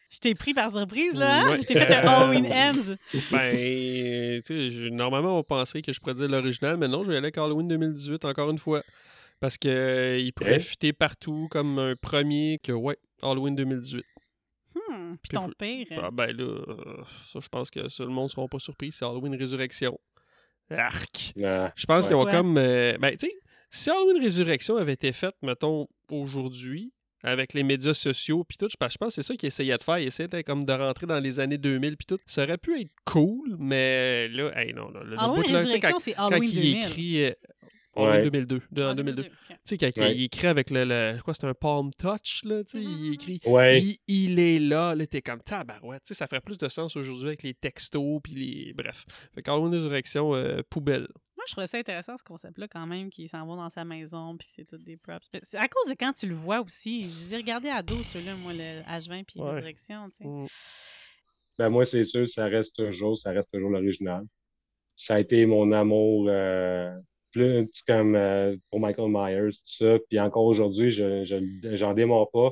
Je 0.10 0.20
t'ai 0.20 0.36
pris 0.36 0.54
par 0.54 0.70
surprise, 0.72 1.16
là. 1.16 1.40
hein? 1.42 1.50
Ouais. 1.50 1.62
Je 1.62 1.66
t'ai 1.66 1.74
fait 1.74 1.92
un 1.94 2.08
Halloween 2.08 2.46
Ends. 2.54 2.96
Ben, 3.32 4.42
tu 4.44 4.70
sais, 4.70 4.90
normalement, 4.92 5.40
on 5.40 5.44
penserait 5.44 5.82
que 5.82 5.92
je 5.92 6.00
pourrais 6.00 6.14
dire 6.14 6.28
l'original, 6.30 6.78
mais 6.78 6.88
non, 6.88 7.04
je 7.04 7.10
vais 7.10 7.18
aller 7.18 7.26
avec 7.26 7.38
Halloween 7.38 7.68
2018 7.68 8.24
encore 8.26 8.50
une 8.52 8.60
fois. 8.60 8.84
Parce 9.40 9.58
que 9.58 9.68
euh, 9.68 10.20
il 10.20 10.32
pourrait 10.32 10.52
Ouais. 10.54 10.60
fitter 10.60 10.94
partout 10.94 11.48
comme 11.52 11.80
un 11.80 11.96
premier 11.96 12.60
que, 12.64 12.72
ouais, 12.72 12.98
Halloween 13.24 13.56
2018. 13.56 14.06
Hmm, 14.76 15.12
Puis 15.22 15.30
ton 15.38 15.48
faut- 15.48 15.54
pire. 15.60 15.88
Ah, 16.02 16.10
ben 16.12 16.28
là, 16.36 16.44
euh, 16.44 17.04
ça, 17.26 17.40
je 17.42 17.48
pense 17.50 17.70
que 17.70 17.88
ça, 17.90 18.04
le 18.04 18.10
monde 18.10 18.26
ne 18.26 18.30
sera 18.30 18.48
pas 18.48 18.60
surpris. 18.60 18.92
C'est 18.92 19.06
Halloween 19.06 19.36
Résurrection. 19.36 20.00
Arc. 20.72 21.34
Euh, 21.38 21.68
Je 21.76 21.86
pense 21.86 22.04
Ouais. 22.04 22.08
qu'ils 22.08 22.16
ont 22.16 22.24
Ouais. 22.26 22.32
comme. 22.32 22.58
euh, 22.58 22.98
ben, 23.00 23.12
tu 23.12 23.28
sais, 23.28 23.34
si 23.70 23.90
Halloween 23.90 24.22
Résurrection 24.22 24.78
avait 24.78 24.94
été 24.94 25.12
faite, 25.12 25.36
mettons, 25.42 25.88
aujourd'hui, 26.10 26.92
avec 27.24 27.54
les 27.54 27.64
médias 27.64 27.94
sociaux, 27.94 28.44
puis 28.44 28.58
tout, 28.58 28.68
je 28.70 28.76
pense 28.76 28.94
je 28.94 28.98
pense 28.98 29.10
que 29.10 29.22
c'est 29.22 29.24
ça 29.28 29.36
qu'ils 29.36 29.48
essayaient 29.48 29.78
de 29.78 29.84
faire. 29.84 30.00
Ils 30.00 30.08
essayaient 30.08 30.28
de, 30.28 30.42
comme 30.42 30.66
de 30.66 30.74
rentrer 30.74 31.06
dans 31.06 31.20
les 31.20 31.40
années 31.40 31.58
2000, 31.58 31.96
puis 31.98 32.06
tout. 32.06 32.18
Ça 32.26 32.44
aurait 32.44 32.58
pu 32.58 32.80
être 32.82 32.92
cool, 33.06 33.56
mais 33.60 34.28
là, 34.30 34.52
hey, 34.60 34.74
non, 34.74 34.90
là, 34.90 35.04
le 35.04 35.18
Halloween 35.18 35.42
bout, 35.44 35.52
là, 35.52 35.58
Résurrection, 35.60 35.92
quand, 35.92 36.00
c'est 36.00 36.14
quand 36.14 36.28
Halloween 36.28 36.50
il 36.50 36.56
2000. 36.56 36.78
écrit. 36.86 37.24
euh, 37.26 37.32
Ouais. 37.96 38.24
2002. 38.24 38.62
de- 38.72 38.84
en 38.84 38.90
Ah, 38.90 38.94
2002. 38.96 39.24
2002, 39.24 39.30
ok. 39.30 39.48
Tu 39.48 39.56
sais, 39.66 39.78
quand 39.78 40.02
Ouais. 40.02 40.16
il 40.16 40.24
écrit 40.24 40.48
avec 40.48 40.70
le. 40.72 40.84
le 40.86 41.22
quoi, 41.24 41.34
c'est 41.34 41.46
un 41.46 41.54
palm 41.54 41.92
touch, 41.98 42.44
là, 42.44 42.64
tu 42.64 42.72
sais, 42.72 42.84
il 42.84 43.14
écrit. 43.14 43.40
ouais. 43.46 43.82
Il, 43.82 43.98
il 44.08 44.40
est 44.40 44.60
là, 44.60 44.96
là, 44.96 45.06
t'es 45.08 45.22
comme 45.22 45.42
tabarouette. 45.42 46.02
Tu 46.04 46.08
sais, 46.10 46.14
ça 46.16 46.28
ferait 46.28 46.42
plus 46.42 46.58
de 46.58 46.68
sens 46.70 46.96
aujourd'hui 46.96 47.28
avec 47.28 47.44
les 47.44 47.54
textos, 47.54 48.20
puis 48.24 48.34
les. 48.34 48.74
Bref. 48.74 49.06
Fait 49.36 49.42
qu'Halloween 49.42 49.72
Résurrection, 49.74 50.34
euh, 50.36 50.62
poubelle. 50.70 51.08
Moi, 51.36 51.46
je 51.48 51.52
trouvais 51.54 51.68
ça 51.68 51.78
intéressant, 51.78 52.16
ce 52.18 52.24
concept-là, 52.24 52.68
quand 52.70 52.88
même, 52.88 53.10
qu'il 53.10 53.28
s'en 53.28 53.46
va 53.46 53.56
dans 53.58 53.70
sa 53.70 53.84
maison, 53.84 54.38
puis 54.38 54.48
c'est 54.50 54.64
tout 54.66 54.78
des 54.78 54.96
props. 54.96 55.28
C'est 55.42 55.58
à 55.58 55.68
cause 55.68 55.90
de 55.92 55.96
quand 56.00 56.14
tu 56.14 56.26
le 56.28 56.36
vois 56.36 56.62
aussi. 56.62 57.12
Je 57.12 57.20
les 57.20 57.34
ai 57.34 57.38
regardés 57.38 57.68
à 57.70 57.84
dos, 57.84 58.02
ceux-là, 58.02 58.34
moi, 58.36 58.54
le 58.54 58.82
H20 58.84 59.26
puis 59.26 59.42
Ouais. 59.42 59.50
Résurrection, 59.52 60.10
tu 60.12 60.18
sais. 60.20 60.26
Mm. 60.26 60.48
Ben 61.60 61.70
moi, 61.70 61.86
c'est 61.86 62.04
sûr, 62.06 62.28
ça 62.28 62.46
reste 62.46 62.76
toujours, 62.76 63.18
ça 63.18 63.32
reste 63.32 63.52
toujours 63.52 63.70
l'original. 63.70 64.24
Ça 64.96 65.16
a 65.16 65.20
été 65.20 65.46
mon 65.46 65.72
amour 65.72 66.28
euh, 66.30 66.92
plus 67.34 67.68
comme 67.88 68.16
euh, 68.16 68.56
pour 68.70 68.80
Michael 68.80 69.10
Myers, 69.10 69.52
tout 69.52 69.60
ça. 69.66 69.98
Puis 70.10 70.20
encore 70.20 70.46
aujourd'hui, 70.46 70.92
je, 70.92 71.26
je, 71.26 71.36
j'en 71.76 71.94
démords 71.94 72.32
pas. 72.32 72.52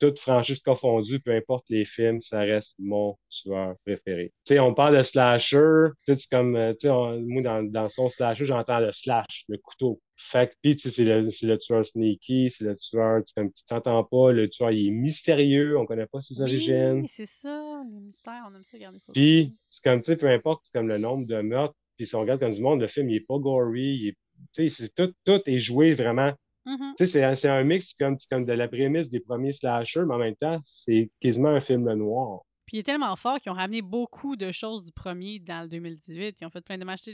Toute 0.00 0.18
franchise 0.18 0.60
confondue, 0.60 1.20
peu 1.20 1.32
importe 1.32 1.66
les 1.70 1.84
films, 1.84 2.20
ça 2.20 2.40
reste 2.40 2.74
mon 2.80 3.16
tueur 3.30 3.76
préféré. 3.86 4.32
Tu 4.44 4.54
sais, 4.54 4.58
on 4.58 4.74
parle 4.74 4.98
de 4.98 5.04
slasher, 5.04 5.90
tu 6.04 6.16
comme, 6.28 6.56
euh, 6.56 6.72
tu 6.72 6.88
sais, 6.88 6.90
on- 6.90 7.20
moi, 7.20 7.42
dans, 7.42 7.62
dans 7.62 7.88
son 7.88 8.08
slasher, 8.08 8.44
j'entends 8.44 8.80
le 8.80 8.90
slash, 8.90 9.44
le 9.48 9.58
couteau. 9.58 10.00
Fait 10.16 10.48
que, 10.50 10.54
puis, 10.62 10.74
tu 10.74 10.82
sais, 10.82 10.90
c'est 10.90 11.04
le, 11.04 11.28
le 11.42 11.58
tueur 11.58 11.86
sneaky, 11.86 12.50
c'est 12.50 12.64
le 12.64 12.76
tueur, 12.76 13.20
tu 13.20 13.28
sais, 13.28 13.34
comme 13.40 13.52
tu 13.52 13.64
t'entends 13.64 14.02
pas, 14.02 14.32
le 14.32 14.48
tueur, 14.50 14.72
il 14.72 14.88
est 14.88 14.90
mystérieux, 14.90 15.78
on 15.78 15.86
connaît 15.86 16.06
pas 16.06 16.20
ses 16.20 16.40
origines. 16.40 17.02
Oui, 17.02 17.08
c'est 17.08 17.26
ça, 17.26 17.82
les 17.88 18.00
mystères, 18.00 18.44
on 18.50 18.56
aime 18.56 18.64
ça 18.64 18.76
regarder 18.76 18.98
ça. 18.98 19.12
Puis, 19.12 19.54
c'est 19.70 19.84
comme, 19.84 20.02
tu 20.02 20.10
sais, 20.10 20.16
peu 20.16 20.26
importe, 20.28 20.62
c'est 20.64 20.76
comme 20.76 20.88
le 20.88 20.98
nombre 20.98 21.24
de 21.24 21.40
meurtres, 21.40 21.76
puis 21.96 22.06
si 22.06 22.14
on 22.14 22.20
regarde 22.20 22.40
comme 22.40 22.52
du 22.52 22.62
monde, 22.62 22.80
le 22.80 22.86
film, 22.86 23.08
il 23.08 23.16
est 23.16 23.26
pas 23.26 23.38
gory, 23.38 24.14
il 24.56 24.68
est, 24.68 24.94
tout, 24.94 25.12
tout 25.24 25.40
est 25.46 25.58
joué 25.58 25.94
vraiment. 25.94 26.32
Mhm. 26.64 26.94
Sais, 26.98 27.34
c'est 27.34 27.48
un- 27.48 27.64
mix 27.64 27.94
comme, 27.94 28.16
comme 28.30 28.44
de 28.44 28.52
la 28.52 28.68
prémisse 28.68 29.10
des 29.10 29.20
premiers 29.20 29.52
slashers, 29.52 30.04
mais 30.06 30.14
en 30.14 30.18
même 30.18 30.36
temps, 30.36 30.60
c'est 30.64 31.10
quasiment 31.20 31.48
un 31.48 31.60
film 31.60 31.92
noir. 31.92 32.42
Puis 32.66 32.76
il 32.76 32.80
est 32.80 32.84
tellement 32.84 33.14
fort 33.16 33.40
qu'ils 33.40 33.50
ont 33.50 33.56
ramené 33.56 33.82
beaucoup 33.82 34.36
de 34.36 34.52
choses 34.52 34.84
du 34.84 34.92
premier 34.92 35.40
dans 35.40 35.62
le 35.62 35.68
2018. 35.68 36.36
Ils 36.40 36.46
ont 36.46 36.50
fait 36.50 36.60
plein 36.60 36.78
de 36.78 36.84
matchs. 36.84 37.10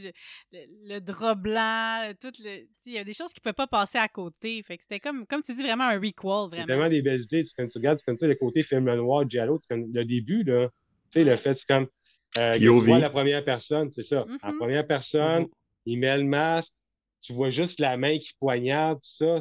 Le, 0.52 0.98
drap 1.00 1.34
blanc, 1.34 2.12
tout 2.20 2.32
le. 2.44 2.66
Il 2.84 2.92
y 2.92 2.98
a 2.98 3.04
des 3.04 3.14
choses 3.14 3.32
qui 3.32 3.40
ne 3.40 3.42
pouvaient 3.42 3.54
pas 3.54 3.66
passer 3.66 3.96
à 3.96 4.08
côté. 4.08 4.62
Fait 4.62 4.76
que 4.76 4.82
c'était 4.82 5.00
comme, 5.00 5.26
comme 5.26 5.40
tu 5.40 5.54
dis, 5.54 5.62
vraiment 5.62 5.84
un 5.84 5.98
recall, 5.98 6.50
vraiment. 6.50 6.66
tellement 6.66 6.88
des 6.90 7.00
belles 7.00 7.22
idées. 7.22 7.44
Tu, 7.44 7.54
comme 7.56 7.68
tu 7.68 7.78
regardes, 7.78 7.98
tu 7.98 8.26
le 8.26 8.34
côté 8.34 8.62
film 8.62 8.94
noir, 8.94 9.28
Giallo, 9.28 9.58
le 9.70 10.04
début, 10.04 10.44
là. 10.44 10.68
Tu 11.10 11.20
sais, 11.20 11.24
le 11.24 11.36
fait, 11.36 11.58
c'est 11.58 11.66
comme. 11.66 11.88
Euh, 12.36 12.52
que 12.52 12.58
tu 12.58 12.68
vois 12.68 12.98
la 12.98 13.10
première 13.10 13.44
personne, 13.44 13.90
c'est 13.92 14.02
ça. 14.02 14.26
La 14.42 14.50
Mhm. 14.52 14.58
première 14.58 14.86
personne, 14.86 15.42
Mhm. 15.42 15.48
il 15.86 15.98
met 15.98 16.16
le 16.18 16.24
masque, 16.24 16.72
tu 17.20 17.32
vois 17.32 17.50
juste 17.50 17.80
la 17.80 17.96
main 17.96 18.18
qui 18.18 18.32
poignarde, 18.38 18.98
tout 18.98 19.08
ça. 19.08 19.40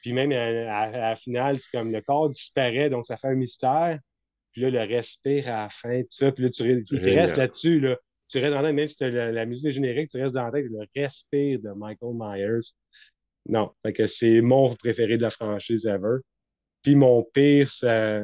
Puis 0.00 0.12
même 0.12 0.32
euh, 0.32 0.68
à, 0.70 0.82
à 0.82 0.90
la 0.90 1.16
finale, 1.16 1.58
c'est 1.58 1.70
comme 1.70 1.90
le 1.92 2.00
corps 2.02 2.28
disparaît, 2.30 2.88
donc 2.90 3.06
ça 3.06 3.16
fait 3.16 3.28
un 3.28 3.34
mystère. 3.34 3.98
Puis 4.52 4.62
là, 4.62 4.70
le 4.70 4.80
respire 4.94 5.48
à 5.48 5.64
la 5.64 5.68
fin, 5.70 6.00
tout 6.02 6.08
ça. 6.10 6.30
Puis 6.30 6.44
là, 6.44 6.50
tu, 6.50 6.62
restes 6.62 7.36
là-dessus, 7.36 7.80
là. 7.80 7.96
Tu 8.30 8.38
restes 8.38 8.54
dans 8.54 8.60
la 8.62 8.68
tête, 8.68 8.76
même 8.76 8.88
si 8.88 8.96
tu 8.96 9.10
la, 9.10 9.32
la 9.32 9.46
musique 9.46 9.72
générique, 9.72 10.10
tu 10.10 10.20
restes 10.22 10.34
dans 10.34 10.44
la 10.44 10.52
tête, 10.52 10.66
le 10.70 10.86
respire 10.94 11.58
de 11.60 11.70
Michael 11.70 12.12
Myers. 12.14 12.60
Non, 13.46 13.72
fait 13.84 13.92
que 13.92 14.06
c'est 14.06 14.40
mon 14.40 14.74
préféré 14.76 15.16
de 15.16 15.22
la 15.22 15.30
franchise 15.30 15.86
ever. 15.86 16.18
Puis 16.82 16.94
mon 16.94 17.22
pire, 17.34 17.70
ça- 17.70 18.22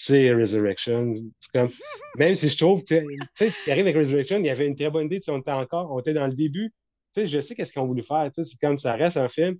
c'est 0.00 0.32
Resurrection. 0.32 1.12
C'est 1.40 1.50
comme, 1.52 1.70
même 2.16 2.32
si 2.36 2.48
je 2.48 2.56
trouve 2.56 2.84
que, 2.84 3.00
tu 3.00 3.18
sais, 3.34 3.50
ce 3.50 3.64
qui 3.64 3.70
arrive 3.72 3.84
avec 3.86 3.96
Resurrection, 3.96 4.38
il 4.38 4.46
y 4.46 4.48
avait 4.50 4.66
une 4.68 4.76
très 4.76 4.90
bonne 4.90 5.06
idée, 5.06 5.18
tu 5.18 5.24
sais, 5.24 5.32
on 5.32 5.40
était 5.40 5.50
encore, 5.50 5.90
on 5.90 5.98
était 5.98 6.12
dans 6.12 6.28
le 6.28 6.34
début. 6.34 6.72
Tu 7.12 7.22
sais, 7.22 7.26
je 7.26 7.40
sais 7.40 7.56
qu'est-ce 7.56 7.72
qu'ils 7.72 7.82
ont 7.82 7.86
voulu 7.86 8.04
faire. 8.04 8.30
Tu 8.32 8.44
sais, 8.44 8.50
c'est 8.50 8.60
comme 8.64 8.78
ça 8.78 8.94
reste 8.94 9.16
un 9.16 9.28
film. 9.28 9.56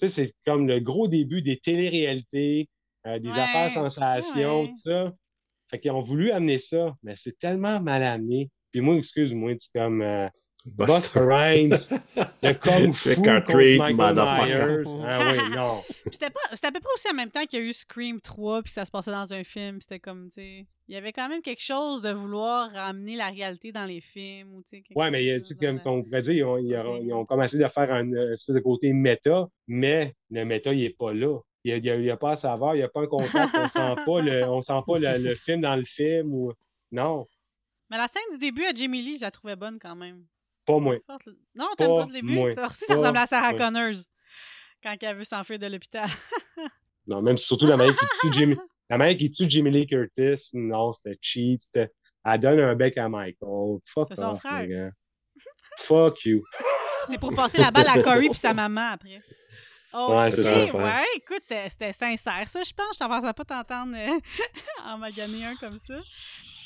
Tu 0.00 0.08
sais, 0.08 0.08
c'est 0.08 0.32
comme 0.46 0.66
le 0.66 0.80
gros 0.80 1.06
début 1.06 1.42
des 1.42 1.58
téléréalités, 1.58 2.66
euh, 3.06 3.18
des 3.18 3.28
Ouais, 3.28 3.38
affaires 3.38 3.70
sensations, 3.72 4.62
ouais. 4.62 4.68
tout 4.68 4.78
ça. 4.78 5.12
Fait 5.70 5.78
qu'ils 5.78 5.90
ont 5.90 6.02
voulu 6.02 6.30
amener 6.30 6.58
ça, 6.58 6.94
mais 7.02 7.14
c'est 7.14 7.38
tellement 7.38 7.78
mal 7.78 8.02
amené. 8.02 8.50
Puis 8.72 8.80
moi, 8.80 8.96
excuse-moi, 8.96 9.54
tu 9.56 9.68
comme 9.74 10.00
euh, 10.00 10.28
Buster 10.66 11.20
Rhymes, 11.20 11.76
le 12.42 12.52
Kung 12.62 12.92
Fu 12.94 13.14
contre 13.16 13.54
Michael. 13.54 14.84
Myers. 14.84 15.02
Ah 15.04 15.18
oui, 15.32 15.38
non. 15.56 15.82
Puis 15.86 16.12
C'était 16.12 16.30
pas- 16.30 16.40
c'était 16.52 16.68
à 16.68 16.72
peu 16.72 16.80
près 16.80 16.92
aussi 16.94 17.08
en 17.10 17.14
même 17.14 17.30
temps 17.30 17.44
qu'il 17.44 17.58
y 17.58 17.62
a 17.62 17.64
eu 17.66 17.72
Scream 17.74 18.20
3 18.20 18.62
puis 18.62 18.72
ça 18.72 18.84
se 18.86 18.90
passait 18.90 19.10
dans 19.10 19.32
un 19.34 19.44
film. 19.44 19.80
C'était 19.82 20.00
comme, 20.00 20.28
tu 20.28 20.34
sais, 20.36 20.66
il 20.88 20.94
y 20.94 20.96
avait 20.96 21.12
quand 21.12 21.28
même 21.28 21.42
quelque 21.42 21.62
chose 21.62 22.00
de 22.00 22.10
vouloir 22.12 22.70
ramener 22.72 23.14
la 23.14 23.28
réalité 23.28 23.72
dans 23.72 23.84
les 23.84 24.00
films 24.00 24.54
ou 24.54 24.62
tu 24.62 24.68
sais. 24.70 24.82
quelque 24.82 24.98
Ouais, 24.98 25.10
mais 25.10 25.22
il 25.22 25.26
y 25.26 25.30
a- 25.32 25.38
chose 25.38 25.48
tu- 25.48 25.56
comme 25.56 25.80
on 25.84 26.02
pourrait 26.02 26.22
dire, 26.22 26.32
ils 26.32 26.44
ont, 26.44 26.56
ils 26.58 26.76
ont- 26.76 27.00
ils 27.02 27.12
ont 27.12 27.26
commencé 27.26 27.62
à 27.62 27.68
faire 27.68 27.92
un 27.92 28.10
euh, 28.14 28.32
espèce 28.32 28.54
de 28.54 28.60
côté 28.60 28.92
méta, 28.94 29.46
mais 29.66 30.14
le 30.30 30.44
méta, 30.46 30.72
il 30.72 30.82
n'est 30.82 30.90
pas 30.90 31.12
là. 31.12 31.38
Il 31.66 31.80
n'y 31.82 32.10
a 32.10 32.16
pas 32.16 32.32
à 32.32 32.36
savoir, 32.36 32.74
il 32.74 32.78
n'y 32.78 32.84
a 32.84 32.88
pas 32.88 33.00
un 33.02 33.06
contact, 33.06 33.54
on 33.54 33.68
sent 33.68 33.94
pas 34.06 34.20
le, 34.22 34.44
on 34.44 34.60
sent 34.62 34.80
pas 34.86 34.98
le, 34.98 35.18
le 35.18 35.34
film 35.34 35.60
dans 35.60 35.76
le 35.76 35.84
film 35.84 36.32
ou. 36.34 36.52
Non, 36.92 37.26
Mais 37.90 37.96
la 37.98 38.08
scène 38.08 38.22
du 38.32 38.38
début 38.38 38.64
à 38.64 38.72
Jamie 38.74 39.02
Lee, 39.02 39.16
je 39.16 39.22
la 39.22 39.30
trouvais 39.30 39.56
bonne 39.56 39.78
quand 39.78 39.96
même. 39.96 40.24
Pas 40.64 40.78
moi. 40.78 40.96
Forte, 41.06 41.26
là. 41.26 41.32
Non, 41.54 41.66
t'aimes 41.76 41.88
pas 41.88 42.00
Pas 42.00 42.06
le 42.06 42.12
début? 42.12 42.54
Ça 42.54 42.66
aussi, 42.66 42.84
ça 42.86 42.94
ressemble 42.94 43.18
à 43.18 43.26
Sarah 43.26 43.50
moi. 43.52 43.58
Connors 43.58 43.94
quand 44.82 44.96
elle 45.00 45.16
veut 45.16 45.24
s'enfuir 45.24 45.58
de 45.58 45.66
l'hôpital. 45.66 46.08
Non, 47.06 47.20
même 47.20 47.36
surtout 47.36 47.66
la 47.66 47.76
manière 47.76 47.94
qui 47.94 48.06
tue 48.22 48.32
Jimmy. 48.32 48.56
La 48.88 48.96
manière 48.96 49.18
qui 49.18 49.30
tue 49.30 49.44
Jimmy 49.46 49.70
Lee 49.70 49.86
Curtis, 49.86 50.48
non, 50.54 50.90
c'était 50.94 51.18
cheap. 51.20 51.60
Elle 51.74 52.40
donne 52.40 52.60
un 52.60 52.74
bec 52.74 52.96
à 52.96 53.10
Michael. 53.10 53.78
Fuck 53.84 54.08
C'est 54.08 54.14
son 54.16 54.30
off, 54.30 54.38
frère. 54.40 54.66
gars. 54.66 54.90
Fuck 55.80 56.24
you. 56.24 56.42
C'est 57.06 57.18
pour 57.20 57.34
passer 57.34 57.58
la 57.58 57.70
balle 57.70 57.88
à 57.88 58.02
Corey 58.02 58.30
puis 58.30 58.38
sa 58.38 58.54
maman 58.54 58.92
après. 58.92 59.20
Oh, 59.92 60.14
Ouais, 60.16 60.30
c'est 60.30 60.42
ça, 60.42 60.76
ouais, 60.78 61.04
écoute, 61.16 61.42
c'était 61.42 61.68
c'était 61.68 61.92
sincère. 61.92 62.48
Ça, 62.48 62.62
je 62.62 62.72
pense, 62.72 62.94
je 62.94 62.98
t'en 63.00 63.08
pensais 63.08 63.32
pas 63.34 63.44
t'entendre 63.44 63.94
euh, 63.96 64.18
en 64.86 64.96
maganer 64.96 65.44
un 65.44 65.56
comme 65.56 65.76
ça. 65.78 65.96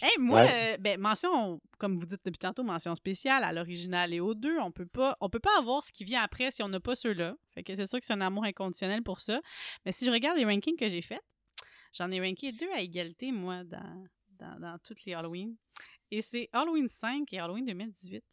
Hey, 0.01 0.17
moi, 0.19 0.43
Ouais. 0.43 0.75
euh, 0.75 0.77
ben, 0.79 1.01
mention, 1.01 1.61
comme 1.79 1.99
vous 1.99 2.07
dites 2.07 2.21
depuis 2.25 2.39
tantôt, 2.39 2.63
mention 2.63 2.95
spéciale 2.95 3.43
à 3.45 3.53
l'original 3.53 4.13
et 4.15 4.21
aux 4.21 4.35
deux. 4.35 4.59
On 4.59 4.71
peut 4.71 4.87
pas, 4.87 5.17
on 5.21 5.29
peut 5.29 5.41
pas 5.41 5.57
avoir 5.59 5.83
ce 5.83 5.93
qui 5.93 6.05
vient 6.05 6.23
après 6.23 6.51
si 6.51 6.63
on 6.63 6.69
n'a 6.69 6.81
pas 6.81 6.95
ceux-là. 6.95 7.35
Fait 7.55 7.63
que 7.63 7.75
c'est 7.75 7.87
sûr 7.87 7.99
que 7.99 8.07
c'est 8.07 8.13
un 8.13 8.21
amour 8.21 8.45
inconditionnel 8.45 9.03
pour 9.03 9.21
ça. 9.21 9.41
Mais 9.85 9.93
si 9.93 10.05
je 10.05 10.11
regarde 10.11 10.39
les 10.39 10.45
rankings 10.45 10.77
que 10.77 10.89
j'ai 10.89 11.03
faits, 11.03 11.23
j'en 11.93 12.11
ai 12.11 12.21
ranké 12.21 12.53
deux 12.53 12.71
à 12.73 12.81
égalité, 12.81 13.33
moi, 13.33 13.65
dans, 13.65 14.05
dans, 14.39 14.61
dans 14.61 14.79
toutes 14.85 15.05
les 15.05 15.15
Halloween. 15.15 15.57
Et 16.11 16.23
c'est 16.23 16.49
Halloween 16.53 16.89
5 16.89 17.33
et 17.33 17.39
Halloween 17.39 17.67
2018 17.67 18.25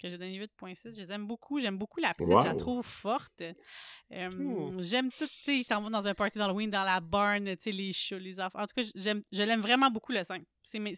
que 0.00 0.08
j'ai 0.08 0.16
donné 0.18 0.38
8.6. 0.38 0.94
Je 0.94 1.00
les 1.00 1.12
aime 1.12 1.26
beaucoup. 1.26 1.60
J'aime 1.60 1.76
beaucoup 1.78 2.00
la 2.00 2.12
petite. 2.14 2.28
Je 2.40 2.46
la 2.48 2.54
trouve 2.54 2.84
forte. 2.86 3.42
Euh. 4.12 4.80
J'aime 4.80 5.10
tout. 5.12 5.26
Tu 5.26 5.34
sais, 5.44 5.56
ils 5.58 5.64
s'en 5.64 5.80
vont 5.82 5.90
dans 5.90 6.06
un 6.06 6.14
party 6.14 6.38
d'Halloween, 6.38 6.70
dans 6.70 6.84
la 6.84 7.00
barn, 7.00 7.44
tu 7.44 7.56
sais, 7.60 7.72
les 7.72 7.92
chats, 7.92 8.18
les 8.18 8.40
enfants. 8.40 8.60
En 8.60 8.66
tout 8.66 8.74
cas, 8.80 8.88
j'aime, 8.94 9.20
je 9.32 9.42
l'aime 9.42 9.60
vraiment 9.60 9.90
beaucoup, 9.90 10.12
le 10.12 10.22
5. 10.24 10.42
C'est 10.62 10.78
mes- 10.78 10.94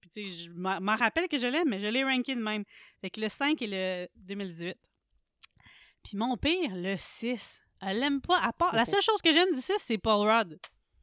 Puis, 0.00 0.10
tu 0.10 0.28
sais, 0.28 0.44
je 0.44 0.50
m'en 0.50 0.80
m'en 0.80 0.96
rappelle 0.96 1.28
que 1.28 1.38
je 1.38 1.46
l'aime, 1.46 1.68
mais 1.68 1.78
je 1.78 1.86
l'ai 1.86 2.02
ranké 2.04 2.34
de 2.34 2.42
même. 2.42 2.64
Fait 3.00 3.10
que 3.10 3.20
le 3.20 3.28
5 3.28 3.60
et 3.62 3.66
le 3.66 4.08
2018. 4.16 4.76
Puis 6.02 6.16
mon 6.16 6.36
pire, 6.36 6.70
le 6.74 6.96
6. 6.96 7.62
Elle 7.82 8.00
l'aime 8.00 8.20
pas. 8.20 8.38
À 8.40 8.52
part... 8.52 8.74
La 8.74 8.84
seule 8.86 9.02
chose 9.02 9.20
que 9.22 9.32
j'aime 9.32 9.52
du 9.52 9.60
6, 9.60 9.74
c'est 9.78 9.98
Paul 9.98 10.26
Rudd. 10.28 10.58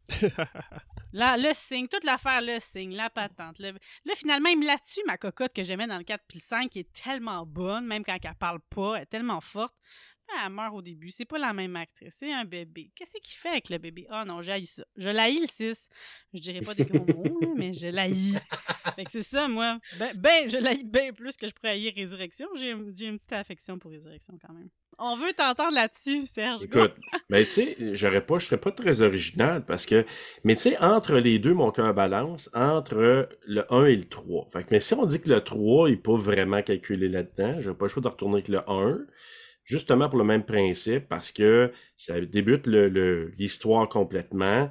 Là, 1.14 1.38
le 1.38 1.50
signe, 1.54 1.88
toute 1.88 2.04
l'affaire, 2.04 2.42
le 2.42 2.60
signe, 2.60 2.96
la 2.96 3.10
patente. 3.10 3.60
le- 3.60 3.72
Là, 4.06 4.14
finalement, 4.16 4.50
il 4.50 4.60
me 4.60 4.66
la 4.66 4.78
tue, 4.80 5.02
ma 5.06 5.18
cocotte 5.18 5.54
que 5.54 5.64
j'aimais 5.64 5.88
dans 5.88 5.98
le 5.98 6.04
4 6.04 6.24
puis 6.28 6.40
le 6.40 6.44
5, 6.44 6.70
qui 6.70 6.80
est 6.80 6.92
tellement 6.94 7.46
bonne, 7.46 7.86
même 7.86 8.04
quand 8.04 8.18
elle 8.22 8.36
parle 8.36 8.60
pas, 8.70 8.96
elle 8.96 9.04
est 9.04 9.06
tellement 9.08 9.40
forte. 9.42 9.74
Là, 10.30 10.44
elle 10.46 10.52
meurt 10.54 10.74
au 10.74 10.82
début. 10.82 11.10
C'est 11.12 11.26
pas 11.26 11.38
la 11.38 11.52
même 11.54 11.76
actrice, 11.76 12.16
c'est 12.18 12.32
un 12.32 12.46
bébé. 12.46 12.92
Qu'est-ce 12.96 13.18
qu'il 13.22 13.36
fait 13.38 13.50
avec 13.50 13.70
le 13.70 13.78
bébé? 13.78 14.08
Ah 14.10 14.24
non, 14.26 14.42
j'haïs 14.42 14.66
ça. 14.68 14.86
Je 14.96 15.10
l'haïs 15.10 15.42
le 15.42 15.48
6. 15.48 15.90
Je 16.34 16.40
dirais 16.40 16.62
pas 16.62 16.74
des 16.74 16.86
gros 16.86 17.06
mots, 17.06 17.54
mais 17.58 17.74
je 17.74 17.88
l'haïs. 17.88 18.38
Fait 18.96 19.04
que 19.06 19.12
c'est 19.12 19.24
ça, 19.24 19.48
moi. 19.50 19.80
Ben, 20.00 20.16
ben, 20.16 20.50
je 20.50 20.58
l'haïs 20.58 20.84
bien 20.86 21.12
plus 21.14 21.36
que 21.36 21.46
je 21.48 21.52
pourrais 21.54 21.72
haïr 21.72 21.94
Résurrection. 21.96 22.48
J'ai 22.56 22.74
j'ai 22.96 23.08
une 23.08 23.18
petite 23.18 23.34
affection 23.34 23.78
pour 23.78 23.92
Résurrection 23.92 24.38
quand 24.42 24.54
même. 24.54 24.70
On 25.06 25.18
veut 25.18 25.34
t'entendre 25.34 25.74
là-dessus, 25.74 26.26
Serge. 26.26 26.64
Écoute, 26.64 26.94
ben 27.30 27.44
tu 27.46 27.52
sais, 27.52 27.78
j'aurais 27.94 28.26
pas, 28.26 28.40
je 28.40 28.46
serais 28.46 28.60
pas 28.60 28.72
très 28.72 29.02
original 29.02 29.66
parce 29.66 29.86
que, 29.86 30.06
mais 30.46 30.56
tu 30.56 30.62
sais, 30.62 30.78
entre 30.80 31.18
les 31.18 31.40
deux, 31.40 31.54
mon 31.54 31.72
cœur 31.72 31.94
balance 31.94 32.50
entre 32.54 33.28
le 33.46 33.66
1 33.74 33.86
et 33.86 33.96
le 33.98 34.06
3. 34.06 34.48
Fait 34.52 34.62
que, 34.64 34.68
mais 34.72 34.80
si 34.80 34.94
on 34.94 35.06
dit 35.06 35.20
que 35.20 35.30
le 35.30 35.42
3 35.42 35.90
est 35.90 35.98
pas 35.98 36.16
vraiment 36.16 36.62
calculé 36.62 37.10
là-dedans, 37.10 37.58
j'aurais 37.60 37.78
pas 37.78 37.86
le 37.86 37.90
choix 37.92 38.02
de 38.02 38.08
retourner 38.08 38.36
avec 38.36 38.48
le 38.48 38.60
1. 38.68 39.00
Justement 39.66 40.08
pour 40.10 40.20
le 40.20 40.26
même 40.26 40.44
principe, 40.46 41.08
parce 41.10 41.32
que 41.32 41.72
ça 41.96 42.20
débute 42.22 42.68
le- 42.68 42.90
le- 42.90 43.32
l'histoire 43.38 43.88
complètement. 43.90 44.70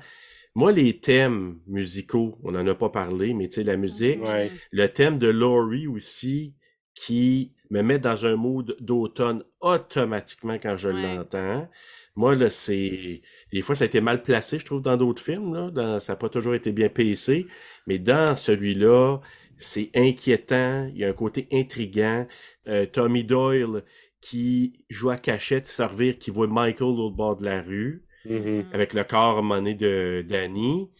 Moi, 0.54 0.72
les 0.72 0.98
thèmes 1.00 1.58
musicaux, 1.66 2.38
on 2.42 2.52
n'en 2.52 2.66
a 2.66 2.74
pas 2.74 2.90
parlé, 2.90 3.32
mais 3.32 3.48
tu 3.48 3.54
sais, 3.56 3.64
la 3.64 3.76
musique, 3.76 4.22
Ouais. 4.26 4.50
le 4.70 4.86
thème 4.88 5.18
de 5.18 5.28
Laurie 5.28 5.86
aussi, 5.86 6.54
qui 6.94 7.52
me 7.72 7.82
met 7.82 7.98
dans 7.98 8.26
un 8.26 8.36
mood 8.36 8.76
d'automne 8.80 9.42
automatiquement 9.60 10.58
quand 10.62 10.76
je 10.76 10.88
Ouais. 10.90 11.16
l'entends. 11.16 11.68
Moi, 12.14 12.34
là, 12.34 12.50
c'est. 12.50 13.22
Des 13.52 13.62
fois, 13.62 13.74
ça 13.74 13.84
a 13.84 13.86
été 13.86 14.00
mal 14.00 14.22
placé, 14.22 14.58
je 14.58 14.64
trouve, 14.66 14.82
dans 14.82 14.96
d'autres 14.98 15.22
films. 15.22 15.54
Là. 15.54 15.70
Dans- 15.70 15.98
Ça 15.98 16.12
n'a 16.12 16.16
pas 16.16 16.28
toujours 16.28 16.54
été 16.54 16.70
bien 16.72 16.88
pacé. 16.90 17.46
Mais 17.86 17.98
dans 17.98 18.36
celui-là, 18.36 19.18
c'est 19.56 19.90
inquiétant. 19.94 20.88
Il 20.92 20.98
y 20.98 21.04
a 21.04 21.08
un 21.08 21.12
côté 21.14 21.48
intriguant. 21.52 22.26
Euh, 22.68 22.84
Tommy 22.86 23.24
Doyle 23.24 23.82
qui 24.20 24.84
joue 24.90 25.10
à 25.10 25.16
cachette, 25.16 25.66
servir, 25.66 26.18
qui 26.18 26.30
voit 26.30 26.46
Michael 26.46 26.88
au 26.88 27.10
bord 27.10 27.36
de 27.36 27.44
la 27.44 27.62
rue 27.62 28.04
Mhm. 28.26 28.66
avec 28.72 28.92
le 28.92 29.02
corps 29.04 29.38
à 29.38 29.42
monnaie 29.42 29.74
de 29.74 30.24
Danny. 30.28 30.90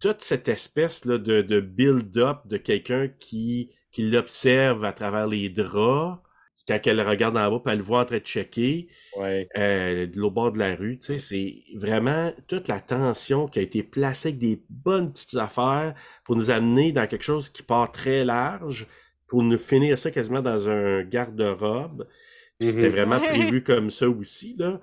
Toute 0.00 0.20
cette 0.22 0.48
espèce 0.48 1.04
là, 1.06 1.16
de, 1.18 1.40
de 1.40 1.60
build-up 1.60 2.38
de 2.46 2.56
quelqu'un 2.58 3.08
qui, 3.18 3.70
qui 3.94 4.02
l'observe 4.10 4.84
à 4.84 4.92
travers 4.92 5.26
les 5.26 5.48
draps. 5.48 6.20
Quand 6.68 6.78
elle 6.86 6.96
le 6.98 7.02
regarde 7.02 7.36
en 7.36 7.50
bas, 7.50 7.60
puis 7.64 7.72
elle 7.72 7.78
le 7.78 7.84
voit 7.84 8.02
en 8.02 8.04
train 8.04 8.18
de 8.18 8.22
checker 8.24 8.88
Ouais. 9.18 9.48
euh, 9.58 10.06
de 10.06 10.18
l'autre 10.20 10.34
bord 10.34 10.52
de 10.52 10.58
la 10.60 10.76
rue. 10.76 10.98
tu 11.00 11.06
sais, 11.06 11.18
C'est 11.18 11.62
vraiment 11.76 12.32
toute 12.46 12.68
la 12.68 12.78
tension 12.80 13.48
qui 13.48 13.58
a 13.58 13.62
été 13.62 13.82
placée 13.82 14.28
avec 14.28 14.38
des 14.38 14.62
bonnes 14.70 15.12
petites 15.12 15.34
affaires 15.34 15.94
pour 16.24 16.36
nous 16.36 16.50
amener 16.50 16.92
dans 16.92 17.06
quelque 17.08 17.24
chose 17.24 17.48
qui 17.48 17.62
part 17.64 17.90
très 17.90 18.24
large, 18.24 18.86
pour 19.26 19.42
nous 19.42 19.58
finir 19.58 19.98
ça 19.98 20.10
quasiment 20.12 20.42
dans 20.42 20.68
un 20.68 21.02
garde-robe. 21.02 22.06
C'était 22.60 22.82
Mhm. 22.88 22.88
vraiment 22.92 23.18
prévu 23.56 23.62
comme 23.64 23.90
ça 23.90 24.08
aussi. 24.08 24.54
Là. 24.56 24.80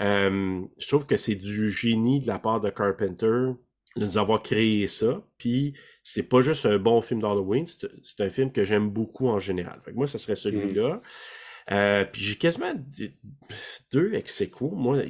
Euh, 0.00 0.60
je 0.76 0.88
trouve 0.88 1.06
que 1.06 1.16
c'est 1.16 1.36
du 1.36 1.70
génie 1.70 2.20
de 2.20 2.26
la 2.26 2.40
part 2.40 2.60
de 2.60 2.68
Carpenter 2.70 3.52
de 3.96 4.04
nous 4.04 4.18
avoir 4.18 4.42
créé 4.42 4.88
ça. 4.88 5.22
Puis 5.38 5.74
c'est 6.02 6.24
pas 6.24 6.40
juste 6.40 6.66
un 6.66 6.78
bon 6.78 7.00
film 7.00 7.20
d'Halloween, 7.20 7.66
c'est 7.66 8.20
un 8.20 8.30
film 8.30 8.52
que 8.52 8.64
j'aime 8.64 8.90
beaucoup 8.90 9.28
en 9.28 9.38
général. 9.38 9.80
Fait 9.84 9.92
que 9.92 9.96
moi, 9.96 10.06
ce 10.06 10.18
serait 10.18 10.36
celui-là. 10.36 11.00
Euh, 11.70 12.04
puis 12.04 12.22
j'ai 12.22 12.34
quasiment 12.34 12.74
deux 13.92 14.14
ex 14.14 14.40
aequo. 14.40 14.70
Moi, 14.70 15.02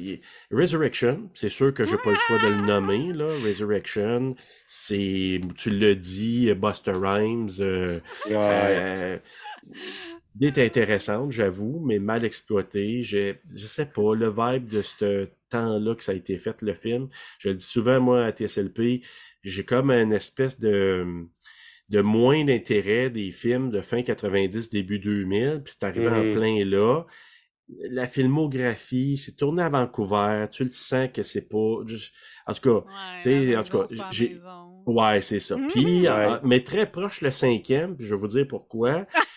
Resurrection, 0.51 1.29
c'est 1.33 1.49
sûr 1.49 1.73
que 1.73 1.85
j'ai 1.85 1.97
pas 1.97 2.11
le 2.11 2.15
choix 2.15 2.37
de 2.39 2.47
le 2.47 2.61
nommer. 2.61 3.11
Là. 3.13 3.33
Resurrection, 3.43 4.35
c'est, 4.67 5.41
tu 5.55 5.69
l'as 5.71 5.95
dit, 5.95 6.53
Buster 6.53 6.93
Rhymes. 6.95 7.49
euh, 7.59 7.99
Ouais. 8.27 8.35
euh, 8.35 9.17
est 10.41 10.57
intéressante, 10.57 11.31
j'avoue, 11.31 11.81
mais 11.85 11.99
mal 11.99 12.25
exploitée. 12.25 13.03
Je, 13.03 13.33
je 13.55 13.65
sais 13.65 13.85
pas, 13.85 14.13
le 14.15 14.29
vibe 14.29 14.69
de 14.69 14.81
ce 14.81 15.27
temps-là 15.53 15.95
que 15.95 16.03
ça 16.03 16.11
a 16.11 16.15
été 16.15 16.37
fait, 16.37 16.61
le 16.61 16.73
film. 16.73 17.07
Je 17.39 17.49
le 17.49 17.55
dis 17.55 17.65
souvent, 17.65 17.99
moi, 18.01 18.25
à 18.25 18.31
TSLP, 18.31 19.01
j'ai 19.43 19.63
comme 19.65 19.89
une 19.91 20.13
espèce 20.13 20.59
de, 20.59 21.05
de 21.89 22.01
moins 22.01 22.43
d'intérêt 22.45 23.09
des 23.09 23.31
films 23.31 23.69
de 23.71 23.81
fin 23.81 24.01
90, 24.03 24.69
début 24.69 24.99
2000, 24.99 25.61
puis 25.63 25.73
c'est 25.77 25.85
arrivé 25.85 26.07
en 26.09 26.23
Mhm. 26.23 26.33
plein 26.33 26.65
là. 26.65 27.03
La 27.89 28.07
filmographie, 28.07 29.17
c'est 29.17 29.37
tourné 29.37 29.63
à 29.63 29.69
Vancouver, 29.69 30.47
tu 30.51 30.63
le 30.65 30.69
sens 30.69 31.09
que 31.13 31.23
c'est 31.23 31.47
pas... 31.47 31.57
En 31.57 32.53
tout 32.53 32.61
cas, 32.61 32.69
Ouais, 32.85 33.19
Tu 33.21 33.29
sais, 33.29 33.55
en 33.55 33.63
tout 33.63 33.77
cas, 33.79 33.85
j'ai- 34.11 34.37
ouais, 34.85 35.21
c'est 35.21 35.39
ça. 35.39 35.55
Mhm. 35.55 35.67
Puis, 35.69 36.07
Ouais. 36.09 36.39
mais 36.43 36.61
très 36.63 36.91
proche 36.91 37.21
le 37.21 37.31
cinquième, 37.31 37.95
puis 37.95 38.05
je 38.05 38.13
vais 38.15 38.19
vous 38.19 38.27
dire 38.27 38.47
pourquoi. 38.47 39.05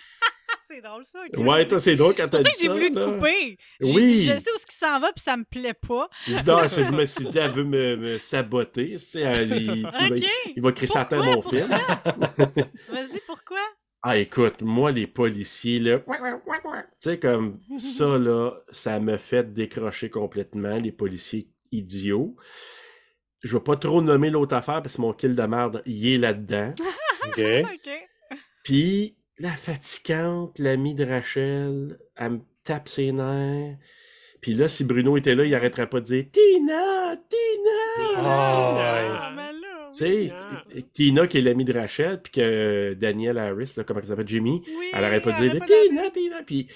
C'est 0.77 0.83
drôle 0.83 1.05
ça. 1.07 1.21
Ouais, 1.39 1.67
toi, 1.67 1.81
c'est 1.81 1.97
drôle 1.97 2.15
quand 2.15 2.29
t'as 2.29 2.37
pour 2.37 2.47
ça 2.47 2.53
dit 2.53 2.53
que 2.53 2.61
j'ai 2.61 2.69
voulu 2.69 2.91
te 2.91 3.03
couper. 3.03 3.57
Oui. 3.81 4.07
dit, 4.09 4.25
je 4.27 4.33
sais 4.33 4.51
où 4.55 4.59
ce 4.59 4.67
qui 4.67 4.77
s'en 4.77 5.01
va, 5.01 5.11
puis 5.11 5.23
ça 5.23 5.35
me 5.39 5.45
plaît 5.45 5.73
pas. 5.73 6.11
Non, 6.47 6.69
c'est- 6.69 6.85
je 6.85 6.91
me 6.93 7.07
suis 7.07 7.25
dit, 7.25 7.39
elle 7.39 7.51
veut 7.53 7.65
me, 7.65 7.97
me 7.97 8.19
saboter. 8.19 8.97
elle- 9.15 9.53
il, 9.57 9.77
il 9.79 9.83
va, 9.83 10.07
OK. 10.17 10.23
il 10.57 10.63
va 10.63 10.73
créer 10.73 10.87
Pourquoi? 10.89 11.25
mon 11.25 11.41
film. 11.41 11.69
Vas-y, 12.91 13.21
pourquoi? 13.27 13.59
Ah, 14.03 14.19
écoute, 14.19 14.61
moi, 14.61 14.93
les 14.93 15.07
policiers, 15.07 15.79
là, 15.81 15.99
tu 16.01 16.07
sais, 17.01 17.19
comme 17.19 17.59
ça, 17.79 18.19
là, 18.19 18.51
ça 18.71 19.01
me 19.01 19.17
fait 19.17 19.51
décrocher 19.55 20.11
complètement, 20.11 20.77
les 20.77 20.93
policiers 20.93 21.49
idiots. 21.73 22.37
Je 23.43 23.57
vais 23.57 23.63
pas 23.65 23.77
trop 23.77 24.03
nommer 24.03 24.29
l'autre 24.29 24.55
affaire 24.55 24.83
parce 24.83 24.97
que 24.97 25.01
mon 25.01 25.15
kill 25.15 25.35
de 25.35 25.43
merde, 25.43 25.83
il 25.87 26.07
est 26.07 26.19
là-dedans. 26.19 26.75
OK? 27.29 27.41
OK. 27.41 28.09
Puis, 28.63 29.17
la 29.39 29.50
fatigante, 29.50 30.58
l'amie 30.58 30.94
de 30.94 31.05
Rachel, 31.05 31.98
elle 32.16 32.31
me 32.31 32.39
tape 32.65 32.89
ses 32.89 33.12
nerfs. 33.12 33.76
Puis 34.40 34.55
là, 34.55 34.68
si 34.68 34.84
Bruno 34.84 35.16
était 35.16 35.34
là, 35.34 35.44
il 35.44 35.55
arrêterait 35.55 35.89
pas 35.89 36.00
de 36.00 36.05
dire 36.06 36.24
Tina, 36.32 37.16
Tina. 37.28 38.16
Ah, 38.16 39.31
Ah, 39.32 39.52
là, 39.52 39.90
Tu 39.92 39.98
sais, 39.98 40.32
t- 40.74 40.82
Tina 40.92 41.26
qui 41.26 41.39
est 41.39 41.42
l'amie 41.42 41.65
de 41.65 41.73
Rachel, 41.78 42.20
puis 42.23 42.32
que 42.32 42.94
Daniel 42.94 43.39
Harris, 43.39 43.73
là, 43.76 43.84
comment 43.84 44.00
elle 44.00 44.06
s'appelle, 44.06 44.28
Jimmy, 44.28 44.62
Oui, 44.78 44.86
elle 44.92 45.05
arrête 45.05 45.23
pas 45.24 45.32
de 45.32 45.48
dire 45.48 45.52
Tina, 45.65 46.10
Tina, 46.10 46.42
puis 46.44 46.68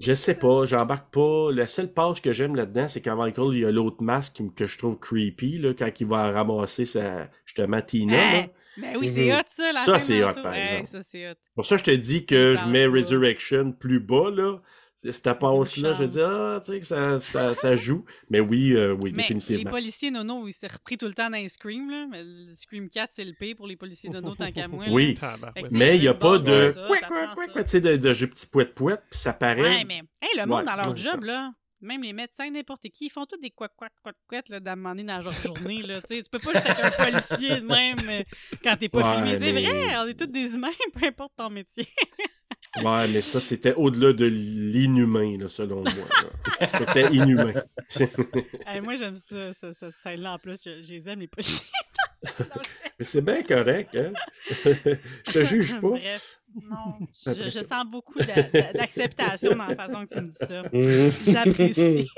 je 0.00 0.12
sais 0.14 0.34
pas, 0.34 0.64
j'embarque 0.64 1.12
pas. 1.12 1.50
La 1.52 1.66
seule 1.66 1.92
page 1.92 2.20
que 2.22 2.32
j'aime 2.32 2.54
là-dedans, 2.56 2.86
c'est 2.88 3.00
quand 3.00 3.16
Michael, 3.16 3.48
il 3.54 3.60
y 3.60 3.64
a 3.64 3.70
l'autre 3.72 4.02
masque 4.02 4.40
que 4.54 4.66
je 4.66 4.78
trouve 4.78 4.98
creepy, 4.98 5.58
là, 5.58 5.72
quand 5.76 5.90
il 6.00 6.06
va 6.06 6.30
ramasser 6.30 6.84
sa, 6.84 7.28
justement 7.44 7.80
Tina. 7.80 8.16
là. 8.42 8.46
Mais 8.76 8.96
oui, 8.96 9.08
c'est 9.08 9.32
hot, 9.34 9.42
ça. 9.46 9.72
La 9.72 9.80
Ça, 9.80 9.98
scène 9.98 10.18
c'est 10.18 10.24
hot, 10.24 10.42
par 10.42 10.54
exemple. 10.54 10.86
Ça, 10.86 11.02
c'est 11.02 11.30
hot. 11.30 11.34
Pour 11.54 11.66
ça, 11.66 11.76
je 11.76 11.84
te 11.84 11.90
dis 11.90 12.26
que 12.26 12.54
je 12.56 12.64
mets 12.66 12.86
pas. 12.86 12.92
Resurrection 12.92 13.72
plus 13.72 14.00
bas, 14.00 14.30
là. 14.30 14.60
Cette 15.00 15.22
passe-là, 15.38 15.92
je 15.92 16.02
dis, 16.04 16.20
ah, 16.20 16.60
tu 16.64 16.72
sais, 16.72 16.80
que 16.80 16.86
ça, 16.86 17.20
ça, 17.20 17.54
ça 17.54 17.76
joue. 17.76 18.04
Mais 18.30 18.40
oui, 18.40 18.72
euh, 18.74 18.94
oui, 18.94 19.12
Mais 19.12 19.22
les 19.22 19.34
définitivement. 19.34 19.70
policiers 19.70 20.10
nono, 20.10 20.48
ils 20.48 20.52
s'est 20.52 20.66
repris 20.66 20.98
tout 20.98 21.06
le 21.06 21.14
temps 21.14 21.30
dans 21.30 21.36
les 21.36 21.48
Scream, 21.48 21.88
là. 21.88 22.06
Mais 22.10 22.24
le 22.24 22.52
Scream 22.52 22.90
4, 22.90 23.10
c'est 23.12 23.24
le 23.24 23.32
P 23.32 23.54
pour 23.54 23.68
les 23.68 23.76
policiers 23.76 24.10
nono, 24.10 24.34
tant 24.34 24.50
qu'à 24.50 24.66
moi. 24.66 24.86
là. 24.86 24.92
Oui. 24.92 25.16
Mais 25.70 25.94
il 25.96 26.00
n'y 26.00 26.08
a 26.08 26.14
pas 26.14 26.38
de. 26.38 26.72
Tu 27.62 27.68
sais, 27.68 27.80
de, 27.80 27.96
de 27.96 28.12
jeu 28.12 28.26
petit 28.26 28.46
pouet 28.48 28.64
pouet, 28.66 28.96
puis 29.08 29.20
ça 29.20 29.32
paraît. 29.32 29.62
Ouais, 29.62 29.84
mais 29.84 30.02
hey, 30.20 30.36
le 30.36 30.46
monde 30.46 30.58
Ouais, 30.60 30.64
dans 30.64 30.74
leur 30.76 30.96
job, 30.96 31.20
ça. 31.20 31.26
là, 31.26 31.52
même 31.80 32.02
les 32.02 32.12
médecins, 32.12 32.50
n'importe 32.50 32.82
qui, 32.90 33.06
ils 33.06 33.10
font 33.10 33.24
tous 33.26 33.38
des 33.38 33.50
couac 33.50 33.72
couac 33.76 33.92
couac 34.02 34.16
couac 34.28 34.48
là, 34.48 34.60
d'amener 34.60 35.04
dans 35.04 35.20
leur 35.20 35.32
journée. 35.32 35.82
Là, 35.82 36.00
tu 36.02 36.22
peux 36.30 36.38
pas 36.38 36.52
juste 36.52 36.66
être 36.66 36.84
un 36.84 36.90
policier 36.90 37.60
de 37.60 37.66
même 37.66 37.98
euh, 38.08 38.22
quand 38.62 38.76
t'es 38.76 38.88
pas 38.88 38.98
Ouais, 38.98 39.14
filmé. 39.16 39.36
C'est 39.38 39.52
mais- 39.52 39.64
vrai, 39.64 39.96
on 39.98 40.06
est 40.08 40.18
tous 40.18 40.26
des 40.26 40.54
humains, 40.54 40.68
peu 40.94 41.06
importe 41.06 41.32
ton 41.36 41.50
métier. 41.50 41.86
Ouais, 42.82 43.08
mais 43.08 43.20
ça, 43.22 43.40
c'était 43.40 43.74
au-delà 43.74 44.12
de 44.12 44.26
l'inhumain, 44.26 45.36
là, 45.38 45.48
selon 45.48 45.82
moi. 45.82 45.92
là. 46.60 46.68
C'était 46.78 47.14
inhumain. 47.14 47.54
Hey, 48.66 48.80
moi, 48.82 48.94
j'aime 48.96 49.14
ça, 49.14 49.52
ça, 49.52 49.72
cette 49.72 49.94
scène-là. 50.02 50.34
En 50.34 50.38
plus, 50.38 50.60
je, 50.64 50.82
je 50.82 50.92
les 50.94 51.08
aime, 51.08 51.20
les 51.20 51.28
policiers. 51.28 51.66
Mais 52.98 53.04
c'est 53.04 53.20
bien 53.22 53.42
correct, 53.42 53.94
hein? 53.94 54.12
je 54.50 55.32
te 55.32 55.44
juge 55.44 55.80
pas. 55.80 55.88
Bref, 55.90 56.40
non, 56.62 56.98
je, 57.24 57.62
sens 57.62 57.84
beaucoup 57.86 58.18
d'a- 58.18 58.42
d'a- 58.42 58.72
d'acceptation 58.72 59.54
dans 59.54 59.66
la 59.66 59.76
façon 59.76 60.06
que 60.06 60.14
tu 60.14 60.20
me 60.20 60.28
dis 60.28 60.36
ça. 60.38 60.62
Mhm. 60.72 61.32
J'apprécie. 61.32 62.08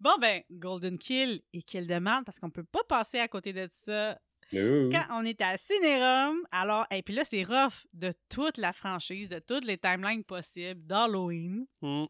bon, 0.00 0.16
ben, 0.20 0.42
Golden 0.50 0.98
Kill 0.98 1.42
et 1.52 1.62
Kill 1.62 1.86
Demand, 1.86 2.22
parce 2.24 2.38
qu'on 2.40 2.50
peut 2.50 2.64
pas 2.64 2.82
passer 2.88 3.18
à 3.20 3.28
côté 3.28 3.52
de 3.52 3.68
ça 3.72 4.18
No. 4.52 4.90
quand 4.90 5.04
on 5.12 5.24
est 5.24 5.40
à 5.42 5.56
Cinérum. 5.56 6.44
Alors, 6.50 6.84
et 6.90 7.02
puis 7.02 7.14
là, 7.14 7.22
c'est 7.24 7.44
rough 7.44 7.86
de 7.92 8.12
toute 8.28 8.58
la 8.58 8.72
franchise, 8.72 9.28
de 9.28 9.38
toutes 9.38 9.64
les 9.64 9.78
timelines 9.78 10.24
possibles 10.24 10.84
d'Halloween. 10.84 11.66
Hmm. 11.82 12.06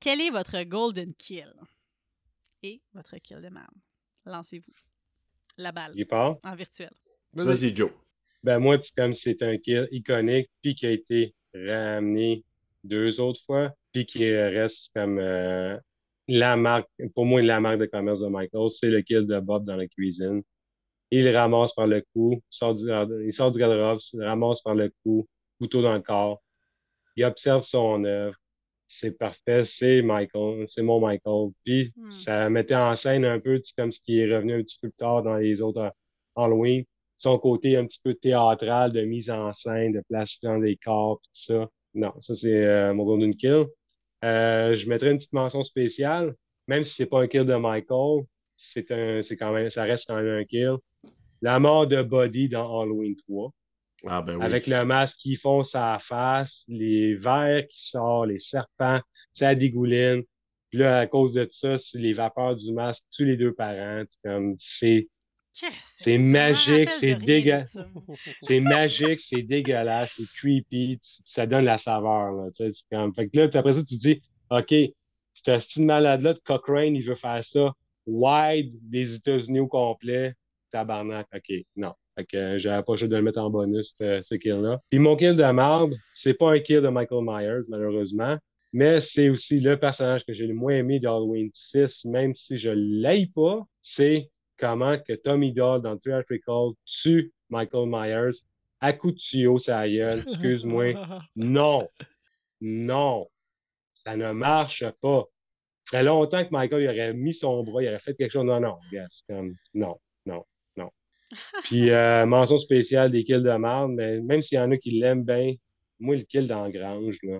Quel 0.00 0.20
est 0.20 0.30
votre 0.30 0.60
Golden 0.64 1.14
Kill 1.14 1.52
et 2.64 2.82
votre 2.94 3.16
Kill 3.18 3.40
Demand? 3.40 3.60
Lancez-vous. 4.24 4.72
La 5.62 5.72
balle, 5.72 5.92
Il 5.94 6.06
part? 6.06 6.36
en 6.44 6.54
virtuel. 6.54 6.90
Vas-y, 7.32 7.74
Joe. 7.74 7.90
Ben 8.42 8.58
moi, 8.58 8.76
c'est 8.82 8.94
comme 8.94 9.12
c'est 9.12 9.42
un 9.42 9.56
kill 9.56 9.88
iconique, 9.92 10.50
puis 10.60 10.74
qui 10.74 10.86
a 10.86 10.90
été 10.90 11.34
ramené 11.54 12.44
deux 12.82 13.20
autres 13.20 13.40
fois, 13.44 13.72
puis 13.92 14.04
qui 14.04 14.28
reste 14.34 14.90
comme 14.94 15.18
euh, 15.20 15.78
la 16.26 16.56
marque, 16.56 16.88
pour 17.14 17.24
moi, 17.26 17.40
la 17.42 17.60
marque 17.60 17.78
de 17.78 17.86
commerce 17.86 18.20
de 18.20 18.26
Michael, 18.26 18.70
c'est 18.70 18.88
le 18.90 19.02
kill 19.02 19.26
de 19.26 19.38
Bob 19.38 19.64
dans 19.64 19.76
la 19.76 19.86
cuisine. 19.86 20.42
Il 21.10 21.24
le 21.24 21.36
ramasse 21.36 21.72
par 21.74 21.86
le 21.86 22.02
cou, 22.12 22.42
sort 22.50 22.74
du, 22.74 22.86
il 23.24 23.32
sort 23.32 23.50
du 23.52 23.58
garde-robe, 23.58 24.00
il 24.12 24.18
le 24.20 24.26
ramasse 24.26 24.60
par 24.62 24.74
le 24.74 24.92
cou, 25.04 25.28
couteau 25.60 25.82
dans 25.82 25.94
le 25.94 26.00
corps. 26.00 26.42
Il 27.16 27.24
observe 27.24 27.62
son 27.62 28.02
œuvre. 28.04 28.34
C'est 28.86 29.16
parfait, 29.18 29.64
c'est 29.64 30.02
Michael, 30.02 30.66
c'est 30.68 30.82
mon 30.82 31.00
Michael. 31.00 31.50
Puis 31.64 31.92
Hmm. 31.96 32.10
ça 32.10 32.50
mettait 32.50 32.74
en 32.74 32.94
scène 32.94 33.24
un 33.24 33.40
peu, 33.40 33.60
comme 33.76 33.92
ce 33.92 34.00
qui 34.00 34.20
est 34.20 34.34
revenu 34.34 34.54
un 34.54 34.62
petit 34.62 34.78
peu 34.80 34.88
plus 34.88 34.96
tard 34.96 35.22
dans 35.22 35.36
les 35.36 35.60
autres 35.62 35.80
euh, 35.80 35.90
Halloween 36.36 36.84
son 37.22 37.38
côté 37.38 37.76
un 37.76 37.86
petit 37.86 38.00
peu 38.02 38.14
théâtral 38.14 38.90
de 38.90 39.02
mise 39.02 39.30
en 39.30 39.52
scène, 39.52 39.92
de 39.92 40.02
placement 40.08 40.58
des 40.58 40.76
corps, 40.76 41.20
tout 41.20 41.30
ça. 41.32 41.68
Non, 41.94 42.12
ça 42.18 42.34
c'est 42.34 42.64
euh, 42.64 42.92
mon 42.94 43.04
Golden 43.04 43.34
Kill. 43.36 43.66
Euh, 44.24 44.74
je 44.74 44.88
mettrais 44.88 45.12
une 45.12 45.18
petite 45.18 45.32
mention 45.32 45.62
spéciale, 45.62 46.34
même 46.66 46.82
si 46.82 46.94
c'est 46.94 47.06
pas 47.06 47.20
un 47.20 47.28
kill 47.28 47.44
de 47.44 47.54
Michael, 47.54 48.24
c'est 48.56 48.90
un, 48.90 49.22
c'est 49.22 49.36
quand 49.36 49.52
même, 49.52 49.70
ça 49.70 49.84
reste 49.84 50.06
quand 50.08 50.16
même 50.16 50.40
un 50.40 50.44
kill. 50.44 50.76
La 51.42 51.60
mort 51.60 51.86
de 51.86 52.02
Buddy 52.02 52.48
dans 52.48 52.80
Halloween 52.80 53.14
3, 53.14 53.52
Ah, 54.06 54.20
ben 54.22 54.36
oui. 54.36 54.44
avec 54.44 54.66
le 54.66 54.84
masque 54.84 55.18
qui 55.18 55.36
fond 55.36 55.62
sa 55.62 55.98
face, 56.00 56.64
les 56.68 57.14
vers 57.14 57.66
qui 57.68 57.88
sortent, 57.88 58.28
les 58.28 58.38
serpents, 58.38 59.00
ça 59.32 59.54
dégouline. 59.54 60.22
Puis 60.70 60.78
là, 60.80 61.00
à 61.00 61.06
cause 61.06 61.32
de 61.32 61.46
ça, 61.50 61.76
c'est 61.78 61.98
les 61.98 62.12
vapeurs 62.12 62.56
du 62.56 62.72
masque 62.72 63.04
tuent 63.10 63.26
les 63.26 63.36
deux 63.36 63.52
parents. 63.52 64.02
C'est 64.10 64.28
comme, 64.28 64.56
c'est 64.58 65.08
C'est 65.52 66.16
magique, 66.18 66.88
c'est 66.88 67.14
de 67.14 67.14
rien 67.14 67.18
de 67.18 67.24
dégueu- 67.26 67.64
ça? 67.64 67.86
c'est 68.40 68.60
magique, 68.60 69.20
c'est 69.20 69.42
dégueulasse, 69.42 70.14
c'est 70.16 70.26
creepy, 70.38 70.98
tu- 70.98 71.22
ça 71.24 71.46
donne 71.46 71.66
la 71.66 71.76
saveur. 71.78 72.32
Là, 72.32 72.50
tu 72.56 72.64
sais, 72.64 72.70
c'est 72.72 72.96
comme... 72.96 73.14
Fait 73.14 73.28
que 73.28 73.38
là, 73.38 73.48
après 73.52 73.72
ça, 73.74 73.84
tu 73.84 73.98
te 73.98 74.00
dis, 74.00 74.22
OK, 74.50 74.74
ce 75.34 75.58
style 75.58 75.84
malade-là 75.84 76.32
de 76.34 76.40
Cochrane, 76.40 76.96
il 76.96 77.02
veut 77.02 77.14
faire 77.14 77.44
ça 77.44 77.70
wide 78.06 78.72
des 78.82 79.14
États-Unis 79.14 79.60
au 79.60 79.68
complet. 79.68 80.34
Tabarnak, 80.70 81.26
OK, 81.34 81.52
non. 81.76 81.92
Fait 82.16 82.24
que 82.24 82.58
j'avais 82.58 82.82
pas 82.82 82.92
le 82.92 82.98
choix 82.98 83.08
de 83.08 83.16
le 83.16 83.22
mettre 83.22 83.40
en 83.40 83.50
bonus, 83.50 83.94
euh, 84.02 84.20
ce 84.22 84.34
kill-là. 84.34 84.80
Puis 84.90 84.98
mon 84.98 85.16
kill 85.16 85.34
de 85.34 85.50
marde, 85.50 85.94
c'est 86.12 86.34
pas 86.34 86.52
un 86.52 86.60
kill 86.60 86.80
de 86.80 86.88
Michael 86.88 87.24
Myers, 87.24 87.66
malheureusement, 87.68 88.36
mais 88.72 89.00
c'est 89.00 89.28
aussi 89.28 89.60
le 89.60 89.78
personnage 89.78 90.24
que 90.24 90.32
j'ai 90.32 90.46
le 90.46 90.54
moins 90.54 90.74
aimé 90.74 91.00
d'Halloween 91.00 91.50
6, 91.52 92.06
même 92.06 92.34
si 92.34 92.58
je 92.58 92.70
l'aille 92.70 93.26
pas, 93.26 93.60
c'est 93.80 94.30
comment 94.58 94.98
que 94.98 95.12
Tommy 95.14 95.52
Doll 95.52 95.82
dans 95.82 95.96
Theatrical 95.96 96.70
tue 96.84 97.32
Michael 97.50 97.88
Myers 97.88 98.38
à 98.80 98.92
coup 98.92 99.12
de 99.12 99.16
tuyau, 99.16 99.58
gueule. 99.58 100.20
Excuse-moi. 100.20 100.94
Non. 101.36 101.88
Non. 102.60 103.28
Ça 103.94 104.16
ne 104.16 104.32
marche 104.32 104.84
pas. 105.00 105.24
Ça 105.84 105.98
ferait 105.98 106.04
longtemps 106.04 106.44
que 106.44 106.50
Michael 106.50 106.82
il 106.82 106.88
aurait 106.88 107.12
mis 107.14 107.34
son 107.34 107.62
bras, 107.62 107.82
il 107.82 107.88
aurait 107.88 108.00
fait 108.00 108.14
quelque 108.14 108.32
chose. 108.32 108.44
Non, 108.44 108.60
non, 108.60 108.78
c'est 108.90 109.26
comme 109.26 109.54
non. 109.74 109.98
Puis 111.64 111.90
euh, 111.90 112.26
mention 112.26 112.58
spéciale 112.58 113.10
des 113.10 113.24
kills 113.24 113.42
de 113.42 113.56
marde, 113.56 113.92
mais 113.92 114.20
même 114.20 114.40
s'il 114.40 114.56
y 114.56 114.60
en 114.60 114.70
a 114.70 114.76
qui 114.76 114.90
l'aiment 114.90 115.24
bien, 115.24 115.54
moi, 115.98 116.16
le 116.16 116.22
kill 116.22 116.46
dans 116.46 116.64
la 116.64 116.70
grange, 116.70 117.18
là. 117.22 117.38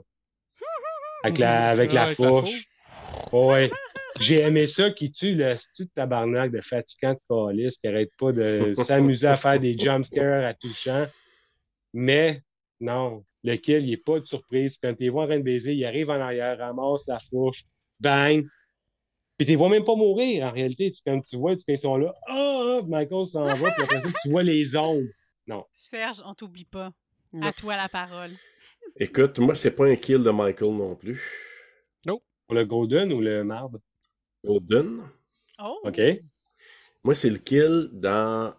Avec 1.25 1.39
la, 1.39 1.71
avec 1.71 1.93
la 1.93 2.03
Avec 2.03 2.19
la 2.19 2.27
fourche. 2.27 2.65
Ouais. 3.33 3.71
J'ai 4.21 4.41
aimé 4.41 4.67
ça 4.67 4.91
qui 4.91 5.11
tue 5.11 5.35
le 5.35 5.57
style 5.57 5.87
de 5.87 5.91
tabarnak 5.95 6.53
de 6.53 6.61
fatigant 6.61 7.15
de 7.15 7.19
calice 7.29 7.79
qui 7.79 7.89
arrête 7.89 8.11
pas 8.19 8.33
de 8.33 8.75
s'amuser 8.85 9.27
à 9.27 9.37
faire 9.37 9.59
des 9.59 9.77
jumpscares 9.77 10.45
à 10.45 10.55
tout 10.55 10.73
champ. 10.73 11.07
Mais 11.93 12.43
non, 12.81 13.25
le 13.43 13.57
kill, 13.57 13.85
il 13.85 13.91
n'est 13.91 13.97
pas 13.97 14.21
de 14.21 14.25
surprise. 14.25 14.79
Quand 14.83 14.95
tu 14.95 15.09
vois 15.09 15.25
en 15.25 15.27
train 15.27 15.39
de 15.39 15.43
baiser, 15.43 15.75
il 15.75 15.85
arrive 15.85 16.11
en 16.11 16.21
arrière, 16.21 16.59
ramasse 16.59 17.07
la 17.07 17.19
fourche, 17.31 17.65
bang. 18.01 18.45
Puis 19.43 19.47
tu 19.47 19.51
les 19.51 19.57
vois 19.57 19.71
même 19.71 19.85
pas 19.85 19.97
mourir 19.97 20.45
en 20.47 20.53
réalité. 20.53 20.93
Tu, 20.93 21.03
comme 21.05 21.21
tu 21.21 21.37
vois, 21.37 21.57
tu, 21.57 21.65
quand 21.67 21.73
ils 21.73 21.79
sont 21.79 21.97
là, 21.97 22.15
ah, 22.29 22.79
ah, 22.79 22.83
Michael 22.87 23.27
s'en 23.27 23.45
va, 23.45 23.73
puis 23.73 23.83
après 23.83 24.01
ça, 24.01 24.09
tu 24.23 24.31
vois 24.31 24.45
les 24.45 24.77
ombres. 24.77 25.09
Serge, 25.75 26.23
on 26.25 26.33
t'oublie 26.33 26.65
pas. 26.65 26.93
À 27.41 27.51
toi 27.51 27.77
la 27.77 27.89
parole. 27.89 28.31
Écoute, 29.01 29.41
moi, 29.41 29.57
c'est 29.57 29.73
pas 29.73 29.87
un 29.87 29.97
kill 29.97 30.23
de 30.23 30.31
Michael 30.31 30.71
non 30.71 30.95
plus. 30.95 31.21
Pour 32.07 32.55
le 32.55 32.65
Golden 32.65 33.12
ou 33.12 33.21
le 33.21 33.43
marde? 33.43 33.81
Golden. 34.45 35.09
Oh! 35.61 35.81
OK. 35.83 36.01
Moi, 37.03 37.17
c'est 37.17 37.31
le 37.31 37.39
kill 37.39 37.89
dans 37.91 38.55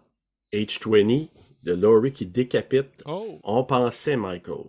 H20 0.52 1.30
de 1.62 1.72
Laurie 1.72 2.12
qui 2.12 2.26
décapite. 2.26 3.02
Oh! 3.06 3.40
On 3.42 3.64
pensait 3.64 4.18
Michael. 4.18 4.66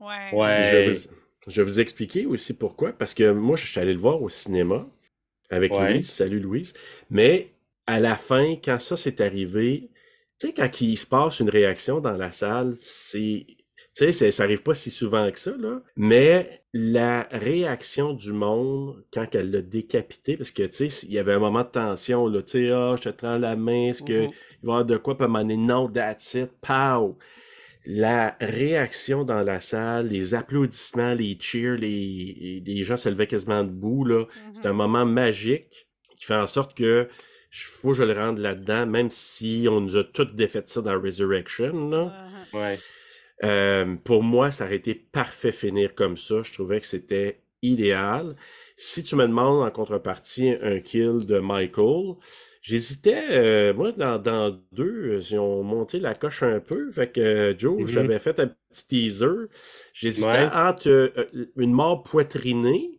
Ouais. 0.00 0.34
Ouais. 0.34 0.64
Je, 0.64 0.90
vous, 0.90 1.08
je 1.46 1.62
vais 1.62 1.66
vous 1.66 1.80
expliquer 1.80 2.26
aussi 2.26 2.52
pourquoi. 2.54 2.92
Parce 2.92 3.14
que 3.14 3.32
moi, 3.32 3.56
je 3.56 3.64
suis 3.64 3.80
allé 3.80 3.94
le 3.94 4.00
voir 4.00 4.20
au 4.20 4.28
cinéma 4.28 4.86
avec 5.50 5.72
Ouais. 5.72 5.94
Louise. 5.94 6.10
Salut 6.10 6.40
Louise. 6.40 6.74
Mais 7.10 7.52
à 7.86 8.00
la 8.00 8.16
fin, 8.16 8.56
quand 8.62 8.80
ça 8.80 8.96
s'est 8.96 9.20
arrivé, 9.22 9.90
tu 10.38 10.48
sais, 10.48 10.52
quand 10.52 10.80
il 10.80 10.96
se 10.96 11.06
passe 11.06 11.40
une 11.40 11.50
réaction 11.50 12.00
dans 12.00 12.16
la 12.16 12.32
salle, 12.32 12.74
c'est. 12.82 13.46
Tu 13.96 14.12
sais, 14.12 14.30
ça 14.30 14.42
arrive 14.42 14.62
pas 14.62 14.74
si 14.74 14.90
souvent 14.90 15.30
que 15.30 15.38
ça, 15.38 15.52
là. 15.58 15.80
Mais 15.96 16.62
la 16.74 17.26
réaction 17.32 18.12
du 18.12 18.32
monde 18.34 19.02
quand 19.10 19.34
elle 19.34 19.50
l'a 19.50 19.62
décapité, 19.62 20.36
parce 20.36 20.50
que, 20.50 20.64
tu 20.64 20.90
sais, 20.90 21.06
il 21.06 21.12
y 21.14 21.18
avait 21.18 21.32
un 21.32 21.38
moment 21.38 21.62
de 21.62 21.68
tension, 21.68 22.26
là. 22.26 22.42
Tu 22.42 22.66
sais, 22.66 22.70
ah, 22.72 22.94
je 22.98 23.04
te 23.04 23.08
tends 23.08 23.38
la 23.38 23.56
main, 23.56 23.88
est-ce 23.88 24.02
que 24.02 24.24
il 24.24 24.28
va 24.28 24.30
y 24.30 24.66
avoir 24.68 24.84
de 24.84 24.96
quoi, 24.98 25.16
puis 25.16 25.22
à 25.22 25.26
un 25.26 25.28
moment 25.28 25.44
donné, 25.44 25.56
non, 25.56 25.88
that's 25.88 26.34
it, 26.34 26.50
pow! 26.60 27.16
La 27.88 28.36
réaction 28.40 29.24
dans 29.24 29.42
la 29.42 29.60
salle, 29.60 30.08
les 30.08 30.34
applaudissements, 30.34 31.14
les 31.14 31.38
cheers, 31.40 31.76
les, 31.76 32.62
les 32.66 32.82
gens 32.82 32.96
se 32.96 33.08
levaient 33.08 33.28
quasiment 33.28 33.62
debout, 33.62 34.04
là. 34.04 34.20
Mhm. 34.24 34.54
C'est 34.54 34.66
un 34.66 34.72
moment 34.72 35.06
magique 35.06 35.86
qui 36.18 36.24
fait 36.26 36.34
en 36.34 36.46
sorte 36.48 36.76
que 36.76 37.08
je- 37.50 37.68
faut 37.68 37.90
que 37.90 37.94
je 37.98 38.02
le 38.02 38.12
rende 38.12 38.38
là-dedans, 38.38 38.86
même 38.86 39.08
si 39.10 39.66
on 39.70 39.80
nous 39.80 39.96
a 39.96 40.04
toutes 40.04 40.34
défait 40.34 40.64
ça 40.66 40.82
dans 40.82 41.00
Resurrection, 41.00 41.88
là. 41.90 42.12
Uh-huh. 42.52 42.58
Ouais. 42.58 42.78
Euh, 43.44 43.94
pour 44.04 44.22
moi, 44.22 44.50
ça 44.50 44.64
aurait 44.64 44.76
été 44.76 44.94
parfait 44.94 45.52
finir 45.52 45.94
comme 45.94 46.16
ça. 46.16 46.42
Je 46.42 46.52
trouvais 46.52 46.80
que 46.80 46.86
c'était 46.86 47.40
idéal. 47.62 48.34
Si 48.76 49.04
tu 49.04 49.14
me 49.16 49.26
demandes 49.26 49.62
en 49.66 49.70
contrepartie 49.70 50.54
un 50.62 50.80
kill 50.80 51.26
de 51.26 51.38
Michael, 51.38 52.14
J'hésitais, 52.68 53.22
euh, 53.30 53.72
moi, 53.74 53.92
dans, 53.92 54.18
dans 54.18 54.58
deux, 54.72 55.12
euh, 55.14 55.20
ils 55.30 55.38
ont 55.38 55.62
monté 55.62 56.00
la 56.00 56.14
coche 56.16 56.42
un 56.42 56.58
peu. 56.58 56.90
Fait 56.90 57.12
que, 57.12 57.20
euh, 57.20 57.54
Joe, 57.56 57.78
Mhm. 57.82 57.86
j'avais 57.86 58.18
fait 58.18 58.40
un 58.40 58.48
petit 58.48 58.88
teaser. 58.88 59.46
J'hésitais 59.92 60.26
Ouais. 60.26 60.48
entre 60.52 60.88
euh, 60.88 61.10
une 61.56 61.72
mort 61.72 62.02
poitrinée, 62.02 62.98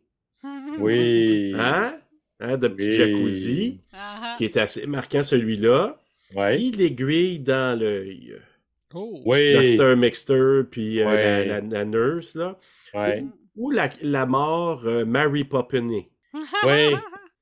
Oui. 0.79 1.53
hein, 1.57 1.95
hein, 2.39 2.57
de 2.57 2.69
petit 2.69 2.87
Oui. 2.87 2.93
jacuzzi, 2.93 3.81
qui 4.37 4.45
était 4.45 4.61
assez 4.61 4.87
marquant 4.87 5.21
celui-là, 5.23 5.97
Ouais. 6.33 6.55
puis 6.55 6.71
l'aiguille 6.71 7.39
dans 7.39 7.77
l'œil. 7.77 8.35
Oh! 8.93 9.21
Oui. 9.25 9.75
Dr. 9.75 9.97
Mixter, 9.97 10.61
puis 10.71 11.01
euh, 11.01 11.07
Ouais. 11.07 11.45
la, 11.45 11.59
la- 11.59 11.67
la 11.67 11.83
nurse, 11.85 12.35
là. 12.35 12.57
Ouais. 12.93 13.25
Ou 13.57 13.71
la, 13.71 13.89
la 14.01 14.25
mort 14.25 14.83
euh, 14.85 15.03
Mary 15.03 15.43
Poppiny. 15.43 16.07
Oui. 16.33 16.95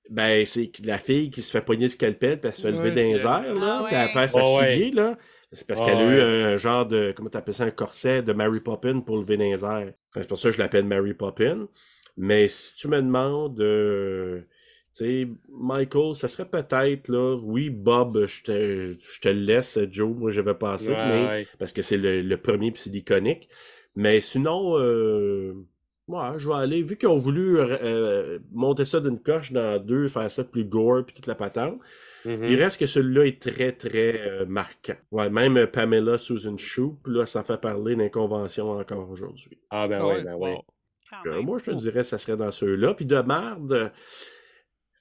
Ben, 0.10 0.46
c'est 0.46 0.72
la 0.86 0.98
fille 1.00 1.32
qui 1.32 1.42
se 1.42 1.52
fait 1.52 1.62
pogner 1.66 1.84
le 1.86 1.90
scalpel, 1.90 2.40
puis 2.40 2.50
elle 2.50 2.54
se 2.56 2.62
fait 2.62 2.72
lever 2.72 2.92
les 2.92 3.22
airs, 3.22 3.54
là, 3.56 3.80
Ah 3.82 3.84
puis 3.88 3.96
elle 3.96 4.06
ouais. 4.08 4.14
perd 4.14 4.32
Oh, 4.36 4.60
ouais. 4.60 4.92
là. 4.94 5.18
C'est 5.52 5.68
parce 5.68 5.82
qu'elle 5.82 5.98
a 5.98 6.04
eu 6.04 6.18
ouais. 6.18 6.44
un 6.54 6.58
genre 6.58 6.86
de, 6.86 7.14
comment 7.16 7.30
t'appelles 7.30 7.54
ça, 7.54 7.64
un 7.64 7.72
corset 7.72 8.22
de 8.22 8.34
Mary 8.34 8.60
Poppin 8.60 9.00
pour 9.00 9.18
lever 9.18 9.38
dans 9.38 9.44
les 9.46 9.64
airs. 9.64 9.94
C'est 10.14 10.28
pour 10.28 10.38
ça 10.38 10.50
que 10.50 10.56
je 10.56 10.60
l'appelle 10.62 10.86
Mary 10.86 11.14
Poppin. 11.14 11.68
Mais 12.18 12.48
si 12.48 12.76
tu 12.76 12.88
me 12.88 12.98
demandes, 13.02 13.60
euh, 13.62 14.42
tu 14.96 15.06
sais, 15.06 15.28
Michael, 15.50 16.14
ça 16.16 16.28
serait 16.28 16.50
peut-être, 16.50 17.08
là, 17.10 17.36
oui, 17.42 17.70
Bob, 17.70 18.26
je 18.26 18.44
te, 18.44 18.94
je 18.94 19.20
te 19.22 19.30
le 19.30 19.40
laisse, 19.42 19.80
Joe, 19.92 20.16
moi 20.16 20.32
je 20.32 20.42
vais 20.42 20.54
passer, 20.56 20.92
Ouais, 20.92 21.08
mais 21.08 21.26
ouais. 21.28 21.48
parce 21.58 21.74
que 21.74 21.82
c'est 21.82 21.98
le, 21.98 22.22
le 22.22 22.38
premier 22.38 22.72
puis 22.72 22.82
c'est 22.82 22.90
l'iconique. 22.92 23.50
Mais 23.96 24.20
sinon, 24.22 24.78
euh, 24.78 25.54
ouais, 26.08 26.38
je 26.38 26.48
vais 26.48 26.56
aller, 26.56 26.82
vu 26.84 26.98
qu'ils 26.98 27.10
ont 27.10 27.18
voulu 27.18 27.58
euh, 27.58 27.78
euh, 27.82 28.40
monter 28.52 28.86
ça 28.86 29.00
d'une 29.00 29.20
coche 29.20 29.52
dans 29.52 29.80
deux, 29.84 30.08
faire 30.08 30.30
ça 30.32 30.44
plus 30.44 30.66
gore 30.66 31.04
puis 31.06 31.16
toute 31.16 31.28
la 31.28 31.36
patente, 31.36 31.80
Mhm. 32.26 32.44
il 32.46 32.56
reste 32.62 32.80
que 32.80 32.88
celui-là 32.88 33.26
est 33.28 33.40
très, 33.42 33.72
très 33.72 34.20
euh, 34.28 34.46
marquant. 34.48 34.96
Ouais, 35.12 35.30
même 35.30 35.58
euh, 35.58 35.68
Pamela 35.68 36.18
Susan 36.18 36.58
Shoop, 36.58 37.06
là, 37.06 37.26
ça 37.28 37.44
fait 37.44 37.62
parler 37.62 37.96
d'inconvention 37.96 38.72
encore 38.72 39.08
aujourd'hui. 39.12 39.60
Ah, 39.70 39.88
ben 39.88 40.00
Ah 40.02 40.08
oui, 40.08 40.14
ouais? 40.16 40.24
ben 40.24 40.36
oui. 40.36 40.50
Wow. 40.52 40.64
Euh, 41.28 41.42
moi, 41.44 41.60
je 41.60 41.66
te 41.66 41.72
dirais 41.72 42.04
ça 42.04 42.18
serait 42.18 42.36
dans 42.36 42.50
ceux-là. 42.50 42.96
Puis 42.96 43.06
de 43.06 43.20
marde, 43.20 43.72
euh, 43.72 43.90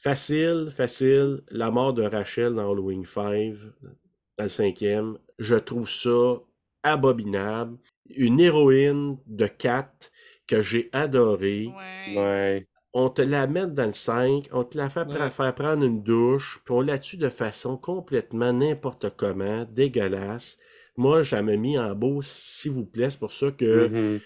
facile, 0.02 0.68
facile, 0.70 1.40
la 1.50 1.70
mort 1.70 1.94
de 1.94 2.02
Rachel 2.02 2.54
dans 2.54 2.70
Halloween 2.70 3.04
5, 3.06 3.54
dans 4.36 4.44
le 4.44 4.48
cinquième, 4.48 5.18
je 5.38 5.54
trouve 5.56 5.88
ça 5.88 6.34
abominable. 6.82 7.78
Une 8.14 8.38
héroïne 8.38 9.16
de 9.26 9.46
4 9.46 10.10
que 10.46 10.62
j'ai 10.62 10.88
adorée. 10.92 11.66
Ouais. 11.68 12.16
Ouais. 12.18 12.66
On 12.92 13.08
te 13.10 13.22
la 13.22 13.46
met 13.48 13.66
dans 13.66 13.86
le 13.86 13.92
5, 13.92 14.48
on 14.52 14.62
te 14.62 14.78
la 14.78 14.88
fait 14.88 15.02
pra- 15.02 15.24
Ouais. 15.24 15.30
faire 15.30 15.54
prendre 15.54 15.84
une 15.84 16.02
douche, 16.02 16.60
puis 16.64 16.74
on 16.74 16.80
la 16.80 16.98
tue 16.98 17.16
de 17.16 17.28
façon 17.28 17.76
complètement 17.76 18.52
n'importe 18.52 19.10
comment, 19.16 19.64
dégueulasse. 19.70 20.58
Moi, 20.96 21.22
je 21.22 21.34
la 21.34 21.42
me 21.42 21.56
mis 21.56 21.76
en 21.76 21.92
beau, 21.96 22.20
s'il 22.22 22.70
vous 22.70 22.84
plaît. 22.86 23.10
C'est 23.10 23.18
pour 23.18 23.32
ça 23.32 23.50
que 23.50 23.88
Mhm. 23.88 24.20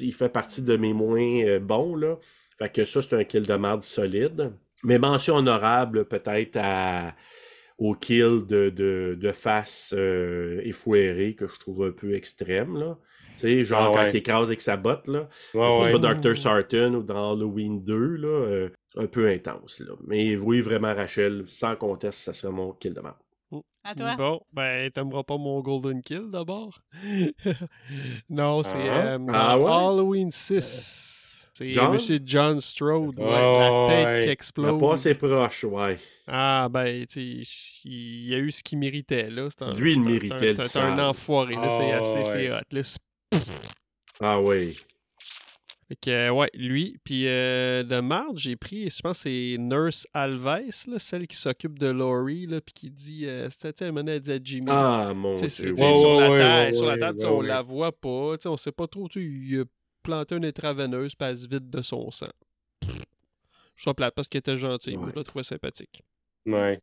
il 0.00 0.12
fait 0.12 0.28
partie 0.28 0.62
de 0.62 0.76
mes 0.76 0.92
moins 0.92 1.42
euh, 1.44 1.60
bons, 1.60 1.94
là. 1.94 2.18
Fait 2.58 2.72
que 2.72 2.84
ça, 2.84 3.02
c'est 3.02 3.14
un 3.14 3.22
kill 3.22 3.42
de 3.46 3.54
marde 3.54 3.82
solide. 3.84 4.52
Mais 4.82 4.98
mention 4.98 5.36
honorable, 5.36 6.06
peut-être, 6.06 6.56
à, 6.60 7.14
au 7.78 7.94
kill 7.94 8.44
de, 8.48 8.70
de, 8.70 9.16
de 9.20 9.30
face 9.32 9.94
euh, 9.96 10.60
effoirée, 10.64 11.36
que 11.36 11.46
je 11.46 11.56
trouve 11.60 11.84
un 11.84 11.92
peu 11.92 12.14
extrême, 12.14 12.76
là. 12.76 12.98
Tu 13.38 13.48
sais, 13.48 13.64
genre 13.64 13.90
Ah 13.90 13.94
quand 13.94 14.02
ouais. 14.04 14.10
il 14.10 14.16
écrase 14.16 14.48
avec 14.48 14.60
sa 14.60 14.76
botte, 14.76 15.06
là. 15.08 15.20
Ouais, 15.54 15.70
Que 15.70 15.86
ce 15.86 15.92
ouais. 15.94 16.00
soit 16.00 16.14
Dr. 16.14 16.36
Sarton 16.36 16.94
ou 16.94 17.02
dans 17.02 17.32
Halloween 17.32 17.82
2, 17.84 17.96
là, 18.16 18.28
euh, 18.28 18.68
un 18.96 19.06
peu 19.06 19.28
intense, 19.28 19.80
là. 19.80 19.94
Mais 20.06 20.36
oui, 20.36 20.60
vraiment, 20.60 20.94
Rachel, 20.94 21.44
sans 21.46 21.76
conteste, 21.76 22.18
ça 22.20 22.32
serait 22.32 22.52
mon 22.52 22.72
kill 22.72 22.94
de 22.94 23.00
marde. 23.00 23.16
À 23.84 23.94
toi? 23.94 24.14
Bon, 24.16 24.40
ben, 24.52 24.90
t'aimeras 24.90 25.22
pas 25.22 25.38
mon 25.38 25.60
Golden 25.60 26.02
Kill 26.02 26.26
d'abord? 26.30 26.80
non, 28.28 28.62
c'est 28.62 28.88
Ah. 28.88 29.14
euh, 29.14 29.18
Ah 29.32 29.58
ouais? 29.58 29.70
Halloween 29.70 30.30
6. 30.30 31.50
C'est 31.54 31.72
John? 31.72 31.92
Monsieur 31.92 32.20
John 32.24 32.60
Strode, 32.60 33.18
ouais, 33.18 33.24
Oh, 33.26 33.86
la 33.88 33.88
tête 33.88 34.06
ouais. 34.06 34.20
qui 34.24 34.28
explose. 34.30 34.80
pas 34.80 34.92
assez 34.92 35.14
proche, 35.16 35.64
ouais. 35.64 35.96
Ah, 36.28 36.68
ben, 36.70 37.04
tu 37.06 37.42
sais, 37.44 37.50
il 37.84 38.28
y 38.28 38.34
a 38.34 38.38
eu 38.38 38.52
ce 38.52 38.62
qu'il 38.62 38.78
méritait, 38.78 39.28
là. 39.28 39.48
Un- 39.60 39.74
Lui, 39.76 39.94
il 39.94 40.00
méritait 40.02 40.36
c'est 40.38 40.50
un- 40.50 40.52
le 40.52 40.68
C'est 40.68 40.78
un 40.78 40.96
sale. 40.96 41.00
enfoiré, 41.00 41.54
là. 41.56 41.68
C'est 41.70 41.90
Ah, 41.92 41.98
assez, 41.98 42.22
c'est 42.22 42.52
hot. 42.52 42.58
Ah 44.20 44.40
oui. 44.40 44.76
Fait 45.88 45.96
que, 45.96 46.10
euh, 46.10 46.30
ouais, 46.30 46.50
lui. 46.52 46.98
Puis 47.02 47.26
euh, 47.26 47.82
de 47.82 48.00
marde, 48.00 48.36
j'ai 48.36 48.56
pris, 48.56 48.90
je 48.90 49.00
pense 49.00 49.18
que 49.18 49.22
c'est 49.22 49.56
Nurse 49.58 50.06
Alves, 50.12 50.44
là, 50.86 50.98
celle 50.98 51.26
qui 51.26 51.36
s'occupe 51.36 51.78
de 51.78 51.86
Laurie, 51.86 52.46
là, 52.46 52.60
puis 52.60 52.74
qui 52.74 52.90
dit, 52.90 53.24
euh, 53.26 53.48
c'était, 53.48 53.86
elle 53.86 53.92
menait 53.92 54.12
à 54.12 54.18
dire 54.18 54.34
à 54.34 54.38
Jimmy. 54.42 54.66
Ah, 54.68 55.12
mon 55.14 55.34
Dieu. 55.36 55.44
Ouais, 55.44 55.48
sur, 55.48 56.16
ouais, 56.16 56.38
la 56.38 56.64
ouais, 56.66 56.74
sur 56.74 56.86
la 56.86 56.98
table, 56.98 57.18
on 57.24 57.40
ouais. 57.40 57.46
la 57.46 57.62
voit 57.62 57.92
pas. 57.92 58.36
tu 58.36 58.42
sais, 58.42 58.48
On 58.48 58.58
sait 58.58 58.72
pas 58.72 58.86
trop. 58.86 59.08
Il 59.16 59.60
a 59.60 59.64
planté 60.02 60.36
une 60.36 60.44
intraveineuse, 60.44 61.14
puis 61.14 61.28
elle 61.28 61.38
se 61.38 61.48
vide 61.48 61.70
de 61.70 61.80
son 61.80 62.10
sang. 62.10 62.28
Je 62.82 63.82
suis 63.82 63.94
plate 63.94 64.14
parce 64.14 64.28
qu'elle 64.28 64.40
était 64.40 64.56
gentille. 64.56 64.96
Moi, 64.96 65.08
je 65.10 65.16
la 65.18 65.24
trouvais 65.24 65.44
sympathique. 65.44 66.02
Ouais. 66.44 66.80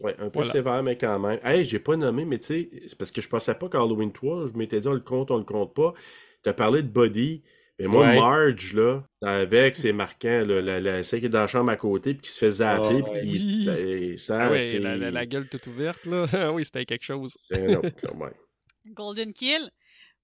Ouais, 0.00 0.14
un 0.18 0.24
peu 0.28 0.38
Voilà. 0.40 0.52
sévère, 0.52 0.82
mais 0.82 0.96
quand 0.98 1.18
même. 1.18 1.38
Hey, 1.44 1.64
j'ai 1.64 1.78
pas 1.78 1.96
nommé, 1.96 2.24
mais 2.24 2.38
tu 2.38 2.46
sais, 2.46 2.70
c'est 2.86 2.96
parce 2.98 3.10
que 3.10 3.20
je 3.22 3.28
pensais 3.28 3.54
pas 3.54 3.68
qu'Halloween 3.68 4.12
3, 4.12 4.48
je 4.48 4.52
m'étais 4.58 4.80
dit, 4.80 4.88
on 4.88 4.92
le 4.92 5.00
compte, 5.00 5.30
on 5.30 5.38
le 5.38 5.44
compte 5.44 5.74
pas. 5.74 5.94
T'as 6.42 6.52
parlé 6.54 6.82
de 6.82 6.88
Buddy. 6.88 7.42
Mais 7.78 7.86
moi, 7.88 8.06
Ouais. 8.06 8.14
Marge, 8.18 8.72
là, 8.72 9.02
avec, 9.20 9.76
c'est 9.76 9.92
marquant, 9.92 10.44
là, 10.46 10.62
la, 10.62 10.80
la- 10.80 11.02
celle 11.02 11.20
qui 11.20 11.26
est 11.26 11.30
dans 11.30 11.40
la 11.42 11.46
chambre 11.46 11.70
à 11.70 11.76
côté, 11.76 12.14
puis 12.14 12.22
qui 12.22 12.30
se 12.30 12.38
fait 12.38 12.48
zapper, 12.50 13.02
Ah, 13.06 13.10
puis 13.10 13.20
qui. 13.20 13.68
Oui. 13.68 14.18
ça- 14.18 14.34
Ça, 14.38 14.46
Ah 14.46 14.52
oui, 14.52 14.62
c'est. 14.62 14.78
la, 14.78 14.96
la- 14.96 15.10
la 15.10 15.26
gueule 15.26 15.46
toute 15.48 15.66
ouverte, 15.66 16.04
là. 16.06 16.26
Ah 16.48 16.52
oui, 16.52 16.64
c'était 16.64 16.86
quelque 16.86 17.04
chose. 17.04 17.36
c'est 17.50 17.66
un 17.74 17.78
autre, 17.78 17.90
là, 18.02 18.14
ouais. 18.14 18.32
Golden 18.86 19.32
Kill, 19.34 19.70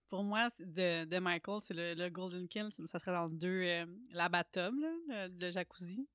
pour 0.08 0.22
moi, 0.22 0.48
de, 0.60 1.04
de 1.04 1.18
Michael, 1.18 1.58
c'est 1.60 1.74
le, 1.74 1.92
le 1.94 2.08
Golden 2.08 2.48
Kill. 2.48 2.68
Ça 2.86 2.98
serait 2.98 3.12
dans 3.12 3.26
le 3.26 3.36
2, 3.36 3.48
euh, 3.48 3.84
la 4.14 4.28
bathtub, 4.30 4.72
là, 4.80 5.28
le, 5.28 5.46
le 5.46 5.50
jacuzzi. 5.50 6.06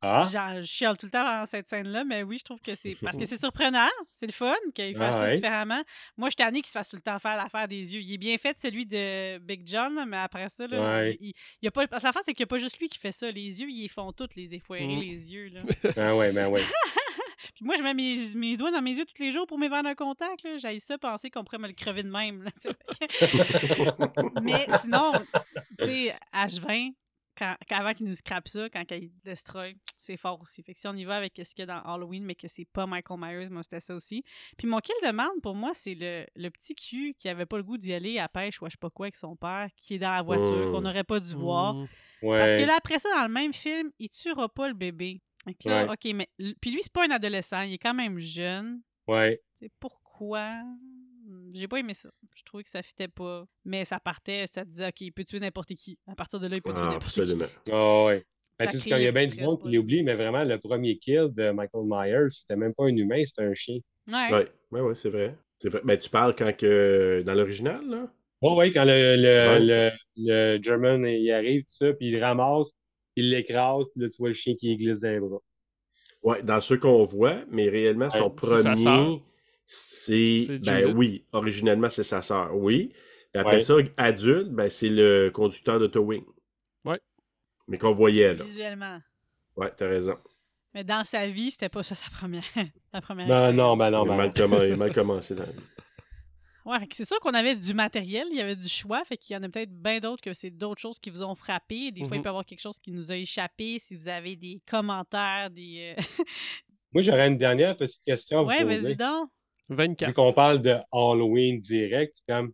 Ah, 0.00 0.28
je 0.60 0.62
chiale 0.66 0.96
tout 0.96 1.06
le 1.06 1.10
temps 1.10 1.24
dans 1.24 1.44
cette 1.46 1.68
scène-là, 1.68 2.04
mais 2.04 2.22
oui, 2.22 2.38
je 2.38 2.44
trouve 2.44 2.60
que 2.60 2.74
c'est. 2.76 2.96
Parce 3.02 3.16
que 3.16 3.24
c'est 3.26 3.38
surprenant, 3.38 3.88
c'est 4.12 4.26
le 4.26 4.32
fun 4.32 4.54
qu'il 4.74 4.96
fasse 4.96 5.14
Ah 5.16 5.18
ça 5.20 5.26
ouais. 5.26 5.34
différemment. 5.34 5.82
Moi, 6.16 6.28
je 6.28 6.30
suis 6.30 6.36
tannée 6.36 6.60
qu'il 6.60 6.68
se 6.68 6.72
fasse 6.72 6.88
tout 6.88 6.96
le 6.96 7.02
temps 7.02 7.18
faire 7.18 7.36
l'affaire 7.36 7.66
des 7.66 7.94
yeux. 7.94 8.00
Il 8.00 8.12
est 8.14 8.18
bien 8.18 8.38
fait, 8.38 8.56
celui 8.58 8.86
de 8.86 9.38
Big 9.38 9.62
John, 9.66 10.04
mais 10.08 10.18
après 10.18 10.48
ça, 10.50 10.66
là, 10.68 10.80
Ouais. 10.80 11.16
il, 11.20 11.28
il 11.30 11.64
y 11.64 11.68
a 11.68 11.70
pas. 11.72 11.86
Parce 11.88 12.02
que 12.02 12.06
l'affaire, 12.06 12.22
c'est 12.24 12.32
qu'il 12.32 12.44
n'y 12.44 12.48
a 12.48 12.52
pas 12.54 12.58
juste 12.58 12.78
lui 12.78 12.88
qui 12.88 12.98
fait 12.98 13.12
ça. 13.12 13.30
Les 13.30 13.60
yeux, 13.60 13.68
ils 13.70 13.88
font 13.88 14.12
tous, 14.12 14.28
les 14.36 14.54
effoirés, 14.54 14.86
Mm. 14.86 15.00
les 15.00 15.32
yeux. 15.32 15.48
Là. 15.48 15.60
ben 15.96 16.14
ouais, 16.16 16.32
ben 16.32 16.46
ouais. 16.48 16.62
Puis 17.54 17.64
moi, 17.64 17.74
je 17.76 17.82
mets 17.82 17.94
mes, 17.94 18.28
mes 18.34 18.56
doigts 18.56 18.70
dans 18.70 18.82
mes 18.82 18.96
yeux 18.98 19.04
tous 19.04 19.20
les 19.22 19.32
jours 19.32 19.46
pour 19.46 19.58
mes 19.58 19.68
verres 19.68 19.82
de 19.82 19.94
contact. 19.94 20.46
J'ai 20.58 20.78
ça 20.80 20.96
penser 20.98 21.30
qu'on 21.30 21.42
pourrait 21.44 21.58
me 21.58 21.66
le 21.68 21.72
crever 21.72 22.02
de 22.04 22.10
même. 22.10 22.42
là. 22.44 22.50
Mais 24.42 24.66
sinon, 24.80 25.12
tu 25.78 25.84
sais, 25.86 26.14
H20, 26.34 26.94
quand, 27.38 27.54
quand- 27.68 27.76
avant 27.76 27.94
qu'il 27.94 28.06
nous 28.06 28.14
scrape 28.14 28.48
ça, 28.48 28.68
quand 28.68 28.82
il 28.90 29.10
destroy, 29.24 29.76
c'est 29.96 30.16
fort 30.16 30.40
aussi. 30.42 30.62
Fait 30.62 30.74
que 30.74 30.80
si 30.80 30.88
on 30.88 30.94
y 30.94 31.04
va 31.04 31.16
avec 31.16 31.34
ce 31.36 31.54
qu'il 31.54 31.60
y 31.60 31.62
a 31.62 31.66
dans 31.66 31.80
Halloween, 31.82 32.24
mais 32.24 32.34
que 32.34 32.48
c'est 32.48 32.64
pas 32.64 32.86
Michael 32.86 33.20
Myers, 33.20 33.48
moi, 33.48 33.62
c'était 33.62 33.80
ça 33.80 33.94
aussi. 33.94 34.24
Puis 34.56 34.66
mon 34.66 34.78
kill 34.80 34.94
de 35.06 35.12
marde, 35.12 35.40
pour 35.42 35.54
moi, 35.54 35.70
c'est 35.74 35.94
le, 35.94 36.26
le 36.34 36.50
petit 36.50 36.74
cul 36.74 37.14
qui 37.18 37.28
avait 37.28 37.46
pas 37.46 37.56
le 37.58 37.62
goût 37.62 37.78
d'y 37.78 37.92
aller 37.94 38.18
à 38.18 38.28
pêche 38.28 38.60
ou 38.60 38.66
à 38.66 38.68
je 38.68 38.72
sais 38.72 38.78
pas 38.80 38.90
quoi 38.90 39.06
avec 39.06 39.16
son 39.16 39.36
père, 39.36 39.68
qui 39.76 39.94
est 39.94 39.98
dans 39.98 40.10
la 40.10 40.22
voiture, 40.22 40.68
Mm. 40.68 40.72
qu'on 40.72 40.80
n'aurait 40.80 41.04
pas 41.04 41.20
dû 41.20 41.34
voir. 41.34 41.76
Ouais. 42.22 42.38
Parce 42.38 42.52
que 42.52 42.64
là, 42.66 42.74
après 42.76 42.98
ça, 42.98 43.08
dans 43.14 43.22
le 43.26 43.32
même 43.32 43.52
film, 43.52 43.90
il 43.98 44.08
tuera 44.10 44.48
pas 44.48 44.66
le 44.68 44.74
bébé. 44.74 45.20
Que 45.62 45.68
là, 45.68 45.84
Ouais. 45.86 45.92
OK, 45.92 46.14
mais... 46.14 46.28
Puis 46.60 46.70
lui, 46.72 46.82
c'est 46.82 46.92
pas 46.92 47.06
un 47.06 47.10
adolescent, 47.10 47.62
il 47.62 47.74
est 47.74 47.78
quand 47.78 47.94
même 47.94 48.18
jeune. 48.18 48.82
Ouais. 49.06 49.40
C'est 49.54 49.70
pourquoi... 49.80 50.62
J'ai 51.54 51.68
pas 51.68 51.78
aimé 51.78 51.94
ça. 51.94 52.10
Je 52.34 52.42
trouvais 52.44 52.62
que 52.64 52.70
ça 52.70 52.82
fitait 52.82 53.08
pas. 53.08 53.44
Mais 53.64 53.84
ça 53.84 53.98
partait, 54.00 54.46
ça 54.52 54.64
disait, 54.64 54.88
OK, 54.88 55.00
il 55.00 55.12
peut 55.12 55.24
tuer 55.24 55.40
n'importe 55.40 55.74
qui. 55.74 55.98
À 56.06 56.14
partir 56.14 56.40
de 56.40 56.46
là, 56.46 56.56
il 56.56 56.62
peut 56.62 56.72
tuer 56.72 56.80
Ah, 56.82 56.90
n'importe 56.92 57.12
qui. 57.12 57.20
absolument. 57.20 57.46
Ah 57.70 58.04
ouais. 58.06 58.24
Ben, 58.58 58.66
tu 58.68 58.78
sais, 58.80 58.90
quand 58.90 58.96
il 58.96 59.04
y 59.04 59.06
a 59.06 59.12
bien 59.12 59.26
du 59.26 59.40
monde 59.40 59.62
qui 59.62 59.70
l'oublie, 59.70 60.02
mais 60.02 60.14
vraiment, 60.14 60.42
le 60.42 60.58
premier 60.58 60.98
kill 60.98 61.28
de 61.32 61.50
Michael 61.52 61.84
Myers, 61.86 62.30
c'était 62.30 62.56
même 62.56 62.74
pas 62.74 62.84
un 62.86 62.96
humain, 62.96 63.22
c'était 63.24 63.42
un 63.44 63.54
chien. 63.54 63.78
Ouais. 64.08 64.32
Ouais, 64.32 64.48
ouais, 64.72 64.80
ouais, 64.80 64.94
c'est 64.96 65.10
vrai. 65.10 65.36
C'est 65.58 65.68
vrai. 65.68 65.80
Mais 65.84 65.96
tu 65.98 66.08
parles 66.10 66.34
quand 66.34 66.56
que. 66.56 67.22
Dans 67.24 67.34
l'original, 67.34 67.86
là? 67.88 68.12
Oh 68.40 68.56
oui, 68.58 68.72
quand 68.72 68.84
le, 68.84 69.16
le, 69.16 69.48
Ouais. 69.48 69.60
le, 69.60 69.90
le 70.56 70.62
German 70.62 71.04
il 71.06 71.30
arrive, 71.32 71.62
tout 71.62 71.66
ça, 71.70 71.92
puis 71.92 72.08
il 72.08 72.22
ramasse, 72.22 72.70
il 73.16 73.30
l'écrase, 73.30 73.84
puis 73.92 74.02
là, 74.02 74.08
tu 74.08 74.16
vois 74.18 74.28
le 74.28 74.34
chien 74.34 74.54
qui 74.54 74.76
glisse 74.76 75.00
dans 75.00 75.08
les 75.10 75.20
bras. 75.20 75.38
Ouais, 76.22 76.42
dans 76.42 76.60
ceux 76.60 76.78
qu'on 76.78 77.04
voit, 77.04 77.44
mais 77.50 77.68
réellement, 77.68 78.10
son 78.10 78.24
Ouais, 78.24 78.34
premier. 78.34 79.22
C'est. 79.68 80.46
Ben 80.62 80.78
Judith. 80.80 80.94
oui, 80.96 81.24
originellement, 81.32 81.90
c'est 81.90 82.02
sa 82.02 82.22
sœur, 82.22 82.56
oui. 82.56 82.88
Puis 83.32 83.40
après 83.40 83.56
Ouais. 83.56 83.60
ça, 83.60 83.74
adulte, 83.98 84.48
ben 84.48 84.70
c'est 84.70 84.88
le 84.88 85.30
conducteur 85.30 85.78
d'autowing. 85.78 86.24
Ouais. 86.84 86.98
Mais 87.68 87.76
qu'on 87.78 87.92
voyait, 87.92 88.34
là. 88.34 88.42
Visuellement. 88.44 89.00
Ouais, 89.56 89.70
t'as 89.76 89.88
raison. 89.88 90.16
Mais 90.74 90.84
dans 90.84 91.04
sa 91.04 91.26
vie, 91.26 91.50
c'était 91.50 91.68
pas 91.68 91.82
ça 91.82 91.94
sa 91.94 92.10
première. 92.10 92.42
sa 92.94 93.00
première 93.00 93.26
Non, 93.28 93.52
non, 93.52 93.76
ben 93.76 93.90
non, 93.90 94.04
il, 94.04 94.08
a 94.08 94.10
ben 94.10 94.16
mal 94.16 94.26
non. 94.28 94.32
commen- 94.32 94.66
il 94.66 94.72
a 94.72 94.76
mal 94.76 94.92
commencé 94.94 95.34
dans 95.34 95.42
la 95.44 95.52
vie. 95.52 95.58
Ouais, 96.64 96.86
c'est 96.92 97.06
sûr 97.06 97.18
qu'on 97.20 97.32
avait 97.32 97.56
du 97.56 97.72
matériel, 97.72 98.26
il 98.30 98.36
y 98.36 98.42
avait 98.42 98.54
du 98.56 98.68
choix, 98.68 99.02
fait 99.04 99.16
qu'il 99.16 99.32
y 99.34 99.36
en 99.38 99.42
a 99.42 99.48
peut-être 99.48 99.72
bien 99.72 100.00
d'autres 100.00 100.22
que 100.22 100.34
c'est 100.34 100.50
d'autres 100.50 100.80
choses 100.82 100.98
qui 100.98 101.08
vous 101.08 101.22
ont 101.22 101.34
frappé. 101.34 101.90
Des 101.92 102.00
fois, 102.04 102.16
il 102.16 102.18
Mhm. 102.18 102.22
peut 102.22 102.28
y 102.28 102.30
avoir 102.30 102.44
quelque 102.44 102.60
chose 102.60 102.78
qui 102.78 102.92
nous 102.92 103.10
a 103.10 103.16
échappé. 103.16 103.78
Si 103.82 103.96
vous 103.96 104.06
avez 104.08 104.36
des 104.36 104.60
commentaires, 104.68 105.50
des, 105.50 105.94
euh, 105.98 106.02
Moi, 106.92 107.02
j'aurais 107.02 107.28
une 107.28 107.38
dernière 107.38 107.74
petite 107.76 108.02
question 108.02 108.40
à 108.40 108.42
vous 108.42 108.48
Ouais, 108.48 108.62
poser. 108.64 108.78
vas-y 108.82 108.96
donc. 108.96 109.30
Vu 109.68 109.76
24. 109.76 110.14
qu'on 110.14 110.32
parle 110.32 110.62
de 110.62 110.76
Halloween 110.92 111.60
direct, 111.60 112.16
c'est 112.16 112.32
comme, 112.32 112.52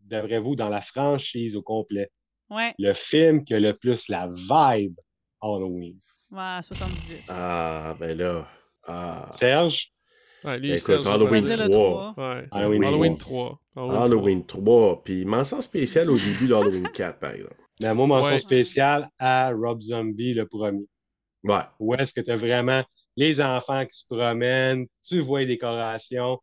d'après 0.00 0.38
vous, 0.38 0.56
dans 0.56 0.68
la 0.68 0.80
franchise 0.80 1.56
au 1.56 1.62
complet, 1.62 2.10
Ouais, 2.50 2.74
le 2.78 2.94
film 2.94 3.44
qui 3.44 3.52
a 3.54 3.60
le 3.60 3.74
plus 3.74 4.08
la 4.08 4.26
vibe 4.28 4.96
Halloween. 5.42 5.98
ouais, 6.30 6.58
78. 6.62 7.24
Ah, 7.28 7.94
ben 8.00 8.16
là. 8.16 8.48
Ah. 8.86 9.30
Serge? 9.34 9.92
Ouais, 10.44 10.58
lui, 10.58 10.70
Écoute, 10.70 10.80
Serge, 10.80 11.00
On 11.06 11.10
va 11.10 11.14
Halloween 11.14 11.44
dire 11.44 11.56
le 11.58 11.68
3. 11.68 12.12
3. 12.16 12.34
Ouais. 12.36 12.46
Halloween 12.50 12.84
Halloween, 12.84 13.18
3. 13.18 13.60
3. 13.76 14.02
Halloween 14.04 14.46
3. 14.46 15.02
Puis 15.04 15.24
mention 15.26 15.60
spéciale 15.60 16.08
au 16.10 16.16
début 16.16 16.48
d'Halloween 16.48 16.88
4, 16.94 17.18
par 17.18 17.32
exemple. 17.32 17.54
Mais 17.80 17.92
moi, 17.94 18.06
mention 18.06 18.32
Ouais. 18.32 18.38
spéciale 18.38 19.08
à 19.18 19.50
Rob 19.52 19.80
Zombie, 19.82 20.32
le 20.34 20.46
premier. 20.46 20.86
Ouais. 21.44 21.60
Où 21.78 21.94
est-ce 21.94 22.12
que 22.14 22.20
tu 22.22 22.30
as 22.30 22.36
vraiment 22.36 22.82
les 23.16 23.40
enfants 23.42 23.84
qui 23.84 23.98
se 23.98 24.06
promènent, 24.08 24.86
tu 25.06 25.20
vois 25.20 25.40
les 25.40 25.46
décorations, 25.46 26.38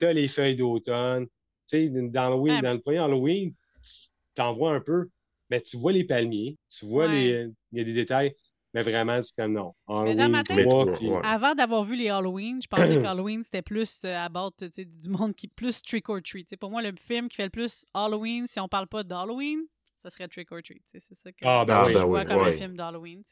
tu 0.00 0.06
as 0.06 0.12
les 0.12 0.28
feuilles 0.28 0.56
d'automne. 0.56 1.26
Tu 1.68 1.76
sais, 1.76 1.88
dans, 1.88 2.26
Halloween, 2.26 2.54
Ouais. 2.56 2.62
dans 2.62 2.72
le 2.72 2.80
premier 2.80 2.98
Halloween, 2.98 3.52
tu 3.82 4.08
t'en 4.34 4.52
vois 4.54 4.72
un 4.74 4.80
peu, 4.80 5.08
mais 5.50 5.60
tu 5.60 5.76
vois 5.76 5.92
les 5.92 6.04
palmiers, 6.04 6.56
tu 6.68 6.86
vois 6.86 7.06
Ouais. 7.06 7.14
les. 7.14 7.46
Il 7.72 7.78
y 7.78 7.80
a 7.80 7.84
des 7.84 7.92
détails, 7.94 8.34
mais 8.74 8.82
vraiment, 8.82 9.22
c'est 9.22 9.34
comme 9.36 9.52
non. 9.52 9.72
Mais 9.88 10.14
dans 10.16 10.28
ma 10.28 10.38
Halloween 10.40 10.44
tête- 10.44 10.64
3, 10.68 10.84
Mais 10.86 10.92
puis- 10.96 11.06
trois, 11.06 11.20
ouais. 11.20 11.26
Avant 11.26 11.54
d'avoir 11.54 11.84
vu 11.84 11.94
les 11.96 12.08
Halloween, 12.08 12.60
je 12.62 12.66
pensais 12.66 12.82
que 13.02 13.06
Halloween, 13.06 13.44
c'était 13.44 13.62
plus 13.62 14.02
euh, 14.04 14.16
about 14.16 14.50
tu 14.58 14.68
sais, 14.72 14.84
du 14.84 15.08
monde 15.08 15.34
qui 15.34 15.46
plus 15.48 15.80
trick 15.82 16.08
or 16.08 16.18
treat. 16.24 16.46
Tu 16.46 16.50
sais, 16.50 16.56
pour 16.56 16.70
moi, 16.70 16.82
le 16.82 16.92
film 16.98 17.28
qui 17.28 17.36
fait 17.36 17.44
le 17.44 17.50
plus 17.50 17.84
Halloween, 17.94 18.46
si 18.48 18.58
on 18.58 18.68
parle 18.68 18.88
pas 18.88 19.02
d'Halloween, 19.04 19.60
ça 20.02 20.10
serait 20.10 20.26
trick 20.28 20.50
or 20.50 20.58
treat. 20.62 20.82
Tu 20.90 20.98
sais, 20.98 21.06
C'est 21.08 21.14
ça 21.14 21.30
que 21.30 21.38
Ah, 21.42 21.64
ben 21.64 21.84
oui. 21.86 21.92
je 21.92 21.98
Ah, 21.98 22.02
ben 22.02 22.08
vois 22.08 22.20
oui, 22.20 22.26
comme 22.26 22.40
un 22.40 22.52
film 22.52 22.76
d'Halloween. 22.76 23.22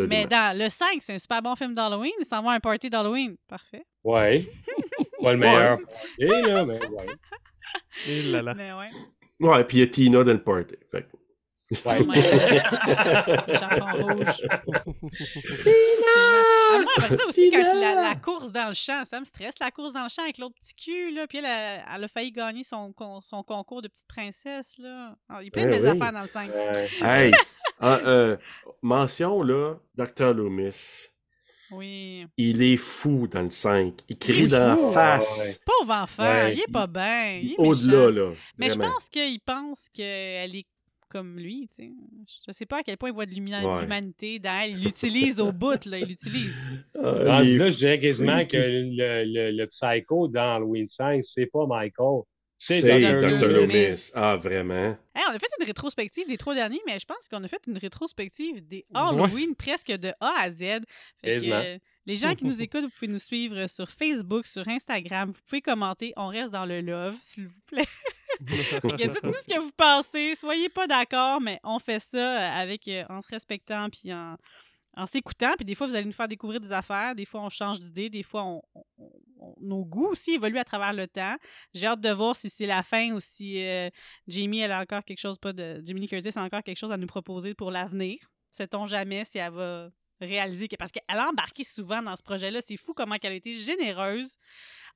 Mais 0.00 0.26
dans 0.26 0.54
le 0.58 0.68
5, 0.68 0.98
c'est 1.00 1.14
un 1.14 1.18
super 1.18 1.40
bon 1.40 1.56
film 1.56 1.74
d'Halloween. 1.74 2.12
Il 2.20 2.26
s'en 2.26 2.42
va 2.42 2.50
à 2.50 2.54
un 2.56 2.60
party 2.60 2.90
d'Halloween. 2.90 3.36
Parfait. 3.46 3.86
Ouais. 4.04 4.46
Pas 5.22 5.32
le 5.32 5.38
meilleur. 5.38 5.78
Et 6.18 6.26
là, 6.26 6.64
mais 6.64 6.86
ouais. 6.86 7.06
Et 8.06 8.22
là 8.22 8.42
là. 8.42 8.54
Mais 8.54 8.72
ouais. 8.72 8.90
Ouais, 9.40 9.64
puis 9.64 9.78
il 9.78 9.80
y 9.80 9.82
a 9.84 9.86
Tina 9.86 10.24
dans 10.24 10.32
le 10.32 10.42
party. 10.42 10.74
Fait 10.90 11.02
que- 11.02 11.08
Ouais. 11.84 11.98
Oh. 12.00 13.52
Chaperon 13.52 14.14
rouge. 14.14 14.42
Ah, 14.50 14.62
moi, 16.82 16.92
après 16.96 17.16
ça 17.16 17.26
aussi, 17.26 17.50
quand 17.50 17.74
la, 17.74 17.94
la 17.94 18.14
course 18.16 18.50
dans 18.52 18.68
le 18.68 18.74
champ, 18.74 19.04
ça 19.04 19.20
me 19.20 19.24
stresse, 19.26 19.54
la 19.60 19.70
course 19.70 19.92
dans 19.92 20.04
le 20.04 20.08
champ 20.08 20.22
avec 20.22 20.38
l'autre 20.38 20.54
petit 20.60 20.74
cul, 20.74 21.12
là. 21.14 21.26
Puis 21.26 21.38
elle, 21.38 21.46
a 21.46 22.08
failli 22.08 22.32
gagner 22.32 22.64
son, 22.64 22.94
son 23.22 23.42
concours 23.42 23.82
de 23.82 23.88
petite 23.88 24.08
princesse, 24.08 24.74
là. 24.78 25.14
Ah, 25.28 25.38
il 25.42 25.46
y 25.46 25.48
a 25.48 25.50
plein 25.50 25.64
de 25.64 25.68
Eh 25.68 25.70
belles 25.72 25.82
oui. 25.82 25.88
affaires 26.00 26.12
dans 26.12 26.22
le 26.22 26.28
5. 26.28 26.50
Ouais. 26.54 26.88
Hey! 27.02 27.32
Ah, 27.80 28.00
euh, 28.04 28.36
mention, 28.82 29.42
là, 29.42 29.74
Dr. 29.94 30.32
Loomis. 30.34 31.06
Oui. 31.70 32.24
Il 32.36 32.62
est 32.62 32.76
fou 32.76 33.26
dans 33.28 33.42
le 33.42 33.50
5. 33.50 33.94
Il 34.08 34.14
est 34.44 34.46
dans 34.48 34.76
fou. 34.76 34.86
la 34.86 34.92
face. 34.92 35.60
Pauvre 35.64 35.92
enfant, 35.94 36.22
Ouais. 36.22 36.54
il 36.54 36.60
est 36.60 36.72
pas 36.72 36.86
bien. 36.86 37.42
Au-delà, 37.58 38.10
là. 38.10 38.32
Mais 38.56 38.70
je 38.70 38.76
pense 38.78 39.08
qu'il 39.10 39.40
pense 39.40 39.88
qu'elle 39.92 40.56
est 40.56 40.66
comme 41.10 41.38
lui, 41.38 41.68
tu 41.74 41.84
sais. 41.84 41.90
Je 42.46 42.52
sais 42.52 42.66
pas 42.66 42.78
à 42.78 42.82
quel 42.82 42.98
point 42.98 43.08
il 43.08 43.14
voit 43.14 43.24
de 43.24 43.34
Ouais. 43.34 43.80
l'humanité 43.80 44.38
dans 44.38 44.60
elle. 44.62 44.72
Il 44.72 44.84
l'utilise 44.84 45.40
au 45.40 45.52
bout, 45.52 45.82
là. 45.86 45.98
Il 45.98 46.06
l'utilise. 46.08 46.52
Ah, 47.02 47.42
là, 47.42 47.70
je 47.70 47.76
dirais 47.76 47.98
quasiment 47.98 48.44
que 48.44 48.56
le, 48.58 49.24
le, 49.24 49.50
le 49.56 49.66
psycho 49.68 50.28
dans 50.28 50.56
Halloween 50.56 50.86
5, 50.88 51.24
c'est 51.24 51.46
pas 51.46 51.66
Michael. 51.66 52.22
C'est 52.58 52.82
Dr. 52.82 53.38
Dr. 53.38 53.46
Loomis. 53.46 54.10
Ah, 54.14 54.36
vraiment? 54.36 54.96
Hey, 55.14 55.24
on 55.28 55.32
a 55.32 55.38
fait 55.38 55.46
une 55.60 55.66
rétrospective 55.66 56.26
des 56.26 56.36
trois 56.36 56.54
derniers, 56.54 56.80
mais 56.86 56.98
je 56.98 57.06
pense 57.06 57.28
qu'on 57.30 57.42
a 57.44 57.48
fait 57.48 57.62
une 57.68 57.78
rétrospective 57.78 58.66
des 58.66 58.84
Halloween 58.92 59.54
presque 59.54 59.92
de 59.92 60.08
A 60.20 60.32
à 60.40 60.50
Z. 60.50 60.58
Fait 60.58 60.80
que, 61.22 61.26
Quasiment. 61.34 61.54
euh, 61.56 61.78
les 62.06 62.16
gens 62.16 62.34
qui 62.34 62.44
nous 62.44 62.60
écoutent, 62.62 62.82
vous 62.84 62.90
pouvez 62.90 63.06
nous 63.08 63.18
suivre 63.20 63.66
sur 63.68 63.88
Facebook, 63.90 64.46
sur 64.46 64.66
Instagram. 64.66 65.30
Vous 65.30 65.40
pouvez 65.48 65.60
commenter. 65.62 66.12
On 66.16 66.26
reste 66.28 66.50
dans 66.50 66.66
le 66.66 66.80
love, 66.80 67.16
s'il 67.20 67.46
vous 67.46 67.60
plaît. 67.66 67.86
Dites-nous 68.40 69.32
ce 69.32 69.54
que 69.54 69.60
vous 69.60 69.72
pensez. 69.76 70.34
Soyez 70.34 70.68
pas 70.68 70.86
d'accord, 70.86 71.40
mais 71.40 71.60
on 71.64 71.78
fait 71.78 72.00
ça 72.00 72.52
avec 72.54 72.86
euh, 72.88 73.04
en 73.08 73.22
se 73.22 73.28
respectant 73.28 73.88
puis 73.88 74.12
en, 74.12 74.36
en 74.96 75.06
s'écoutant. 75.06 75.54
Puis 75.56 75.64
des 75.64 75.74
fois, 75.76 75.86
vous 75.86 75.94
allez 75.94 76.04
nous 76.06 76.12
faire 76.12 76.28
découvrir 76.28 76.60
des 76.60 76.72
affaires. 76.72 77.14
Des 77.14 77.24
fois, 77.24 77.40
on 77.42 77.48
change 77.50 77.78
d'idée. 77.80 78.10
Des 78.10 78.22
fois, 78.24 78.42
on- 78.44 78.62
nos 79.60 79.84
goûts 79.84 80.08
aussi 80.08 80.32
évoluent 80.32 80.58
à 80.58 80.64
travers 80.64 80.92
le 80.92 81.06
temps. 81.06 81.36
J'ai 81.74 81.86
hâte 81.86 82.00
de 82.00 82.10
voir 82.10 82.36
si 82.36 82.50
c'est 82.50 82.66
la 82.66 82.82
fin 82.82 83.12
ou 83.12 83.20
si 83.20 83.64
euh, 83.64 83.88
Jamie, 84.26 84.60
elle 84.60 84.72
a 84.72 84.80
encore 84.80 85.04
quelque 85.04 85.20
chose, 85.20 85.38
pas 85.38 85.52
de. 85.52 85.80
Jamie 85.84 86.00
Lee 86.00 86.08
Curtis 86.08 86.36
a 86.38 86.42
encore 86.42 86.62
quelque 86.62 86.76
chose 86.78 86.92
à 86.92 86.96
nous 86.96 87.06
proposer 87.06 87.54
pour 87.54 87.70
l'avenir. 87.70 88.18
Sait-on 88.50 88.86
jamais 88.86 89.24
si 89.24 89.38
elle 89.38 89.52
va 89.52 89.90
réaliser 90.20 90.66
que. 90.68 90.76
Parce 90.76 90.90
qu'elle 90.92 91.02
a 91.18 91.28
embarqué 91.28 91.62
souvent 91.64 92.02
dans 92.02 92.16
ce 92.16 92.22
projet-là. 92.22 92.60
C'est 92.64 92.76
fou 92.76 92.92
comment 92.94 93.16
elle 93.22 93.32
a 93.32 93.34
été 93.36 93.54
généreuse 93.54 94.36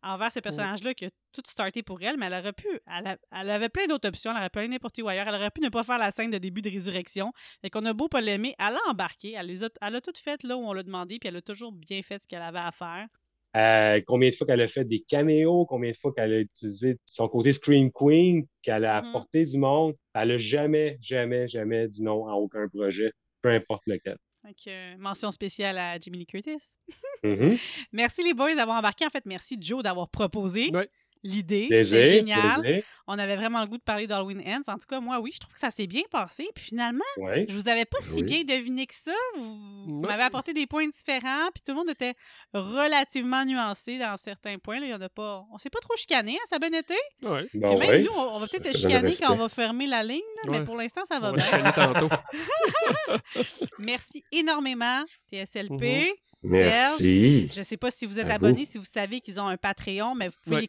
envers 0.04 0.32
ce 0.32 0.40
personnage-là 0.40 0.94
qui 0.94 1.04
a 1.04 1.10
tout 1.32 1.42
starté 1.46 1.84
pour 1.84 2.02
elle, 2.02 2.16
mais 2.16 2.26
elle 2.26 2.34
aurait 2.34 2.52
pu. 2.52 2.66
Elle, 2.88 3.06
a- 3.06 3.16
elle 3.30 3.50
avait 3.50 3.68
plein 3.68 3.86
d'autres 3.86 4.08
options. 4.08 4.32
Elle 4.32 4.38
aurait 4.38 4.50
pu 4.50 4.58
aller 4.58 4.66
n'importe 4.68 4.98
où 4.98 5.06
ailleurs. 5.08 5.28
Elle 5.28 5.36
aurait 5.36 5.52
pu 5.52 5.60
ne 5.60 5.68
pas 5.68 5.84
faire 5.84 5.98
la 5.98 6.10
scène 6.10 6.30
de 6.30 6.38
début 6.38 6.60
de 6.62 6.70
résurrection. 6.70 7.32
Fait 7.60 7.70
qu'on 7.70 7.84
a 7.84 7.92
beau 7.92 8.08
pas 8.08 8.20
l'aimer, 8.20 8.56
elle 8.58 8.74
a 8.74 8.90
embarqué. 8.90 9.34
Elle, 9.38 9.46
les 9.46 9.62
a, 9.62 9.68
elle 9.80 9.94
a 9.94 10.00
tout 10.00 10.12
fait 10.16 10.42
là 10.42 10.56
où 10.56 10.60
on 10.66 10.72
l'a 10.72 10.82
demandé, 10.82 11.20
puis 11.20 11.28
elle 11.28 11.36
a 11.36 11.42
toujours 11.42 11.70
bien 11.70 12.02
fait 12.02 12.20
ce 12.20 12.26
qu'elle 12.26 12.42
avait 12.42 12.58
à 12.58 12.72
faire. 12.72 13.06
Euh, 13.56 14.00
combien 14.06 14.30
de 14.30 14.34
fois 14.34 14.46
qu'elle 14.46 14.60
a 14.62 14.68
fait 14.68 14.84
des 14.84 15.00
caméos, 15.00 15.66
combien 15.66 15.90
de 15.90 15.96
fois 15.96 16.12
qu'elle 16.14 16.32
a 16.32 16.38
utilisé 16.40 16.96
son 17.04 17.28
côté 17.28 17.52
Scream 17.52 17.90
Queen, 17.92 18.46
qu'elle 18.62 18.84
a 18.86 19.02
Mhm. 19.02 19.08
apporté 19.08 19.44
du 19.44 19.58
monde. 19.58 19.94
Elle 20.14 20.30
a 20.32 20.38
jamais, 20.38 20.96
jamais, 21.02 21.48
jamais 21.48 21.86
dit 21.88 22.02
non 22.02 22.26
à 22.28 22.32
aucun 22.34 22.66
projet, 22.68 23.12
peu 23.42 23.50
importe 23.50 23.82
lequel. 23.86 24.16
Euh, 24.66 24.94
mention 24.98 25.30
spéciale 25.30 25.78
à 25.78 25.98
Jamie 26.00 26.18
Lee 26.18 26.26
Curtis. 26.26 26.72
Mhm. 27.22 27.56
Merci 27.92 28.22
les 28.24 28.34
boys 28.34 28.54
d'avoir 28.56 28.78
embarqué. 28.78 29.06
En 29.06 29.10
fait, 29.10 29.24
merci 29.26 29.56
Joe 29.60 29.82
d'avoir 29.84 30.08
proposé 30.08 30.70
Ouais. 30.74 30.88
L'idée. 31.22 31.66
C'est 31.70 31.84
génial. 31.84 32.60
plaisir. 32.60 32.82
On 33.08 33.18
avait 33.18 33.34
vraiment 33.36 33.60
le 33.60 33.66
goût 33.66 33.78
de 33.78 33.82
parler 33.82 34.06
d'Halloween 34.06 34.40
Ends. 34.46 34.72
En 34.72 34.74
tout 34.78 34.86
cas, 34.88 35.00
moi, 35.00 35.18
oui, 35.20 35.32
je 35.34 35.40
trouve 35.40 35.52
que 35.52 35.58
ça 35.58 35.70
s'est 35.70 35.88
bien 35.88 36.02
passé. 36.10 36.48
Puis 36.54 36.66
finalement, 36.66 37.04
Ouais. 37.16 37.46
je 37.48 37.56
vous 37.56 37.68
avais 37.68 37.84
pas 37.84 37.98
si 38.00 38.14
Oui. 38.20 38.22
bien 38.22 38.44
deviné 38.44 38.86
que 38.86 38.94
ça. 38.94 39.12
Vous, 39.38 40.00
m'avez 40.02 40.22
apporté 40.22 40.52
des 40.52 40.66
points 40.66 40.86
différents. 40.88 41.48
Puis 41.52 41.62
tout 41.66 41.72
le 41.72 41.74
monde 41.74 41.90
était 41.90 42.14
relativement 42.54 43.44
nuancé 43.44 43.98
dans 43.98 44.16
certains 44.16 44.58
points. 44.58 44.78
Là. 44.80 44.86
Il 44.86 44.90
y 44.90 44.94
en 44.94 45.00
a 45.00 45.08
pas... 45.08 45.44
On 45.52 45.58
s'est 45.58 45.68
pas 45.70 45.80
trop 45.80 45.96
chicané, 45.96 46.34
hein? 46.34 46.44
ça 46.48 46.56
a 46.56 46.58
bien 46.60 46.78
été. 46.78 46.94
Ouais. 47.24 47.48
Bon, 47.54 47.74
Puis 47.76 47.80
même 47.80 47.90
ouais. 47.90 48.02
nous, 48.04 48.12
on, 48.16 48.36
on 48.36 48.38
va 48.38 48.46
peut-être 48.46 48.72
se 48.72 48.78
chicaner 48.78 49.12
quand 49.18 49.32
on 49.34 49.36
va 49.36 49.48
fermer 49.48 49.86
la 49.88 50.04
ligne. 50.04 50.20
là, 50.44 50.50
Mais 50.52 50.64
pour 50.64 50.76
l'instant, 50.76 51.02
ça 51.08 51.18
va 51.18 51.28
On 51.28 51.32
va 51.32 51.36
bien. 51.38 51.46
chialer 51.46 51.72
tantôt. 51.74 52.08
Merci 53.78 54.24
énormément, 54.32 55.02
TSLP. 55.30 56.12
Mhm. 56.42 56.50
Merci. 56.50 57.48
Je 57.52 57.58
ne 57.60 57.64
sais 57.64 57.76
pas 57.76 57.90
si 57.92 58.04
vous 58.06 58.18
êtes 58.18 58.28
abonné, 58.30 58.64
si 58.64 58.76
vous 58.78 58.84
savez 58.84 59.20
qu'ils 59.20 59.38
ont 59.38 59.46
un 59.46 59.56
Patreon, 59.56 60.14
mais 60.14 60.28
vous 60.28 60.34
pouvez 60.42 60.56
Ouais. 60.56 60.68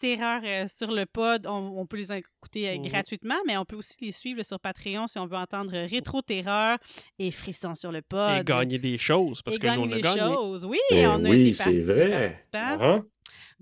Terreur 0.00 0.40
euh, 0.44 0.66
sur 0.68 0.90
le 0.92 1.04
pod. 1.06 1.46
On, 1.46 1.74
on 1.76 1.86
peut 1.86 1.96
les 1.98 2.12
écouter 2.12 2.68
euh, 2.70 2.76
Mhm. 2.78 2.88
gratuitement, 2.88 3.34
mais 3.46 3.56
on 3.56 3.64
peut 3.64 3.76
aussi 3.76 3.96
les 4.00 4.12
suivre 4.12 4.42
sur 4.42 4.58
Patreon 4.60 5.06
si 5.06 5.18
on 5.18 5.26
veut 5.26 5.36
entendre 5.36 5.72
Rétro 5.72 6.22
Terreur 6.22 6.78
et 7.18 7.30
Frisson 7.30 7.74
sur 7.74 7.92
le 7.92 8.00
pod. 8.02 8.40
Et 8.40 8.44
gagner 8.44 8.78
des 8.78 8.96
choses, 8.98 9.42
parce 9.42 9.56
Et 9.56 9.60
que 9.60 9.66
nous, 9.74 9.82
on 9.82 9.92
a 9.92 9.96
des 9.96 10.00
gagné. 10.00 10.20
choses. 10.20 10.64
Oui, 10.64 10.78
Ben 10.90 11.08
on 11.08 11.24
a 11.24 11.28
oui, 11.30 11.52
c'est 11.54 11.80
vrai. 11.80 12.10
participants. 12.10 12.78
Ah, 12.80 13.00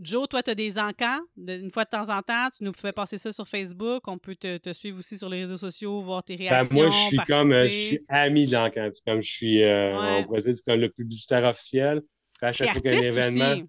Joe, 0.01 0.29
toi, 0.29 0.43
tu 0.45 0.51
as 0.51 0.55
des 0.55 0.79
encans. 0.79 1.19
Une 1.37 1.73
fois 1.73 1.83
de 1.85 1.91
temps 1.91 2.09
en 2.09 2.23
temps, 2.23 2.49
tu 2.57 2.63
nous 2.63 2.73
fais 2.73 2.93
passer 2.93 3.19
ça 3.19 3.33
sur 3.33 3.49
Facebook. 3.49 4.07
On 4.07 4.17
peut 4.17 4.37
te, 4.37 4.57
te 4.59 4.73
suivre 4.73 5.01
aussi 5.01 5.19
sur 5.19 5.29
les 5.29 5.41
réseaux 5.41 5.57
sociaux, 5.57 6.01
voir 6.01 6.23
tes 6.23 6.37
Ben, 6.37 6.49
réactions. 6.51 6.77
moi, 6.77 6.89
je 6.91 7.07
suis 7.09 7.17
comme, 7.27 7.53
euh, 7.53 7.69
je 7.69 7.75
suis 7.75 8.01
ami 8.09 8.47
dans 8.47 8.71
quand 8.71 8.89
comme 9.05 9.21
je 9.23 9.29
suis, 9.33 9.61
euh, 9.65 9.99
Ouais. 9.99 10.19
on 10.21 10.25
pourrait 10.25 10.43
dire, 10.43 10.55
comme 10.65 10.79
le 10.81 10.89
publicitaire 10.91 11.43
officiel. 11.45 12.03
Puis 12.39 12.47
À 12.47 12.53
chaque 12.53 12.71
fois 12.75 12.81
qu'il 12.81 12.91
y 12.93 12.95
a 12.95 12.99
un 12.99 13.03
événement, 13.03 13.53
aussi. 13.55 13.65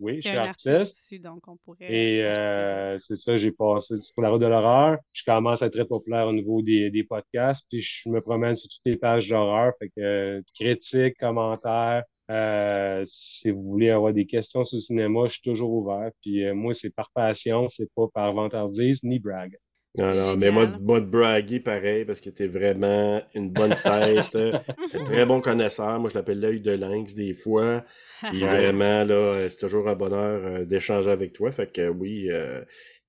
Oui, 0.00 0.20
je 0.20 0.28
suis 0.28 0.36
artiste. 0.36 0.66
artiste 0.68 0.92
aussi, 0.92 1.20
donc 1.20 1.46
on 1.48 1.56
pourrait... 1.56 1.86
Et 1.88 2.22
euh, 2.22 2.98
c'est 2.98 3.16
ça, 3.16 3.36
j'ai 3.36 3.52
passé 3.52 3.94
pour 4.14 4.22
la 4.22 4.30
route 4.30 4.40
de 4.42 4.46
l'horreur. 4.46 4.98
Je 5.12 5.22
commence 5.24 5.62
à 5.62 5.66
être 5.66 5.72
très 5.72 5.86
populaire 5.86 6.26
au 6.26 6.32
niveau 6.32 6.62
des, 6.62 6.90
des 6.90 7.04
podcasts, 7.04 7.66
puis 7.70 7.80
je 7.80 8.08
me 8.08 8.20
promène 8.20 8.54
sur 8.56 8.68
toutes 8.68 8.82
les 8.84 8.96
pages 8.96 9.28
d'horreur. 9.28 9.72
Fait 9.78 9.90
que 9.96 10.42
critiques, 10.54 11.16
commentaires. 11.18 12.04
euh, 12.30 13.02
si 13.06 13.50
vous 13.50 13.62
voulez 13.62 13.90
avoir 13.90 14.12
des 14.12 14.26
questions 14.26 14.64
sur 14.64 14.76
le 14.76 14.80
cinéma, 14.82 15.20
je 15.26 15.34
suis 15.34 15.42
toujours 15.42 15.72
ouvert. 15.72 16.10
Puis 16.22 16.44
euh, 16.44 16.54
moi, 16.54 16.74
c'est 16.74 16.90
par 16.90 17.10
passion, 17.12 17.68
c'est 17.68 17.90
pas 17.94 18.06
par 18.12 18.32
vantardise 18.34 19.02
ni 19.02 19.18
brag. 19.18 19.56
Non, 19.98 20.14
non, 20.14 20.36
mais 20.36 20.50
moi, 20.50 20.66
moi 20.80 21.00
de 21.00 21.06
braguer 21.06 21.60
pareil 21.60 22.04
parce 22.04 22.20
que 22.20 22.30
t'es 22.30 22.46
vraiment 22.46 23.22
une 23.34 23.50
bonne 23.50 23.74
tête, 23.82 24.36
un 24.36 25.04
très 25.04 25.24
bon 25.26 25.40
connaisseur. 25.40 25.98
Moi, 26.00 26.10
je 26.10 26.14
l'appelle 26.16 26.40
l'œil 26.40 26.60
de 26.60 26.72
lynx 26.72 27.14
des 27.14 27.32
fois. 27.34 27.84
Puis 28.28 28.42
Ouais. 28.44 28.48
vraiment, 28.48 29.04
là, 29.04 29.14
euh, 29.14 29.48
c'est 29.48 29.58
toujours 29.58 29.88
un 29.88 29.94
bonheur 29.94 30.40
euh, 30.44 30.64
d'échanger 30.64 31.10
avec 31.10 31.32
toi. 31.32 31.50
Fait 31.52 31.70
que 31.72 31.88
oui, 31.88 32.28
euh, 32.30 32.62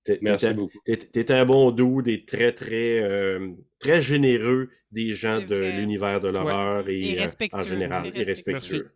t'es- 0.04 0.20
Merci 0.22 0.48
t'es- 0.48 0.54
beaucoup. 0.54 0.80
T'es 0.86 0.98
t'es 0.98 1.32
un 1.32 1.46
bon 1.46 1.72
doux, 1.72 2.02
des 2.02 2.26
très, 2.26 2.52
très, 2.54 3.00
euh, 3.02 3.50
très 3.80 4.02
généreux 4.02 4.70
des 4.92 5.14
gens 5.14 5.40
C'est 5.40 5.46
de 5.48 5.56
vrai. 5.56 5.72
l'univers 5.74 6.20
de 6.22 6.30
l'horreur 6.30 6.88
et, 6.90 7.20
euh, 7.20 7.26
en 7.52 7.64
général, 7.64 8.12
et 8.16 8.24
respectueux. 8.24 8.90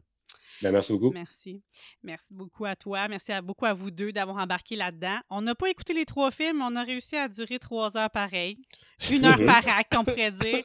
Ben, 0.61 0.72
merci 0.72 0.93
beaucoup. 0.93 1.11
Merci. 1.11 1.61
Merci 2.03 2.27
beaucoup 2.33 2.65
à 2.65 2.75
toi. 2.75 3.07
Merci 3.07 3.31
à, 3.31 3.41
beaucoup 3.41 3.65
à 3.65 3.73
vous 3.73 3.90
deux 3.91 4.11
d'avoir 4.11 4.38
embarqué 4.38 4.75
là-dedans. 4.75 5.17
On 5.30 5.41
n'a 5.41 5.56
pas 5.56 5.69
écouté 5.69 5.93
les 5.93 6.06
trois 6.06 6.30
films, 6.31 6.57
mais 6.59 6.65
on 6.67 6.75
a 6.75 6.83
réussi 6.83 7.15
à 7.15 7.27
durer 7.27 7.57
trois 7.59 7.98
heures 7.98 8.09
pareil. 8.11 8.57
Une 9.09 9.25
heure 9.25 9.43
par 9.45 9.67
acte, 9.67 9.95
on 9.98 10.03
pourrait 10.03 10.31
dire. 10.31 10.64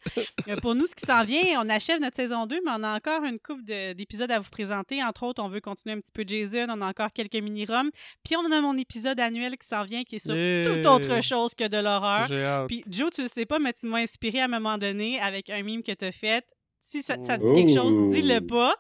Euh, 0.49 0.57
Pour 0.61 0.75
nous, 0.75 0.87
ce 0.87 0.95
qui 0.95 1.07
s'en 1.07 1.25
vient, 1.25 1.59
on 1.63 1.69
achève 1.71 2.01
notre 2.01 2.17
saison 2.17 2.45
2, 2.47 2.61
mais 2.65 2.73
on 2.77 2.83
a 2.83 2.95
encore 2.97 3.25
une 3.25 3.39
couple 3.39 3.65
de- 3.65 3.95
d'épisodes 3.95 4.31
à 4.31 4.39
vous 4.39 4.51
présenter. 4.51 5.03
Entre 5.03 5.23
autres, 5.23 5.43
on 5.43 5.49
veut 5.49 5.61
continuer 5.63 5.97
un 5.97 6.01
petit 6.01 6.13
peu 6.13 6.25
Jason. 6.27 6.67
On 6.69 6.83
a 6.83 6.87
encore 6.89 7.13
quelques 7.15 7.35
mini-roms. 7.37 7.91
Puis 8.23 8.37
on 8.37 8.53
a 8.53 8.61
mon 8.61 8.77
épisode 8.77 9.19
annuel 9.19 9.57
qui 9.57 9.67
s'en 9.67 9.85
vient, 9.85 10.05
qui 10.05 10.17
est 10.17 10.19
sur 10.27 10.37
Yeah. 10.37 10.65
toute 10.65 10.85
autre 10.87 11.23
chose 11.23 11.55
que 11.55 11.67
de 11.67 11.79
l'horreur. 11.79 12.67
Puis 12.67 12.85
Joe, 12.91 13.11
tu 13.11 13.23
le 13.23 13.29
sais 13.29 13.47
pas, 13.47 13.59
mais 13.59 13.73
tu 13.73 13.87
m'as 13.87 14.01
inspiré 14.01 14.41
à 14.41 14.45
un 14.45 14.49
moment 14.49 14.77
donné 14.77 15.19
avec 15.21 15.49
un 15.49 15.63
mime 15.63 15.83
que 15.83 15.93
tu 15.93 16.05
as 16.05 16.13
fait. 16.13 16.45
Si 16.83 17.03
ça, 17.03 17.17
ça 17.23 17.39
te 17.39 17.45
dit 17.47 17.53
quelque 17.55 17.75
chose, 17.75 18.13
dis-le 18.13 18.37
Ouh. 18.37 18.47
pas. 18.47 18.75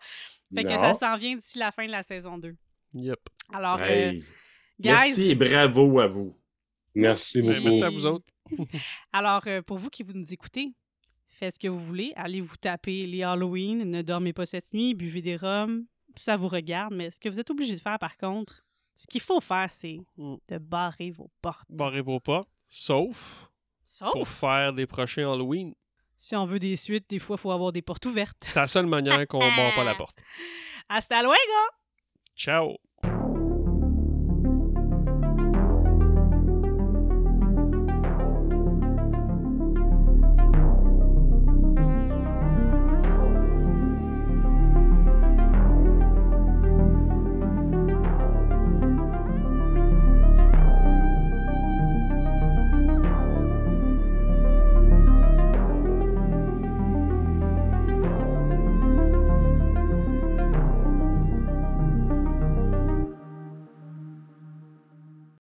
Fait 0.54 0.64
que 0.64 0.70
ça 0.70 0.94
s'en 0.94 1.16
vient 1.16 1.36
d'ici 1.36 1.58
la 1.58 1.72
fin 1.72 1.86
de 1.86 1.90
la 1.92 2.02
saison 2.02 2.38
2. 2.38 2.54
Yep. 2.94 3.20
Alors, 3.52 3.78
euh, 3.80 3.84
Hey. 4.12 4.20
guys, 4.80 4.90
Merci 4.90 5.30
et 5.30 5.34
bravo 5.34 6.00
à 6.00 6.06
vous. 6.06 6.36
Merci 6.94 7.42
Merci. 7.42 7.60
beaucoup. 7.60 7.68
Merci 7.68 7.82
à 7.84 7.90
vous 7.90 8.06
autres. 8.06 8.26
alors 9.12 9.42
euh, 9.48 9.60
pour 9.62 9.76
vous 9.78 9.90
qui 9.90 10.02
vous 10.02 10.12
nous 10.12 10.32
écoutez, 10.32 10.72
faites 11.28 11.54
ce 11.54 11.60
que 11.60 11.68
vous 11.68 11.78
voulez. 11.78 12.12
Allez 12.16 12.40
vous 12.40 12.56
taper 12.56 13.06
les 13.06 13.22
Halloween, 13.22 13.78
ne 13.90 14.02
dormez 14.02 14.32
pas 14.32 14.46
cette 14.46 14.72
nuit, 14.72 14.94
buvez 14.94 15.20
des 15.22 15.36
rhums. 15.36 15.84
Ça 16.16 16.36
vous 16.36 16.48
regarde, 16.48 16.94
mais 16.94 17.10
ce 17.10 17.20
que 17.20 17.28
vous 17.28 17.38
êtes 17.40 17.50
obligé 17.50 17.74
de 17.74 17.80
faire 17.80 17.98
par 17.98 18.16
contre, 18.16 18.64
ce 18.94 19.06
qu'il 19.06 19.20
faut 19.20 19.40
faire, 19.40 19.70
c'est 19.72 19.98
Mm. 20.16 20.36
de 20.48 20.58
barrer 20.58 21.10
vos 21.10 21.30
portes. 21.42 21.66
Barrez 21.68 22.00
vos 22.00 22.20
portes. 22.20 22.48
Sauf 22.68 23.50
Sauf? 23.84 24.12
pour 24.12 24.26
faire 24.26 24.72
des 24.72 24.86
prochains 24.86 25.30
Halloween. 25.30 25.74
Si 26.18 26.36
on 26.36 26.44
veut 26.44 26.58
des 26.58 26.76
suites, 26.76 27.08
des 27.08 27.18
fois, 27.18 27.36
il 27.38 27.40
faut 27.40 27.52
avoir 27.52 27.72
des 27.72 27.82
portes 27.82 28.06
ouvertes. 28.06 28.36
C'est 28.40 28.56
la 28.56 28.66
seule 28.66 28.86
manière 28.86 29.26
qu'on 29.26 29.38
barre 29.38 29.74
pas 29.74 29.84
la 29.84 29.94
porte. 30.02 30.22
Hasta 30.88 31.22
luego! 31.22 31.36
Ciao! 32.36 32.76